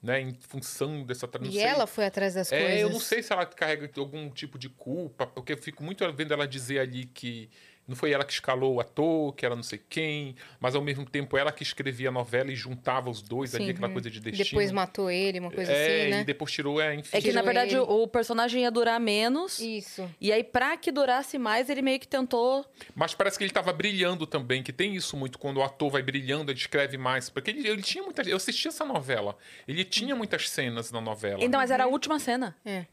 Né? 0.00 0.20
Em 0.20 0.34
função 0.34 1.02
dessa 1.04 1.26
E 1.26 1.28
tragédia. 1.28 1.62
ela 1.68 1.86
foi 1.86 2.06
atrás 2.06 2.34
das 2.34 2.48
coisas. 2.48 2.68
É, 2.68 2.82
eu 2.82 2.90
não 2.90 3.00
sei 3.00 3.22
se 3.22 3.32
ela 3.32 3.44
carrega 3.44 3.90
algum 3.96 4.30
tipo 4.30 4.58
de 4.58 4.68
culpa, 4.68 5.26
porque 5.26 5.52
eu 5.52 5.58
fico 5.58 5.82
muito 5.82 6.04
vendo 6.12 6.32
ela 6.32 6.46
dizer 6.46 6.78
ali 6.78 7.04
que 7.06 7.50
não 7.88 7.96
foi 7.96 8.12
ela 8.12 8.22
que 8.22 8.32
escalou 8.32 8.74
o 8.74 8.80
ator, 8.80 9.34
que 9.34 9.46
era 9.46 9.56
não 9.56 9.62
sei 9.62 9.80
quem, 9.88 10.36
mas 10.60 10.74
ao 10.74 10.82
mesmo 10.82 11.06
tempo 11.06 11.38
ela 11.38 11.50
que 11.50 11.62
escrevia 11.62 12.10
a 12.10 12.12
novela 12.12 12.52
e 12.52 12.54
juntava 12.54 13.08
os 13.08 13.22
dois 13.22 13.54
ali, 13.54 13.64
Sim. 13.64 13.70
aquela 13.70 13.88
coisa 13.88 14.10
de 14.10 14.20
destino. 14.20 14.44
Depois 14.44 14.70
matou 14.70 15.10
ele, 15.10 15.40
uma 15.40 15.50
coisa 15.50 15.72
é, 15.72 16.02
assim, 16.02 16.10
né? 16.10 16.20
e 16.20 16.24
depois 16.24 16.52
tirou, 16.52 16.80
é, 16.80 16.94
enfim. 16.94 17.16
É 17.16 17.20
que, 17.20 17.32
na 17.32 17.40
verdade, 17.40 17.74
ele. 17.74 17.80
o 17.80 18.06
personagem 18.06 18.62
ia 18.62 18.70
durar 18.70 19.00
menos. 19.00 19.58
Isso. 19.58 20.08
E 20.20 20.30
aí, 20.30 20.44
pra 20.44 20.76
que 20.76 20.92
durasse 20.92 21.38
mais, 21.38 21.70
ele 21.70 21.80
meio 21.80 21.98
que 21.98 22.06
tentou. 22.06 22.64
Mas 22.94 23.14
parece 23.14 23.38
que 23.38 23.44
ele 23.44 23.50
estava 23.50 23.72
brilhando 23.72 24.26
também, 24.26 24.62
que 24.62 24.72
tem 24.72 24.94
isso 24.94 25.16
muito 25.16 25.38
quando 25.38 25.56
o 25.56 25.62
ator 25.62 25.90
vai 25.90 26.02
brilhando, 26.02 26.52
ele 26.52 26.58
escreve 26.58 26.98
mais. 26.98 27.30
Porque 27.30 27.50
ele, 27.50 27.66
ele 27.66 27.82
tinha 27.82 28.04
muitas. 28.04 28.26
Eu 28.26 28.36
assisti 28.36 28.68
essa 28.68 28.84
novela. 28.84 29.34
Ele 29.66 29.82
tinha 29.84 30.14
muitas 30.14 30.50
cenas 30.50 30.92
na 30.92 31.00
novela. 31.00 31.42
Então, 31.42 31.58
mas 31.58 31.70
era 31.70 31.84
a 31.84 31.86
última 31.86 32.18
cena. 32.18 32.54
É. 32.64 32.84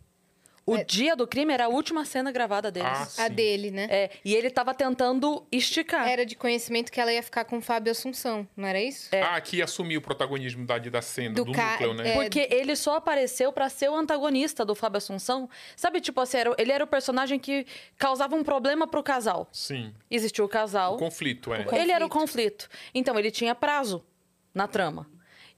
O 0.67 0.77
É. 0.77 0.83
dia 0.83 1.15
do 1.15 1.27
crime 1.27 1.53
era 1.53 1.65
a 1.65 1.67
última 1.67 2.03
cena 2.05 2.31
gravada 2.31 2.71
deles. 2.71 3.19
Ah, 3.19 3.25
A 3.25 3.27
dele, 3.27 3.69
né? 3.69 3.87
É, 3.87 4.09
e 4.25 4.33
ele 4.35 4.49
tava 4.49 4.73
tentando 4.73 5.45
esticar. 5.51 6.07
Era 6.07 6.25
de 6.25 6.35
conhecimento 6.35 6.91
que 6.91 6.99
ela 6.99 7.13
ia 7.13 7.21
ficar 7.21 7.45
com 7.45 7.59
o 7.59 7.61
Fábio 7.61 7.91
Assunção, 7.91 8.47
não 8.57 8.67
era 8.67 8.81
isso? 8.81 9.09
Ah, 9.13 9.39
que 9.39 9.61
assumiu 9.61 9.99
o 9.99 10.01
protagonismo 10.01 10.65
da, 10.65 10.79
da 10.79 11.01
cena, 11.03 11.35
Do 11.35 11.45
do, 11.45 11.51
ca- 11.51 11.73
núcleo, 11.73 11.93
né? 11.93 12.09
é, 12.09 12.13
Porque 12.15 12.47
ele 12.51 12.75
só 12.75 12.95
apareceu 12.95 13.53
pra 13.53 13.69
ser 13.69 13.89
o 13.91 13.95
antagonista 13.95 14.65
do 14.65 14.73
Fábio 14.73 14.97
Assunção. 14.97 15.47
Sabe, 15.75 16.01
tipo 16.01 16.19
assim, 16.19 16.37
era- 16.37 16.55
ele 16.57 16.71
era 16.71 16.83
o 16.83 16.87
personagem 16.87 17.37
que 17.37 17.67
causava 17.95 18.35
um 18.35 18.43
problema 18.43 18.87
pro 18.87 19.03
casal. 19.03 19.47
Sim. 19.51 19.93
Existiu 20.09 20.45
o 20.45 20.49
casal. 20.49 20.95
O 20.95 20.97
conflito, 20.97 21.53
é. 21.53 21.57
conflito. 21.63 21.79
Ele 21.79 21.91
era 21.91 22.03
o 22.03 22.09
conflito. 22.09 22.67
Então, 22.91 23.19
ele 23.19 23.29
tinha 23.29 23.53
prazo 23.53 24.03
na 24.51 24.67
trama. 24.67 25.07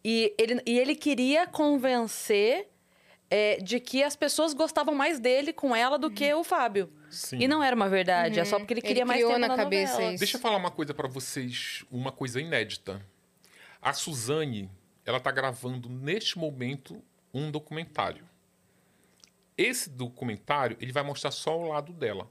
E 0.04 0.34
ele, 0.38 0.62
e 0.66 0.78
ele 0.78 0.96
queria 0.96 1.48
convencer 1.48 2.68
é, 3.30 3.58
de 3.58 3.80
que 3.80 4.04
as 4.04 4.16
pessoas 4.16 4.54
gostavam 4.54 4.96
mais 4.96 5.20
dele 5.20 5.52
com 5.52 5.76
ela 5.76 5.98
do 5.98 6.10
que 6.10 6.34
o 6.34 6.44
Fábio. 6.44 6.92
Sim. 7.10 7.40
E 7.40 7.48
não 7.48 7.64
era 7.64 7.76
uma 7.76 7.90
verdade, 7.90 8.40
é 8.40 8.46
só 8.46 8.58
porque 8.58 8.74
ele 8.74 8.80
Ele 8.82 8.88
queria 8.88 9.06
mais 9.06 9.18
criou 9.20 9.32
tempo 9.34 9.42
na 9.42 9.48
na, 9.50 9.56
cabeça 9.64 9.94
novela. 9.94 10.14
isso. 10.14 10.20
Deixa 10.20 10.38
eu 10.38 10.42
falar 10.42 10.58
uma 10.58 10.72
coisa 10.72 10.94
pra 10.94 11.08
vocês, 11.08 11.84
uma 11.92 12.12
coisa 12.12 12.40
inédita. 12.40 13.06
A 13.82 13.94
Suzane, 13.94 14.70
ela 15.06 15.20
tá 15.20 15.32
gravando 15.32 15.90
neste 15.90 16.38
momento 16.38 17.02
um 17.34 17.52
documentário. 17.52 18.28
Esse 19.58 19.90
documentário, 19.90 20.78
ele 20.80 20.92
vai 20.92 21.04
mostrar 21.04 21.32
só 21.32 21.58
o 21.58 21.68
lado 21.68 21.92
dela. 21.94 22.30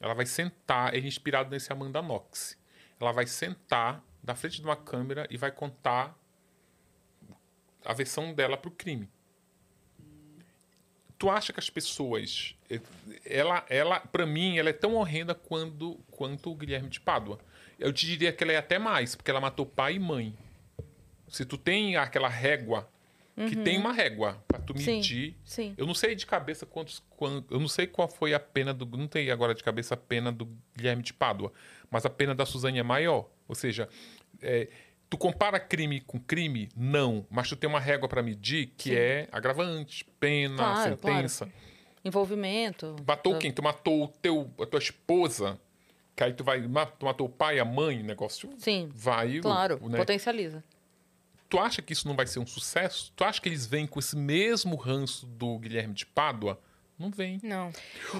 Ela 0.00 0.14
vai 0.14 0.26
sentar, 0.26 0.94
ele 0.94 1.06
é 1.06 1.08
inspirado 1.08 1.50
nesse 1.50 1.72
Amanda 1.72 2.00
Knox. 2.00 2.56
Ela 3.00 3.12
vai 3.12 3.26
sentar 3.26 4.02
na 4.22 4.34
frente 4.34 4.60
de 4.60 4.66
uma 4.66 4.76
câmera 4.76 5.26
e 5.30 5.36
vai 5.36 5.50
contar 5.50 6.16
a 7.84 7.92
versão 7.92 8.32
dela 8.34 8.56
pro 8.56 8.70
crime. 8.70 9.08
Tu 11.18 11.30
acha 11.30 11.52
que 11.52 11.58
as 11.60 11.70
pessoas, 11.70 12.54
eh, 12.70 12.80
ela, 13.24 13.64
ela, 13.70 14.00
para 14.00 14.26
mim, 14.26 14.58
ela 14.58 14.68
é 14.68 14.72
tão 14.72 14.94
horrenda 14.94 15.34
quando, 15.34 15.94
quanto 16.10 16.50
o 16.50 16.54
Guilherme 16.54 16.88
de 16.90 17.00
Pádua. 17.00 17.38
Eu 17.78 17.92
te 17.92 18.04
diria 18.06 18.32
que 18.32 18.44
ela 18.44 18.52
é 18.52 18.56
até 18.56 18.78
mais, 18.78 19.14
porque 19.14 19.30
ela 19.30 19.40
matou 19.40 19.64
pai 19.64 19.94
e 19.94 19.98
mãe. 19.98 20.34
Se 21.28 21.44
tu 21.44 21.56
tem 21.56 21.96
aquela 21.96 22.28
régua, 22.28 22.88
que 23.48 23.54
tem 23.56 23.76
uma 23.78 23.92
régua 23.92 24.42
pra 24.48 24.58
tu 24.58 24.78
Sim, 24.78 24.96
medir. 24.96 25.36
sim. 25.44 25.74
Eu 25.76 25.86
não 25.86 25.92
sei 25.94 26.14
de 26.14 26.24
cabeça 26.24 26.64
quantos, 26.64 27.02
quan- 27.10 27.44
eu 27.50 27.60
não 27.60 27.68
sei 27.68 27.86
qual 27.86 28.08
foi 28.08 28.32
a 28.32 28.40
pena 28.40 28.72
do, 28.72 28.86
não 28.96 29.06
tem 29.06 29.30
agora 29.30 29.54
de 29.54 29.62
cabeça 29.62 29.92
a 29.92 29.96
pena 29.96 30.32
do 30.32 30.48
Guilherme 30.74 31.02
de 31.02 31.12
Pádua, 31.12 31.52
mas 31.90 32.06
a 32.06 32.10
pena 32.10 32.34
da 32.34 32.46
Suzane 32.46 32.78
é 32.78 32.82
maior. 32.82 33.28
Ou 33.46 33.54
seja, 33.54 33.88
é, 34.40 34.68
tu 35.10 35.16
compara 35.18 35.58
crime 35.60 36.00
com 36.00 36.18
crime? 36.18 36.68
Não, 36.76 37.26
mas 37.30 37.48
tu 37.48 37.56
tem 37.56 37.68
uma 37.68 37.80
régua 37.80 38.08
pra 38.08 38.22
medir 38.22 38.72
que 38.76 38.94
é 38.96 39.28
agravante, 39.32 40.04
pena, 40.20 40.56
Claro, 40.56 40.90
sentença. 40.96 41.48
Envolvimento. 42.04 42.96
Matou 43.06 43.32
da- 43.34 43.38
quem? 43.38 43.52
Tu 43.52 43.62
matou 43.62 44.04
o 44.04 44.08
teu, 44.08 44.50
a 44.60 44.66
tua 44.66 44.78
esposa, 44.78 45.58
que 46.14 46.22
aí 46.22 46.32
tu 46.32 46.44
vai, 46.44 46.62
tu 46.98 47.04
matou 47.04 47.26
o 47.26 47.30
pai, 47.30 47.58
a 47.58 47.64
mãe, 47.64 48.02
negócio 48.02 48.48
Sim, 48.58 48.88
vai, 48.94 49.40
claro, 49.40 49.80
né? 49.88 49.98
potencializa. 49.98 50.62
Tu 51.48 51.58
acha 51.58 51.80
que 51.82 51.92
isso 51.92 52.08
não 52.08 52.16
vai 52.16 52.26
ser 52.26 52.38
um 52.40 52.46
sucesso? 52.46 53.12
Tu 53.14 53.22
acha 53.24 53.40
que 53.40 53.48
eles 53.48 53.66
vêm 53.66 53.86
com 53.86 53.98
esse 54.00 54.16
mesmo 54.16 54.74
ranço 54.76 55.26
do 55.26 55.58
Guilherme 55.58 55.94
de 55.94 56.04
Pádua? 56.06 56.60
Não 56.98 57.10
vem. 57.10 57.38
Não. 57.42 57.70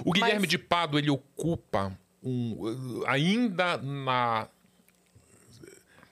O 0.05 0.11
Guilherme 0.13 0.41
Mas- 0.41 0.49
de 0.49 0.57
Pádua, 0.57 0.99
ele 0.99 1.09
ocupa 1.09 1.97
um, 2.23 3.03
ainda 3.05 3.77
na 3.77 4.47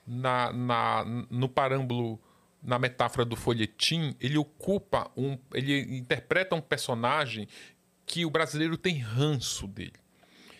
na, 0.06 0.52
na, 0.52 1.04
no 1.30 1.48
parâmbulo, 1.48 2.20
na 2.62 2.78
metáfora 2.78 3.24
do 3.24 3.36
folhetim, 3.36 4.14
ele 4.20 4.38
ocupa 4.38 5.10
um. 5.16 5.38
Ele 5.54 5.80
interpreta 5.98 6.54
um 6.54 6.60
personagem 6.60 7.46
que 8.04 8.24
o 8.24 8.30
brasileiro 8.30 8.76
tem 8.76 8.98
ranço 8.98 9.66
dele. 9.66 9.92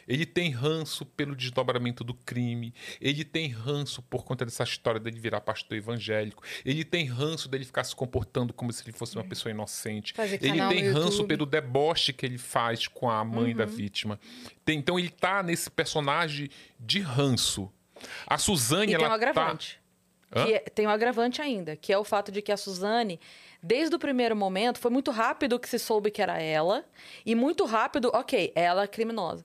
Ele 0.08 0.24
tem 0.24 0.50
ranço 0.52 1.04
pelo 1.04 1.34
desdobramento 1.34 2.04
do 2.04 2.14
crime. 2.14 2.72
Ele 3.00 3.24
tem 3.24 3.48
ranço 3.48 4.00
por 4.02 4.24
conta 4.24 4.44
dessa 4.44 4.62
história 4.62 5.00
dele 5.00 5.18
virar 5.18 5.40
pastor 5.40 5.76
evangélico. 5.76 6.44
Ele 6.64 6.84
tem 6.84 7.06
ranço 7.06 7.48
dele 7.48 7.64
ficar 7.64 7.82
se 7.82 7.96
comportando 7.96 8.52
como 8.54 8.72
se 8.72 8.84
ele 8.84 8.92
fosse 8.96 9.16
uma 9.16 9.24
pessoa 9.24 9.50
inocente. 9.50 10.14
Ele 10.40 10.68
tem 10.68 10.88
ranço 10.90 11.24
pelo 11.24 11.44
deboche 11.44 12.12
que 12.12 12.24
ele 12.24 12.38
faz 12.38 12.86
com 12.86 13.10
a 13.10 13.24
mãe 13.24 13.50
Uhum. 13.50 13.56
da 13.56 13.64
vítima. 13.64 14.20
Tem- 14.64 14.78
então 14.78 14.96
ele 14.96 15.08
tá 15.10 15.42
nesse 15.42 15.68
personagem 15.68 16.48
de 16.78 17.00
ranço. 17.00 17.68
A 18.26 18.38
Suzane, 18.38 18.92
E 18.92 18.94
ela 18.94 18.98
tem 18.98 19.06
um 19.06 19.10
tá... 19.10 19.14
agravante. 19.14 19.80
Que 20.32 20.54
é- 20.54 20.58
tem 20.60 20.86
um 20.86 20.90
agravante 20.90 21.40
ainda, 21.40 21.76
que 21.76 21.92
é 21.92 21.98
o 21.98 22.04
fato 22.04 22.30
de 22.32 22.42
que 22.42 22.50
a 22.52 22.56
Suzane, 22.56 23.18
desde 23.62 23.94
o 23.94 23.98
primeiro 23.98 24.34
momento, 24.36 24.78
foi 24.78 24.90
muito 24.90 25.10
rápido 25.10 25.58
que 25.58 25.68
se 25.68 25.78
soube 25.78 26.10
que 26.10 26.20
era 26.20 26.40
ela, 26.42 26.84
e 27.24 27.34
muito 27.34 27.64
rápido, 27.64 28.10
ok, 28.12 28.52
ela 28.54 28.82
é 28.82 28.86
criminosa. 28.86 29.44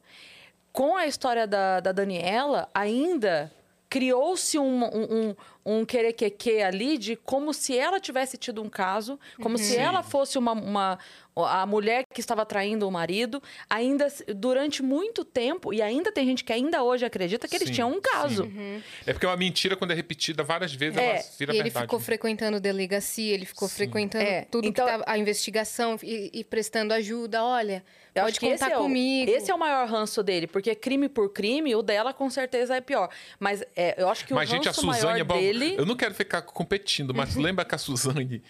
Com 0.74 0.96
a 0.98 1.06
história 1.06 1.46
da, 1.46 1.80
da 1.82 1.92
Daniela, 1.92 2.68
ainda 2.74 3.52
criou-se 3.90 4.58
um, 4.58 4.84
um, 4.86 5.04
um, 5.12 5.36
um 5.82 5.86
querequeque 5.86 6.62
ali 6.62 6.98
de 6.98 7.18
como 7.18 7.54
se 7.54 7.78
ela 7.78 8.00
tivesse 8.00 8.38
tido 8.38 8.62
um 8.64 8.70
caso, 8.70 9.20
como 9.44 9.58
se 9.58 9.74
Sim. 9.74 9.80
ela 9.80 10.02
fosse 10.02 10.38
uma, 10.38 10.54
uma- 10.54 10.98
a 11.36 11.66
mulher 11.66 12.04
que 12.14 12.20
estava 12.20 12.46
traindo 12.46 12.88
o 12.88 12.92
marido, 12.92 13.42
ainda 13.70 14.08
durante 14.36 14.84
muito 14.84 15.24
tempo, 15.24 15.74
e 15.74 15.82
ainda 15.82 16.12
tem 16.12 16.26
gente 16.26 16.44
que 16.44 16.52
ainda 16.52 16.84
hoje 16.84 17.06
acredita 17.06 17.48
que 17.48 17.56
eles 17.56 17.70
Sim, 17.70 17.74
tinham 17.76 17.92
um 17.92 18.02
caso. 18.02 18.44
sim. 18.44 18.84
É 19.06 19.14
porque 19.14 19.26
uma 19.26 19.38
mentira, 19.38 19.76
quando 19.76 19.92
é 19.92 19.94
repetida 19.94 20.44
várias 20.44 20.74
vezes, 20.74 20.98
É, 20.98 21.04
ela 21.16 21.24
vira 21.40 21.54
E 21.54 21.56
ele 21.58 21.64
verdade. 21.64 21.86
ficou 21.86 22.00
frequentando 22.00 22.60
delegacia, 22.60 23.34
ele 23.34 23.46
ficou 23.46 23.68
frequentando 23.70 24.24
É, 24.26 24.46
tudo 24.52 24.68
então- 24.68 24.86
que 24.86 24.92
tava, 24.92 25.04
a 25.08 25.18
investigação 25.18 25.98
e, 26.04 26.30
e 26.34 26.44
prestando 26.44 26.94
ajuda. 26.94 27.44
Olha, 27.44 27.84
Eu 28.14 28.24
pode 28.24 28.32
acho 28.32 28.40
que 28.40 28.50
contar 28.52 28.66
esse 28.66 28.74
é 28.74 28.78
o- 28.78 28.82
comigo. 28.82 29.32
esse 29.32 29.50
é 29.52 29.54
o 29.56 29.58
maior 29.60 29.88
ranço 29.88 30.22
dele, 30.22 30.48
porque 30.48 30.76
crime 30.76 31.08
por 31.08 31.30
crime, 31.30 31.74
o 31.76 31.82
dela 31.82 32.14
com 32.14 32.30
certeza 32.30 32.76
é 32.76 32.82
pior. 32.82 33.10
Mas 33.40 33.64
é, 33.76 33.96
eu 33.98 34.10
acho 34.10 34.26
que 34.26 34.34
Mas, 34.34 34.50
o 34.50 34.52
gente, 34.52 34.68
a 34.68 34.72
ranço 34.72 34.82
Suzane 34.82 35.02
maior 35.04 35.18
é 35.20 35.24
bom. 35.24 35.38
dele... 35.40 35.76
Eu 35.78 35.86
não 35.86 35.96
quero 35.96 36.14
ficar 36.14 36.42
competindo, 36.42 37.14
mas 37.14 37.36
lembra 37.38 37.64
que 37.64 37.74
a 37.74 37.78
Suzane, 37.78 38.44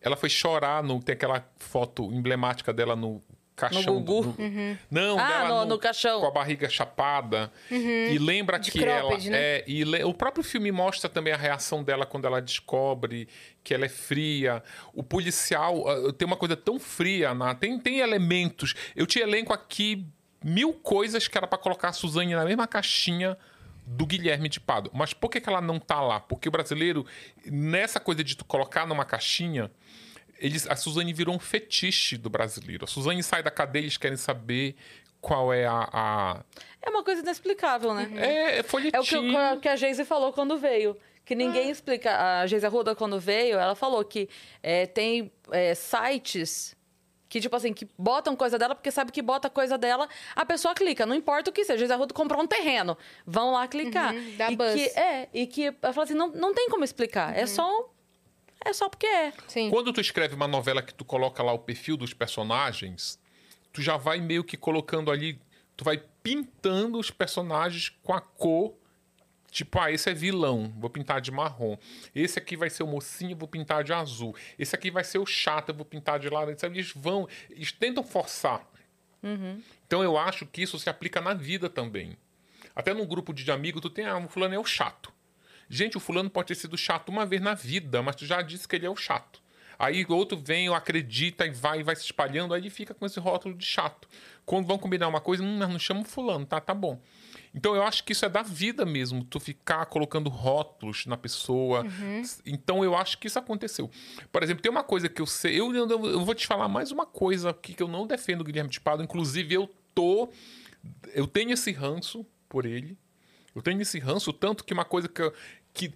ela 0.00 0.16
foi 0.16 0.28
chorar 0.28 0.82
no. 0.82 1.02
Tem 1.02 1.12
aquela 1.14 1.44
foto 1.58 2.04
emblemática 2.12 2.72
dela 2.72 2.94
no 2.96 3.22
caixão. 3.56 3.82
No 3.82 4.00
Gugu? 4.00 4.22
do- 4.22 4.32
do- 4.32 4.78
Não, 4.90 5.18
Ah, 5.18 5.26
dela 5.26 5.64
no- 5.64 5.70
no 5.74 5.78
caixão. 5.78 6.20
Com 6.20 6.26
a 6.26 6.30
barriga 6.30 6.68
chapada. 6.70 7.50
E 7.70 8.16
lembra 8.20 8.58
De 8.58 8.70
que 8.70 8.84
ela. 8.84 9.16
né? 9.18 9.30
É, 9.32 9.64
e 9.66 9.82
le- 9.84 10.04
o 10.04 10.14
próprio 10.14 10.44
filme 10.44 10.70
mostra 10.70 11.08
também 11.10 11.32
a 11.32 11.36
reação 11.36 11.82
dela 11.82 12.06
quando 12.06 12.24
ela 12.26 12.40
descobre 12.40 13.28
que 13.64 13.74
ela 13.74 13.84
é 13.84 13.88
fria. 13.88 14.62
O 14.94 15.02
policial 15.02 15.88
ah, 15.88 16.12
tem 16.12 16.24
uma 16.26 16.36
coisa 16.36 16.56
tão 16.56 16.78
fria, 16.78 17.34
na, 17.34 17.54
tem, 17.54 17.78
tem 17.80 17.98
elementos. 17.98 18.74
Eu 18.94 19.06
te 19.06 19.18
elenco 19.18 19.52
aqui 19.52 20.06
mil 20.44 20.72
coisas 20.72 21.26
que 21.26 21.36
era 21.36 21.48
pra 21.48 21.58
colocar 21.58 21.88
a 21.88 21.92
Suzane 21.92 22.34
na 22.36 22.44
mesma 22.44 22.66
caixinha 22.68 23.36
do 23.90 24.04
Guilherme 24.06 24.48
de 24.48 24.60
Pado. 24.60 24.90
Mas 24.92 25.14
por 25.14 25.30
que, 25.30 25.40
que 25.40 25.48
ela 25.48 25.60
não 25.60 25.78
tá 25.78 26.00
lá? 26.00 26.20
Porque 26.20 26.48
o 26.48 26.52
brasileiro, 26.52 27.06
nessa 27.46 27.98
coisa 27.98 28.22
de 28.22 28.36
tu 28.36 28.44
colocar 28.44 28.86
numa 28.86 29.04
caixinha, 29.04 29.70
eles, 30.38 30.66
a 30.68 30.76
Suzane 30.76 31.12
virou 31.12 31.34
um 31.34 31.38
fetiche 31.38 32.16
do 32.16 32.28
brasileiro. 32.28 32.84
A 32.84 32.86
Suzane 32.86 33.22
sai 33.22 33.42
da 33.42 33.50
cadeia, 33.50 33.82
eles 33.82 33.96
querem 33.96 34.16
saber 34.16 34.76
qual 35.20 35.52
é 35.52 35.66
a. 35.66 35.88
a- 35.92 36.44
É 36.82 36.90
uma 36.90 37.02
coisa 37.02 37.22
inexplicável, 37.22 37.94
né? 37.94 38.08
É, 38.14 38.58
é 38.58 38.62
folhetim. 38.62 38.96
É 38.96 39.00
o 39.00 39.04
que, 39.04 39.16
o 39.16 39.60
que 39.60 39.68
a 39.68 39.74
Geise 39.76 40.04
falou 40.04 40.32
quando 40.32 40.56
veio. 40.58 40.96
Que 41.24 41.34
ninguém 41.34 41.70
explica. 41.70 42.40
A 42.40 42.46
Geise 42.46 42.64
Arruda, 42.66 42.94
quando 42.94 43.18
veio, 43.18 43.58
ela 43.58 43.74
falou 43.74 44.04
que 44.04 44.28
é, 44.62 44.86
tem 44.86 45.30
é, 45.50 45.74
sites 45.74 46.76
que, 47.28 47.40
tipo 47.40 47.54
assim, 47.54 47.72
que 47.72 47.86
botam 47.98 48.34
coisa 48.34 48.58
dela 48.58 48.74
porque 48.74 48.90
sabe 48.90 49.12
que 49.12 49.20
bota 49.20 49.50
coisa 49.50 49.76
dela, 49.76 50.08
a 50.34 50.46
pessoa 50.46 50.74
clica. 50.74 51.04
Não 51.04 51.14
importa 51.14 51.50
o 51.50 51.52
que 51.52 51.64
seja. 51.64 51.78
Geise 51.78 51.92
Arruda 51.92 52.14
comprou 52.14 52.42
um 52.42 52.46
terreno. 52.46 52.96
Vão 53.26 53.52
lá 53.52 53.68
clicar. 53.68 54.14
Uhum, 54.14 54.36
dá 54.36 54.50
e 54.50 54.56
buzz. 54.56 54.74
que, 54.74 54.98
é, 54.98 55.28
e 55.34 55.46
que 55.46 55.66
ela 55.82 55.92
fala 55.92 56.04
assim, 56.04 56.14
não, 56.14 56.28
não 56.28 56.54
tem 56.54 56.68
como 56.68 56.84
explicar. 56.84 57.36
É 57.36 57.46
só... 57.46 57.90
É 58.64 58.72
só 58.72 58.88
porque 58.88 59.06
é. 59.06 59.32
Sim. 59.46 59.70
Quando 59.70 59.92
tu 59.92 60.00
escreve 60.00 60.34
uma 60.34 60.48
novela 60.48 60.82
que 60.82 60.92
tu 60.92 61.04
coloca 61.04 61.42
lá 61.44 61.52
o 61.52 61.60
perfil 61.60 61.96
dos 61.96 62.12
personagens, 62.12 63.18
tu 63.72 63.80
já 63.80 63.96
vai 63.96 64.20
meio 64.20 64.42
que 64.42 64.56
colocando 64.56 65.12
ali, 65.12 65.40
tu 65.76 65.84
vai 65.84 66.02
pintando 66.22 66.98
os 66.98 67.10
personagens 67.10 67.90
com 68.02 68.12
a 68.12 68.20
cor. 68.20 68.74
Tipo, 69.50 69.80
ah, 69.80 69.90
esse 69.90 70.10
é 70.10 70.14
vilão, 70.14 70.72
vou 70.78 70.90
pintar 70.90 71.20
de 71.20 71.30
marrom. 71.30 71.76
Esse 72.14 72.38
aqui 72.38 72.56
vai 72.56 72.68
ser 72.68 72.82
o 72.82 72.86
mocinho, 72.86 73.36
vou 73.36 73.48
pintar 73.48 73.82
de 73.82 73.92
azul. 73.92 74.34
Esse 74.58 74.74
aqui 74.74 74.90
vai 74.90 75.02
ser 75.04 75.18
o 75.18 75.26
chato, 75.26 75.70
eu 75.70 75.74
vou 75.74 75.84
pintar 75.84 76.18
de 76.18 76.28
laranja. 76.28 76.66
Eles 76.66 76.92
vão, 76.94 77.26
eles 77.50 77.72
tentam 77.72 78.04
forçar. 78.04 78.66
Então 79.86 80.02
eu 80.02 80.18
acho 80.18 80.46
que 80.46 80.62
isso 80.62 80.78
se 80.78 80.90
aplica 80.90 81.20
na 81.20 81.34
vida 81.34 81.68
também. 81.68 82.16
Até 82.74 82.92
num 82.94 83.06
grupo 83.06 83.32
de 83.32 83.50
amigos, 83.50 83.80
tu 83.80 83.90
tem, 83.90 84.06
ah, 84.06 84.18
o 84.18 84.28
fulano 84.28 84.54
é 84.54 84.58
o 84.58 84.64
chato. 84.64 85.12
Gente, 85.68 85.96
o 85.96 86.00
fulano 86.00 86.30
pode 86.30 86.48
ter 86.48 86.54
sido 86.54 86.76
chato 86.78 87.08
uma 87.08 87.26
vez 87.26 87.42
na 87.42 87.54
vida, 87.54 88.02
mas 88.02 88.16
tu 88.16 88.24
já 88.24 88.40
disse 88.40 88.68
que 88.68 88.76
ele 88.76 88.86
é 88.86 88.90
o 88.90 88.96
chato. 88.96 89.42
Aí 89.78 90.04
o 90.04 90.14
outro 90.14 90.36
vem, 90.36 90.68
acredita 90.68 91.46
e 91.46 91.50
vai, 91.50 91.80
e 91.80 91.82
vai 91.82 91.94
se 91.94 92.02
espalhando, 92.02 92.52
aí 92.52 92.60
ele 92.60 92.70
fica 92.70 92.94
com 92.94 93.06
esse 93.06 93.20
rótulo 93.20 93.54
de 93.54 93.64
chato. 93.64 94.08
Quando 94.44 94.66
vão 94.66 94.76
combinar 94.78 95.06
uma 95.06 95.20
coisa, 95.20 95.42
hum, 95.42 95.58
mas 95.58 95.68
não 95.68 95.78
chama 95.78 96.00
o 96.00 96.04
fulano, 96.04 96.44
tá, 96.44 96.60
tá 96.60 96.74
bom. 96.74 97.00
Então 97.54 97.74
eu 97.74 97.82
acho 97.82 98.04
que 98.04 98.12
isso 98.12 98.24
é 98.24 98.28
da 98.28 98.42
vida 98.42 98.84
mesmo, 98.84 99.24
tu 99.24 99.40
ficar 99.40 99.86
colocando 99.86 100.28
rótulos 100.28 101.06
na 101.06 101.16
pessoa. 101.16 101.84
Então 102.44 102.84
eu 102.84 102.96
acho 102.96 103.18
que 103.18 103.26
isso 103.26 103.38
aconteceu. 103.38 103.90
Por 104.30 104.42
exemplo, 104.42 104.62
tem 104.62 104.70
uma 104.70 104.84
coisa 104.84 105.08
que 105.08 105.20
eu 105.20 105.26
sei, 105.26 105.58
eu, 105.58 105.74
eu, 105.74 105.88
eu 105.88 106.24
vou 106.24 106.34
te 106.34 106.46
falar 106.46 106.68
mais 106.68 106.90
uma 106.90 107.06
coisa 107.06 107.50
aqui 107.50 107.74
que 107.74 107.82
eu 107.82 107.88
não 107.88 108.06
defendo 108.06 108.42
o 108.42 108.44
Guilherme 108.44 108.70
de 108.70 108.80
Pado, 108.80 109.02
inclusive 109.02 109.54
eu 109.54 109.68
tô 109.94 110.30
eu 111.14 111.26
tenho 111.26 111.52
esse 111.52 111.72
ranço 111.72 112.24
por 112.48 112.64
ele. 112.64 112.96
Eu 113.54 113.62
tenho 113.62 113.80
esse 113.80 113.98
ranço 113.98 114.32
tanto 114.32 114.64
que 114.64 114.72
uma 114.72 114.84
coisa 114.84 115.08
que 115.08 115.20
eu, 115.20 115.32
que 115.74 115.92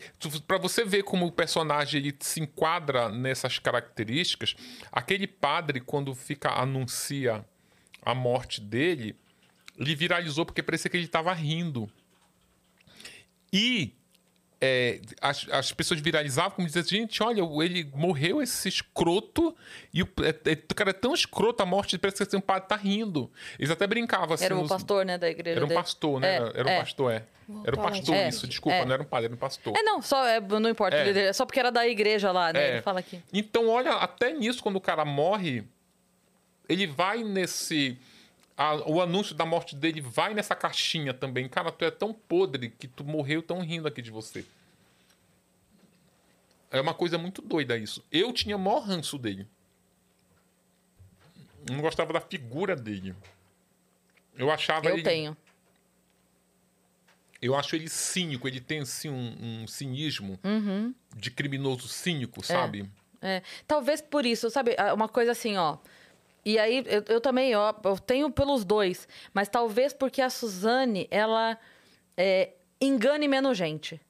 para 0.47 0.59
você 0.59 0.85
ver 0.85 1.03
como 1.03 1.27
o 1.27 1.33
personagem 1.33 2.01
ele 2.01 2.17
se 2.21 2.41
enquadra 2.41 3.09
nessas 3.09 3.59
características, 3.59 4.57
aquele 4.91 5.27
padre 5.27 5.81
quando 5.81 6.15
fica 6.15 6.51
anuncia 6.51 7.45
a 8.01 8.15
morte 8.15 8.61
dele, 8.61 9.17
ele 9.83 9.95
viralizou 9.95 10.45
porque 10.47 10.63
parecia 10.63 10.91
que 10.91 10.97
ele 10.97 11.05
estava 11.07 11.33
rindo. 11.33 11.91
E 13.53 13.93
é, 14.61 15.01
as, 15.21 15.47
as 15.51 15.73
pessoas 15.73 16.01
viralizavam 16.01 16.53
como 16.53 16.67
dizendo, 16.69 16.89
gente, 16.89 17.23
olha, 17.23 17.43
ele 17.65 17.91
morreu 17.95 18.41
esse 18.41 18.69
escroto 18.69 19.55
e 19.93 20.03
o, 20.03 20.09
é, 20.23 20.53
é, 20.53 20.59
o 20.71 20.75
cara 20.75 20.91
é 20.91 20.95
tão 20.95 21.13
escroto 21.13 21.63
a 21.63 21.67
morte, 21.67 21.99
parece 21.99 22.25
que 22.25 22.37
um 22.37 22.41
padre 22.41 22.69
tá 22.69 22.77
rindo. 22.77 23.31
Eles 23.59 23.71
até 23.71 23.87
brincavam 23.87 24.33
assim. 24.35 24.45
Era 24.45 24.57
o 24.57 24.61
nos- 24.61 24.69
pastor, 24.69 25.05
né, 25.05 25.19
da 25.19 25.29
igreja 25.29 25.57
Era 25.59 25.65
um 25.65 25.69
dele. 25.69 25.81
pastor, 25.81 26.21
né? 26.21 26.29
É, 26.37 26.37
Era- 26.37 26.65
um 26.69 26.71
é. 26.71 26.79
pastor, 26.81 27.13
é. 27.13 27.25
Era 27.65 27.73
um 27.73 27.77
falar 27.83 27.91
pastor, 27.91 28.15
disso. 28.15 28.29
isso, 28.29 28.47
desculpa, 28.47 28.77
É. 28.79 28.85
não 28.87 28.93
era 28.95 29.03
um 29.03 29.07
padre, 29.07 29.27
era 29.27 29.35
um 29.35 29.39
pastor. 29.39 29.77
É, 29.77 29.83
não, 29.83 30.01
só, 30.01 30.25
é, 30.25 30.41
não 30.41 30.71
importa. 30.71 30.97
É. 30.97 31.09
ele- 31.09 31.21
É 31.21 31.33
só 31.33 31.45
porque 31.45 31.59
era 31.61 31.71
da 31.73 31.87
igreja 31.87 32.31
lá, 32.33 32.53
né? 32.53 32.63
É. 32.63 32.73
Ele 32.75 32.83
fala 32.83 33.01
aqui. 33.01 33.21
Então, 33.33 33.69
olha, 33.69 33.91
até 33.95 34.33
nisso, 34.33 34.63
quando 34.63 34.77
o 34.77 34.81
cara 34.81 35.05
morre, 35.05 35.65
ele 36.69 36.87
vai 36.87 37.23
nesse. 37.25 37.99
A- 38.63 38.89
o 38.89 39.01
anúncio 39.01 39.35
da 39.35 39.45
morte 39.45 39.75
dele 39.75 40.01
vai 40.01 40.35
nessa 40.35 40.55
caixinha 40.55 41.13
também. 41.15 41.49
Cara, 41.49 41.73
tu 41.73 41.85
é 41.85 41.91
tão 41.91 42.13
podre 42.13 42.71
que 42.71 42.87
tu 42.87 43.03
morreu 43.05 43.43
tão 43.43 43.61
rindo 43.61 43.89
aqui 43.89 44.01
de 44.03 44.11
você. 44.11 44.45
É 46.71 46.81
uma 46.81 46.95
coisa 46.95 47.19
muito 47.19 47.43
doida 47.43 47.77
isso. 47.77 48.03
Eu 48.11 48.33
tinha 48.33 48.57
maior 48.57 48.81
ranço 48.81 49.19
dele. 49.19 49.47
Eu 51.69 51.75
não 51.77 51.83
gostava 51.83 52.13
da 52.13 52.21
figura 52.21 52.75
dele. 52.75 53.15
Eu 54.37 54.51
achava 54.51 54.87
Eu 54.89 54.95
ele. 54.95 55.03
tenho. 55.03 55.37
Eu 57.41 57.57
acho 57.57 57.75
ele 57.75 57.89
cínico, 57.89 58.47
ele 58.47 58.61
tem 58.61 58.81
assim 58.81 59.09
um, 59.11 59.63
um 59.63 59.67
cinismo 59.67 60.39
Uhum. 60.45 60.95
de 61.17 61.31
criminoso 61.31 61.89
cínico, 61.89 62.45
sabe? 62.45 62.89
É, 63.21 63.43
talvez 63.67 64.01
por 64.01 64.25
isso, 64.25 64.49
sabe? 64.49 64.75
ah, 64.79 64.95
Uma 64.95 65.09
coisa 65.09 65.33
assim, 65.33 65.57
ó. 65.57 65.77
E 66.45 66.59
aí, 66.59 66.85
eu, 66.87 67.05
eu 67.09 67.21
também, 67.21 67.55
ó, 67.55 67.73
eu 67.85 67.99
tenho 67.99 68.31
pelos 68.31 68.65
dois. 68.65 69.07
Mas 69.33 69.49
talvez 69.49 69.93
porque 69.93 70.21
a 70.21 70.29
Suzane, 70.29 71.07
ela 71.11 71.59
é, 72.17 72.51
engane 72.81 73.29
menos 73.29 73.57
gente. 73.57 74.01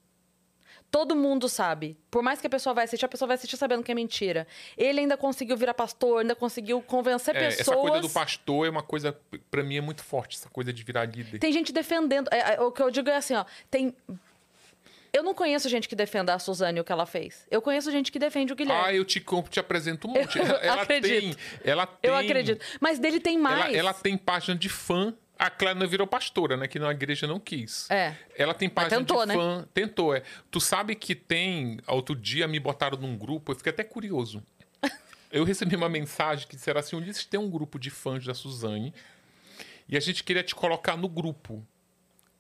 Todo 0.91 1.17
mundo 1.17 1.49
sabe. 1.49 1.99
Por 2.11 2.23
mais 2.23 2.39
que 2.39 2.47
a 2.47 2.51
pessoa 2.51 2.75
vai 2.75 2.85
assistir, 2.85 3.07
a 3.07 3.09
pessoa 3.09 3.27
vai 3.27 3.37
assistir 3.37 3.57
sabendo 3.57 3.83
que 3.83 3.91
é 3.91 3.95
mentira. 3.95 4.47
Ele 4.77 5.01
ainda 5.01 5.17
conseguiu 5.17 5.57
virar 5.57 5.73
pastor, 5.73 6.21
ainda 6.21 6.35
conseguiu 6.35 6.83
convencer 6.83 7.35
É, 7.35 7.49
pessoas. 7.49 7.61
essa 7.61 7.77
coisa 7.77 8.01
do 8.01 8.11
pastor 8.11 8.67
é 8.67 8.71
uma 8.71 8.83
coisa, 8.83 9.19
pra 9.51 9.63
mim, 9.63 9.79
é 9.79 9.81
muito 9.81 10.05
forte, 10.05 10.37
essa 10.37 10.51
coisa 10.51 10.71
de 10.71 10.83
virar 10.85 11.07
líder. 11.07 11.39
Tem 11.39 11.51
gente 11.51 11.73
defendendo. 11.73 12.29
é, 12.31 12.57
é, 12.57 12.61
o 12.61 12.71
que 12.71 12.83
eu 12.83 12.91
digo 12.91 13.09
é 13.09 13.17
assim, 13.17 13.35
ó. 13.35 13.45
Tem. 13.71 13.97
Eu 15.13 15.23
não 15.23 15.35
conheço 15.35 15.69
gente 15.69 15.89
que 15.89 15.95
defenda 15.95 16.33
a 16.33 16.39
Suzane 16.39 16.79
e 16.79 16.81
o 16.81 16.85
que 16.85 16.91
ela 16.91 17.05
fez. 17.05 17.47
Eu 17.51 17.61
conheço 17.61 17.91
gente 17.91 18.11
que 18.11 18.19
defende 18.19 18.53
o 18.53 18.57
Guilherme. 18.57 18.83
Ah, 18.85 18.95
eu 18.95 19.05
te, 19.05 19.21
compro, 19.21 19.53
te 19.53 19.61
apresento 19.61 20.09
um 20.09 20.13
monte. 20.13 20.39
Ela 20.39 20.87
tem. 20.87 21.37
Ela 21.63 21.87
tem 21.87 22.11
eu 22.11 22.17
acredito. 22.17 22.65
Mas 22.81 22.99
dele 22.99 23.21
tem 23.21 23.37
Ela, 23.37 23.43
mais. 23.43 23.77
ela 23.77 23.93
tem 23.93 24.17
página 24.17 24.57
de 24.57 24.69
fã. 24.71 25.15
A 25.39 25.51
Clara 25.51 25.87
virou 25.87 26.07
pastora, 26.07 26.57
né? 26.57 26.67
Que 26.69 26.79
na 26.79 26.91
igreja 26.93 27.27
não 27.27 27.39
quis. 27.39 27.91
É. 27.91 28.15
Ela 28.37 28.55
tem 28.55 28.69
página 28.69 28.99
tentou, 28.99 29.21
de 29.21 29.27
né? 29.27 29.35
fã. 29.35 29.69
Tentou, 29.75 30.15
é. 30.15 30.23
Tu 30.51 30.61
sabe 30.61 30.95
que 30.95 31.15
tem. 31.15 31.79
Outro 31.87 32.15
dia 32.15 32.49
me 32.49 32.59
botaram 32.59 32.97
num 32.97 33.17
grupo, 33.17 33.53
eu 33.53 33.57
fiquei 33.57 33.71
até 33.71 33.85
curioso. 33.85 34.43
Eu 35.31 35.45
recebi 35.45 35.75
uma 35.77 35.89
mensagem 35.89 36.47
que 36.47 36.57
disseram 36.57 36.81
assim: 36.81 36.97
Ulisses 36.97 37.25
tem 37.27 37.41
um 37.41 37.51
grupo 37.51 37.79
de 37.79 37.91
fãs 37.91 38.25
da 38.25 38.35
Suzane 38.35 38.95
e 39.89 39.97
a 39.97 40.01
gente 40.01 40.25
queria 40.25 40.43
te 40.43 40.55
colocar 40.55 40.97
no 40.97 41.09
grupo. 41.09 41.63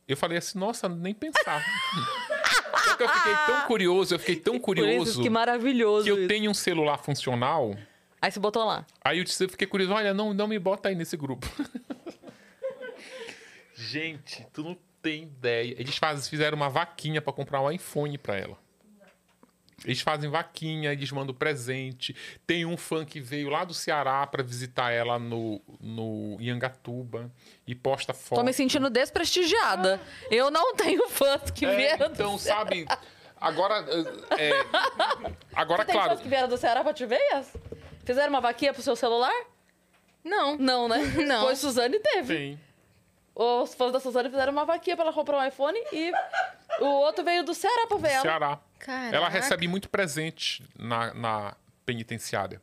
Eu 0.08 0.16
falei 0.16 0.38
assim, 0.38 0.58
nossa, 0.58 0.88
nem 0.88 1.14
pensar. 1.14 1.64
Só 2.78 2.96
que 2.96 3.02
eu 3.02 3.08
fiquei 3.08 3.34
tão 3.46 3.60
curioso, 3.62 4.14
eu 4.14 4.18
fiquei 4.18 4.36
tão 4.36 4.54
isso, 4.54 4.62
curioso 4.62 5.22
que 5.22 5.30
maravilhoso 5.30 6.04
que 6.04 6.10
eu 6.10 6.18
isso. 6.18 6.28
tenho 6.28 6.50
um 6.50 6.54
celular 6.54 6.98
funcional. 6.98 7.76
Aí 8.20 8.30
você 8.30 8.38
botou 8.38 8.64
lá. 8.64 8.86
Aí 9.04 9.18
eu, 9.18 9.24
disse, 9.24 9.44
eu 9.44 9.48
fiquei 9.48 9.66
curioso, 9.66 9.92
olha, 9.92 10.14
não, 10.14 10.32
não 10.32 10.46
me 10.46 10.58
bota 10.58 10.88
aí 10.88 10.94
nesse 10.94 11.16
grupo. 11.16 11.48
Gente, 13.74 14.46
tu 14.52 14.62
não 14.62 14.78
tem 15.02 15.24
ideia. 15.24 15.74
Eles 15.76 15.96
faz, 15.96 16.28
fizeram 16.28 16.56
uma 16.56 16.68
vaquinha 16.68 17.20
pra 17.20 17.32
comprar 17.32 17.60
um 17.60 17.70
iPhone 17.70 18.16
pra 18.16 18.36
ela. 18.36 18.56
Eles 19.84 20.00
fazem 20.00 20.30
vaquinha, 20.30 20.92
eles 20.92 21.10
mandam 21.10 21.34
presente. 21.34 22.14
Tem 22.46 22.64
um 22.64 22.76
fã 22.76 23.04
que 23.04 23.20
veio 23.20 23.48
lá 23.48 23.64
do 23.64 23.74
Ceará 23.74 24.24
pra 24.26 24.42
visitar 24.42 24.92
ela 24.92 25.18
no, 25.18 25.60
no 25.80 26.36
Iangatuba 26.40 27.30
e 27.66 27.74
posta 27.74 28.14
foto. 28.14 28.38
Tô 28.38 28.44
me 28.44 28.52
sentindo 28.52 28.88
desprestigiada. 28.88 30.00
Eu 30.30 30.50
não 30.50 30.74
tenho 30.76 31.08
fãs 31.08 31.50
que 31.50 31.66
É, 31.66 31.74
vieram 31.76 32.08
do 32.08 32.12
então, 32.14 32.38
Ceará. 32.38 32.60
sabe? 32.60 32.86
Agora, 33.40 33.84
é, 34.38 34.50
é, 34.50 34.66
agora 35.52 35.80
Você 35.82 35.86
tem 35.86 35.94
claro. 35.96 36.10
fãs 36.10 36.20
que 36.20 36.28
vieram 36.28 36.48
do 36.48 36.56
Ceará 36.56 36.84
pra 36.84 36.92
te 36.94 37.04
ver? 37.04 37.18
Yas? 37.32 37.52
Fizeram 38.04 38.30
uma 38.30 38.40
vaquinha 38.40 38.72
pro 38.72 38.82
seu 38.82 38.94
celular? 38.94 39.34
Não. 40.22 40.56
Não, 40.56 40.86
né? 40.86 40.98
Não. 41.26 41.44
Pois 41.46 41.58
Suzane 41.58 41.98
teve. 41.98 42.36
Sim. 42.36 42.58
Os 43.34 43.74
fãs 43.74 43.92
da 43.92 43.98
Suzane 43.98 44.28
fizeram 44.28 44.52
uma 44.52 44.64
vaquinha 44.64 44.94
pra 44.94 45.06
ela 45.06 45.14
comprar 45.14 45.38
um 45.38 45.46
iPhone 45.46 45.78
e 45.92 46.12
o 46.80 46.86
outro 46.86 47.24
veio 47.24 47.42
do 47.42 47.54
Ceará 47.54 47.86
pra 47.86 47.96
ver 47.96 48.10
ela. 48.10 48.22
Ceará. 48.22 48.60
Caraca. 48.78 49.16
Ela 49.16 49.28
recebe 49.28 49.66
muito 49.66 49.88
presente 49.88 50.62
na, 50.78 51.14
na 51.14 51.56
penitenciária. 51.86 52.60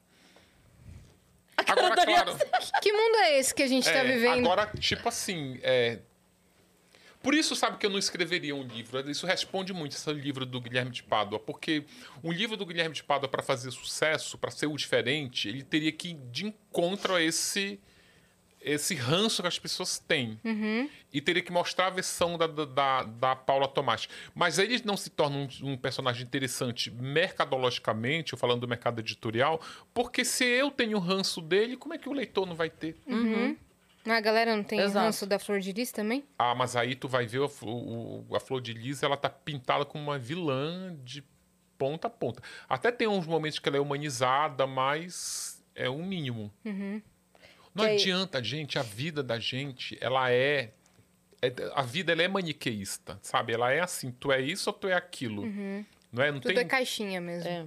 Agora, 1.58 1.96
claro. 1.96 2.38
Que 2.82 2.92
mundo 2.92 3.16
é 3.18 3.40
esse 3.40 3.54
que 3.54 3.64
a 3.64 3.68
gente 3.68 3.86
tá 3.86 4.00
é, 4.00 4.04
vivendo? 4.04 4.46
agora, 4.46 4.72
tipo 4.80 5.08
assim, 5.10 5.60
é... 5.62 6.00
Por 7.22 7.34
isso, 7.34 7.54
sabe 7.54 7.78
que 7.78 7.86
eu 7.86 7.90
não 7.90 8.00
escreveria 8.00 8.56
um 8.56 8.64
livro. 8.64 9.10
Isso 9.10 9.28
responde 9.28 9.74
muito 9.74 9.92
esse 9.92 10.12
livro 10.14 10.46
do 10.46 10.62
Guilherme 10.62 10.92
de 10.92 11.04
Pádua, 11.04 11.38
porque 11.38 11.84
um 12.24 12.32
livro 12.32 12.56
do 12.56 12.66
Guilherme 12.66 12.96
de 12.96 13.04
Pádua 13.04 13.28
para 13.28 13.44
fazer 13.44 13.72
sucesso, 13.72 14.38
para 14.38 14.52
ser 14.52 14.68
o 14.68 14.78
diferente, 14.78 15.50
ele 15.50 15.64
teria 15.64 15.92
que 15.92 16.10
ir 16.10 16.14
de 16.32 16.46
encontro 16.46 17.16
a 17.16 17.22
esse 17.22 17.80
esse 18.62 18.94
ranço 18.96 19.42
que 19.42 19.48
as 19.48 19.58
pessoas 19.58 19.98
têm. 20.00 20.40
E 21.12 21.22
teria 21.22 21.42
que 21.42 21.52
mostrar 21.52 21.88
a 21.88 21.90
versão 21.92 22.38
da, 22.38 22.46
da, 22.48 23.04
da, 23.04 23.36
Paula 23.36 23.68
Tomás. 23.68 24.08
Mas 24.36 24.60
ele 24.60 24.82
não 24.86 24.98
se 24.98 25.10
torna 25.10 25.38
um, 25.38 25.48
um 25.72 25.78
personagem 25.78 26.24
interessante 26.24 26.92
mercadologicamente, 26.92 28.34
eu 28.34 28.40
falando 28.40 28.62
do 28.62 28.68
mercado 28.68 29.00
editorial, 29.00 29.62
porque 29.94 30.24
se 30.26 30.44
eu 30.46 30.70
tenho 30.72 31.00
ranço 31.00 31.42
dele, 31.42 31.78
como 31.78 31.94
é 31.94 31.98
que 31.98 32.10
o 32.10 32.14
leitor 32.14 32.46
não 32.46 32.56
vai 32.56 32.70
ter? 32.70 32.96
A 34.06 34.20
galera 34.22 34.56
não 34.56 34.64
tem 34.64 34.80
Exato. 34.80 35.06
ranço 35.06 35.26
da 35.28 35.38
Flor 35.38 35.60
de 35.60 35.72
Lis 35.72 35.92
também? 35.92 36.24
Ah, 36.38 36.56
mas 36.56 36.76
aí 36.76 36.96
tu 36.96 37.08
vai 37.08 37.26
ver 37.26 37.42
a, 37.42 37.50
o- 37.66 38.26
a 38.34 38.40
Flor 38.40 38.62
de 38.62 38.74
Lis, 38.74 39.04
ela 39.04 39.18
tá 39.18 39.30
pintada 39.30 39.86
como 39.86 40.04
uma 40.04 40.18
vilã 40.18 40.96
de 41.04 41.24
ponta 41.78 42.08
a 42.08 42.10
ponta. 42.10 42.42
Até 42.68 42.92
tem 42.92 43.08
uns 43.08 43.28
momentos 43.28 43.60
que 43.60 43.68
ela 43.70 43.78
é 43.78 43.80
humanizada, 43.80 44.66
mas 44.66 45.64
é 45.76 45.90
o 45.90 45.98
mínimo. 46.00 46.52
Não 47.80 47.86
aí- 47.90 47.96
adianta, 47.96 48.44
gente, 48.44 48.78
a 48.78 48.84
vida 48.84 49.22
da 49.24 49.40
gente, 49.40 49.98
ela 50.02 50.32
é, 50.32 50.72
é- 51.42 51.54
A 51.74 51.82
vida, 51.82 52.12
ela 52.12 52.22
é 52.24 52.28
maniqueísta, 52.28 53.18
sabe? 53.22 53.54
Ela 53.54 53.72
é 53.72 53.80
assim, 53.80 54.12
tu 54.12 54.32
é 54.32 54.42
isso 54.42 54.70
ou 54.70 54.74
tu 54.74 54.88
é 54.88 54.94
aquilo. 54.94 55.46
Não 56.12 56.24
é? 56.24 56.32
Não 56.32 56.40
Tudo 56.40 56.54
tem... 56.54 56.64
é 56.64 56.68
caixinha 56.68 57.22
mesmo. 57.22 57.48
É. 57.50 57.66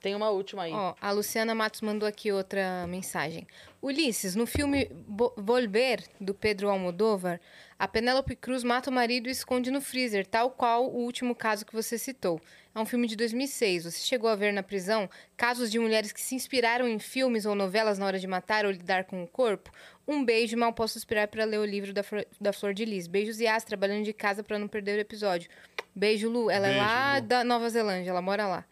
Tem 0.00 0.14
uma 0.14 0.30
última 0.30 0.62
aí. 0.64 0.72
Ó, 0.72 0.94
a 1.00 1.10
Luciana 1.10 1.54
Matos 1.54 1.80
mandou 1.80 2.06
aqui 2.08 2.30
outra 2.30 2.86
mensagem. 2.86 3.46
Ulisses, 3.82 4.36
no 4.36 4.46
filme 4.46 4.86
Bo- 5.06 5.34
Volver, 5.36 6.04
do 6.20 6.32
Pedro 6.34 6.68
Almodóvar, 6.68 7.40
a 7.78 7.88
Penélope 7.88 8.36
Cruz 8.36 8.62
mata 8.62 8.88
o 8.90 8.92
marido 8.92 9.28
e 9.28 9.32
esconde 9.32 9.70
no 9.70 9.80
freezer, 9.80 10.26
tal 10.26 10.50
qual 10.50 10.86
o 10.86 10.98
último 10.98 11.34
caso 11.34 11.64
que 11.66 11.72
você 11.74 11.98
citou. 11.98 12.40
É 12.76 12.80
um 12.80 12.84
filme 12.84 13.08
de 13.08 13.16
2006. 13.16 13.84
Você 13.84 14.04
chegou 14.04 14.28
a 14.28 14.36
ver 14.36 14.52
na 14.52 14.62
prisão 14.62 15.08
casos 15.34 15.70
de 15.70 15.78
mulheres 15.78 16.12
que 16.12 16.20
se 16.20 16.34
inspiraram 16.34 16.86
em 16.86 16.98
filmes 16.98 17.46
ou 17.46 17.54
novelas 17.54 17.98
na 17.98 18.04
hora 18.04 18.18
de 18.18 18.26
matar 18.26 18.66
ou 18.66 18.70
lidar 18.70 19.04
com 19.04 19.24
o 19.24 19.26
corpo? 19.26 19.72
Um 20.06 20.22
beijo, 20.22 20.58
mal 20.58 20.74
posso 20.74 20.98
esperar 20.98 21.26
para 21.28 21.46
ler 21.46 21.58
o 21.58 21.64
livro 21.64 21.94
da, 21.94 22.02
Flor, 22.02 22.26
da 22.38 22.52
Flor 22.52 22.74
de 22.74 22.84
Lis. 22.84 23.06
Beijos 23.06 23.40
e 23.40 23.46
as 23.46 23.64
trabalhando 23.64 24.04
de 24.04 24.12
casa 24.12 24.44
para 24.44 24.58
não 24.58 24.68
perder 24.68 24.98
o 24.98 25.00
episódio. 25.00 25.48
Beijo, 25.94 26.28
Lu. 26.28 26.50
Ela 26.50 26.66
é 26.66 26.70
Beijo, 26.72 26.86
lá 26.86 27.14
Lu. 27.16 27.22
da 27.22 27.44
Nova 27.44 27.70
Zelândia, 27.70 28.10
ela 28.10 28.20
mora 28.20 28.46
lá. 28.46 28.64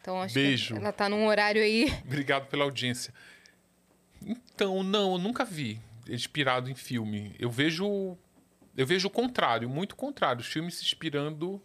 Então 0.00 0.20
acho 0.20 0.34
Beijo. 0.34 0.74
que 0.74 0.80
ela 0.80 0.90
tá 0.90 1.08
num 1.08 1.24
horário 1.28 1.62
aí. 1.62 1.94
Obrigado 2.04 2.48
pela 2.48 2.64
audiência. 2.64 3.14
Então, 4.20 4.82
não, 4.82 5.12
eu 5.12 5.18
nunca 5.18 5.44
vi 5.44 5.80
inspirado 6.08 6.68
em 6.68 6.74
filme. 6.74 7.36
Eu 7.38 7.50
vejo 7.50 8.18
eu 8.76 8.84
vejo 8.84 9.06
o 9.06 9.10
contrário, 9.10 9.68
muito 9.68 9.94
contrário, 9.94 10.40
os 10.40 10.48
filmes 10.48 10.74
se 10.74 10.82
inspirando 10.82 11.62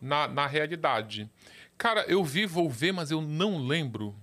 na, 0.00 0.28
na 0.28 0.46
realidade. 0.46 1.28
Cara, 1.76 2.04
eu 2.08 2.24
vi, 2.24 2.46
vou 2.46 2.68
ver, 2.68 2.92
mas 2.92 3.10
eu 3.10 3.20
não 3.20 3.58
lembro. 3.58 4.14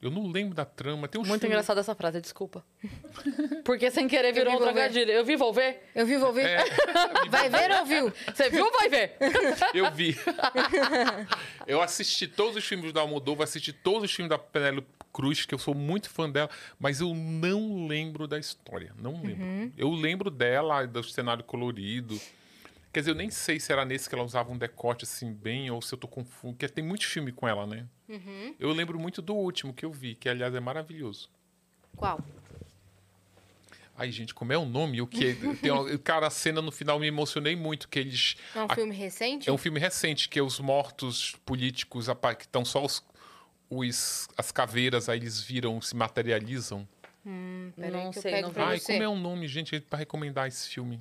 Eu 0.00 0.12
não 0.12 0.28
lembro 0.28 0.54
da 0.54 0.64
trama. 0.64 1.08
Tem 1.08 1.20
uns 1.20 1.26
Muito 1.26 1.44
engraçada 1.44 1.80
essa 1.80 1.94
frase, 1.94 2.20
desculpa. 2.20 2.64
Porque 3.64 3.90
sem 3.90 4.06
querer 4.06 4.32
virou 4.32 4.52
vi, 4.52 4.58
um 4.58 4.62
trocadilho. 4.62 5.10
Eu 5.10 5.24
vi, 5.24 5.34
vou 5.34 5.52
ver. 5.52 5.82
Eu 5.92 6.06
vi, 6.06 6.16
vou 6.16 6.32
ver. 6.32 6.46
É, 6.46 6.64
Vai 7.28 7.48
ver 7.48 7.72
ou 7.72 7.84
viu? 7.84 8.12
Você 8.32 8.48
viu 8.48 8.64
ou 8.64 8.72
vai 8.72 8.88
ver? 8.88 9.16
eu 9.74 9.90
vi. 9.90 10.16
eu 11.66 11.82
assisti 11.82 12.28
todos 12.28 12.54
os 12.54 12.64
filmes 12.64 12.92
da 12.92 13.00
Almodóvar, 13.00 13.42
assisti 13.42 13.72
todos 13.72 14.04
os 14.04 14.14
filmes 14.14 14.30
da 14.30 14.38
Penélope 14.38 14.86
Cruz, 15.12 15.44
que 15.44 15.54
eu 15.54 15.58
sou 15.58 15.74
muito 15.74 16.08
fã 16.08 16.30
dela, 16.30 16.48
mas 16.78 17.00
eu 17.00 17.12
não 17.12 17.88
lembro 17.88 18.28
da 18.28 18.38
história. 18.38 18.92
Não 18.96 19.20
lembro. 19.20 19.72
Eu 19.76 19.90
lembro 19.90 20.30
dela, 20.30 20.86
do 20.86 21.02
cenário 21.02 21.42
colorido. 21.42 22.20
Quer 22.92 23.00
dizer, 23.00 23.10
eu 23.10 23.14
nem 23.16 23.30
sei 23.30 23.60
se 23.60 23.70
era 23.72 23.84
nesse 23.84 24.08
que 24.08 24.14
ela 24.14 24.24
usava 24.24 24.50
um 24.50 24.56
decote 24.58 25.04
assim 25.04 25.32
bem, 25.32 25.70
ou 25.70 25.80
se 25.82 25.92
eu 25.94 25.98
tô 25.98 26.08
confuso. 26.08 26.54
Porque 26.54 26.68
tem 26.68 26.82
muito 26.84 27.06
filme 27.06 27.30
com 27.32 27.46
ela, 27.46 27.66
né? 27.66 27.86
Eu 28.58 28.72
lembro 28.72 28.98
muito 28.98 29.20
do 29.20 29.34
último 29.34 29.74
que 29.74 29.84
eu 29.84 29.92
vi, 29.92 30.14
que 30.14 30.28
aliás 30.28 30.54
é 30.54 30.60
maravilhoso. 30.60 31.28
Qual? 31.94 32.20
Ai, 33.96 34.10
gente, 34.12 34.32
como 34.32 34.52
é 34.52 34.56
o 34.56 34.64
nome? 34.64 35.02
O 35.02 35.06
que 35.06 35.34
tem 35.60 35.70
uma- 35.72 35.98
cara, 35.98 36.28
a 36.28 36.30
cena 36.30 36.62
no 36.62 36.70
final 36.72 36.98
me 36.98 37.06
emocionei 37.06 37.56
muito 37.56 37.88
que 37.88 37.98
eles 37.98 38.36
É 38.54 38.60
um 38.60 38.66
a- 38.68 38.74
filme 38.74 38.94
recente? 38.94 39.48
é 39.50 39.52
um 39.52 39.58
filme 39.58 39.78
recente 39.80 40.28
que 40.28 40.38
é 40.38 40.42
os 40.42 40.58
mortos 40.60 41.34
políticos 41.44 42.08
apa- 42.08 42.34
que 42.34 42.44
estão 42.44 42.64
só 42.64 42.84
os, 42.84 43.04
os- 43.68 44.28
as 44.38 44.50
caveiras 44.52 45.08
aí 45.08 45.18
eles 45.18 45.40
viram 45.42 45.80
se 45.82 45.94
materializam. 45.96 46.88
Peraí 47.76 48.04
Não 48.04 48.10
que 48.10 48.18
eu 48.18 48.22
sei, 48.22 48.32
pego 48.32 48.46
não 48.46 48.54
pra 48.54 48.68
Ai, 48.68 48.78
você. 48.78 48.92
como 48.92 49.02
é 49.02 49.08
o 49.08 49.16
nome, 49.16 49.46
gente, 49.48 49.78
para 49.80 49.98
recomendar 49.98 50.48
esse 50.48 50.68
filme? 50.68 50.98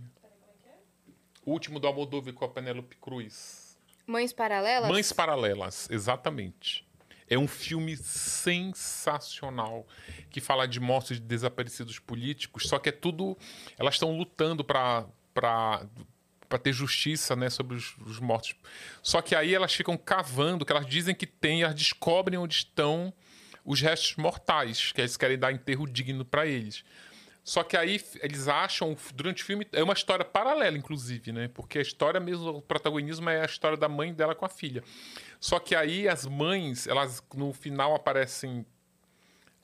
O 1.48 1.51
último 1.51 1.80
do 1.80 1.88
Almodóvar 1.88 2.34
com 2.34 2.43
a 2.43 2.50
Penélope 2.50 2.98
Cruz. 2.98 3.77
Mães 4.06 4.34
Paralelas? 4.34 4.90
Mães 4.90 5.14
Paralelas, 5.14 5.88
exatamente. 5.90 6.85
É 7.30 7.38
um 7.38 7.48
filme 7.48 7.95
sensacional 7.95 9.88
que 10.30 10.42
fala 10.42 10.67
de 10.67 10.82
mortes 10.82 11.22
de 11.22 11.26
desaparecidos 11.26 12.00
políticos, 12.00 12.67
só 12.67 12.77
que 12.77 12.90
é 12.90 12.92
tudo. 12.92 13.38
Elas 13.80 13.93
estão 13.93 14.11
lutando 14.17 14.61
para 14.61 15.06
para 15.34 16.59
ter 16.61 16.74
justiça 16.74 17.34
né, 17.34 17.50
sobre 17.50 17.77
os, 17.77 17.95
os 18.00 18.19
mortos. 18.19 18.53
Só 19.01 19.22
que 19.22 19.34
aí 19.34 19.56
elas 19.56 19.74
ficam 19.74 19.95
cavando, 19.98 20.66
que 20.66 20.72
elas 20.74 20.85
dizem 20.85 21.16
que 21.16 21.27
tem, 21.27 21.61
elas 21.61 21.76
descobrem 21.76 22.38
onde 22.38 22.56
estão 22.56 23.14
os 23.64 23.80
restos 23.82 24.17
mortais, 24.17 24.92
que 24.92 25.00
eles 25.00 25.16
querem 25.16 25.38
dar 25.38 25.53
enterro 25.53 25.85
digno 25.88 26.26
para 26.26 26.45
eles. 26.45 26.84
Só 27.48 27.64
que 27.64 27.77
aí 27.77 27.98
eles 28.22 28.50
acham, 28.50 28.93
durante 29.16 29.42
o 29.42 29.45
filme, 29.45 29.66
é 29.72 29.82
uma 29.82 29.93
história 29.93 30.26
paralela, 30.26 30.77
inclusive, 30.77 31.32
né? 31.32 31.48
Porque 31.48 31.80
a 31.80 31.82
história 31.82 32.19
mesmo, 32.19 32.50
o 32.50 32.61
protagonismo 32.61 33.30
é 33.30 33.42
a 33.42 33.45
história 33.45 33.77
da 33.77 33.88
mãe 33.88 34.14
dela 34.14 34.35
com 34.35 34.43
a 34.43 34.50
filha. 34.50 34.84
Só 35.40 35.58
que 35.58 35.74
aí 35.74 36.09
as 36.09 36.26
mães, 36.26 36.88
elas 36.88 37.24
no 37.34 37.53
final 37.53 37.95
aparecem 37.95 38.66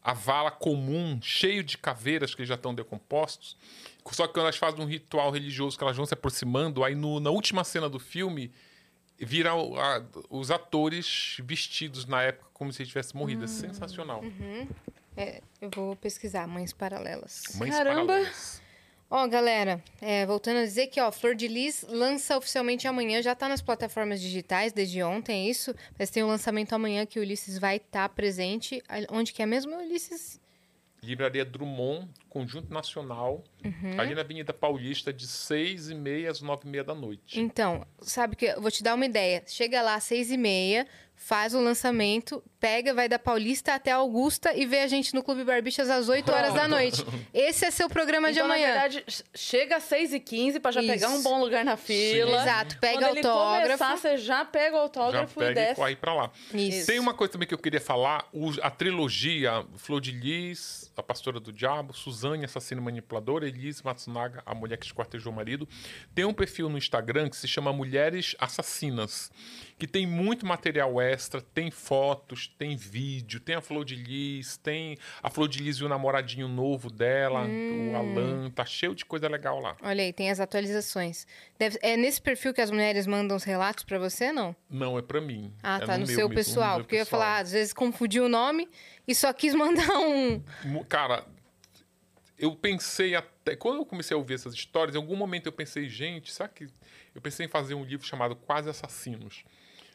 a 0.01 0.13
vala 0.13 0.49
comum, 0.49 1.19
cheio 1.21 1.61
de 1.61 1.77
caveiras 1.77 2.33
que 2.33 2.45
já 2.45 2.55
estão 2.55 2.73
decompostos. 2.73 3.57
Só 4.13 4.27
que 4.27 4.33
quando 4.33 4.43
elas 4.45 4.55
fazem 4.55 4.79
um 4.79 4.87
ritual 4.87 5.29
religioso 5.29 5.77
que 5.77 5.83
elas 5.83 5.97
vão 5.97 6.05
se 6.05 6.13
aproximando, 6.13 6.85
aí 6.85 6.95
no- 6.95 7.19
na 7.19 7.31
última 7.31 7.65
cena 7.65 7.89
do 7.89 7.99
filme 7.99 8.49
viram 9.19 9.73
os 10.29 10.51
atores 10.51 11.35
vestidos 11.43 12.05
na 12.05 12.21
época 12.21 12.47
como 12.53 12.71
se 12.71 12.81
eles 12.81 12.87
tivessem 12.89 13.19
morrido. 13.19 13.43
É 13.43 13.47
sensacional. 13.47 14.23
É, 15.15 15.41
eu 15.61 15.69
vou 15.73 15.95
pesquisar, 15.95 16.47
Mães 16.47 16.73
Paralelas. 16.73 17.43
Mães 17.55 17.71
Caramba! 17.75 18.05
paralelas. 18.13 18.61
Ó, 19.09 19.27
galera, 19.27 19.83
é, 20.01 20.25
voltando 20.25 20.57
a 20.57 20.63
dizer 20.63 20.87
que, 20.87 20.99
ó, 20.99 21.11
Flor 21.11 21.35
de 21.35 21.47
Lis 21.47 21.85
lança 21.87 22.35
oficialmente 22.35 22.87
amanhã, 22.87 23.21
já 23.21 23.35
tá 23.35 23.47
nas 23.47 23.61
plataformas 23.61 24.19
digitais 24.19 24.73
desde 24.73 25.03
ontem, 25.03 25.45
é 25.45 25.49
isso? 25.51 25.75
Mas 25.99 26.09
tem 26.09 26.23
o 26.23 26.27
lançamento 26.27 26.73
amanhã 26.73 27.05
que 27.05 27.19
o 27.19 27.21
Ulisses 27.21 27.59
vai 27.59 27.75
estar 27.75 28.09
presente. 28.09 28.81
A- 28.89 29.05
Onde 29.15 29.31
que 29.31 29.43
é 29.43 29.45
mesmo, 29.45 29.75
Ulisses? 29.77 30.41
Livraria 31.03 31.45
Drummond, 31.45 32.09
Conjunto 32.29 32.73
Nacional, 32.73 33.43
Uhum. 33.63 33.99
ali 33.99 34.15
na 34.15 34.21
Avenida 34.21 34.53
Paulista, 34.53 35.13
de 35.13 35.27
seis 35.27 35.89
e 35.89 35.93
meia 35.95 36.31
às 36.31 36.41
nove 36.41 36.61
e 36.65 36.69
meia 36.69 36.83
da 36.83 36.95
noite. 36.95 37.39
Então, 37.39 37.85
sabe 38.01 38.35
que 38.35 38.45
eu 38.45 38.61
vou 38.61 38.71
te 38.71 38.81
dar 38.81 38.95
uma 38.95 39.05
ideia. 39.05 39.43
Chega 39.45 39.81
lá 39.83 39.95
às 39.95 40.05
seis 40.05 40.31
e 40.31 40.37
meia, 40.37 40.87
faz 41.25 41.53
o 41.53 41.59
lançamento, 41.61 42.43
pega, 42.59 42.93
vai 42.93 43.07
da 43.07 43.17
Paulista 43.17 43.73
até 43.73 43.91
Augusta 43.91 44.53
e 44.53 44.65
vê 44.65 44.79
a 44.79 44.87
gente 44.87 45.13
no 45.13 45.23
Clube 45.23 45.43
Barbixas 45.45 45.89
às 45.89 46.09
8 46.09 46.29
horas 46.31 46.53
da 46.53 46.67
noite. 46.67 47.01
Esse 47.33 47.63
é 47.65 47.71
seu 47.71 47.87
programa 47.89 48.29
de 48.31 48.39
Então, 48.39 48.47
na 48.49 48.55
amanhã. 48.55 48.71
verdade, 48.73 49.03
ch- 49.07 49.23
chega 49.33 49.77
às 49.77 49.83
6h15 49.83 50.59
pra 50.59 50.71
já 50.71 50.81
Isso. 50.81 50.91
pegar 50.91 51.09
um 51.09 51.23
bom 51.23 51.39
lugar 51.39 51.63
na 51.63 51.77
fila. 51.77 52.41
Exato, 52.41 52.77
pega 52.79 52.99
Quando 52.99 53.17
ele 53.17 53.25
autógrafo. 53.27 53.63
começar, 53.77 53.97
você 53.97 54.17
já 54.17 54.43
pega 54.43 54.75
o 54.75 54.79
Já 54.79 54.83
autógrafo 54.83 55.39
e 55.41 55.45
pega 55.47 55.51
e 55.61 55.63
desce. 55.65 55.75
corre 55.75 55.95
pra 55.95 56.13
lá. 56.13 56.31
Isso. 56.53 56.87
Tem 56.87 56.99
uma 56.99 57.13
coisa 57.13 57.31
também 57.33 57.47
que 57.47 57.53
eu 57.53 57.57
queria 57.57 57.79
falar: 57.81 58.27
a 58.61 58.69
trilogia 58.69 59.65
Flor 59.77 60.01
de 60.01 60.11
Lis, 60.11 60.91
A 60.97 61.01
Pastora 61.03 61.39
do 61.39 61.53
Diabo, 61.53 61.93
Suzane, 61.93 62.43
Assassina 62.45 62.81
e 62.81 62.83
Manipuladora, 62.83 63.47
Elise 63.47 63.81
Matsunaga, 63.83 64.43
A 64.45 64.53
Mulher 64.53 64.77
que 64.77 64.85
Esquartejou 64.85 65.31
o 65.31 65.35
Marido. 65.35 65.67
Tem 66.13 66.25
um 66.25 66.33
perfil 66.33 66.67
no 66.69 66.77
Instagram 66.77 67.29
que 67.29 67.37
se 67.37 67.47
chama 67.47 67.71
Mulheres 67.71 68.35
Assassinas, 68.39 69.31
que 69.77 69.87
tem 69.87 70.05
muito 70.07 70.45
material 70.45 71.01
extra, 71.01 71.41
tem 71.41 71.69
fotos, 71.69 72.47
tem 72.57 72.75
vídeo, 72.77 73.39
tem 73.39 73.55
a 73.55 73.61
Flor 73.61 73.83
de 73.83 73.95
Lis, 73.95 74.55
tem 74.57 74.97
a 75.21 75.29
Flor 75.29 75.47
de 75.49 75.61
Lis 75.61 75.77
e 75.77 75.83
o 75.83 75.89
namoradinho 75.89 76.47
novo 76.47 76.89
dela, 76.89 77.41
Hum. 77.45 77.91
o 77.91 77.95
Alan, 77.95 78.49
tá 78.51 78.65
cheio 78.65 78.95
de 78.95 79.03
coisa 79.03 79.27
legal 79.27 79.59
lá. 79.59 79.75
Olha 79.81 80.03
aí, 80.03 80.13
tem 80.13 80.29
as 80.31 80.39
atualizações. 80.39 81.27
Deve- 81.59 81.79
é 81.81 81.97
nesse 81.97 82.21
perfil 82.21 82.53
que 82.53 82.61
as 82.61 82.71
mulheres 82.71 83.05
mandam 83.07 83.35
os 83.35 83.43
relatos 83.43 83.83
pra 83.83 83.97
você, 83.99 84.31
não? 84.31 84.55
Não, 84.69 84.97
é 84.97 85.01
pra 85.01 85.19
mim. 85.19 85.53
Ah, 85.61 85.77
É 85.81 85.85
tá, 85.85 85.93
no, 85.97 86.05
meu 86.05 86.15
seu 86.15 86.29
mesmo, 86.29 86.35
pessoal. 86.35 86.77
no 86.77 86.83
Porque 86.83 86.95
eu 86.95 86.99
ia 86.99 87.05
pessoal. 87.05 87.21
falar, 87.21 87.37
às 87.39 87.51
vezes 87.51 87.73
confundiu 87.73 88.25
o 88.25 88.29
nome 88.29 88.69
e 89.07 89.13
só 89.13 89.33
quis 89.33 89.53
mandar 89.89 89.97
um. 89.99 90.41
Cara, 90.87 91.25
eu 92.37 92.55
pensei 92.55 93.15
até. 93.15 93.55
Quando 93.55 93.77
eu 93.79 93.85
comecei 93.85 94.15
a 94.15 94.17
ouvir 94.17 94.35
essas 94.35 94.53
histórias, 94.53 94.95
em 94.95 94.99
algum 94.99 95.15
momento 95.15 95.47
eu 95.47 95.51
pensei, 95.51 95.87
gente, 95.89 96.31
será 96.31 96.47
que. 96.49 96.67
Eu 97.13 97.21
pensei 97.21 97.45
em 97.45 97.49
fazer 97.49 97.75
um 97.75 97.83
livro 97.83 98.05
chamado 98.07 98.35
Quase 98.35 98.69
Assassinos. 98.69 99.43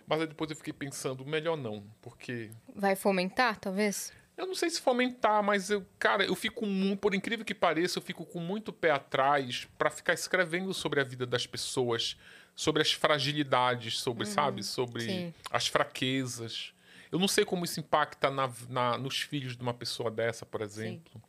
Mas 0.09 0.21
aí 0.23 0.27
depois 0.27 0.51
eu 0.51 0.57
fiquei 0.57 0.73
pensando, 0.73 1.25
melhor 1.27 1.57
não, 1.57 1.85
porque. 2.01 2.51
Vai 2.75 2.97
fomentar, 2.97 3.59
talvez? 3.61 4.13
Eu 4.37 4.47
não 4.47 4.55
sei 4.55 4.71
se 4.71 4.81
fomentar, 4.81 5.43
mas 5.43 5.69
eu, 5.69 5.85
cara, 5.99 6.25
eu 6.25 6.35
fico 6.37 6.65
muito, 6.65 7.01
por 7.01 7.13
incrível 7.15 7.45
que 7.45 7.55
pareça, 7.55 7.99
eu 7.99 8.03
fico 8.03 8.25
com 8.25 8.39
muito 8.39 8.73
pé 8.73 8.93
atrás 8.93 9.67
pra 9.77 9.91
ficar 9.91 10.13
escrevendo 10.15 10.73
sobre 10.73 11.01
a 11.01 11.05
vida 11.05 11.27
das 11.27 11.45
pessoas, 11.45 12.17
sobre 12.55 12.81
as 12.81 12.93
fragilidades, 12.93 13.99
sobre, 14.01 14.27
sabe, 14.27 14.63
sobre 14.63 15.03
sim. 15.03 15.35
as 15.51 15.67
fraquezas. 15.67 16.73
Eu 17.11 17.19
não 17.19 17.27
sei 17.27 17.45
como 17.45 17.65
isso 17.65 17.81
impacta 17.81 18.31
na, 18.31 18.49
na- 18.69 18.97
nos 18.97 19.21
filhos 19.21 19.57
de 19.57 19.63
uma 19.63 19.75
pessoa 19.75 20.09
dessa, 20.11 20.47
por 20.47 20.61
exemplo. 20.61 21.21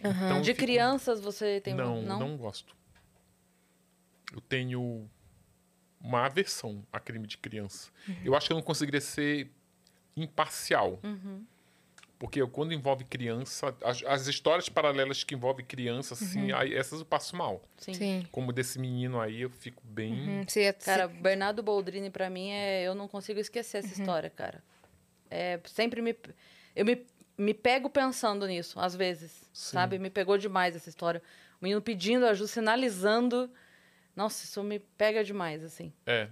Então, 0.00 0.36
eu 0.36 0.42
De 0.42 0.52
fico- 0.52 0.58
crianças 0.66 1.20
você 1.20 1.60
tem 1.62 1.74
não, 1.74 2.02
não, 2.02 2.36
gosto. 2.36 2.76
Eu 4.32 4.40
tenho 4.42 5.08
uma 6.00 6.24
aversão 6.26 6.84
a 6.92 7.00
crime 7.00 7.26
de 7.26 7.36
criança. 7.38 7.90
Eu 8.24 8.34
acho 8.34 8.46
que 8.46 8.52
eu 8.52 8.56
não 8.56 8.62
conseguiria 8.62 9.00
ser 9.00 9.50
imparcial. 10.16 11.00
Porque 12.18 12.42
eu, 12.42 12.48
quando 12.48 12.72
envolve 12.74 13.04
criança, 13.04 13.72
as, 13.84 14.02
as 14.02 14.26
histórias 14.26 14.68
paralelas 14.68 15.22
que 15.22 15.36
envolvem 15.36 15.64
criança, 15.64 16.14
assim, 16.14 16.50
aí, 16.50 16.74
essas 16.74 16.98
eu 16.98 17.06
passo 17.06 17.36
mal. 17.36 17.62
Sim. 17.76 17.94
Sim. 17.94 18.26
Como 18.32 18.52
desse 18.52 18.76
menino 18.76 19.20
aí, 19.20 19.42
eu 19.42 19.50
fico 19.50 19.80
bem. 19.86 20.12
Hum, 20.14 20.44
ia- 20.56 20.72
Cara, 20.72 21.06
Bernardo 21.06 21.62
Boldrini 21.62 22.10
pra 22.10 22.28
mim 22.28 22.50
é, 22.50 22.82
eu 22.82 22.92
não 22.92 23.06
consigo 23.06 23.38
esquecer 23.38 23.78
essa 23.78 23.92
história, 24.00 24.28
cara. 24.30 24.64
É, 25.30 25.60
sempre 25.66 26.02
me 26.02 26.16
eu 26.74 26.84
me, 26.84 27.06
me 27.36 27.54
pego 27.54 27.88
pensando 27.88 28.48
nisso, 28.48 28.80
às 28.80 28.96
vezes, 28.96 29.48
sabe? 29.52 29.96
Me 30.00 30.10
pegou 30.10 30.36
demais 30.36 30.74
essa 30.74 30.88
história. 30.88 31.22
O 31.60 31.64
menino 31.64 31.80
pedindo 31.80 32.26
ajuda, 32.26 32.48
sinalizando. 32.48 33.48
Nossa, 34.18 34.44
isso 34.44 34.60
me 34.64 34.80
pega 34.80 35.22
demais, 35.22 35.62
assim. 35.62 35.92
É. 36.04 36.28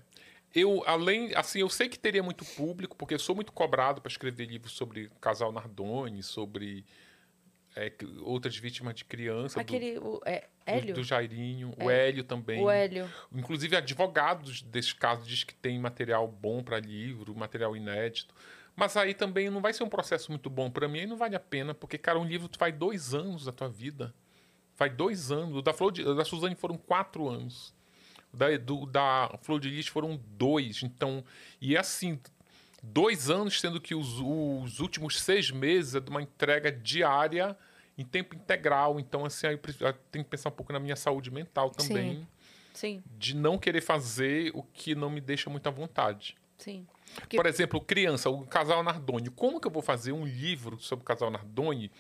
Eu, 0.53 0.83
além, 0.89 1.33
assim, 1.37 1.61
eu 1.61 1.69
sei 1.69 1.89
que 1.89 1.97
teria 1.97 2.21
muito 2.21 2.45
público, 2.45 2.97
porque 2.97 3.15
eu 3.15 3.19
sou 3.21 3.33
muito 3.33 3.53
cobrado 3.53 4.01
para 4.03 4.11
escrever 4.11 4.47
livros 4.47 4.73
sobre 4.73 5.09
casal 5.21 5.53
Nardoni, 5.53 6.21
sobre 6.21 6.85
é, 7.77 7.93
outras 8.23 8.57
vítimas 8.57 8.93
de 8.97 9.05
criança. 9.05 9.55
do- 9.55 9.61
Aquele 9.61 9.99
o, 10.01 10.21
é, 10.27 10.41
do, 10.41 10.47
Hélio? 10.67 10.95
do 10.97 11.05
Jairinho, 11.05 11.75
o 11.81 11.89
Hélio 11.89 12.25
também. 12.25 12.61
O 12.61 12.69
Hélio. 12.69 13.09
Inclusive, 13.33 13.77
advogados 13.77 14.63
desse 14.63 14.93
caso 14.93 15.25
diz 15.25 15.45
que 15.45 15.55
tem 15.55 15.79
material 15.79 16.27
bom 16.27 16.65
para 16.65 16.81
livro, 16.81 17.37
material 17.37 17.77
inédito. 17.77 18.35
Mas 18.75 18.97
aí 18.97 19.15
também 19.15 19.49
não 19.49 19.61
vai 19.61 19.73
ser 19.73 19.85
um 19.85 19.89
processo 19.89 20.33
muito 20.33 20.51
bom 20.51 20.69
para 20.73 20.89
mim, 20.89 20.99
aí 20.99 21.07
não 21.07 21.17
vale 21.17 21.37
a 21.37 21.41
pena, 21.41 21.73
porque, 21.73 21.97
cara, 21.97 22.19
um 22.19 22.25
livro 22.25 22.49
tu 22.49 22.59
faz 22.59 22.75
dois 22.77 23.15
anos 23.15 23.45
da 23.45 23.53
tua 23.53 23.69
vida. 23.69 24.13
Faz 24.75 24.93
dois 24.93 25.31
anos. 25.31 25.57
O 25.57 25.63
da, 25.63 25.73
Flor 25.73 25.93
de, 25.93 26.03
da 26.03 26.25
Suzane 26.25 26.55
foram 26.57 26.77
quatro 26.77 27.29
anos. 27.29 27.76
Da, 28.37 28.57
do, 28.57 28.87
da 28.87 29.37
Flor 29.43 29.59
de 29.61 29.69
Lis 29.71 29.87
foram 29.87 30.21
dois. 30.37 30.83
Então, 30.83 31.25
e 31.61 31.75
é 31.75 31.79
assim, 31.81 32.21
dois 32.83 33.31
anos, 33.31 33.61
sendo 33.61 33.81
que 33.81 33.95
os, 33.95 34.19
os 34.21 34.79
últimos 34.81 35.21
seis 35.21 35.51
meses 35.51 35.95
é 35.95 36.01
de 36.01 36.11
uma 36.11 36.23
entrega 36.23 36.71
diária 36.71 37.57
em 37.97 38.05
tempo 38.05 38.35
integral. 38.35 39.01
Então, 39.01 39.25
assim, 39.25 39.47
aí 39.47 39.59
tenho 40.13 40.25
que 40.25 40.31
pensar 40.31 40.51
um 40.51 40.53
pouco 40.53 40.73
na 40.73 40.79
minha 40.79 40.97
saúde 40.97 41.31
mental 41.31 41.71
também 41.71 42.15
Sim. 42.15 42.27
Sim, 42.75 43.03
de 43.19 43.35
não 43.35 43.57
querer 43.57 43.81
fazer 43.81 44.51
o 44.55 44.63
que 44.63 44.95
não 44.95 45.09
me 45.09 45.21
deixa 45.21 45.49
muita 45.49 45.71
vontade. 45.71 46.37
sim. 46.59 46.87
Porque- 47.15 47.37
Por 47.37 47.47
exemplo, 47.47 47.81
criança, 47.81 48.29
o 48.29 48.45
casal 48.45 48.83
Nardoni. 48.83 49.31
Como 49.31 49.61
que 49.61 49.67
eu 49.67 49.71
vou 49.71 49.81
fazer 49.81 50.13
um 50.13 50.27
livro 50.27 50.79
sobre 50.81 51.03
o 51.03 51.07
casal 51.07 51.31
Nardoni 51.31 51.91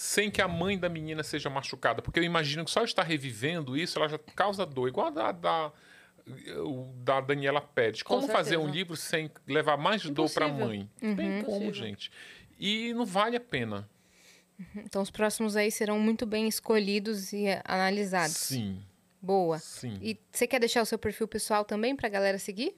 sem 0.00 0.30
que 0.30 0.40
a 0.40 0.46
mãe 0.46 0.78
da 0.78 0.88
menina 0.88 1.24
seja 1.24 1.50
machucada? 1.50 2.00
Porque 2.00 2.20
eu 2.20 2.22
imagino 2.22 2.64
que 2.64 2.70
só 2.70 2.84
estar 2.84 3.02
revivendo 3.02 3.76
isso, 3.76 3.98
ela 3.98 4.08
já 4.08 4.16
causa 4.16 4.64
dor. 4.64 4.86
Igual 4.88 5.08
a 5.08 5.10
da, 5.10 5.32
da, 5.32 5.72
da 7.02 7.20
Daniela 7.20 7.60
Pérez. 7.60 8.00
Com 8.04 8.14
Como 8.20 8.28
fazer 8.28 8.58
um 8.58 8.70
livro 8.70 8.94
sem 8.94 9.28
levar 9.44 9.76
mais 9.76 10.04
dor 10.08 10.30
para 10.30 10.46
a 10.46 10.48
Impossível. 10.48 10.68
mãe? 10.68 10.90
Uhum. 11.02 11.16
Tem 11.16 11.42
como, 11.42 11.56
Impossível. 11.64 11.74
gente. 11.74 12.12
E 12.60 12.94
não 12.94 13.04
vale 13.04 13.36
a 13.36 13.40
pena. 13.40 13.90
Então 14.76 15.02
os 15.02 15.10
próximos 15.10 15.56
aí 15.56 15.68
serão 15.68 15.98
muito 15.98 16.24
bem 16.24 16.46
escolhidos 16.46 17.32
e 17.32 17.46
analisados. 17.64 18.36
Sim, 18.36 18.80
Boa. 19.20 19.58
sim. 19.58 19.98
E 20.00 20.16
você 20.30 20.46
quer 20.46 20.60
deixar 20.60 20.80
o 20.82 20.86
seu 20.86 20.96
perfil 20.98 21.26
pessoal 21.26 21.64
também 21.64 21.96
pra 21.96 22.08
galera 22.08 22.38
seguir? 22.38 22.76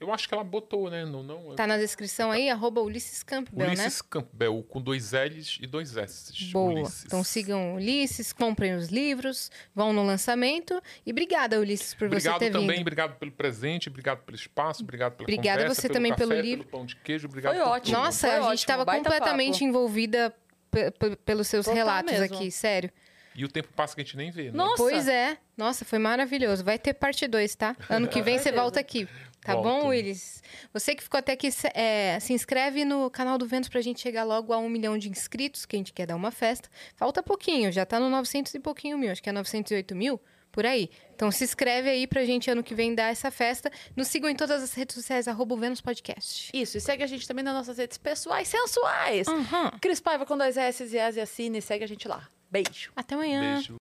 Eu 0.00 0.12
acho 0.14 0.28
que 0.28 0.34
ela 0.34 0.44
botou, 0.44 0.88
né? 0.88 1.04
Não, 1.04 1.24
não, 1.24 1.56
Tá 1.56 1.66
na 1.66 1.76
descrição 1.76 2.30
aí, 2.30 2.48
arroba 2.48 2.80
Ulisses 2.80 3.24
Campbell, 3.24 3.66
né? 3.66 3.74
Ulisses 3.74 4.00
Campbell, 4.00 4.62
com 4.68 4.80
dois 4.80 5.10
L's 5.12 5.58
e 5.60 5.66
dois 5.66 5.96
S's. 5.96 6.52
Boa. 6.52 6.72
Ulisses. 6.72 7.04
Então 7.04 7.24
sigam 7.24 7.72
o 7.72 7.76
Ulisses, 7.76 8.32
comprem 8.32 8.74
os 8.74 8.88
livros, 8.90 9.50
vão 9.74 9.92
no 9.92 10.04
lançamento. 10.04 10.80
E 11.04 11.10
obrigada, 11.10 11.58
Ulisses, 11.58 11.94
por 11.94 12.08
você 12.08 12.28
Obrigado 12.28 12.38
ter 12.38 12.52
também, 12.52 12.68
vindo. 12.68 12.80
obrigado 12.82 13.18
pelo 13.18 13.32
presente, 13.32 13.88
obrigado 13.88 14.18
pelo 14.22 14.36
espaço, 14.36 14.84
obrigado 14.84 15.14
pela 15.16 15.24
Obrigada 15.24 15.62
conversa, 15.62 15.74
você 15.82 15.88
pelo 15.88 15.94
também 15.94 16.12
café, 16.12 16.26
pelo 16.28 16.40
livro. 16.40 16.64
pelo 16.64 16.70
pão 16.78 16.86
de 16.86 16.94
queijo, 16.96 17.26
obrigado 17.26 17.54
Foi 17.56 17.64
por 17.64 17.70
ótimo. 17.70 17.94
tudo. 17.96 18.04
Nossa, 18.04 18.28
Foi 18.28 18.36
a 18.36 18.42
gente 18.50 18.58
estava 18.60 18.86
completamente 18.86 19.52
papo. 19.54 19.64
envolvida 19.64 20.32
pe- 20.70 20.90
pe- 20.92 21.16
pelos 21.16 21.48
seus 21.48 21.64
Total 21.64 21.76
relatos 21.76 22.12
mesmo. 22.12 22.36
aqui, 22.36 22.50
sério. 22.52 22.90
E 23.34 23.44
o 23.44 23.48
tempo 23.48 23.68
passa 23.74 23.94
que 23.94 24.00
a 24.00 24.04
gente 24.04 24.16
nem 24.16 24.32
vê, 24.32 24.44
né? 24.44 24.50
Nossa. 24.52 24.76
Pois 24.76 25.06
é. 25.06 25.38
Nossa, 25.56 25.84
foi 25.84 25.98
maravilhoso. 26.00 26.64
Vai 26.64 26.76
ter 26.76 26.92
parte 26.92 27.24
2, 27.28 27.54
tá? 27.54 27.76
Ano 27.88 28.08
que 28.08 28.20
vem 28.20 28.36
você 28.36 28.44
certeza. 28.44 28.62
volta 28.62 28.80
aqui. 28.80 29.08
Tá 29.40 29.54
Volto. 29.54 29.64
bom, 29.82 29.88
Willis? 29.88 30.42
Você 30.72 30.94
que 30.94 31.02
ficou 31.02 31.18
até 31.18 31.32
aqui, 31.32 31.50
se- 31.50 31.70
é, 31.74 32.18
se 32.20 32.32
inscreve 32.32 32.84
no 32.84 33.08
canal 33.10 33.38
do 33.38 33.46
Vênus 33.46 33.68
pra 33.68 33.80
gente 33.80 34.00
chegar 34.00 34.24
logo 34.24 34.52
a 34.52 34.58
um 34.58 34.68
milhão 34.68 34.98
de 34.98 35.08
inscritos, 35.08 35.64
que 35.64 35.76
a 35.76 35.78
gente 35.78 35.92
quer 35.92 36.06
dar 36.06 36.16
uma 36.16 36.30
festa. 36.30 36.68
Falta 36.96 37.22
pouquinho, 37.22 37.70
já 37.72 37.86
tá 37.86 37.98
no 38.00 38.10
900 38.10 38.52
e 38.54 38.58
pouquinho 38.60 38.98
mil, 38.98 39.10
acho 39.12 39.22
que 39.22 39.28
é 39.28 39.32
908 39.32 39.94
mil, 39.94 40.20
por 40.50 40.66
aí. 40.66 40.90
Então 41.14 41.30
se 41.30 41.44
inscreve 41.44 41.88
aí 41.88 42.06
pra 42.06 42.24
gente 42.24 42.50
ano 42.50 42.62
que 42.62 42.74
vem 42.74 42.94
dar 42.94 43.10
essa 43.10 43.30
festa. 43.30 43.70
Nos 43.96 44.08
sigam 44.08 44.28
em 44.28 44.34
todas 44.36 44.62
as 44.62 44.74
redes 44.74 44.94
sociais, 44.94 45.28
arroba 45.28 45.54
o 45.54 45.58
Vênus 45.58 45.80
Podcast. 45.80 46.50
Isso, 46.52 46.76
e 46.76 46.80
segue 46.80 47.02
a 47.02 47.06
gente 47.06 47.26
também 47.26 47.44
nas 47.44 47.54
nossas 47.54 47.78
redes 47.78 47.96
pessoais 47.96 48.48
sensuais. 48.48 49.28
Aham. 49.28 49.72
Cris 49.80 50.00
Paiva 50.00 50.26
com 50.26 50.36
dois 50.36 50.56
S 50.56 50.84
e 50.84 50.98
As 50.98 51.16
e 51.16 51.20
assine, 51.20 51.62
segue 51.62 51.84
a 51.84 51.88
gente 51.88 52.06
lá. 52.08 52.28
Beijo. 52.50 52.90
Até 52.96 53.14
amanhã. 53.14 53.54
Beijo. 53.54 53.76